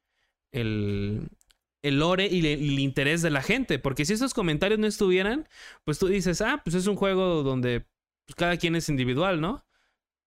el, 0.53 1.29
el 1.87 2.01
lore 2.01 2.27
y, 2.27 2.47
el 2.47 2.79
interés 2.79 3.23
de 3.23 3.31
la 3.31 3.43
gente. 3.43 3.79
Porque 3.79 4.05
si 4.05 4.13
esos 4.13 4.35
comentarios 4.35 4.79
no 4.81 4.87
estuvieran, 4.87 5.49
pues 5.85 5.99
tú 5.99 6.09
dices, 6.09 6.41
ah, 6.41 6.61
pues 6.65 6.75
es 6.75 6.87
un 6.87 6.97
juego 6.97 7.43
donde 7.43 7.87
pues, 8.27 8.35
cada 8.37 8.57
quien 8.57 8.77
es 8.77 8.89
individual, 8.89 9.41
¿no? 9.41 9.65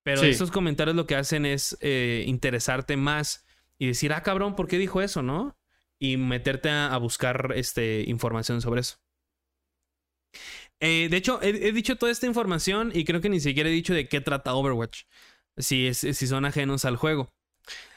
Pero 0.04 0.24
esos 0.24 0.50
comentarios 0.50 0.96
lo 0.96 1.06
que 1.06 1.16
hacen 1.16 1.46
es 1.46 1.78
eh, 1.82 2.24
interesarte 2.26 2.98
más 2.98 3.46
y 3.78 3.88
decir, 3.88 4.14
ah, 4.14 4.24
cabrón, 4.24 4.56
¿por 4.56 4.68
qué 4.68 4.78
dijo 4.78 5.02
eso, 5.02 5.22
no? 5.22 5.58
Y 6.00 6.18
meterte 6.18 6.70
a, 6.70 6.98
buscar 6.98 7.52
este, 7.56 8.04
información 8.08 8.62
sobre 8.62 8.82
eso. 8.82 8.98
Eh, 10.80 11.10
de 11.12 11.18
hecho, 11.18 11.42
he, 11.42 11.74
dicho 11.74 11.98
toda 11.98 12.12
esta 12.12 12.26
información 12.26 12.92
y 12.94 13.04
creo 13.04 13.20
que 13.20 13.28
ni 13.28 13.42
siquiera 13.42 13.70
he 13.70 13.74
dicho 13.74 13.94
de 13.94 14.08
qué 14.08 14.22
trata 14.22 14.54
Overwatch. 14.54 15.04
Si, 15.58 15.88
es, 15.88 15.98
si 15.98 16.28
son 16.28 16.46
ajenos 16.46 16.86
al 16.86 16.96
juego. 16.96 17.34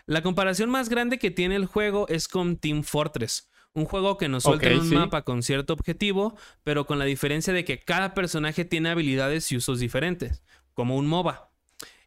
La 0.06 0.22
comparación 0.22 0.68
más 0.68 0.88
grande 0.88 1.18
que 1.18 1.30
tiene 1.30 1.54
el 1.54 1.66
juego 1.66 2.08
es 2.08 2.26
con 2.26 2.56
Team 2.56 2.82
Fortress, 2.82 3.48
un 3.74 3.84
juego 3.84 4.18
que 4.18 4.28
nos 4.28 4.42
suelta 4.42 4.70
un 4.70 4.90
mapa 4.90 5.22
con 5.22 5.42
cierto 5.42 5.72
objetivo, 5.72 6.36
pero 6.62 6.86
con 6.86 6.98
la 6.98 7.04
diferencia 7.04 7.52
de 7.52 7.64
que 7.64 7.78
cada 7.78 8.14
personaje 8.14 8.64
tiene 8.64 8.90
habilidades 8.90 9.50
y 9.50 9.56
usos 9.56 9.80
diferentes, 9.80 10.42
como 10.74 10.96
un 10.96 11.06
MOBA. 11.06 11.50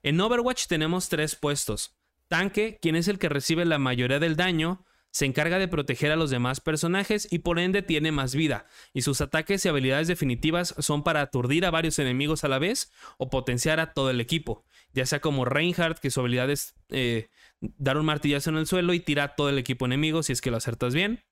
En 0.03 0.21
Overwatch 0.21 0.67
tenemos 0.67 1.09
tres 1.09 1.35
puestos. 1.35 1.95
Tanque, 2.27 2.77
quien 2.81 2.95
es 2.95 3.07
el 3.07 3.19
que 3.19 3.29
recibe 3.29 3.65
la 3.65 3.79
mayoría 3.79 4.19
del 4.19 4.35
daño, 4.35 4.85
se 5.15 5.25
encarga 5.25 5.59
de 5.59 5.69
proteger 5.69 6.11
a 6.11 6.17
los 6.17 6.29
demás 6.29 6.59
personajes 6.59 7.25
y 7.31 7.39
por 7.39 7.57
ende 7.57 7.81
tiene 7.81 8.11
más 8.11 8.35
vida, 8.35 8.67
y 8.93 9.01
sus 9.01 9.21
ataques 9.21 9.63
y 9.63 9.69
habilidades 9.69 10.09
definitivas 10.09 10.75
son 10.79 11.03
para 11.03 11.21
aturdir 11.21 11.65
a 11.65 11.71
varios 11.71 11.97
enemigos 11.99 12.43
a 12.43 12.49
la 12.49 12.59
vez 12.59 12.91
o 13.17 13.29
potenciar 13.29 13.79
a 13.79 13.93
todo 13.93 14.09
el 14.09 14.19
equipo, 14.19 14.65
ya 14.91 15.05
sea 15.05 15.21
como 15.21 15.45
Reinhardt, 15.45 15.99
que 15.99 16.11
su 16.11 16.19
habilidad 16.19 16.49
es 16.49 16.75
eh, 16.89 17.29
dar 17.61 17.97
un 17.97 18.05
martillazo 18.05 18.49
en 18.49 18.57
el 18.57 18.67
suelo 18.67 18.93
y 18.93 18.99
tirar 18.99 19.29
a 19.29 19.35
todo 19.35 19.47
el 19.47 19.57
equipo 19.57 19.85
enemigo 19.85 20.21
si 20.21 20.33
es 20.33 20.41
que 20.41 20.51
lo 20.51 20.57
acertas 20.57 20.93
bien, 20.93 21.23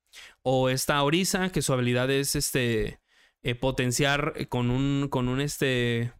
o 0.42 0.68
esta 0.68 1.02
Orisa, 1.02 1.50
que 1.50 1.62
su 1.62 1.72
habilidad 1.72 2.10
es 2.10 2.34
este, 2.34 3.00
eh, 3.42 3.54
potenciar 3.54 4.48
con 4.48 4.70
un, 4.70 5.08
con 5.08 5.28
un 5.28 5.40
este, 5.40 6.12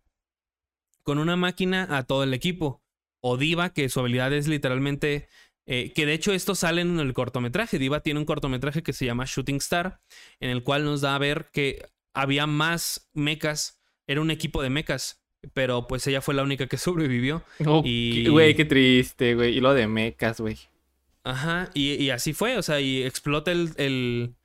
con 1.03 1.19
una 1.19 1.37
máquina 1.37 1.87
a 1.91 2.03
todo 2.05 2.25
el 2.25 2.35
equipo, 2.35 2.83
o 3.21 3.37
Diva, 3.37 3.73
que 3.73 3.89
su 3.89 4.01
habilidad 4.01 4.33
es 4.33 4.49
literalmente 4.49 5.29
eh, 5.67 5.93
que 5.95 6.05
de 6.05 6.13
hecho 6.13 6.33
esto 6.33 6.55
sale 6.55 6.83
en 6.83 7.01
el 7.01 7.15
cortometraje. 7.15 7.79
Diva 7.79 8.01
tiene 8.01 8.21
un 8.21 8.27
cortometraje 8.27 8.83
que 8.83 8.93
se 8.93 9.07
llama 9.07 9.25
Shooting 9.27 9.57
Star, 9.57 10.01
en 10.41 10.51
el 10.51 10.63
cual 10.63 10.85
nos 10.85 11.01
da 11.01 11.15
a 11.15 11.19
ver 11.19 11.49
que 11.53 11.87
había 12.13 12.47
más 12.47 13.09
mechas, 13.15 13.81
era 14.07 14.21
un 14.21 14.31
equipo 14.31 14.63
de 14.63 14.71
mechas, 14.71 15.25
pero 15.55 15.87
pues 15.87 16.07
ella 16.07 16.21
fue 16.21 16.35
la 16.35 16.43
única 16.43 16.67
que 16.67 16.77
sobrevivió. 16.79 17.43
y 17.85 18.29
güey, 18.29 18.55
qué 18.55 18.65
triste, 18.65 19.35
güey. 19.35 19.57
Y 19.57 19.61
lo 19.61 19.73
de 19.73 19.87
mechas, 19.87 20.41
güey. 20.41 20.59
Ajá, 21.25 21.71
y, 21.73 22.11
así 22.11 22.35
fue, 22.35 22.59
o 22.59 22.63
sea, 22.63 22.81
y 22.81 23.03
explota 23.03 23.51
el, 23.51 24.37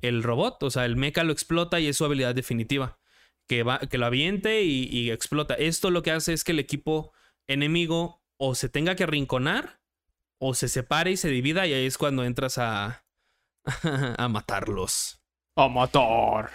el, 0.00 0.22
robot, 0.22 0.62
o 0.62 0.70
sea, 0.70 0.84
el 0.84 0.96
mecha 0.96 1.24
lo 1.24 1.32
explota 1.32 1.80
y 1.80 1.88
es 1.88 1.96
su 1.96 2.04
habilidad 2.04 2.34
definitiva. 2.34 2.98
Que, 3.48 3.62
va, 3.62 3.80
que 3.80 3.98
lo 3.98 4.06
aviente 4.06 4.62
y, 4.62 4.84
y 4.90 5.10
explota. 5.10 5.54
Esto 5.54 5.90
lo 5.90 6.02
que 6.02 6.10
hace 6.10 6.34
es 6.34 6.44
que 6.44 6.52
el 6.52 6.58
equipo 6.58 7.12
enemigo 7.46 8.22
o 8.36 8.54
se 8.54 8.68
tenga 8.68 8.94
que 8.94 9.04
arrinconar 9.04 9.80
o 10.38 10.54
se 10.54 10.68
separe 10.68 11.12
y 11.12 11.16
se 11.16 11.28
divida 11.28 11.66
y 11.66 11.72
ahí 11.72 11.86
es 11.86 11.98
cuando 11.98 12.24
entras 12.24 12.58
a, 12.58 13.04
a 14.18 14.28
matarlos. 14.28 15.20
A 15.56 15.68
matar. 15.68 16.50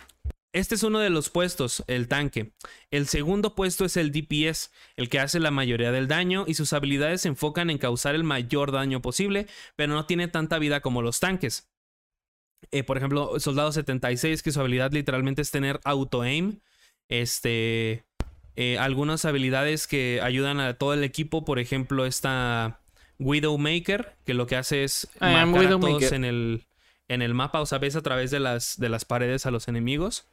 Este 0.53 0.75
es 0.75 0.83
uno 0.83 0.99
de 0.99 1.09
los 1.09 1.31
puestos, 1.31 1.83
el 1.87 2.07
tanque. 2.07 2.53
El 2.91 3.07
segundo 3.07 3.55
puesto 3.55 3.85
es 3.85 3.97
el 3.97 4.11
DPS, 4.11 4.71
el 4.95 5.09
que 5.09 5.19
hace 5.19 5.39
la 5.39 5.49
mayoría 5.49 5.91
del 5.91 6.07
daño 6.07 6.45
y 6.47 6.53
sus 6.53 6.73
habilidades 6.73 7.21
se 7.21 7.27
enfocan 7.27 7.71
en 7.71 7.79
causar 7.79 8.13
el 8.13 8.23
mayor 8.23 8.71
daño 8.71 9.01
posible, 9.01 9.47
pero 9.75 9.93
no 9.93 10.05
tiene 10.05 10.27
tanta 10.27 10.59
vida 10.59 10.81
como 10.81 11.01
los 11.01 11.19
tanques. 11.19 11.71
Eh, 12.71 12.83
por 12.83 12.97
ejemplo, 12.97 13.39
Soldado 13.39 13.71
76, 13.71 14.43
que 14.43 14.51
su 14.51 14.59
habilidad 14.59 14.91
literalmente 14.91 15.41
es 15.41 15.49
tener 15.49 15.79
auto-aim. 15.83 16.59
Este. 17.09 18.05
Eh, 18.55 18.77
algunas 18.77 19.25
habilidades 19.25 19.87
que 19.87 20.21
ayudan 20.21 20.59
a 20.59 20.75
todo 20.75 20.93
el 20.93 21.03
equipo, 21.03 21.43
por 21.45 21.57
ejemplo, 21.57 22.05
esta 22.05 22.79
Widowmaker, 23.17 24.15
que 24.23 24.35
lo 24.35 24.45
que 24.45 24.55
hace 24.55 24.83
es 24.83 25.09
marcar 25.19 25.65
a 25.65 25.79
todos 25.79 26.11
en 26.11 26.23
el, 26.23 26.67
en 27.07 27.23
el 27.23 27.33
mapa, 27.33 27.61
o 27.61 27.65
sea, 27.65 27.79
ves 27.79 27.95
a 27.95 28.03
través 28.03 28.29
de 28.29 28.39
las, 28.39 28.77
de 28.79 28.89
las 28.89 29.05
paredes 29.05 29.47
a 29.47 29.51
los 29.51 29.67
enemigos. 29.67 30.27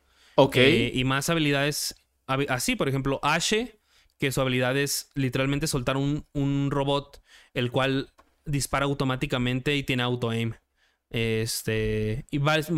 Eh, 0.55 0.93
y 0.95 1.05
más 1.05 1.29
habilidades, 1.29 1.95
así, 2.27 2.77
por 2.77 2.89
ejemplo, 2.89 3.21
Ashe, 3.23 3.79
que 4.19 4.33
su 4.33 4.41
habilidad 4.41 4.77
es 4.77 5.11
literalmente 5.15 5.67
soltar 5.67 5.97
un, 5.97 6.27
un 6.33 6.71
robot, 6.71 7.23
el 7.55 7.71
cual 7.71 8.13
dispara 8.45 8.85
automáticamente 8.85 9.77
y 9.77 9.83
tiene 9.83 10.03
auto-aim. 10.03 10.55
Este, 11.11 12.25
y 12.31 12.39
varios, 12.39 12.69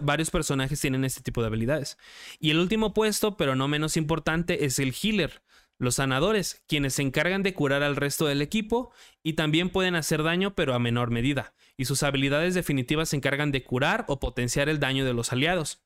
varios, 0.00 0.30
personajes 0.30 0.80
tienen 0.80 1.04
este 1.04 1.20
tipo 1.20 1.42
de 1.42 1.48
habilidades. 1.48 1.98
Y 2.40 2.50
el 2.50 2.58
último 2.58 2.94
puesto, 2.94 3.36
pero 3.36 3.54
no 3.54 3.68
menos 3.68 3.96
importante, 3.96 4.64
es 4.64 4.78
el 4.78 4.94
healer, 5.00 5.42
los 5.78 5.96
sanadores, 5.96 6.62
quienes 6.66 6.94
se 6.94 7.02
encargan 7.02 7.42
de 7.42 7.54
curar 7.54 7.82
al 7.82 7.96
resto 7.96 8.26
del 8.26 8.40
equipo 8.40 8.92
y 9.22 9.34
también 9.34 9.68
pueden 9.68 9.94
hacer 9.96 10.22
daño 10.22 10.54
pero 10.54 10.74
a 10.74 10.78
menor 10.78 11.10
medida, 11.10 11.54
y 11.76 11.86
sus 11.86 12.02
habilidades 12.02 12.54
definitivas 12.54 13.10
se 13.10 13.16
encargan 13.16 13.52
de 13.52 13.64
curar 13.64 14.04
o 14.08 14.20
potenciar 14.20 14.68
el 14.68 14.80
daño 14.80 15.04
de 15.04 15.12
los 15.12 15.32
aliados. 15.32 15.81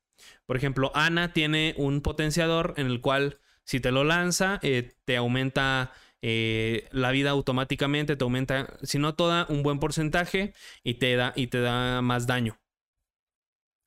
Por 0.47 0.57
ejemplo, 0.57 0.93
Ana 0.95 1.33
tiene 1.33 1.75
un 1.77 2.01
potenciador 2.01 2.75
en 2.77 2.87
el 2.87 3.01
cual 3.01 3.41
si 3.67 3.81
te 3.81 3.91
lo 3.91 4.05
lanza, 4.05 4.61
eh, 4.63 4.95
te 5.05 5.17
aumenta 5.17 5.93
eh, 6.23 6.89
la 6.93 7.11
vida 7.11 7.31
automáticamente, 7.31 8.17
te 8.17 8.25
aumenta, 8.25 8.79
si 8.83 8.99
no 8.99 9.15
toda, 9.15 9.47
un 9.49 9.65
buen 9.65 9.81
porcentaje 9.81 10.55
y 10.85 10.95
te 10.95 11.17
da, 11.17 11.33
y 11.35 11.49
te 11.49 11.61
da 11.61 12.01
más 12.01 12.29
daño. 12.29 12.59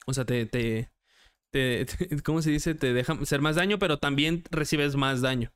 O 0.06 0.14
sea, 0.14 0.26
te, 0.26 0.46
te, 0.46 0.92
te, 1.50 1.86
¿cómo 2.24 2.42
se 2.42 2.52
dice? 2.52 2.76
Te 2.76 2.94
deja 2.94 3.26
ser 3.26 3.42
más 3.42 3.56
daño, 3.56 3.80
pero 3.80 4.00
también 4.00 4.44
recibes 4.52 4.98
más 4.98 5.22
daño. 5.22 5.54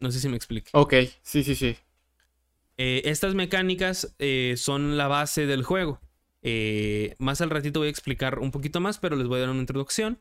No 0.00 0.10
sé 0.10 0.18
si 0.18 0.28
me 0.28 0.36
explique. 0.36 0.70
Ok, 0.74 0.94
sí, 1.22 1.44
sí, 1.44 1.54
sí. 1.54 1.76
Eh, 2.76 3.02
estas 3.04 3.34
mecánicas 3.34 4.16
son 4.56 4.96
la 4.96 5.06
base 5.06 5.46
del 5.46 5.62
juego. 5.62 6.00
Eh, 6.42 7.14
más 7.18 7.40
al 7.40 7.50
ratito 7.50 7.80
voy 7.80 7.88
a 7.88 7.90
explicar 7.90 8.38
un 8.38 8.50
poquito 8.50 8.80
más, 8.80 8.98
pero 8.98 9.16
les 9.16 9.26
voy 9.26 9.38
a 9.38 9.40
dar 9.42 9.50
una 9.50 9.60
introducción. 9.60 10.20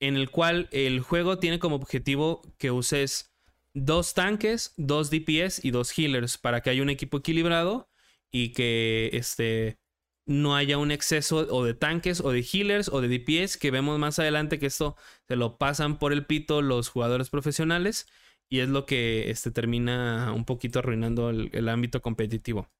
En 0.00 0.16
el 0.16 0.30
cual 0.30 0.68
el 0.72 1.00
juego 1.00 1.38
tiene 1.38 1.58
como 1.58 1.76
objetivo 1.76 2.42
que 2.58 2.70
uses 2.70 3.32
dos 3.74 4.14
tanques, 4.14 4.74
dos 4.76 5.10
DPS 5.10 5.64
y 5.64 5.70
dos 5.70 5.96
healers 5.96 6.38
para 6.38 6.60
que 6.62 6.70
haya 6.70 6.82
un 6.82 6.90
equipo 6.90 7.18
equilibrado 7.18 7.88
y 8.30 8.52
que 8.52 9.10
este, 9.12 9.78
no 10.26 10.56
haya 10.56 10.78
un 10.78 10.90
exceso 10.90 11.46
o 11.50 11.64
de 11.64 11.74
tanques 11.74 12.20
o 12.20 12.30
de 12.30 12.42
healers 12.42 12.88
o 12.88 13.00
de 13.00 13.08
DPS 13.08 13.56
que 13.56 13.70
vemos 13.70 13.98
más 13.98 14.18
adelante 14.18 14.58
que 14.58 14.66
esto 14.66 14.96
se 15.28 15.36
lo 15.36 15.58
pasan 15.58 15.98
por 15.98 16.12
el 16.12 16.26
pito 16.26 16.62
los 16.62 16.88
jugadores 16.88 17.30
profesionales 17.30 18.06
y 18.48 18.60
es 18.60 18.68
lo 18.68 18.86
que 18.86 19.30
este, 19.30 19.50
termina 19.50 20.32
un 20.32 20.44
poquito 20.44 20.78
arruinando 20.78 21.30
el, 21.30 21.68
ámbito 21.68 22.02
competitivo. 22.02 22.70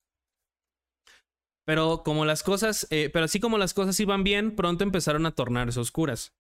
Pero 1.64 2.02
como 2.04 2.24
las 2.24 2.42
cosas, 2.42 2.86
eh, 2.90 3.10
pero 3.12 3.24
así 3.24 3.40
como 3.40 3.58
las 3.58 3.74
cosas 3.74 3.98
iban 4.00 4.24
bien, 4.24 4.54
pronto 4.54 4.84
empezaron 4.84 5.26
a 5.26 5.32
tornarse 5.32 5.80
oscuras. 5.80 6.34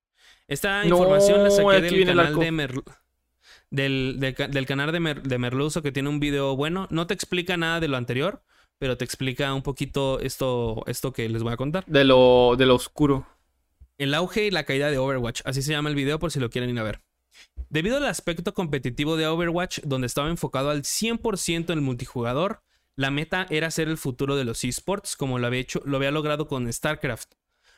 Esta 0.48 0.84
información 0.84 1.42
la 1.42 1.50
saqué 1.50 1.80
del 1.80 2.06
canal 2.06 2.34
de 2.34 2.82
del, 3.70 4.16
del, 4.20 4.66
canal 4.66 4.92
de, 4.92 5.14
de, 5.14 5.38
Merluzo 5.38 5.82
que 5.82 5.90
tiene 5.90 6.08
un 6.08 6.20
video 6.20 6.54
bueno. 6.54 6.86
No 6.90 7.06
te 7.06 7.14
explica 7.14 7.56
nada 7.56 7.80
de 7.80 7.88
lo 7.88 7.96
anterior, 7.96 8.42
pero 8.78 8.96
te 8.96 9.04
explica 9.04 9.52
un 9.54 9.62
poquito 9.62 10.20
esto, 10.20 10.84
esto 10.86 11.12
que 11.12 11.28
les 11.28 11.42
voy 11.42 11.52
a 11.52 11.56
contar. 11.56 11.84
De 11.86 12.04
lo, 12.04 12.54
de 12.56 12.66
lo 12.66 12.74
oscuro. 12.74 13.26
El 13.98 14.14
auge 14.14 14.46
y 14.46 14.50
la 14.50 14.64
caída 14.64 14.90
de 14.90 14.98
Overwatch. 14.98 15.42
Así 15.44 15.62
se 15.62 15.72
llama 15.72 15.88
el 15.88 15.94
video 15.94 16.18
por 16.18 16.30
si 16.30 16.40
lo 16.40 16.50
quieren 16.50 16.70
ir 16.70 16.78
a 16.78 16.82
ver. 16.82 17.00
Debido 17.68 17.96
al 17.96 18.06
aspecto 18.06 18.54
competitivo 18.54 19.16
de 19.16 19.26
Overwatch, 19.26 19.80
donde 19.80 20.06
estaba 20.06 20.28
enfocado 20.28 20.70
al 20.70 20.82
100% 20.82 21.72
en 21.72 21.78
el 21.78 21.80
multijugador, 21.80 22.62
la 22.96 23.10
meta 23.10 23.46
era 23.50 23.70
ser 23.70 23.88
el 23.88 23.96
futuro 23.96 24.36
de 24.36 24.44
los 24.44 24.64
esports, 24.64 25.16
como 25.16 25.38
lo 25.38 25.46
había, 25.46 25.60
hecho, 25.60 25.82
lo 25.84 25.96
había 25.96 26.10
logrado 26.10 26.46
con 26.46 26.72
StarCraft. 26.72 27.34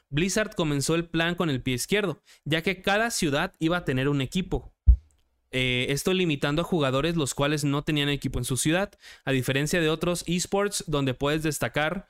Blizzard 0.08 0.54
comenzó 0.54 0.94
el 0.94 1.08
plan 1.08 1.34
con 1.34 1.50
el 1.50 1.62
pie 1.62 1.74
izquierdo, 1.74 2.22
ya 2.44 2.62
que 2.62 2.82
cada 2.82 3.10
ciudad 3.10 3.54
iba 3.58 3.78
a 3.78 3.84
tener 3.84 4.08
un 4.08 4.20
equipo. 4.20 4.72
Eh, 5.50 5.86
esto 5.88 6.12
limitando 6.12 6.62
a 6.62 6.64
jugadores 6.64 7.16
los 7.16 7.34
cuales 7.34 7.64
no 7.64 7.82
tenían 7.82 8.08
equipo 8.08 8.38
en 8.38 8.44
su 8.44 8.56
ciudad, 8.56 8.92
a 9.24 9.32
diferencia 9.32 9.80
de 9.80 9.88
otros 9.88 10.22
esports 10.26 10.84
donde 10.86 11.14
puedes 11.14 11.42
destacar, 11.42 12.08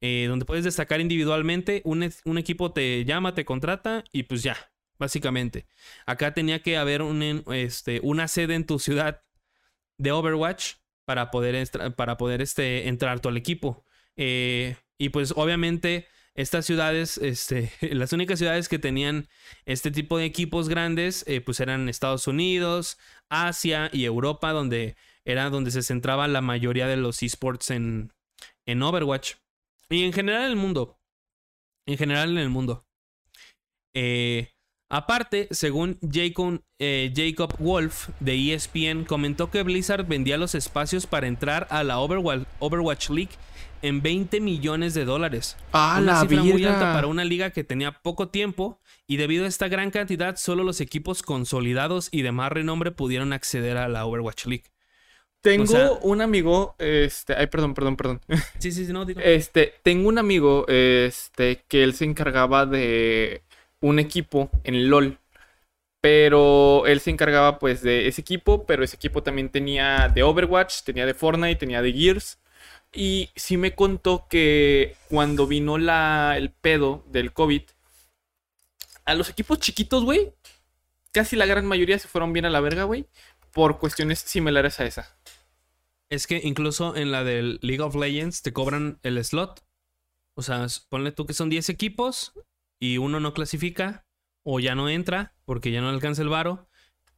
eh, 0.00 0.26
donde 0.28 0.44
puedes 0.44 0.64
destacar 0.64 1.00
individualmente, 1.00 1.82
un, 1.84 2.10
un 2.24 2.38
equipo 2.38 2.72
te 2.72 3.04
llama, 3.04 3.34
te 3.34 3.44
contrata 3.44 4.04
y 4.12 4.24
pues 4.24 4.42
ya, 4.42 4.56
básicamente. 4.98 5.66
Acá 6.06 6.32
tenía 6.32 6.62
que 6.62 6.76
haber 6.76 7.02
este, 7.52 8.00
una 8.02 8.28
sede 8.28 8.54
en 8.54 8.66
tu 8.66 8.78
ciudad 8.78 9.22
de 9.98 10.12
Overwatch 10.12 10.74
para 11.06 11.30
poder, 11.30 11.66
para 11.96 12.18
poder 12.18 12.42
este, 12.42 12.88
entrar 12.88 13.20
todo 13.20 13.30
el 13.30 13.38
equipo. 13.38 13.84
Eh, 14.16 14.76
y 14.98 15.08
pues 15.10 15.32
obviamente 15.36 16.06
estas 16.34 16.66
ciudades, 16.66 17.16
este, 17.18 17.72
las 17.94 18.12
únicas 18.12 18.38
ciudades 18.38 18.68
que 18.68 18.78
tenían 18.78 19.28
este 19.64 19.90
tipo 19.90 20.18
de 20.18 20.26
equipos 20.26 20.68
grandes, 20.68 21.24
eh, 21.26 21.40
pues 21.40 21.60
eran 21.60 21.88
Estados 21.88 22.26
Unidos, 22.26 22.98
Asia 23.30 23.88
y 23.92 24.04
Europa, 24.04 24.52
donde 24.52 24.96
era 25.24 25.48
donde 25.48 25.70
se 25.70 25.82
centraba 25.82 26.28
la 26.28 26.42
mayoría 26.42 26.86
de 26.86 26.96
los 26.96 27.22
esports 27.22 27.70
en, 27.70 28.12
en 28.66 28.82
Overwatch. 28.82 29.34
Y 29.88 30.04
en 30.04 30.12
general 30.12 30.44
en 30.44 30.50
el 30.50 30.56
mundo. 30.56 30.98
En 31.86 31.96
general 31.96 32.30
en 32.30 32.38
el 32.38 32.50
mundo. 32.50 32.84
Eh, 33.94 34.55
Aparte, 34.88 35.48
según 35.50 35.98
Jacob, 36.12 36.62
eh, 36.78 37.12
Jacob 37.14 37.56
Wolf 37.58 38.08
de 38.20 38.54
ESPN, 38.54 39.04
comentó 39.04 39.50
que 39.50 39.64
Blizzard 39.64 40.06
vendía 40.06 40.38
los 40.38 40.54
espacios 40.54 41.08
para 41.08 41.26
entrar 41.26 41.66
a 41.70 41.82
la 41.82 41.98
Overwatch, 41.98 43.10
League 43.10 43.32
en 43.82 44.00
20 44.00 44.40
millones 44.40 44.94
de 44.94 45.04
dólares. 45.04 45.56
Ah, 45.72 45.98
una 46.00 46.20
cifra 46.20 46.42
muy 46.42 46.64
alta 46.64 46.92
para 46.92 47.08
una 47.08 47.24
liga 47.24 47.50
que 47.50 47.64
tenía 47.64 47.92
poco 47.92 48.28
tiempo 48.28 48.80
y 49.08 49.16
debido 49.16 49.44
a 49.44 49.48
esta 49.48 49.66
gran 49.66 49.90
cantidad, 49.90 50.36
solo 50.36 50.62
los 50.62 50.80
equipos 50.80 51.22
consolidados 51.22 52.08
y 52.12 52.22
de 52.22 52.30
más 52.30 52.52
renombre 52.52 52.92
pudieron 52.92 53.32
acceder 53.32 53.78
a 53.78 53.88
la 53.88 54.06
Overwatch 54.06 54.46
League. 54.46 54.64
Tengo 55.40 55.98
un 56.00 56.20
amigo, 56.20 56.74
este, 56.78 57.34
ay, 57.34 57.46
perdón, 57.48 57.74
perdón, 57.74 57.96
perdón. 57.96 58.20
Sí, 58.58 58.72
sí, 58.72 58.86
sí, 58.86 58.92
no, 58.92 59.04
digo. 59.04 59.20
Este, 59.20 59.74
tengo 59.82 60.08
un 60.08 60.18
amigo, 60.18 60.66
este, 60.68 61.64
que 61.68 61.84
él 61.84 61.94
se 61.94 62.04
encargaba 62.04 62.66
de 62.66 63.42
un 63.80 63.98
equipo 63.98 64.50
en 64.64 64.90
LOL. 64.90 65.18
Pero 66.00 66.86
él 66.86 67.00
se 67.00 67.10
encargaba 67.10 67.58
pues 67.58 67.82
de 67.82 68.06
ese 68.06 68.20
equipo, 68.20 68.66
pero 68.66 68.84
ese 68.84 68.96
equipo 68.96 69.22
también 69.22 69.50
tenía 69.50 70.08
de 70.08 70.22
Overwatch, 70.22 70.82
tenía 70.84 71.06
de 71.06 71.14
Fortnite, 71.14 71.56
tenía 71.56 71.82
de 71.82 71.92
Gears. 71.92 72.38
Y 72.92 73.30
sí 73.34 73.56
me 73.56 73.74
contó 73.74 74.26
que 74.28 74.96
cuando 75.08 75.46
vino 75.46 75.78
la, 75.78 76.34
el 76.36 76.50
pedo 76.50 77.04
del 77.08 77.32
COVID, 77.32 77.62
a 79.04 79.14
los 79.14 79.30
equipos 79.30 79.58
chiquitos, 79.58 80.04
güey, 80.04 80.32
casi 81.12 81.36
la 81.36 81.46
gran 81.46 81.66
mayoría 81.66 81.98
se 81.98 82.08
fueron 82.08 82.32
bien 82.32 82.44
a 82.44 82.50
la 82.50 82.60
verga, 82.60 82.84
güey, 82.84 83.06
por 83.52 83.78
cuestiones 83.78 84.20
similares 84.20 84.80
a 84.80 84.84
esa. 84.84 85.18
Es 86.08 86.26
que 86.26 86.40
incluso 86.44 86.94
en 86.94 87.10
la 87.10 87.24
del 87.24 87.58
League 87.62 87.82
of 87.82 87.96
Legends 87.96 88.42
te 88.42 88.52
cobran 88.52 88.98
el 89.02 89.22
slot. 89.24 89.64
O 90.34 90.42
sea, 90.42 90.66
ponle 90.88 91.12
tú 91.12 91.26
que 91.26 91.34
son 91.34 91.48
10 91.48 91.68
equipos 91.70 92.32
y 92.78 92.98
uno 92.98 93.20
no 93.20 93.34
clasifica 93.34 94.06
o 94.42 94.60
ya 94.60 94.74
no 94.74 94.88
entra 94.88 95.34
porque 95.44 95.70
ya 95.70 95.80
no 95.80 95.88
alcanza 95.88 96.22
el 96.22 96.28
varo 96.28 96.68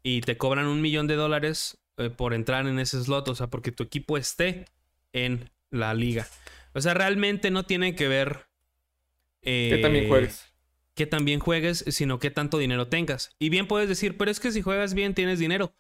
y 0.03 0.21
te 0.21 0.37
cobran 0.37 0.67
un 0.67 0.81
millón 0.81 1.07
de 1.07 1.17
dólares 1.17 1.79
eh, 1.97 2.11
por 2.11 2.35
entrar 2.35 2.67
en 2.67 2.79
ese 2.79 3.03
slot, 3.03 3.29
o 3.29 3.35
sea, 3.35 3.49
porque 3.49 3.73
tu 3.73 3.83
equipo 3.83 4.17
esté 4.17 4.67
en 5.13 5.51
la 5.71 5.95
liga. 5.95 6.27
O 6.73 6.81
sea, 6.81 6.95
realmente 6.95 7.51
no 7.51 7.65
tiene 7.65 7.95
que 7.95 8.09
ver... 8.09 8.47
Eh, 9.43 9.71
que 9.75 9.83
también 9.83 10.09
juegues. 10.09 10.53
Que 10.95 11.07
también 11.07 11.41
juegues, 11.41 11.85
sino 11.89 12.19
que 12.19 12.31
tanto 12.31 12.59
dinero 12.59 12.89
tengas. 12.89 13.35
Y 13.39 13.49
bien 13.49 13.67
puedes 13.67 13.89
decir, 13.89 14.17
pero 14.17 14.31
es 14.31 14.41
que 14.41 14.53
si 14.53 14.63
juegas 14.63 14.95
bien 14.95 15.15
tienes 15.15 15.39
dinero. 15.39 15.75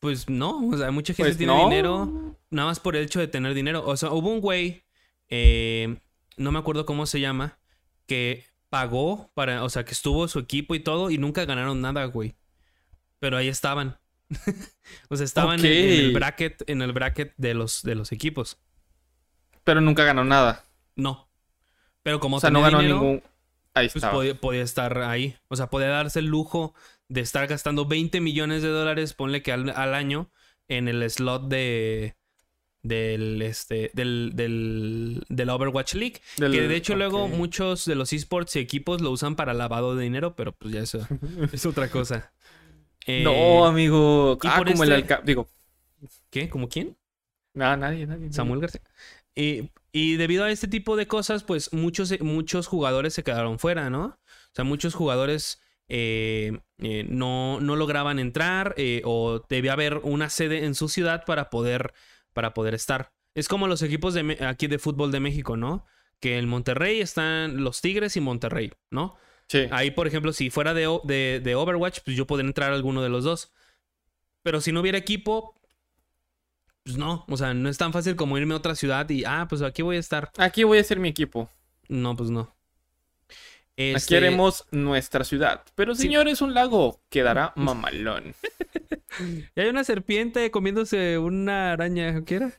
Pues 0.00 0.28
no, 0.28 0.68
o 0.68 0.76
sea, 0.76 0.90
mucha 0.90 1.12
gente 1.12 1.30
pues 1.30 1.38
tiene 1.38 1.58
dinero 1.64 2.38
nada 2.50 2.68
más 2.68 2.78
por 2.78 2.94
el 2.94 3.04
hecho 3.04 3.18
de 3.18 3.26
tener 3.26 3.54
dinero. 3.54 3.84
O 3.84 3.96
sea, 3.96 4.12
hubo 4.12 4.30
un 4.30 4.40
güey, 4.40 4.84
eh, 5.28 5.98
no 6.36 6.52
me 6.52 6.58
acuerdo 6.58 6.86
cómo 6.86 7.06
se 7.06 7.20
llama, 7.20 7.58
que 8.06 8.44
pagó 8.68 9.30
para, 9.34 9.64
o 9.64 9.68
sea, 9.70 9.84
que 9.84 9.92
estuvo 9.92 10.28
su 10.28 10.38
equipo 10.38 10.74
y 10.74 10.80
todo 10.80 11.10
y 11.10 11.18
nunca 11.18 11.44
ganaron 11.44 11.80
nada, 11.80 12.04
güey. 12.06 12.36
Pero 13.18 13.36
ahí 13.36 13.48
estaban. 13.48 13.98
o 15.08 15.16
sea, 15.16 15.24
estaban 15.24 15.60
en, 15.60 15.66
el 15.66 16.12
bracket, 16.12 16.68
en 16.68 16.82
el 16.82 16.92
bracket 16.92 17.34
de 17.36 17.54
los, 17.54 17.82
de 17.82 17.94
los 17.94 18.12
equipos. 18.12 18.58
Pero 19.64 19.80
nunca 19.80 20.04
ganó 20.04 20.24
nada. 20.24 20.64
No. 20.96 21.28
Pero 22.02 22.20
como 22.20 22.36
o 22.36 22.40
sea, 22.40 22.50
no 22.50 22.62
ganó 22.62 22.82
ningún. 22.82 23.22
Ahí 23.74 23.88
pues 23.88 24.04
podía, 24.40 24.62
estar 24.62 24.98
ahí. 25.02 25.36
O 25.48 25.56
sea, 25.56 25.68
podía 25.68 25.88
darse 25.88 26.18
el 26.18 26.26
lujo 26.26 26.74
de 27.08 27.20
estar 27.20 27.46
gastando 27.46 27.86
20 27.86 28.20
millones 28.20 28.62
de 28.62 28.68
dólares, 28.68 29.14
ponle 29.14 29.42
que 29.42 29.52
al, 29.52 29.94
año, 29.94 30.30
en 30.68 30.88
el 30.88 31.08
slot 31.08 31.48
de. 31.48 32.16
Del, 32.82 33.42
este, 33.42 33.90
del, 33.92 34.32
del, 34.34 35.24
del 35.28 35.50
Overwatch 35.50 35.94
League. 35.94 36.20
que 36.36 36.46
de 36.46 36.76
hecho 36.76 36.94
luego 36.94 37.26
muchos 37.26 37.84
de 37.84 37.96
los 37.96 38.12
esports 38.12 38.54
y 38.56 38.60
equipos 38.60 39.00
lo 39.00 39.10
usan 39.10 39.34
para 39.34 39.52
lavado 39.52 39.96
de 39.96 40.04
dinero, 40.04 40.36
pero 40.36 40.52
pues 40.52 40.72
ya 40.72 40.80
eso 40.80 41.06
es 41.52 41.66
otra 41.66 41.90
cosa. 41.90 42.32
no, 43.06 43.32
eh, 43.32 43.68
amigo. 43.68 44.38
ah, 44.44 44.62
como 44.64 44.84
el 44.84 44.92
este 44.92 45.18
Digo. 45.24 45.48
¿Qué? 46.30 46.48
¿Como 46.48 46.68
quién? 46.68 46.96
No, 47.54 47.76
nadie, 47.76 48.06
nadie. 48.06 48.32
Samuel 48.32 48.60
García. 48.60 48.82
Y, 49.34 50.16
debido 50.16 50.44
a 50.44 50.50
este 50.50 50.68
tipo 50.68 50.96
de 50.96 51.06
cosas, 51.06 51.42
pues 51.42 51.72
muchos, 51.72 52.12
muchos 52.20 52.66
jugadores 52.66 53.14
se 53.14 53.24
quedaron 53.24 53.58
fuera, 53.58 53.90
¿no? 53.90 54.04
O 54.04 54.52
sea, 54.52 54.64
muchos 54.64 54.94
jugadores 54.94 55.60
eh, 55.88 56.58
eh, 56.78 57.06
no, 57.08 57.60
no, 57.60 57.74
lograban 57.74 58.18
entrar 58.18 58.76
o 59.04 59.44
debía 59.48 59.72
haber 59.72 59.98
una 59.98 60.30
sede 60.30 60.64
en 60.64 60.74
su 60.74 60.88
ciudad 60.88 61.24
para 61.24 61.50
poder, 61.50 61.92
para 62.38 62.54
poder 62.54 62.72
estar. 62.72 63.10
Es 63.34 63.48
como 63.48 63.66
los 63.66 63.82
equipos 63.82 64.14
de 64.14 64.38
aquí 64.46 64.68
de 64.68 64.78
fútbol 64.78 65.10
de 65.10 65.18
México, 65.18 65.56
¿no? 65.56 65.84
Que 66.20 66.38
en 66.38 66.48
Monterrey 66.48 67.00
están 67.00 67.64
los 67.64 67.80
Tigres 67.80 68.16
y 68.16 68.20
Monterrey, 68.20 68.72
¿no? 68.92 69.16
Sí. 69.48 69.66
Ahí, 69.72 69.90
por 69.90 70.06
ejemplo, 70.06 70.32
si 70.32 70.48
fuera 70.48 70.72
de, 70.72 71.00
de, 71.02 71.40
de 71.42 71.54
Overwatch, 71.56 71.98
pues 72.04 72.16
yo 72.16 72.28
podría 72.28 72.46
entrar 72.46 72.70
a 72.70 72.76
alguno 72.76 73.02
de 73.02 73.08
los 73.08 73.24
dos. 73.24 73.50
Pero 74.44 74.60
si 74.60 74.70
no 74.70 74.82
hubiera 74.82 74.98
equipo, 74.98 75.60
pues 76.84 76.96
no, 76.96 77.24
o 77.28 77.36
sea, 77.36 77.54
no 77.54 77.68
es 77.68 77.76
tan 77.76 77.92
fácil 77.92 78.14
como 78.14 78.38
irme 78.38 78.54
a 78.54 78.58
otra 78.58 78.76
ciudad 78.76 79.10
y, 79.10 79.24
ah, 79.24 79.46
pues 79.48 79.60
aquí 79.62 79.82
voy 79.82 79.96
a 79.96 79.98
estar. 79.98 80.30
Aquí 80.38 80.62
voy 80.62 80.78
a 80.78 80.84
ser 80.84 81.00
mi 81.00 81.08
equipo. 81.08 81.50
No, 81.88 82.14
pues 82.14 82.30
no. 82.30 82.54
Aquí 83.72 83.94
este, 83.94 84.16
haremos 84.16 84.64
nuestra 84.70 85.24
ciudad. 85.24 85.64
Pero 85.74 85.96
señor, 85.96 86.28
es 86.28 86.40
un 86.40 86.54
lago. 86.54 87.00
Quedará 87.08 87.52
mamalón. 87.56 88.36
Y 89.20 89.60
hay 89.60 89.68
una 89.68 89.84
serpiente 89.84 90.50
comiéndose 90.50 91.18
una 91.18 91.72
araña, 91.72 92.24
¿quiera? 92.24 92.52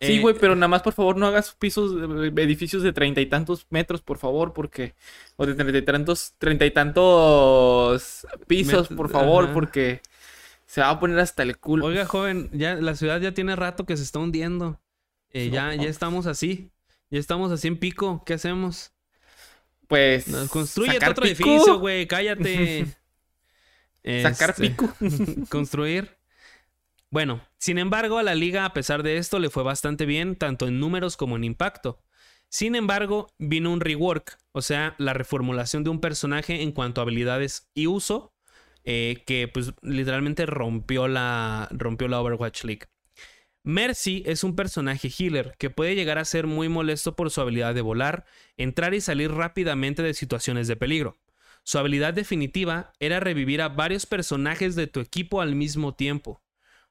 Sí, 0.00 0.20
güey, 0.20 0.34
pero 0.38 0.56
nada 0.56 0.68
más, 0.68 0.82
por 0.82 0.94
favor, 0.94 1.16
no 1.16 1.26
hagas 1.26 1.54
pisos, 1.54 1.92
edificios 2.36 2.82
de 2.82 2.92
treinta 2.92 3.20
y 3.20 3.26
tantos 3.26 3.66
metros, 3.70 4.02
por 4.02 4.18
favor, 4.18 4.52
porque... 4.52 4.94
O 5.36 5.46
de 5.46 5.54
treinta 5.54 5.78
y 5.78 5.82
tantos, 5.82 6.34
treinta 6.38 6.66
y 6.66 6.72
tantos 6.72 8.26
pisos, 8.48 8.88
por 8.88 9.10
favor, 9.10 9.52
porque 9.52 10.00
se 10.66 10.80
va 10.80 10.90
a 10.90 10.98
poner 10.98 11.20
hasta 11.20 11.44
el 11.44 11.56
culo. 11.58 11.86
Oiga, 11.86 12.04
joven, 12.06 12.50
ya 12.52 12.74
la 12.74 12.96
ciudad 12.96 13.20
ya 13.20 13.32
tiene 13.32 13.54
rato 13.54 13.86
que 13.86 13.96
se 13.96 14.02
está 14.02 14.18
hundiendo. 14.18 14.80
Eh, 15.30 15.50
ya, 15.50 15.74
ya 15.74 15.88
estamos 15.88 16.26
así. 16.26 16.70
Ya 17.10 17.20
estamos 17.20 17.52
así 17.52 17.68
en 17.68 17.78
pico. 17.78 18.22
¿Qué 18.24 18.34
hacemos? 18.34 18.92
Pues. 19.86 20.24
construye 20.48 20.96
otro 20.96 21.26
edificio, 21.26 21.78
güey. 21.78 22.06
Cállate. 22.06 22.86
sacar 24.04 24.50
este, 24.50 24.70
pico. 24.70 24.94
construir. 25.48 26.16
Bueno, 27.10 27.46
sin 27.58 27.78
embargo, 27.78 28.18
a 28.18 28.22
la 28.22 28.34
liga, 28.34 28.64
a 28.64 28.72
pesar 28.72 29.02
de 29.02 29.18
esto, 29.18 29.38
le 29.38 29.50
fue 29.50 29.62
bastante 29.62 30.06
bien, 30.06 30.36
tanto 30.36 30.66
en 30.66 30.80
números 30.80 31.16
como 31.16 31.36
en 31.36 31.44
impacto. 31.44 32.02
Sin 32.48 32.74
embargo, 32.74 33.28
vino 33.38 33.72
un 33.72 33.80
rework, 33.80 34.38
o 34.52 34.62
sea, 34.62 34.94
la 34.98 35.14
reformulación 35.14 35.84
de 35.84 35.90
un 35.90 36.00
personaje 36.00 36.62
en 36.62 36.72
cuanto 36.72 37.00
a 37.00 37.04
habilidades 37.04 37.70
y 37.74 37.86
uso, 37.86 38.34
eh, 38.84 39.22
que 39.26 39.48
pues 39.48 39.72
literalmente 39.82 40.44
rompió 40.44 41.06
la, 41.06 41.68
rompió 41.70 42.08
la 42.08 42.20
Overwatch 42.20 42.64
League. 42.64 42.88
Mercy 43.64 44.22
es 44.26 44.42
un 44.42 44.56
personaje 44.56 45.08
healer 45.08 45.54
que 45.56 45.70
puede 45.70 45.94
llegar 45.94 46.18
a 46.18 46.24
ser 46.24 46.46
muy 46.46 46.68
molesto 46.68 47.14
por 47.14 47.30
su 47.30 47.40
habilidad 47.40 47.74
de 47.74 47.80
volar, 47.80 48.26
entrar 48.56 48.92
y 48.92 49.00
salir 49.00 49.30
rápidamente 49.30 50.02
de 50.02 50.14
situaciones 50.14 50.66
de 50.66 50.76
peligro. 50.76 51.16
Su 51.64 51.78
habilidad 51.78 52.14
definitiva 52.14 52.92
era 52.98 53.20
revivir 53.20 53.62
a 53.62 53.68
varios 53.68 54.06
personajes 54.06 54.74
de 54.74 54.86
tu 54.86 55.00
equipo 55.00 55.40
al 55.40 55.54
mismo 55.54 55.94
tiempo. 55.94 56.42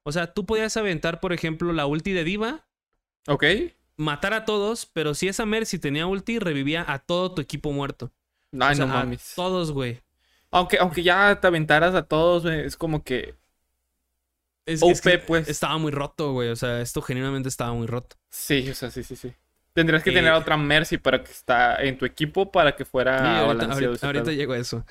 O 0.04 0.12
sea, 0.12 0.34
tú 0.34 0.46
podías 0.46 0.78
aventar, 0.78 1.20
por 1.20 1.34
ejemplo, 1.34 1.74
la 1.74 1.86
ulti 1.86 2.12
de 2.12 2.24
Diva. 2.24 2.68
Ok. 3.28 3.44
Matar 3.98 4.34
a 4.34 4.46
todos, 4.46 4.86
pero 4.86 5.14
si 5.14 5.28
esa 5.28 5.46
Mercy 5.46 5.78
tenía 5.78 6.08
ulti, 6.08 6.40
revivía 6.40 6.86
a 6.88 7.00
todo 7.00 7.34
tu 7.34 7.42
equipo 7.42 7.72
muerto. 7.72 8.12
Ay, 8.60 8.78
no 8.78 8.88
mames. 8.88 9.34
A 9.34 9.36
todos, 9.36 9.72
güey. 9.72 10.02
Aunque, 10.50 10.78
aunque 10.80 11.04
ya 11.04 11.40
te 11.40 11.48
aventaras 11.48 11.94
a 11.96 12.04
todos, 12.04 12.46
es 12.46 12.76
como 12.76 13.04
que. 13.04 13.36
Es, 14.66 14.82
pues. 15.28 15.48
Estaba 15.48 15.78
muy 15.78 15.92
roto, 15.92 16.34
güey. 16.34 16.50
O 16.50 16.56
sea, 16.56 16.82
esto 16.82 17.02
genuinamente 17.02 17.50
estaba 17.50 17.74
muy 17.74 17.88
roto. 17.88 18.16
Sí, 18.30 18.70
o 18.70 18.76
sea, 18.76 18.90
sí, 18.90 19.04
sí, 19.04 19.16
sí. 19.16 19.34
Tendrías 19.74 20.04
que 20.04 20.12
tener 20.12 20.34
otra 20.34 20.58
Mercy 20.58 20.98
para 20.98 21.24
que 21.24 21.32
está 21.32 21.82
en 21.82 21.98
tu 21.98 22.06
equipo 22.06 22.52
para 22.52 22.76
que 22.76 22.84
fuera 22.84 23.40
ahorita, 23.40 24.06
ahorita, 24.06 24.32
llego 24.34 24.54
a 24.54 24.58
eso. 24.58 24.86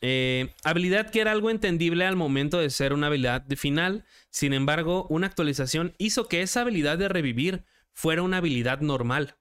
Eh, 0.00 0.52
habilidad 0.62 1.10
que 1.10 1.20
era 1.20 1.32
algo 1.32 1.50
entendible 1.50 2.04
al 2.04 2.14
momento 2.14 2.58
de 2.58 2.70
ser 2.70 2.92
una 2.92 3.08
habilidad 3.08 3.40
de 3.40 3.56
final. 3.56 4.04
Sin 4.30 4.52
embargo, 4.52 5.06
una 5.08 5.26
actualización 5.26 5.94
hizo 5.98 6.28
que 6.28 6.42
esa 6.42 6.60
habilidad 6.60 6.98
de 6.98 7.08
revivir 7.08 7.64
fuera 7.92 8.22
una 8.22 8.36
habilidad 8.36 8.80
normal. 8.80 9.36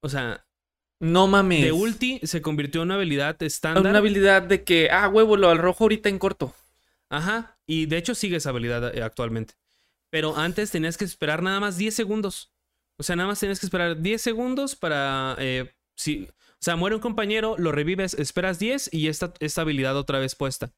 O 0.00 0.08
sea, 0.08 0.46
no 1.00 1.26
mames. 1.26 1.62
De 1.62 1.72
ulti 1.72 2.20
se 2.24 2.42
convirtió 2.42 2.82
en 2.82 2.88
una 2.88 2.94
habilidad 2.94 3.42
estándar. 3.42 3.86
Una 3.86 3.98
habilidad 3.98 4.42
de 4.42 4.64
que, 4.64 4.90
ah, 4.90 5.08
huevo, 5.08 5.36
lo 5.36 5.48
al 5.48 5.58
rojo 5.58 5.84
ahorita 5.84 6.08
en 6.08 6.18
corto. 6.18 6.54
Ajá. 7.08 7.58
Y 7.66 7.86
de 7.86 7.96
hecho 7.98 8.14
sigue 8.14 8.36
esa 8.36 8.50
habilidad 8.50 8.96
eh, 8.96 9.02
actualmente. 9.02 9.54
Pero 10.10 10.36
antes 10.36 10.70
tenías 10.70 10.96
que 10.96 11.04
esperar 11.04 11.42
nada 11.42 11.60
más 11.60 11.76
10 11.76 11.94
segundos. 11.94 12.49
O 13.00 13.02
sea, 13.02 13.16
nada 13.16 13.30
más 13.30 13.40
tenías 13.40 13.58
que 13.58 13.64
esperar 13.64 14.02
10 14.02 14.20
segundos 14.20 14.76
para. 14.76 15.34
Eh, 15.38 15.72
si, 15.96 16.28
o 16.28 16.62
sea, 16.62 16.76
muere 16.76 16.94
un 16.94 17.00
compañero, 17.00 17.56
lo 17.56 17.72
revives, 17.72 18.12
esperas 18.12 18.58
10 18.58 18.92
y 18.92 19.08
esta, 19.08 19.32
esta 19.40 19.62
habilidad 19.62 19.96
otra 19.96 20.18
vez 20.18 20.34
puesta. 20.34 20.70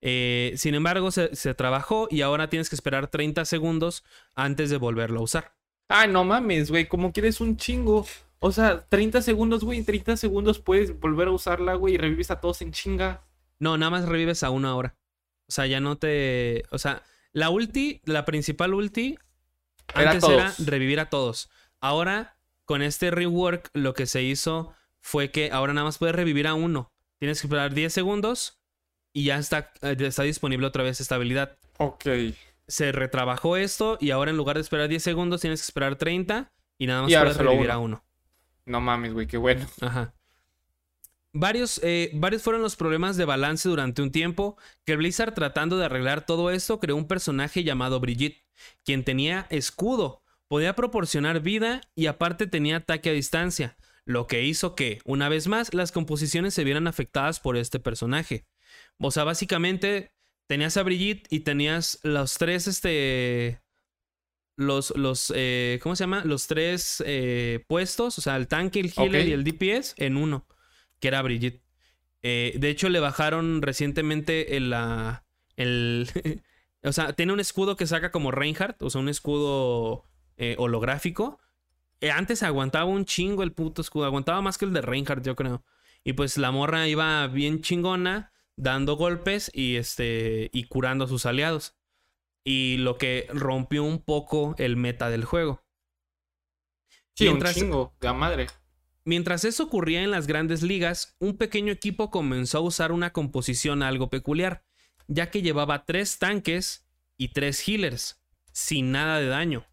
Eh, 0.00 0.52
sin 0.56 0.76
embargo, 0.76 1.10
se, 1.10 1.34
se, 1.34 1.54
trabajó 1.54 2.06
y 2.12 2.22
ahora 2.22 2.48
tienes 2.48 2.68
que 2.70 2.76
esperar 2.76 3.08
30 3.08 3.44
segundos 3.44 4.04
antes 4.36 4.70
de 4.70 4.76
volverlo 4.76 5.18
a 5.18 5.24
usar. 5.24 5.54
Ay, 5.88 6.08
no 6.08 6.22
mames, 6.22 6.70
güey, 6.70 6.86
como 6.86 7.12
quieres 7.12 7.40
un 7.40 7.56
chingo. 7.56 8.06
O 8.38 8.52
sea, 8.52 8.86
30 8.88 9.20
segundos, 9.20 9.64
güey. 9.64 9.80
En 9.80 9.84
30 9.84 10.16
segundos 10.16 10.60
puedes 10.60 10.96
volver 11.00 11.26
a 11.26 11.32
usarla, 11.32 11.74
güey, 11.74 11.94
y 11.94 11.98
revives 11.98 12.30
a 12.30 12.40
todos 12.40 12.62
en 12.62 12.70
chinga. 12.70 13.24
No, 13.58 13.76
nada 13.76 13.90
más 13.90 14.08
revives 14.08 14.44
a 14.44 14.50
una 14.50 14.76
hora. 14.76 14.96
O 15.48 15.52
sea, 15.52 15.66
ya 15.66 15.80
no 15.80 15.98
te. 15.98 16.62
O 16.70 16.78
sea, 16.78 17.02
la 17.32 17.50
ulti, 17.50 18.00
la 18.04 18.24
principal 18.24 18.74
ulti, 18.74 19.18
antes 19.94 20.24
era 20.24 20.54
revivir 20.58 21.00
a 21.00 21.08
todos. 21.08 21.50
Ahora, 21.80 22.36
con 22.64 22.82
este 22.82 23.10
rework, 23.10 23.70
lo 23.72 23.94
que 23.94 24.06
se 24.06 24.22
hizo 24.22 24.74
fue 25.00 25.30
que 25.30 25.50
ahora 25.52 25.72
nada 25.72 25.86
más 25.86 25.98
puedes 25.98 26.14
revivir 26.14 26.46
a 26.46 26.54
uno. 26.54 26.92
Tienes 27.18 27.40
que 27.40 27.46
esperar 27.46 27.74
10 27.74 27.92
segundos 27.92 28.60
y 29.12 29.24
ya 29.24 29.38
está, 29.38 29.72
eh, 29.82 29.96
está 29.98 30.22
disponible 30.22 30.66
otra 30.66 30.82
vez 30.82 31.00
esta 31.00 31.14
habilidad. 31.14 31.56
Ok. 31.78 32.06
Se 32.66 32.92
retrabajó 32.92 33.56
esto 33.56 33.96
y 34.00 34.10
ahora 34.10 34.30
en 34.30 34.36
lugar 34.36 34.56
de 34.56 34.62
esperar 34.62 34.88
10 34.88 35.02
segundos 35.02 35.40
tienes 35.40 35.60
que 35.60 35.64
esperar 35.64 35.96
30 35.96 36.52
y 36.78 36.86
nada 36.86 37.02
más 37.02 37.12
puedes 37.12 37.36
revivir 37.36 37.70
a 37.70 37.78
uno. 37.78 38.04
No 38.66 38.80
mames, 38.80 39.14
güey, 39.14 39.26
qué 39.26 39.38
bueno. 39.38 39.66
Ajá. 39.80 40.14
varios, 41.32 41.80
eh, 41.82 42.10
varios 42.14 42.42
fueron 42.42 42.62
los 42.62 42.76
problemas 42.76 43.16
de 43.16 43.24
balance 43.24 43.68
durante 43.68 44.02
un 44.02 44.12
tiempo 44.12 44.58
que 44.84 44.96
Blizzard 44.96 45.34
tratando 45.34 45.78
de 45.78 45.86
arreglar 45.86 46.26
todo 46.26 46.50
esto 46.50 46.78
creó 46.78 46.96
un 46.96 47.08
personaje 47.08 47.64
llamado 47.64 47.98
Brigitte, 48.00 48.44
quien 48.84 49.04
tenía 49.04 49.46
escudo, 49.50 50.22
podía 50.48 50.74
proporcionar 50.74 51.40
vida 51.40 51.80
y 51.94 52.06
aparte 52.06 52.46
tenía 52.46 52.76
ataque 52.76 53.10
a 53.10 53.12
distancia, 53.12 53.76
lo 54.04 54.26
que 54.26 54.44
hizo 54.44 54.74
que, 54.74 55.00
una 55.04 55.28
vez 55.28 55.46
más, 55.48 55.74
las 55.74 55.92
composiciones 55.92 56.54
se 56.54 56.64
vieran 56.64 56.86
afectadas 56.86 57.40
por 57.40 57.56
este 57.56 57.78
personaje. 57.78 58.46
O 58.98 59.10
sea, 59.10 59.24
básicamente 59.24 60.12
tenías 60.46 60.76
a 60.76 60.82
Brigitte 60.82 61.26
y 61.30 61.40
tenías 61.40 62.00
los 62.02 62.38
tres, 62.38 62.66
este, 62.66 63.60
los, 64.56 64.96
los 64.96 65.32
eh, 65.36 65.78
¿cómo 65.82 65.94
se 65.94 66.04
llama? 66.04 66.24
Los 66.24 66.46
tres 66.46 67.02
eh, 67.06 67.64
puestos, 67.68 68.18
o 68.18 68.22
sea, 68.22 68.36
el 68.36 68.48
tanque, 68.48 68.80
el 68.80 68.92
healer 68.96 69.28
y 69.28 69.32
el 69.32 69.44
DPS 69.44 69.94
en 69.98 70.16
uno, 70.16 70.46
que 71.00 71.08
era 71.08 71.22
Brigitte. 71.22 71.62
Eh, 72.22 72.54
de 72.58 72.70
hecho, 72.70 72.88
le 72.88 73.00
bajaron 73.00 73.62
recientemente 73.62 74.56
el, 74.56 74.70
la, 74.70 75.24
el, 75.56 76.10
o 76.82 76.92
sea, 76.92 77.12
tiene 77.12 77.32
un 77.32 77.40
escudo 77.40 77.76
que 77.76 77.86
saca 77.86 78.10
como 78.10 78.30
Reinhardt, 78.30 78.82
o 78.82 78.90
sea, 78.90 79.00
un 79.00 79.08
escudo 79.08 80.04
holográfico. 80.56 81.40
antes 82.12 82.42
aguantaba 82.42 82.84
un 82.84 83.04
chingo 83.04 83.42
el 83.42 83.52
puto 83.52 83.82
escudo, 83.82 84.04
aguantaba 84.04 84.40
más 84.40 84.56
que 84.58 84.64
el 84.64 84.72
de 84.72 84.82
Reinhardt, 84.82 85.24
yo 85.24 85.34
creo. 85.34 85.64
Y 86.04 86.12
pues 86.12 86.38
la 86.38 86.52
morra 86.52 86.86
iba 86.86 87.26
bien 87.26 87.60
chingona, 87.60 88.32
dando 88.56 88.96
golpes 88.96 89.50
y, 89.52 89.76
este, 89.76 90.50
y 90.52 90.64
curando 90.64 91.04
a 91.04 91.08
sus 91.08 91.26
aliados 91.26 91.78
y 92.44 92.78
lo 92.78 92.96
que 92.96 93.26
rompió 93.30 93.84
un 93.84 94.02
poco 94.02 94.54
el 94.58 94.76
meta 94.76 95.10
del 95.10 95.24
juego. 95.24 95.62
Sí, 97.14 97.24
mientras, 97.24 97.56
un 97.56 97.62
chingo, 97.62 97.96
de 98.00 98.12
madre. 98.12 98.46
Mientras 99.04 99.44
eso 99.44 99.64
ocurría 99.64 100.02
en 100.02 100.10
las 100.10 100.26
grandes 100.26 100.62
ligas, 100.62 101.16
un 101.18 101.36
pequeño 101.36 101.72
equipo 101.72 102.10
comenzó 102.10 102.58
a 102.58 102.62
usar 102.62 102.92
una 102.92 103.12
composición 103.12 103.82
algo 103.82 104.08
peculiar, 104.08 104.64
ya 105.08 105.30
que 105.30 105.42
llevaba 105.42 105.84
tres 105.84 106.18
tanques 106.18 106.86
y 107.16 107.28
tres 107.28 107.66
healers, 107.66 108.22
sin 108.52 108.92
nada 108.92 109.18
de 109.18 109.26
daño. 109.26 109.66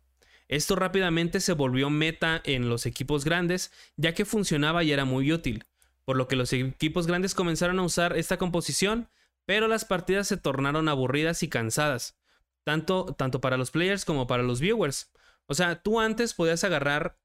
Esto 0.47 0.75
rápidamente 0.75 1.39
se 1.39 1.53
volvió 1.53 1.89
meta 1.89 2.41
en 2.43 2.69
los 2.69 2.85
equipos 2.85 3.25
grandes, 3.25 3.71
ya 3.97 4.13
que 4.13 4.25
funcionaba 4.25 4.83
y 4.83 4.91
era 4.91 5.05
muy 5.05 5.31
útil, 5.31 5.65
por 6.05 6.17
lo 6.17 6.27
que 6.27 6.35
los 6.35 6.53
equipos 6.53 7.07
grandes 7.07 7.35
comenzaron 7.35 7.79
a 7.79 7.83
usar 7.83 8.17
esta 8.17 8.37
composición, 8.37 9.09
pero 9.45 9.67
las 9.67 9.85
partidas 9.85 10.27
se 10.27 10.37
tornaron 10.37 10.87
aburridas 10.87 11.43
y 11.43 11.49
cansadas, 11.49 12.17
tanto, 12.63 13.15
tanto 13.17 13.41
para 13.41 13.57
los 13.57 13.71
players 13.71 14.05
como 14.05 14.27
para 14.27 14.43
los 14.43 14.59
viewers. 14.59 15.11
O 15.47 15.53
sea, 15.53 15.81
tú 15.81 15.99
antes 15.99 16.33
podías 16.33 16.63
agarrar 16.63 17.19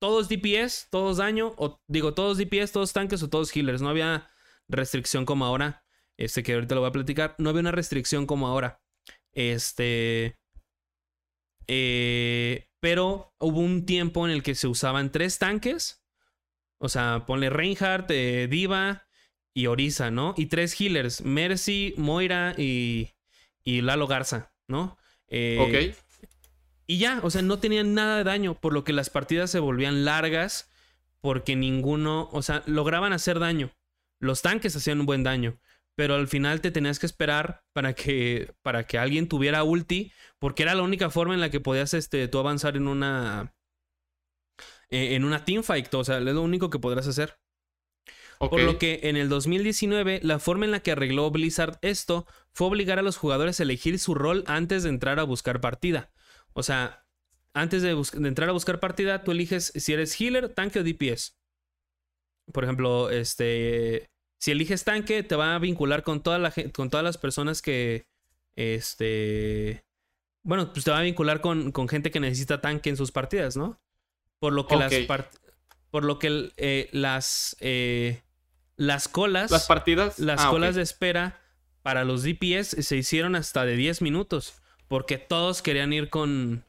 todos 0.00 0.28
DPS, 0.28 0.88
todos 0.90 1.16
daño, 1.16 1.54
o 1.56 1.80
digo, 1.86 2.14
todos 2.14 2.36
DPS, 2.36 2.72
todos 2.72 2.92
tanques 2.92 3.22
o 3.22 3.30
todos 3.30 3.54
healers. 3.54 3.80
No 3.80 3.88
había 3.88 4.28
restricción 4.68 5.24
como 5.24 5.44
ahora. 5.44 5.83
Este 6.16 6.42
que 6.42 6.54
ahorita 6.54 6.74
lo 6.74 6.82
voy 6.82 6.88
a 6.90 6.92
platicar. 6.92 7.34
No 7.38 7.50
había 7.50 7.60
una 7.60 7.72
restricción 7.72 8.26
como 8.26 8.48
ahora. 8.48 8.80
Este. 9.32 10.38
Eh, 11.66 12.68
pero 12.80 13.34
hubo 13.38 13.60
un 13.60 13.86
tiempo 13.86 14.26
en 14.26 14.32
el 14.32 14.42
que 14.42 14.54
se 14.54 14.68
usaban 14.68 15.10
tres 15.10 15.38
tanques. 15.38 16.04
O 16.78 16.88
sea, 16.88 17.24
ponle 17.26 17.50
Reinhardt, 17.50 18.10
eh, 18.10 18.46
Diva 18.48 19.06
y 19.54 19.66
Orisa, 19.66 20.10
¿no? 20.10 20.34
Y 20.36 20.46
tres 20.46 20.78
healers: 20.78 21.22
Mercy, 21.22 21.94
Moira 21.96 22.54
y, 22.58 23.14
y 23.64 23.80
Lalo 23.80 24.06
Garza, 24.06 24.52
¿no? 24.68 24.98
Eh, 25.28 25.94
ok. 25.94 26.04
Y 26.86 26.98
ya, 26.98 27.20
o 27.22 27.30
sea, 27.30 27.42
no 27.42 27.58
tenían 27.58 27.94
nada 27.94 28.18
de 28.18 28.24
daño, 28.24 28.60
por 28.60 28.74
lo 28.74 28.84
que 28.84 28.92
las 28.92 29.08
partidas 29.08 29.50
se 29.50 29.58
volvían 29.58 30.04
largas, 30.04 30.70
porque 31.22 31.56
ninguno, 31.56 32.28
o 32.32 32.42
sea, 32.42 32.62
lograban 32.66 33.14
hacer 33.14 33.38
daño. 33.38 33.72
Los 34.20 34.42
tanques 34.42 34.76
hacían 34.76 35.00
un 35.00 35.06
buen 35.06 35.22
daño, 35.22 35.58
pero 35.96 36.14
al 36.14 36.28
final 36.28 36.60
te 36.60 36.70
tenías 36.70 36.98
que 36.98 37.06
esperar 37.06 37.64
para 37.72 37.94
que, 37.94 38.52
para 38.62 38.86
que 38.86 38.98
alguien 38.98 39.28
tuviera 39.28 39.64
ulti, 39.64 40.12
porque 40.38 40.62
era 40.62 40.74
la 40.74 40.82
única 40.82 41.10
forma 41.10 41.34
en 41.34 41.40
la 41.40 41.50
que 41.50 41.60
podías 41.60 41.94
este, 41.94 42.28
tú 42.28 42.38
avanzar 42.38 42.76
en 42.76 42.88
una, 42.88 43.54
eh, 44.90 45.14
en 45.14 45.24
una 45.24 45.44
teamfight, 45.44 45.92
o 45.94 46.04
sea, 46.04 46.18
es 46.18 46.24
lo 46.24 46.42
único 46.42 46.70
que 46.70 46.78
podrás 46.78 47.06
hacer. 47.06 47.38
Por 48.38 48.60
lo 48.60 48.78
que 48.78 49.00
en 49.04 49.16
el 49.16 49.28
2019, 49.28 50.20
la 50.22 50.38
forma 50.38 50.64
en 50.64 50.72
la 50.72 50.80
que 50.80 50.92
arregló 50.92 51.30
Blizzard 51.30 51.78
esto 51.82 52.26
fue 52.52 52.66
obligar 52.66 52.98
a 52.98 53.02
los 53.02 53.16
jugadores 53.16 53.60
a 53.60 53.62
elegir 53.62 53.98
su 53.98 54.14
rol 54.14 54.44
antes 54.46 54.82
de 54.82 54.88
entrar 54.90 55.18
a 55.18 55.24
buscar 55.24 55.60
partida. 55.60 56.12
O 56.52 56.62
sea, 56.62 57.06
antes 57.54 57.82
de, 57.82 57.90
entrar 58.26 58.48
a 58.48 58.52
buscar 58.52 58.80
partida, 58.80 59.22
tú 59.22 59.30
eliges 59.30 59.72
si 59.76 59.92
eres 59.92 60.20
healer, 60.20 60.48
tanque 60.48 60.80
o 60.80 60.84
DPS. 60.84 61.38
Por 62.52 62.64
ejemplo, 62.64 63.10
este. 63.10 64.10
Si 64.44 64.50
eliges 64.50 64.84
tanque, 64.84 65.22
te 65.22 65.36
va 65.36 65.54
a 65.54 65.58
vincular 65.58 66.02
con, 66.02 66.22
toda 66.22 66.38
la, 66.38 66.52
con 66.74 66.90
todas 66.90 67.02
las 67.02 67.16
personas 67.16 67.62
que. 67.62 68.06
Este. 68.56 69.86
Bueno, 70.42 70.70
pues 70.70 70.84
te 70.84 70.90
va 70.90 70.98
a 70.98 71.00
vincular 71.00 71.40
con, 71.40 71.72
con 71.72 71.88
gente 71.88 72.10
que 72.10 72.20
necesita 72.20 72.60
tanque 72.60 72.90
en 72.90 72.98
sus 72.98 73.10
partidas, 73.10 73.56
¿no? 73.56 73.80
Por 74.40 74.52
lo 74.52 74.66
que 74.66 74.76
las 74.76 74.92
por 75.90 76.04
lo 76.04 76.18
que 76.18 76.52
eh, 76.58 76.90
las 76.92 77.56
eh, 77.60 78.20
las 78.76 79.08
colas. 79.08 79.50
Las 79.50 79.64
partidas. 79.64 80.18
Las 80.18 80.42
ah, 80.42 80.50
colas 80.50 80.74
de 80.74 80.82
espera 80.82 81.40
para 81.80 82.04
los 82.04 82.22
DPS 82.22 82.84
se 82.86 82.96
hicieron 82.98 83.36
hasta 83.36 83.64
de 83.64 83.76
10 83.76 84.02
minutos. 84.02 84.60
Porque 84.88 85.16
todos 85.16 85.62
querían 85.62 85.94
ir 85.94 86.10
con, 86.10 86.66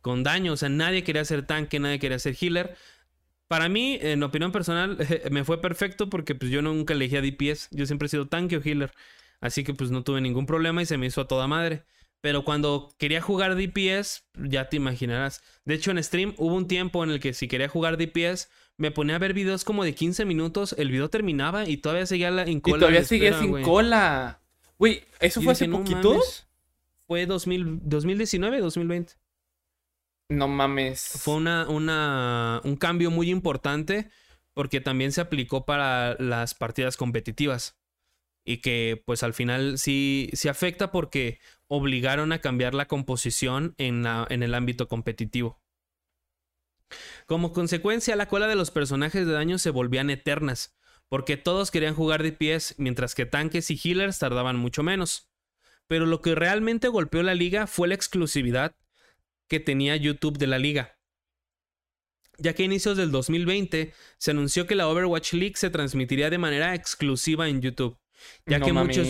con 0.00 0.22
daño. 0.22 0.52
O 0.52 0.56
sea, 0.56 0.68
nadie 0.68 1.02
quería 1.02 1.24
ser 1.24 1.44
tanque, 1.44 1.80
nadie 1.80 1.98
quería 1.98 2.20
ser 2.20 2.36
healer. 2.40 2.76
Para 3.48 3.68
mí, 3.68 3.98
en 4.00 4.22
opinión 4.22 4.52
personal, 4.52 4.98
me 5.30 5.44
fue 5.44 5.60
perfecto 5.60 6.10
porque 6.10 6.34
pues, 6.34 6.50
yo 6.50 6.62
nunca 6.62 6.94
elegí 6.94 7.16
a 7.16 7.22
DPS. 7.22 7.68
Yo 7.70 7.86
siempre 7.86 8.06
he 8.06 8.08
sido 8.08 8.26
tanque 8.26 8.56
o 8.56 8.62
healer. 8.62 8.92
Así 9.40 9.64
que 9.64 9.74
pues 9.74 9.90
no 9.90 10.02
tuve 10.02 10.20
ningún 10.20 10.46
problema 10.46 10.82
y 10.82 10.86
se 10.86 10.96
me 10.96 11.06
hizo 11.06 11.20
a 11.20 11.28
toda 11.28 11.46
madre. 11.46 11.84
Pero 12.20 12.44
cuando 12.44 12.88
quería 12.98 13.20
jugar 13.20 13.54
DPS, 13.54 14.24
ya 14.34 14.68
te 14.68 14.76
imaginarás. 14.76 15.42
De 15.64 15.74
hecho, 15.74 15.90
en 15.90 16.02
stream 16.02 16.34
hubo 16.38 16.54
un 16.54 16.66
tiempo 16.66 17.04
en 17.04 17.10
el 17.10 17.20
que 17.20 17.34
si 17.34 17.46
quería 17.46 17.68
jugar 17.68 17.98
DPS, 17.98 18.48
me 18.78 18.90
ponía 18.90 19.16
a 19.16 19.18
ver 19.18 19.34
videos 19.34 19.64
como 19.64 19.84
de 19.84 19.94
15 19.94 20.24
minutos, 20.24 20.74
el 20.78 20.90
video 20.90 21.08
terminaba 21.08 21.68
y 21.68 21.76
todavía 21.76 22.06
seguía 22.06 22.30
la, 22.30 22.42
en 22.42 22.60
cola. 22.60 22.76
Y 22.76 22.80
todavía 22.80 23.04
seguía 23.04 23.38
sin 23.38 23.62
cola. 23.62 24.40
Güey, 24.78 25.04
¿eso 25.20 25.40
fue 25.40 25.52
hace 25.52 25.68
poquito? 25.68 26.20
fue 27.06 27.26
2000, 27.26 27.80
2019, 27.82 28.60
2020. 28.60 29.14
No 30.28 30.48
mames. 30.48 31.00
Fue 31.20 31.34
una, 31.34 31.68
una, 31.68 32.60
un 32.64 32.76
cambio 32.76 33.10
muy 33.10 33.30
importante 33.30 34.10
porque 34.54 34.80
también 34.80 35.12
se 35.12 35.20
aplicó 35.20 35.66
para 35.66 36.16
las 36.18 36.54
partidas 36.54 36.96
competitivas. 36.96 37.78
Y 38.44 38.58
que 38.58 39.02
pues 39.04 39.22
al 39.22 39.34
final 39.34 39.76
sí, 39.76 40.30
sí 40.32 40.48
afecta 40.48 40.92
porque 40.92 41.40
obligaron 41.68 42.32
a 42.32 42.40
cambiar 42.40 42.74
la 42.74 42.86
composición 42.86 43.74
en, 43.76 44.04
la, 44.04 44.26
en 44.30 44.42
el 44.42 44.54
ámbito 44.54 44.88
competitivo. 44.88 45.60
Como 47.26 47.52
consecuencia, 47.52 48.14
la 48.14 48.28
cola 48.28 48.46
de 48.46 48.54
los 48.54 48.70
personajes 48.70 49.26
de 49.26 49.32
daño 49.32 49.58
se 49.58 49.70
volvían 49.70 50.10
eternas, 50.10 50.76
porque 51.08 51.36
todos 51.36 51.72
querían 51.72 51.96
jugar 51.96 52.22
de 52.22 52.30
pies, 52.30 52.76
mientras 52.78 53.16
que 53.16 53.26
tanques 53.26 53.70
y 53.72 53.80
healers 53.82 54.20
tardaban 54.20 54.56
mucho 54.56 54.84
menos. 54.84 55.28
Pero 55.88 56.06
lo 56.06 56.22
que 56.22 56.36
realmente 56.36 56.86
golpeó 56.86 57.24
la 57.24 57.34
liga 57.34 57.66
fue 57.66 57.88
la 57.88 57.94
exclusividad 57.94 58.76
que 59.48 59.60
tenía 59.60 59.96
YouTube 59.96 60.38
de 60.38 60.46
la 60.46 60.58
liga. 60.58 60.98
Ya 62.38 62.52
que 62.52 62.62
a 62.62 62.66
inicios 62.66 62.96
del 62.96 63.10
2020 63.10 63.92
se 64.18 64.30
anunció 64.30 64.66
que 64.66 64.74
la 64.74 64.88
Overwatch 64.88 65.32
League 65.32 65.56
se 65.56 65.70
transmitiría 65.70 66.28
de 66.28 66.38
manera 66.38 66.74
exclusiva 66.74 67.48
en 67.48 67.62
YouTube. 67.62 67.98
Ya 68.46 68.60
que 68.60 68.72
muchos. 68.72 69.08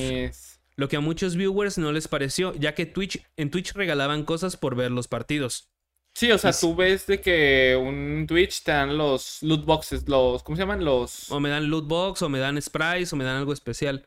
Lo 0.76 0.88
que 0.88 0.96
a 0.96 1.00
muchos 1.00 1.36
viewers 1.36 1.78
no 1.78 1.90
les 1.90 2.06
pareció, 2.06 2.54
ya 2.54 2.74
que 2.74 2.84
Twitch, 2.84 3.24
en 3.38 3.50
Twitch 3.50 3.72
regalaban 3.72 4.24
cosas 4.24 4.58
por 4.58 4.76
ver 4.76 4.90
los 4.90 5.08
partidos. 5.08 5.70
Sí, 6.14 6.30
o 6.30 6.38
sea, 6.38 6.52
tú 6.52 6.74
ves 6.74 7.06
de 7.06 7.20
que 7.20 7.76
un 7.80 8.26
Twitch 8.26 8.62
te 8.62 8.72
dan 8.72 8.96
los 8.96 9.42
loot 9.42 9.64
boxes, 9.64 10.06
los, 10.06 10.42
¿cómo 10.42 10.56
se 10.56 10.62
llaman? 10.62 10.84
Los... 10.84 11.30
O 11.30 11.40
me 11.40 11.48
dan 11.48 11.68
loot 11.68 11.86
box, 11.86 12.22
o 12.22 12.28
me 12.28 12.38
dan 12.38 12.60
sprites, 12.60 13.12
o 13.12 13.16
me 13.16 13.24
dan 13.24 13.36
algo 13.36 13.54
especial. 13.54 14.06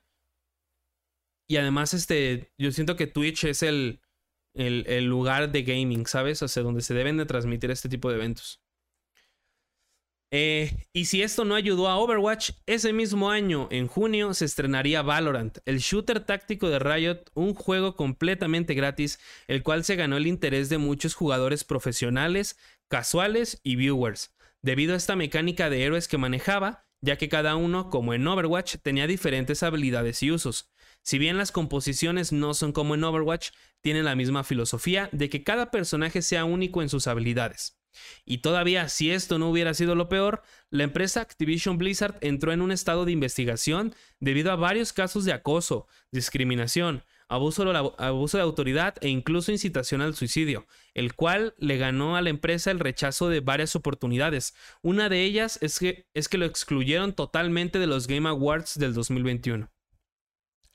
Y 1.48 1.58
además, 1.58 1.96
este, 1.96 2.52
yo 2.60 2.72
siento 2.72 2.96
que 2.96 3.08
Twitch 3.08 3.46
es 3.46 3.64
el, 3.64 4.02
el, 4.60 5.06
lugar 5.06 5.52
de 5.52 5.64
gaming, 5.64 6.06
¿sabes? 6.06 6.40
Sea, 6.40 6.64
donde 6.64 6.82
se 6.82 6.94
deben 6.94 7.18
de 7.18 7.26
transmitir 7.26 7.72
este 7.72 7.90
tipo 7.90 8.10
de 8.10 8.16
eventos. 8.16 8.62
Eh, 10.32 10.86
y 10.94 11.06
si 11.06 11.24
esto 11.24 11.44
no 11.44 11.56
ayudó 11.56 11.88
a 11.88 11.98
Overwatch, 11.98 12.52
ese 12.68 12.94
mismo 12.94 13.32
año, 13.32 13.68
en 13.72 13.88
junio, 13.88 14.36
se 14.36 14.46
estrenaría 14.46 15.02
Valorant, 15.02 15.58
el 15.66 15.80
shooter 15.80 16.20
táctico 16.20 16.70
de 16.70 16.78
Riot, 16.78 17.24
un 17.34 17.56
juego 17.56 17.96
completamente 17.96 18.76
gratis, 18.76 19.20
el 19.48 19.64
cual 19.64 19.84
se 19.84 19.96
ganó 19.96 20.18
el 20.18 20.28
interés 20.28 20.70
de 20.70 20.78
muchos 20.78 21.16
jugadores 21.16 21.64
profesionales, 21.64 22.60
casuales 22.90 23.60
y 23.64 23.76
viewers, 23.76 24.36
debido 24.62 24.94
a 24.94 24.98
esta 24.98 25.16
mecánica 25.16 25.72
de 25.72 25.84
héroes 25.84 26.08
que 26.08 26.20
manejaba, 26.20 26.86
ya 27.02 27.18
que 27.18 27.30
cada 27.30 27.56
uno, 27.56 27.90
como 27.90 28.14
en 28.14 28.28
Overwatch, 28.28 28.76
tenía 28.84 29.08
diferentes 29.08 29.64
habilidades 29.64 30.22
y 30.22 30.32
usos. 30.32 30.70
Si 31.10 31.18
bien 31.18 31.40
las 31.40 31.52
composiciones 31.52 32.32
no 32.32 32.54
son 32.54 32.72
como 32.72 32.94
en 32.94 33.04
Overwatch, 33.04 33.50
tienen 33.82 34.06
la 34.06 34.14
misma 34.14 34.44
filosofía 34.44 35.10
de 35.12 35.28
que 35.28 35.44
cada 35.44 35.72
personaje 35.72 36.22
sea 36.22 36.46
único 36.46 36.84
en 36.84 36.90
sus 36.90 37.08
habilidades. 37.08 37.80
Y 38.26 38.44
todavía, 38.44 38.90
si 38.90 39.10
esto 39.10 39.40
no 39.40 39.50
hubiera 39.50 39.74
sido 39.74 39.96
lo 39.96 40.08
peor, 40.08 40.44
la 40.70 40.84
empresa 40.84 41.22
Activision 41.22 41.80
Blizzard 41.80 42.20
entró 42.22 42.54
en 42.54 42.62
un 42.62 42.72
estado 42.72 43.06
de 43.06 43.12
investigación 43.12 43.96
debido 44.20 44.52
a 44.52 44.56
varios 44.56 44.94
casos 44.94 45.26
de 45.26 45.34
acoso, 45.34 45.88
discriminación, 46.12 47.04
abuso 47.28 47.66
de, 47.66 48.42
autoridad 48.44 48.94
e 49.02 49.10
incluso 49.10 49.52
incitación 49.52 50.02
al 50.02 50.14
suicidio, 50.14 50.68
el 50.94 51.16
cual 51.16 51.56
le 51.58 51.78
ganó 51.78 52.18
a 52.18 52.22
la 52.22 52.30
empresa 52.30 52.70
el 52.70 52.80
rechazo 52.80 53.30
de 53.30 53.40
varias 53.40 53.76
oportunidades. 53.76 54.54
Una 54.84 55.10
de 55.10 55.24
ellas 55.24 55.58
es 55.64 55.80
que, 55.80 56.06
es 56.14 56.30
que 56.30 56.38
lo 56.38 56.46
excluyeron 56.46 57.14
totalmente 57.14 57.80
de 57.80 57.88
los 57.88 58.06
Game 58.06 58.30
Awards 58.30 58.78
del 58.78 58.94
2021. 58.94 59.72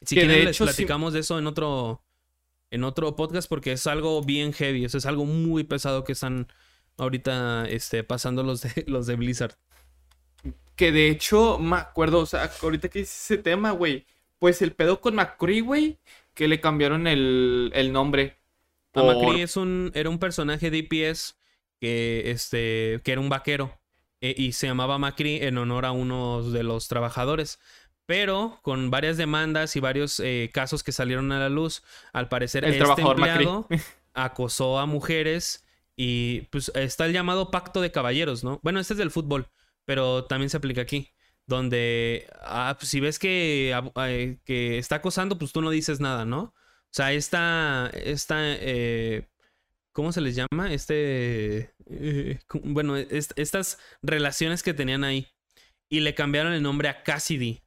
Si 0.04 0.14
quieren, 0.14 0.44
les 0.44 0.58
platicamos 0.58 1.12
de 1.12 1.20
eso 1.20 1.38
en 1.38 1.46
otro, 1.46 2.02
en 2.70 2.84
otro 2.84 3.16
podcast 3.16 3.48
porque 3.48 3.72
es 3.72 3.86
algo 3.86 4.22
bien 4.22 4.52
heavy, 4.52 4.84
eso 4.84 4.98
es 4.98 5.06
algo 5.06 5.24
muy 5.24 5.64
pesado 5.64 6.04
que 6.04 6.12
están 6.12 6.48
ahorita 6.96 7.66
este, 7.68 8.04
pasando 8.04 8.42
los 8.42 8.62
de, 8.62 8.84
los 8.86 9.06
de 9.06 9.16
Blizzard. 9.16 9.56
Que 10.76 10.90
de 10.90 11.08
hecho, 11.08 11.58
me 11.58 11.76
acuerdo, 11.76 12.20
o 12.20 12.26
sea, 12.26 12.50
ahorita 12.62 12.88
que 12.88 13.00
hice 13.00 13.34
ese 13.34 13.42
tema, 13.42 13.70
güey, 13.70 14.06
pues 14.38 14.60
el 14.60 14.72
pedo 14.72 15.00
con 15.00 15.14
McCree, 15.14 15.60
güey, 15.60 15.98
que 16.34 16.48
le 16.48 16.60
cambiaron 16.60 17.06
el, 17.06 17.90
nombre. 17.92 18.38
Por... 18.90 19.04
McCree 19.04 19.42
es 19.42 19.56
un, 19.56 19.92
era 19.94 20.10
un 20.10 20.18
personaje 20.18 20.70
de 20.70 20.82
DPS 20.82 21.36
que, 21.80 22.30
este, 22.30 23.00
que 23.04 23.12
era 23.12 23.20
un 23.20 23.28
vaquero 23.28 23.78
e, 24.20 24.34
y 24.36 24.52
se 24.52 24.66
llamaba 24.66 24.98
McCree 24.98 25.46
en 25.46 25.58
honor 25.58 25.84
a 25.84 25.92
uno 25.92 26.42
de 26.42 26.62
los 26.62 26.88
trabajadores. 26.88 27.60
Pero 28.06 28.58
con 28.62 28.90
varias 28.90 29.16
demandas 29.16 29.76
y 29.76 29.80
varios 29.80 30.20
eh, 30.20 30.50
casos 30.52 30.82
que 30.82 30.92
salieron 30.92 31.32
a 31.32 31.38
la 31.38 31.48
luz, 31.48 31.82
al 32.12 32.28
parecer 32.28 32.64
el 32.64 32.74
este 32.74 33.00
empleado 33.00 33.66
acosó 34.14 34.78
a 34.78 34.86
mujeres 34.86 35.64
y 35.96 36.42
pues 36.50 36.70
está 36.74 37.06
el 37.06 37.12
llamado 37.12 37.50
pacto 37.50 37.80
de 37.80 37.92
caballeros, 37.92 38.44
¿no? 38.44 38.60
Bueno, 38.62 38.78
este 38.80 38.94
es 38.94 38.98
del 38.98 39.10
fútbol, 39.10 39.48
pero 39.84 40.24
también 40.24 40.50
se 40.50 40.58
aplica 40.58 40.82
aquí 40.82 41.14
donde 41.46 42.26
ah, 42.40 42.76
pues, 42.78 42.90
si 42.90 43.00
ves 43.00 43.18
que, 43.18 43.78
eh, 43.96 44.38
que, 44.44 44.78
está 44.78 44.96
acosando, 44.96 45.38
pues 45.38 45.52
tú 45.52 45.60
no 45.60 45.70
dices 45.70 46.00
nada, 46.00 46.24
¿no? 46.24 46.42
O 46.42 46.54
sea, 46.96 47.12
esta, 47.12 47.90
esta 47.92 48.36
eh, 48.40 49.28
¿cómo 49.92 50.12
se 50.12 50.20
les 50.20 50.36
llama? 50.36 50.72
Este, 50.72 51.74
eh, 51.86 52.38
bueno, 52.62 52.96
estas 52.96 53.78
relaciones 54.02 54.62
que 54.62 54.74
tenían 54.74 55.04
ahí. 55.04 55.28
Y 55.88 56.00
le 56.00 56.14
cambiaron 56.14 56.52
el 56.52 56.62
nombre 56.62 56.88
a 56.88 57.02
Cassidy, 57.02 57.62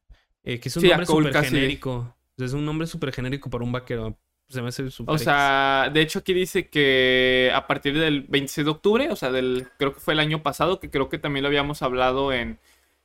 que 0.56 0.68
es 0.68 0.76
un 0.76 0.84
nombre 0.84 1.06
súper 1.06 1.44
genérico. 1.44 2.14
Es 2.38 2.52
un 2.52 2.64
nombre 2.64 2.86
súper 2.86 3.12
genérico 3.12 3.50
para 3.50 3.64
un 3.64 3.72
vaquero. 3.72 4.16
Se 4.48 4.62
me 4.62 4.68
hace 4.68 4.88
O 5.04 5.18
sea, 5.18 5.90
de 5.92 6.00
hecho 6.00 6.20
aquí 6.20 6.32
dice 6.32 6.68
que 6.68 7.52
a 7.54 7.66
partir 7.66 7.98
del 7.98 8.22
26 8.22 8.64
de 8.64 8.70
octubre, 8.70 9.10
o 9.10 9.16
sea, 9.16 9.30
del 9.30 9.68
creo 9.76 9.92
que 9.92 10.00
fue 10.00 10.14
el 10.14 10.20
año 10.20 10.42
pasado, 10.42 10.80
que 10.80 10.88
creo 10.88 11.10
que 11.10 11.18
también 11.18 11.42
lo 11.42 11.48
habíamos 11.48 11.82
hablado 11.82 12.32
en, 12.32 12.58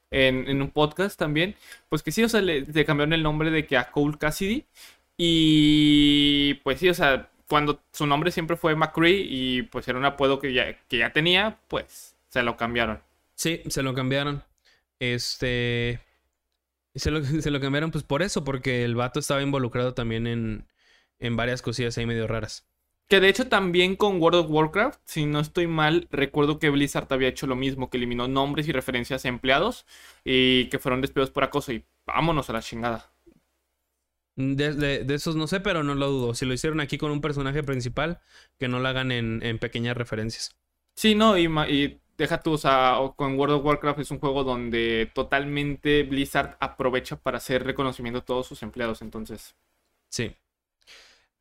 en, 0.09 0.61
un 0.61 0.69
podcast 0.69 1.19
también, 1.19 1.55
pues 1.89 2.01
que 2.01 2.13
sí, 2.13 2.23
o 2.23 2.29
sea, 2.29 2.41
le, 2.41 2.63
cambiaron 2.85 3.11
el 3.11 3.23
nombre 3.23 3.51
de 3.51 3.65
que 3.65 3.75
a 3.75 3.91
Cole 3.91 4.17
Cassidy. 4.17 4.65
Y 5.17 6.55
pues 6.63 6.79
sí, 6.79 6.87
o 6.87 6.93
sea, 6.93 7.29
cuando 7.49 7.81
su 7.91 8.07
nombre 8.07 8.31
siempre 8.31 8.55
fue 8.55 8.75
McCree 8.75 9.25
y 9.27 9.63
pues 9.63 9.85
era 9.89 9.97
un 9.97 10.05
apodo 10.05 10.39
que 10.39 10.53
ya, 10.53 10.77
que 10.87 10.97
ya 10.97 11.11
tenía, 11.11 11.59
pues 11.67 12.15
se 12.29 12.41
lo 12.41 12.55
cambiaron. 12.55 13.01
Sí, 13.35 13.61
se 13.67 13.83
lo 13.83 13.93
cambiaron. 13.93 14.43
Este. 14.99 15.99
Se 16.95 17.11
lo, 17.11 17.23
se 17.41 17.51
lo 17.51 17.59
cambiaron 17.59 17.91
pues 17.91 18.03
por 18.03 18.21
eso, 18.21 18.43
porque 18.43 18.83
el 18.83 18.95
vato 18.95 19.19
estaba 19.19 19.41
involucrado 19.41 19.93
también 19.93 20.27
en, 20.27 20.67
en 21.19 21.35
varias 21.35 21.61
cosillas 21.61 21.97
ahí 21.97 22.05
medio 22.05 22.27
raras. 22.27 22.67
Que 23.07 23.19
de 23.19 23.29
hecho 23.29 23.47
también 23.47 23.95
con 23.95 24.21
World 24.21 24.39
of 24.39 24.49
Warcraft, 24.49 24.99
si 25.05 25.25
no 25.25 25.39
estoy 25.39 25.67
mal, 25.67 26.07
recuerdo 26.09 26.57
que 26.57 26.69
Blizzard 26.69 27.11
había 27.11 27.27
hecho 27.27 27.47
lo 27.47 27.55
mismo, 27.55 27.89
que 27.89 27.97
eliminó 27.97 28.27
nombres 28.27 28.67
y 28.67 28.71
referencias 28.71 29.25
a 29.25 29.27
empleados 29.27 29.85
y 30.23 30.69
que 30.69 30.79
fueron 30.79 31.01
despedidos 31.01 31.29
por 31.29 31.43
acoso 31.43 31.73
y 31.73 31.85
vámonos 32.05 32.49
a 32.49 32.53
la 32.53 32.61
chingada. 32.61 33.11
De, 34.35 35.05
esos 35.09 35.35
no 35.35 35.45
sé, 35.47 35.59
pero 35.59 35.83
no 35.83 35.93
lo 35.93 36.09
dudo. 36.09 36.33
Si 36.33 36.45
lo 36.45 36.53
hicieron 36.53 36.79
aquí 36.79 36.97
con 36.97 37.11
un 37.11 37.21
personaje 37.21 37.61
principal, 37.61 38.19
que 38.57 38.67
no 38.67 38.79
lo 38.79 38.87
hagan 38.87 39.11
en, 39.11 39.59
pequeñas 39.59 39.95
referencias. 39.95 40.57
Sí, 40.95 41.13
no, 41.13 41.37
y, 41.37 41.45
y 41.71 42.01
deja 42.23 42.41
tú, 42.41 42.53
o 42.53 42.57
sea, 42.57 42.97
con 43.15 43.37
World 43.37 43.55
of 43.55 43.65
Warcraft 43.65 43.99
es 43.99 44.11
un 44.11 44.19
juego 44.19 44.43
donde 44.43 45.11
totalmente 45.13 46.03
Blizzard 46.03 46.57
aprovecha 46.59 47.17
para 47.17 47.37
hacer 47.37 47.63
reconocimiento 47.63 48.19
a 48.19 48.25
todos 48.25 48.47
sus 48.47 48.63
empleados, 48.63 49.01
entonces. 49.01 49.55
Sí. 50.09 50.35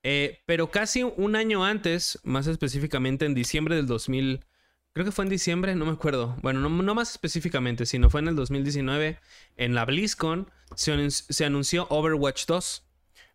Eh, 0.02 0.40
pero 0.46 0.70
casi 0.70 1.04
un 1.04 1.36
año 1.36 1.64
antes, 1.64 2.18
más 2.24 2.46
específicamente 2.48 3.24
en 3.24 3.34
diciembre 3.34 3.76
del 3.76 3.86
2000, 3.86 4.44
creo 4.92 5.06
que 5.06 5.12
fue 5.12 5.24
en 5.24 5.30
diciembre, 5.30 5.74
no 5.76 5.86
me 5.86 5.92
acuerdo. 5.92 6.36
Bueno, 6.42 6.68
no, 6.68 6.94
más 6.94 7.12
específicamente, 7.12 7.86
sino 7.86 8.10
fue 8.10 8.20
en 8.20 8.28
el 8.28 8.36
2019, 8.36 9.18
en 9.56 9.74
la 9.74 9.84
BlizzCon, 9.84 10.50
se, 10.74 11.44
anunció 11.44 11.86
Overwatch 11.90 12.46
2 12.46 12.84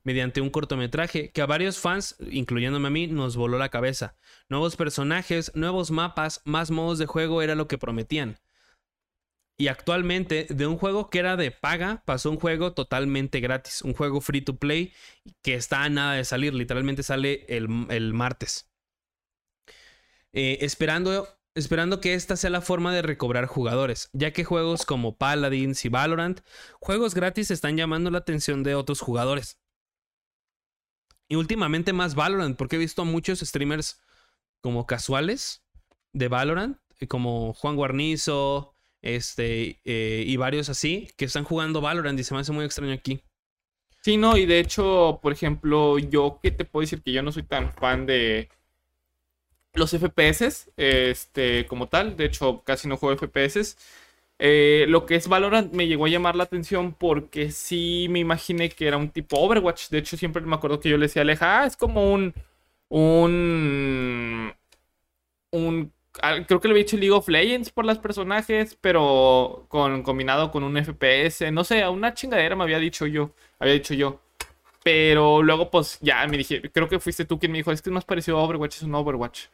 mediante 0.07 0.39
un 0.39 0.49
cortometraje 0.49 1.31
que 1.31 1.41
a 1.41 1.45
varios 1.45 1.79
fans, 1.79 2.15
incluyéndome 2.31 2.87
a 2.87 2.91
mí, 2.91 3.07
nos 3.07 3.35
voló 3.35 3.57
la 3.57 3.67
cabeza. 3.67 4.15
Nuevos 4.47 4.77
personajes, 4.77 5.51
nuevos 5.53 5.91
mapas, 5.91 6.41
más 6.45 6.71
modos 6.71 6.97
de 6.97 7.05
juego 7.05 7.41
era 7.41 7.55
lo 7.55 7.67
que 7.67 7.77
prometían. 7.77 8.39
Y 9.57 9.67
actualmente, 9.67 10.47
de 10.49 10.65
un 10.65 10.77
juego 10.77 11.09
que 11.09 11.19
era 11.19 11.35
de 11.35 11.51
paga, 11.51 12.03
pasó 12.05 12.31
un 12.31 12.39
juego 12.39 12.71
totalmente 12.71 13.41
gratis. 13.41 13.81
Un 13.81 13.93
juego 13.93 14.21
free 14.21 14.39
to 14.39 14.55
play 14.55 14.93
que 15.41 15.55
está 15.55 15.83
a 15.83 15.89
nada 15.89 16.13
de 16.13 16.23
salir. 16.23 16.53
Literalmente 16.53 17.03
sale 17.03 17.45
el, 17.49 17.67
martes. 18.13 18.71
Eh, 20.31 20.59
esperando, 20.61 21.27
esperando 21.53 21.99
que 21.99 22.13
esta 22.13 22.37
sea 22.37 22.49
la 22.49 22.61
forma 22.61 22.95
de 22.95 23.01
recobrar 23.01 23.45
jugadores, 23.47 24.09
ya 24.13 24.31
que 24.31 24.45
juegos 24.45 24.85
como 24.85 25.17
Paladins 25.17 25.83
y 25.83 25.89
Valorant, 25.89 26.39
juegos 26.79 27.13
gratis 27.13 27.51
están 27.51 27.75
llamando 27.75 28.09
la 28.09 28.19
atención 28.19 28.63
de 28.63 28.73
otros 28.73 29.01
jugadores. 29.01 29.57
Y 31.27 31.35
últimamente 31.35 31.93
más 31.93 32.15
Valorant, 32.15 32.57
porque 32.57 32.77
he 32.77 32.79
visto 32.79 33.05
muchos 33.05 33.39
streamers 33.39 33.99
como 34.61 34.85
casuales 34.85 35.63
de 36.13 36.27
Valorant, 36.27 36.77
como 37.07 37.53
Juan 37.53 37.75
Guarnizo, 37.75 38.73
este, 39.01 39.79
eh, 39.85 40.23
y 40.25 40.37
varios 40.37 40.69
así, 40.69 41.09
que 41.17 41.25
están 41.25 41.43
jugando 41.43 41.81
Valorant 41.81 42.19
y 42.19 42.23
se 42.23 42.33
me 42.33 42.39
hace 42.39 42.51
muy 42.51 42.65
extraño 42.65 42.93
aquí. 42.93 43.21
Sí, 44.01 44.17
no, 44.17 44.37
y 44.37 44.45
de 44.45 44.59
hecho, 44.59 45.19
por 45.21 45.33
ejemplo, 45.33 45.99
yo 45.99 46.39
que 46.41 46.51
te 46.51 46.65
puedo 46.65 46.81
decir 46.81 47.01
que 47.01 47.11
yo 47.11 47.21
no 47.21 47.31
soy 47.31 47.43
tan 47.43 47.73
fan 47.73 48.05
de 48.05 48.49
los 49.73 49.91
FPS, 49.91 50.71
este, 50.77 51.65
como 51.67 51.87
tal, 51.87 52.15
de 52.15 52.25
hecho, 52.25 52.63
casi 52.63 52.87
no 52.87 52.97
juego 52.97 53.17
FPS. 53.17 53.77
Eh, 54.39 54.85
lo 54.87 55.05
que 55.05 55.15
es 55.15 55.27
Valorant 55.27 55.73
me 55.73 55.87
llegó 55.87 56.05
a 56.05 56.09
llamar 56.09 56.35
la 56.35 56.43
atención 56.43 56.93
porque 56.93 57.49
sí 57.51 58.07
me 58.09 58.19
imaginé 58.19 58.69
que 58.69 58.87
era 58.87 58.97
un 58.97 59.09
tipo 59.09 59.39
Overwatch. 59.39 59.89
De 59.89 59.99
hecho, 59.99 60.17
siempre 60.17 60.41
me 60.43 60.55
acuerdo 60.55 60.79
que 60.79 60.89
yo 60.89 60.97
le 60.97 61.07
decía 61.07 61.21
a 61.21 61.23
Aleja, 61.23 61.61
ah, 61.61 61.65
es 61.65 61.77
como 61.77 62.11
un. 62.13 62.33
un. 62.89 64.53
un 65.51 65.93
creo 66.47 66.59
que 66.59 66.67
le 66.67 66.73
había 66.73 66.83
dicho 66.83 66.97
League 66.97 67.11
of 67.11 67.27
Legends 67.27 67.71
por 67.71 67.85
los 67.85 67.99
personajes, 67.99 68.77
pero 68.81 69.65
con, 69.69 70.03
combinado 70.03 70.51
con 70.51 70.63
un 70.63 70.77
FPS, 70.77 71.51
no 71.51 71.63
sé, 71.63 71.87
una 71.87 72.13
chingadera 72.13 72.55
me 72.55 72.63
había 72.63 72.79
dicho 72.79 73.05
yo, 73.07 73.31
había 73.59 73.73
dicho 73.73 73.93
yo. 73.93 74.21
Pero 74.83 75.43
luego, 75.43 75.69
pues 75.69 75.99
ya 76.01 76.25
me 76.27 76.37
dije, 76.37 76.61
creo 76.71 76.87
que 76.87 76.99
fuiste 76.99 77.25
tú 77.25 77.39
quien 77.39 77.51
me 77.51 77.57
dijo, 77.59 77.71
es 77.71 77.81
que 77.81 77.89
es 77.89 77.93
más 77.93 78.05
parecido 78.05 78.37
a 78.37 78.43
Overwatch, 78.43 78.77
es 78.77 78.83
un 78.83 78.95
Overwatch. 78.95 79.47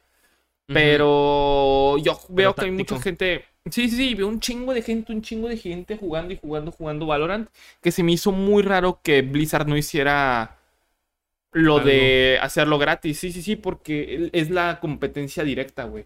Pero 0.67 1.97
yo 1.97 2.19
veo 2.29 2.53
que 2.53 2.65
hay 2.65 2.71
mucha 2.71 2.99
gente. 2.99 3.45
Sí, 3.72 3.90
sí, 3.90 3.95
sí, 3.95 4.16
veo 4.16 4.27
un 4.27 4.42
chingo 4.42 4.74
de 4.74 4.82
gente, 4.82 5.14
un 5.14 5.22
chingo 5.22 5.48
de 5.48 5.58
gente 5.58 5.98
jugando 5.98 6.33
y 6.33 6.38
jugando, 6.38 6.72
jugando 6.72 7.06
Valorant. 7.06 7.50
Que 7.82 7.92
se 7.92 8.03
me 8.03 8.11
hizo 8.11 8.32
muy 8.32 8.61
raro 8.61 9.00
que 9.01 9.22
Blizzard 9.22 9.67
no 9.67 9.77
hiciera 9.77 10.59
lo 11.53 11.80
de 11.80 12.40
hacerlo 12.42 12.77
gratis. 12.77 13.19
Sí, 13.19 13.32
sí, 13.32 13.42
sí, 13.42 13.56
porque 13.56 14.30
es 14.33 14.50
la 14.50 14.80
competencia 14.82 15.43
directa, 15.43 15.85
güey. 15.85 16.06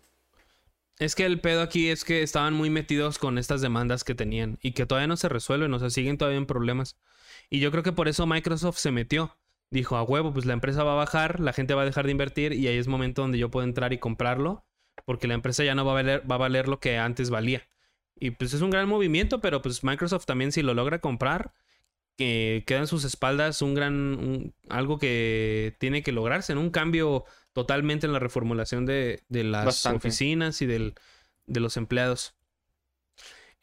Es 0.99 1.15
que 1.15 1.25
el 1.25 1.39
pedo 1.39 1.61
aquí 1.61 1.89
es 1.89 2.03
que 2.03 2.23
estaban 2.23 2.53
muy 2.53 2.69
metidos 2.69 3.17
con 3.19 3.37
estas 3.37 3.61
demandas 3.61 4.03
que 4.03 4.15
tenían 4.15 4.57
y 4.61 4.71
que 4.71 4.85
todavía 4.85 5.07
no 5.07 5.17
se 5.17 5.29
resuelven, 5.29 5.73
o 5.73 5.79
sea, 5.79 5.89
siguen 5.89 6.17
todavía 6.17 6.39
en 6.39 6.47
problemas. 6.47 6.97
Y 7.49 7.59
yo 7.59 7.71
creo 7.71 7.83
que 7.83 7.91
por 7.91 8.07
eso 8.07 8.27
Microsoft 8.27 8.77
se 8.77 8.91
metió. 8.91 9.35
Dijo, 9.69 9.95
a 9.97 10.03
huevo, 10.03 10.31
pues 10.31 10.45
la 10.45 10.53
empresa 10.53 10.83
va 10.83 10.93
a 10.93 10.95
bajar, 10.95 11.39
la 11.39 11.53
gente 11.53 11.73
va 11.73 11.81
a 11.83 11.85
dejar 11.85 12.05
de 12.05 12.11
invertir 12.11 12.53
y 12.53 12.67
ahí 12.67 12.77
es 12.77 12.87
momento 12.87 13.21
donde 13.23 13.37
yo 13.37 13.51
puedo 13.51 13.65
entrar 13.65 13.93
y 13.93 13.97
comprarlo, 13.97 14.63
porque 15.07 15.29
la 15.29 15.35
empresa 15.35 15.63
ya 15.63 15.73
no 15.73 15.85
va 15.85 15.93
a 15.93 15.95
valer, 15.95 16.29
va 16.29 16.35
a 16.35 16.39
valer 16.39 16.67
lo 16.67 16.81
que 16.81 16.97
antes 16.97 17.29
valía. 17.29 17.65
Y 18.19 18.31
pues 18.31 18.53
es 18.53 18.59
un 18.59 18.71
gran 18.71 18.89
movimiento, 18.89 19.39
pero 19.39 19.61
pues 19.61 19.81
Microsoft 19.81 20.25
también 20.25 20.51
si 20.51 20.61
lo 20.61 20.73
logra 20.73 20.99
comprar, 20.99 21.53
que 22.17 22.65
queda 22.67 22.79
en 22.79 22.87
sus 22.87 23.05
espaldas 23.05 23.61
un 23.61 23.73
gran, 23.73 24.53
algo 24.67 24.99
que 24.99 25.77
tiene 25.79 26.03
que 26.03 26.11
lograrse, 26.11 26.51
en 26.51 26.57
un 26.57 26.71
cambio 26.71 27.23
totalmente 27.53 28.05
en 28.05 28.11
la 28.11 28.19
reformulación 28.19 28.85
de, 28.85 29.23
las 29.29 29.85
oficinas 29.85 30.61
y 30.61 30.65
de 30.65 30.93
los 31.47 31.77
empleados. 31.77 32.35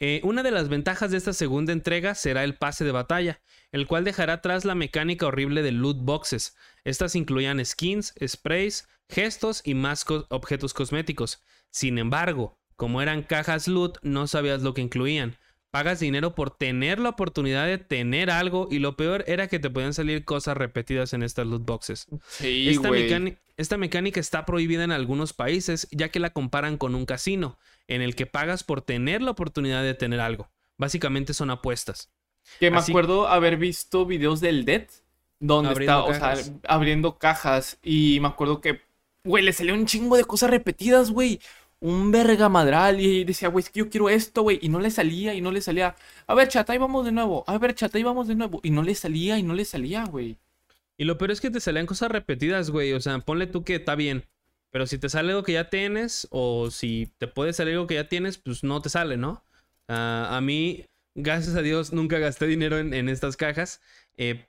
Eh, 0.01 0.23
una 0.25 0.43
de 0.43 0.51
las 0.51 0.71
ventajas 0.71 1.11
de 1.11 1.19
esta 1.19 1.35
segunda 1.35 1.75
entrega 1.75 2.15
será 2.15 2.43
el 2.43 2.57
pase 2.57 2.85
de 2.85 2.93
batalla, 2.93 3.43
el 3.75 3.89
cual 3.89 4.05
dejará 4.05 4.35
atrás 4.35 4.65
la 4.65 4.77
mecánica 4.77 5.27
horrible 5.27 5.61
de 5.61 5.73
loot 5.73 5.97
boxes. 5.99 6.57
Estas 6.85 7.17
incluían 7.17 7.63
skins, 7.67 8.15
sprays, 8.25 8.87
gestos 9.09 9.63
y 9.65 9.75
más 9.75 10.07
objetos 10.29 10.73
cosméticos. 10.73 11.43
Sin 11.71 11.99
embargo, 11.99 12.57
como 12.77 13.03
eran 13.03 13.25
cajas 13.25 13.67
loot, 13.67 13.99
no 14.03 14.29
sabías 14.29 14.63
lo 14.63 14.75
que 14.75 14.81
incluían. 14.81 15.39
Pagas 15.73 15.99
dinero 15.99 16.37
por 16.37 16.57
tener 16.57 17.01
la 17.01 17.09
oportunidad 17.09 17.67
de 17.67 17.79
tener 17.79 18.31
algo 18.31 18.69
y 18.71 18.79
lo 18.79 18.97
peor 18.97 19.25
era 19.27 19.49
que 19.49 19.59
te 19.59 19.71
podían 19.71 19.93
salir 19.93 20.25
cosas 20.25 20.57
repetidas 20.57 21.13
en 21.13 21.25
estas 21.25 21.49
loot 21.49 21.65
boxes. 21.65 22.07
Sí, 22.29 22.69
Esta, 23.57 23.77
mecánica 23.77 24.21
está 24.21 24.47
prohibida 24.47 24.85
en 24.85 24.93
algunos 24.93 25.33
países 25.33 25.89
ya 25.91 26.11
que 26.11 26.21
la 26.21 26.31
comparan 26.31 26.79
con 26.79 26.95
un 26.95 27.07
casino, 27.07 27.59
en 27.89 28.03
el 28.03 28.15
que 28.15 28.27
pagas 28.27 28.63
por 28.63 28.83
tener 28.83 29.21
la 29.21 29.33
oportunidad 29.33 29.83
de 29.83 29.95
tener 29.95 30.21
algo. 30.21 30.49
Básicamente 30.79 31.35
son 31.35 31.51
apuestas. 31.51 32.14
Que 32.61 32.71
me 32.71 32.79
Así- 32.79 32.93
acuerdo 32.93 33.29
haber 33.29 33.57
visto 33.57 34.07
videos 34.07 34.41
del 34.41 34.65
Dead 34.65 34.87
donde 35.41 35.71
Abriendo 35.71 35.99
está, 36.01 36.11
o 36.11 36.13
sea, 36.13 36.21
cajas. 36.37 36.53
abriendo 36.69 37.19
cajas. 37.19 37.79
Y 37.83 38.19
me 38.21 38.29
acuerdo 38.29 38.61
que, 38.61 38.81
güey, 39.25 39.45
le 39.45 39.53
salió 39.53 39.75
un 39.75 39.87
chingo 39.87 40.17
de 40.17 40.25
cosas 40.25 40.51
repetidas, 40.51 41.11
güey. 41.11 41.41
Un 41.81 42.11
verga 42.13 42.49
madral. 42.49 43.01
Y 43.01 43.25
decía, 43.25 43.49
güey, 43.49 43.63
es 43.63 43.69
que 43.71 43.81
yo 43.81 43.91
quiero 43.91 44.09
esto, 44.09 44.43
güey. 44.43 44.59
Y 44.63 44.69
no 44.69 44.81
le 44.81 44.91
salía, 44.91 45.35
y 45.35 45.41
no 45.43 45.51
le 45.51 45.61
salía. 45.61 45.97
A 46.27 46.35
ver, 46.35 46.49
chat, 46.49 46.69
ahí 46.71 46.79
vamos 46.79 47.05
de 47.05 47.13
nuevo. 47.13 47.45
A 47.47 47.59
ver, 47.59 47.75
chat, 47.75 47.95
ahí 47.95 48.03
vamos 48.03 48.27
de 48.29 48.35
nuevo. 48.37 48.61
Y 48.63 48.71
no 48.71 48.83
le 48.83 48.95
salía, 48.95 49.39
y 49.39 49.43
no 49.43 49.53
le 49.53 49.65
salía, 49.67 50.05
güey. 50.05 50.39
Y 50.97 51.05
lo 51.05 51.19
peor 51.19 51.33
es 51.33 51.41
que 51.41 51.51
te 51.51 51.61
salían 51.61 51.87
cosas 51.87 52.11
repetidas, 52.11 52.71
güey. 52.71 52.93
O 52.95 53.01
sea, 53.01 53.19
ponle 53.19 53.47
tú 53.47 53.65
que 53.65 53.75
está 53.75 53.97
bien. 53.97 54.25
Pero 54.71 54.87
si 54.87 54.99
te 54.99 55.09
sale 55.09 55.31
algo 55.31 55.43
que 55.43 55.53
ya 55.53 55.69
tienes, 55.69 56.27
o 56.31 56.71
si 56.71 57.11
te 57.19 57.27
puede 57.29 57.53
salir 57.53 57.75
algo 57.75 57.87
que 57.87 57.95
ya 57.95 58.09
tienes, 58.09 58.39
pues 58.39 58.65
no 58.65 58.81
te 58.81 58.89
sale, 58.89 59.17
¿no? 59.17 59.45
Ah, 59.89 60.29
a 60.37 60.41
mí, 60.41 60.87
gracias 61.15 61.57
a 61.57 61.63
Dios, 61.63 61.93
nunca 61.93 62.19
gasté 62.19 62.47
dinero 62.47 62.79
en, 62.79 62.95
en 62.95 63.09
estas 63.09 63.37
cajas. 63.37 63.81
eh, 64.17 64.47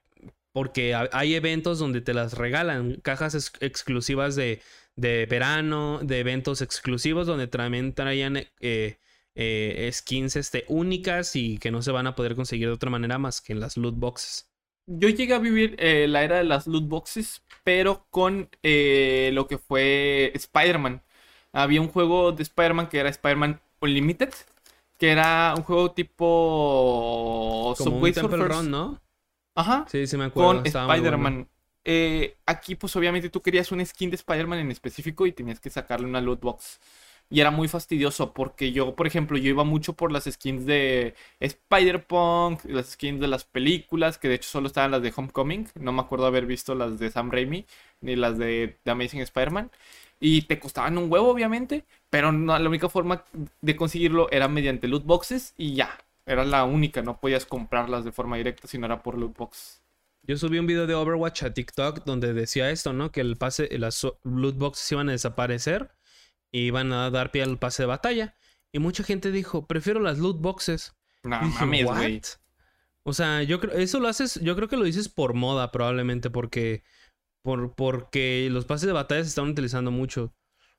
porque 0.54 0.94
ha- 0.96 1.10
hay 1.14 1.36
eventos 1.36 1.80
donde 1.80 2.02
te 2.02 2.14
las 2.14 2.34
regalan. 2.34 2.96
Cajas 3.04 3.36
ex- 3.36 3.54
exclusivas 3.62 4.36
de, 4.36 4.62
de 4.96 5.26
verano, 5.28 6.00
de 6.04 6.20
eventos 6.20 6.62
exclusivos, 6.62 7.28
donde 7.28 7.48
también 7.48 7.94
traían 7.94 8.38
eh, 8.62 8.98
eh, 9.36 9.90
skins 9.94 10.36
este, 10.38 10.66
únicas 10.70 11.36
y 11.36 11.58
que 11.60 11.72
no 11.72 11.82
se 11.82 11.92
van 11.92 12.08
a 12.08 12.16
poder 12.16 12.36
conseguir 12.36 12.68
de 12.68 12.74
otra 12.74 12.90
manera 12.90 13.18
más 13.20 13.42
que 13.42 13.54
en 13.54 13.60
las 13.60 13.78
loot 13.78 13.96
boxes. 13.98 14.48
Yo 14.88 15.10
llegué 15.10 15.34
a 15.34 15.40
vivir 15.40 15.76
la 16.10 16.24
era 16.24 16.38
de 16.38 16.44
las 16.44 16.68
loot 16.68 16.88
boxes, 16.88 17.42
pero 17.64 18.06
con 18.12 18.50
lo 18.64 19.48
que 19.48 19.58
fue 19.58 20.32
Spider-Man. 20.36 21.02
Había 21.54 21.82
un 21.82 21.88
juego 21.88 22.32
de 22.32 22.44
Spider-Man 22.44 22.90
que 22.90 23.00
era 23.00 23.10
Spider-Man 23.10 23.62
Unlimited, 23.82 24.34
que 24.98 25.12
era 25.12 25.54
un 25.58 25.64
juego 25.64 25.92
tipo 25.94 27.76
Como 27.78 28.00
Subway 28.00 28.12
un 28.12 28.14
Temple. 28.14 28.38
Run, 28.48 28.72
¿no? 28.72 29.02
Ajá, 29.56 29.86
Sí, 29.86 30.08
sí 30.08 30.18
me 30.18 30.26
acuerdo. 30.26 30.50
con 30.50 30.64
bueno. 30.64 30.66
Spider-Man. 30.66 31.50
Eh, 31.84 32.38
aquí, 32.46 32.76
pues 32.76 32.96
obviamente 32.96 33.30
tú 33.30 33.42
querías 33.42 33.72
un 33.72 33.86
skin 33.86 34.10
de 34.10 34.16
Spider-Man 34.16 34.60
en 34.60 34.72
específico 34.72 35.26
y 35.26 35.32
tenías 35.34 35.60
que 35.60 35.70
sacarle 35.70 36.08
una 36.08 36.22
loot 36.22 36.42
box. 36.42 36.80
Y 37.30 37.40
era 37.42 37.52
muy 37.52 37.68
fastidioso 37.68 38.34
porque 38.34 38.72
yo, 38.72 38.96
por 38.96 39.08
ejemplo, 39.08 39.38
yo 39.38 39.50
iba 39.50 39.64
mucho 39.64 39.94
por 39.94 40.12
las 40.12 40.26
skins 40.26 40.66
de 40.66 41.16
Spider-Punk, 41.40 42.66
las 42.66 42.92
skins 42.92 43.20
de 43.20 43.28
las 43.28 43.46
películas, 43.46 44.18
que 44.18 44.28
de 44.30 44.36
hecho 44.36 44.50
solo 44.50 44.68
estaban 44.68 44.92
las 44.92 45.02
de 45.02 45.14
Homecoming. 45.16 45.68
No 45.76 45.92
me 45.92 46.02
acuerdo 46.02 46.26
haber 46.28 46.46
visto 46.46 46.76
las 46.76 47.00
de 47.00 47.10
Sam 47.12 47.32
Raimi 47.32 47.66
ni 48.02 48.16
las 48.16 48.38
de 48.38 48.78
The 48.84 48.92
Amazing 48.92 49.22
Spider-Man. 49.22 49.72
Y 50.20 50.44
te 50.44 50.60
costaban 50.60 50.98
un 50.98 51.12
huevo, 51.12 51.30
obviamente, 51.30 51.86
pero 52.10 52.32
no- 52.32 52.58
la 52.58 52.70
única 52.70 52.90
forma 52.90 53.24
de 53.62 53.76
conseguirlo 53.76 54.30
era 54.32 54.48
mediante 54.48 54.88
loot 54.88 55.04
boxes 55.06 55.54
y 55.58 55.76
ya. 55.76 55.98
Era 56.26 56.44
la 56.44 56.64
única, 56.64 57.02
no 57.04 57.20
podías 57.20 57.46
comprarlas 57.46 58.04
de 58.06 58.12
forma 58.12 58.38
directa 58.38 58.68
si 58.68 58.78
no 58.78 58.86
era 58.88 59.04
por 59.04 59.18
loot 59.18 59.38
box. 59.38 59.82
Yo 60.24 60.38
subí 60.38 60.58
un 60.58 60.66
video 60.66 60.88
de 60.88 60.96
Overwatch 60.96 61.44
a 61.44 61.54
TikTok 61.54 62.04
donde 62.04 62.34
decía 62.34 62.72
esto, 62.72 62.94
¿no? 62.94 63.12
Que 63.12 63.22
el 63.22 63.36
pase, 63.38 63.70
las 63.78 64.08
loot 64.24 64.58
boxes 64.58 64.92
iban 64.92 65.10
a 65.10 65.12
desaparecer 65.12 65.92
y 66.52 66.62
iban 66.62 66.92
a 66.94 67.12
dar 67.12 67.30
pie 67.32 67.44
al 67.44 67.60
pase 67.60 67.84
de 67.84 67.88
batalla. 67.88 68.34
Y 68.72 68.80
mucha 68.80 69.04
gente 69.04 69.32
dijo, 69.32 69.68
prefiero 69.68 70.00
las 70.00 70.18
loot 70.18 70.42
boxes. 70.42 70.96
No 71.24 71.40
dije, 71.42 71.60
mames, 71.60 71.86
güey. 71.86 72.22
O 73.04 73.14
sea, 73.14 73.44
yo 73.44 73.60
creo, 73.60 73.74
eso 73.74 74.00
lo 74.00 74.08
haces, 74.08 74.40
yo 74.42 74.56
creo 74.56 74.68
que 74.68 74.78
lo 74.78 74.84
dices 74.86 75.10
por 75.10 75.36
moda 75.36 75.72
probablemente, 75.72 76.32
porque, 76.32 76.84
por, 77.46 77.74
porque 77.76 78.50
los 78.52 78.66
pases 78.66 78.88
de 78.88 78.94
batalla 78.94 79.24
se 79.24 79.30
están 79.30 79.48
utilizando 79.48 79.92
mucho. 79.92 80.34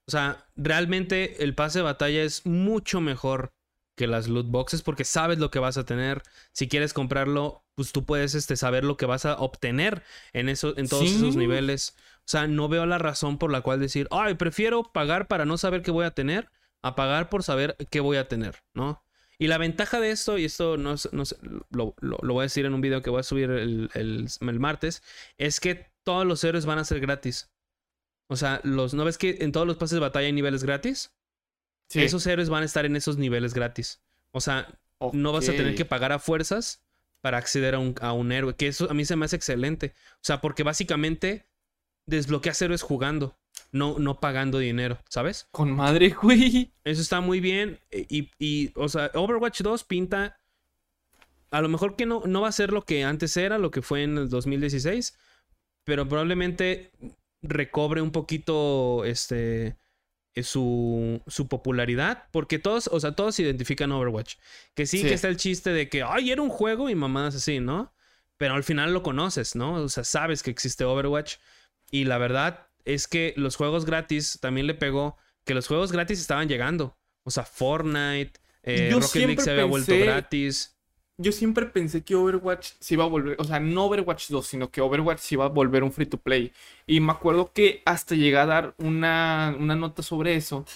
O 0.07 0.11
sea, 0.11 0.47
realmente 0.57 1.43
el 1.43 1.55
pase 1.55 1.79
de 1.79 1.85
batalla 1.85 2.23
es 2.23 2.45
mucho 2.45 3.01
mejor 3.01 3.53
que 3.97 4.07
las 4.07 4.29
loot 4.29 4.49
boxes 4.51 4.83
porque 4.83 5.05
sabes 5.05 5.39
lo 5.39 5.51
que 5.51 5.59
vas 5.59 5.79
a 5.79 5.85
tener. 5.87 6.23
Si 6.53 6.69
quieres 6.69 6.93
comprarlo, 6.93 7.65
pues 7.75 7.93
tú 7.93 8.05
puedes 8.05 8.35
este, 8.35 8.57
saber 8.57 8.85
lo 8.85 8.97
que 8.97 9.07
vas 9.07 9.25
a 9.25 9.37
obtener 9.37 10.03
en, 10.35 10.49
eso, 10.51 10.75
en 10.77 10.89
todos 10.89 11.09
Sí. 11.09 11.17
esos 11.17 11.37
niveles. 11.37 11.95
O 12.19 12.29
sea, 12.29 12.47
no 12.47 12.69
veo 12.69 12.85
la 12.85 12.99
razón 12.99 13.39
por 13.39 13.51
la 13.51 13.63
cual 13.63 13.81
decir, 13.81 14.07
ay, 14.11 14.35
prefiero 14.35 14.83
pagar 14.93 15.29
para 15.29 15.45
no 15.47 15.57
saber 15.57 15.83
qué 15.83 15.91
voy 15.93 16.05
a 16.05 16.11
tener 16.11 16.51
a 16.83 16.95
pagar 16.95 17.29
por 17.31 17.43
saber 17.43 17.77
qué 17.91 18.01
voy 18.01 18.17
a 18.19 18.29
tener, 18.29 18.57
¿no? 18.75 19.03
Y 19.39 19.49
la 19.49 19.59
ventaja 19.59 19.99
de 20.01 20.11
esto, 20.13 20.39
y 20.39 20.45
esto 20.45 20.77
no, 20.77 20.95
no 21.13 21.25
sé, 21.25 21.37
lo, 21.71 21.95
lo- 22.01 22.19
lo 22.23 22.33
voy 22.35 22.43
a 22.43 22.51
decir 22.51 22.65
en 22.65 22.75
un 22.75 22.81
video 22.81 23.03
que 23.03 23.11
voy 23.11 23.21
a 23.21 23.23
subir 23.23 23.51
el, 23.51 23.91
el- 23.95 24.29
el 24.41 24.61
martes, 24.61 25.03
es 25.37 25.59
que 25.61 25.91
todos 26.07 26.25
los 26.25 26.43
héroes 26.45 26.65
van 26.67 26.79
a 26.79 26.85
ser 26.85 27.01
gratis. 27.01 27.51
O 28.29 28.37
sea, 28.37 28.61
los, 28.63 28.95
¿no 28.95 29.05
ves 29.05 29.19
que 29.19 29.39
en 29.41 29.51
todos 29.51 29.67
los 29.67 29.77
pases 29.77 29.97
de 29.97 30.01
batalla 30.01 30.27
hay 30.27 30.33
niveles 30.33 30.63
gratis? 30.63 31.13
Sí. 31.89 32.01
Esos 32.03 32.25
héroes 32.27 32.49
van 32.49 32.63
a 32.63 32.67
estar 32.67 32.87
en 32.87 32.95
esos 32.95 33.17
niveles 33.19 33.55
gratis. 33.55 34.01
O 34.31 34.41
sea, 34.41 34.69
no 35.13 35.33
vas 35.33 35.49
a 35.49 35.53
tener 35.53 35.75
que 35.75 35.85
pagar 35.85 36.13
a 36.13 36.19
fuerzas 36.21 36.81
para 37.21 37.39
acceder 37.39 37.75
a 37.75 37.81
un, 37.81 37.97
a 38.01 38.13
un 38.13 38.31
héroe. 38.31 38.55
Que 38.55 38.69
eso 38.69 38.89
a 38.89 38.95
mí 38.95 39.05
se 39.05 39.17
me 39.17 39.25
hace 39.25 39.35
excelente. 39.37 39.95
O 40.15 40.23
sea, 40.25 40.41
porque 40.41 40.63
básicamente 40.63 41.45
desbloqueas 42.07 42.63
héroes 42.63 42.83
jugando, 42.83 43.37
no, 43.73 43.99
no 43.99 44.21
pagando 44.21 44.59
dinero, 44.59 44.99
¿sabes? 45.09 45.49
Con 45.51 45.73
madre, 45.73 46.11
güey. 46.23 46.73
Eso 46.85 47.03
está 47.03 47.21
muy 47.21 47.41
bien. 47.41 47.81
eh, 47.91 48.07
Y, 48.09 48.31
y, 48.39 48.71
o 48.77 48.89
sea, 48.89 49.11
Overwatch 49.15 49.61
2 49.63 49.83
pinta. 49.85 50.39
A 51.51 51.61
lo 51.63 51.69
mejor 51.69 51.97
que 51.97 52.07
no, 52.07 52.23
no 52.27 52.41
va 52.43 52.49
a 52.49 52.53
ser 52.53 52.73
lo 52.73 52.83
que 52.83 53.05
antes 53.05 53.37
era, 53.37 53.59
lo 53.59 53.71
que 53.73 53.83
fue 53.83 54.03
en 54.05 54.19
el 54.19 54.29
2016. 54.29 55.17
Pero 55.87 56.07
probablemente 56.09 56.91
recobre 57.43 58.03
un 58.03 58.11
poquito 58.11 59.05
este. 59.07 59.77
eh, 60.35 60.43
Su, 60.43 61.23
su 61.27 61.49
popularidad. 61.49 62.25
Porque 62.33 62.59
todos, 62.59 62.89
o 62.93 63.01
sea, 63.01 63.13
todos 63.13 63.39
identifican 63.41 63.93
Overwatch. 63.93 64.35
Que 64.75 64.85
sí, 64.85 64.99
Sí. 64.99 65.09
que 65.09 65.15
está 65.15 65.29
el 65.29 65.37
chiste 65.39 65.71
de 65.71 65.89
que, 65.89 66.03
ay, 66.03 66.31
era 66.33 66.43
un 66.43 66.51
juego 66.51 66.91
y 66.91 66.95
mamadas 66.95 67.37
así, 67.37 67.61
¿no? 67.61 67.95
Pero 68.37 68.55
al 68.55 68.65
final 68.65 68.93
lo 68.93 69.03
conoces, 69.03 69.57
¿no? 69.57 69.75
O 69.75 69.89
sea, 69.89 70.05
sabes 70.05 70.43
que 70.43 70.51
existe 70.51 70.85
Overwatch. 70.85 71.37
Y 71.91 72.05
la 72.05 72.19
verdad 72.19 72.67
es 72.85 73.07
que 73.09 73.33
los 73.37 73.57
juegos 73.57 73.87
gratis 73.87 74.39
también 74.43 74.67
le 74.67 74.75
pegó 74.75 75.17
que 75.45 75.55
los 75.55 75.69
juegos 75.69 75.93
gratis 75.93 76.21
estaban 76.21 76.49
llegando. 76.49 76.99
O 77.23 77.31
sea, 77.31 77.45
Fortnite, 77.45 78.33
eh, 78.65 78.91
Rocket 78.93 79.27
League 79.27 79.41
se 79.41 79.53
había 79.53 79.65
vuelto 79.65 79.97
gratis. 79.99 80.76
Yo 81.19 81.33
siempre 81.33 81.65
pensé 81.67 82.05
que 82.05 82.15
Overwatch 82.15 82.73
se 82.79 82.95
iba 82.95 83.05
a 83.05 83.07
volver, 83.07 83.37
o 83.41 83.45
sea, 83.45 83.59
no 83.59 83.87
Overwatch 83.87 84.29
2, 84.29 84.47
sino 84.47 84.71
que 84.71 84.83
Overwatch 84.83 85.19
se 85.21 85.35
iba 85.37 85.47
a 85.47 85.49
volver 85.49 85.83
un 85.83 85.91
free 85.93 86.05
to 86.07 86.19
play. 86.19 86.53
Y 86.87 87.01
me 87.01 87.13
acuerdo 87.13 87.53
que 87.55 87.83
hasta 87.87 88.15
llegué 88.15 88.37
a 88.37 88.45
dar 88.45 88.75
una, 88.79 89.57
una 89.59 89.75
nota 89.77 90.03
sobre 90.03 90.37
eso, 90.37 90.67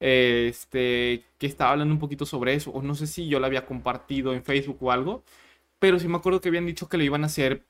este, 0.00 1.24
que 1.38 1.46
estaba 1.46 1.72
hablando 1.72 1.94
un 1.94 2.00
poquito 2.00 2.26
sobre 2.26 2.54
eso, 2.54 2.70
o 2.70 2.80
no 2.82 2.94
sé 2.94 3.08
si 3.08 3.28
yo 3.28 3.40
la 3.40 3.48
había 3.48 3.66
compartido 3.66 4.32
en 4.34 4.44
Facebook 4.44 4.78
o 4.80 4.92
algo, 4.92 5.24
pero 5.80 5.98
sí 5.98 6.08
me 6.08 6.16
acuerdo 6.18 6.40
que 6.40 6.48
habían 6.48 6.66
dicho 6.66 6.88
que 6.88 6.98
lo 6.98 7.04
iban 7.04 7.24
a 7.24 7.26
hacer 7.26 7.64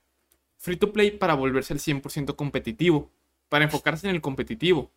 free 0.59 0.77
to 0.77 0.93
play 0.93 1.11
para 1.13 1.35
volverse 1.35 1.73
al 1.75 1.81
100% 1.81 2.37
competitivo, 2.37 3.11
para 3.49 3.65
enfocarse 3.65 4.09
en 4.09 4.15
el 4.17 4.23
competitivo. 4.23 4.91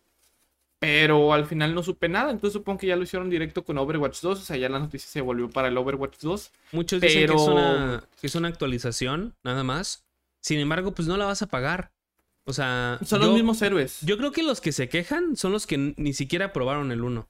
Pero 0.82 1.32
al 1.32 1.46
final 1.46 1.76
no 1.76 1.82
supe 1.84 2.08
nada, 2.08 2.32
entonces 2.32 2.54
supongo 2.54 2.80
que 2.80 2.88
ya 2.88 2.96
lo 2.96 3.04
hicieron 3.04 3.30
directo 3.30 3.62
con 3.62 3.78
Overwatch 3.78 4.20
2, 4.20 4.40
o 4.40 4.42
sea, 4.42 4.56
ya 4.56 4.68
la 4.68 4.80
noticia 4.80 5.08
se 5.08 5.20
volvió 5.20 5.48
para 5.48 5.68
el 5.68 5.78
Overwatch 5.78 6.18
2. 6.18 6.50
Muchos 6.72 7.00
dicen 7.00 7.28
que, 7.28 7.34
es 7.34 7.40
una, 7.40 8.04
que 8.20 8.26
es 8.26 8.34
una 8.34 8.48
actualización, 8.48 9.36
nada 9.44 9.62
más. 9.62 10.04
Sin 10.40 10.58
embargo, 10.58 10.90
pues 10.90 11.06
no 11.06 11.16
la 11.16 11.26
vas 11.26 11.40
a 11.40 11.46
pagar. 11.46 11.92
O 12.46 12.52
sea, 12.52 12.98
Son 13.06 13.20
yo, 13.20 13.26
los 13.26 13.34
mismos 13.36 13.62
héroes. 13.62 14.00
yo 14.00 14.18
creo 14.18 14.32
que 14.32 14.42
los 14.42 14.60
que 14.60 14.72
se 14.72 14.88
quejan 14.88 15.36
son 15.36 15.52
los 15.52 15.68
que 15.68 15.94
ni 15.96 16.12
siquiera 16.14 16.52
probaron 16.52 16.90
el 16.90 17.02
1. 17.04 17.28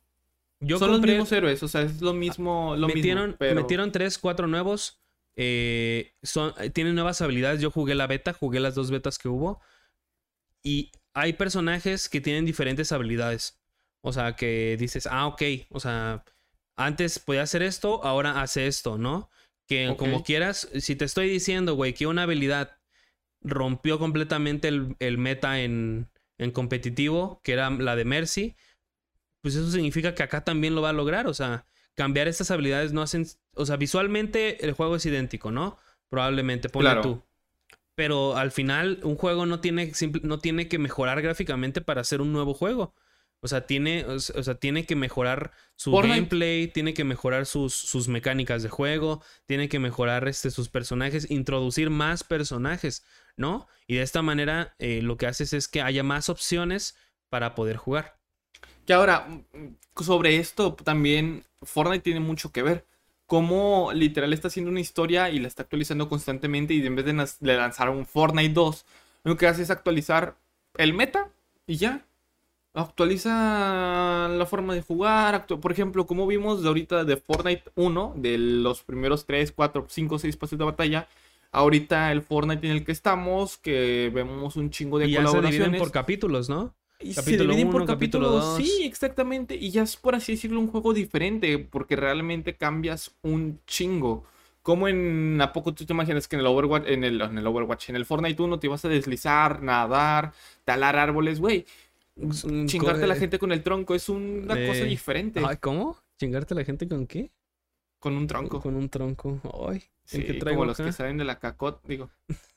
Yo 0.60 0.78
Son 0.78 0.90
los 0.90 1.02
mismos 1.02 1.30
héroes, 1.30 1.62
o 1.62 1.68
sea, 1.68 1.82
es 1.82 2.00
lo 2.00 2.14
mismo. 2.14 2.74
Lo 2.78 2.86
metieron, 2.86 3.24
mismo, 3.24 3.36
pero... 3.38 3.60
metieron 3.60 3.92
tres, 3.92 4.16
cuatro 4.16 4.46
nuevos. 4.46 4.98
eh, 5.36 6.14
son, 6.22 6.54
eh, 6.58 6.70
tienen 6.70 6.94
nuevas 6.94 7.20
habilidades. 7.20 7.60
Yo 7.60 7.70
jugué 7.70 7.94
la 7.94 8.06
beta, 8.06 8.32
jugué 8.32 8.60
las 8.60 8.74
dos 8.74 8.90
betas 8.90 9.18
que 9.18 9.28
hubo. 9.28 9.60
Y 10.62 10.90
hay 11.14 11.34
personajes 11.34 12.08
que 12.08 12.20
tienen 12.20 12.44
diferentes 12.44 12.92
habilidades. 12.92 13.60
O 14.02 14.12
sea, 14.12 14.34
que 14.34 14.76
dices, 14.78 15.06
ah, 15.10 15.26
ok. 15.26 15.42
O 15.70 15.80
sea, 15.80 16.24
antes 16.76 17.18
podía 17.18 17.42
hacer 17.42 17.62
esto, 17.62 18.02
ahora 18.04 18.40
hace 18.42 18.66
esto, 18.66 18.98
¿no? 18.98 19.30
Que 19.68 19.94
como 19.96 20.22
quieras, 20.24 20.68
si 20.80 20.96
te 20.96 21.04
estoy 21.04 21.28
diciendo, 21.28 21.74
güey, 21.74 21.94
que 21.94 22.06
una 22.06 22.24
habilidad 22.24 22.78
rompió 23.40 23.98
completamente 23.98 24.68
el, 24.68 24.96
el 24.98 25.18
meta 25.18 25.60
en, 25.60 26.10
en 26.38 26.50
competitivo, 26.50 27.40
que 27.42 27.52
era 27.52 27.70
la 27.70 27.96
de 27.96 28.04
Mercy, 28.04 28.56
pues 29.40 29.54
eso 29.54 29.70
significa 29.70 30.14
que 30.14 30.22
acá 30.22 30.44
también 30.44 30.74
lo 30.74 30.82
va 30.82 30.90
a 30.90 30.94
lograr. 30.94 31.26
O 31.26 31.34
sea, 31.34 31.64
cambiar 31.94 32.28
estas 32.28 32.50
habilidades 32.50 32.92
no 32.92 33.02
hacen. 33.02 33.26
O 33.54 33.66
sea, 33.66 33.76
visualmente 33.76 34.64
el 34.64 34.72
juego 34.72 34.96
es 34.96 35.06
idéntico, 35.06 35.50
¿no? 35.50 35.78
Probablemente, 36.08 36.68
ponle 36.68 36.90
Claro. 36.90 37.02
tú. 37.02 37.22
Pero 37.94 38.36
al 38.36 38.50
final, 38.52 39.00
un 39.02 39.16
juego 39.16 39.46
no 39.46 39.60
tiene, 39.60 39.94
simple- 39.94 40.22
no 40.24 40.38
tiene 40.38 40.68
que 40.68 40.78
mejorar 40.78 41.22
gráficamente 41.22 41.80
para 41.80 42.00
hacer 42.00 42.20
un 42.20 42.32
nuevo 42.32 42.54
juego. 42.54 42.94
O 43.40 43.48
sea, 43.48 43.66
tiene, 43.66 44.04
o 44.06 44.20
sea, 44.20 44.54
tiene 44.54 44.86
que 44.86 44.94
mejorar 44.94 45.52
su 45.74 45.90
Fortnite. 45.90 46.14
gameplay, 46.14 46.68
tiene 46.68 46.94
que 46.94 47.02
mejorar 47.04 47.44
sus, 47.46 47.74
sus 47.74 48.06
mecánicas 48.08 48.62
de 48.62 48.68
juego, 48.68 49.22
tiene 49.46 49.68
que 49.68 49.80
mejorar 49.80 50.28
este, 50.28 50.50
sus 50.52 50.68
personajes, 50.68 51.28
introducir 51.30 51.90
más 51.90 52.22
personajes, 52.22 53.04
¿no? 53.36 53.66
Y 53.88 53.96
de 53.96 54.02
esta 54.02 54.22
manera 54.22 54.74
eh, 54.78 55.02
lo 55.02 55.16
que 55.16 55.26
haces 55.26 55.52
es 55.54 55.66
que 55.68 55.82
haya 55.82 56.04
más 56.04 56.28
opciones 56.28 56.96
para 57.30 57.54
poder 57.56 57.76
jugar. 57.78 58.20
Que 58.86 58.92
ahora, 58.92 59.26
mm, 59.52 59.76
sobre 60.02 60.36
esto 60.36 60.74
también 60.74 61.44
Fortnite 61.62 62.02
tiene 62.02 62.20
mucho 62.20 62.52
que 62.52 62.62
ver. 62.62 62.86
Cómo 63.32 63.92
literal 63.94 64.34
está 64.34 64.48
haciendo 64.48 64.70
una 64.70 64.80
historia 64.80 65.30
y 65.30 65.38
la 65.38 65.48
está 65.48 65.62
actualizando 65.62 66.06
constantemente 66.06 66.74
y 66.74 66.84
en 66.84 66.94
vez 66.94 67.06
de, 67.06 67.56
lanzar 67.56 67.88
un 67.88 68.04
Fortnite 68.04 68.52
2, 68.52 68.84
lo 69.24 69.38
que 69.38 69.46
hace 69.46 69.62
es 69.62 69.70
actualizar 69.70 70.36
el 70.76 70.92
meta 70.92 71.30
y 71.66 71.76
ya. 71.76 72.04
Actualiza 72.74 74.28
la 74.28 74.44
forma 74.44 74.74
de 74.74 74.82
jugar. 74.82 75.46
Por 75.46 75.72
ejemplo, 75.72 76.06
como 76.06 76.26
vimos 76.26 76.60
de 76.60 76.68
ahorita 76.68 77.04
de 77.04 77.16
Fortnite 77.16 77.70
1, 77.74 78.12
de 78.16 78.36
los 78.36 78.82
primeros 78.82 79.24
3, 79.24 79.50
4, 79.52 79.86
5, 79.88 80.18
6 80.18 80.36
pases 80.36 80.58
de 80.58 80.64
batalla. 80.66 81.08
Ahorita 81.52 82.12
el 82.12 82.20
Fortnite 82.20 82.66
en 82.66 82.74
el 82.74 82.84
que 82.84 82.92
estamos, 82.92 83.56
que 83.56 84.12
vemos 84.12 84.56
un 84.56 84.68
chingo 84.68 84.98
de 84.98 85.06
Y 85.06 85.12
ya 85.12 85.20
se 85.20 85.22
dividen 85.22 85.36
colaboraciones. 85.36 85.80
por 85.80 85.90
capítulos, 85.90 86.50
¿no? 86.50 86.74
Y 87.02 87.14
Capítulo 87.14 87.54
se 87.54 87.56
dividen 87.56 87.70
por 87.70 87.82
uno, 87.82 87.86
capítulo 87.86 88.28
capítulos. 88.28 88.44
dos. 88.44 88.56
Sí, 88.56 88.84
exactamente. 88.84 89.54
Y 89.56 89.70
ya 89.70 89.82
es 89.82 89.96
por 89.96 90.14
así 90.14 90.32
decirlo 90.32 90.60
un 90.60 90.68
juego 90.68 90.92
diferente, 90.94 91.58
porque 91.58 91.96
realmente 91.96 92.56
cambias 92.56 93.14
un 93.22 93.60
chingo. 93.66 94.24
Como 94.62 94.86
en 94.88 95.40
a 95.40 95.52
poco 95.52 95.74
tú 95.74 95.84
te 95.84 95.92
imaginas 95.92 96.28
que 96.28 96.36
en 96.36 96.40
el 96.40 96.46
Overwatch, 96.46 96.84
en 96.88 97.02
el, 97.04 97.20
en 97.20 97.36
el 97.38 97.46
Overwatch, 97.46 97.90
en 97.90 97.96
el 97.96 98.04
Fortnite 98.06 98.40
1 98.42 98.60
te 98.60 98.68
vas 98.68 98.84
a 98.84 98.88
deslizar, 98.88 99.60
nadar, 99.62 100.32
talar 100.64 100.96
árboles, 100.96 101.40
güey. 101.40 101.66
Es 102.16 102.44
un 102.44 102.66
Chingarte 102.66 103.04
a 103.04 103.06
la 103.08 103.14
co- 103.14 103.20
gente 103.20 103.38
con 103.38 103.50
el 103.52 103.62
tronco 103.62 103.94
es 103.94 104.08
una 104.08 104.54
cosa 104.54 104.84
diferente. 104.84 105.40
Ay, 105.44 105.56
¿Cómo? 105.56 105.96
¿Chingarte 106.20 106.54
a 106.54 106.58
la 106.58 106.64
gente 106.64 106.86
con 106.88 107.06
qué? 107.06 107.30
con 107.98 108.16
un 108.16 108.26
tronco. 108.26 108.60
Con 108.60 108.74
un 108.74 108.88
tronco. 108.88 109.40
Ay, 109.68 109.76
¿en 109.76 109.82
Sí, 110.04 110.24
qué 110.24 110.34
traigo 110.34 110.58
como 110.58 110.66
los 110.66 110.76
que 110.76 110.92
salen 110.92 111.18
de 111.18 111.24
la 111.24 111.38
cacot, 111.38 111.80
digo. 111.86 112.10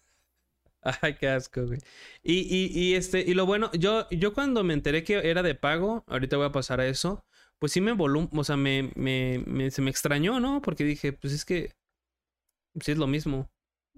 Ay, 1.02 1.16
qué 1.16 1.28
asco, 1.30 1.66
güey. 1.68 1.80
Y, 2.24 2.40
y, 2.42 2.72
y 2.80 2.96
este, 2.96 3.22
y 3.22 3.34
lo 3.34 3.46
bueno, 3.46 3.72
yo, 3.74 4.08
yo 4.12 4.34
cuando 4.34 4.64
me 4.64 4.74
enteré 4.74 5.04
que 5.04 5.30
era 5.30 5.44
de 5.44 5.56
pago, 5.56 6.04
ahorita 6.08 6.38
voy 6.38 6.46
a 6.48 6.52
pasar 6.52 6.80
a 6.80 6.88
eso, 6.88 7.26
pues 7.60 7.72
sí 7.72 7.82
me 7.82 7.94
volum, 7.94 8.30
o 8.34 8.44
sea, 8.44 8.58
me, 8.58 8.92
me, 8.96 9.44
me- 9.48 9.72
se 9.72 9.82
me 9.82 9.90
extrañó, 9.92 10.40
¿no? 10.40 10.62
Porque 10.62 10.84
dije, 10.84 11.14
pues 11.14 11.34
es 11.34 11.46
que 11.46 11.72
sí 12.82 12.92
es 12.92 12.98
lo 12.98 13.08
mismo. 13.08 13.50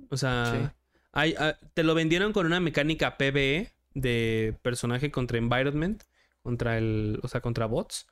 O 0.10 0.18
sea, 0.18 0.74
Sí. 0.74 0.76
hay, 1.14 1.36
ah, 1.40 1.58
te 1.74 1.84
lo 1.84 1.96
vendieron 1.96 2.34
con 2.34 2.46
una 2.46 2.60
mecánica 2.60 3.18
PvE 3.18 3.72
de 3.94 4.58
personaje 4.62 5.12
contra 5.12 5.38
environment, 5.38 6.04
contra 6.44 6.78
el, 6.78 7.20
o 7.24 7.28
sea, 7.28 7.42
contra 7.42 7.66
bots. 7.66 8.08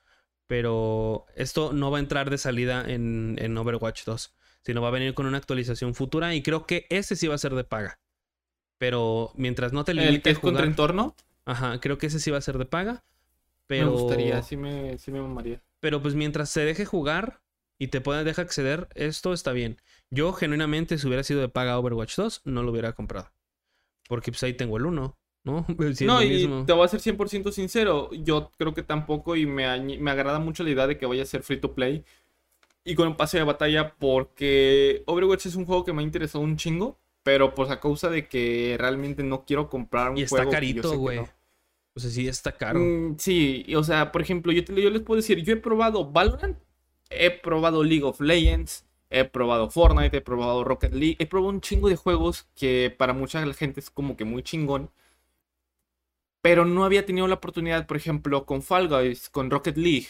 Pero 0.47 1.25
esto 1.35 1.73
no 1.73 1.89
va 1.91 1.97
a 1.97 2.01
entrar 2.01 2.29
de 2.29 2.37
salida 2.37 2.83
en, 2.87 3.35
en 3.39 3.57
Overwatch 3.57 4.03
2, 4.05 4.35
sino 4.63 4.81
va 4.81 4.89
a 4.89 4.91
venir 4.91 5.13
con 5.15 5.25
una 5.25 5.37
actualización 5.39 5.95
futura 5.95 6.35
y 6.35 6.43
creo 6.43 6.67
que 6.67 6.85
ese 6.89 7.15
sí 7.15 7.27
va 7.27 7.35
a 7.35 7.39
ser 7.39 7.55
de 7.55 7.63
paga. 7.63 7.99
Pero 8.77 9.31
mientras 9.35 9.73
no 9.73 9.83
te 9.85 9.93
El 9.93 9.99
limite 9.99 10.21
que 10.21 10.29
a 10.29 10.33
es 10.33 10.39
contra 10.39 10.65
jugar, 10.65 10.65
entorno, 10.65 11.15
ajá, 11.45 11.79
creo 11.79 11.97
que 11.97 12.07
ese 12.07 12.19
sí 12.19 12.31
va 12.31 12.37
a 12.37 12.41
ser 12.41 12.57
de 12.57 12.65
paga. 12.65 13.03
Pero, 13.67 13.85
me 13.85 13.91
gustaría, 13.91 14.41
sí 14.43 14.57
me, 14.57 14.97
sí 14.97 15.11
me 15.11 15.21
mamaría. 15.21 15.61
pero 15.79 16.01
pues 16.01 16.15
mientras 16.15 16.49
se 16.49 16.61
deje 16.65 16.85
jugar 16.85 17.41
y 17.79 17.87
te 17.89 18.01
pueda 18.01 18.23
deja 18.23 18.41
acceder, 18.41 18.87
esto 18.95 19.33
está 19.33 19.51
bien. 19.51 19.81
Yo 20.09 20.33
genuinamente 20.33 20.97
si 20.97 21.07
hubiera 21.07 21.23
sido 21.23 21.41
de 21.41 21.49
paga 21.49 21.77
Overwatch 21.79 22.15
2, 22.15 22.41
no 22.45 22.63
lo 22.63 22.71
hubiera 22.71 22.93
comprado. 22.93 23.31
Porque 24.07 24.31
pues 24.31 24.43
ahí 24.43 24.53
tengo 24.53 24.77
el 24.77 24.85
1, 24.85 25.17
¿no? 25.43 25.65
No, 26.01 26.23
y 26.23 26.29
mismo. 26.29 26.65
te 26.65 26.73
voy 26.73 26.85
a 26.85 26.87
ser 26.87 27.01
100% 27.01 27.51
sincero. 27.51 28.09
Yo 28.13 28.51
creo 28.57 28.73
que 28.73 28.83
tampoco, 28.83 29.35
y 29.35 29.45
me, 29.45 29.79
me 29.99 30.11
agrada 30.11 30.39
mucho 30.39 30.63
la 30.63 30.71
idea 30.71 30.87
de 30.87 30.97
que 30.97 31.05
vaya 31.05 31.23
a 31.23 31.25
ser 31.25 31.43
free 31.43 31.59
to 31.59 31.73
play 31.75 32.03
y 32.83 32.95
con 32.95 33.07
un 33.07 33.17
pase 33.17 33.37
de 33.37 33.43
batalla, 33.43 33.95
porque 33.97 35.03
Overwatch 35.07 35.47
es 35.47 35.55
un 35.55 35.65
juego 35.65 35.83
que 35.83 35.93
me 35.93 36.01
ha 36.01 36.05
interesado 36.05 36.43
un 36.43 36.57
chingo, 36.57 36.99
pero 37.25 37.55
pues 37.55 37.71
a 37.71 37.81
causa 37.81 38.09
de 38.09 38.29
que 38.29 38.77
realmente 38.79 39.23
no 39.23 39.45
quiero 39.45 39.69
comprar 39.69 40.11
un 40.11 40.19
Y 40.19 40.23
está 40.23 40.45
juego. 40.45 40.51
yo 40.51 40.51
sé 40.51 40.55
carito, 40.55 40.97
güey. 40.99 41.17
no. 41.19 41.29
O 41.95 41.99
sea, 41.99 42.11
sí 42.11 42.27
está 42.27 42.51
caro. 42.53 42.79
Mm, 42.79 43.17
sí, 43.19 43.63
y, 43.67 43.75
o 43.75 43.83
sea, 43.83 44.11
por 44.11 44.21
ejemplo, 44.21 44.51
yo, 44.53 44.63
te- 44.65 44.81
yo 44.81 44.89
les 44.91 45.01
puedo 45.01 45.17
decir, 45.21 45.43
yo 45.43 45.53
he 45.53 45.57
probado 45.57 46.11
Valorant, 46.11 46.57
he 47.09 47.31
probado 47.31 47.83
League 47.83 48.03
of 48.03 48.21
Legends, 48.21 48.85
he 49.09 49.25
probado 49.25 49.69
Fortnite, 49.71 50.17
he 50.17 50.21
probado 50.21 50.63
Rocket 50.65 50.93
League, 50.93 51.17
he 51.19 51.25
probado 51.27 51.49
un 51.51 51.61
chingo 51.61 51.89
de 51.89 51.95
juegos 51.97 52.47
que 52.55 52.93
para 52.97 53.13
mucha 53.13 53.43
gente 53.53 53.79
es 53.81 53.89
como 53.89 54.17
que 54.17 54.25
muy 54.25 54.43
chingón. 54.43 54.91
Pero 56.41 56.65
no 56.65 56.85
había 56.85 57.05
tenido 57.05 57.27
la 57.27 57.35
oportunidad, 57.35 57.87
por 57.87 57.97
ejemplo, 57.97 58.45
con 58.45 58.61
Fall 58.61 58.87
Guys, 58.87 59.29
con 59.29 59.49
Rocket 59.49 59.77
League. 59.77 60.07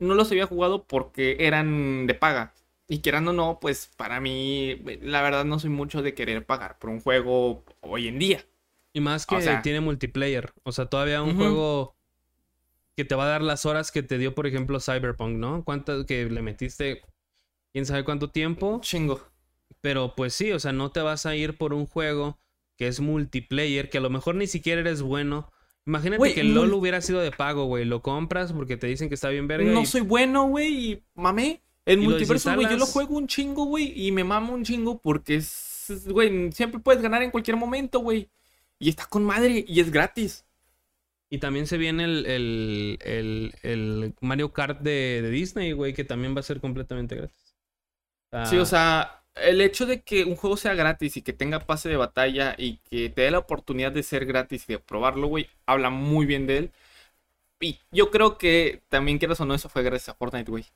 No 0.00 0.14
los 0.14 0.30
había 0.32 0.46
jugado 0.46 0.84
porque 0.84 1.36
eran 1.40 2.06
de 2.06 2.14
paga. 2.14 2.54
Y 2.88 3.00
quieran 3.00 3.26
o 3.28 3.32
no, 3.32 3.58
pues 3.60 3.90
para 3.96 4.20
mí, 4.20 4.78
la 5.02 5.22
verdad 5.22 5.44
no 5.44 5.58
soy 5.58 5.70
mucho 5.70 6.02
de 6.02 6.14
querer 6.14 6.44
pagar 6.44 6.78
por 6.78 6.90
un 6.90 7.00
juego 7.00 7.64
hoy 7.80 8.08
en 8.08 8.18
día. 8.18 8.44
Y 8.92 9.00
más 9.00 9.26
que 9.26 9.36
o 9.36 9.40
sea- 9.40 9.62
tiene 9.62 9.80
multiplayer. 9.80 10.52
O 10.62 10.72
sea, 10.72 10.86
todavía 10.86 11.22
un 11.22 11.36
juego 11.36 11.96
que 12.96 13.04
te 13.04 13.14
va 13.14 13.24
a 13.24 13.28
dar 13.28 13.42
las 13.42 13.66
horas 13.66 13.90
que 13.90 14.02
te 14.02 14.18
dio, 14.18 14.34
por 14.34 14.46
ejemplo, 14.46 14.78
Cyberpunk, 14.80 15.36
¿no? 15.36 15.64
¿Cuántas 15.64 16.04
que 16.04 16.26
le 16.26 16.42
metiste? 16.42 17.02
¿Quién 17.72 17.86
sabe 17.86 18.04
cuánto 18.04 18.30
tiempo? 18.30 18.80
Chingo. 18.82 19.20
Pero 19.80 20.14
pues 20.14 20.34
sí, 20.34 20.52
o 20.52 20.60
sea, 20.60 20.72
no 20.72 20.90
te 20.92 21.00
vas 21.00 21.26
a 21.26 21.34
ir 21.34 21.56
por 21.56 21.74
un 21.74 21.86
juego 21.86 22.38
que 22.76 22.86
es 22.86 23.00
multiplayer, 23.00 23.90
que 23.90 23.98
a 23.98 24.00
lo 24.00 24.10
mejor 24.10 24.34
ni 24.36 24.46
siquiera 24.46 24.80
eres 24.80 25.02
bueno. 25.02 25.50
Imagínate 25.86 26.34
que 26.34 26.40
el 26.42 26.54
LOL 26.54 26.72
hubiera 26.72 27.00
sido 27.00 27.20
de 27.20 27.30
pago, 27.32 27.64
güey. 27.64 27.84
Lo 27.84 28.00
compras 28.02 28.52
porque 28.52 28.76
te 28.76 28.86
dicen 28.86 29.08
que 29.08 29.14
está 29.16 29.28
bien 29.30 29.48
verga. 29.48 29.70
No 29.70 29.80
y- 29.82 29.86
soy 29.86 30.00
bueno, 30.02 30.44
güey, 30.48 30.92
y 30.92 31.02
mamé. 31.14 31.62
Y 31.86 31.96
lo 31.96 31.98
multiverso, 32.06 32.52
güey, 32.52 32.66
yo 32.68 32.76
lo 32.76 32.86
juego 32.86 33.16
un 33.16 33.26
chingo, 33.28 33.64
güey, 33.66 33.92
y 34.06 34.12
me 34.12 34.24
mamo 34.24 34.54
un 34.54 34.64
chingo 34.64 34.98
porque 34.98 35.36
es, 35.36 36.04
güey, 36.08 36.50
siempre 36.52 36.80
puedes 36.80 37.02
ganar 37.02 37.22
en 37.22 37.30
cualquier 37.30 37.56
momento, 37.56 38.00
güey. 38.00 38.30
Y 38.78 38.88
está 38.90 39.06
con 39.06 39.24
madre 39.24 39.64
y 39.66 39.80
es 39.80 39.90
gratis. 39.90 40.44
Y 41.30 41.38
también 41.38 41.66
se 41.66 41.78
viene 41.78 42.04
el, 42.04 42.26
el, 42.26 42.98
el- 43.02 43.54
el 43.62 44.14
Mario 44.20 44.52
Kart 44.52 44.80
de, 44.80 45.20
de 45.22 45.30
Disney, 45.30 45.72
güey, 45.72 45.94
que 45.94 46.04
también 46.04 46.36
va 46.36 46.40
a 46.40 46.42
ser 46.44 46.60
completamente 46.60 47.16
gratis. 47.16 47.54
Sí, 48.42 48.58
o 48.58 48.66
Ah, 48.66 48.66
sea, 48.66 49.24
el 49.36 49.60
hecho 49.60 49.86
de 49.86 50.02
que 50.02 50.24
un 50.24 50.36
juego 50.36 50.56
sea 50.56 50.74
gratis 50.74 51.16
y 51.16 51.22
que 51.22 51.32
tenga 51.32 51.60
pase 51.66 51.88
de 51.88 51.96
batalla 51.96 52.54
y 52.58 52.78
que 52.78 53.08
te 53.10 53.22
dé 53.22 53.30
la 53.30 53.38
oportunidad 53.38 53.92
de 53.92 54.02
ser 54.02 54.26
gratis 54.26 54.64
y 54.68 54.74
de 54.74 54.78
probarlo, 54.78 55.28
güey, 55.28 55.48
habla 55.66 55.90
muy 55.90 56.26
bien 56.26 56.46
de 56.46 56.58
él. 56.58 56.72
Y 57.60 57.80
yo 57.92 58.10
creo 58.10 58.38
que 58.38 58.82
también 58.90 59.18
quieras 59.18 59.40
o 59.40 59.46
no, 59.46 59.54
eso 59.54 59.68
fue 59.70 59.82
gracias 59.84 60.10
a 60.10 60.14
Fortnite, 60.18 60.50
güey. 60.50 60.66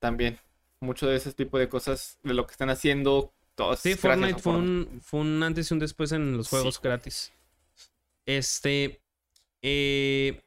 También. 0.00 0.38
Mucho 0.80 1.06
de 1.06 1.16
ese 1.16 1.32
tipo 1.32 1.58
de 1.58 1.68
cosas, 1.68 2.18
de 2.24 2.34
lo 2.34 2.46
que 2.46 2.52
están 2.52 2.70
haciendo, 2.70 3.32
todos. 3.54 3.80
Sí, 3.80 3.94
Fortnite 3.94 4.40
fue 4.40 4.54
un, 4.54 5.00
fue 5.04 5.20
un 5.20 5.42
antes 5.42 5.70
y 5.70 5.74
un 5.74 5.80
después 5.80 6.10
en 6.12 6.36
los 6.36 6.46
Sí. 6.48 6.50
juegos 6.56 6.80
gratis. 6.82 7.32
Este. 8.26 9.00
eh, 9.62 10.42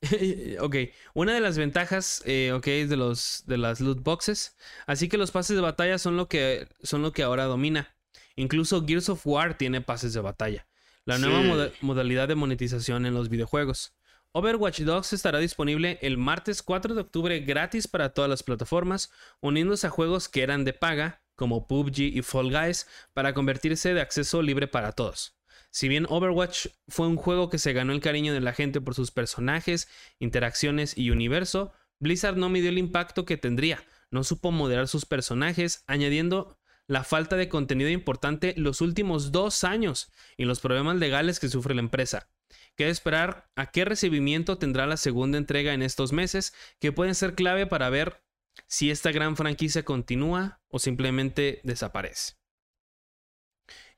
ok, 0.60 0.76
una 1.14 1.34
de 1.34 1.40
las 1.40 1.56
ventajas, 1.58 2.22
eh, 2.26 2.52
ok, 2.52 2.64
de 2.66 2.96
los 2.96 3.44
de 3.46 3.56
las 3.58 3.80
loot 3.80 4.02
boxes. 4.02 4.56
Así 4.86 5.08
que 5.08 5.16
los 5.18 5.30
pases 5.30 5.54
de 5.56 5.62
batalla 5.62 5.98
son 5.98 6.16
lo 6.16 6.28
que 6.28 6.66
son 6.82 7.02
lo 7.02 7.12
que 7.12 7.22
ahora 7.22 7.44
domina. 7.44 7.94
Incluso 8.34 8.84
Gears 8.86 9.08
of 9.08 9.26
War 9.26 9.56
tiene 9.58 9.80
pases 9.80 10.12
de 10.14 10.20
batalla. 10.20 10.66
La 11.04 11.18
nueva 11.18 11.42
Sí. 11.42 11.48
moda- 11.48 11.72
modalidad 11.80 12.28
de 12.28 12.34
monetización 12.34 13.06
en 13.06 13.14
los 13.14 13.28
videojuegos. 13.28 13.92
Overwatch 14.34 14.80
2 14.80 15.12
estará 15.12 15.40
disponible 15.40 15.98
el 16.00 16.16
martes 16.16 16.62
4 16.62 16.94
de 16.94 17.02
octubre 17.02 17.40
gratis 17.40 17.86
para 17.86 18.14
todas 18.14 18.30
las 18.30 18.42
plataformas, 18.42 19.12
uniéndose 19.40 19.86
a 19.86 19.90
juegos 19.90 20.30
que 20.30 20.42
eran 20.42 20.64
de 20.64 20.72
paga, 20.72 21.22
como 21.34 21.66
PUBG 21.66 21.98
y 21.98 22.22
Fall 22.22 22.50
Guys, 22.50 22.86
para 23.12 23.34
convertirse 23.34 23.92
de 23.92 24.00
acceso 24.00 24.40
libre 24.40 24.68
para 24.68 24.92
todos. 24.92 25.36
Si 25.70 25.86
bien 25.86 26.06
Overwatch 26.08 26.68
fue 26.88 27.08
un 27.08 27.16
juego 27.16 27.50
que 27.50 27.58
se 27.58 27.74
ganó 27.74 27.92
el 27.92 28.00
cariño 28.00 28.32
de 28.32 28.40
la 28.40 28.54
gente 28.54 28.80
por 28.80 28.94
sus 28.94 29.10
personajes, 29.10 29.86
interacciones 30.18 30.96
y 30.96 31.10
universo, 31.10 31.74
Blizzard 31.98 32.38
no 32.38 32.48
midió 32.48 32.70
el 32.70 32.78
impacto 32.78 33.26
que 33.26 33.36
tendría, 33.36 33.84
no 34.10 34.24
supo 34.24 34.50
moderar 34.50 34.88
sus 34.88 35.04
personajes, 35.04 35.84
añadiendo 35.86 36.58
la 36.86 37.04
falta 37.04 37.36
de 37.36 37.50
contenido 37.50 37.90
importante 37.90 38.54
los 38.56 38.80
últimos 38.80 39.30
dos 39.30 39.62
años 39.62 40.10
y 40.38 40.46
los 40.46 40.60
problemas 40.60 40.96
legales 40.96 41.38
que 41.38 41.50
sufre 41.50 41.74
la 41.74 41.82
empresa. 41.82 42.30
Queda 42.76 42.88
esperar 42.88 43.50
a 43.54 43.70
qué 43.70 43.84
recibimiento 43.84 44.58
tendrá 44.58 44.86
la 44.86 44.96
segunda 44.96 45.38
entrega 45.38 45.74
en 45.74 45.82
estos 45.82 46.12
meses, 46.12 46.54
que 46.80 46.92
pueden 46.92 47.14
ser 47.14 47.34
clave 47.34 47.66
para 47.66 47.90
ver 47.90 48.22
si 48.66 48.90
esta 48.90 49.12
gran 49.12 49.36
franquicia 49.36 49.84
continúa 49.84 50.60
o 50.68 50.78
simplemente 50.78 51.60
desaparece. 51.64 52.34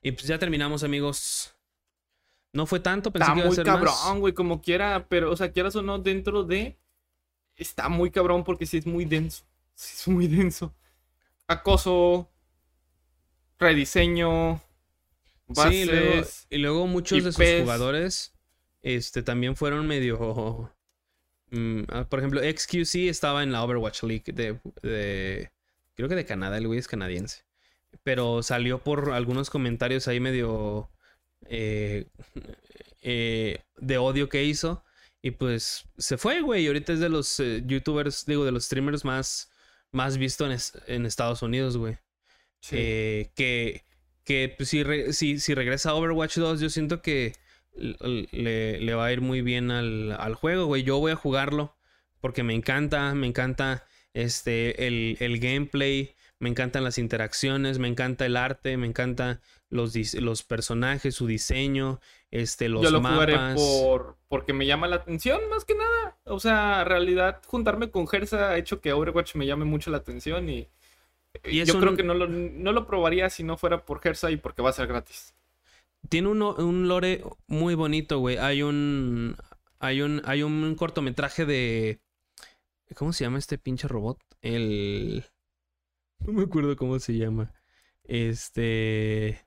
Y 0.01 0.11
pues 0.11 0.27
ya 0.27 0.37
terminamos, 0.37 0.83
amigos. 0.83 1.55
No 2.53 2.65
fue 2.65 2.79
tanto, 2.79 3.11
pensé 3.11 3.23
Está 3.25 3.33
que 3.33 3.39
iba 3.39 3.45
a 3.45 3.49
muy 3.49 3.55
ser 3.55 3.65
cabrón, 3.65 3.93
más. 4.05 4.17
güey, 4.19 4.33
como 4.33 4.61
quiera, 4.61 5.07
pero, 5.09 5.31
o 5.31 5.35
sea, 5.35 5.51
quieras 5.51 5.75
o 5.75 5.81
no, 5.81 5.99
dentro 5.99 6.43
de. 6.43 6.77
Está 7.55 7.89
muy 7.89 8.11
cabrón 8.11 8.43
porque 8.43 8.65
sí 8.65 8.77
es 8.77 8.85
muy 8.85 9.05
denso. 9.05 9.45
Sí 9.73 9.95
es 9.99 10.07
muy 10.07 10.27
denso. 10.27 10.73
Acoso, 11.47 12.29
rediseño, 13.59 14.61
Sí, 15.53 15.81
y 15.81 15.85
luego, 15.85 16.15
bases. 16.17 16.47
y 16.49 16.57
luego 16.57 16.87
muchos 16.87 17.23
de 17.23 17.31
sus 17.31 17.61
jugadores 17.61 18.34
este, 18.85 19.23
también 19.23 19.55
fueron 19.55 19.87
medio... 19.87 20.71
mm, 21.51 21.81
ah, 21.89 22.05
por 22.07 22.19
ejemplo, 22.19 22.41
XQC 22.41 23.09
estaba 23.09 23.41
en 23.43 23.51
la 23.51 23.63
Overwatch 23.63 24.03
League 24.03 24.31
de, 24.33 24.59
de- 24.83 25.51
Creo 25.95 26.07
que 26.09 26.15
de 26.15 26.25
Canadá, 26.25 26.57
el 26.57 26.67
güey 26.67 26.77
es 26.79 26.87
canadiense. 26.87 27.43
Pero 28.03 28.43
salió 28.43 28.83
por 28.83 29.11
algunos 29.11 29.49
comentarios 29.49 30.07
ahí 30.07 30.19
medio... 30.19 30.89
eh, 31.47 32.07
eh, 33.01 33.63
de 33.77 33.97
odio 33.97 34.29
que 34.29 34.43
hizo. 34.43 34.83
Y 35.21 35.31
pues 35.31 35.85
se 35.97 36.17
fue, 36.17 36.41
güey. 36.41 36.63
Y 36.63 36.67
ahorita 36.67 36.93
es 36.93 36.99
de 36.99 37.09
los 37.09 37.39
eh, 37.39 37.63
youtubers, 37.65 38.25
digo, 38.25 38.45
de 38.45 38.51
los 38.51 38.65
streamers 38.65 39.03
más, 39.05 39.49
más 39.91 40.17
visto 40.17 40.45
en, 40.45 40.51
es- 40.51 40.73
en 40.87 41.05
Estados 41.05 41.41
Unidos, 41.41 41.77
güey. 41.77 41.97
Sí. 42.61 42.75
Que 43.35 43.83
que 44.23 44.53
pues, 44.57 44.69
si, 44.69 44.83
re- 44.83 45.13
si, 45.13 45.39
si 45.39 45.53
regresa 45.53 45.91
a 45.91 45.95
Overwatch 45.95 46.37
2, 46.37 46.59
yo 46.59 46.69
siento 46.69 47.01
que 47.01 47.33
le, 47.75 48.79
le 48.79 48.93
va 48.95 49.05
a 49.05 49.11
ir 49.13 49.21
muy 49.21 49.41
bien 49.41 49.71
al, 49.71 50.11
al 50.13 50.35
juego, 50.35 50.65
güey. 50.65 50.83
Yo 50.83 50.99
voy 50.99 51.11
a 51.11 51.15
jugarlo 51.15 51.75
porque 52.21 52.43
me 52.43 52.53
encanta, 52.53 53.13
me 53.15 53.27
encanta 53.27 53.85
este, 54.13 54.87
el, 54.87 55.17
el 55.19 55.39
gameplay, 55.39 56.15
me 56.39 56.49
encantan 56.49 56.83
las 56.83 56.97
interacciones, 56.97 57.79
me 57.79 57.87
encanta 57.87 58.25
el 58.25 58.37
arte, 58.37 58.77
me 58.77 58.87
encanta 58.87 59.41
los, 59.69 59.95
los 60.15 60.43
personajes, 60.43 61.15
su 61.15 61.27
diseño, 61.27 61.99
este, 62.31 62.69
los 62.69 62.83
Yo 62.83 62.89
lo 62.91 63.01
mapas. 63.01 63.13
jugaré 63.13 63.37
por, 63.55 64.17
porque 64.27 64.53
me 64.53 64.65
llama 64.65 64.87
la 64.87 64.97
atención, 64.97 65.39
más 65.49 65.65
que 65.65 65.75
nada. 65.75 66.17
O 66.25 66.39
sea, 66.39 66.81
en 66.81 66.87
realidad, 66.87 67.41
juntarme 67.45 67.89
con 67.91 68.07
Gersa 68.07 68.51
ha 68.51 68.57
hecho 68.57 68.81
que 68.81 68.93
Overwatch 68.93 69.35
me 69.35 69.45
llame 69.45 69.65
mucho 69.65 69.91
la 69.91 69.97
atención 69.97 70.49
y, 70.49 70.69
yo 71.65 71.73
un- 71.75 71.81
creo 71.81 71.95
que 71.95 72.03
no 72.03 72.13
lo, 72.13 72.27
no 72.27 72.71
lo 72.71 72.87
probaría 72.87 73.29
si 73.29 73.43
no 73.43 73.57
fuera 73.57 73.85
por 73.85 74.01
Gersa 74.01 74.31
y 74.31 74.37
porque 74.37 74.61
va 74.61 74.69
a 74.69 74.73
ser 74.73 74.87
gratis. 74.87 75.35
Tiene 76.09 76.27
un, 76.29 76.41
un 76.41 76.87
lore 76.87 77.23
muy 77.47 77.75
bonito, 77.75 78.19
güey. 78.19 78.37
Hay 78.37 78.61
un. 78.63 79.35
Hay 79.79 80.01
un. 80.01 80.21
Hay 80.25 80.43
un 80.43 80.75
cortometraje 80.75 81.45
de. 81.45 82.01
¿Cómo 82.95 83.13
se 83.13 83.23
llama 83.23 83.39
este 83.39 83.57
pinche 83.57 83.87
robot? 83.87 84.19
El. 84.41 85.25
No 86.19 86.33
me 86.33 86.43
acuerdo 86.43 86.75
cómo 86.75 86.99
se 86.99 87.17
llama. 87.17 87.53
Este. 88.03 89.45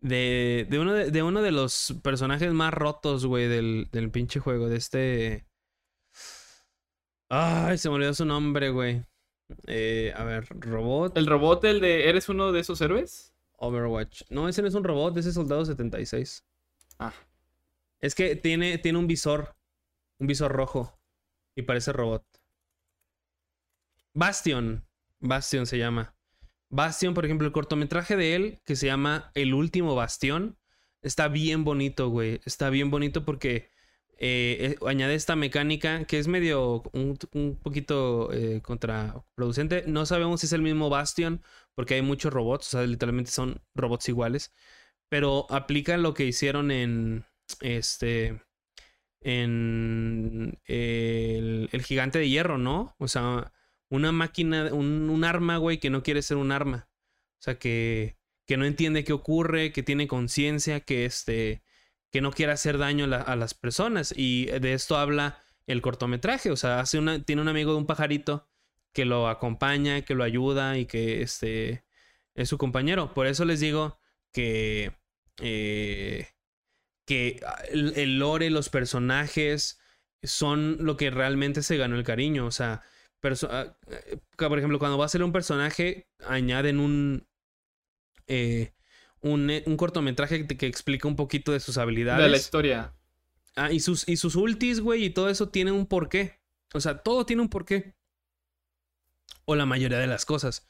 De, 0.00 0.66
de, 0.68 0.78
uno, 0.78 0.92
de, 0.92 1.10
de 1.10 1.22
uno 1.22 1.42
de 1.42 1.50
los 1.50 1.94
personajes 2.02 2.52
más 2.52 2.72
rotos, 2.72 3.26
güey, 3.26 3.48
del, 3.48 3.88
del 3.92 4.10
pinche 4.10 4.40
juego. 4.40 4.68
De 4.68 4.76
este. 4.76 5.46
Ay, 7.28 7.78
se 7.78 7.88
me 7.88 7.96
olvidó 7.96 8.14
su 8.14 8.24
nombre, 8.24 8.70
güey. 8.70 9.04
Eh, 9.66 10.12
a 10.16 10.24
ver, 10.24 10.46
robot. 10.60 11.16
¿El 11.16 11.26
robot, 11.26 11.64
el 11.64 11.80
de 11.80 12.08
¿Eres 12.08 12.28
uno 12.28 12.52
de 12.52 12.60
esos 12.60 12.80
héroes? 12.80 13.35
Overwatch. 13.56 14.22
No, 14.30 14.48
ese 14.48 14.62
no 14.62 14.68
es 14.68 14.74
un 14.74 14.84
robot, 14.84 15.16
ese 15.16 15.30
es 15.30 15.34
Soldado 15.34 15.64
76. 15.64 16.44
Ah. 16.98 17.14
Es 18.00 18.14
que 18.14 18.36
tiene, 18.36 18.78
tiene 18.78 18.98
un 18.98 19.06
visor. 19.06 19.56
Un 20.18 20.26
visor 20.26 20.52
rojo. 20.52 20.98
Y 21.54 21.62
parece 21.62 21.92
robot. 21.92 22.24
Bastion. 24.12 24.86
Bastion 25.20 25.66
se 25.66 25.78
llama. 25.78 26.14
Bastion, 26.68 27.14
por 27.14 27.24
ejemplo, 27.24 27.46
el 27.46 27.52
cortometraje 27.52 28.16
de 28.16 28.34
él, 28.34 28.60
que 28.64 28.76
se 28.76 28.86
llama 28.86 29.30
El 29.34 29.54
último 29.54 29.94
bastión, 29.94 30.58
está 31.02 31.28
bien 31.28 31.64
bonito, 31.64 32.08
güey. 32.08 32.40
Está 32.44 32.70
bien 32.70 32.90
bonito 32.90 33.24
porque 33.24 33.70
eh, 34.18 34.76
eh, 34.80 34.86
añade 34.86 35.14
esta 35.14 35.36
mecánica 35.36 36.04
que 36.06 36.18
es 36.18 36.28
medio 36.28 36.82
un, 36.92 37.18
un 37.32 37.56
poquito 37.56 38.32
eh, 38.32 38.60
contraproducente. 38.62 39.84
No 39.86 40.06
sabemos 40.06 40.40
si 40.40 40.46
es 40.46 40.52
el 40.52 40.62
mismo 40.62 40.88
Bastion 40.90 41.42
porque 41.74 41.94
hay 41.94 42.02
muchos 42.02 42.32
robots, 42.32 42.68
o 42.68 42.78
sea, 42.78 42.86
literalmente 42.86 43.30
son 43.30 43.60
robots 43.74 44.08
iguales. 44.08 44.52
Pero 45.08 45.46
aplica 45.50 45.96
lo 45.98 46.14
que 46.14 46.24
hicieron 46.26 46.70
en 46.70 47.24
este. 47.60 48.40
En 49.20 50.58
el, 50.66 51.68
el 51.72 51.82
gigante 51.82 52.18
de 52.18 52.28
hierro, 52.28 52.58
¿no? 52.58 52.94
O 52.98 53.08
sea, 53.08 53.52
una 53.90 54.12
máquina, 54.12 54.72
un, 54.72 55.10
un 55.10 55.24
arma, 55.24 55.56
güey, 55.58 55.78
que 55.78 55.90
no 55.90 56.02
quiere 56.02 56.22
ser 56.22 56.36
un 56.36 56.52
arma. 56.52 56.88
O 57.40 57.42
sea, 57.42 57.58
que, 57.58 58.18
que 58.46 58.56
no 58.56 58.64
entiende 58.64 59.04
qué 59.04 59.12
ocurre, 59.12 59.72
que 59.72 59.82
tiene 59.82 60.08
conciencia, 60.08 60.80
que 60.80 61.04
este. 61.06 61.62
Que 62.12 62.20
no 62.20 62.32
quiere 62.32 62.52
hacer 62.52 62.78
daño 62.78 63.04
a, 63.04 63.08
la- 63.08 63.22
a 63.22 63.36
las 63.36 63.54
personas. 63.54 64.14
Y 64.16 64.46
de 64.46 64.72
esto 64.74 64.96
habla 64.96 65.42
el 65.66 65.82
cortometraje. 65.82 66.50
O 66.50 66.56
sea, 66.56 66.84
tiene 66.84 67.42
un 67.42 67.48
amigo 67.48 67.72
de 67.72 67.78
un 67.78 67.86
pajarito 67.86 68.48
que 68.92 69.04
lo 69.04 69.28
acompaña, 69.28 70.02
que 70.02 70.14
lo 70.14 70.24
ayuda 70.24 70.78
y 70.78 70.86
que 70.86 71.22
este 71.22 71.84
es 72.34 72.48
su 72.48 72.58
compañero. 72.58 73.14
Por 73.14 73.26
eso 73.26 73.44
les 73.44 73.60
digo 73.60 73.98
que 74.32 74.92
eh, 75.42 76.28
que 77.06 77.40
el, 77.70 77.92
el 77.96 78.18
lore, 78.18 78.50
los 78.50 78.68
personajes 78.68 79.78
son 80.22 80.78
lo 80.80 80.96
que 80.96 81.10
realmente 81.10 81.62
se 81.62 81.76
ganó 81.76 81.96
el 81.96 82.04
cariño. 82.04 82.46
O 82.46 82.50
sea, 82.50 82.82
ah, 83.50 83.76
eh, 83.88 84.18
por 84.36 84.58
ejemplo, 84.58 84.78
cuando 84.78 84.98
va 84.98 85.04
a 85.06 85.08
ser 85.08 85.22
un 85.22 85.32
personaje, 85.32 86.08
añaden 86.26 86.80
un 86.80 87.28
eh, 88.26 88.72
un, 89.32 89.50
eh, 89.50 89.62
un 89.66 89.76
cortometraje 89.76 90.46
que, 90.46 90.56
que 90.56 90.66
explica 90.66 91.08
un 91.08 91.16
poquito 91.16 91.52
de 91.52 91.60
sus 91.60 91.78
habilidades. 91.78 92.22
De 92.22 92.30
la 92.30 92.36
historia. 92.36 92.94
Ah, 93.56 93.72
y 93.72 93.80
sus, 93.80 94.06
y 94.08 94.16
sus 94.16 94.36
ultis, 94.36 94.80
güey, 94.80 95.04
y 95.04 95.10
todo 95.10 95.30
eso 95.30 95.48
tiene 95.48 95.72
un 95.72 95.86
porqué. 95.86 96.40
O 96.74 96.80
sea, 96.80 96.98
todo 96.98 97.24
tiene 97.24 97.42
un 97.42 97.48
porqué. 97.48 97.94
O 99.44 99.54
la 99.54 99.66
mayoría 99.66 99.98
de 99.98 100.06
las 100.06 100.24
cosas. 100.24 100.66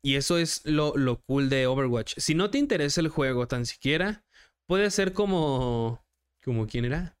Y 0.00 0.16
eso 0.16 0.38
es 0.38 0.62
lo, 0.64 0.96
lo 0.96 1.20
cool 1.22 1.48
de 1.48 1.66
Overwatch. 1.66 2.14
Si 2.16 2.34
no 2.34 2.50
te 2.50 2.58
interesa 2.58 3.00
el 3.00 3.08
juego 3.08 3.46
tan 3.46 3.66
siquiera, 3.66 4.24
puede 4.66 4.90
ser 4.90 5.12
como. 5.12 6.04
como 6.44 6.66
quién 6.66 6.84
era? 6.84 7.16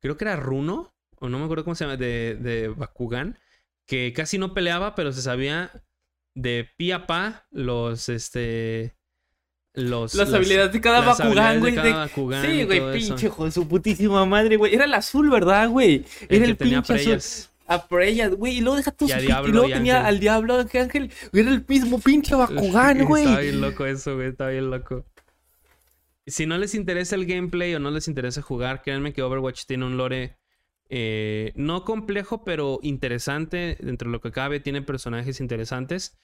Creo 0.00 0.16
que 0.16 0.24
era 0.24 0.36
Runo. 0.36 0.94
O 1.16 1.28
no 1.28 1.38
me 1.38 1.44
acuerdo 1.44 1.64
cómo 1.64 1.74
se 1.74 1.84
llama. 1.84 1.96
De, 1.96 2.36
de 2.40 2.68
Bakugan. 2.68 3.38
Que 3.86 4.12
casi 4.14 4.38
no 4.38 4.54
peleaba, 4.54 4.94
pero 4.94 5.12
se 5.12 5.22
sabía 5.22 5.84
de 6.34 6.68
pi 6.76 6.90
a 6.90 7.06
pa 7.06 7.46
los 7.50 8.08
este. 8.08 8.96
Los, 9.74 10.14
Las, 10.14 10.32
habilidades 10.32 10.72
de 10.72 10.80
cada 10.80 11.00
Bakugan, 11.00 11.58
güey. 11.58 11.74
Sí, 11.74 12.62
güey, 12.62 12.78
todo 12.78 12.92
pinche 12.92 13.26
hijo 13.26 13.44
de 13.44 13.50
su 13.50 13.66
putísima 13.66 14.24
madre, 14.24 14.56
güey. 14.56 14.72
Era 14.72 14.84
el 14.84 14.94
azul, 14.94 15.28
¿verdad, 15.30 15.68
güey? 15.68 16.04
Era 16.28 16.44
el, 16.44 16.56
pinche 16.56 16.94
azul. 16.94 17.50
A 17.66 17.88
Preya, 17.88 18.28
güey. 18.28 18.58
Y 18.58 18.60
luego 18.60 18.76
deja 18.76 18.92
tu 18.92 19.06
Y 19.06 19.08
su 19.08 19.18
Diablo 19.18 19.48
Y 19.48 19.52
luego 19.52 19.68
y 19.68 19.72
tenía 19.72 19.96
Ángel. 19.96 20.06
al 20.06 20.20
Diablo 20.20 20.54
Ángel. 20.58 21.10
Era 21.32 21.50
el 21.50 21.64
mismo 21.66 21.98
pinche 21.98 22.34
Bakugan, 22.36 23.04
güey. 23.04 23.24
Está 23.24 23.40
bien 23.40 23.60
loco 23.60 23.84
eso, 23.84 24.14
güey. 24.14 24.28
Está 24.28 24.48
bien 24.48 24.70
loco. 24.70 25.04
Si 26.26 26.46
no 26.46 26.56
les 26.56 26.74
interesa 26.74 27.16
el 27.16 27.26
gameplay 27.26 27.74
o 27.74 27.80
no 27.80 27.90
les 27.90 28.06
interesa 28.06 28.42
jugar, 28.42 28.80
créanme 28.80 29.12
que 29.12 29.22
Overwatch 29.22 29.64
tiene 29.66 29.86
un 29.86 29.96
lore 29.96 30.38
eh, 30.88 31.52
no 31.56 31.84
complejo, 31.84 32.44
pero 32.44 32.78
interesante 32.82 33.76
dentro 33.80 34.08
de 34.08 34.12
lo 34.12 34.20
que 34.20 34.30
cabe. 34.30 34.60
Tiene 34.60 34.82
personajes 34.82 35.40
interesantes 35.40 36.16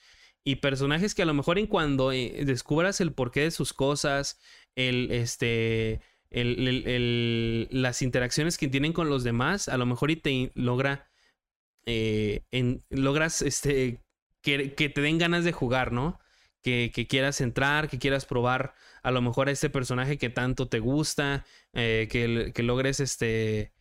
y 0.43 0.57
personajes 0.57 1.15
que 1.15 1.21
a 1.23 1.25
lo 1.25 1.33
mejor 1.33 1.59
en 1.59 1.67
cuando 1.67 2.11
eh, 2.11 2.43
descubras 2.45 3.01
el 3.01 3.13
porqué 3.13 3.41
de 3.41 3.51
sus 3.51 3.73
cosas, 3.73 4.39
el 4.75 5.11
este, 5.11 6.01
el- 6.29 6.87
el- 6.87 7.67
las 7.71 8.01
interacciones 8.01 8.57
que 8.57 8.67
tienen 8.67 8.93
con 8.93 9.09
los 9.09 9.23
demás, 9.23 9.67
a 9.69 9.77
lo 9.77 9.85
mejor 9.85 10.11
y 10.11 10.15
te 10.17 10.51
logra, 10.55 11.09
eh, 11.85 12.43
logras 12.89 13.41
este 13.41 14.01
que, 14.41 14.73
que 14.75 14.89
te 14.89 15.01
den 15.01 15.17
ganas 15.19 15.43
de 15.43 15.51
jugar, 15.51 15.91
¿no? 15.91 16.19
Que, 16.63 16.91
que 16.93 17.07
quieras 17.07 17.41
entrar, 17.41 17.89
que 17.89 17.99
quieras 17.99 18.25
probar 18.25 18.73
a 19.03 19.11
lo 19.11 19.21
mejor 19.21 19.49
a 19.49 19.51
este 19.51 19.69
personaje 19.69 20.17
que 20.17 20.29
tanto 20.29 20.67
te 20.69 20.79
gusta, 20.79 21.45
eh, 21.73 22.07
que, 22.11 22.51
que 22.53 22.63
logres 22.63 22.99
este 22.99 23.73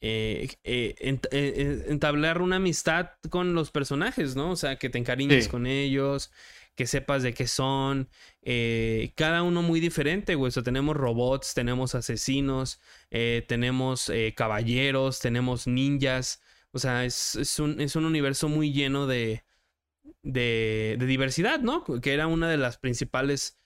eh, 0.00 0.48
eh, 0.64 0.94
ent- 1.00 1.28
eh, 1.32 1.86
entablar 1.88 2.42
una 2.42 2.56
amistad 2.56 3.10
con 3.30 3.54
los 3.54 3.70
personajes, 3.70 4.36
¿no? 4.36 4.50
O 4.50 4.56
sea, 4.56 4.76
que 4.76 4.90
te 4.90 4.98
encariñes 4.98 5.44
Sí. 5.44 5.50
con 5.50 5.66
ellos, 5.66 6.30
que 6.74 6.86
sepas 6.86 7.22
de 7.22 7.32
qué 7.34 7.46
son. 7.46 8.08
eh, 8.42 9.12
cada 9.16 9.42
uno 9.42 9.62
muy 9.62 9.80
diferente, 9.80 10.34
güey. 10.34 10.48
O 10.48 10.52
sea, 10.52 10.62
tenemos 10.62 10.96
robots, 10.96 11.54
tenemos 11.54 11.94
asesinos, 11.94 12.80
tenemos 13.10 14.12
caballeros, 14.36 15.18
tenemos 15.20 15.66
ninjas. 15.66 16.40
O 16.72 16.78
sea, 16.78 17.04
es, 17.06 17.34
es 17.36 17.58
un, 17.58 17.80
es 17.80 17.96
un 17.96 18.04
universo 18.04 18.48
muy 18.48 18.72
lleno 18.72 19.06
de, 19.06 19.42
de, 20.22 20.96
de 20.98 21.06
diversidad, 21.06 21.60
¿no? 21.60 21.82
Que 22.02 22.12
era 22.12 22.26
una 22.26 22.48
de 22.50 22.58
las 22.58 22.76
principales 22.78 23.58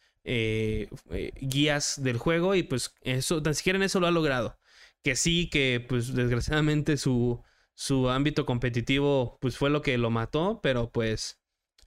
guías 1.40 2.02
del 2.02 2.16
juego 2.18 2.54
y 2.54 2.62
pues 2.62 2.94
eso, 3.02 3.42
tan 3.42 3.54
siquiera 3.54 3.76
en 3.78 3.82
eso 3.82 4.00
lo 4.00 4.06
ha 4.06 4.10
logrado. 4.12 4.56
Que 5.02 5.16
sí, 5.16 5.48
que 5.48 5.84
pues 5.88 6.14
desgraciadamente 6.14 6.96
su, 6.96 7.42
su 7.74 8.10
ámbito 8.10 8.44
competitivo 8.46 9.38
pues 9.40 9.56
fue 9.56 9.70
lo 9.70 9.80
que 9.82 9.96
lo 9.98 10.10
mató, 10.10 10.60
pero 10.62 10.90
pues 10.90 11.40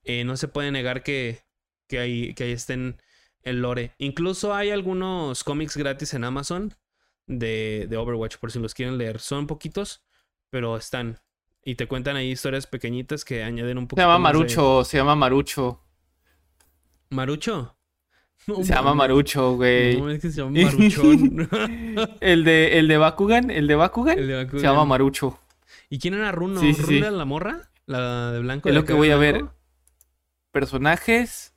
eh, 0.03 0.23
no 0.23 0.35
se 0.37 0.47
puede 0.47 0.71
negar 0.71 1.03
que, 1.03 1.43
que, 1.87 1.99
ahí, 1.99 2.33
que 2.33 2.45
ahí 2.45 2.51
estén 2.51 3.01
el 3.43 3.61
lore. 3.61 3.91
Incluso 3.99 4.53
hay 4.55 4.71
algunos 4.71 5.43
cómics 5.43 5.77
gratis 5.77 6.13
en 6.13 6.23
Amazon 6.23 6.73
de, 7.27 7.85
de 7.89 7.97
Overwatch 7.97 8.37
por 8.37 8.51
si 8.51 8.59
los 8.59 8.73
quieren 8.73 8.97
leer. 8.97 9.19
Son 9.19 9.45
poquitos, 9.47 10.03
pero 10.49 10.75
están. 10.75 11.19
Y 11.63 11.75
te 11.75 11.87
cuentan 11.87 12.15
ahí 12.15 12.31
historias 12.31 12.67
pequeñitas 12.67 13.23
que 13.23 13.43
añaden 13.43 13.77
un 13.77 13.83
Se 13.83 13.87
poquito 13.89 14.01
llama 14.07 14.15
de- 14.15 14.19
Marucho, 14.39 14.83
se 14.83 14.97
llama 14.97 15.15
Marucho. 15.15 15.81
¿Marucho? 17.09 17.77
No 18.47 18.55
Se 18.63 18.73
llama. 18.73 18.93
Marucho, 18.93 19.55
güey. 19.55 19.99
No, 19.99 20.09
es 20.09 20.21
que 20.21 20.29
se 20.31 20.41
llama 20.41 20.59
Maruchón. 20.61 21.49
El 22.21 22.43
de, 22.43 22.77
el 22.79 22.87
de 22.87 22.97
Bakugan, 22.97 23.49
el 23.51 23.67
de 23.67 23.75
Bakugan, 23.75 24.17
El 24.19 24.27
de 24.27 24.35
Bakugan. 24.35 24.59
se 24.59 24.67
llama 24.67 24.85
Marucho. 24.85 25.39
¿Y 25.89 25.99
quién 25.99 26.13
era 26.15 26.31
Runo? 26.31 26.59
Sí, 26.59 26.73
sí, 26.73 26.81
¿Runo 26.81 26.87
sí. 26.91 26.97
era 26.97 27.11
la 27.11 27.25
morra? 27.25 27.69
¿La 27.85 28.31
de 28.31 28.39
blanco? 28.39 28.67
Es 28.69 28.75
de 28.75 28.81
lo 28.81 28.85
que 28.85 28.93
voy 28.93 29.11
a 29.11 29.17
ver. 29.17 29.45
Personajes. 30.51 31.53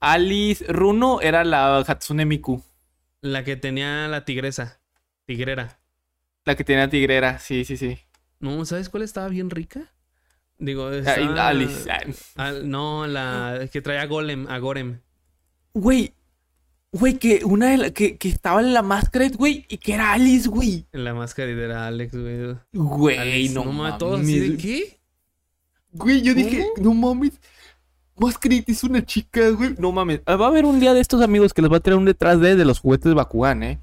Alice 0.00 0.64
Runo 0.68 1.20
era 1.20 1.42
la 1.44 1.78
Hatsune 1.78 2.24
Miku. 2.26 2.62
La 3.20 3.44
que 3.44 3.56
tenía 3.56 4.08
la 4.08 4.24
tigresa. 4.24 4.80
Tigrera. 5.24 5.78
La 6.44 6.54
que 6.54 6.64
tenía 6.64 6.88
tigrera, 6.88 7.38
sí, 7.38 7.64
sí, 7.64 7.76
sí. 7.76 7.98
No, 8.38 8.64
¿sabes 8.64 8.88
cuál 8.88 9.02
estaba 9.02 9.28
bien 9.28 9.50
rica? 9.50 9.92
Digo, 10.58 10.90
estaba- 10.92 11.48
Alice. 11.48 11.90
Al- 12.36 12.68
no, 12.70 13.06
la 13.06 13.68
que 13.72 13.80
traía 13.82 14.02
a 14.02 14.06
Golem, 14.06 14.46
a 14.48 14.58
Gorem. 14.58 15.00
Güey. 15.78 16.12
Güey, 16.92 17.18
que 17.18 17.44
una 17.44 17.70
de 17.72 17.76
la- 17.76 17.90
que, 17.90 18.16
que 18.16 18.28
estaba 18.28 18.60
en 18.60 18.72
la 18.72 18.80
máscara, 18.80 19.28
güey, 19.28 19.66
y 19.68 19.76
que 19.76 19.92
era 19.92 20.12
Alice, 20.14 20.48
güey. 20.48 20.86
En 20.92 21.04
la 21.04 21.12
máscara 21.12 21.50
y 21.50 21.54
era 21.54 21.86
Alex, 21.86 22.12
güey. 22.16 22.56
Güey, 22.72 23.48
no, 23.50 23.64
no 23.66 23.72
mames, 23.72 23.98
todos 23.98 24.20
así 24.20 24.38
de 24.38 24.56
qué? 24.56 24.98
Güey, 25.92 26.22
yo 26.22 26.32
dije, 26.34 26.66
no 26.80 26.94
mames. 26.94 27.38
Mascarita 28.18 28.72
es 28.72 28.82
una 28.84 29.04
chica, 29.04 29.50
güey. 29.50 29.74
No 29.78 29.92
mames. 29.92 30.22
Ah, 30.24 30.36
Va 30.36 30.46
a 30.46 30.48
haber 30.48 30.64
un 30.64 30.80
día 30.80 30.94
de 30.94 31.00
estos 31.00 31.20
amigos 31.20 31.52
que 31.52 31.60
les 31.60 31.70
va 31.70 31.76
a 31.76 31.80
traer 31.80 31.98
un 31.98 32.06
detrás 32.06 32.40
de, 32.40 32.56
de 32.56 32.64
los 32.64 32.80
juguetes 32.80 33.10
de 33.10 33.14
Bakugan, 33.14 33.62
¿eh? 33.62 33.78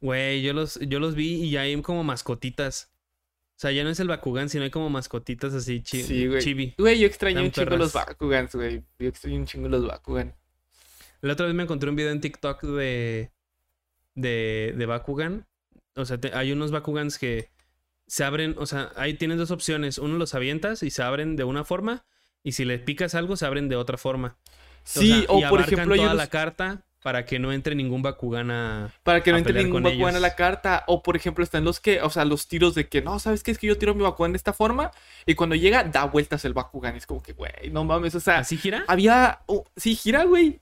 Güey, 0.00 0.42
yo 0.42 0.52
los, 0.52 0.78
yo 0.80 1.00
los 1.00 1.16
vi 1.16 1.42
y 1.42 1.50
ya 1.50 1.62
hay 1.62 1.80
como 1.82 2.04
mascotitas. 2.04 2.90
O 3.56 3.62
sea, 3.62 3.72
ya 3.72 3.82
no 3.82 3.90
es 3.90 3.98
el 3.98 4.06
Bakugan, 4.08 4.48
sino 4.48 4.62
hay 4.62 4.70
como 4.70 4.88
mascotitas 4.88 5.52
así 5.54 5.82
chi 5.82 6.02
Sí, 6.04 6.26
güey. 6.28 6.40
chibi. 6.40 6.74
Güey, 6.78 7.00
yo 7.00 7.06
extrañé 7.08 7.42
un 7.42 7.50
chingo 7.50 7.76
los 7.76 7.92
perras. 7.92 8.06
Bakugans, 8.08 8.54
güey. 8.54 8.84
Yo 9.00 9.08
extrañé 9.08 9.38
un 9.38 9.46
chingo 9.46 9.68
los 9.68 9.84
Bakugan. 9.86 10.34
La 11.22 11.32
otra 11.34 11.46
vez 11.46 11.54
me 11.54 11.62
encontré 11.62 11.88
un 11.88 11.96
video 11.96 12.10
en 12.10 12.20
TikTok 12.20 12.62
de, 12.64 13.30
de, 14.14 14.74
de 14.76 14.86
Bakugan. 14.86 15.46
O 15.94 16.04
sea, 16.04 16.18
te- 16.18 16.34
hay 16.34 16.52
unos 16.52 16.70
Bakugans 16.70 17.18
que 17.18 17.50
se 18.06 18.24
abren, 18.24 18.54
o 18.58 18.66
sea, 18.66 18.90
ahí 18.96 19.14
tienes 19.14 19.38
dos 19.38 19.50
opciones. 19.50 19.98
Uno 19.98 20.18
los 20.18 20.34
avientas 20.34 20.82
y 20.82 20.90
se 20.90 21.02
abren 21.02 21.36
de 21.36 21.44
una 21.44 21.64
forma. 21.64 22.04
Y 22.42 22.52
si 22.52 22.64
le 22.64 22.78
picas 22.78 23.14
algo, 23.14 23.36
se 23.36 23.46
abren 23.46 23.68
de 23.68 23.76
otra 23.76 23.96
forma. 23.98 24.36
Sí, 24.84 25.08
sea, 25.08 25.24
o, 25.28 25.38
y 25.38 25.44
por 25.44 25.60
ejemplo, 25.60 25.94
toda 25.94 26.08
unos- 26.08 26.16
la 26.16 26.26
carta 26.28 26.82
para 27.02 27.24
que 27.24 27.38
no 27.40 27.52
entre 27.52 27.74
ningún 27.74 28.00
Bakugan 28.00 28.50
a... 28.52 28.92
para 29.02 29.22
que 29.24 29.32
no 29.32 29.38
entre 29.38 29.62
ningún 29.64 29.82
Bakugan 29.82 30.14
a 30.16 30.20
la 30.20 30.34
carta. 30.36 30.84
O 30.86 31.02
por 31.02 31.14
ejemplo, 31.16 31.42
están 31.44 31.64
los 31.64 31.78
que, 31.80 32.00
o 32.00 32.10
sea, 32.10 32.24
los 32.24 32.46
tiros 32.48 32.74
de 32.76 32.88
que, 32.88 33.02
no, 33.02 33.18
¿sabes 33.18 33.42
qué? 33.42 33.50
Es 33.50 33.58
que 33.58 33.66
yo 33.66 33.76
tiro 33.78 33.94
mi 33.94 34.02
Bakugan 34.02 34.32
de 34.32 34.36
esta 34.36 34.52
forma. 34.52 34.90
Y 35.26 35.34
cuando 35.34 35.54
llega, 35.56 35.84
da 35.84 36.04
vueltas 36.04 36.44
el 36.44 36.52
Bakugan. 36.54 36.96
Es 36.96 37.06
como 37.06 37.22
que, 37.22 37.32
güey, 37.32 37.70
no 37.70 37.84
mames. 37.84 38.14
O 38.14 38.20
sea, 38.20 38.38
¿Así 38.38 38.56
gira? 38.56 38.84
había. 38.88 39.40
oh, 39.46 39.64
sí, 39.76 39.94
gira, 39.94 40.24
güey. 40.24 40.60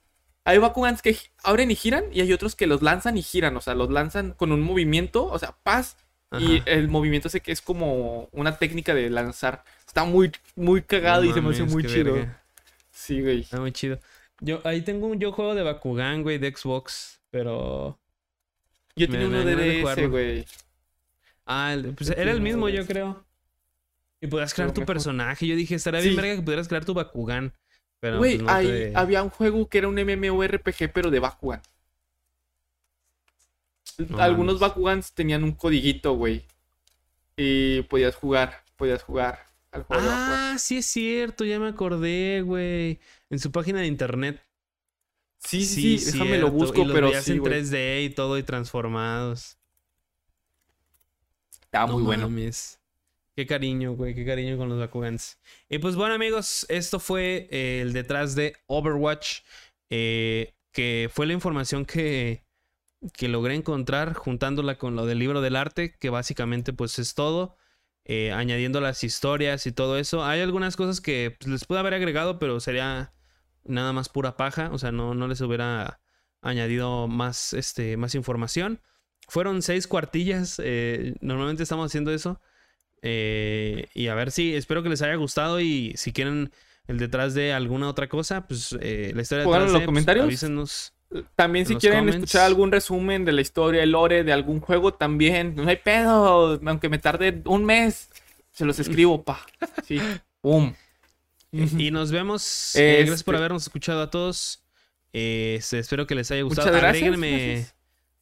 Hay 0.50 0.58
Bakugans 0.58 1.00
que 1.02 1.16
abren 1.42 1.70
y 1.70 1.74
giran. 1.76 2.04
Y 2.12 2.20
hay 2.20 2.32
otros 2.32 2.56
que 2.56 2.66
los 2.66 2.82
lanzan 2.82 3.16
y 3.16 3.22
giran. 3.22 3.56
O 3.56 3.60
sea, 3.60 3.74
los 3.74 3.90
lanzan 3.90 4.32
con 4.32 4.52
un 4.52 4.60
movimiento. 4.60 5.26
O 5.26 5.38
sea, 5.38 5.56
paz. 5.62 5.96
Y 6.38 6.62
el 6.66 6.88
movimiento 6.88 7.28
sé 7.28 7.40
que 7.40 7.50
es 7.50 7.60
como 7.60 8.28
una 8.32 8.56
técnica 8.58 8.94
de 8.94 9.10
lanzar. 9.10 9.64
Está 9.86 10.04
muy, 10.04 10.30
muy 10.54 10.82
cagado 10.82 11.24
No 11.24 11.30
y 11.30 11.32
se 11.32 11.40
me 11.40 11.50
hace 11.50 11.64
muy 11.64 11.84
chido. 11.84 12.14
verga. 12.14 12.42
Sí, 12.90 13.20
güey. 13.20 13.40
Está 13.40 13.58
muy 13.60 13.72
chido. 13.72 13.98
Yo, 14.40 14.60
ahí 14.64 14.82
tengo 14.82 15.06
un 15.08 15.18
yo 15.18 15.32
juego 15.32 15.54
de 15.54 15.62
Bakugan, 15.62 16.22
güey, 16.22 16.38
de 16.38 16.54
Xbox, 16.54 17.20
pero... 17.30 17.98
Yo 18.96 19.08
tenía 19.08 19.26
uno 19.26 19.44
de 19.44 19.54
DS, 19.82 20.06
güey. 20.08 20.46
Ah, 21.46 21.72
el- 21.74 21.94
pues 21.94 22.10
era 22.10 22.30
el 22.30 22.40
mismo, 22.40 22.68
yo 22.68 22.86
creo. 22.86 23.24
Y 24.20 24.26
podías 24.28 24.54
crear 24.54 24.72
tu 24.72 24.84
personaje. 24.84 25.46
Yo 25.46 25.56
dije, 25.56 25.74
estaría 25.74 26.00
Sí. 26.00 26.08
bien 26.10 26.20
verga 26.20 26.36
que 26.36 26.42
pudieras 26.42 26.68
crear 26.68 26.84
tu 26.84 26.94
Bakugan. 26.94 27.52
Pero 28.00 28.18
Güey, 28.18 28.38
pues, 28.38 28.46
no 28.46 28.58
te- 28.60 28.92
había 28.96 29.22
un 29.22 29.30
juego 29.30 29.68
que 29.68 29.78
era 29.78 29.88
un 29.88 29.94
MMORPG, 29.96 30.90
pero 30.92 31.10
de 31.10 31.20
Bakugan. 31.20 31.62
No 33.98 34.18
Algunos. 34.18 34.58
Bakugans 34.58 35.12
tenían 35.12 35.44
un 35.44 35.52
codiguito, 35.52 36.14
güey. 36.14 36.46
Y 37.36 37.82
podías 37.82 38.16
jugar, 38.16 38.64
podías 38.76 39.02
jugar 39.02 39.46
al 39.72 39.82
juego 39.84 40.02
de. 40.02 40.08
Ah, 40.10 40.56
sí 40.58 40.78
es 40.78 40.86
cierto, 40.86 41.44
ya 41.44 41.58
me 41.60 41.68
acordé, 41.68 42.42
güey. 42.42 42.98
En 43.28 43.38
su 43.38 43.52
página 43.52 43.80
de 43.80 43.86
internet. 43.86 44.42
Sí, 45.38 45.64
sí, 45.64 45.98
sí, 45.98 46.12
déjame 46.12 46.38
lo 46.38 46.50
busco, 46.50 46.82
y 46.82 46.84
los 46.84 46.94
pero 46.94 47.12
sí, 47.20 47.32
en 47.32 47.38
güey. 47.38 47.52
3D 47.52 48.04
y 48.04 48.10
todo 48.10 48.38
y 48.38 48.42
transformados. 48.42 49.58
Está 51.62 51.86
muy 51.86 52.02
bueno. 52.02 52.28
mames. 52.28 52.79
Qué 53.40 53.46
cariño, 53.46 53.94
güey, 53.94 54.14
qué 54.14 54.26
cariño 54.26 54.58
con 54.58 54.68
los 54.68 54.78
Bakugans. 54.78 55.38
Y 55.70 55.78
pues 55.78 55.96
bueno, 55.96 56.12
amigos, 56.12 56.66
esto 56.68 57.00
fue 57.00 57.48
eh, 57.50 57.80
el 57.80 57.94
detrás 57.94 58.34
de 58.34 58.54
Overwatch, 58.66 59.38
eh, 59.88 60.52
que 60.72 61.08
fue 61.10 61.26
la 61.26 61.32
información 61.32 61.86
que, 61.86 62.44
que 63.14 63.28
logré 63.28 63.54
encontrar 63.54 64.12
juntándola 64.12 64.76
con 64.76 64.94
lo 64.94 65.06
del 65.06 65.20
libro 65.20 65.40
del 65.40 65.56
arte, 65.56 65.96
que 65.98 66.10
básicamente 66.10 66.74
pues 66.74 66.98
es 66.98 67.14
todo, 67.14 67.56
eh, 68.04 68.30
añadiendo 68.30 68.82
las 68.82 69.04
historias 69.04 69.66
y 69.66 69.72
todo 69.72 69.96
eso. 69.96 70.22
Hay 70.22 70.42
algunas 70.42 70.76
cosas 70.76 71.00
que 71.00 71.34
pues, 71.40 71.50
les 71.50 71.64
pude 71.64 71.78
haber 71.78 71.94
agregado, 71.94 72.38
pero 72.38 72.60
sería 72.60 73.14
nada 73.64 73.94
más 73.94 74.10
pura 74.10 74.36
paja, 74.36 74.68
o 74.70 74.76
sea, 74.76 74.92
no, 74.92 75.14
no 75.14 75.28
les 75.28 75.40
hubiera 75.40 76.02
añadido 76.42 77.08
más, 77.08 77.54
este, 77.54 77.96
más 77.96 78.14
información. 78.14 78.82
Fueron 79.28 79.62
seis 79.62 79.86
cuartillas, 79.86 80.60
normalmente 81.22 81.62
estamos 81.62 81.86
haciendo 81.86 82.12
eso. 82.12 82.38
Eh, 83.02 83.86
y 83.94 84.08
a 84.08 84.14
ver 84.14 84.30
si, 84.30 84.54
espero 84.54 84.82
que 84.82 84.88
les 84.88 85.02
haya 85.02 85.14
gustado 85.14 85.60
y 85.60 85.94
si 85.96 86.12
quieren 86.12 86.52
el 86.86 86.98
detrás 86.98 87.34
de 87.34 87.52
alguna 87.52 87.88
otra 87.88 88.08
cosa, 88.08 88.46
pues 88.46 88.76
eh, 88.80 89.12
la 89.14 89.22
historia 89.22 89.44
detrás 89.44 89.58
en 89.58 89.64
los 89.64 89.72
de, 89.72 89.78
pues, 89.78 89.86
comentarios. 89.86 90.24
avísenos. 90.24 90.92
También 91.34 91.66
si 91.66 91.74
quieren 91.76 92.00
comments. 92.00 92.16
escuchar 92.18 92.46
algún 92.46 92.70
resumen 92.70 93.24
de 93.24 93.32
la 93.32 93.40
historia, 93.40 93.82
el 93.82 93.90
lore 93.92 94.22
de 94.22 94.32
algún 94.32 94.60
juego, 94.60 94.94
también. 94.94 95.54
No 95.56 95.68
hay 95.68 95.76
pedo, 95.76 96.60
aunque 96.64 96.88
me 96.88 96.98
tarde 96.98 97.42
un 97.46 97.64
mes. 97.64 98.10
Se 98.52 98.64
los 98.64 98.78
escribo, 98.78 99.22
pa. 99.24 99.44
Sí. 99.86 100.00
Pum. 100.40 100.72
Y 101.52 101.90
nos 101.90 102.12
vemos. 102.12 102.76
Eh, 102.76 102.98
gracias 102.98 103.24
por 103.24 103.34
Este- 103.34 103.40
habernos 103.40 103.62
escuchado 103.64 104.02
a 104.02 104.10
todos. 104.10 104.62
Eh, 105.12 105.58
se- 105.62 105.80
espero 105.80 106.06
que 106.06 106.14
les 106.14 106.30
haya 106.30 106.42
gustado. 106.42 106.68
Muchas 106.68 106.80
gracias. 106.80 107.02
agréguenme, 107.08 107.30
gracias. 107.54 107.74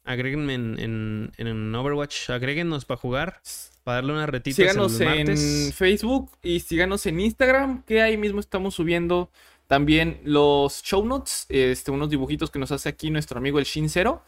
Agréguenme 0.09 0.53
en, 0.55 0.79
en, 0.79 1.31
en 1.47 1.75
Overwatch. 1.75 2.29
Agréguenos 2.29 2.85
para 2.85 2.97
jugar. 2.99 3.41
Para 3.83 3.95
darle 3.97 4.13
una 4.13 4.25
retita 4.25 4.55
Síganos 4.55 4.99
el 4.99 5.07
en 5.07 5.17
martes. 5.27 5.73
Facebook 5.75 6.31
y 6.43 6.59
síganos 6.59 7.05
en 7.05 7.19
Instagram, 7.19 7.83
que 7.83 8.01
ahí 8.01 8.17
mismo 8.17 8.39
estamos 8.39 8.75
subiendo 8.75 9.31
también 9.67 10.19
los 10.23 10.81
show 10.83 11.05
notes, 11.05 11.45
este, 11.49 11.91
unos 11.91 12.09
dibujitos 12.09 12.49
que 12.51 12.59
nos 12.59 12.71
hace 12.71 12.89
aquí 12.89 13.09
nuestro 13.11 13.37
amigo 13.39 13.59
el 13.59 13.65
Shin0. 13.65 14.21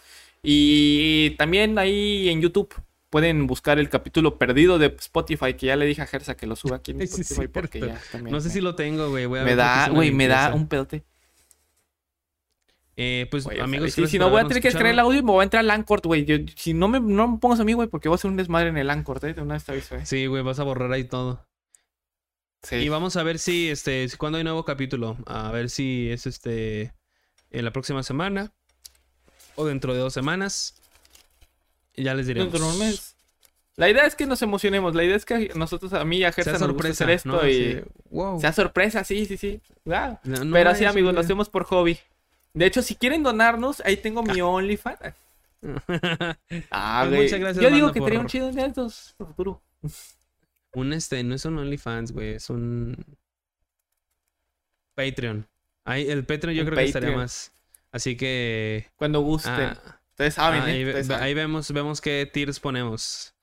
Y 0.43 1.31
también 1.31 1.77
ahí 1.77 2.29
en 2.29 2.41
YouTube 2.41 2.73
pueden 3.09 3.45
buscar 3.45 3.77
el 3.77 3.89
capítulo 3.89 4.37
perdido 4.37 4.79
de 4.79 4.87
Spotify, 4.99 5.53
que 5.55 5.67
ya 5.67 5.75
le 5.75 5.85
dije 5.85 6.01
a 6.01 6.07
Gersa 6.07 6.35
que 6.37 6.47
lo 6.47 6.55
suba 6.55 6.77
aquí 6.77 6.91
en 6.91 6.99
sí, 7.07 7.21
Spotify 7.21 7.47
porque 7.47 7.79
ya 7.81 8.01
también 8.11 8.31
No 8.33 8.39
sé 8.39 8.47
me- 8.47 8.53
si 8.53 8.61
lo 8.61 8.73
tengo, 8.75 9.09
güey. 9.09 9.27
me 9.27 9.55
da, 9.55 9.89
güey, 9.89 10.11
me 10.11 10.27
da 10.27 10.53
un 10.53 10.67
pedote. 10.67 11.03
Eh, 12.97 13.27
pues, 13.31 13.47
amigos, 13.47 13.93
sí, 13.93 14.05
si 14.07 14.19
no 14.19 14.29
voy 14.29 14.41
a 14.41 14.47
tener 14.47 14.61
que 14.61 14.67
extraer 14.67 14.93
el 14.93 14.99
audio 14.99 15.19
y 15.19 15.23
me 15.23 15.31
voy 15.31 15.41
a 15.41 15.43
entrar 15.43 15.61
al 15.61 15.71
Anchor, 15.71 16.01
güey. 16.03 16.25
Si 16.55 16.73
no 16.73 16.87
me, 16.87 16.99
no 16.99 17.27
me 17.27 17.37
pongas 17.37 17.59
a 17.59 17.63
mí, 17.63 17.73
güey, 17.73 17.87
porque 17.87 18.09
voy 18.09 18.15
a 18.15 18.17
hacer 18.17 18.29
un 18.29 18.37
desmadre 18.37 18.69
en 18.69 18.77
el 18.77 18.89
Anchor, 18.89 19.23
¿eh? 19.25 19.33
De 19.33 19.41
una 19.41 19.55
vez 19.55 19.63
te 19.63 19.71
aviso, 19.71 19.95
¿eh? 19.95 20.05
Sí, 20.05 20.25
güey, 20.27 20.43
vas 20.43 20.59
a 20.59 20.63
borrar 20.63 20.91
ahí 20.91 21.05
todo. 21.05 21.45
Sí. 22.63 22.75
Y 22.75 22.89
vamos 22.89 23.15
a 23.15 23.23
ver 23.23 23.39
si, 23.39 23.69
este, 23.69 24.07
si 24.07 24.17
cuando 24.17 24.37
hay 24.37 24.43
nuevo 24.43 24.65
capítulo. 24.65 25.17
A 25.25 25.51
ver 25.51 25.69
si 25.69 26.09
es 26.11 26.27
este 26.27 26.93
en 27.49 27.65
la 27.65 27.71
próxima 27.71 28.03
semana 28.03 28.53
o 29.55 29.65
dentro 29.65 29.93
de 29.93 29.99
dos 29.99 30.13
semanas. 30.13 30.75
Y 31.95 32.03
ya 32.03 32.13
les 32.13 32.27
diremos. 32.27 32.51
Dentro 32.51 32.67
de 32.67 32.73
un 32.73 32.79
mes. 32.79 33.15
La 33.77 33.89
idea 33.89 34.05
es 34.05 34.15
que 34.15 34.25
nos 34.25 34.41
emocionemos. 34.41 34.93
La 34.95 35.03
idea 35.03 35.15
es 35.15 35.25
que 35.25 35.51
nosotros, 35.55 35.93
a 35.93 36.03
mí 36.05 36.17
y 36.17 36.23
a 36.23 36.31
Gersa 36.31 36.59
nos 36.59 36.73
gusta 36.73 36.89
hacer 36.89 37.09
esto 37.09 37.29
¿no? 37.29 37.47
y 37.47 37.73
Así, 37.73 37.81
wow. 38.09 38.39
sea 38.39 38.53
sorpresa, 38.53 39.03
sí, 39.03 39.25
sí, 39.25 39.37
sí. 39.37 39.61
Wow. 39.85 40.19
No, 40.23 40.43
no 40.43 40.53
Pero 40.53 40.69
así, 40.69 40.85
amigos, 40.85 41.13
lo 41.13 41.21
hacemos 41.21 41.49
por 41.49 41.63
hobby. 41.63 41.97
De 42.53 42.65
hecho, 42.65 42.81
si 42.81 42.95
quieren 42.95 43.23
donarnos, 43.23 43.81
ahí 43.85 43.97
tengo 43.97 44.23
mi 44.23 44.41
OnlyFans. 44.41 44.99
Ah, 46.71 47.01
Pues 47.03 47.09
güey. 47.09 47.23
muchas 47.23 47.39
gracias, 47.39 47.63
Yo 47.63 47.69
digo 47.69 47.91
que 47.91 47.99
por- 47.99 48.11
un 48.13 48.25
chido 48.27 48.51
de 48.51 48.65
estos 48.65 49.13
por 49.17 49.27
futuro. 49.27 49.61
un 50.73 50.93
este, 50.93 51.23
no 51.23 51.35
es 51.35 51.45
un 51.45 51.57
OnlyFans, 51.59 52.11
güey, 52.13 52.33
es 52.35 52.49
un 52.49 52.97
Patreon. 54.95 55.47
Ahí, 55.85 56.09
el 56.09 56.25
Patreon 56.25 56.55
yo 56.55 56.61
Un 56.63 56.67
creo 56.67 56.77
que 56.79 56.85
estaría 56.85 57.15
más. 57.15 57.53
Así 57.91 58.15
que 58.17 58.87
Cuando 58.95 59.21
gusten. 59.21 59.53
ah, 59.53 59.99
Ustedes 60.11 60.33
saben, 60.35 60.61
Ah, 60.61 60.65
ahí, 60.65 60.81
¿eh? 60.81 60.85
Ustedes 60.87 61.07
saben. 61.07 61.23
ahí 61.23 61.33
vemos, 61.33 61.71
vemos 61.71 62.01
qué 62.01 62.29
tiers 62.31 62.59
ponemos. 62.59 63.33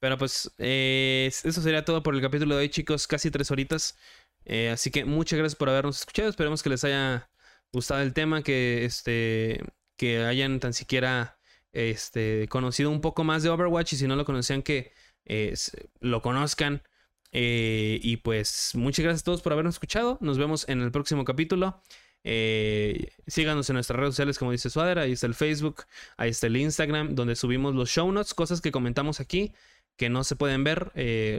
Pero 0.00 0.16
pues 0.18 0.50
eh, 0.58 1.26
eso 1.44 1.60
sería 1.62 1.84
todo 1.84 2.02
por 2.02 2.14
el 2.14 2.20
capítulo 2.20 2.54
de 2.56 2.62
hoy, 2.62 2.68
chicos. 2.68 3.06
Casi 3.06 3.30
tres 3.30 3.50
horitas. 3.50 3.96
Eh, 4.44 4.70
así 4.70 4.90
que 4.90 5.04
muchas 5.04 5.38
gracias 5.38 5.56
por 5.56 5.68
habernos 5.68 5.98
escuchado. 6.00 6.28
Esperemos 6.28 6.62
que 6.62 6.70
les 6.70 6.84
haya 6.84 7.28
gustado 7.72 8.02
el 8.02 8.12
tema, 8.14 8.42
que 8.42 8.84
este 8.84 9.62
que 9.96 10.24
hayan 10.24 10.60
tan 10.60 10.72
siquiera 10.72 11.38
este 11.72 12.48
conocido 12.48 12.90
un 12.90 13.00
poco 13.00 13.24
más 13.24 13.42
de 13.42 13.50
Overwatch 13.50 13.92
y 13.92 13.96
si 13.96 14.06
no 14.06 14.16
lo 14.16 14.24
conocían 14.24 14.62
que 14.62 14.92
eh, 15.26 15.54
lo 16.00 16.22
conozcan. 16.22 16.82
Eh, 17.30 18.00
y 18.02 18.18
pues 18.18 18.72
muchas 18.74 19.04
gracias 19.04 19.22
a 19.22 19.24
todos 19.24 19.42
por 19.42 19.52
habernos 19.52 19.74
escuchado. 19.74 20.18
Nos 20.20 20.38
vemos 20.38 20.68
en 20.68 20.80
el 20.80 20.90
próximo 20.90 21.24
capítulo. 21.24 21.82
Eh, 22.24 23.10
síganos 23.26 23.68
en 23.70 23.74
nuestras 23.74 23.98
redes 23.98 24.14
sociales, 24.14 24.38
como 24.38 24.52
dice 24.52 24.70
Suader. 24.70 24.98
Ahí 24.98 25.12
está 25.12 25.26
el 25.26 25.34
Facebook, 25.34 25.84
ahí 26.16 26.30
está 26.30 26.46
el 26.46 26.56
Instagram, 26.56 27.14
donde 27.14 27.36
subimos 27.36 27.74
los 27.74 27.90
show 27.90 28.10
notes, 28.10 28.34
cosas 28.34 28.60
que 28.60 28.72
comentamos 28.72 29.20
aquí 29.20 29.52
que 29.96 30.08
no 30.08 30.24
se 30.24 30.36
pueden 30.36 30.64
ver. 30.64 30.92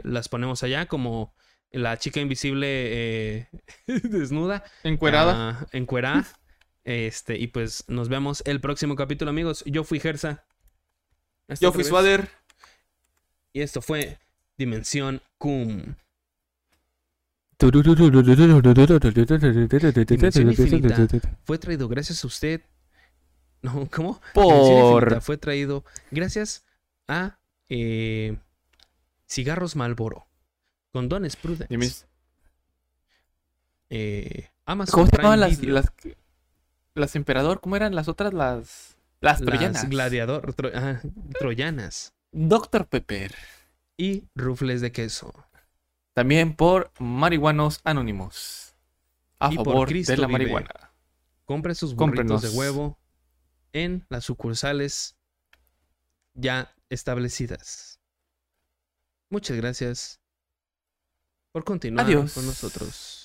las 0.04 0.28
ponemos 0.28 0.62
allá, 0.62 0.86
como 0.86 1.34
la 1.72 1.98
chica 1.98 2.20
invisible 2.20 2.66
eh, 2.68 3.48
desnuda. 3.86 4.64
Encuerada. 4.82 5.34
Ah, 5.62 5.66
encuerada. 5.72 6.26
Este, 6.84 7.38
y 7.38 7.48
pues 7.48 7.84
nos 7.88 8.08
vemos 8.08 8.42
el 8.46 8.60
próximo 8.60 8.96
capítulo, 8.96 9.30
amigos. 9.30 9.62
Yo 9.66 9.84
fui 9.84 10.00
Gersa. 10.00 10.44
Hasta 11.48 11.64
Yo 11.64 11.72
fui. 11.72 11.84
Swader. 11.84 12.28
Y 13.52 13.60
esto 13.62 13.82
fue 13.82 14.18
Dimensión 14.56 15.20
Cum. 15.38 15.94
Fue 21.44 21.58
traído 21.58 21.88
gracias 21.88 22.24
a 22.24 22.26
usted. 22.26 22.62
No, 23.60 23.86
¿cómo? 23.90 24.20
Por. 24.32 25.20
Fue 25.20 25.36
traído 25.36 25.84
gracias 26.10 26.64
a 27.06 27.38
eh, 27.68 28.38
Cigarros 29.28 29.76
Malboro. 29.76 30.29
Condones 30.92 31.36
Prudence. 31.36 31.66
Dime, 31.68 31.88
Eh, 33.90 34.48
Amazon 34.66 34.92
¿Cómo 35.00 35.06
se 35.06 35.16
llamaban 35.16 35.40
las, 35.40 35.58
Video, 35.60 35.74
las, 35.74 35.92
las 36.94 37.16
emperador? 37.16 37.60
¿Cómo 37.60 37.76
eran 37.76 37.94
las 37.94 38.08
otras? 38.08 38.32
Las, 38.32 38.96
las 39.20 39.40
troyanas. 39.40 39.82
las 39.82 39.90
gladiador, 39.90 40.54
tro- 40.54 40.74
ajá, 40.74 41.00
troyanas 41.38 42.12
Doctor 42.32 42.86
Pepper. 42.86 43.34
y 43.96 44.24
rufles 44.34 44.80
de 44.80 44.92
queso. 44.92 45.32
También 46.14 46.54
por 46.54 46.92
Marihuanos 46.98 47.80
Anónimos. 47.84 48.74
A 49.40 49.52
Y 49.52 49.56
por 49.56 49.64
favor 49.66 49.88
de 49.88 50.16
la 50.16 50.26
vive. 50.26 50.32
marihuana. 50.32 50.92
Compre 51.44 51.74
sus 51.74 51.94
burritos 51.94 52.26
Cómprenos. 52.26 52.42
de 52.42 52.50
huevo 52.50 52.98
en 53.72 54.04
las 54.08 54.24
sucursales 54.24 55.16
ya 56.34 56.72
establecidas. 56.90 57.98
Muchas 59.30 59.56
gracias 59.56 60.19
por 61.52 61.64
continuar 61.64 62.06
Adiós. 62.06 62.32
con 62.34 62.46
nosotros. 62.46 63.19